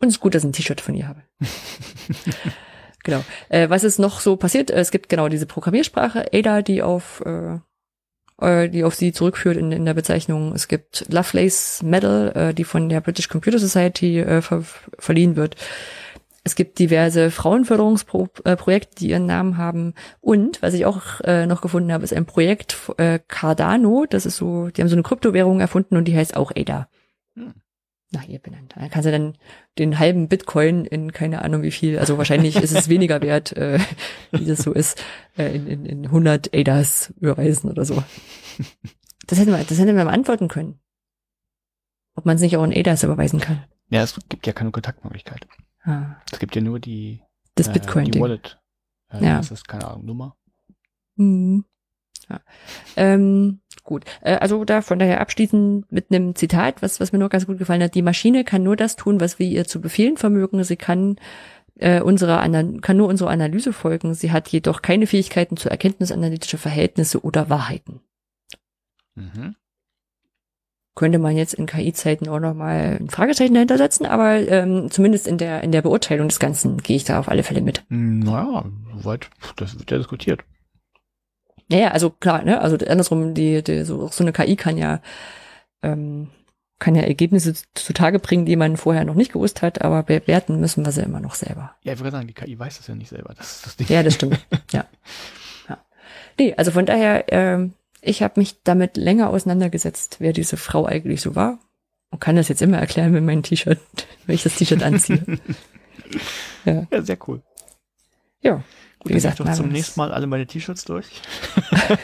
Und 0.00 0.08
es 0.08 0.14
ist 0.14 0.20
gut, 0.20 0.34
dass 0.34 0.42
ich 0.42 0.48
ein 0.48 0.52
T-Shirt 0.52 0.80
von 0.80 0.94
ihr 0.94 1.08
habe. 1.08 1.22
genau. 3.04 3.24
Äh, 3.48 3.68
was 3.68 3.84
ist 3.84 3.98
noch 3.98 4.20
so 4.20 4.36
passiert? 4.36 4.70
Es 4.70 4.90
gibt 4.90 5.08
genau 5.08 5.28
diese 5.28 5.46
Programmiersprache 5.46 6.26
Ada, 6.32 6.62
die 6.62 6.82
auf 6.82 7.22
äh, 7.26 7.58
äh, 8.40 8.68
die 8.68 8.84
auf 8.84 8.94
sie 8.94 9.12
zurückführt 9.12 9.56
in, 9.56 9.72
in 9.72 9.84
der 9.84 9.94
Bezeichnung. 9.94 10.52
Es 10.54 10.68
gibt 10.68 11.06
Lovelace 11.08 11.82
Medal, 11.82 12.32
äh, 12.34 12.54
die 12.54 12.64
von 12.64 12.88
der 12.88 13.00
British 13.00 13.28
Computer 13.28 13.58
Society 13.58 14.20
äh, 14.20 14.42
ver 14.42 14.62
verliehen 14.98 15.36
wird. 15.36 15.56
Es 16.44 16.54
gibt 16.54 16.78
diverse 16.78 17.30
Frauenförderungsprojekte, 17.30 18.94
die 18.98 19.10
ihren 19.10 19.26
Namen 19.26 19.58
haben. 19.58 19.94
Und, 20.20 20.62
was 20.62 20.72
ich 20.72 20.86
auch 20.86 21.20
äh, 21.24 21.46
noch 21.46 21.60
gefunden 21.60 21.92
habe, 21.92 22.04
ist 22.04 22.14
ein 22.14 22.24
Projekt 22.24 22.76
äh, 22.96 23.18
Cardano. 23.28 24.06
Das 24.08 24.24
ist 24.24 24.36
so, 24.36 24.68
die 24.68 24.80
haben 24.80 24.88
so 24.88 24.94
eine 24.94 25.02
Kryptowährung 25.02 25.60
erfunden 25.60 25.96
und 25.96 26.06
die 26.06 26.16
heißt 26.16 26.36
auch 26.36 26.50
ADA. 26.56 26.88
Hm. 27.34 27.54
Nach 28.10 28.24
ihr 28.26 28.38
benannt. 28.38 28.72
Da 28.74 28.88
kannst 28.88 29.06
du 29.06 29.12
dann 29.12 29.36
den 29.78 29.98
halben 29.98 30.28
Bitcoin 30.28 30.86
in 30.86 31.12
keine 31.12 31.42
Ahnung 31.42 31.60
wie 31.62 31.70
viel, 31.70 31.98
also 31.98 32.16
wahrscheinlich 32.16 32.56
ist 32.56 32.72
es 32.72 32.88
weniger 32.88 33.20
wert, 33.20 33.52
äh, 33.56 33.78
wie 34.32 34.46
das 34.46 34.60
so 34.60 34.72
ist, 34.72 35.02
äh, 35.36 35.54
in, 35.54 35.66
in, 35.66 35.84
in 35.86 36.04
100 36.06 36.54
ADAs 36.54 37.12
überweisen 37.20 37.70
oder 37.70 37.84
so. 37.84 38.02
Das 39.26 39.38
hätten 39.38 39.50
wir, 39.50 39.58
das 39.62 39.78
hätten 39.78 39.94
wir 39.94 40.04
mal 40.04 40.08
antworten 40.14 40.48
können. 40.48 40.80
Ob 42.14 42.24
man 42.24 42.36
es 42.36 42.42
nicht 42.42 42.56
auch 42.56 42.64
in 42.64 42.72
ADAs 42.74 43.02
überweisen 43.02 43.40
kann. 43.40 43.62
Ja, 43.90 44.02
es 44.02 44.18
gibt 44.28 44.46
ja 44.46 44.52
keine 44.54 44.70
Kontaktmöglichkeit. 44.70 45.46
Ah, 45.82 46.16
Es 46.32 46.38
gibt 46.38 46.56
ja 46.56 46.62
nur 46.62 46.80
die, 46.80 47.20
das 47.56 47.68
äh, 47.68 47.72
die 47.72 47.78
Bitcoin-Ding. 47.78 48.22
Wallet. 48.22 48.58
Äh, 49.10 49.22
Ja. 49.24 49.36
Das 49.36 49.50
ist 49.50 49.68
keine 49.68 49.86
Ahnung, 49.86 50.06
Nummer. 50.06 50.36
Mhm. 51.16 51.64
Ja. 52.30 52.40
Ähm, 52.96 53.60
gut. 53.84 54.04
Äh, 54.20 54.34
also 54.34 54.64
da 54.64 54.82
von 54.82 54.98
daher 54.98 55.20
abschließend 55.20 55.90
mit 55.90 56.10
einem 56.10 56.34
Zitat, 56.34 56.82
was, 56.82 57.00
was 57.00 57.12
mir 57.12 57.18
nur 57.18 57.28
ganz 57.28 57.46
gut 57.46 57.58
gefallen 57.58 57.82
hat. 57.82 57.94
Die 57.94 58.02
Maschine 58.02 58.44
kann 58.44 58.62
nur 58.62 58.76
das 58.76 58.96
tun, 58.96 59.20
was 59.20 59.38
wir 59.38 59.46
ihr 59.46 59.66
zu 59.66 59.80
befehlen 59.80 60.16
vermögen. 60.16 60.62
Sie 60.64 60.76
kann 60.76 61.16
äh, 61.78 62.00
unsere 62.00 62.38
kann 62.80 62.96
nur 62.96 63.08
unserer 63.08 63.30
Analyse 63.30 63.72
folgen. 63.72 64.14
Sie 64.14 64.32
hat 64.32 64.48
jedoch 64.48 64.82
keine 64.82 65.06
Fähigkeiten 65.06 65.56
zu 65.56 65.70
erkenntnisanalytische 65.70 66.58
Verhältnisse 66.58 67.22
oder 67.22 67.48
Wahrheiten. 67.48 68.00
Mhm. 69.14 69.54
Könnte 70.94 71.20
man 71.20 71.36
jetzt 71.36 71.54
in 71.54 71.66
KI-Zeiten 71.66 72.28
auch 72.28 72.40
nochmal 72.40 72.98
ein 73.00 73.08
Fragezeichen 73.08 73.54
dahinter 73.54 73.78
setzen, 73.78 74.04
aber 74.04 74.36
ähm, 74.48 74.90
zumindest 74.90 75.28
in 75.28 75.38
der, 75.38 75.62
in 75.62 75.70
der 75.70 75.82
Beurteilung 75.82 76.26
des 76.26 76.40
Ganzen 76.40 76.78
gehe 76.78 76.96
ich 76.96 77.04
da 77.04 77.20
auf 77.20 77.28
alle 77.28 77.44
Fälle 77.44 77.60
mit. 77.60 77.84
Hm, 77.88 78.18
Naja, 78.18 78.64
soweit, 78.96 79.30
das 79.54 79.78
wird 79.78 79.88
ja 79.92 79.98
diskutiert. 79.98 80.42
Naja, 81.68 81.88
also 81.88 82.10
klar, 82.10 82.42
ne, 82.42 82.60
also 82.60 82.76
andersrum, 82.76 83.34
die, 83.34 83.62
die 83.62 83.84
so, 83.84 84.08
so 84.08 84.24
eine 84.24 84.32
KI 84.32 84.56
kann 84.56 84.78
ja, 84.78 85.00
ähm, 85.82 86.30
kann 86.78 86.94
ja 86.94 87.02
Ergebnisse 87.02 87.54
zutage 87.74 88.18
bringen, 88.18 88.46
die 88.46 88.56
man 88.56 88.76
vorher 88.76 89.04
noch 89.04 89.14
nicht 89.14 89.32
gewusst 89.32 89.62
hat, 89.62 89.82
aber 89.82 90.02
bewerten 90.02 90.60
müssen 90.60 90.84
wir 90.84 90.92
sie 90.92 91.02
immer 91.02 91.20
noch 91.20 91.34
selber. 91.34 91.74
Ja, 91.82 91.92
ich 91.92 91.98
würde 91.98 92.12
sagen, 92.12 92.26
die 92.26 92.34
KI 92.34 92.58
weiß 92.58 92.78
das 92.78 92.86
ja 92.86 92.94
nicht 92.94 93.10
selber. 93.10 93.34
Das 93.36 93.56
ist 93.56 93.66
das 93.66 93.76
Ding. 93.76 93.86
Ja, 93.88 94.02
das 94.02 94.14
stimmt. 94.14 94.38
ja. 94.72 94.86
ja. 95.68 95.78
Nee, 96.38 96.54
also 96.56 96.70
von 96.70 96.86
daher, 96.86 97.24
ähm, 97.28 97.74
ich 98.00 98.22
habe 98.22 98.40
mich 98.40 98.62
damit 98.62 98.96
länger 98.96 99.28
auseinandergesetzt, 99.28 100.16
wer 100.20 100.32
diese 100.32 100.56
Frau 100.56 100.86
eigentlich 100.86 101.20
so 101.20 101.34
war. 101.34 101.58
Und 102.10 102.20
kann 102.20 102.36
das 102.36 102.48
jetzt 102.48 102.62
immer 102.62 102.78
erklären 102.78 103.12
mit 103.12 103.24
meinem 103.24 103.42
T-Shirt, 103.42 103.78
wenn 104.26 104.34
ich 104.34 104.42
das 104.42 104.54
T-Shirt 104.54 104.82
anziehe. 104.82 105.22
ja. 106.64 106.86
Ja, 106.90 107.02
sehr 107.02 107.18
cool. 107.28 107.42
ja. 108.40 108.62
Gut, 109.00 109.10
Wie 109.10 109.14
gesagt, 109.14 109.38
gesagt, 109.38 109.50
doch 109.50 109.56
zum 109.56 109.70
nächsten 109.70 110.00
Mal 110.00 110.12
alle 110.12 110.26
meine 110.26 110.46
T-Shirts 110.46 110.84
durch. 110.84 111.06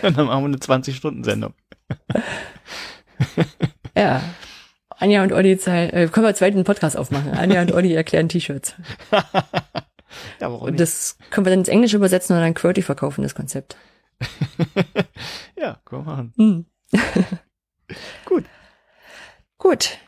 Und 0.03 0.17
dann 0.17 0.27
machen 0.27 0.43
wir 0.43 0.47
eine 0.47 0.57
20-Stunden-Sendung. 0.59 1.55
Ja. 3.97 4.21
Anja 4.91 5.23
und 5.23 5.33
Olli 5.33 5.57
zeigen, 5.57 5.97
äh, 5.97 6.09
können 6.09 6.25
wir 6.25 6.29
einen 6.29 6.37
zweiten 6.37 6.65
Podcast 6.65 6.97
aufmachen. 6.97 7.31
Anja 7.31 7.63
und 7.63 7.73
Olli 7.73 7.95
erklären 7.95 8.29
T-Shirts. 8.29 8.75
Ja, 10.41 10.51
warum 10.51 10.63
Und 10.63 10.73
nicht? 10.73 10.81
das 10.81 11.17
können 11.31 11.47
wir 11.47 11.51
dann 11.51 11.61
ins 11.61 11.69
Englische 11.69 11.97
übersetzen 11.97 12.35
und 12.35 12.43
dann 12.43 12.55
QWERTY 12.55 12.83
verkaufen, 12.83 13.23
das 13.23 13.37
Konzept. 13.37 13.77
ja, 15.57 15.79
können 15.85 16.05
wir 16.05 16.13
machen. 16.13 16.33
Hm. 16.37 16.67
Gut. 18.25 18.45
Gut. 19.59 19.99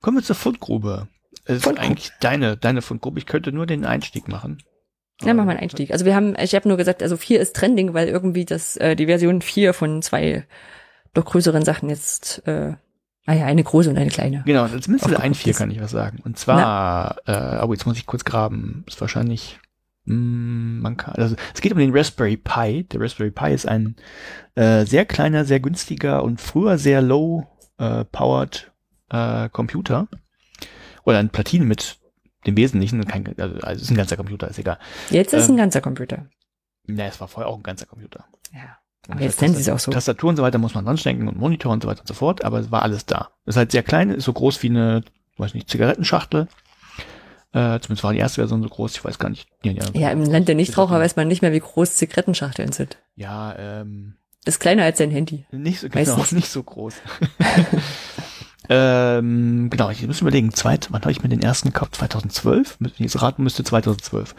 Kommen 0.00 0.18
wir 0.18 0.24
zur 0.24 0.36
Fundgrube. 0.36 1.08
Es 1.44 1.58
ist 1.58 1.78
eigentlich 1.78 2.10
deine, 2.20 2.56
deine 2.56 2.82
Fundgrube. 2.82 3.18
Ich 3.18 3.26
könnte 3.26 3.52
nur 3.52 3.66
den 3.66 3.84
Einstieg 3.84 4.28
machen. 4.28 4.62
Dann 5.20 5.36
machen 5.36 5.46
wir 5.46 5.52
einen 5.52 5.60
Einstieg. 5.60 5.92
Also 5.92 6.04
wir 6.04 6.14
haben, 6.14 6.34
ich 6.38 6.54
habe 6.54 6.68
nur 6.68 6.76
gesagt, 6.76 7.02
also 7.02 7.16
4 7.16 7.40
ist 7.40 7.54
Trending, 7.56 7.94
weil 7.94 8.08
irgendwie 8.08 8.44
das, 8.44 8.76
äh, 8.76 8.96
die 8.96 9.06
Version 9.06 9.42
4 9.42 9.72
von 9.72 10.02
zwei 10.02 10.44
doch 11.12 11.24
größeren 11.24 11.64
Sachen 11.64 11.88
jetzt, 11.88 12.46
äh, 12.46 12.72
naja, 13.26 13.46
eine 13.46 13.62
große 13.62 13.88
und 13.88 13.96
eine 13.96 14.10
kleine. 14.10 14.42
Genau, 14.44 14.66
zumindest 14.66 15.04
zu 15.04 15.10
der 15.10 15.18
Aufgeguckt 15.18 15.24
ein 15.24 15.34
4 15.34 15.50
ist. 15.52 15.58
kann 15.58 15.70
ich 15.70 15.80
was 15.80 15.92
sagen. 15.92 16.18
Und 16.24 16.38
zwar, 16.38 17.16
äh, 17.26 17.64
oh, 17.64 17.72
jetzt 17.72 17.86
muss 17.86 17.96
ich 17.96 18.06
kurz 18.06 18.24
graben. 18.24 18.84
Ist 18.88 19.00
wahrscheinlich, 19.00 19.60
mh, 20.04 20.82
man 20.82 20.96
kann, 20.96 21.14
also 21.14 21.36
es 21.54 21.60
geht 21.60 21.72
um 21.72 21.78
den 21.78 21.96
Raspberry 21.96 22.36
Pi. 22.36 22.84
Der 22.84 23.00
Raspberry 23.00 23.30
Pi 23.30 23.54
ist 23.54 23.66
ein 23.68 23.96
äh, 24.56 24.84
sehr 24.84 25.06
kleiner, 25.06 25.44
sehr 25.44 25.60
günstiger 25.60 26.22
und 26.24 26.40
früher 26.40 26.76
sehr 26.76 27.00
low 27.00 27.46
äh, 27.78 28.04
powered 28.04 28.72
äh, 29.10 29.48
Computer. 29.50 30.08
Oder 31.04 31.18
ein 31.18 31.30
Platine 31.30 31.64
mit 31.64 31.98
dem 32.46 32.56
Wesentlichen, 32.56 33.04
kein, 33.06 33.26
also, 33.38 33.54
also 33.60 33.76
es 33.76 33.82
ist 33.82 33.90
ein 33.90 33.96
ganzer 33.96 34.16
Computer, 34.16 34.48
ist 34.48 34.58
egal. 34.58 34.78
Jetzt 35.10 35.32
ist 35.32 35.48
Ähm, 35.48 35.54
ein 35.54 35.58
ganzer 35.58 35.80
Computer. 35.80 36.26
Ne, 36.86 37.06
es 37.08 37.20
war 37.20 37.28
vorher 37.28 37.48
auch 37.50 37.56
ein 37.56 37.62
ganzer 37.62 37.86
Computer. 37.86 38.24
Ja. 38.52 38.78
Aber 39.08 39.20
jetzt 39.20 39.40
nennen 39.42 39.54
sie 39.54 39.60
es 39.62 39.68
auch 39.68 39.78
so. 39.78 39.90
Tastatur 39.90 40.30
und 40.30 40.36
so 40.36 40.42
weiter 40.42 40.58
muss 40.58 40.74
man 40.74 40.84
dran 40.86 40.96
stecken 40.96 41.28
und 41.28 41.38
Monitor 41.38 41.72
und 41.72 41.82
so 41.82 41.88
weiter 41.88 42.00
und 42.00 42.08
so 42.08 42.14
fort, 42.14 42.42
aber 42.44 42.58
es 42.60 42.70
war 42.70 42.82
alles 42.82 43.04
da. 43.06 43.30
Ist 43.44 43.56
halt 43.56 43.70
sehr 43.72 43.82
klein, 43.82 44.10
ist 44.10 44.24
so 44.24 44.32
groß 44.32 44.62
wie 44.62 44.68
eine, 44.70 45.02
weiß 45.36 45.52
nicht, 45.54 45.68
Zigarettenschachtel. 45.68 46.48
Äh, 47.52 47.78
zumindest 47.80 48.02
war 48.02 48.12
die 48.12 48.18
erste 48.18 48.40
Version 48.40 48.62
so 48.62 48.68
groß, 48.68 48.96
ich 48.96 49.04
weiß 49.04 49.18
gar 49.18 49.28
nicht. 49.28 49.46
Ja, 49.62 49.72
ja, 49.72 49.84
Ja, 49.92 50.10
im 50.10 50.24
Land 50.24 50.48
der 50.48 50.54
Nichtraucher 50.54 50.98
weiß 50.98 51.16
man 51.16 51.28
nicht 51.28 51.42
mehr, 51.42 51.52
wie 51.52 51.60
groß 51.60 51.96
Zigarettenschachteln 51.96 52.72
sind. 52.72 52.98
ja 53.14 53.54
ähm, 53.58 54.16
Das 54.44 54.54
ist 54.54 54.58
kleiner 54.60 54.84
als 54.84 54.98
dein 54.98 55.10
Handy. 55.10 55.46
nicht 55.52 55.80
so, 55.80 55.88
genau, 55.88 56.16
Meistens. 56.16 56.32
nicht 56.38 56.48
so 56.48 56.62
groß. 56.62 56.94
ähm, 58.68 59.68
genau, 59.68 59.90
ich 59.90 60.06
muss 60.06 60.22
überlegen, 60.22 60.52
zweit, 60.52 60.88
wann 60.90 61.02
habe 61.02 61.12
ich 61.12 61.22
mir 61.22 61.28
den 61.28 61.42
ersten 61.42 61.68
gekauft? 61.68 61.96
2012? 61.96 62.76
Wenn 62.78 62.92
ich 62.92 62.98
jetzt 62.98 63.20
raten 63.20 63.42
müsste, 63.42 63.62
2012. 63.62 64.34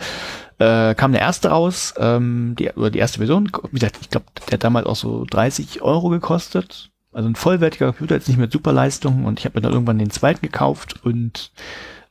Äh, 0.58 0.96
kam 0.96 1.12
der 1.12 1.22
erste 1.22 1.50
raus, 1.50 1.94
ähm, 1.98 2.56
die, 2.58 2.72
oder 2.72 2.90
die 2.90 3.00
erste 3.00 3.20
Version, 3.20 3.52
wie 3.72 3.80
gesagt, 3.80 3.98
ich 4.02 4.10
glaube, 4.10 4.26
der 4.48 4.54
hat 4.54 4.64
damals 4.64 4.88
auch 4.88 4.96
so 4.96 5.26
30 5.26 5.82
Euro 5.82 6.10
gekostet. 6.10 6.92
Also 7.12 7.30
ein 7.30 7.36
vollwertiger 7.36 7.88
Computer, 7.88 8.16
jetzt 8.16 8.28
nicht 8.28 8.38
mit 8.38 8.52
Superleistung 8.52 9.26
und 9.26 9.40
ich 9.40 9.46
habe 9.46 9.58
mir 9.58 9.62
dann 9.62 9.74
irgendwann 9.74 10.00
den 10.00 10.10
zweiten 10.10 10.42
gekauft 10.42 11.06
und 11.06 11.52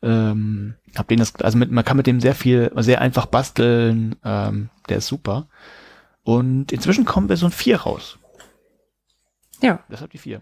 ähm, 0.03 0.77
hab 0.97 1.09
den 1.09 1.19
das, 1.19 1.35
also 1.37 1.59
mit, 1.59 1.71
man 1.71 1.85
kann 1.85 1.97
mit 1.97 2.07
dem 2.07 2.21
sehr 2.21 2.35
viel, 2.35 2.71
sehr 2.77 3.01
einfach 3.01 3.27
basteln, 3.27 4.17
ähm, 4.25 4.71
der 4.89 4.99
ist 4.99 5.09
super. 5.09 5.49
Und 6.23 6.73
inzwischen 6.73 7.05
kommt 7.05 7.27
Version 7.27 7.51
4 7.51 7.83
raus. 7.83 8.19
Ja. 9.61 9.81
Deshalb 9.91 10.11
die 10.11 10.19
4. 10.19 10.41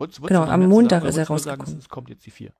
Wolltest- 0.00 0.20
wolltest 0.20 0.40
Genau, 0.40 0.50
am 0.50 0.66
Montag 0.66 1.02
sagen, 1.02 1.08
ist 1.08 1.16
er 1.16 1.28
nur 1.28 1.38
sagen, 1.38 1.60
rausgekommen. 1.60 1.78
Es 1.78 1.88
kommt 1.88 2.08
jetzt 2.10 2.26
die 2.26 2.30
4. 2.30 2.52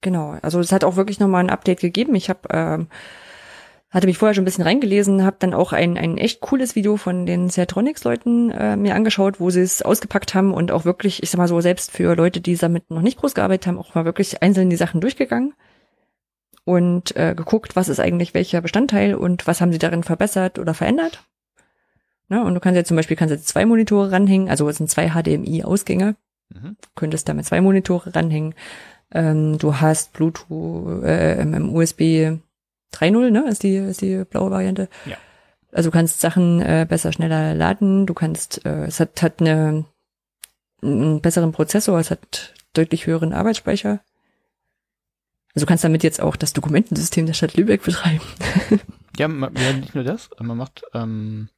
Genau, 0.00 0.36
also 0.42 0.60
es 0.60 0.72
hat 0.72 0.84
auch 0.84 0.96
wirklich 0.96 1.20
nochmal 1.20 1.44
ein 1.44 1.50
Update 1.50 1.80
gegeben. 1.80 2.14
Ich 2.14 2.28
habe 2.28 2.40
ähm, 2.50 2.88
hatte 3.90 4.06
mich 4.08 4.18
vorher 4.18 4.34
schon 4.34 4.42
ein 4.42 4.44
bisschen 4.44 4.64
reingelesen, 4.64 5.24
habe 5.24 5.36
dann 5.38 5.54
auch 5.54 5.72
ein, 5.72 5.96
ein 5.96 6.18
echt 6.18 6.40
cooles 6.40 6.74
Video 6.74 6.96
von 6.96 7.26
den 7.26 7.48
Sertronics-Leuten 7.48 8.50
äh, 8.50 8.76
mir 8.76 8.96
angeschaut, 8.96 9.38
wo 9.38 9.50
sie 9.50 9.60
es 9.60 9.82
ausgepackt 9.82 10.34
haben 10.34 10.52
und 10.52 10.72
auch 10.72 10.84
wirklich, 10.84 11.22
ich 11.22 11.30
sag 11.30 11.38
mal 11.38 11.46
so, 11.46 11.60
selbst 11.60 11.92
für 11.92 12.16
Leute, 12.16 12.40
die 12.40 12.56
damit 12.56 12.90
noch 12.90 13.02
nicht 13.02 13.18
groß 13.18 13.34
gearbeitet 13.34 13.68
haben, 13.68 13.78
auch 13.78 13.94
mal 13.94 14.04
wirklich 14.04 14.42
einzeln 14.42 14.68
die 14.68 14.74
Sachen 14.76 15.00
durchgegangen 15.00 15.54
und 16.64 17.14
äh, 17.16 17.34
geguckt, 17.36 17.76
was 17.76 17.88
ist 17.88 18.00
eigentlich 18.00 18.34
welcher 18.34 18.60
Bestandteil 18.60 19.14
und 19.14 19.46
was 19.46 19.60
haben 19.60 19.70
sie 19.72 19.78
darin 19.78 20.02
verbessert 20.02 20.58
oder 20.58 20.74
verändert. 20.74 21.22
Ne? 22.28 22.42
Und 22.44 22.54
du 22.54 22.60
kannst 22.60 22.76
jetzt 22.76 22.88
zum 22.88 22.96
Beispiel 22.96 23.16
kannst 23.16 23.32
jetzt 23.32 23.48
zwei 23.48 23.66
Monitore 23.66 24.10
ranhängen, 24.12 24.48
also 24.48 24.68
es 24.68 24.76
sind 24.78 24.90
zwei 24.90 25.10
HDMI-Ausgänge, 25.10 26.16
Mhm. 26.50 26.76
könntest 26.94 27.28
damit 27.28 27.46
zwei 27.46 27.60
Monitore 27.60 28.14
ranhängen. 28.14 28.54
Ähm, 29.10 29.58
du 29.58 29.80
hast 29.80 30.12
Bluetooth, 30.12 31.02
äh, 31.02 31.40
im 31.40 31.74
USB 31.74 32.32
3.0, 32.92 33.30
ne, 33.30 33.48
ist 33.48 33.62
die, 33.62 33.76
ist 33.76 34.02
die 34.02 34.24
blaue 34.24 34.50
Variante. 34.50 34.88
Ja. 35.06 35.16
Also 35.72 35.90
du 35.90 35.92
kannst 35.94 36.20
Sachen 36.20 36.60
äh, 36.60 36.86
besser, 36.88 37.12
schneller 37.12 37.54
laden. 37.54 38.06
Du 38.06 38.14
kannst, 38.14 38.64
äh, 38.64 38.84
es 38.84 39.00
hat, 39.00 39.22
hat 39.22 39.40
eine, 39.40 39.84
einen 40.82 41.20
besseren 41.20 41.52
Prozessor, 41.52 41.98
es 41.98 42.10
hat 42.10 42.54
deutlich 42.74 43.06
höheren 43.06 43.32
Arbeitsspeicher. 43.32 44.00
Also 45.54 45.66
du 45.66 45.68
kannst 45.68 45.84
damit 45.84 46.02
jetzt 46.02 46.20
auch 46.20 46.36
das 46.36 46.52
Dokumentensystem 46.52 47.26
der 47.26 47.32
Stadt 47.34 47.56
Lübeck 47.56 47.82
betreiben. 47.82 48.20
Ja, 49.16 49.28
man, 49.28 49.54
ja, 49.54 49.72
nicht 49.72 49.94
nur 49.94 50.02
das, 50.04 50.28
man 50.40 50.56
macht, 50.56 50.82
ähm, 50.92 51.48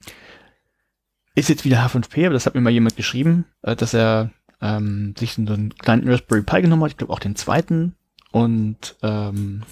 ist 1.37 1.49
jetzt 1.49 1.65
wieder 1.65 1.87
H5P, 1.87 2.27
aber 2.27 2.33
das 2.33 2.47
hat 2.47 2.55
mir 2.55 2.61
mal 2.61 2.71
jemand 2.71 2.97
geschrieben, 2.97 3.45
äh, 3.63 3.77
dass 3.77 3.95
er 3.95 4.31
ähm, 4.61 5.15
sich 5.17 5.35
so 5.35 5.43
einen 5.43 5.75
kleinen 5.77 6.09
Raspberry 6.09 6.43
Pi 6.43 6.63
genommen 6.63 6.83
hat, 6.83 6.91
ich 6.91 6.97
glaube 6.97 7.13
auch 7.13 7.21
den 7.21 7.37
zweiten. 7.37 7.95
Und 8.33 8.97
ähm, 9.03 9.63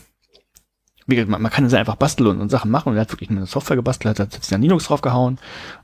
wie 1.06 1.16
gesagt, 1.16 1.30
man, 1.30 1.42
man 1.42 1.50
kann 1.50 1.64
es 1.64 1.74
einfach 1.74 1.96
basteln 1.96 2.28
und, 2.28 2.40
und 2.40 2.50
Sachen 2.50 2.70
machen. 2.70 2.90
Und 2.90 2.96
er 2.96 3.00
hat 3.00 3.12
wirklich 3.12 3.30
eine 3.30 3.46
Software 3.46 3.76
gebastelt, 3.76 4.20
hat 4.20 4.34
jetzt 4.34 4.52
dann 4.52 4.62
Linux 4.62 4.84
draufgehauen 4.84 5.38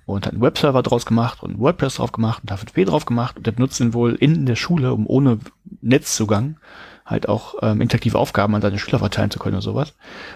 und 0.05 0.27
hat 0.27 0.35
einen 0.35 0.43
Webserver 0.43 0.82
draus 0.82 1.07
gemacht 1.07 1.43
und 1.43 1.59
WordPress 1.59 1.97
drauf 1.97 2.12
gemacht 2.12 2.43
und 2.43 2.52
H5P 2.52 2.85
drauf 2.85 3.07
gemacht. 3.07 3.39
Und 3.39 3.47
der 3.47 3.52
benutzt 3.52 3.81
ihn 3.81 3.94
wohl 3.94 4.15
in 4.15 4.47
der 4.47 4.57
Schule, 4.57 4.93
um 4.93 5.07
ohne 5.07 5.39
Netzzugang 5.81 6.59
halt 7.07 7.28
auch 7.28 7.55
ähm, 7.62 7.81
interaktive 7.81 8.19
Aufgaben 8.19 8.55
an 8.55 8.62
seine 8.62 8.78
Schüler 8.78 8.98
verteilen 8.98 9.31
zu 9.31 9.39
können 9.39 9.57
oder 9.57 9.62
sowas. 9.62 9.94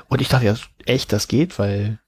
Und 0.09 0.21
ich 0.21 0.29
dachte 0.29 0.47
ja 0.47 0.55
echt, 0.87 1.13
das 1.13 1.29
geht, 1.29 1.59
weil 1.59 1.99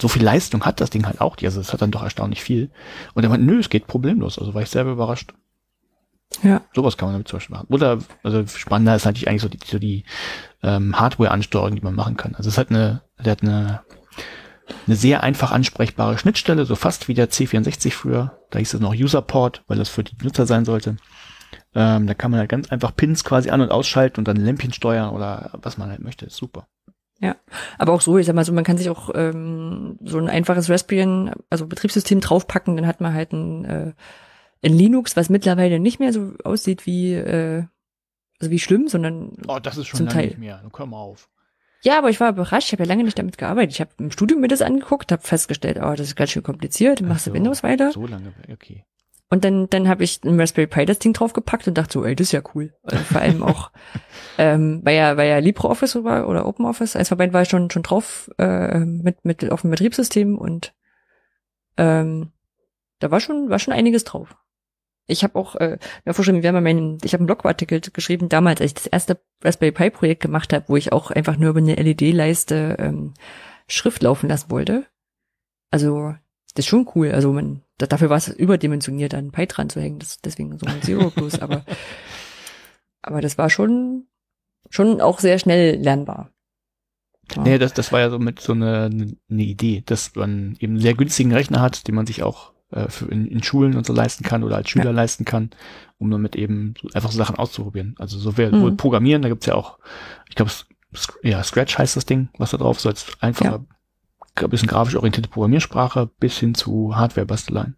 so 0.00 0.08
viel 0.08 0.22
Leistung 0.22 0.64
hat 0.64 0.80
das 0.80 0.90
Ding 0.90 1.06
halt 1.06 1.20
auch. 1.20 1.36
Also 1.42 1.60
es 1.60 1.72
hat 1.72 1.82
dann 1.82 1.90
doch 1.90 2.02
erstaunlich 2.02 2.42
viel. 2.42 2.70
Und 3.14 3.24
er 3.24 3.30
meinte, 3.30 3.46
nö, 3.46 3.58
es 3.58 3.68
geht 3.68 3.86
problemlos. 3.86 4.38
Also 4.38 4.54
war 4.54 4.62
ich 4.62 4.70
selber 4.70 4.92
überrascht. 4.92 5.32
Ja. 6.42 6.62
Sowas 6.74 6.96
kann 6.96 7.08
man 7.08 7.14
damit 7.14 7.28
zum 7.28 7.38
Beispiel 7.38 7.56
machen. 7.56 7.66
Oder, 7.70 7.98
also 8.22 8.46
spannender 8.46 8.94
ist 8.94 9.06
natürlich 9.06 9.28
eigentlich 9.28 9.42
so 9.42 9.48
die, 9.48 9.58
so 9.64 9.78
die 9.78 10.04
ähm, 10.62 10.98
Hardware-Ansteuerung, 10.98 11.74
die 11.74 11.82
man 11.82 11.94
machen 11.94 12.16
kann. 12.16 12.34
Also 12.34 12.48
es 12.48 12.58
hat 12.58 12.70
eine, 12.70 13.02
der 13.24 13.32
hat 13.32 13.42
eine, 13.42 13.80
eine 14.86 14.96
sehr 14.96 15.22
einfach 15.22 15.50
ansprechbare 15.50 16.18
Schnittstelle, 16.18 16.64
so 16.64 16.76
fast 16.76 17.08
wie 17.08 17.14
der 17.14 17.30
C64 17.30 17.90
früher. 17.92 18.38
Da 18.50 18.58
hieß 18.58 18.74
es 18.74 18.80
noch 18.80 18.94
User-Port, 18.94 19.64
weil 19.66 19.78
das 19.78 19.88
für 19.88 20.04
die 20.04 20.16
Nutzer 20.22 20.46
sein 20.46 20.64
sollte. 20.64 20.96
Ähm, 21.74 22.06
da 22.06 22.14
kann 22.14 22.30
man 22.30 22.40
halt 22.40 22.50
ganz 22.50 22.70
einfach 22.70 22.94
Pins 22.94 23.24
quasi 23.24 23.50
an- 23.50 23.60
und 23.60 23.70
ausschalten 23.70 24.20
und 24.20 24.28
dann 24.28 24.36
Lämpchen 24.36 24.72
steuern 24.72 25.10
oder 25.10 25.50
was 25.54 25.78
man 25.78 25.90
halt 25.90 26.00
möchte. 26.00 26.26
Ist 26.26 26.36
super. 26.36 26.68
Aber 27.78 27.92
auch 27.92 28.00
so, 28.00 28.18
ich 28.18 28.26
sag 28.26 28.34
mal 28.34 28.44
so, 28.44 28.52
man 28.52 28.64
kann 28.64 28.78
sich 28.78 28.90
auch 28.90 29.10
ähm, 29.14 29.98
so 30.04 30.18
ein 30.18 30.28
einfaches 30.28 30.70
Raspbian, 30.70 31.32
also 31.50 31.66
Betriebssystem 31.66 32.20
draufpacken, 32.20 32.76
dann 32.76 32.86
hat 32.86 33.00
man 33.00 33.12
halt 33.14 33.32
ein, 33.32 33.64
äh, 33.64 33.92
ein 34.64 34.72
Linux, 34.72 35.16
was 35.16 35.28
mittlerweile 35.28 35.78
nicht 35.80 35.98
mehr 36.00 36.12
so 36.12 36.32
aussieht 36.44 36.86
wie 36.86 37.14
äh, 37.14 37.64
also 38.40 38.50
wie 38.52 38.58
schlimm, 38.60 38.86
sondern 38.88 39.32
Oh, 39.48 39.58
das 39.58 39.76
ist 39.78 39.88
schon 39.88 39.96
Zum 39.98 40.06
lange 40.06 40.18
Teil. 40.18 40.26
nicht 40.28 40.38
mehr. 40.38 40.60
Nun 40.62 40.70
komm 40.70 40.94
auf. 40.94 41.28
ja, 41.82 41.98
aber 41.98 42.10
ich 42.10 42.20
war 42.20 42.30
überrascht. 42.30 42.68
Ich 42.68 42.72
habe 42.72 42.84
ja 42.84 42.88
lange 42.88 43.02
nicht 43.04 43.18
damit 43.18 43.36
gearbeitet. 43.36 43.72
Ich 43.74 43.80
habe 43.80 43.90
im 43.98 44.10
Studium 44.12 44.40
mir 44.40 44.48
das 44.48 44.62
angeguckt, 44.62 45.10
habe 45.10 45.22
festgestellt, 45.22 45.78
oh, 45.82 45.90
das 45.96 46.02
ist 46.08 46.16
ganz 46.16 46.30
schön 46.30 46.44
kompliziert. 46.44 47.00
Machst 47.02 47.26
du 47.26 47.30
so, 47.30 47.34
Windows 47.34 47.62
weiter? 47.64 47.90
So 47.90 48.06
lange, 48.06 48.32
okay. 48.52 48.84
Und 49.30 49.44
dann, 49.44 49.68
dann 49.68 49.88
habe 49.88 50.04
ich 50.04 50.24
ein 50.24 50.40
Raspberry 50.40 50.66
Pi 50.66 50.86
das 50.86 51.00
Ding 51.00 51.12
draufgepackt 51.12 51.68
und 51.68 51.76
dachte 51.76 51.92
so, 51.92 52.04
ey, 52.04 52.16
das 52.16 52.28
ist 52.28 52.32
ja 52.32 52.40
cool. 52.54 52.72
Also 52.82 53.04
vor 53.04 53.20
allem 53.20 53.42
auch, 53.42 53.70
ähm, 54.38 54.80
weil 54.84 54.96
ja, 54.96 55.16
weil 55.18 55.28
ja 55.28 55.38
LibreOffice 55.38 56.02
war 56.02 56.28
oder 56.28 56.46
OpenOffice, 56.46 56.96
von 57.06 57.18
beiden 57.18 57.34
war 57.34 57.42
ich 57.42 57.48
schon, 57.48 57.70
schon 57.70 57.82
drauf 57.82 58.30
äh, 58.38 58.78
mit, 58.78 59.24
mit 59.24 59.50
auf 59.50 59.62
dem 59.62 59.70
Betriebssystem 59.70 60.38
und 60.38 60.74
ähm, 61.76 62.32
da 63.00 63.10
war 63.10 63.20
schon, 63.20 63.50
war 63.50 63.58
schon 63.58 63.74
einiges 63.74 64.04
drauf. 64.04 64.34
Ich 65.06 65.24
habe 65.24 65.38
auch, 65.38 65.56
äh, 65.56 65.78
mir 66.04 66.14
vorstellen, 66.14 66.42
wir 66.42 66.52
haben 66.52 66.62
meinen, 66.62 66.98
ich 67.02 67.12
habe 67.12 67.20
einen 67.20 67.26
Blogartikel 67.26 67.80
geschrieben 67.80 68.28
damals, 68.28 68.60
als 68.60 68.70
ich 68.70 68.74
das 68.74 68.86
erste 68.86 69.20
Raspberry 69.42 69.72
Pi 69.72 69.90
Projekt 69.90 70.22
gemacht 70.22 70.52
habe, 70.52 70.64
wo 70.68 70.76
ich 70.76 70.92
auch 70.92 71.10
einfach 71.10 71.36
nur 71.36 71.50
über 71.50 71.60
eine 71.60 71.76
LED-Leiste 71.76 72.76
ähm, 72.78 73.14
Schrift 73.66 74.02
laufen 74.02 74.28
lassen 74.28 74.50
wollte. 74.50 74.86
Also 75.70 76.14
das 76.54 76.64
ist 76.64 76.68
schon 76.68 76.88
cool. 76.94 77.12
Also 77.12 77.32
man, 77.32 77.62
dafür 77.78 78.10
war 78.10 78.16
es 78.16 78.28
überdimensioniert, 78.28 79.14
einen 79.14 79.30
Pi 79.32 79.46
dran 79.46 79.70
zu 79.70 79.80
hängen. 79.80 79.98
Das, 79.98 80.18
deswegen 80.20 80.58
so 80.58 80.66
ein 80.66 80.82
Zero 80.82 81.10
Plus, 81.10 81.38
aber 81.40 81.64
aber 83.02 83.20
das 83.20 83.38
war 83.38 83.50
schon 83.50 84.06
schon 84.70 85.00
auch 85.00 85.18
sehr 85.20 85.38
schnell 85.38 85.76
lernbar. 85.76 86.30
Ja. 87.34 87.42
Nee, 87.42 87.58
das, 87.58 87.74
das 87.74 87.92
war 87.92 88.00
ja 88.00 88.10
so 88.10 88.18
mit 88.18 88.40
so 88.40 88.52
eine, 88.52 88.90
eine 89.30 89.42
Idee, 89.42 89.82
dass 89.84 90.14
man 90.14 90.56
eben 90.60 90.74
einen 90.74 90.80
sehr 90.82 90.94
günstigen 90.94 91.32
Rechner 91.32 91.60
hat, 91.60 91.86
den 91.86 91.94
man 91.94 92.06
sich 92.06 92.22
auch 92.22 92.52
äh, 92.70 92.88
für 92.88 93.06
in, 93.06 93.26
in 93.26 93.42
Schulen 93.42 93.76
und 93.76 93.86
so 93.86 93.92
leisten 93.92 94.24
kann 94.24 94.42
oder 94.42 94.56
als 94.56 94.70
Schüler 94.70 94.86
Ja. 94.86 94.90
leisten 94.92 95.24
kann, 95.26 95.50
um 95.98 96.10
damit 96.10 96.36
eben 96.36 96.74
so 96.80 96.88
einfach 96.94 97.10
so 97.10 97.18
Sachen 97.18 97.36
auszuprobieren. 97.36 97.94
Also 97.98 98.18
so 98.18 98.36
wer 98.38 98.50
Mhm. 98.52 98.60
wohl 98.60 98.72
Programmieren, 98.76 99.22
da 99.22 99.28
gibt's 99.28 99.46
ja 99.46 99.54
auch, 99.54 99.78
ich 100.28 100.36
glaube, 100.36 100.50
ja, 101.22 101.42
Scratch 101.44 101.76
heißt 101.76 101.96
das 101.96 102.06
Ding, 102.06 102.28
was 102.38 102.50
da 102.50 102.56
drauf 102.56 102.76
ist, 102.78 102.82
so 102.82 102.88
als 102.88 103.06
einfache, 103.20 103.54
ein 103.56 103.66
bisschen 104.46 104.68
grafisch 104.68 104.96
orientierte 104.96 105.28
Programmiersprache 105.28 106.08
bis 106.20 106.38
hin 106.38 106.54
zu 106.54 106.96
Hardware-Basteleien. 106.96 107.76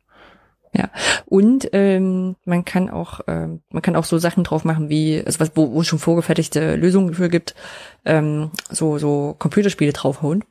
Und 1.31 1.69
ähm, 1.73 2.35
man 2.45 2.65
kann 2.65 2.91
auch 2.91 3.21
ähm, 3.29 3.63
man 3.71 3.83
kann 3.83 3.95
auch 3.95 4.05
so 4.05 4.19
Sachen 4.19 4.43
drauf 4.43 4.65
machen 4.65 4.89
wie 4.89 5.23
also 5.25 5.39
was 5.39 5.53
wo, 5.55 5.73
wo 5.73 5.81
es 5.81 5.87
schon 5.87 6.01
vorgefertigte 6.01 6.75
Lösungen 6.75 7.15
für 7.15 7.29
gibt, 7.29 7.55
ähm, 8.05 8.51
so 8.69 8.99
so 8.99 9.37
Computerspiele 9.39 9.93
draufhauen. 9.93 10.45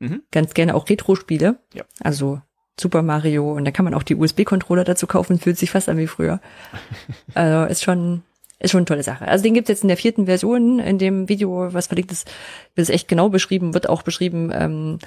Mhm. 0.00 0.22
Ganz 0.32 0.54
gerne 0.54 0.74
auch 0.74 0.88
Retro-Spiele. 0.88 1.58
Ja. 1.74 1.84
Also 2.00 2.40
Super 2.80 3.02
Mario 3.02 3.52
und 3.52 3.66
da 3.66 3.70
kann 3.70 3.84
man 3.84 3.92
auch 3.92 4.02
die 4.02 4.16
USB-Controller 4.16 4.84
dazu 4.84 5.06
kaufen, 5.06 5.38
fühlt 5.38 5.58
sich 5.58 5.70
fast 5.70 5.90
an 5.90 5.98
wie 5.98 6.06
früher. 6.06 6.40
also 7.34 7.70
ist 7.70 7.84
schon 7.84 8.22
ist 8.60 8.70
schon 8.70 8.78
eine 8.78 8.86
tolle 8.86 9.02
Sache. 9.02 9.28
Also 9.28 9.42
den 9.42 9.52
gibt's 9.52 9.68
jetzt 9.68 9.82
in 9.82 9.88
der 9.88 9.98
vierten 9.98 10.24
Version, 10.24 10.78
in 10.78 10.98
dem 10.98 11.28
Video, 11.28 11.74
was 11.74 11.88
verlinkt 11.88 12.12
ist, 12.12 12.30
wird 12.74 12.88
es 12.88 12.94
echt 12.94 13.08
genau 13.08 13.28
beschrieben, 13.28 13.74
wird 13.74 13.90
auch 13.90 14.02
beschrieben, 14.02 14.50
ähm, 14.54 14.98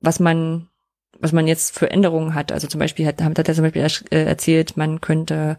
was 0.00 0.20
man 0.20 0.68
was 1.18 1.32
man 1.32 1.46
jetzt 1.46 1.78
für 1.78 1.90
Änderungen 1.90 2.34
hat. 2.34 2.52
Also 2.52 2.68
zum 2.68 2.78
Beispiel 2.78 3.06
hat, 3.06 3.22
hat 3.22 3.38
er 3.48 3.54
zum 3.54 3.64
Beispiel 3.64 3.86
äh, 4.10 4.24
erzählt, 4.24 4.76
man 4.76 5.00
könnte 5.00 5.56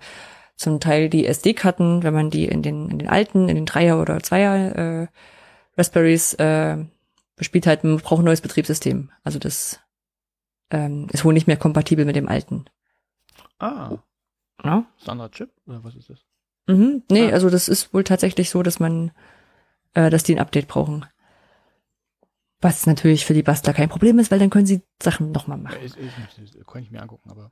zum 0.56 0.80
Teil 0.80 1.10
die 1.10 1.26
SD-Karten, 1.26 2.04
wenn 2.04 2.14
man 2.14 2.30
die 2.30 2.46
in 2.46 2.62
den, 2.62 2.90
in 2.92 3.00
den 3.00 3.08
alten, 3.10 3.50
in 3.50 3.56
den 3.56 3.66
Dreier- 3.66 4.00
oder 4.00 4.22
Zweier 4.22 4.76
äh, 4.76 5.08
Raspberries 5.76 6.36
äh, 6.36 6.78
bespielt 7.36 7.66
hat, 7.66 7.84
man 7.84 7.98
braucht 7.98 8.22
ein 8.22 8.26
neues 8.26 8.42
Betriebssystem. 8.42 9.10
Also 9.24 9.40
das 9.40 9.80
ähm, 10.70 11.08
ist 11.12 11.26
wohl 11.26 11.34
nicht 11.34 11.48
mehr 11.48 11.58
kompatibel 11.58 12.06
mit 12.06 12.16
dem 12.16 12.28
alten. 12.28 12.66
Ah, 13.60 13.98
Ja? 14.64 14.86
ist 15.00 15.08
ein 15.08 15.12
anderer 15.12 15.32
Chip 15.32 15.50
oder 15.66 15.84
was 15.84 15.96
ist 15.96 16.10
das? 16.12 16.20
Mhm. 16.68 17.02
Nee, 17.10 17.30
Ah. 17.32 17.34
also 17.34 17.50
das 17.50 17.68
ist 17.68 17.94
wohl 17.96 18.04
tatsächlich 18.04 18.50
so, 18.52 18.62
dass 18.62 18.80
man, 18.80 19.12
äh, 19.96 20.10
dass 20.12 20.24
die 20.24 20.36
ein 20.36 20.40
Update 20.42 20.68
brauchen. 20.68 21.06
Was 22.62 22.86
natürlich 22.86 23.26
für 23.26 23.34
die 23.34 23.44
Bastler 23.44 23.74
kein 23.74 23.90
Problem 23.90 24.18
ist, 24.20 24.32
weil 24.32 24.40
dann 24.40 24.50
können 24.50 24.66
sie 24.66 24.82
Sachen 25.02 25.32
nochmal 25.32 25.58
machen. 25.58 25.82
Ist, 25.82 25.96
ist, 25.96 26.14
ist, 26.44 26.68
kann 26.68 26.82
ich 26.82 26.92
mir 26.92 27.02
angucken, 27.02 27.30
aber 27.30 27.52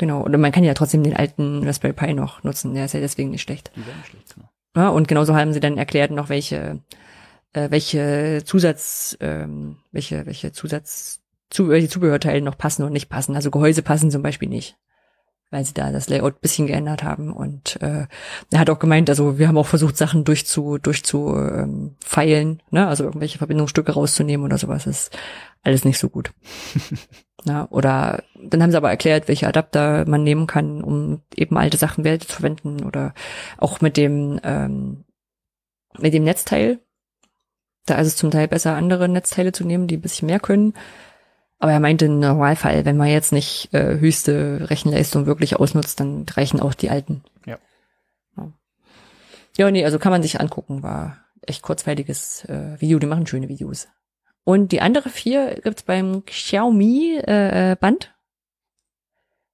Genau. 0.00 0.22
Und 0.22 0.40
man 0.40 0.50
kann 0.50 0.64
ja 0.64 0.72
trotzdem 0.72 1.02
den 1.02 1.14
alten 1.14 1.62
Raspberry 1.62 1.92
Pi 1.92 2.14
noch 2.14 2.42
nutzen. 2.42 2.72
Der 2.72 2.86
ist 2.86 2.94
ja 2.94 3.00
deswegen 3.00 3.30
nicht 3.30 3.42
schlecht. 3.42 3.70
die 3.76 3.80
nicht 3.80 4.06
schlecht. 4.06 4.34
Genau. 4.34 4.48
Ja, 4.74 4.88
und 4.88 5.08
genauso 5.08 5.36
haben 5.36 5.52
sie 5.52 5.60
dann 5.60 5.76
erklärt 5.76 6.10
noch, 6.10 6.30
welche, 6.30 6.80
äh, 7.52 7.70
welche 7.70 8.42
Zusatz, 8.46 9.14
ähm, 9.20 9.76
welche, 9.92 10.24
welche 10.24 10.52
Zusatz, 10.52 11.20
zu, 11.50 11.68
welche 11.68 11.90
Zubehörteile 11.90 12.40
noch 12.40 12.56
passen 12.56 12.82
und 12.82 12.94
nicht 12.94 13.10
passen. 13.10 13.36
Also 13.36 13.50
Gehäuse 13.50 13.82
passen 13.82 14.10
zum 14.10 14.22
Beispiel 14.22 14.48
nicht. 14.48 14.78
Weil 15.50 15.64
sie 15.64 15.74
da 15.74 15.90
das 15.90 16.08
Layout 16.08 16.34
ein 16.34 16.40
bisschen 16.40 16.66
geändert 16.68 17.02
haben. 17.02 17.32
Und 17.32 17.80
äh, 17.82 18.06
er 18.50 18.58
hat 18.58 18.70
auch 18.70 18.78
gemeint, 18.78 19.10
also 19.10 19.38
wir 19.38 19.48
haben 19.48 19.58
auch 19.58 19.66
versucht, 19.66 19.96
Sachen 19.96 20.24
durchzu, 20.24 20.78
durchzu 20.78 21.34
ähm, 21.36 21.96
feilen, 22.04 22.62
ne? 22.70 22.86
Also 22.86 23.04
irgendwelche 23.04 23.38
Verbindungsstücke 23.38 23.92
rauszunehmen 23.92 24.46
oder 24.46 24.58
sowas. 24.58 24.84
Das 24.84 25.02
ist 25.02 25.18
alles 25.62 25.84
nicht 25.84 25.98
so 25.98 26.08
gut. 26.08 26.32
Ja, 27.46 27.66
oder 27.70 28.22
dann 28.38 28.62
haben 28.62 28.70
sie 28.70 28.76
aber 28.76 28.90
erklärt, 28.90 29.28
welche 29.28 29.48
Adapter 29.48 30.04
man 30.06 30.22
nehmen 30.22 30.46
kann, 30.46 30.82
um 30.82 31.22
eben 31.34 31.56
alte 31.56 31.78
Sachen 31.78 32.04
wieder 32.04 32.20
zu 32.20 32.28
verwenden 32.28 32.84
oder 32.84 33.14
auch 33.56 33.80
mit 33.80 33.96
dem 33.96 34.38
ähm, 34.44 35.04
mit 35.98 36.14
dem 36.14 36.24
Netzteil. 36.24 36.80
Da 37.86 37.96
ist 37.96 38.08
es 38.08 38.16
zum 38.16 38.30
Teil 38.30 38.46
besser, 38.46 38.76
andere 38.76 39.08
Netzteile 39.08 39.52
zu 39.52 39.64
nehmen, 39.64 39.86
die 39.86 39.96
ein 39.96 40.02
bisschen 40.02 40.26
mehr 40.26 40.40
können. 40.40 40.74
Aber 41.60 41.72
er 41.72 41.80
meinte, 41.80 42.06
im 42.06 42.20
Normalfall, 42.20 42.86
wenn 42.86 42.96
man 42.96 43.08
jetzt 43.08 43.32
nicht 43.32 43.72
äh, 43.74 43.98
höchste 43.98 44.70
Rechenleistung 44.70 45.26
wirklich 45.26 45.56
ausnutzt, 45.56 46.00
dann 46.00 46.24
reichen 46.28 46.58
auch 46.58 46.72
die 46.72 46.88
alten. 46.88 47.22
Ja. 47.44 47.58
Ja, 48.36 48.52
ja 49.56 49.70
nee, 49.70 49.84
also 49.84 49.98
kann 49.98 50.10
man 50.10 50.22
sich 50.22 50.40
angucken. 50.40 50.82
War 50.82 51.18
echt 51.42 51.60
kurzweiliges 51.60 52.46
äh, 52.46 52.80
Video. 52.80 52.98
Die 52.98 53.06
machen 53.06 53.26
schöne 53.26 53.48
Videos. 53.48 53.88
Und 54.44 54.72
die 54.72 54.80
andere 54.80 55.10
vier 55.10 55.60
gibt's 55.62 55.82
beim 55.82 56.24
Xiaomi 56.24 57.20
äh, 57.26 57.72
äh, 57.72 57.76
Band. 57.76 58.14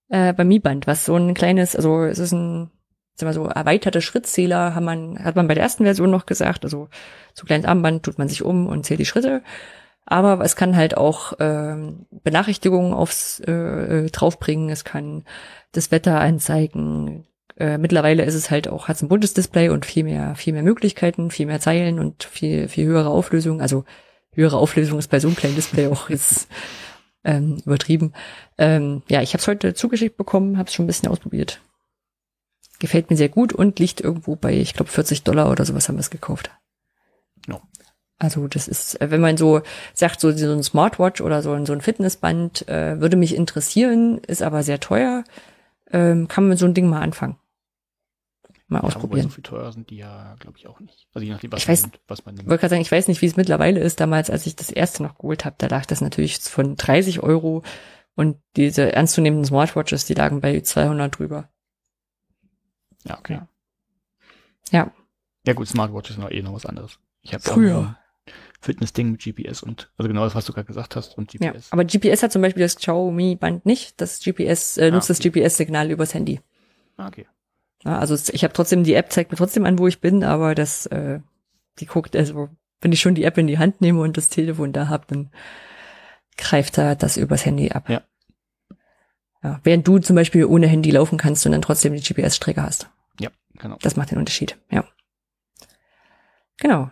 Äh, 0.09 0.33
beim 0.33 0.47
Mi 0.47 0.61
Band, 0.61 0.87
was 0.87 1.05
so 1.05 1.17
ein 1.17 1.35
kleines, 1.35 1.75
also 1.75 2.05
es 2.05 2.21
ist 2.21 2.33
ein 2.33 2.71
sagen 3.17 3.31
wir 3.31 3.35
so 3.35 3.47
erweiterter 3.47 4.03
Schrittzähler, 4.03 4.75
hat 4.75 4.83
man 4.83 5.23
hat 5.25 5.37
man 5.37 5.49
bei 5.49 5.55
der 5.55 5.63
ersten 5.63 5.85
Version 5.85 6.11
noch 6.11 6.27
gesagt, 6.27 6.65
also 6.65 6.89
so 7.33 7.47
kleines 7.47 7.67
Armband 7.67 8.05
tut 8.05 8.19
man 8.19 8.29
sich 8.29 8.43
um 8.43 8.67
und 8.67 8.85
zählt 8.85 9.01
die 9.01 9.07
Schritte. 9.07 9.43
Aber 10.07 10.41
es 10.45 10.55
kann 10.55 10.77
halt 10.77 10.97
auch 10.97 11.33
ähm, 11.41 12.07
Benachrichtigungen 12.11 12.95
aufs 12.95 13.41
äh, 13.41 13.53
äh, 13.53 14.11
draufbringen, 14.11 14.71
es 14.71 14.85
kann 14.85 15.25
das 15.73 15.91
Wetter 15.91 16.21
anzeigen. 16.21 17.27
Äh, 17.57 17.79
mittlerweile 17.79 18.25
ist 18.25 18.35
es 18.35 18.51
halt 18.51 18.69
auch, 18.69 18.87
hat 18.87 19.03
ein 19.03 19.09
buntes 19.09 19.35
Display 19.35 19.69
und 19.69 19.85
viel 19.85 20.05
mehr, 20.05 20.37
viel 20.37 20.53
mehr 20.53 20.63
Möglichkeiten, 20.63 21.33
viel 21.33 21.47
mehr 21.47 21.59
Zeilen 21.59 21.99
und 21.99 22.23
viel, 22.23 22.69
viel 22.69 22.87
höhere 22.87 23.11
Auflösung. 23.11 23.61
Also 23.61 23.85
höhere 24.33 24.59
Auflösung 24.59 24.99
ist 25.01 25.09
bei 25.09 25.19
so 25.19 25.27
einem 25.27 25.37
kleinen 25.37 25.57
Display 25.57 25.87
auch 25.93 26.09
jetzt 26.09 26.49
ähm, 27.25 27.59
übertrieben. 27.67 28.13
Ähm, 28.59 29.03
ja, 29.09 29.23
ich 29.23 29.33
habe 29.33 29.41
es 29.41 29.49
heute 29.49 29.75
zugeschickt 29.75 30.17
bekommen, 30.17 30.57
habe 30.57 30.69
es 30.69 30.75
schon 30.75 30.85
ein 30.85 30.89
bisschen 30.89 31.09
ausprobiert. 31.09 31.61
Gefällt 32.79 33.11
mir 33.11 33.17
sehr 33.17 33.31
gut 33.31 33.53
und 33.53 33.81
liegt 33.81 34.01
irgendwo 34.01 34.37
bei, 34.37 34.53
ich 34.53 34.75
glaube, 34.75 34.91
40 34.91 35.25
Dollar 35.25 35.51
oder 35.51 35.65
sowas 35.65 35.89
haben 35.89 35.97
wir 35.97 36.01
es 36.01 36.11
gekauft. 36.11 36.51
Also 38.19 38.49
das 38.49 38.67
ist, 38.69 39.01
äh, 39.01 39.11
wenn 39.11 39.21
man 39.21 39.37
so 39.37 39.61
sagt, 39.93 40.21
so, 40.21 40.31
so 40.33 40.51
ein 40.53 40.63
Smartwatch 40.63 41.21
oder 41.21 41.43
so, 41.43 41.53
ein- 41.53 41.67
so 41.67 41.73
ein 41.75 41.81
Fitnessband 41.83 42.67
äh, 42.69 42.99
würde 43.01 43.17
mich 43.17 43.35
interessieren, 43.35 44.19
ist 44.19 44.43
aber 44.43 44.63
sehr 44.63 44.81
teuer, 44.81 45.25
ähm, 45.91 46.27
kann 46.29 46.45
man 46.45 46.51
mit 46.51 46.59
so 46.59 46.67
ein 46.67 46.73
Ding 46.75 46.89
mal 46.89 47.03
anfangen. 47.03 47.37
Mal 48.69 48.79
Ja, 48.79 48.85
ausprobieren. 48.85 49.25
so 49.25 49.29
viel 49.29 49.45
teuer 49.45 49.71
sind 49.71 49.91
die 49.91 49.99
ja, 49.99 50.35
glaube 50.41 50.57
ich, 50.59 50.67
auch 50.67 50.81
nicht. 50.81 51.07
Also 51.15 51.25
je 51.25 51.33
nachdem, 51.33 51.53
was 51.53 51.61
Ich 51.63 51.69
man 51.69 51.77
weiß- 51.77 51.83
nimmt, 51.83 52.01
was 52.09 52.25
man 52.25 52.35
Ich 52.35 52.39
nimmt. 52.39 52.49
wollte 52.51 52.61
gerade 52.63 52.71
sagen, 52.71 52.83
ich 52.83 52.91
weiß 52.91 53.07
nicht, 53.07 53.23
wie 53.23 53.27
es 53.27 53.37
mittlerweile 53.37 53.79
ist. 53.81 54.01
Damals, 54.01 54.29
als 54.31 54.47
ich 54.47 54.57
das 54.57 54.71
erste 54.71 55.03
noch 55.05 55.17
geholt 55.19 55.45
habe, 55.45 55.55
da 55.59 55.67
lag 55.69 55.87
das 55.87 56.01
natürlich 56.01 56.39
von 56.41 56.75
30 56.75 57.23
Euro 57.23 57.63
und 58.17 58.39
diese 58.57 58.93
ernstzunehmenden 58.93 59.45
Smartwatches, 59.45 60.07
die 60.07 60.15
lagen 60.15 60.41
bei 60.41 60.59
200 60.61 61.17
drüber. 61.19 61.49
Ja, 63.05 63.19
okay. 63.19 63.35
Ja. 63.35 63.49
Ja, 64.73 64.91
Ja 65.47 65.53
gut, 65.53 65.69
Smartwatch 65.69 66.11
ist 66.11 66.19
noch 66.19 66.31
eh 66.31 66.43
noch 66.43 66.55
was 66.55 66.67
anderes. 66.67 66.99
Ich 67.23 67.33
habe 67.35 67.43
Früher. 67.45 67.97
Fitness-Ding 68.67 69.13
mit 69.13 69.23
GPS 69.23 69.63
und 69.63 69.91
also 69.97 70.09
genau 70.09 70.25
das, 70.25 70.35
was 70.35 70.45
du 70.45 70.53
gerade 70.53 70.67
gesagt 70.67 70.97
hast 70.97 71.17
und 71.17 71.33
ja. 71.33 71.53
GPS. 71.53 71.73
Aber 71.73 71.85
GPS 71.85 72.23
hat 72.23 72.33
zum 72.33 72.43
Beispiel 72.43 72.63
das 72.63 72.77
Xiaomi 72.77 73.37
Band 73.37 73.65
nicht. 73.67 74.01
Das 74.01 74.21
GPS 74.21 74.77
äh, 74.77 74.89
Ah, 74.89 74.91
nutzt 74.91 75.09
das 75.09 75.21
okay. 75.21 75.31
GPS-Signal 75.31 75.91
übers 75.91 76.13
Handy. 76.15 76.41
Ah, 76.97 77.09
okay. 77.09 77.27
Ja, 77.85 77.99
also 77.99 78.15
ich 78.33 78.43
habe 78.45 78.53
trotzdem 78.53 78.85
die 78.85 78.95
App 78.95 79.13
zeigt 79.13 79.31
mir 79.31 79.37
trotzdem 79.39 79.65
an, 79.65 79.79
wo 79.79 79.87
ich 79.87 80.01
bin, 80.01 80.25
aber 80.25 80.55
das 80.55 80.87
äh, 80.87 81.21
die 81.79 81.87
guckt 81.87 82.17
also 82.17 82.49
wenn 82.81 82.93
ich 82.93 83.01
schon 83.01 83.15
die 83.15 83.25
App 83.25 83.39
in 83.39 83.47
die 83.47 83.59
Hand 83.59 83.81
nehme 83.81 84.01
und 84.01 84.17
das 84.17 84.29
Telefon 84.29 84.73
da 84.73 84.89
hab, 84.89 85.09
dann 85.09 85.31
greift 86.37 86.77
er 86.79 86.95
das 86.95 87.17
übers 87.17 87.47
Handy 87.47 87.71
ab. 87.71 87.89
Ja. 87.89 88.03
Ja, 89.43 89.61
während 89.63 89.87
du 89.87 89.99
zum 89.99 90.17
Beispiel 90.17 90.45
ohne 90.45 90.67
Handy 90.67 90.91
laufen 90.91 91.19
kannst 91.19 91.47
und 91.47 91.53
dann 91.53 91.63
trotzdem 91.63 91.95
die 91.95 92.03
GPS-Strecke 92.03 92.63
hast. 92.63 92.91
Ja, 93.21 93.31
genau. 93.55 93.77
Das 93.81 93.97
macht 93.97 94.11
den 94.11 94.19
Unterschied. 94.19 94.59
Ja. 94.71 94.85
Genau. 96.59 96.91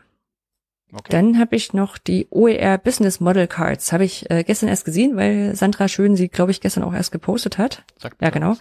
Okay. 0.95 1.11
Dann 1.11 1.39
habe 1.39 1.57
ich 1.57 1.73
noch 1.73 1.99
die 1.99 2.29
OER 2.31 2.79
Business 2.79 3.19
Model 3.19 3.49
Cards. 3.49 3.93
Habe 3.93 4.05
ich 4.05 4.31
äh, 4.31 4.45
gestern 4.45 4.69
erst 4.69 4.85
gesehen, 4.85 5.17
weil 5.17 5.57
Sandra 5.57 5.89
Schön 5.89 6.15
sie, 6.15 6.29
glaube 6.29 6.53
ich, 6.53 6.61
gestern 6.61 6.85
auch 6.85 6.95
erst 6.95 7.11
gepostet 7.11 7.59
hat. 7.59 7.83
Sag 7.99 8.15
ja, 8.21 8.31
genau. 8.31 8.57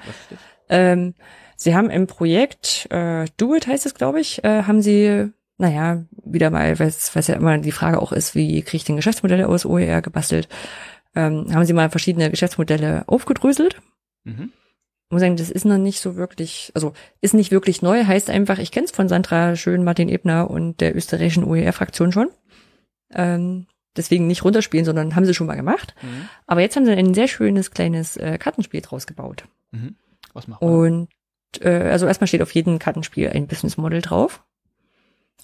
Ähm, 0.68 1.14
sie 1.55 1.76
haben 1.76 1.91
im 1.91 2.07
Projekt 2.07 2.88
äh, 2.89 3.26
Do 3.38 3.53
It 3.53 3.68
heißt 3.68 3.85
es, 3.85 3.93
glaube 3.93 4.19
ich, 4.19 4.43
äh, 4.43 4.64
haben 4.64 4.81
sie, 4.81 5.31
naja, 5.57 6.05
wieder 6.26 6.49
mal, 6.49 6.80
was 6.80 7.27
ja 7.27 7.35
immer 7.35 7.57
die 7.60 7.72
Frage 7.72 8.01
auch 8.01 8.11
ist, 8.11 8.34
wie 8.34 8.61
kriege 8.64 8.77
ich 8.77 8.84
den 8.84 8.95
Geschäftsmodelle 8.95 9.47
aus 9.47 9.65
OER 9.65 10.01
gebastelt, 10.01 10.49
ähm, 11.15 11.53
haben 11.53 11.65
sie 11.65 11.73
mal 11.73 11.91
verschiedene 11.91 12.31
Geschäftsmodelle 12.31 13.03
aufgedröselt. 13.05 13.80
Mhm. 14.23 14.51
Ich 15.14 15.15
muss 15.15 15.22
sagen, 15.22 15.38
das 15.38 15.52
ist 15.52 15.64
noch 15.64 15.77
nicht 15.77 15.99
so 15.99 16.15
wirklich, 16.15 16.72
also 16.73 16.94
ist 17.22 17.35
nicht 17.35 17.52
wirklich 17.52 17.84
neu, 17.84 18.03
heißt 18.03 18.31
einfach, 18.31 18.57
ich 18.57 18.72
kenne 18.72 18.85
es 18.85 18.91
von 18.91 19.07
Sandra 19.07 19.56
Schön, 19.56 19.84
Martin 19.84 20.10
Ebner 20.10 20.49
und 20.49 20.81
der 20.81 20.95
österreichischen 20.95 21.44
OER-Fraktion 21.44 22.11
schon. 22.11 22.31
Ähm, 23.14 23.68
deswegen 23.95 24.26
nicht 24.26 24.44
runterspielen, 24.44 24.88
sondern 24.88 25.15
haben 25.15 25.26
sie 25.26 25.35
schon 25.35 25.45
mal 25.45 25.53
gemacht. 25.53 25.94
Mhm. 26.02 26.30
Aber 26.48 26.61
jetzt 26.61 26.76
haben 26.76 26.85
sie 26.85 26.94
ein 26.94 27.14
sehr 27.14 27.27
schönes 27.27 27.69
kleines 27.69 28.18
äh, 28.18 28.40
Kartenspiel 28.40 28.81
draus 28.81 29.06
gebaut. 29.06 29.44
Mhm. 29.69 29.98
Was 30.34 30.48
machen 30.48 30.68
wir? 30.68 30.72
Und 30.72 31.10
äh, 31.61 31.91
also 31.91 32.07
erstmal 32.07 32.27
steht 32.27 32.41
auf 32.41 32.56
jedem 32.56 32.80
Kartenspiel 32.80 33.30
ein 33.30 33.45
Business 33.45 33.77
Model 33.77 34.02
drauf. 34.02 34.44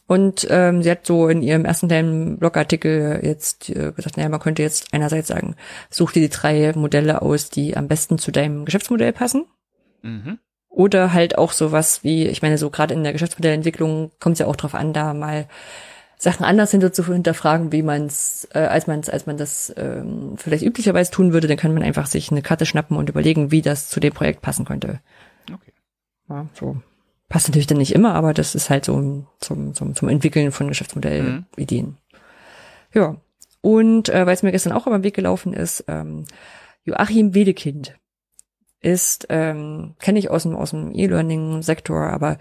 Und 0.08 0.48
ähm, 0.50 0.82
sie 0.82 0.90
hat 0.90 1.06
so 1.06 1.28
in 1.28 1.44
ihrem 1.44 1.66
ersten 1.66 1.88
kleinen 1.88 2.40
Blogartikel 2.40 3.20
jetzt 3.22 3.70
äh, 3.70 3.91
gesagt, 3.91 4.18
naja, 4.18 4.30
man 4.30 4.40
könnte 4.40 4.64
jetzt 4.64 4.91
einerseits 4.91 5.28
sagen, 5.28 5.56
such 5.91 6.14
dir 6.14 6.22
die 6.22 6.30
drei 6.30 6.74
Modelle 6.74 7.22
aus, 7.22 7.52
die 7.52 7.78
am 7.78 7.88
besten 7.88 8.18
zu 8.18 8.32
deinem 8.32 8.66
Geschäftsmodell 8.66 9.14
passen. 9.14 9.46
Mhm. 10.01 10.39
Oder 10.69 11.13
halt 11.13 11.38
auch 11.38 11.51
sowas 11.51 12.03
wie, 12.03 12.27
ich 12.27 12.41
meine, 12.41 12.57
so 12.57 12.69
gerade 12.69 12.93
in 12.93 13.03
der 13.03 13.13
Geschäftsmodellentwicklung 13.13 14.11
kommt 14.19 14.34
es 14.34 14.39
ja 14.39 14.45
auch 14.45 14.55
drauf 14.55 14.76
an, 14.76 14.93
da 14.93 15.13
mal 15.13 15.47
Sachen 16.21 16.45
anders 16.45 16.71
hinter 16.71 16.91
zu 16.91 17.05
hinterfragen, 17.05 17.71
wie 17.71 17.81
man 17.81 18.05
es, 18.05 18.47
äh, 18.53 18.59
als 18.59 18.88
man 18.88 19.01
als 19.07 19.26
man 19.26 19.38
das 19.38 19.73
ähm, 19.77 20.34
vielleicht 20.38 20.63
üblicherweise 20.63 21.11
tun 21.11 21.31
würde, 21.31 21.47
dann 21.47 21.57
kann 21.57 21.73
man 21.73 21.81
einfach 21.81 22.07
sich 22.07 22.30
eine 22.30 22.41
Karte 22.41 22.65
schnappen 22.65 22.97
und 22.97 23.09
überlegen, 23.09 23.51
wie 23.51 23.61
das 23.61 23.89
zu 23.89 24.01
dem 24.01 24.13
Projekt 24.13 24.41
passen 24.41 24.65
könnte. 24.65 24.99
Okay. 25.49 25.71
Ja, 26.30 26.45
so. 26.53 26.81
Passt 27.30 27.47
natürlich 27.47 27.67
dann 27.67 27.77
nicht 27.77 27.93
immer, 27.93 28.15
aber 28.15 28.34
das 28.34 28.53
ist 28.53 28.69
halt 28.69 28.85
so 28.85 29.26
zum, 29.39 29.73
zum, 29.73 29.95
zum 29.95 30.09
Entwickeln 30.09 30.51
von 30.51 30.67
Geschäftsmodellideen. 30.67 31.85
Mhm. 31.85 31.97
Ja. 32.93 33.15
Und 33.61 34.09
äh, 34.09 34.26
weil 34.26 34.34
es 34.34 34.43
mir 34.43 34.51
gestern 34.51 34.73
auch 34.73 34.88
über 34.88 34.97
den 34.97 35.03
Weg 35.03 35.13
gelaufen 35.13 35.53
ist, 35.53 35.85
ähm, 35.88 36.26
Joachim 36.85 37.34
Wedekind 37.34 37.98
ist, 38.81 39.27
ähm, 39.30 39.95
kenne 39.99 40.19
ich 40.19 40.30
aus 40.30 40.43
dem, 40.43 40.56
aus 40.56 40.72
dem 40.72 40.93
E-Learning-Sektor, 40.93 42.01
aber 42.01 42.38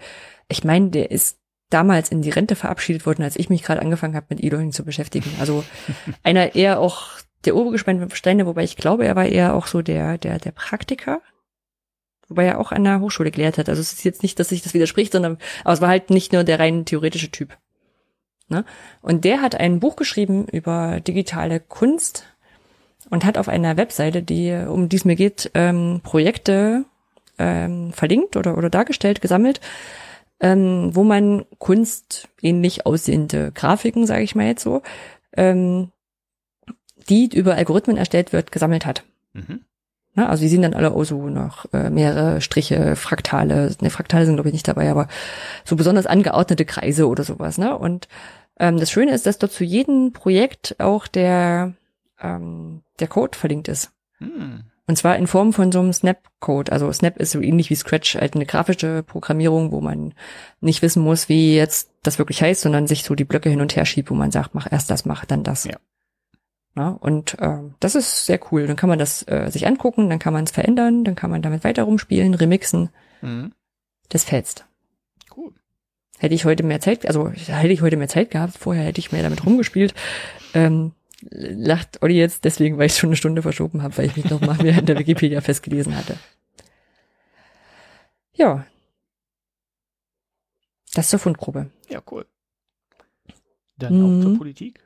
ich 0.47 0.63
meine, 0.63 0.89
der 0.89 1.11
ist 1.11 1.39
damals 1.69 2.09
in 2.09 2.21
die 2.21 2.29
Rente 2.29 2.55
verabschiedet 2.55 3.05
worden, 3.05 3.23
als 3.23 3.35
ich 3.35 3.49
mich 3.49 3.63
gerade 3.63 3.81
angefangen 3.81 4.15
habe, 4.15 4.27
mit 4.29 4.43
E-Learning 4.43 4.71
zu 4.71 4.83
beschäftigen. 4.83 5.31
Also 5.39 5.63
einer 6.23 6.55
eher 6.55 6.79
auch 6.79 7.19
der 7.45 7.55
obergespannte 7.55 8.15
Steine, 8.15 8.45
wobei 8.45 8.63
ich 8.63 8.75
glaube, 8.75 9.05
er 9.05 9.15
war 9.15 9.25
eher 9.25 9.53
auch 9.53 9.67
so 9.67 9.81
der, 9.81 10.17
der, 10.17 10.39
der 10.39 10.51
Praktiker. 10.51 11.21
Wobei 12.27 12.45
er 12.45 12.59
auch 12.59 12.71
an 12.71 12.83
der 12.83 12.99
Hochschule 12.99 13.31
gelehrt 13.31 13.57
hat. 13.57 13.69
Also 13.69 13.81
es 13.81 13.93
ist 13.93 14.03
jetzt 14.03 14.23
nicht, 14.23 14.39
dass 14.39 14.49
sich 14.49 14.61
das 14.61 14.73
widerspricht, 14.73 15.13
sondern, 15.13 15.37
aber 15.63 15.73
es 15.73 15.81
war 15.81 15.89
halt 15.89 16.09
nicht 16.09 16.31
nur 16.31 16.43
der 16.43 16.59
rein 16.59 16.85
theoretische 16.85 17.31
Typ. 17.31 17.57
Ne? 18.49 18.65
Und 19.01 19.25
der 19.25 19.41
hat 19.41 19.55
ein 19.55 19.79
Buch 19.79 19.95
geschrieben 19.95 20.47
über 20.47 20.99
digitale 21.01 21.59
Kunst 21.59 22.25
und 23.09 23.25
hat 23.25 23.37
auf 23.37 23.47
einer 23.47 23.77
Webseite, 23.77 24.21
die, 24.21 24.51
um 24.67 24.89
die 24.89 24.95
es 24.97 25.05
mir 25.05 25.15
geht, 25.15 25.51
ähm, 25.53 26.01
Projekte 26.03 26.85
ähm, 27.37 27.91
verlinkt 27.93 28.35
oder, 28.37 28.57
oder 28.57 28.69
dargestellt, 28.69 29.21
gesammelt, 29.21 29.61
ähm, 30.39 30.91
wo 30.93 31.03
man 31.03 31.45
kunstähnlich 31.57 32.85
aussehende 32.85 33.51
Grafiken, 33.53 34.05
sage 34.05 34.23
ich 34.23 34.35
mal 34.35 34.47
jetzt 34.47 34.63
so, 34.63 34.81
ähm, 35.35 35.91
die 37.09 37.29
über 37.33 37.55
Algorithmen 37.55 37.97
erstellt 37.97 38.33
wird, 38.33 38.51
gesammelt 38.51 38.85
hat. 38.85 39.03
Mhm. 39.33 39.61
Na, 40.15 40.27
also 40.27 40.41
die 40.41 40.49
sind 40.49 40.63
dann 40.63 40.73
alle 40.73 40.91
auch 40.91 41.03
so 41.03 41.29
noch 41.29 41.71
äh, 41.71 41.89
mehrere 41.89 42.41
Striche, 42.41 42.95
Fraktale, 42.95 43.75
ne, 43.79 43.89
Fraktale 43.89 44.25
sind 44.25 44.35
glaube 44.35 44.49
ich 44.49 44.53
nicht 44.53 44.67
dabei, 44.67 44.89
aber 44.89 45.07
so 45.63 45.75
besonders 45.75 46.07
angeordnete 46.07 46.65
Kreise 46.65 47.07
oder 47.07 47.23
sowas. 47.23 47.57
Ne? 47.57 47.77
Und 47.77 48.07
ähm, 48.59 48.77
das 48.77 48.91
Schöne 48.91 49.13
ist, 49.13 49.25
dass 49.25 49.37
dort 49.37 49.51
zu 49.51 49.63
jedem 49.63 50.11
Projekt 50.11 50.75
auch 50.79 51.07
der 51.07 51.73
ähm, 52.21 52.81
der 52.99 53.07
Code 53.07 53.37
verlinkt 53.37 53.67
ist. 53.67 53.91
Mhm. 54.19 54.65
Und 54.89 54.95
zwar 54.95 55.17
in 55.17 55.27
Form 55.27 55.53
von 55.53 55.71
so 55.71 55.79
einem 55.79 55.93
Snap-Code. 55.93 56.71
Also 56.71 56.91
Snap 56.91 57.17
ist 57.17 57.29
so 57.29 57.41
ähnlich 57.41 57.69
wie 57.69 57.75
Scratch, 57.75 58.15
halt 58.15 58.33
eine 58.33 58.47
grafische 58.47 59.03
Programmierung, 59.03 59.71
wo 59.71 59.81
man 59.81 60.15
nicht 60.61 60.81
wissen 60.81 61.03
muss, 61.03 61.29
wie 61.29 61.55
jetzt 61.55 61.91
das 62.01 62.17
wirklich 62.17 62.41
heißt, 62.41 62.61
sondern 62.61 62.87
sich 62.87 63.03
so 63.03 63.13
die 63.13 63.23
Blöcke 63.23 63.51
hin 63.51 63.61
und 63.61 63.75
her 63.75 63.85
schiebt, 63.85 64.09
wo 64.09 64.15
man 64.15 64.31
sagt, 64.31 64.55
mach 64.55 64.71
erst 64.71 64.89
das, 64.89 65.05
mach 65.05 65.25
dann 65.25 65.43
das. 65.43 65.65
Ja. 65.65 65.77
ja 66.75 66.87
und 66.89 67.37
äh, 67.37 67.59
das 67.79 67.93
ist 67.93 68.25
sehr 68.25 68.39
cool. 68.51 68.65
Dann 68.65 68.77
kann 68.77 68.89
man 68.89 68.97
das 68.97 69.21
äh, 69.27 69.51
sich 69.51 69.67
angucken, 69.67 70.09
dann 70.09 70.17
kann 70.17 70.33
man 70.33 70.45
es 70.45 70.51
verändern, 70.51 71.03
dann 71.03 71.13
kann 71.13 71.29
man 71.29 71.43
damit 71.43 71.63
weiter 71.63 71.83
rumspielen, 71.83 72.33
remixen. 72.33 72.89
Mhm. 73.21 73.53
Das 74.09 74.23
fetzt. 74.23 74.65
Cool. 75.37 75.53
Hätte 76.17 76.33
ich 76.33 76.45
heute 76.45 76.63
mehr 76.63 76.81
Zeit, 76.81 77.05
also 77.05 77.29
hätte 77.29 77.67
ich 77.67 77.83
heute 77.83 77.95
mehr 77.95 78.07
Zeit 78.07 78.31
gehabt, 78.31 78.57
vorher 78.57 78.85
hätte 78.85 78.97
ich 78.99 79.11
mehr 79.11 79.21
damit 79.21 79.45
rumgespielt. 79.45 79.93
Ähm, 80.55 80.93
lacht 81.21 82.01
Olli 82.01 82.15
jetzt 82.15 82.45
deswegen, 82.45 82.77
weil 82.77 82.87
ich 82.87 82.95
schon 82.95 83.09
eine 83.09 83.17
Stunde 83.17 83.41
verschoben 83.41 83.83
habe, 83.83 83.97
weil 83.97 84.05
ich 84.05 84.15
mich 84.15 84.29
noch 84.29 84.41
mal 84.41 84.57
mehr 84.61 84.77
in 84.77 84.85
der 84.85 84.97
Wikipedia 84.97 85.41
festgelesen 85.41 85.95
hatte. 85.95 86.17
Ja. 88.33 88.65
Das 90.93 91.09
zur 91.09 91.19
Fundgruppe. 91.19 91.69
Ja, 91.89 92.01
cool. 92.11 92.25
Dann 93.77 93.97
mhm. 93.97 94.05
auch 94.05 94.23
zur 94.23 94.37
Politik. 94.37 94.79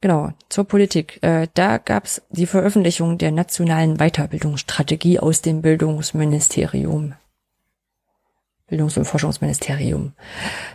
Genau, 0.00 0.32
zur 0.48 0.64
Politik. 0.64 1.22
Äh, 1.22 1.48
da 1.54 1.78
gab's 1.78 2.22
die 2.30 2.46
Veröffentlichung 2.46 3.18
der 3.18 3.32
nationalen 3.32 3.96
Weiterbildungsstrategie 3.96 5.18
aus 5.18 5.42
dem 5.42 5.60
Bildungsministerium. 5.60 7.14
Bildungs- 8.68 8.96
und 8.98 9.06
Forschungsministerium. 9.06 10.12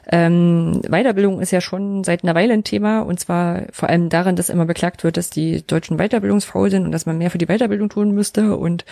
Ähm, 0.07 0.81
Weiterbildung 0.87 1.39
ist 1.39 1.51
ja 1.51 1.61
schon 1.61 2.03
seit 2.03 2.23
einer 2.23 2.35
Weile 2.35 2.53
ein 2.53 2.63
Thema 2.63 3.01
und 3.01 3.19
zwar 3.19 3.63
vor 3.71 3.89
allem 3.89 4.09
daran, 4.09 4.35
dass 4.35 4.49
immer 4.49 4.65
beklagt 4.65 5.03
wird, 5.03 5.17
dass 5.17 5.29
die 5.29 5.65
Deutschen 5.65 5.97
weiterbildungsfaul 5.97 6.69
sind 6.71 6.85
und 6.85 6.91
dass 6.91 7.05
man 7.05 7.17
mehr 7.17 7.31
für 7.31 7.37
die 7.37 7.45
Weiterbildung 7.45 7.89
tun 7.89 8.11
müsste 8.11 8.57
und 8.57 8.85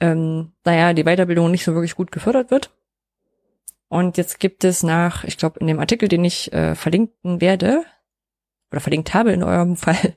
ähm, 0.00 0.52
naja, 0.64 0.94
die 0.94 1.04
Weiterbildung 1.04 1.50
nicht 1.50 1.64
so 1.64 1.74
wirklich 1.74 1.94
gut 1.94 2.10
gefördert 2.10 2.50
wird. 2.50 2.70
Und 3.88 4.16
jetzt 4.16 4.40
gibt 4.40 4.64
es 4.64 4.82
nach, 4.82 5.24
ich 5.24 5.36
glaube, 5.36 5.60
in 5.60 5.66
dem 5.66 5.78
Artikel, 5.78 6.08
den 6.08 6.24
ich 6.24 6.50
äh, 6.52 6.74
verlinken 6.74 7.42
werde, 7.42 7.84
oder 8.70 8.80
verlinkt 8.80 9.12
habe 9.12 9.32
in 9.32 9.42
eurem 9.42 9.76
Fall, 9.76 10.14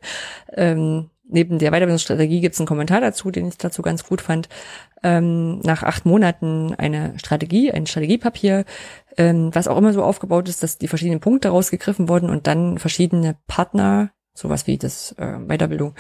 ähm, 0.54 1.10
neben 1.28 1.60
der 1.60 1.72
Weiterbildungsstrategie 1.72 2.42
gibt 2.42 2.54
es 2.54 2.60
einen 2.60 2.68
Kommentar 2.68 3.02
dazu, 3.02 3.32
den 3.32 3.48
ich 3.48 3.58
dazu 3.58 3.82
ganz 3.82 4.04
gut 4.04 4.22
fand. 4.22 4.50
Ähm, 5.04 5.60
nach 5.60 5.84
acht 5.84 6.06
Monaten 6.06 6.74
eine 6.76 7.18
Strategie, 7.20 7.72
ein 7.72 7.88
Strategiepapier, 7.88 8.66
ähm, 9.18 9.54
was 9.54 9.68
auch 9.68 9.78
immer 9.78 9.94
so 9.94 10.04
aufgebaut 10.04 10.50
ist, 10.50 10.64
dass 10.64 10.78
die 10.78 10.88
verschiedenen 10.88 11.20
Punkte 11.20 11.50
rausgegriffen 11.50 12.10
wurden 12.10 12.30
und 12.30 12.48
dann 12.48 12.78
verschiedene 12.78 13.38
Partner, 13.48 14.12
sowas 14.34 14.68
wie 14.68 14.78
das 14.78 15.14
äh, 15.14 15.38
Weiterbildung, 15.48 15.96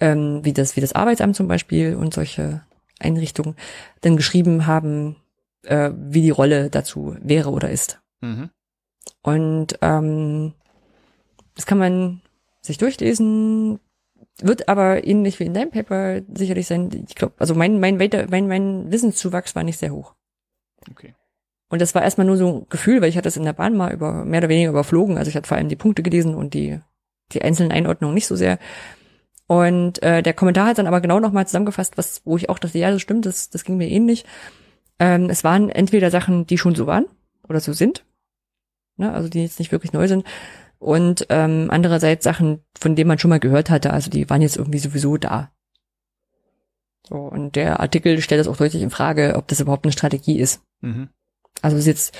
ähm, 0.00 0.44
wie 0.44 0.52
das 0.52 0.76
wie 0.76 0.80
das 0.80 0.94
Arbeitsamt 0.94 1.36
zum 1.36 1.48
Beispiel 1.48 1.94
und 1.94 2.14
solche 2.14 2.62
Einrichtungen, 2.98 3.56
dann 4.00 4.16
geschrieben 4.16 4.66
haben, 4.66 5.16
äh, 5.64 5.90
wie 5.96 6.22
die 6.22 6.30
Rolle 6.30 6.70
dazu 6.70 7.16
wäre 7.20 7.50
oder 7.50 7.70
ist. 7.70 8.00
Mhm. 8.20 8.50
Und 9.22 9.78
ähm, 9.82 10.54
das 11.54 11.66
kann 11.66 11.78
man 11.78 12.22
sich 12.60 12.78
durchlesen, 12.78 13.78
wird 14.40 14.68
aber 14.68 15.06
ähnlich 15.06 15.40
wie 15.40 15.44
in 15.44 15.54
deinem 15.54 15.70
Paper 15.70 16.22
sicherlich 16.34 16.66
sein. 16.66 17.04
Ich 17.08 17.14
glaube, 17.14 17.34
also 17.38 17.54
mein, 17.54 17.80
mein, 17.80 18.00
weiter, 18.00 18.26
mein, 18.30 18.48
mein 18.48 18.90
Wissenszuwachs 18.90 19.54
war 19.54 19.62
nicht 19.62 19.78
sehr 19.78 19.92
hoch. 19.92 20.14
Okay. 20.90 21.14
Und 21.68 21.80
das 21.80 21.94
war 21.94 22.02
erstmal 22.02 22.26
nur 22.26 22.36
so 22.36 22.48
ein 22.48 22.66
Gefühl, 22.68 23.00
weil 23.00 23.08
ich 23.08 23.16
hatte 23.16 23.26
das 23.26 23.36
in 23.36 23.44
der 23.44 23.52
Bahn 23.52 23.76
mal 23.76 23.92
über, 23.92 24.24
mehr 24.24 24.38
oder 24.38 24.48
weniger 24.48 24.70
überflogen. 24.70 25.18
Also 25.18 25.28
ich 25.28 25.36
hatte 25.36 25.48
vor 25.48 25.56
allem 25.56 25.68
die 25.68 25.76
Punkte 25.76 26.02
gelesen 26.02 26.34
und 26.34 26.54
die, 26.54 26.78
die 27.32 27.42
einzelnen 27.42 27.72
Einordnungen 27.72 28.14
nicht 28.14 28.26
so 28.26 28.36
sehr. 28.36 28.58
Und 29.46 30.02
äh, 30.02 30.22
der 30.22 30.34
Kommentar 30.34 30.68
hat 30.68 30.78
dann 30.78 30.86
aber 30.86 31.00
genau 31.00 31.20
nochmal 31.20 31.46
zusammengefasst, 31.46 31.98
was, 31.98 32.22
wo 32.24 32.36
ich 32.36 32.48
auch 32.48 32.58
dachte, 32.58 32.78
ja, 32.78 32.90
das 32.90 33.02
stimmt, 33.02 33.26
das, 33.26 33.50
das 33.50 33.64
ging 33.64 33.76
mir 33.76 33.88
ähnlich. 33.88 34.24
Ähm, 34.98 35.28
es 35.28 35.44
waren 35.44 35.68
entweder 35.68 36.10
Sachen, 36.10 36.46
die 36.46 36.58
schon 36.58 36.74
so 36.74 36.86
waren 36.86 37.06
oder 37.48 37.60
so 37.60 37.72
sind, 37.72 38.04
ne, 38.96 39.12
also 39.12 39.28
die 39.28 39.42
jetzt 39.42 39.58
nicht 39.58 39.72
wirklich 39.72 39.92
neu 39.92 40.08
sind, 40.08 40.24
und 40.84 41.26
ähm, 41.30 41.68
andererseits 41.70 42.24
Sachen, 42.24 42.60
von 42.78 42.94
denen 42.94 43.08
man 43.08 43.18
schon 43.18 43.30
mal 43.30 43.40
gehört 43.40 43.70
hatte, 43.70 43.90
also 43.90 44.10
die 44.10 44.28
waren 44.28 44.42
jetzt 44.42 44.58
irgendwie 44.58 44.78
sowieso 44.78 45.16
da. 45.16 45.50
So, 47.08 47.16
und 47.16 47.56
der 47.56 47.80
Artikel 47.80 48.20
stellt 48.20 48.40
das 48.40 48.48
auch 48.48 48.58
deutlich 48.58 48.82
in 48.82 48.90
Frage, 48.90 49.34
ob 49.36 49.48
das 49.48 49.60
überhaupt 49.60 49.86
eine 49.86 49.92
Strategie 49.92 50.38
ist. 50.38 50.62
Mhm. 50.82 51.08
Also 51.62 51.78
ist 51.78 51.86
jetzt, 51.86 52.14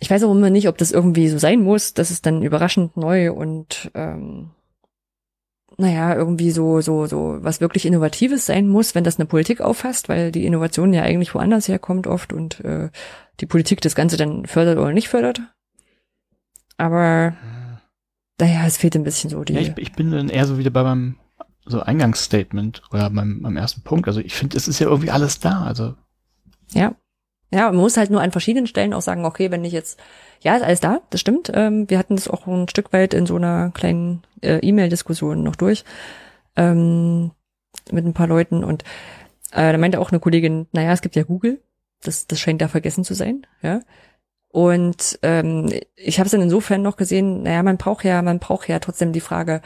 ich 0.00 0.10
weiß 0.10 0.24
auch 0.24 0.32
immer 0.32 0.50
nicht, 0.50 0.66
ob 0.66 0.78
das 0.78 0.90
irgendwie 0.90 1.28
so 1.28 1.38
sein 1.38 1.62
muss, 1.62 1.94
dass 1.94 2.10
es 2.10 2.22
dann 2.22 2.42
überraschend 2.42 2.96
neu 2.96 3.32
und 3.32 3.88
ähm, 3.94 4.50
naja, 5.76 6.16
irgendwie 6.16 6.50
so, 6.50 6.80
so, 6.80 7.06
so 7.06 7.38
was 7.40 7.60
wirklich 7.60 7.86
Innovatives 7.86 8.46
sein 8.46 8.66
muss, 8.66 8.96
wenn 8.96 9.04
das 9.04 9.20
eine 9.20 9.26
Politik 9.26 9.60
auffasst, 9.60 10.08
weil 10.08 10.32
die 10.32 10.44
Innovation 10.44 10.92
ja 10.92 11.02
eigentlich 11.02 11.36
woanders 11.36 11.68
herkommt 11.68 12.08
oft 12.08 12.32
und 12.32 12.64
äh, 12.64 12.90
die 13.38 13.46
Politik 13.46 13.80
das 13.80 13.94
Ganze 13.94 14.16
dann 14.16 14.46
fördert 14.46 14.78
oder 14.78 14.92
nicht 14.92 15.08
fördert. 15.08 15.40
Aber 16.76 17.34
naja, 18.40 18.66
es 18.66 18.76
fehlt 18.76 18.96
ein 18.96 19.04
bisschen 19.04 19.30
so 19.30 19.44
die. 19.44 19.54
Ja, 19.54 19.60
ich, 19.60 19.72
ich 19.76 19.92
bin 19.92 20.10
dann 20.10 20.28
eher 20.28 20.46
so 20.46 20.58
wieder 20.58 20.70
bei 20.70 20.82
meinem 20.82 21.16
so 21.66 21.80
Eingangsstatement 21.80 22.82
oder 22.90 23.08
beim, 23.10 23.42
beim 23.42 23.56
ersten 23.56 23.82
Punkt. 23.82 24.08
Also 24.08 24.20
ich 24.20 24.34
finde, 24.34 24.56
es 24.56 24.68
ist 24.68 24.78
ja 24.80 24.88
irgendwie 24.88 25.10
alles 25.10 25.38
da. 25.38 25.62
Also 25.62 25.94
Ja. 26.72 26.94
Ja, 27.52 27.66
man 27.70 27.76
muss 27.76 27.96
halt 27.96 28.10
nur 28.10 28.20
an 28.20 28.32
verschiedenen 28.32 28.66
Stellen 28.66 28.92
auch 28.92 29.02
sagen, 29.02 29.24
okay, 29.24 29.52
wenn 29.52 29.64
ich 29.64 29.72
jetzt, 29.72 30.00
ja, 30.40 30.56
ist 30.56 30.64
alles 30.64 30.80
da, 30.80 31.02
das 31.10 31.20
stimmt. 31.20 31.52
Ähm, 31.54 31.88
wir 31.88 31.98
hatten 31.98 32.16
das 32.16 32.26
auch 32.26 32.48
ein 32.48 32.68
Stück 32.68 32.92
weit 32.92 33.14
in 33.14 33.26
so 33.26 33.36
einer 33.36 33.70
kleinen 33.70 34.22
äh, 34.42 34.58
E-Mail-Diskussion 34.58 35.42
noch 35.44 35.54
durch 35.54 35.84
ähm, 36.56 37.30
mit 37.92 38.04
ein 38.04 38.14
paar 38.14 38.26
Leuten 38.26 38.64
und 38.64 38.82
äh, 39.52 39.70
da 39.70 39.78
meinte 39.78 40.00
auch 40.00 40.10
eine 40.10 40.18
Kollegin, 40.18 40.66
naja, 40.72 40.92
es 40.92 41.00
gibt 41.00 41.14
ja 41.14 41.22
Google, 41.22 41.62
das, 42.02 42.26
das 42.26 42.40
scheint 42.40 42.60
da 42.60 42.66
vergessen 42.66 43.04
zu 43.04 43.14
sein, 43.14 43.46
ja. 43.62 43.82
Und 44.54 45.18
ähm, 45.22 45.68
ich 45.96 46.20
habe 46.20 46.26
es 46.26 46.30
dann 46.30 46.40
insofern 46.40 46.80
noch 46.80 46.96
gesehen, 46.96 47.42
naja, 47.42 47.64
man 47.64 47.76
braucht 47.76 48.04
ja, 48.04 48.22
man 48.22 48.38
braucht 48.38 48.68
ja 48.68 48.78
trotzdem 48.78 49.12
die 49.12 49.18
Frage, 49.18 49.62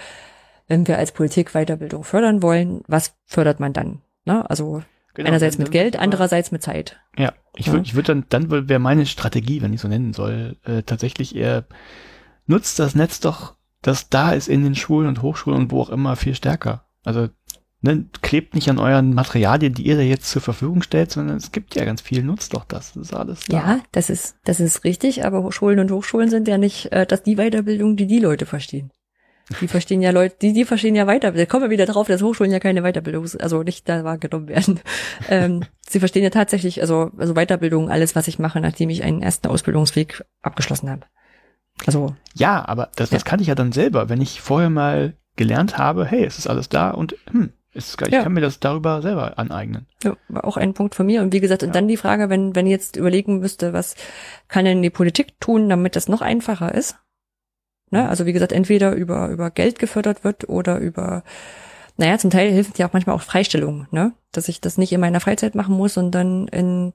wenn 0.66 0.88
wir 0.88 0.96
als 0.96 1.12
Politik 1.12 1.52
Weiterbildung 1.52 2.04
fördern 2.04 2.40
wollen, 2.40 2.80
was 2.86 3.14
fördert 3.26 3.60
man 3.60 3.74
dann? 3.74 4.00
Ne? 4.24 4.48
Also 4.48 4.82
genau, 5.12 5.28
einerseits 5.28 5.58
mit 5.58 5.72
Geld, 5.72 5.98
andererseits 5.98 6.52
mit 6.52 6.62
Zeit. 6.62 6.96
Ja, 7.18 7.34
ich 7.54 7.66
würde, 7.66 7.80
ja. 7.80 7.84
ich 7.84 7.94
würde 7.96 8.14
dann, 8.14 8.24
dann 8.30 8.50
wäre 8.66 8.78
meine 8.78 9.04
Strategie, 9.04 9.60
wenn 9.60 9.74
ich 9.74 9.82
so 9.82 9.88
nennen 9.88 10.14
soll, 10.14 10.56
äh, 10.64 10.82
tatsächlich 10.82 11.36
eher 11.36 11.66
nutzt 12.46 12.78
das 12.78 12.94
Netz 12.94 13.20
doch, 13.20 13.56
das 13.82 14.08
da 14.08 14.32
ist 14.32 14.48
in 14.48 14.64
den 14.64 14.74
Schulen 14.74 15.06
und 15.06 15.20
Hochschulen 15.20 15.60
und 15.60 15.70
wo 15.70 15.82
auch 15.82 15.90
immer 15.90 16.16
viel 16.16 16.34
stärker. 16.34 16.86
Also 17.04 17.28
ne, 17.80 18.06
klebt 18.22 18.54
nicht 18.54 18.68
an 18.68 18.78
euren 18.78 19.14
Materialien, 19.14 19.74
die 19.74 19.86
ihr 19.86 19.96
da 19.96 20.02
jetzt 20.02 20.30
zur 20.30 20.42
Verfügung 20.42 20.82
stellt, 20.82 21.10
sondern 21.10 21.36
es 21.36 21.52
gibt 21.52 21.74
ja 21.74 21.84
ganz 21.84 22.00
viel, 22.00 22.22
nutzt 22.22 22.54
doch 22.54 22.64
das. 22.64 22.92
Das 22.92 23.04
ist 23.04 23.14
alles 23.14 23.40
da. 23.44 23.56
Ja, 23.56 23.80
das 23.92 24.10
ist, 24.10 24.36
das 24.44 24.60
ist 24.60 24.84
richtig, 24.84 25.24
aber 25.24 25.50
Schulen 25.52 25.78
und 25.78 25.90
Hochschulen 25.90 26.30
sind 26.30 26.48
ja 26.48 26.58
nicht 26.58 26.92
äh, 26.92 27.06
das 27.06 27.22
die 27.22 27.36
Weiterbildung, 27.36 27.96
die 27.96 28.06
die 28.06 28.18
Leute 28.18 28.46
verstehen. 28.46 28.90
Die 29.60 29.68
verstehen 29.68 30.02
ja 30.02 30.10
Leute, 30.10 30.36
die, 30.40 30.52
die 30.52 30.64
verstehen 30.64 30.94
ja 30.94 31.06
weiter. 31.06 31.32
Da 31.32 31.46
kommen 31.46 31.64
wir 31.64 31.70
wieder 31.70 31.86
drauf, 31.86 32.06
dass 32.06 32.22
Hochschulen 32.22 32.52
ja 32.52 32.60
keine 32.60 32.82
Weiterbildung, 32.82 33.26
also 33.40 33.62
nicht 33.62 33.88
da 33.88 34.04
wahrgenommen 34.04 34.48
werden. 34.48 34.80
ähm, 35.28 35.64
sie 35.88 36.00
verstehen 36.00 36.24
ja 36.24 36.30
tatsächlich, 36.30 36.80
also, 36.80 37.12
also 37.16 37.34
Weiterbildung, 37.34 37.90
alles, 37.90 38.14
was 38.14 38.28
ich 38.28 38.38
mache, 38.38 38.60
nachdem 38.60 38.90
ich 38.90 39.04
einen 39.04 39.22
ersten 39.22 39.48
Ausbildungsweg 39.48 40.24
abgeschlossen 40.42 40.90
habe. 40.90 41.06
Also. 41.86 42.16
Ja, 42.34 42.66
aber 42.68 42.90
das, 42.96 43.10
das 43.10 43.24
kann 43.24 43.40
ich 43.40 43.46
ja 43.46 43.54
dann 43.54 43.70
selber, 43.70 44.08
wenn 44.08 44.20
ich 44.20 44.40
vorher 44.40 44.68
mal 44.68 45.14
gelernt 45.36 45.78
habe, 45.78 46.04
hey, 46.04 46.24
es 46.24 46.36
ist 46.38 46.48
alles 46.48 46.68
da 46.68 46.90
und 46.90 47.14
hm, 47.30 47.52
ist, 47.74 48.00
ich 48.00 48.12
ja. 48.12 48.22
kann 48.22 48.32
mir 48.32 48.40
das 48.40 48.60
darüber 48.60 49.02
selber 49.02 49.38
aneignen. 49.38 49.86
Ja, 50.02 50.16
war 50.28 50.44
auch 50.44 50.56
ein 50.56 50.74
Punkt 50.74 50.94
von 50.94 51.06
mir. 51.06 51.22
Und 51.22 51.32
wie 51.32 51.40
gesagt, 51.40 51.62
und 51.62 51.74
dann 51.74 51.88
die 51.88 51.96
Frage, 51.96 52.30
wenn, 52.30 52.54
wenn 52.54 52.66
ich 52.66 52.72
jetzt 52.72 52.96
überlegen 52.96 53.40
müsste, 53.40 53.72
was 53.72 53.94
kann 54.48 54.64
denn 54.64 54.82
die 54.82 54.90
Politik 54.90 55.38
tun, 55.40 55.68
damit 55.68 55.94
das 55.94 56.08
noch 56.08 56.22
einfacher 56.22 56.74
ist? 56.74 56.96
Ne? 57.90 58.02
Mhm. 58.02 58.08
Also 58.08 58.26
wie 58.26 58.32
gesagt, 58.32 58.52
entweder 58.52 58.92
über, 58.92 59.28
über 59.28 59.50
Geld 59.50 59.78
gefördert 59.78 60.24
wird 60.24 60.48
oder 60.48 60.78
über, 60.78 61.22
naja, 61.96 62.18
zum 62.18 62.30
Teil 62.30 62.50
hilft 62.50 62.78
ja 62.78 62.88
auch 62.88 62.92
manchmal 62.92 63.16
auch 63.16 63.22
Freistellung, 63.22 63.86
ne? 63.90 64.12
Dass 64.32 64.48
ich 64.48 64.60
das 64.60 64.78
nicht 64.78 64.92
in 64.92 65.00
meiner 65.00 65.20
Freizeit 65.20 65.54
machen 65.54 65.76
muss 65.76 65.96
und 65.96 66.12
dann 66.12 66.48
in 66.48 66.92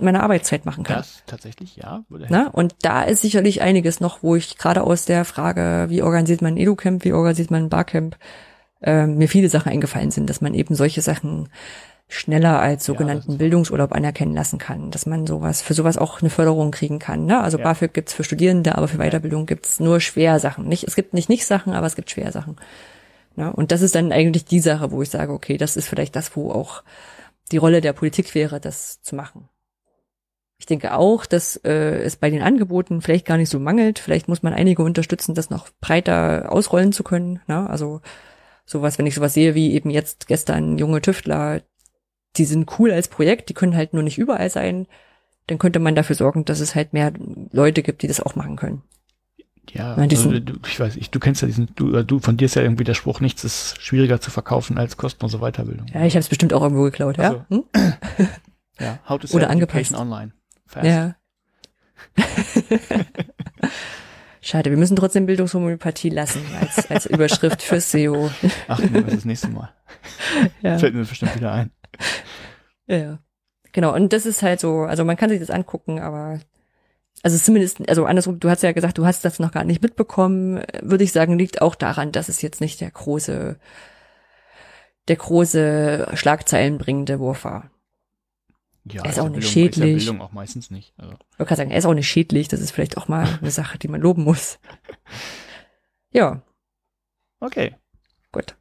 meiner 0.00 0.22
Arbeitszeit 0.22 0.64
machen 0.64 0.84
kann. 0.84 0.96
Das 0.96 1.22
tatsächlich, 1.26 1.76
ja. 1.76 2.04
Na, 2.08 2.48
und 2.48 2.74
da 2.82 3.02
ist 3.02 3.22
sicherlich 3.22 3.62
einiges 3.62 4.00
noch, 4.00 4.22
wo 4.22 4.34
ich 4.34 4.58
gerade 4.58 4.82
aus 4.82 5.04
der 5.04 5.24
Frage, 5.24 5.86
wie 5.90 6.02
organisiert 6.02 6.42
man 6.42 6.54
ein 6.54 6.56
Edu-Camp, 6.56 7.04
wie 7.04 7.12
organisiert 7.12 7.50
man 7.50 7.64
ein 7.64 7.68
Barcamp, 7.68 8.16
äh, 8.82 9.06
mir 9.06 9.28
viele 9.28 9.48
Sachen 9.48 9.72
eingefallen 9.72 10.10
sind, 10.10 10.28
dass 10.28 10.40
man 10.40 10.54
eben 10.54 10.74
solche 10.74 11.00
Sachen 11.00 11.48
schneller 12.08 12.60
als 12.60 12.84
sogenannten 12.84 13.32
ja, 13.32 13.38
Bildungsurlaub 13.38 13.92
anerkennen 13.92 14.34
lassen 14.34 14.58
kann, 14.58 14.90
dass 14.90 15.06
man 15.06 15.26
sowas 15.26 15.62
für 15.62 15.72
sowas 15.72 15.96
auch 15.96 16.20
eine 16.20 16.28
Förderung 16.28 16.70
kriegen 16.70 16.98
kann. 16.98 17.24
Ne? 17.24 17.40
Also 17.40 17.56
ja. 17.58 17.64
BAföG 17.64 17.94
gibt's 17.94 18.12
für 18.12 18.24
Studierende, 18.24 18.76
aber 18.76 18.86
für 18.86 18.98
Weiterbildung 18.98 19.46
gibt's 19.46 19.80
nur 19.80 19.98
Schwersachen. 20.00 20.68
Nicht, 20.68 20.84
es 20.84 20.94
gibt 20.94 21.14
nicht 21.14 21.30
nicht 21.30 21.46
Sachen, 21.46 21.72
aber 21.72 21.86
es 21.86 21.96
gibt 21.96 22.10
Schwersachen. 22.10 22.56
Ne? 23.36 23.50
Und 23.52 23.72
das 23.72 23.80
ist 23.80 23.94
dann 23.94 24.12
eigentlich 24.12 24.44
die 24.44 24.60
Sache, 24.60 24.90
wo 24.90 25.00
ich 25.00 25.08
sage, 25.08 25.32
okay, 25.32 25.56
das 25.56 25.76
ist 25.76 25.88
vielleicht 25.88 26.14
das, 26.14 26.36
wo 26.36 26.50
auch 26.50 26.82
die 27.50 27.56
Rolle 27.56 27.80
der 27.80 27.94
Politik 27.94 28.34
wäre, 28.34 28.60
das 28.60 29.00
zu 29.00 29.16
machen. 29.16 29.48
Ich 30.58 30.66
denke 30.66 30.94
auch, 30.94 31.26
dass 31.26 31.56
äh, 31.64 32.02
es 32.02 32.16
bei 32.16 32.30
den 32.30 32.42
Angeboten 32.42 33.00
vielleicht 33.00 33.26
gar 33.26 33.36
nicht 33.36 33.48
so 33.48 33.58
mangelt. 33.58 33.98
Vielleicht 33.98 34.28
muss 34.28 34.42
man 34.42 34.52
einige 34.52 34.82
unterstützen, 34.82 35.34
das 35.34 35.50
noch 35.50 35.70
breiter 35.80 36.52
ausrollen 36.52 36.92
zu 36.92 37.02
können. 37.02 37.40
Ne? 37.48 37.68
Also 37.68 38.00
sowas, 38.64 38.98
wenn 38.98 39.06
ich 39.06 39.14
sowas 39.14 39.34
sehe 39.34 39.54
wie 39.54 39.72
eben 39.72 39.90
jetzt 39.90 40.26
gestern 40.26 40.78
junge 40.78 41.00
Tüftler, 41.00 41.62
die 42.36 42.44
sind 42.44 42.78
cool 42.78 42.90
als 42.90 43.08
Projekt, 43.08 43.48
die 43.48 43.54
können 43.54 43.76
halt 43.76 43.92
nur 43.92 44.02
nicht 44.02 44.18
überall 44.18 44.50
sein, 44.50 44.86
dann 45.46 45.58
könnte 45.58 45.78
man 45.78 45.94
dafür 45.94 46.16
sorgen, 46.16 46.44
dass 46.44 46.60
es 46.60 46.74
halt 46.74 46.92
mehr 46.92 47.12
Leute 47.50 47.82
gibt, 47.82 48.02
die 48.02 48.06
das 48.06 48.20
auch 48.20 48.36
machen 48.36 48.56
können. 48.56 48.82
Ja, 49.70 49.94
meine, 49.96 50.10
also, 50.10 50.40
du, 50.40 50.54
ich 50.66 50.80
weiß, 50.80 50.96
ich, 50.96 51.10
du 51.10 51.20
kennst 51.20 51.40
ja 51.40 51.46
diesen, 51.46 51.68
du, 51.76 52.02
du, 52.02 52.18
von 52.18 52.36
dir 52.36 52.46
ist 52.46 52.56
ja 52.56 52.62
irgendwie 52.62 52.84
der 52.84 52.94
Spruch, 52.94 53.20
nichts 53.20 53.44
ist 53.44 53.80
schwieriger 53.80 54.20
zu 54.20 54.30
verkaufen 54.30 54.76
als 54.76 54.96
kostenlose 54.96 55.38
Weiterbildung. 55.38 55.86
Ja, 55.94 56.04
ich 56.04 56.14
habe 56.14 56.20
es 56.20 56.28
bestimmt 56.28 56.52
auch 56.52 56.62
irgendwo 56.62 56.82
geklaut, 56.82 57.16
ja. 57.18 57.24
Also, 57.24 57.44
hm? 57.48 57.64
Ja, 58.80 58.98
how 59.08 59.20
to 59.20 59.26
sell 59.26 59.36
Oder 59.36 59.50
angepasst. 59.50 59.94
online. 59.94 60.32
Fast. 60.66 60.86
Ja. 60.86 61.14
Schade, 64.44 64.70
wir 64.70 64.76
müssen 64.76 64.96
trotzdem 64.96 65.26
Bildungshomöopathie 65.26 66.08
lassen 66.08 66.44
als, 66.60 66.90
als 66.90 67.06
Überschrift 67.06 67.62
für 67.62 67.80
SEO. 67.80 68.28
Ach, 68.66 68.80
wir 68.80 69.02
das 69.02 69.24
nächste 69.24 69.48
Mal. 69.48 69.72
Ja. 70.62 70.78
Fällt 70.78 70.94
mir 70.94 71.04
bestimmt 71.04 71.36
wieder 71.36 71.52
ein. 71.52 71.70
Ja. 72.86 73.18
Genau, 73.72 73.94
und 73.94 74.12
das 74.12 74.26
ist 74.26 74.42
halt 74.42 74.58
so, 74.58 74.80
also 74.80 75.04
man 75.04 75.16
kann 75.16 75.30
sich 75.30 75.38
das 75.38 75.50
angucken, 75.50 76.00
aber 76.00 76.40
also 77.22 77.38
zumindest, 77.38 77.88
also 77.88 78.04
andersrum, 78.04 78.40
du 78.40 78.50
hast 78.50 78.62
ja 78.62 78.72
gesagt, 78.72 78.98
du 78.98 79.06
hast 79.06 79.24
das 79.24 79.38
noch 79.38 79.52
gar 79.52 79.64
nicht 79.64 79.82
mitbekommen, 79.82 80.62
würde 80.80 81.04
ich 81.04 81.12
sagen, 81.12 81.38
liegt 81.38 81.62
auch 81.62 81.74
daran, 81.74 82.10
dass 82.10 82.28
es 82.28 82.42
jetzt 82.42 82.60
nicht 82.60 82.80
der 82.80 82.90
große, 82.90 83.56
der 85.08 85.16
große 85.16 86.08
Schlagzeilenbringende 86.14 87.20
Wurf 87.20 87.44
war. 87.44 87.70
Ja, 88.84 89.04
er 89.04 89.10
ist 89.10 89.18
auch 89.18 89.28
nicht 89.28 89.34
Bildung, 89.34 89.50
schädlich. 89.50 89.96
Ist 89.96 90.06
ja 90.06 90.12
Bildung 90.12 90.20
auch 90.20 90.32
meistens 90.32 90.70
nicht. 90.70 90.92
Also. 90.96 91.12
Ich 91.12 91.38
wollte 91.38 91.48
gerade 91.48 91.56
sagen, 91.56 91.70
er 91.70 91.78
ist 91.78 91.86
auch 91.86 91.94
nicht 91.94 92.08
schädlich. 92.08 92.48
Das 92.48 92.60
ist 92.60 92.72
vielleicht 92.72 92.96
auch 92.96 93.08
mal 93.08 93.38
eine 93.40 93.50
Sache, 93.52 93.78
die 93.78 93.88
man 93.88 94.00
loben 94.00 94.24
muss. 94.24 94.58
Ja. 96.12 96.42
Okay. 97.40 97.76
Gut. 98.32 98.56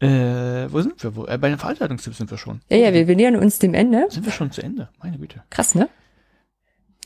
Äh, 0.00 0.72
wo 0.72 0.80
sind 0.80 1.02
wir? 1.02 1.14
Wo, 1.14 1.26
äh, 1.26 1.36
bei 1.36 1.50
den 1.50 1.58
Veranstaltungstipps 1.58 2.16
sind 2.16 2.30
wir 2.30 2.38
schon. 2.38 2.62
Ja, 2.70 2.78
ja, 2.78 2.92
wir, 2.94 3.06
wir 3.06 3.16
nähern 3.16 3.36
uns 3.36 3.58
dem 3.58 3.74
Ende. 3.74 4.06
Sind 4.08 4.24
wir 4.24 4.32
schon 4.32 4.50
zu 4.50 4.62
Ende? 4.62 4.88
Meine 4.98 5.18
Güte. 5.18 5.42
Krass, 5.50 5.74
ne? 5.74 5.90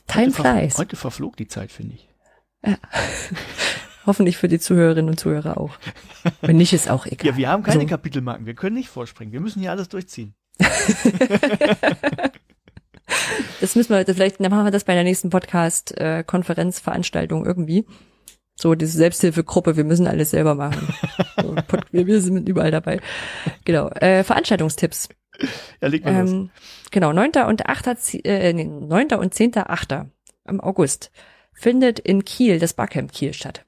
Time 0.07 0.27
heute 0.27 0.33
flies. 0.33 0.79
heute 0.79 0.97
verflog 0.97 1.37
die 1.37 1.49
Zeit, 1.49 1.73
finde 1.73 1.95
ich. 1.95 2.09
Ja. 2.65 2.79
Hoffentlich 4.07 4.37
für 4.37 4.49
die 4.49 4.59
Zuhörerinnen 4.59 5.11
und 5.11 5.19
Zuhörer 5.19 5.59
auch. 5.59 5.77
Wenn 6.43 6.59
nicht, 6.59 6.73
ist 6.73 6.91
auch 6.91 7.07
egal. 7.07 7.27
Ja, 7.27 7.37
wir 7.37 7.49
haben 7.49 7.63
keine 7.63 7.81
also, 7.81 7.89
Kapitelmarken. 7.89 8.47
Wir 8.47 8.55
können 8.55 8.77
nicht 8.77 8.91
vorspringen. 8.91 9.33
Wir 9.33 9.41
müssen 9.41 9.61
hier 9.61 9.71
alles 9.71 9.89
durchziehen. 9.89 10.35
Das 13.61 13.75
müssen 13.75 13.91
wir, 13.91 14.05
vielleicht 14.07 14.41
dann 14.41 14.51
machen 14.51 14.65
wir 14.65 14.71
das 14.71 14.85
bei 14.85 14.95
der 14.95 15.05
nächsten 15.05 15.31
Podcast, 15.31 15.97
äh, 15.99 16.25
Konferenz, 16.25 16.81
Veranstaltung 16.81 17.45
irgendwie. 17.45 17.87
So, 18.57 18.75
diese 18.75 18.97
Selbsthilfegruppe, 18.97 19.77
wir 19.77 19.85
müssen 19.85 20.07
alles 20.07 20.31
selber 20.31 20.55
machen. 20.55 20.95
So, 21.41 21.57
wir 21.93 22.21
sind 22.21 22.49
überall 22.49 22.71
dabei. 22.71 23.01
Genau. 23.65 23.89
Äh, 23.89 24.23
Veranstaltungstipps. 24.23 25.09
Ja, 25.81 25.89
leg 25.89 26.05
mal 26.05 26.15
ähm, 26.15 26.51
Genau, 26.93 27.13
9. 27.13 27.33
und 27.49 27.67
8. 27.67 28.15
Äh, 28.25 28.53
nee, 28.53 28.65
9. 28.65 29.15
und 29.15 29.35
10. 29.35 29.57
8. 29.57 30.07
im 30.47 30.61
August 30.61 31.11
findet 31.53 31.99
in 31.99 32.25
Kiel 32.25 32.59
das 32.61 32.75
Barcamp 32.75 33.13
Kiel 33.13 33.33
statt. 33.33 33.65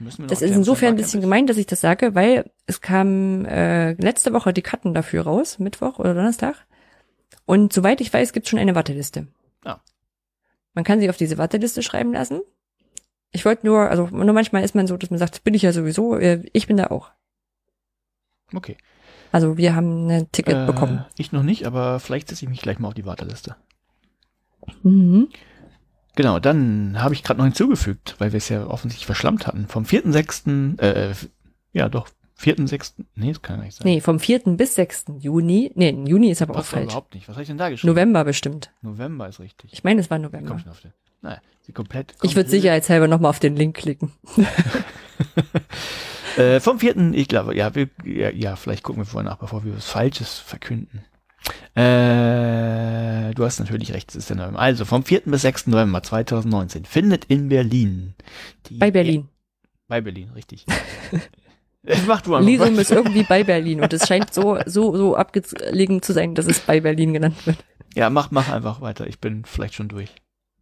Das 0.00 0.42
ist 0.42 0.54
insofern 0.54 0.90
ein 0.90 0.96
bisschen 0.96 1.20
gemein, 1.20 1.46
dass 1.46 1.56
ich 1.56 1.66
das 1.66 1.80
sage, 1.80 2.14
weil 2.14 2.50
es 2.68 2.82
kam 2.82 3.46
äh, 3.46 3.92
letzte 3.94 4.34
Woche 4.34 4.52
die 4.52 4.62
Karten 4.62 4.92
dafür 4.92 5.22
raus, 5.22 5.58
Mittwoch 5.58 5.98
oder 5.98 6.12
Donnerstag. 6.12 6.66
Und 7.46 7.72
soweit 7.72 8.02
ich 8.02 8.12
weiß, 8.12 8.34
gibt 8.34 8.44
es 8.44 8.50
schon 8.50 8.58
eine 8.58 8.74
Warteliste. 8.74 9.26
Ah. 9.64 9.78
Man 10.74 10.84
kann 10.84 11.00
sich 11.00 11.08
auf 11.08 11.16
diese 11.16 11.38
Warteliste 11.38 11.82
schreiben 11.82 12.12
lassen. 12.12 12.42
Ich 13.30 13.46
wollte 13.46 13.66
nur, 13.66 13.88
also 13.88 14.08
nur 14.08 14.34
manchmal 14.34 14.64
ist 14.64 14.74
man 14.74 14.86
so, 14.86 14.98
dass 14.98 15.08
man 15.08 15.18
sagt, 15.18 15.44
bin 15.44 15.54
ich 15.54 15.62
ja 15.62 15.72
sowieso, 15.72 16.16
äh, 16.16 16.44
ich 16.52 16.66
bin 16.66 16.76
da 16.76 16.88
auch. 16.88 17.10
Okay. 18.54 18.76
Also 19.32 19.56
wir 19.56 19.74
haben 19.74 20.10
ein 20.10 20.30
Ticket 20.30 20.54
äh, 20.54 20.66
bekommen. 20.66 21.06
Ich 21.16 21.32
noch 21.32 21.42
nicht, 21.42 21.66
aber 21.66 22.00
vielleicht 22.00 22.28
setze 22.28 22.44
ich 22.44 22.50
mich 22.50 22.60
gleich 22.60 22.78
mal 22.78 22.88
auf 22.88 22.94
die 22.94 23.06
Warteliste. 23.06 23.56
Mhm. 24.82 25.28
Genau, 26.16 26.38
dann 26.38 27.00
habe 27.00 27.14
ich 27.14 27.22
gerade 27.22 27.38
noch 27.38 27.46
hinzugefügt, 27.46 28.16
weil 28.18 28.32
wir 28.32 28.38
es 28.38 28.50
ja 28.50 28.66
offensichtlich 28.66 29.06
verschlammt 29.06 29.46
hatten. 29.46 29.68
Vom 29.68 29.84
4.6., 29.84 30.78
äh, 30.82 31.14
ja 31.72 31.88
doch, 31.88 32.08
4.6., 32.40 32.92
nee, 33.16 33.28
das 33.28 33.42
kann 33.42 33.58
ja 33.58 33.64
nicht 33.64 33.76
sein. 33.76 33.86
Nee, 33.86 34.00
vom 34.00 34.20
4. 34.20 34.40
bis 34.56 34.76
6. 34.76 35.06
Juni, 35.18 35.72
nee, 35.74 35.90
Juni 35.90 36.30
ist 36.30 36.40
aber 36.40 36.54
Was 36.54 36.60
auch 36.60 36.70
falsch. 36.70 36.84
überhaupt 36.84 37.14
nicht. 37.14 37.28
Was 37.28 37.34
habe 37.34 37.42
ich 37.42 37.48
denn 37.48 37.58
da 37.58 37.68
geschrieben? 37.68 37.92
November 37.92 38.24
bestimmt. 38.24 38.70
November 38.80 39.28
ist 39.28 39.40
richtig. 39.40 39.72
Ich 39.72 39.82
meine, 39.82 40.00
es 40.00 40.10
war 40.10 40.18
November. 40.18 40.50
Komm 40.50 40.60
schon 40.60 40.70
auf 40.70 40.80
den, 40.80 40.92
naja, 41.20 41.40
sie 41.62 41.72
komplett. 41.72 42.14
Ich 42.22 42.36
würde 42.36 42.48
sicherheitshalber 42.48 43.08
nochmal 43.08 43.30
auf 43.30 43.40
den 43.40 43.56
Link 43.56 43.76
klicken. 43.76 44.12
äh, 46.36 46.60
vom 46.60 46.78
4., 46.78 47.12
ich 47.14 47.26
glaube, 47.26 47.56
ja, 47.56 47.74
wir, 47.74 47.88
ja, 48.04 48.30
ja, 48.30 48.54
vielleicht 48.54 48.84
gucken 48.84 49.02
wir 49.02 49.06
vorher 49.06 49.28
nach, 49.28 49.38
bevor 49.38 49.64
wir 49.64 49.76
was 49.76 49.86
Falsches 49.86 50.38
verkünden. 50.38 51.04
Äh, 51.74 53.34
du 53.34 53.44
hast 53.44 53.58
natürlich 53.58 53.92
recht, 53.92 54.10
es 54.10 54.16
ist 54.16 54.30
der 54.30 54.36
November. 54.36 54.60
Also 54.60 54.84
vom 54.84 55.04
4. 55.04 55.22
bis 55.26 55.42
6. 55.42 55.68
November 55.68 56.02
2019 56.02 56.84
findet 56.84 57.24
in 57.24 57.48
Berlin. 57.48 58.14
bei 58.70 58.90
Berlin. 58.90 59.22
E 59.22 59.26
bei 59.88 60.00
Berlin, 60.00 60.30
richtig. 60.34 60.66
Mach 62.06 62.20
du 62.22 62.36
Lisum 62.38 62.78
ist 62.78 62.90
irgendwie 62.90 63.22
bei 63.22 63.44
Berlin 63.44 63.80
und 63.80 63.92
es 63.92 64.06
scheint 64.06 64.34
so, 64.34 64.58
so, 64.66 64.96
so 64.96 65.16
abgelegen 65.16 66.02
zu 66.02 66.12
sein, 66.12 66.34
dass 66.34 66.46
es 66.46 66.60
bei 66.60 66.80
Berlin 66.80 67.12
genannt 67.14 67.46
wird. 67.46 67.58
Ja, 67.94 68.10
mach, 68.10 68.30
mach 68.30 68.50
einfach 68.50 68.80
weiter. 68.80 69.06
Ich 69.06 69.20
bin 69.20 69.44
vielleicht 69.44 69.74
schon 69.74 69.88
durch. 69.88 70.14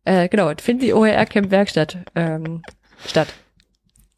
Äh, 0.05 0.29
genau, 0.29 0.53
findet 0.61 0.87
die 0.87 0.95
OER 0.95 1.27
Camp 1.27 1.51
Werkstatt 1.51 1.99
ähm, 2.15 2.63
statt. 3.05 3.29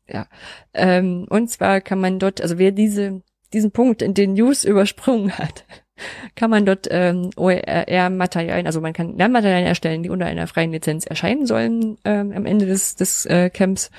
Ja. 0.07 0.27
Ähm, 0.75 1.27
und 1.29 1.51
zwar 1.51 1.81
kann 1.81 2.01
man 2.01 2.19
dort, 2.19 2.41
also 2.41 2.59
wer 2.59 2.73
diese, 2.73 3.23
diesen 3.53 3.71
Punkt 3.71 4.03
in 4.03 4.15
den 4.15 4.35
News 4.35 4.65
übersprungen 4.65 5.37
hat, 5.37 5.65
kann 6.37 6.51
man 6.51 6.67
dort 6.67 6.89
ähm, 6.91 7.31
OER-Materialien, 7.37 8.67
also 8.67 8.81
man 8.81 8.93
kann 8.93 9.17
Lernmaterialien 9.17 9.67
erstellen, 9.67 10.03
die 10.03 10.11
unter 10.11 10.27
einer 10.27 10.47
freien 10.47 10.73
Lizenz 10.73 11.07
erscheinen 11.07 11.47
sollen 11.47 11.99
ähm, 12.05 12.33
am 12.35 12.47
Ende 12.47 12.67
des, 12.67 12.97
des 12.97 13.27
äh, 13.27 13.51
Camps. 13.51 13.91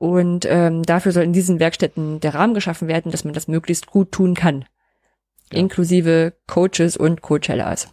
Und 0.00 0.46
ähm, 0.48 0.82
dafür 0.82 1.12
soll 1.12 1.22
in 1.22 1.32
diesen 1.32 1.60
Werkstätten 1.60 2.18
der 2.18 2.34
Rahmen 2.34 2.54
geschaffen 2.54 2.88
werden, 2.88 3.12
dass 3.12 3.24
man 3.24 3.34
das 3.34 3.46
möglichst 3.46 3.86
gut 3.86 4.10
tun 4.10 4.34
kann. 4.34 4.64
Ja. 5.52 5.58
Inklusive 5.58 6.32
Coaches 6.48 6.96
und 6.96 7.22
Coachellas. 7.22 7.92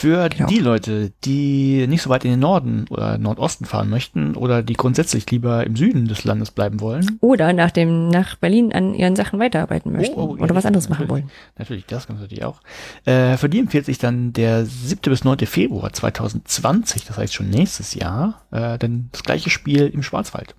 Für 0.00 0.30
genau. 0.30 0.46
die 0.46 0.60
Leute, 0.60 1.12
die 1.24 1.86
nicht 1.86 2.00
so 2.00 2.08
weit 2.08 2.24
in 2.24 2.30
den 2.30 2.40
Norden 2.40 2.86
oder 2.88 3.18
Nordosten 3.18 3.66
fahren 3.66 3.90
möchten 3.90 4.34
oder 4.34 4.62
die 4.62 4.72
grundsätzlich 4.72 5.30
lieber 5.30 5.66
im 5.66 5.76
Süden 5.76 6.08
des 6.08 6.24
Landes 6.24 6.52
bleiben 6.52 6.80
wollen. 6.80 7.18
Oder 7.20 7.52
nach 7.52 7.70
dem, 7.70 8.08
nach 8.08 8.36
Berlin 8.36 8.72
an 8.72 8.94
ihren 8.94 9.14
Sachen 9.14 9.38
weiterarbeiten 9.38 9.92
möchten. 9.92 10.18
Oh, 10.18 10.36
oh, 10.38 10.42
oder 10.42 10.54
was 10.54 10.64
anderes 10.64 10.88
machen 10.88 11.10
wollen. 11.10 11.30
Natürlich, 11.58 11.84
das 11.84 12.06
kann 12.06 12.16
natürlich 12.16 12.44
auch. 12.44 12.62
Äh, 13.04 13.36
für 13.36 13.50
die 13.50 13.58
empfiehlt 13.58 13.84
sich 13.84 13.98
dann 13.98 14.32
der 14.32 14.64
7. 14.64 15.00
bis 15.04 15.24
9. 15.24 15.40
Februar 15.40 15.92
2020, 15.92 17.04
das 17.04 17.18
heißt 17.18 17.34
schon 17.34 17.50
nächstes 17.50 17.92
Jahr, 17.92 18.40
äh, 18.52 18.78
denn 18.78 19.10
das 19.12 19.22
gleiche 19.22 19.50
Spiel 19.50 19.86
im 19.88 20.02
Schwarzwald. 20.02 20.54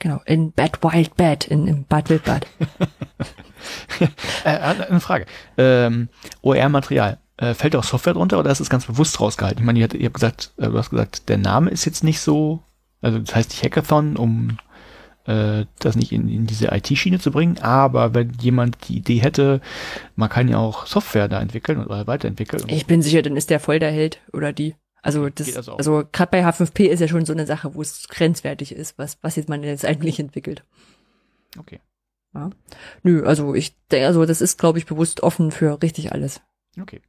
Genau, 0.00 0.20
in 0.24 0.52
Bad 0.52 0.82
Wild 0.82 1.14
Bad, 1.16 1.46
in, 1.46 1.68
in 1.68 1.84
Bad 1.84 2.08
Wildbad. 2.08 2.46
äh, 4.44 4.48
eine 4.48 5.00
Frage. 5.00 5.26
Ähm, 5.58 6.08
OR-Material 6.40 7.18
äh, 7.36 7.52
fällt 7.52 7.76
auch 7.76 7.84
Software 7.84 8.14
drunter 8.14 8.38
oder 8.38 8.50
ist 8.50 8.60
es 8.60 8.70
ganz 8.70 8.86
bewusst 8.86 9.20
rausgehalten? 9.20 9.60
Ich 9.60 9.66
meine, 9.66 9.78
ihr, 9.78 9.84
habt, 9.84 9.94
ihr 9.94 10.06
habt 10.06 10.14
gesagt, 10.14 10.52
äh, 10.56 10.68
du 10.68 10.78
hast 10.78 10.88
gesagt, 10.88 11.28
der 11.28 11.36
Name 11.36 11.70
ist 11.70 11.84
jetzt 11.84 12.02
nicht 12.02 12.20
so, 12.20 12.62
also 13.02 13.18
das 13.18 13.34
heißt 13.34 13.50
nicht 13.50 13.62
Hackathon, 13.62 14.16
um 14.16 14.56
äh, 15.26 15.66
das 15.78 15.96
nicht 15.96 16.12
in, 16.12 16.30
in 16.30 16.46
diese 16.46 16.68
IT-Schiene 16.68 17.18
zu 17.18 17.30
bringen, 17.30 17.58
aber 17.58 18.14
wenn 18.14 18.32
jemand 18.40 18.88
die 18.88 18.96
Idee 18.96 19.18
hätte, 19.18 19.60
man 20.16 20.30
kann 20.30 20.48
ja 20.48 20.56
auch 20.56 20.86
Software 20.86 21.28
da 21.28 21.42
entwickeln 21.42 21.84
oder 21.84 22.06
weiterentwickeln. 22.06 22.64
Ich 22.68 22.86
bin 22.86 23.02
sicher, 23.02 23.20
dann 23.20 23.36
ist 23.36 23.50
der 23.50 23.60
voll 23.60 23.78
der 23.78 23.90
Held 23.90 24.20
oder 24.32 24.54
die. 24.54 24.76
Also 25.02 25.28
das, 25.30 25.56
also, 25.56 25.76
also 25.76 26.04
gerade 26.12 26.30
bei 26.30 26.44
H5P 26.46 26.84
ist 26.86 27.00
ja 27.00 27.08
schon 27.08 27.24
so 27.24 27.32
eine 27.32 27.46
Sache, 27.46 27.74
wo 27.74 27.82
es 27.82 28.08
grenzwertig 28.08 28.72
ist, 28.72 28.98
was, 28.98 29.18
was 29.22 29.36
jetzt 29.36 29.48
man 29.48 29.62
jetzt 29.62 29.84
eigentlich 29.84 30.20
entwickelt. 30.20 30.64
Okay. 31.58 31.80
Ja. 32.34 32.50
Nö, 33.02 33.24
also 33.24 33.54
ich 33.54 33.76
denke, 33.88 34.06
also 34.06 34.24
das 34.24 34.40
ist, 34.40 34.58
glaube 34.58 34.78
ich, 34.78 34.86
bewusst 34.86 35.22
offen 35.22 35.50
für 35.50 35.82
richtig 35.82 36.12
alles. 36.12 36.40
Okay. 36.80 37.00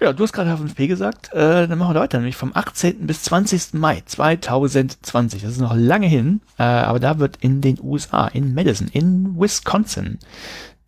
Ja, 0.00 0.12
du 0.12 0.22
hast 0.22 0.32
gerade 0.32 0.50
H5P 0.50 0.86
gesagt. 0.86 1.32
Äh, 1.32 1.66
dann 1.66 1.76
machen 1.76 1.94
wir 1.94 2.00
weiter, 2.00 2.18
nämlich 2.18 2.36
vom 2.36 2.52
18. 2.54 3.06
bis 3.06 3.24
20. 3.24 3.74
Mai 3.74 4.02
2020. 4.06 5.42
Das 5.42 5.52
ist 5.52 5.60
noch 5.60 5.74
lange 5.74 6.06
hin, 6.06 6.40
äh, 6.56 6.62
aber 6.62 7.00
da 7.00 7.18
wird 7.18 7.38
in 7.38 7.60
den 7.60 7.78
USA, 7.82 8.28
in 8.28 8.54
Madison, 8.54 8.86
in 8.88 9.38
Wisconsin, 9.38 10.20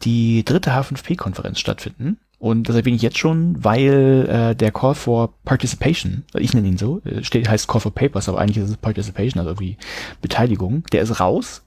die 0.02 0.44
dritte 0.44 0.70
H5P-Konferenz 0.70 1.58
stattfinden. 1.58 2.18
Und 2.40 2.70
das 2.70 2.76
erwähne 2.76 2.96
ich 2.96 3.02
jetzt 3.02 3.18
schon, 3.18 3.62
weil 3.62 4.26
äh, 4.26 4.56
der 4.56 4.72
Call 4.72 4.94
for 4.94 5.34
Participation, 5.44 6.24
ich 6.34 6.54
nenne 6.54 6.68
ihn 6.68 6.78
so, 6.78 7.02
äh, 7.04 7.22
steht, 7.22 7.50
heißt 7.50 7.68
Call 7.68 7.82
for 7.82 7.94
Papers, 7.94 8.30
aber 8.30 8.38
eigentlich 8.38 8.56
ist 8.56 8.70
es 8.70 8.78
Participation, 8.78 9.40
also 9.40 9.50
irgendwie 9.50 9.76
Beteiligung, 10.22 10.82
der 10.90 11.02
ist 11.02 11.20
raus 11.20 11.62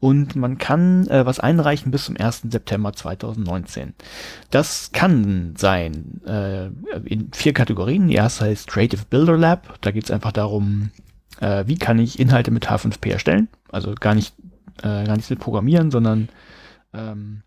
und 0.00 0.34
man 0.34 0.56
kann 0.56 1.06
äh, 1.08 1.26
was 1.26 1.40
einreichen 1.40 1.92
bis 1.92 2.06
zum 2.06 2.16
1. 2.16 2.44
September 2.48 2.94
2019. 2.94 3.92
Das 4.50 4.92
kann 4.92 5.56
sein 5.58 6.22
äh, 6.26 6.68
in 7.04 7.30
vier 7.34 7.52
Kategorien. 7.52 8.08
Die 8.08 8.14
erste 8.14 8.46
heißt 8.46 8.66
Creative 8.66 9.02
Builder 9.10 9.36
Lab, 9.36 9.78
da 9.82 9.90
geht 9.90 10.04
es 10.04 10.10
einfach 10.10 10.32
darum, 10.32 10.88
äh, 11.40 11.64
wie 11.66 11.76
kann 11.76 11.98
ich 11.98 12.18
Inhalte 12.18 12.50
mit 12.50 12.70
H5P 12.70 13.10
erstellen, 13.10 13.48
also 13.70 13.94
gar 13.94 14.14
nicht, 14.14 14.34
äh, 14.78 15.04
gar 15.04 15.18
nicht 15.18 15.28
mit 15.28 15.38
Programmieren, 15.38 15.90
sondern 15.90 16.30
ähm, 16.94 17.42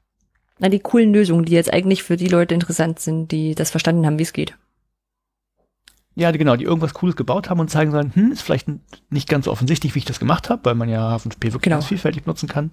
na, 0.59 0.69
die 0.69 0.79
coolen 0.79 1.13
Lösungen, 1.13 1.45
die 1.45 1.53
jetzt 1.53 1.71
eigentlich 1.71 2.03
für 2.03 2.17
die 2.17 2.27
Leute 2.27 2.53
interessant 2.53 2.99
sind, 2.99 3.31
die 3.31 3.55
das 3.55 3.71
verstanden 3.71 4.05
haben, 4.05 4.19
wie 4.19 4.23
es 4.23 4.33
geht. 4.33 4.55
Ja, 6.15 6.31
genau, 6.31 6.55
die 6.55 6.63
irgendwas 6.63 6.95
Cooles 6.95 7.15
gebaut 7.15 7.47
haben 7.47 7.59
und 7.59 7.69
zeigen 7.69 7.91
sollen, 7.91 8.11
hm, 8.15 8.31
ist 8.31 8.41
vielleicht 8.41 8.67
nicht 9.11 9.29
ganz 9.29 9.45
so 9.45 9.51
offensichtlich, 9.51 9.93
wie 9.93 9.99
ich 9.99 10.05
das 10.05 10.19
gemacht 10.19 10.49
habe, 10.49 10.65
weil 10.65 10.73
man 10.73 10.89
ja 10.89 11.15
H5P 11.15 11.43
wirklich 11.43 11.61
genau. 11.61 11.75
ganz 11.75 11.85
vielfältig 11.85 12.25
nutzen 12.25 12.49
kann. 12.49 12.71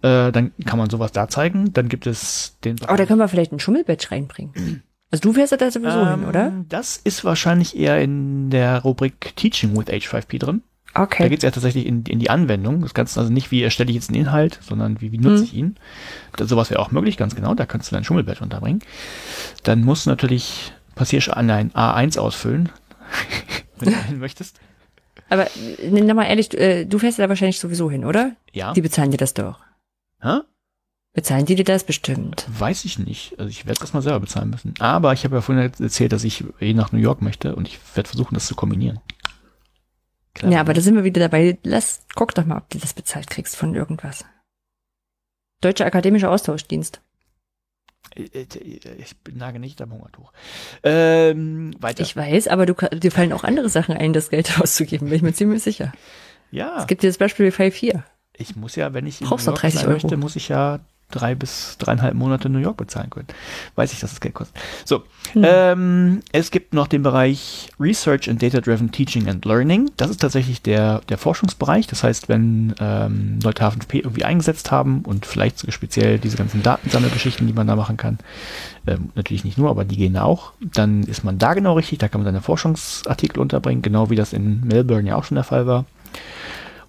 Äh, 0.00 0.32
dann 0.32 0.52
kann 0.64 0.78
man 0.78 0.88
sowas 0.88 1.12
da 1.12 1.28
zeigen. 1.28 1.74
Dann 1.74 1.90
gibt 1.90 2.06
es 2.06 2.56
den. 2.64 2.82
Aber 2.86 2.96
da 2.96 3.04
können 3.04 3.18
wir 3.18 3.28
vielleicht 3.28 3.52
ein 3.52 3.60
Schummelbatch 3.60 4.10
reinbringen. 4.10 4.82
Also 5.10 5.20
du 5.20 5.34
fährst 5.34 5.52
da 5.52 5.70
sowieso 5.70 6.00
ähm, 6.00 6.20
hin, 6.20 6.24
oder? 6.24 6.52
Das 6.70 6.96
ist 6.96 7.22
wahrscheinlich 7.26 7.76
eher 7.76 8.00
in 8.00 8.48
der 8.48 8.80
Rubrik 8.80 9.36
Teaching 9.36 9.76
with 9.76 9.88
H5P 9.88 10.38
drin. 10.38 10.62
Okay. 10.94 11.22
Da 11.22 11.28
geht 11.28 11.38
es 11.38 11.44
ja 11.44 11.50
tatsächlich 11.50 11.86
in, 11.86 12.04
in 12.04 12.18
die 12.18 12.28
Anwendung. 12.28 12.82
Das 12.82 12.92
Ganze 12.92 13.18
also 13.18 13.32
nicht, 13.32 13.50
wie 13.50 13.62
erstelle 13.62 13.90
ich 13.90 13.96
jetzt 13.96 14.10
einen 14.10 14.20
Inhalt, 14.20 14.58
sondern 14.62 15.00
wie, 15.00 15.12
wie 15.12 15.18
nutze 15.18 15.38
hm. 15.38 15.44
ich 15.44 15.54
ihn. 15.54 15.76
Das, 16.36 16.48
sowas 16.48 16.70
wäre 16.70 16.80
auch 16.80 16.90
möglich, 16.90 17.16
ganz 17.16 17.34
genau. 17.34 17.54
Da 17.54 17.64
kannst 17.64 17.90
du 17.90 17.94
dein 17.94 18.04
Schummelbett 18.04 18.42
unterbringen. 18.42 18.80
Dann 19.62 19.82
musst 19.82 20.06
du 20.06 20.10
natürlich 20.10 20.72
Passierschein 20.94 21.34
an 21.34 21.50
ein 21.50 21.70
A1 21.72 22.18
ausfüllen, 22.18 22.68
wenn 23.78 23.92
du 23.92 23.98
hin 24.04 24.18
möchtest. 24.18 24.60
Aber 25.30 25.46
nimm 25.82 26.14
mal 26.14 26.24
ehrlich, 26.24 26.50
du, 26.50 26.58
äh, 26.58 26.84
du 26.84 26.98
fährst 26.98 27.18
da 27.18 27.28
wahrscheinlich 27.28 27.58
sowieso 27.58 27.90
hin, 27.90 28.04
oder? 28.04 28.32
Ja. 28.52 28.74
Die 28.74 28.82
bezahlen 28.82 29.10
dir 29.10 29.16
das 29.16 29.32
doch. 29.32 29.60
Hä? 30.20 30.40
Bezahlen 31.14 31.46
die 31.46 31.54
dir 31.54 31.64
das 31.64 31.84
bestimmt? 31.84 32.46
Weiß 32.58 32.84
ich 32.84 32.98
nicht. 32.98 33.38
Also 33.38 33.48
ich 33.50 33.66
werde 33.66 33.80
das 33.80 33.92
mal 33.92 34.02
selber 34.02 34.20
bezahlen 34.20 34.50
müssen. 34.50 34.74
Aber 34.78 35.12
ich 35.12 35.24
habe 35.24 35.36
ja 35.36 35.40
vorhin 35.42 35.70
erzählt, 35.78 36.12
dass 36.12 36.24
ich 36.24 36.44
eh 36.60 36.74
nach 36.74 36.92
New 36.92 36.98
York 36.98 37.22
möchte 37.22 37.54
und 37.54 37.68
ich 37.68 37.78
werde 37.94 38.08
versuchen, 38.08 38.34
das 38.34 38.46
zu 38.46 38.54
kombinieren. 38.54 39.00
Klar. 40.34 40.52
Ja, 40.52 40.60
aber 40.60 40.74
da 40.74 40.80
sind 40.80 40.94
wir 40.94 41.04
wieder 41.04 41.20
dabei. 41.20 41.58
Lass, 41.62 42.02
guck 42.14 42.34
doch 42.34 42.44
mal, 42.44 42.58
ob 42.58 42.70
du 42.70 42.78
das 42.78 42.94
bezahlt 42.94 43.28
kriegst 43.28 43.56
von 43.56 43.74
irgendwas. 43.74 44.24
Deutscher 45.60 45.86
Akademischer 45.86 46.30
Austauschdienst. 46.30 47.00
Ich 48.14 49.16
nage 49.32 49.58
nicht 49.58 49.80
am 49.80 49.92
Hungertuch. 49.92 50.32
Ähm, 50.82 51.74
weiter. 51.80 52.02
Ich 52.02 52.14
weiß, 52.14 52.48
aber 52.48 52.66
du, 52.66 52.74
dir 52.74 53.12
fallen 53.12 53.32
auch 53.32 53.44
andere 53.44 53.68
Sachen 53.68 53.96
ein, 53.96 54.12
das 54.12 54.28
Geld 54.28 54.58
auszugeben, 54.60 55.08
bin 55.08 55.16
ich 55.16 55.22
mir 55.22 55.32
ziemlich 55.32 55.62
sicher. 55.62 55.92
Ja. 56.50 56.78
Es 56.78 56.86
gibt 56.86 57.02
dir 57.02 57.08
das 57.08 57.18
Beispiel 57.18 57.50
5 57.50 57.82
Ich 58.36 58.56
muss 58.56 58.76
ja, 58.76 58.92
wenn 58.92 59.06
ich 59.06 59.20
in 59.20 59.28
New 59.28 59.36
York 59.36 59.58
30 59.58 59.80
Euro. 59.82 59.92
möchte, 59.92 60.16
muss 60.16 60.36
ich 60.36 60.48
ja 60.48 60.80
drei 61.12 61.34
bis 61.34 61.76
dreieinhalb 61.78 62.14
Monate 62.14 62.48
New 62.48 62.58
York 62.58 62.76
bezahlen 62.76 63.10
können. 63.10 63.28
Weiß 63.76 63.92
ich, 63.92 64.00
dass 64.00 64.10
das 64.10 64.20
Geld 64.20 64.34
kostet. 64.34 64.60
So, 64.84 65.04
hm. 65.32 65.44
ähm, 65.46 66.20
es 66.32 66.50
gibt 66.50 66.74
noch 66.74 66.88
den 66.88 67.02
Bereich 67.02 67.70
Research 67.78 68.28
and 68.28 68.42
Data-Driven 68.42 68.90
Teaching 68.90 69.28
and 69.28 69.44
Learning. 69.44 69.90
Das 69.96 70.10
ist 70.10 70.20
tatsächlich 70.20 70.62
der, 70.62 71.00
der 71.08 71.18
Forschungsbereich. 71.18 71.86
Das 71.86 72.02
heißt, 72.02 72.28
wenn 72.28 72.74
ähm, 72.80 73.38
Leute 73.42 73.64
H5P 73.64 73.98
irgendwie 73.98 74.24
eingesetzt 74.24 74.70
haben 74.70 75.02
und 75.02 75.26
vielleicht 75.26 75.58
sogar 75.58 75.72
speziell 75.72 76.18
diese 76.18 76.36
ganzen 76.36 76.62
Datensammelgeschichten, 76.62 77.46
die 77.46 77.52
man 77.52 77.66
da 77.66 77.76
machen 77.76 77.96
kann, 77.96 78.18
ähm, 78.86 79.10
natürlich 79.14 79.44
nicht 79.44 79.58
nur, 79.58 79.70
aber 79.70 79.84
die 79.84 79.96
gehen 79.96 80.16
auch, 80.16 80.52
dann 80.60 81.02
ist 81.04 81.24
man 81.24 81.38
da 81.38 81.54
genau 81.54 81.74
richtig. 81.74 81.98
Da 81.98 82.08
kann 82.08 82.20
man 82.20 82.26
seine 82.26 82.42
Forschungsartikel 82.42 83.40
unterbringen, 83.40 83.82
genau 83.82 84.10
wie 84.10 84.16
das 84.16 84.32
in 84.32 84.66
Melbourne 84.66 85.08
ja 85.08 85.16
auch 85.16 85.24
schon 85.24 85.36
der 85.36 85.44
Fall 85.44 85.66
war. 85.66 85.84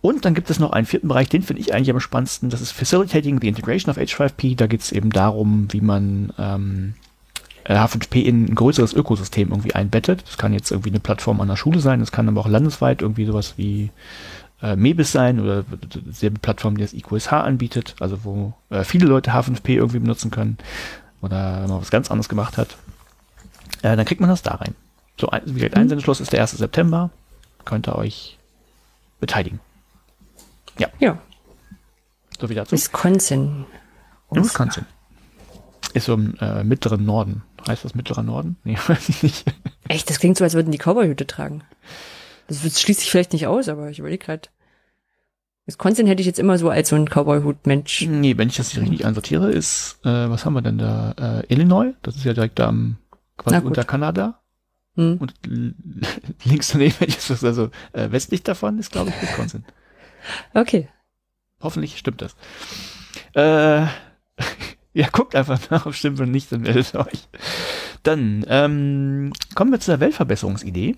Und 0.03 0.25
dann 0.25 0.33
gibt 0.33 0.49
es 0.49 0.59
noch 0.59 0.73
einen 0.73 0.85
vierten 0.85 1.07
Bereich, 1.07 1.29
den 1.29 1.43
finde 1.43 1.61
ich 1.61 1.73
eigentlich 1.73 1.89
am 1.89 2.01
spannendsten. 2.01 2.49
Das 2.49 2.59
ist 2.59 2.73
Facilitating 2.73 3.39
the 3.39 3.47
Integration 3.47 3.89
of 3.89 3.97
H5P. 3.97 4.57
Da 4.57 4.67
geht 4.67 4.81
es 4.81 4.91
eben 4.91 5.11
darum, 5.11 5.69
wie 5.71 5.79
man 5.79 6.33
ähm, 6.37 6.95
H5P 7.65 8.21
in 8.21 8.47
ein 8.47 8.55
größeres 8.55 8.91
Ökosystem 8.91 9.51
irgendwie 9.51 9.73
einbettet. 9.75 10.25
Das 10.27 10.37
kann 10.37 10.51
jetzt 10.51 10.71
irgendwie 10.71 10.89
eine 10.89 10.99
Plattform 10.99 11.39
an 11.39 11.47
der 11.47 11.55
Schule 11.55 11.79
sein, 11.79 12.01
das 12.01 12.11
kann 12.11 12.27
aber 12.27 12.41
auch 12.41 12.49
landesweit 12.49 13.01
irgendwie 13.01 13.25
sowas 13.25 13.53
wie 13.55 13.91
äh, 14.61 14.75
Mebis 14.75 15.13
sein 15.13 15.39
oder 15.39 15.63
dieselbe 16.05 16.39
Plattform, 16.39 16.75
die 16.75 16.83
das 16.83 16.93
IQSH 16.93 17.31
anbietet, 17.31 17.95
also 18.01 18.25
wo 18.25 18.53
äh, 18.71 18.83
viele 18.83 19.05
Leute 19.05 19.31
H5P 19.31 19.69
irgendwie 19.69 19.99
benutzen 19.99 20.31
können 20.31 20.57
oder 21.21 21.61
wenn 21.61 21.69
man 21.69 21.79
was 21.79 21.91
ganz 21.91 22.11
anderes 22.11 22.27
gemacht 22.27 22.57
hat. 22.57 22.75
Äh, 23.81 23.95
dann 23.95 24.03
kriegt 24.03 24.19
man 24.19 24.29
das 24.29 24.41
da 24.41 24.55
rein. 24.55 24.75
So, 25.17 25.29
wie 25.45 25.53
gesagt, 25.53 25.75
mhm. 25.75 25.81
Einsendeschluss 25.81 26.19
ist 26.19 26.33
der 26.33 26.41
1. 26.41 26.51
September. 26.51 27.09
Könnt 27.63 27.87
ihr 27.87 27.95
euch 27.95 28.37
beteiligen. 29.21 29.61
Ja. 30.77 30.89
Ja. 30.99 31.17
So 32.39 32.49
wie 32.49 32.55
dazu. 32.55 32.71
Wisconsin. 32.71 33.65
Wisconsin. 34.31 34.85
Ist 35.93 36.05
so 36.05 36.13
im 36.13 36.35
äh, 36.39 36.63
mittleren 36.63 37.05
Norden. 37.05 37.43
Heißt 37.67 37.85
das 37.85 37.95
mittlerer 37.95 38.23
Norden? 38.23 38.57
Nee, 38.63 38.77
weiß 38.87 39.09
ich 39.09 39.23
nicht. 39.23 39.45
Echt, 39.87 40.09
das 40.09 40.19
klingt 40.19 40.37
so, 40.37 40.43
als 40.43 40.53
würden 40.53 40.71
die 40.71 40.77
Cowboyhüte 40.77 41.27
tragen. 41.27 41.63
Das 42.47 42.59
schließt 42.81 42.99
sich 42.99 43.11
vielleicht 43.11 43.33
nicht 43.33 43.47
aus, 43.47 43.69
aber 43.69 43.89
ich 43.89 43.99
überlege 43.99 44.25
gerade. 44.25 44.49
Wisconsin 45.65 46.07
hätte 46.07 46.21
ich 46.21 46.27
jetzt 46.27 46.39
immer 46.39 46.57
so 46.57 46.69
als 46.69 46.89
so 46.89 46.95
ein 46.95 47.07
Cowboyhut-Mensch. 47.07 48.07
Nee, 48.07 48.37
wenn 48.37 48.49
ich 48.49 48.57
das 48.57 48.71
hier 48.71 48.81
richtig 48.81 49.05
einsortiere, 49.05 49.49
ist, 49.49 49.99
äh, 50.03 50.29
was 50.29 50.45
haben 50.45 50.53
wir 50.53 50.61
denn 50.61 50.77
da? 50.77 51.41
Äh, 51.41 51.53
Illinois, 51.53 51.93
das 52.01 52.17
ist 52.17 52.25
ja 52.25 52.33
direkt 52.33 52.59
da 52.59 52.67
am, 52.67 52.97
quasi 53.37 53.65
unter 53.65 53.85
Kanada. 53.85 54.41
Hm. 54.95 55.17
Und 55.17 55.33
links 56.43 56.69
daneben, 56.69 56.95
also 57.29 57.69
äh, 57.93 58.11
westlich 58.11 58.43
davon, 58.43 58.77
ist 58.77 58.91
glaube 58.91 59.11
ich 59.11 59.21
Wisconsin. 59.21 59.63
Okay. 60.53 60.89
Hoffentlich 61.61 61.97
stimmt 61.97 62.21
das. 62.21 62.35
Äh, 63.33 63.87
ja, 64.93 65.07
guckt 65.11 65.35
einfach 65.35 65.59
nach, 65.69 65.85
ob 65.85 65.93
stimmt 65.93 66.19
oder 66.19 66.29
nicht, 66.29 66.51
dann 66.51 66.61
meldet 66.61 66.95
euch. 66.95 67.27
dann 68.03 68.45
ähm, 68.47 69.33
kommen 69.55 69.71
wir 69.71 69.79
zu 69.79 69.91
der 69.91 69.99
Weltverbesserungsidee. 69.99 70.97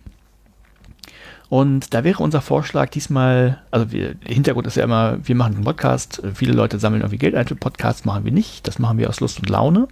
Und 1.47 1.93
da 1.93 2.03
wäre 2.03 2.23
unser 2.23 2.41
Vorschlag 2.41 2.89
diesmal, 2.89 3.61
also 3.69 3.91
wir, 3.91 4.15
Hintergrund 4.25 4.65
ist 4.65 4.77
ja 4.77 4.83
immer, 4.83 5.19
wir 5.23 5.35
machen 5.35 5.55
einen 5.55 5.63
Podcast, 5.63 6.21
viele 6.33 6.53
Leute 6.53 6.79
sammeln 6.79 7.01
irgendwie 7.01 7.19
Geld 7.19 7.35
ein 7.35 7.47
für 7.47 7.55
Podcasts, 7.55 8.03
machen 8.03 8.25
wir 8.25 8.31
nicht, 8.31 8.67
das 8.67 8.79
machen 8.79 8.97
wir 8.97 9.09
aus 9.09 9.19
Lust 9.19 9.39
und 9.39 9.49
Laune. 9.49 9.87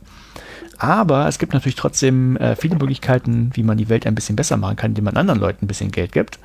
Aber 0.84 1.30
es 1.30 1.40
gibt 1.40 1.54
natürlich 1.54 1.78
trotzdem 1.78 2.36
äh, 2.36 2.58
viele 2.58 2.76
Möglichkeiten, 2.76 3.52
wie 3.54 3.64
man 3.64 3.78
die 3.78 3.88
Welt 3.88 4.06
ein 4.06 4.16
bisschen 4.16 4.36
besser 4.36 4.58
machen 4.58 4.76
kann, 4.76 4.92
indem 4.92 5.06
man 5.06 5.16
anderen 5.16 5.40
Leuten 5.40 5.64
ein 5.64 5.68
bisschen 5.70 5.94
Geld 5.94 6.12
gibt. 6.12 6.40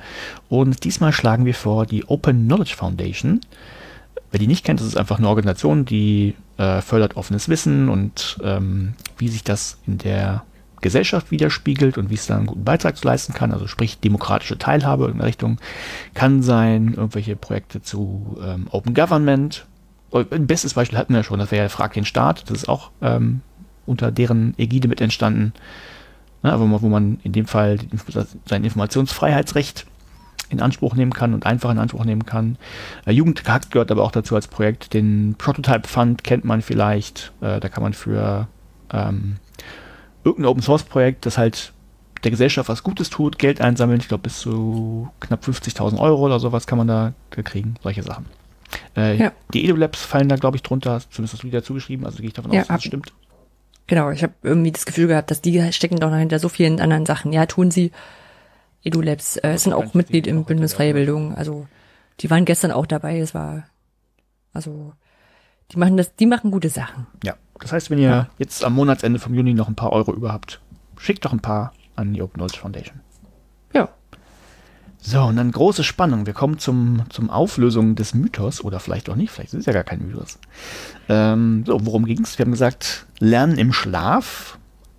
Und 0.47 0.85
diesmal 0.85 1.11
schlagen 1.11 1.43
wir 1.43 1.53
vor 1.53 1.85
die 1.85 2.05
Open 2.05 2.45
Knowledge 2.45 2.73
Foundation. 2.77 3.41
Wer 4.31 4.39
die 4.39 4.47
nicht 4.47 4.63
kennt, 4.63 4.79
das 4.79 4.87
ist 4.87 4.95
einfach 4.95 5.17
eine 5.17 5.27
Organisation, 5.27 5.83
die 5.83 6.35
äh, 6.55 6.79
fördert 6.79 7.17
offenes 7.17 7.49
Wissen 7.49 7.89
und 7.89 8.37
ähm, 8.41 8.93
wie 9.17 9.27
sich 9.27 9.43
das 9.43 9.77
in 9.85 9.97
der 9.97 10.43
Gesellschaft 10.79 11.31
widerspiegelt 11.31 11.97
und 11.97 12.09
wie 12.09 12.15
es 12.15 12.27
da 12.27 12.37
einen 12.37 12.45
guten 12.45 12.63
Beitrag 12.63 12.95
zu 12.95 13.05
leisten 13.05 13.33
kann, 13.33 13.51
also 13.51 13.67
sprich 13.67 13.99
demokratische 13.99 14.57
Teilhabe 14.57 15.11
in 15.13 15.19
Richtung, 15.19 15.57
kann 16.13 16.43
sein, 16.43 16.93
irgendwelche 16.93 17.35
Projekte 17.35 17.81
zu 17.81 18.39
ähm, 18.41 18.67
Open 18.71 18.93
Government. 18.93 19.65
Ein 20.13 20.47
bestes 20.47 20.75
Beispiel 20.75 20.97
hatten 20.97 21.11
wir 21.11 21.19
ja 21.19 21.23
schon, 21.25 21.39
das 21.39 21.51
wäre 21.51 21.63
ja 21.63 21.69
Frag 21.69 21.91
den 21.91 22.05
Staat, 22.05 22.49
das 22.49 22.59
ist 22.59 22.69
auch 22.69 22.91
ähm, 23.01 23.41
unter 23.89 24.11
deren 24.11 24.53
Ägide 24.57 24.87
mit 24.87 25.01
entstanden, 25.01 25.53
ne, 26.43 26.59
wo, 26.59 26.65
man, 26.65 26.81
wo 26.81 26.89
man 26.89 27.19
in 27.23 27.33
dem 27.33 27.45
Fall 27.45 27.79
sein 28.45 28.63
Informationsfreiheitsrecht 28.63 29.85
in 30.49 30.61
Anspruch 30.61 30.95
nehmen 30.95 31.13
kann 31.13 31.33
und 31.33 31.45
einfach 31.45 31.71
in 31.71 31.77
Anspruch 31.77 32.05
nehmen 32.05 32.25
kann. 32.25 32.57
Äh, 33.05 33.11
Jugend 33.11 33.43
gehackt 33.43 33.71
gehört 33.71 33.91
aber 33.91 34.03
auch 34.03 34.11
dazu 34.11 34.35
als 34.35 34.47
Projekt. 34.47 34.93
Den 34.93 35.35
Prototype 35.37 35.87
Fund 35.87 36.23
kennt 36.23 36.43
man 36.45 36.61
vielleicht. 36.61 37.31
Äh, 37.41 37.59
da 37.59 37.69
kann 37.69 37.83
man 37.83 37.93
für 37.93 38.47
ähm, 38.91 39.37
irgendein 40.23 40.49
Open 40.49 40.63
Source 40.63 40.83
Projekt, 40.83 41.25
das 41.25 41.37
halt 41.37 41.73
der 42.23 42.31
Gesellschaft 42.31 42.67
was 42.67 42.83
Gutes 42.83 43.09
tut, 43.09 43.39
Geld 43.39 43.61
einsammeln. 43.61 43.99
Ich 44.01 44.07
glaube, 44.07 44.23
bis 44.23 44.39
zu 44.39 45.09
knapp 45.19 45.43
50.000 45.45 45.99
Euro 45.99 46.25
oder 46.25 46.39
sowas 46.39 46.67
kann 46.67 46.77
man 46.77 46.87
da 46.87 47.13
kriegen, 47.29 47.75
solche 47.81 48.03
Sachen. 48.03 48.25
Äh, 48.95 49.17
ja. 49.17 49.31
Die 49.53 49.65
EduLabs 49.65 50.03
fallen 50.03 50.29
da, 50.29 50.35
glaube 50.35 50.57
ich, 50.57 50.63
drunter, 50.63 50.99
zumindest 51.09 51.33
hast 51.33 51.43
du 51.43 51.47
wieder 51.47 51.63
zugeschrieben, 51.63 52.05
also 52.05 52.17
gehe 52.17 52.27
ich 52.27 52.33
davon 52.33 52.51
ja, 52.51 52.61
aus, 52.61 52.67
dass 52.67 52.77
das 52.77 52.85
stimmt. 52.85 53.13
Genau, 53.89 54.11
ich 54.11 54.23
habe 54.23 54.33
irgendwie 54.43 54.71
das 54.71 54.85
Gefühl 54.85 55.07
gehabt, 55.07 55.31
dass 55.31 55.41
die 55.41 55.73
stecken 55.73 55.97
doch 55.97 56.11
noch 56.11 56.17
hinter 56.17 56.39
so 56.39 56.47
vielen 56.47 56.79
anderen 56.79 57.05
Sachen. 57.05 57.33
Ja, 57.33 57.45
tun 57.47 57.71
sie. 57.71 57.91
EduLabs 58.83 59.37
äh, 59.43 59.57
sind 59.57 59.73
auch 59.73 59.93
Mitglied 59.93 60.25
im 60.27 60.45
Bündnis 60.45 60.75
Freie 60.75 60.93
Bildung. 60.93 61.35
Also 61.35 61.67
die 62.21 62.29
waren 62.29 62.45
gestern 62.45 62.71
auch 62.71 62.85
dabei. 62.85 63.19
Es 63.19 63.33
war 63.33 63.65
also 64.53 64.93
die 65.71 65.77
machen 65.77 65.97
das, 65.97 66.15
die 66.15 66.25
machen 66.25 66.51
gute 66.51 66.69
Sachen. 66.69 67.07
Ja, 67.23 67.35
das 67.59 67.71
heißt, 67.71 67.89
wenn 67.89 67.99
ihr 67.99 68.09
ja. 68.09 68.29
jetzt 68.37 68.63
am 68.63 68.73
Monatsende 68.73 69.19
vom 69.19 69.33
Juni 69.33 69.53
noch 69.53 69.67
ein 69.67 69.75
paar 69.75 69.91
Euro 69.91 70.13
über 70.13 70.31
habt, 70.31 70.61
schickt 70.97 71.25
doch 71.25 71.33
ein 71.33 71.39
paar 71.39 71.73
an 71.95 72.13
die 72.13 72.21
Open 72.21 72.35
Knowledge 72.35 72.59
Foundation. 72.59 73.01
So, 75.01 75.21
und 75.21 75.37
dann 75.37 75.51
große 75.51 75.83
Spannung. 75.83 76.25
Wir 76.25 76.33
kommen 76.33 76.59
zum, 76.59 77.03
zum 77.09 77.29
Auflösung 77.29 77.95
des 77.95 78.13
Mythos 78.13 78.63
oder 78.63 78.79
vielleicht 78.79 79.09
auch 79.09 79.15
nicht, 79.15 79.31
vielleicht 79.31 79.53
ist 79.53 79.61
es 79.61 79.65
ja 79.65 79.73
gar 79.73 79.83
kein 79.83 80.05
Mythos. 80.05 80.39
Ähm, 81.07 81.63
so, 81.65 81.85
worum 81.85 82.05
ging 82.05 82.21
es? 82.21 82.37
Wir 82.37 82.45
haben 82.45 82.51
gesagt, 82.51 83.05
Lernen 83.19 83.57
im 83.57 83.71
Schlaf. 83.71 84.57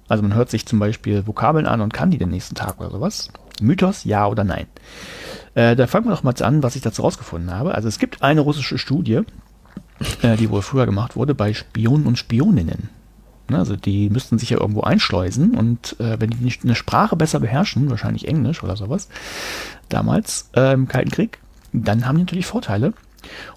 Also 0.08 0.22
man 0.22 0.34
hört 0.34 0.50
sich 0.50 0.66
zum 0.66 0.78
Beispiel 0.78 1.26
Vokabeln 1.26 1.66
an 1.66 1.80
und 1.80 1.92
kann 1.92 2.10
die 2.10 2.18
den 2.18 2.30
nächsten 2.30 2.54
Tag 2.54 2.80
oder 2.80 2.90
sowas. 2.90 3.30
Mythos, 3.60 4.04
ja 4.04 4.26
oder 4.26 4.42
nein? 4.42 4.66
Äh, 5.54 5.76
da 5.76 5.86
fangen 5.86 6.06
wir 6.06 6.10
doch 6.10 6.22
mal 6.22 6.34
an, 6.42 6.62
was 6.62 6.76
ich 6.76 6.82
dazu 6.82 7.02
rausgefunden 7.02 7.52
habe. 7.52 7.74
Also 7.74 7.86
es 7.86 7.98
gibt 7.98 8.22
eine 8.22 8.40
russische 8.40 8.78
Studie, 8.78 9.20
äh, 10.22 10.36
die 10.36 10.50
wohl 10.50 10.62
früher 10.62 10.86
gemacht 10.86 11.14
wurde 11.14 11.34
bei 11.34 11.52
Spionen 11.52 12.06
und 12.06 12.18
Spioninnen. 12.18 12.88
Ne, 13.50 13.58
also 13.58 13.74
die 13.74 14.10
müssten 14.10 14.38
sich 14.38 14.50
ja 14.50 14.60
irgendwo 14.60 14.82
einschleusen 14.82 15.56
und 15.56 15.98
äh, 15.98 16.20
wenn 16.20 16.30
die 16.30 16.44
nicht 16.44 16.62
eine 16.62 16.76
Sprache 16.76 17.16
besser 17.16 17.40
beherrschen, 17.40 17.90
wahrscheinlich 17.90 18.28
Englisch 18.28 18.62
oder 18.62 18.76
sowas, 18.76 19.08
damals 19.92 20.50
äh, 20.56 20.72
im 20.72 20.88
Kalten 20.88 21.10
Krieg, 21.10 21.38
dann 21.72 22.06
haben 22.06 22.16
die 22.16 22.22
natürlich 22.22 22.46
Vorteile. 22.46 22.92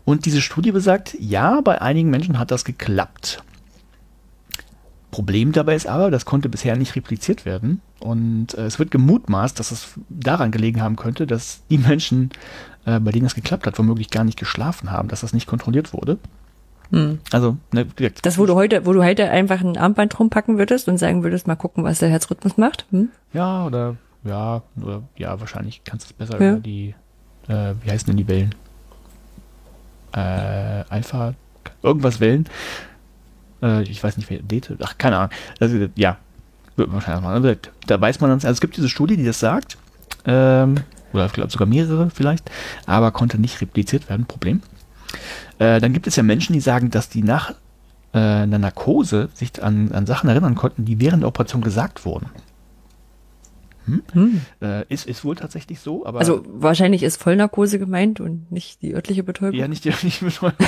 Und 0.06 0.26
diese 0.26 0.42
Studie 0.42 0.72
besagt, 0.72 1.16
ja, 1.20 1.62
bei 1.62 1.82
einigen 1.82 2.10
Menschen 2.10 2.38
hat 2.38 2.52
das 2.52 2.66
geklappt. 2.66 3.44
Problem 5.12 5.52
dabei 5.52 5.76
ist 5.76 5.88
aber, 5.88 6.10
das 6.10 6.26
konnte 6.26 6.50
bisher 6.50 6.76
nicht 6.76 6.96
repliziert 6.96 7.46
werden. 7.46 7.82
Und 8.00 8.56
äh, 8.56 8.66
es 8.66 8.80
wird 8.80 8.92
gemutmaßt, 8.92 9.58
dass 9.60 9.72
es 9.72 9.94
daran 10.10 10.52
gelegen 10.52 10.82
haben 10.82 10.96
könnte, 10.96 11.28
dass 11.28 11.62
die 11.70 11.78
Menschen, 11.78 12.32
äh, 12.86 13.00
bei 13.00 13.12
denen 13.12 13.26
das 13.26 13.36
geklappt 13.36 13.68
hat, 13.68 13.78
womöglich 13.78 14.10
gar 14.10 14.24
nicht 14.24 14.40
geschlafen 14.40 14.92
haben, 14.92 15.08
dass 15.08 15.22
das 15.22 15.34
nicht 15.34 15.48
kontrolliert 15.48 15.94
wurde. 15.94 16.18
Hm. 16.90 17.20
Also, 17.32 17.58
ne, 17.72 17.88
das, 18.24 18.38
wo 18.38 18.46
du 18.46 18.56
heute, 18.56 18.86
wo 18.86 18.94
du 18.94 19.04
heute 19.04 19.30
einfach 19.30 19.62
ein 19.62 19.78
Armband 19.78 20.20
rumpacken 20.20 20.58
würdest 20.58 20.88
und 20.88 20.98
sagen 20.98 21.24
würdest, 21.24 21.48
mal 21.48 21.56
gucken, 21.56 21.84
was 21.84 22.00
der 22.00 22.10
Herzrhythmus 22.10 22.58
macht. 22.58 22.86
Hm? 22.92 23.10
Ja, 23.34 23.66
oder 23.66 23.96
ja, 24.24 24.62
oder 24.82 25.04
ja, 25.18 25.40
wahrscheinlich 25.40 25.84
kannst 25.84 26.06
du 26.06 26.12
es 26.12 26.14
besser 26.14 26.42
ja. 26.42 26.52
über 26.52 26.60
die, 26.60 26.96
äh, 27.48 27.74
wie 27.82 27.92
heißen 27.92 28.08
denn 28.08 28.18
die 28.18 28.28
Wellen? 28.28 28.56
Äh, 30.14 30.84
Alpha, 30.90 31.34
irgendwas 31.82 32.20
Wellen. 32.20 32.48
Äh, 33.62 33.84
ich 33.84 34.04
weiß 34.04 34.18
nicht, 34.18 34.30
wer 34.30 34.40
Dete, 34.40 34.78
ach, 34.82 34.98
keine 34.98 35.18
Ahnung. 35.18 35.32
Also, 35.60 35.88
ja, 35.96 36.18
wird 36.76 36.88
man 36.90 36.96
wahrscheinlich 36.96 37.24
mal. 37.24 37.34
Also, 37.34 37.56
da 37.88 38.00
weiß 38.00 38.20
man 38.22 38.30
dann, 38.30 38.38
also 38.38 38.50
es 38.50 38.62
gibt 38.62 38.78
diese 38.78 38.90
Studie, 38.90 39.18
die 39.18 39.26
das 39.26 39.40
sagt. 39.40 39.78
Ähm, 40.26 40.76
oder 41.14 41.26
ich 41.28 41.34
glaube 41.34 41.52
sogar 41.52 41.68
mehrere 41.68 42.10
vielleicht, 42.10 42.50
aber 42.86 43.12
konnte 43.12 43.40
nicht 43.40 43.62
repliziert 43.62 44.10
werden, 44.10 44.26
Problem. 44.26 44.62
Äh, 45.60 45.80
dann 45.80 45.94
gibt 45.94 46.08
es 46.08 46.16
ja 46.16 46.24
Menschen, 46.24 46.54
die 46.54 46.60
sagen, 46.60 46.90
dass 46.90 47.10
die 47.10 47.24
nach 47.24 47.52
äh, 48.14 48.18
einer 48.18 48.58
Narkose 48.58 49.30
sich 49.34 49.62
an, 49.62 49.92
an 49.92 50.06
Sachen 50.06 50.30
erinnern 50.30 50.56
konnten, 50.56 50.86
die 50.86 51.00
während 51.00 51.24
der 51.24 51.28
Operation 51.28 51.62
gesagt 51.62 52.06
wurden. 52.06 52.28
Hm? 53.86 54.04
Hm. 54.14 54.42
Äh, 54.62 54.86
ist, 54.88 55.06
ist 55.08 55.26
wohl 55.26 55.36
tatsächlich 55.36 55.80
so, 55.80 56.06
aber. 56.06 56.20
Also 56.20 56.44
wahrscheinlich 56.48 57.04
ist 57.04 57.22
Vollnarkose 57.22 57.80
gemeint 57.80 58.20
und 58.20 58.52
nicht 58.52 58.82
die 58.82 58.96
örtliche 58.96 59.24
Betäubung. 59.24 59.60
Ja, 59.60 59.68
nicht 59.68 59.84
die 59.84 59.90
örtliche 59.90 60.26
Betäubung. 60.26 60.58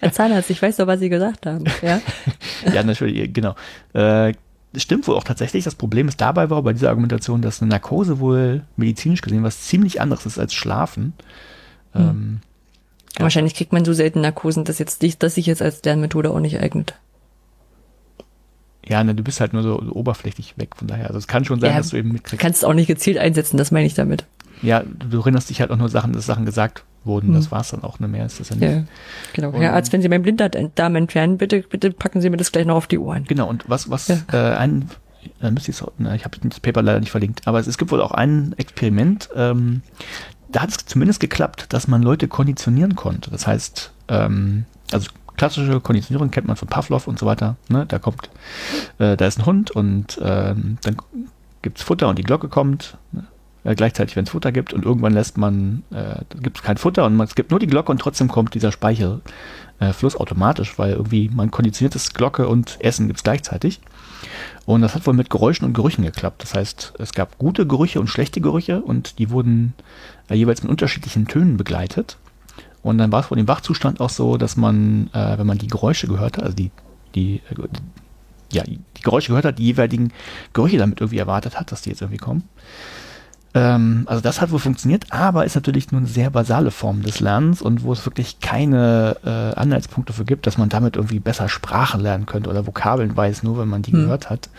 Herr 0.00 0.12
Zahnarzt, 0.12 0.50
ich 0.50 0.60
weiß 0.60 0.76
doch, 0.76 0.86
was 0.86 1.00
Sie 1.00 1.08
gesagt 1.08 1.46
haben. 1.46 1.64
Ja, 1.82 2.00
ja 2.74 2.82
natürlich, 2.82 3.32
genau. 3.32 3.54
Äh, 3.92 4.34
stimmt 4.76 5.06
wohl 5.06 5.16
auch 5.16 5.24
tatsächlich. 5.24 5.64
Das 5.64 5.76
Problem 5.76 6.08
ist 6.08 6.20
dabei 6.20 6.50
war 6.50 6.62
bei 6.62 6.72
dieser 6.72 6.88
Argumentation, 6.88 7.42
dass 7.42 7.62
eine 7.62 7.70
Narkose 7.70 8.18
wohl 8.18 8.64
medizinisch 8.76 9.20
gesehen 9.20 9.44
was 9.44 9.62
ziemlich 9.62 10.00
anderes 10.00 10.26
ist 10.26 10.38
als 10.38 10.54
Schlafen. 10.54 11.12
Hm. 11.92 12.02
Ähm, 12.02 12.40
ja. 13.16 13.22
Wahrscheinlich 13.22 13.54
kriegt 13.54 13.72
man 13.72 13.84
so 13.84 13.92
selten 13.92 14.20
Narkosen, 14.20 14.64
dass 14.64 14.78
jetzt 14.78 15.22
dass 15.22 15.34
sich 15.36 15.46
jetzt 15.46 15.62
als 15.62 15.82
deren 15.82 16.00
Methode 16.00 16.30
auch 16.30 16.40
nicht 16.40 16.60
eignet. 16.60 16.94
Ja, 18.88 19.04
ne, 19.04 19.14
du 19.14 19.22
bist 19.22 19.40
halt 19.40 19.52
nur 19.52 19.62
so, 19.62 19.82
so 19.84 19.92
oberflächlich 19.92 20.54
weg, 20.56 20.70
von 20.76 20.88
daher. 20.88 21.06
Also 21.06 21.18
es 21.18 21.26
kann 21.26 21.44
schon 21.44 21.60
sein, 21.60 21.72
ja, 21.72 21.78
dass 21.78 21.90
du 21.90 21.96
eben 21.96 22.12
mitkriegst. 22.12 22.40
Kannst 22.40 22.58
es 22.58 22.64
auch 22.64 22.74
nicht 22.74 22.86
gezielt 22.86 23.18
einsetzen, 23.18 23.56
das 23.56 23.70
meine 23.70 23.86
ich 23.86 23.94
damit. 23.94 24.24
Ja, 24.62 24.82
du, 24.82 25.18
erinnerst 25.18 25.50
dich 25.50 25.60
halt 25.60 25.70
auch 25.70 25.76
nur 25.76 25.88
Sachen, 25.88 26.12
dass 26.12 26.26
Sachen 26.26 26.44
gesagt 26.44 26.84
wurden. 27.04 27.28
Hm. 27.28 27.34
Das 27.34 27.50
war 27.52 27.60
es 27.60 27.70
dann 27.70 27.84
auch, 27.84 28.00
ne 28.00 28.08
mehr 28.08 28.26
ist 28.26 28.40
das 28.40 28.48
ja 28.48 28.56
nicht. 28.56 28.70
Ja, 28.70 28.84
genau. 29.32 29.50
Und, 29.50 29.60
Herr 29.60 29.74
Arzt, 29.74 29.92
wenn 29.92 30.02
Sie 30.02 30.08
meinen 30.08 30.22
Blinddarm 30.22 30.96
entfernen, 30.96 31.38
bitte, 31.38 31.62
bitte 31.62 31.92
packen 31.92 32.20
Sie 32.20 32.30
mir 32.30 32.36
das 32.36 32.50
gleich 32.50 32.66
noch 32.66 32.76
auf 32.76 32.86
die 32.86 32.98
Ohren. 32.98 33.24
Genau, 33.24 33.48
und 33.48 33.68
was, 33.68 33.90
was 33.90 34.08
ja. 34.08 34.18
äh, 34.32 34.56
ein 34.56 34.90
dann 35.40 35.54
müsste 35.54 35.70
ich 35.70 35.82
ne, 35.98 36.14
ich 36.16 36.24
habe 36.24 36.38
das 36.42 36.60
Paper 36.60 36.82
leider 36.82 37.00
nicht 37.00 37.10
verlinkt, 37.10 37.46
aber 37.46 37.58
es, 37.58 37.66
es 37.66 37.76
gibt 37.76 37.90
wohl 37.90 38.00
auch 38.00 38.12
ein 38.12 38.54
Experiment, 38.56 39.28
ähm, 39.34 39.82
da 40.50 40.62
hat 40.62 40.70
es 40.70 40.76
zumindest 40.86 41.20
geklappt, 41.20 41.72
dass 41.72 41.88
man 41.88 42.02
Leute 42.02 42.28
konditionieren 42.28 42.96
konnte. 42.96 43.30
Das 43.30 43.46
heißt, 43.46 43.92
ähm, 44.08 44.64
also 44.92 45.10
klassische 45.38 45.80
Konditionierung 45.80 46.30
kennt 46.30 46.46
man 46.46 46.56
von 46.56 46.68
Pavlov 46.68 47.06
und 47.06 47.18
so 47.18 47.24
weiter. 47.24 47.56
Ne? 47.68 47.86
Da 47.86 47.98
kommt, 47.98 48.28
äh, 48.98 49.16
da 49.16 49.26
ist 49.26 49.38
ein 49.38 49.46
Hund 49.46 49.70
und 49.70 50.18
ähm, 50.22 50.78
dann 50.82 50.96
gibt 51.62 51.78
es 51.78 51.84
Futter 51.84 52.08
und 52.08 52.18
die 52.18 52.24
Glocke 52.24 52.48
kommt. 52.48 52.98
Ne? 53.12 53.24
Äh, 53.64 53.74
gleichzeitig, 53.74 54.16
wenn 54.16 54.24
es 54.24 54.30
Futter 54.30 54.52
gibt 54.52 54.72
und 54.72 54.84
irgendwann 54.84 55.12
lässt 55.12 55.36
man, 55.36 55.82
äh, 55.90 56.22
gibt 56.40 56.58
es 56.58 56.62
kein 56.62 56.76
Futter 56.76 57.04
und 57.04 57.16
man, 57.16 57.26
es 57.26 57.34
gibt 57.34 57.50
nur 57.50 57.60
die 57.60 57.66
Glocke 57.66 57.90
und 57.92 58.00
trotzdem 58.00 58.28
kommt 58.28 58.54
dieser 58.54 58.72
Speichelfluss 58.72 60.14
äh, 60.14 60.18
automatisch, 60.18 60.78
weil 60.78 60.92
irgendwie 60.92 61.28
man 61.28 61.50
konditioniert 61.50 61.94
das 61.94 62.12
Glocke 62.14 62.48
und 62.48 62.76
Essen 62.80 63.06
gibt 63.06 63.18
es 63.18 63.24
gleichzeitig. 63.24 63.80
Und 64.66 64.82
das 64.82 64.94
hat 64.94 65.06
wohl 65.06 65.14
mit 65.14 65.30
Geräuschen 65.30 65.66
und 65.66 65.74
Gerüchen 65.74 66.04
geklappt. 66.04 66.42
Das 66.42 66.54
heißt, 66.54 66.94
es 66.98 67.12
gab 67.12 67.38
gute 67.38 67.66
Gerüche 67.66 68.00
und 68.00 68.08
schlechte 68.08 68.40
Gerüche 68.40 68.80
und 68.80 69.18
die 69.18 69.30
wurden 69.30 69.74
äh, 70.28 70.34
jeweils 70.34 70.62
mit 70.62 70.70
unterschiedlichen 70.70 71.26
Tönen 71.26 71.56
begleitet. 71.56 72.16
Und 72.82 72.98
dann 72.98 73.12
war 73.12 73.20
es 73.20 73.30
wohl 73.30 73.38
im 73.38 73.48
Wachzustand 73.48 74.00
auch 74.00 74.10
so, 74.10 74.36
dass 74.36 74.56
man, 74.56 75.10
äh, 75.12 75.38
wenn 75.38 75.46
man 75.46 75.58
die 75.58 75.66
Geräusche 75.66 76.06
gehört 76.06 76.36
hat, 76.38 76.44
also 76.44 76.56
die, 76.56 76.70
die, 77.14 77.36
äh, 77.50 77.68
ja, 78.52 78.62
die 78.64 78.80
Geräusche 79.02 79.28
gehört 79.28 79.44
hat, 79.44 79.58
die 79.58 79.64
jeweiligen 79.64 80.12
Gerüche 80.52 80.78
damit 80.78 81.00
irgendwie 81.00 81.18
erwartet 81.18 81.58
hat, 81.58 81.72
dass 81.72 81.82
die 81.82 81.90
jetzt 81.90 82.02
irgendwie 82.02 82.18
kommen. 82.18 82.44
Ähm, 83.54 84.04
also 84.06 84.22
das 84.22 84.40
hat 84.40 84.50
wohl 84.50 84.58
funktioniert, 84.58 85.06
aber 85.10 85.44
ist 85.44 85.54
natürlich 85.54 85.90
nur 85.90 86.00
eine 86.00 86.08
sehr 86.08 86.30
basale 86.30 86.70
Form 86.70 87.02
des 87.02 87.20
Lernens 87.20 87.62
und 87.62 87.82
wo 87.82 87.92
es 87.92 88.04
wirklich 88.04 88.40
keine 88.40 89.16
äh, 89.24 89.58
Anhaltspunkte 89.58 90.12
für 90.12 90.24
gibt, 90.24 90.46
dass 90.46 90.58
man 90.58 90.68
damit 90.68 90.96
irgendwie 90.96 91.18
besser 91.18 91.48
Sprachen 91.48 92.00
lernen 92.00 92.26
könnte 92.26 92.50
oder 92.50 92.66
Vokabeln 92.66 93.16
weiß, 93.16 93.42
nur 93.42 93.58
wenn 93.58 93.68
man 93.68 93.82
die 93.82 93.92
hm. 93.92 94.02
gehört 94.02 94.30
hat. 94.30 94.50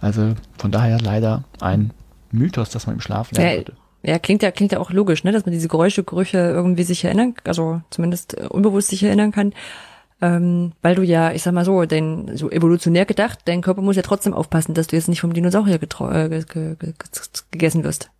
Also 0.00 0.34
von 0.56 0.70
daher 0.70 1.00
leider 1.00 1.44
ein 1.60 1.92
Mythos, 2.30 2.70
dass 2.70 2.86
man 2.86 2.96
im 2.96 3.00
Schlaf 3.00 3.32
lernen 3.32 3.50
ja, 3.50 3.56
würde. 3.58 3.72
Ja, 4.02 4.18
klingt 4.18 4.42
ja, 4.42 4.50
klingt 4.50 4.72
ja 4.72 4.78
auch 4.78 4.90
logisch, 4.90 5.24
ne, 5.24 5.32
dass 5.32 5.44
man 5.44 5.52
diese 5.52 5.68
Geräusche, 5.68 6.04
Gerüche 6.04 6.38
irgendwie 6.38 6.84
sich 6.84 7.04
erinnern, 7.04 7.34
also 7.44 7.82
zumindest 7.90 8.38
äh, 8.38 8.46
unbewusst 8.48 8.88
sich 8.88 9.02
erinnern 9.02 9.32
kann. 9.32 9.52
Ähm, 10.20 10.72
weil 10.82 10.96
du 10.96 11.02
ja, 11.02 11.32
ich 11.32 11.42
sag 11.42 11.52
mal 11.54 11.64
so, 11.64 11.84
dein, 11.84 12.36
so 12.36 12.50
evolutionär 12.50 13.06
gedacht, 13.06 13.40
dein 13.44 13.62
Körper 13.62 13.82
muss 13.82 13.96
ja 13.96 14.02
trotzdem 14.02 14.34
aufpassen, 14.34 14.74
dass 14.74 14.88
du 14.88 14.96
jetzt 14.96 15.08
nicht 15.08 15.20
vom 15.20 15.32
Dinosaurier 15.32 15.78
getrau- 15.78 16.12
äh, 16.12 16.28
ge 16.28 16.44
ge 16.44 16.76
ge 16.76 16.92
gegessen 17.52 17.84
wirst. 17.84 18.10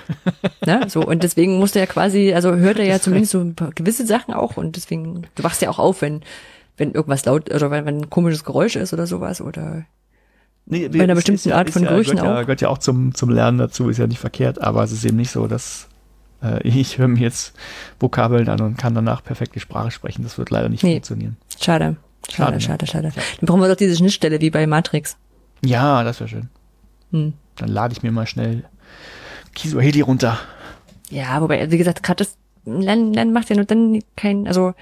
ne? 0.66 0.86
So, 0.88 1.04
und 1.04 1.22
deswegen 1.22 1.58
musst 1.58 1.74
du 1.74 1.80
ja 1.80 1.86
quasi, 1.86 2.32
also 2.32 2.54
hört 2.54 2.78
er 2.78 2.84
ja 2.84 3.00
zumindest 3.00 3.32
so 3.32 3.40
ein 3.40 3.54
paar 3.54 3.72
gewisse 3.72 4.06
Sachen 4.06 4.34
auch 4.34 4.56
und 4.56 4.76
deswegen, 4.76 5.26
du 5.34 5.42
wachst 5.42 5.62
ja 5.62 5.70
auch 5.70 5.78
auf, 5.78 6.02
wenn, 6.02 6.22
wenn 6.76 6.92
irgendwas 6.92 7.24
laut 7.24 7.52
oder 7.52 7.70
wenn, 7.70 7.86
wenn 7.86 7.98
ein 8.02 8.10
komisches 8.10 8.44
Geräusch 8.44 8.76
ist 8.76 8.92
oder 8.92 9.06
sowas 9.06 9.40
oder 9.40 9.84
Nee, 10.66 10.88
Bei 10.88 11.00
einer 11.02 11.12
es 11.12 11.16
bestimmten 11.18 11.48
ja, 11.50 11.56
Art 11.56 11.70
von 11.70 11.82
ja, 11.82 11.90
Gerüchen 11.90 12.12
gehört 12.16 12.26
Ja, 12.28 12.36
auch. 12.36 12.40
gehört 12.42 12.60
ja 12.60 12.68
auch 12.68 12.78
zum, 12.78 13.14
zum 13.14 13.30
Lernen 13.30 13.58
dazu, 13.58 13.88
ist 13.88 13.98
ja 13.98 14.06
nicht 14.06 14.20
verkehrt, 14.20 14.60
aber 14.62 14.82
es 14.84 14.92
ist 14.92 15.04
eben 15.04 15.16
nicht 15.16 15.30
so, 15.30 15.46
dass 15.48 15.88
äh, 16.42 16.62
ich 16.68 16.98
höre 16.98 17.08
mir 17.08 17.20
jetzt 17.20 17.54
Vokabeln 18.00 18.48
an 18.48 18.60
und 18.60 18.78
kann 18.78 18.94
danach 18.94 19.22
perfekt 19.24 19.54
die 19.54 19.60
Sprache 19.60 19.90
sprechen. 19.90 20.22
Das 20.22 20.38
wird 20.38 20.50
leider 20.50 20.68
nicht 20.68 20.82
Nee. 20.84 20.94
funktionieren. 20.94 21.36
schade. 21.60 21.96
Schade, 22.30 22.36
Schade, 22.36 22.52
ne? 22.54 22.60
schade, 22.60 22.86
schade. 22.86 23.12
Dann 23.40 23.46
brauchen 23.48 23.60
wir 23.60 23.68
doch 23.68 23.74
diese 23.76 23.96
Schnittstelle 23.96 24.40
wie 24.40 24.50
bei 24.50 24.64
Matrix. 24.68 25.16
Ja, 25.64 26.04
das 26.04 26.20
wäre 26.20 26.28
schön. 26.28 26.48
Hm. 27.10 27.32
Dann 27.56 27.68
lade 27.68 27.92
ich 27.92 28.04
mir 28.04 28.12
mal 28.12 28.28
schnell 28.28 28.62
Kisuaheli 29.54 30.00
runter. 30.02 30.38
Ja, 31.10 31.40
wobei, 31.42 31.68
wie 31.72 31.78
gesagt, 31.78 32.04
gerade 32.04 32.24
das 32.24 32.36
Lernen, 32.64 33.12
Lernen 33.12 33.32
macht 33.32 33.50
ja 33.50 33.56
nur 33.56 33.64
dann 33.64 33.98
kein, 34.16 34.46
also 34.46 34.72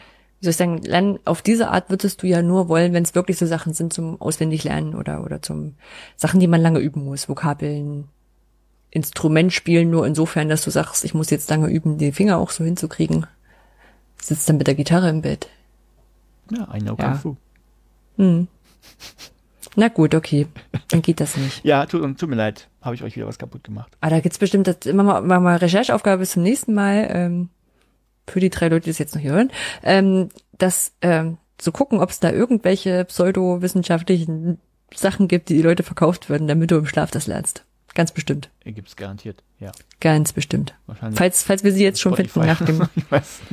wie 0.41 0.47
soll 0.47 0.51
ich 0.51 0.57
sagen, 0.57 0.79
Lernen 0.79 1.19
auf 1.27 1.43
diese 1.43 1.69
Art 1.69 1.91
würdest 1.91 2.23
du 2.23 2.27
ja 2.27 2.43
nur 2.43 2.69
wollen, 2.69 2.95
wenn 2.95 3.05
es 3.05 3.15
wirklich 3.15 3.39
so 3.39 3.47
Sachen 3.47 3.75
sind 3.75 3.93
zum 3.93 4.21
Auswendiglernen 4.21 4.95
oder 4.95 5.23
oder 5.23 5.43
zum 5.43 5.75
Sachen, 6.17 6.41
die 6.41 6.47
man 6.47 6.63
lange 6.63 6.79
üben 6.79 7.05
muss, 7.05 7.29
Vokabeln, 7.29 8.09
Instrument 8.91 9.53
spielen, 9.53 9.91
nur 9.91 10.07
insofern, 10.07 10.49
dass 10.49 10.65
du 10.65 10.71
sagst, 10.71 11.05
ich 11.05 11.15
muss 11.15 11.31
jetzt 11.31 11.51
lange 11.51 11.69
üben, 11.69 11.99
die 11.99 12.13
Finger 12.13 12.39
auch 12.39 12.51
so 12.51 12.65
hinzukriegen. 12.65 13.27
Sitzt 14.21 14.49
dann 14.49 14.57
mit 14.57 14.67
der 14.67 14.75
Gitarre 14.75 15.11
im 15.11 15.23
Bett. 15.23 15.49
Ja, 16.51 16.69
I 16.75 16.79
know 16.81 16.97
Ja. 16.99 17.11
Kung 17.11 17.15
Fu. 17.15 17.37
Hm. 18.17 18.49
Na 19.77 19.89
gut, 19.89 20.15
okay. 20.15 20.47
Dann 20.89 21.03
geht 21.03 21.21
das 21.21 21.37
nicht. 21.37 21.65
Ja, 21.65 21.87
tut, 21.87 22.19
tut 22.19 22.29
mir 22.29 22.37
leid. 22.37 22.69
Habe 22.83 22.95
ich 22.95 23.03
euch 23.03 23.15
wieder 23.15 23.27
was 23.27 23.39
kaputt 23.39 23.63
gemacht. 23.63 23.97
Aber 24.01 24.11
da 24.11 24.21
gibt's 24.21 24.39
bestimmt 24.39 24.67
das 24.67 24.79
immer 24.87 25.03
mal, 25.05 25.23
immer 25.23 25.39
mal 25.39 25.57
Rechercheaufgabe 25.57 26.19
bis 26.19 26.33
zum 26.33 26.43
nächsten 26.43 26.75
Mal, 26.75 27.09
ähm, 27.11 27.49
für 28.31 28.41
die 28.41 28.51
drei 28.51 28.69
Leute, 28.69 28.85
die 28.85 28.91
es 28.91 28.99
jetzt 28.99 29.15
noch 29.15 29.23
hier 29.23 29.33
hören, 29.33 29.51
ähm, 29.83 30.29
das 30.59 30.93
ähm, 31.03 31.39
zu 31.59 31.73
gucken, 31.73 32.01
ob 32.01 32.11
es 32.11 32.21
da 32.21 32.31
irgendwelche 32.31 33.05
pseudowissenschaftlichen 33.05 34.59
Sachen 34.95 35.29
gibt, 35.29 35.49
die 35.49 35.55
die 35.57 35.63
Leute 35.63 35.83
verkauft 35.83 36.29
würden, 36.29 36.49
damit 36.49 36.71
du 36.71 36.77
im 36.77 36.87
Schlaf 36.87 37.11
das 37.11 37.27
lernst. 37.27 37.65
Ganz 37.95 38.13
bestimmt. 38.13 38.51
Gibt 38.65 38.89
es 38.89 38.97
garantiert. 38.97 39.43
Ja, 39.59 39.73
Ganz 40.01 40.33
bestimmt. 40.33 40.75
wahrscheinlich. 40.87 41.19
Falls, 41.19 41.43
falls 41.43 41.65
wir 41.65 41.73
sie 41.73 41.83
jetzt 41.83 42.01
schon 42.01 42.15
finden 42.15 42.41
nach 42.41 42.65
dem, 42.65 42.89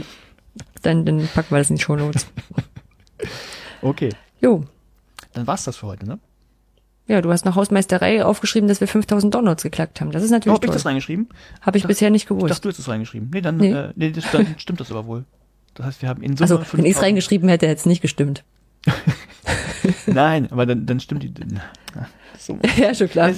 dann, 0.84 1.06
dann 1.06 1.28
packen 1.34 1.52
wir 1.52 1.58
das 1.58 1.70
in 1.70 1.76
die 1.78 1.82
Shownotes. 1.82 2.28
Okay, 3.82 4.10
Jo. 4.42 4.64
dann 5.34 5.46
war's 5.46 5.64
das 5.64 5.78
für 5.78 5.88
heute, 5.88 6.08
ne? 6.08 6.20
Ja, 7.08 7.22
du 7.22 7.32
hast 7.32 7.46
nach 7.46 7.56
Hausmeisterei 7.56 8.24
aufgeschrieben, 8.26 8.68
dass 8.68 8.82
wir 8.82 8.88
5000 8.88 9.34
Downloads 9.34 9.64
geklackt 9.64 10.02
haben. 10.02 10.12
Das 10.12 10.24
ist 10.24 10.30
natürlich 10.32 10.56
hab 10.58 10.64
ich 10.66 10.72
das 10.72 10.86
reingeschrieben? 10.86 11.30
Habe 11.62 11.78
ich 11.78 11.84
dachte- 11.84 11.88
bisher 11.94 12.10
nicht 12.10 12.24
Ich 12.24 12.28
gewusst. 12.28 12.50
dachte, 12.52 12.62
du 12.64 12.68
hättest 12.70 12.82
es 12.82 12.90
reingeschrieben. 12.90 13.30
Nee, 13.34 13.42
dann, 13.42 13.58
Nee. 13.58 13.72
Äh, 13.72 13.94
nee 13.96 14.12
das, 14.12 14.26
dann 14.32 14.46
stimmt 14.58 14.80
das 14.82 14.92
aber 14.92 15.06
wohl. 15.06 15.24
Das 15.74 15.86
heißt, 15.86 16.02
wir 16.02 16.10
haben 16.10 16.22
in 16.22 16.36
Summe 16.36 16.44
Also, 16.44 16.56
wenn 16.56 16.62
ich 16.86 16.92
es 16.92 16.98
5000 16.98 17.04
reingeschrieben 17.06 17.50
hätte, 17.50 17.68
hätte 17.68 17.80
es 17.80 17.86
nicht 17.86 18.02
gestimmt. 18.02 18.44
Nein, 20.06 20.52
aber 20.52 20.66
dann, 20.66 20.86
dann 20.86 21.00
stimmt 21.00 21.24
die. 21.24 21.34
So. 22.38 22.60
ja, 22.78 22.94
schon 22.94 23.10
klar. 23.10 23.32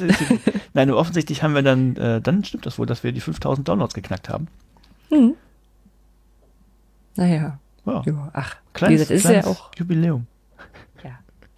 Nein, 0.73 0.87
nur 0.87 0.97
offensichtlich 0.97 1.43
haben 1.43 1.53
wir 1.53 1.61
dann, 1.61 1.95
äh, 1.95 2.21
dann 2.21 2.43
stimmt 2.43 2.65
das 2.65 2.79
wohl, 2.79 2.85
dass 2.85 3.03
wir 3.03 3.11
die 3.11 3.21
5000 3.21 3.67
Downloads 3.67 3.93
geknackt 3.93 4.29
haben. 4.29 4.47
Hm. 5.09 5.33
Naja, 7.15 7.59
Ja, 7.85 8.03
ja, 8.05 8.29
ach, 8.33 8.55
wie 8.55 8.73
kleines, 8.73 8.99
gesagt, 9.01 9.11
ist 9.17 9.23
ja 9.25 9.29
kleines 9.41 9.47
auch, 9.47 9.71
Jubiläum. 9.77 10.25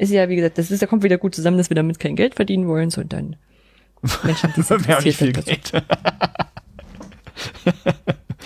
Ist 0.02 0.10
ja, 0.10 0.28
wie 0.30 0.36
gesagt, 0.36 0.58
das 0.58 0.72
ist, 0.72 0.82
da 0.82 0.88
kommt 0.88 1.04
wieder 1.04 1.20
gut 1.20 1.36
zusammen, 1.36 1.58
dass 1.58 1.70
wir 1.70 1.76
damit 1.76 2.00
kein 2.00 2.16
Geld 2.16 2.34
verdienen 2.34 2.68
wollen, 2.68 2.90
so 2.90 3.02
und 3.02 3.14
dann 3.14 3.36
Menschen, 4.24 4.52
die 4.56 4.62
Wir 4.70 4.96
haben 4.96 5.04
nicht 5.04 5.18
viel 5.18 5.32
Geld. 5.32 5.72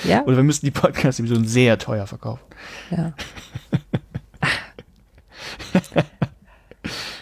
Ja, 0.03 0.23
Oder 0.25 0.35
wir 0.35 0.43
müssen 0.43 0.65
die 0.65 0.71
Podcasts 0.71 1.17
sowieso 1.17 1.41
sehr 1.43 1.77
teuer 1.77 2.07
verkaufen. 2.07 2.43
ja. 2.91 3.13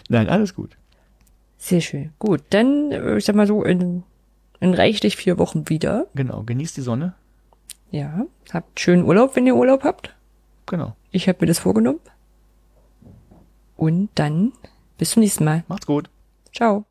Nein, 0.10 0.30
alles 0.30 0.54
gut. 0.56 0.78
Sehr 1.58 1.82
schön. 1.82 2.12
Gut, 2.20 2.42
dann, 2.50 2.92
äh, 2.92 3.18
ich 3.18 3.26
sag 3.26 3.36
mal 3.36 3.48
so, 3.48 3.64
in, 3.64 4.04
in 4.60 4.74
reichlich 4.74 5.16
vier 5.16 5.38
Wochen 5.38 5.70
wieder. 5.70 6.08
Genau, 6.14 6.44
genießt 6.44 6.76
die 6.76 6.82
Sonne. 6.82 7.14
Ja, 7.92 8.26
habt 8.52 8.80
schönen 8.80 9.04
Urlaub, 9.04 9.36
wenn 9.36 9.48
ihr 9.48 9.56
Urlaub 9.56 9.84
habt. 9.84 10.16
Genau. 10.66 10.96
Ich 11.12 11.28
habe 11.28 11.38
mir 11.42 11.48
das 11.48 11.60
vorgenommen. 11.60 12.00
Und 13.76 14.10
dann 14.16 14.54
bis 14.98 15.12
zum 15.12 15.22
nächsten 15.22 15.44
Mal. 15.44 15.64
Macht's 15.68 15.86
gut. 15.86 16.10
Ciao. 16.54 16.86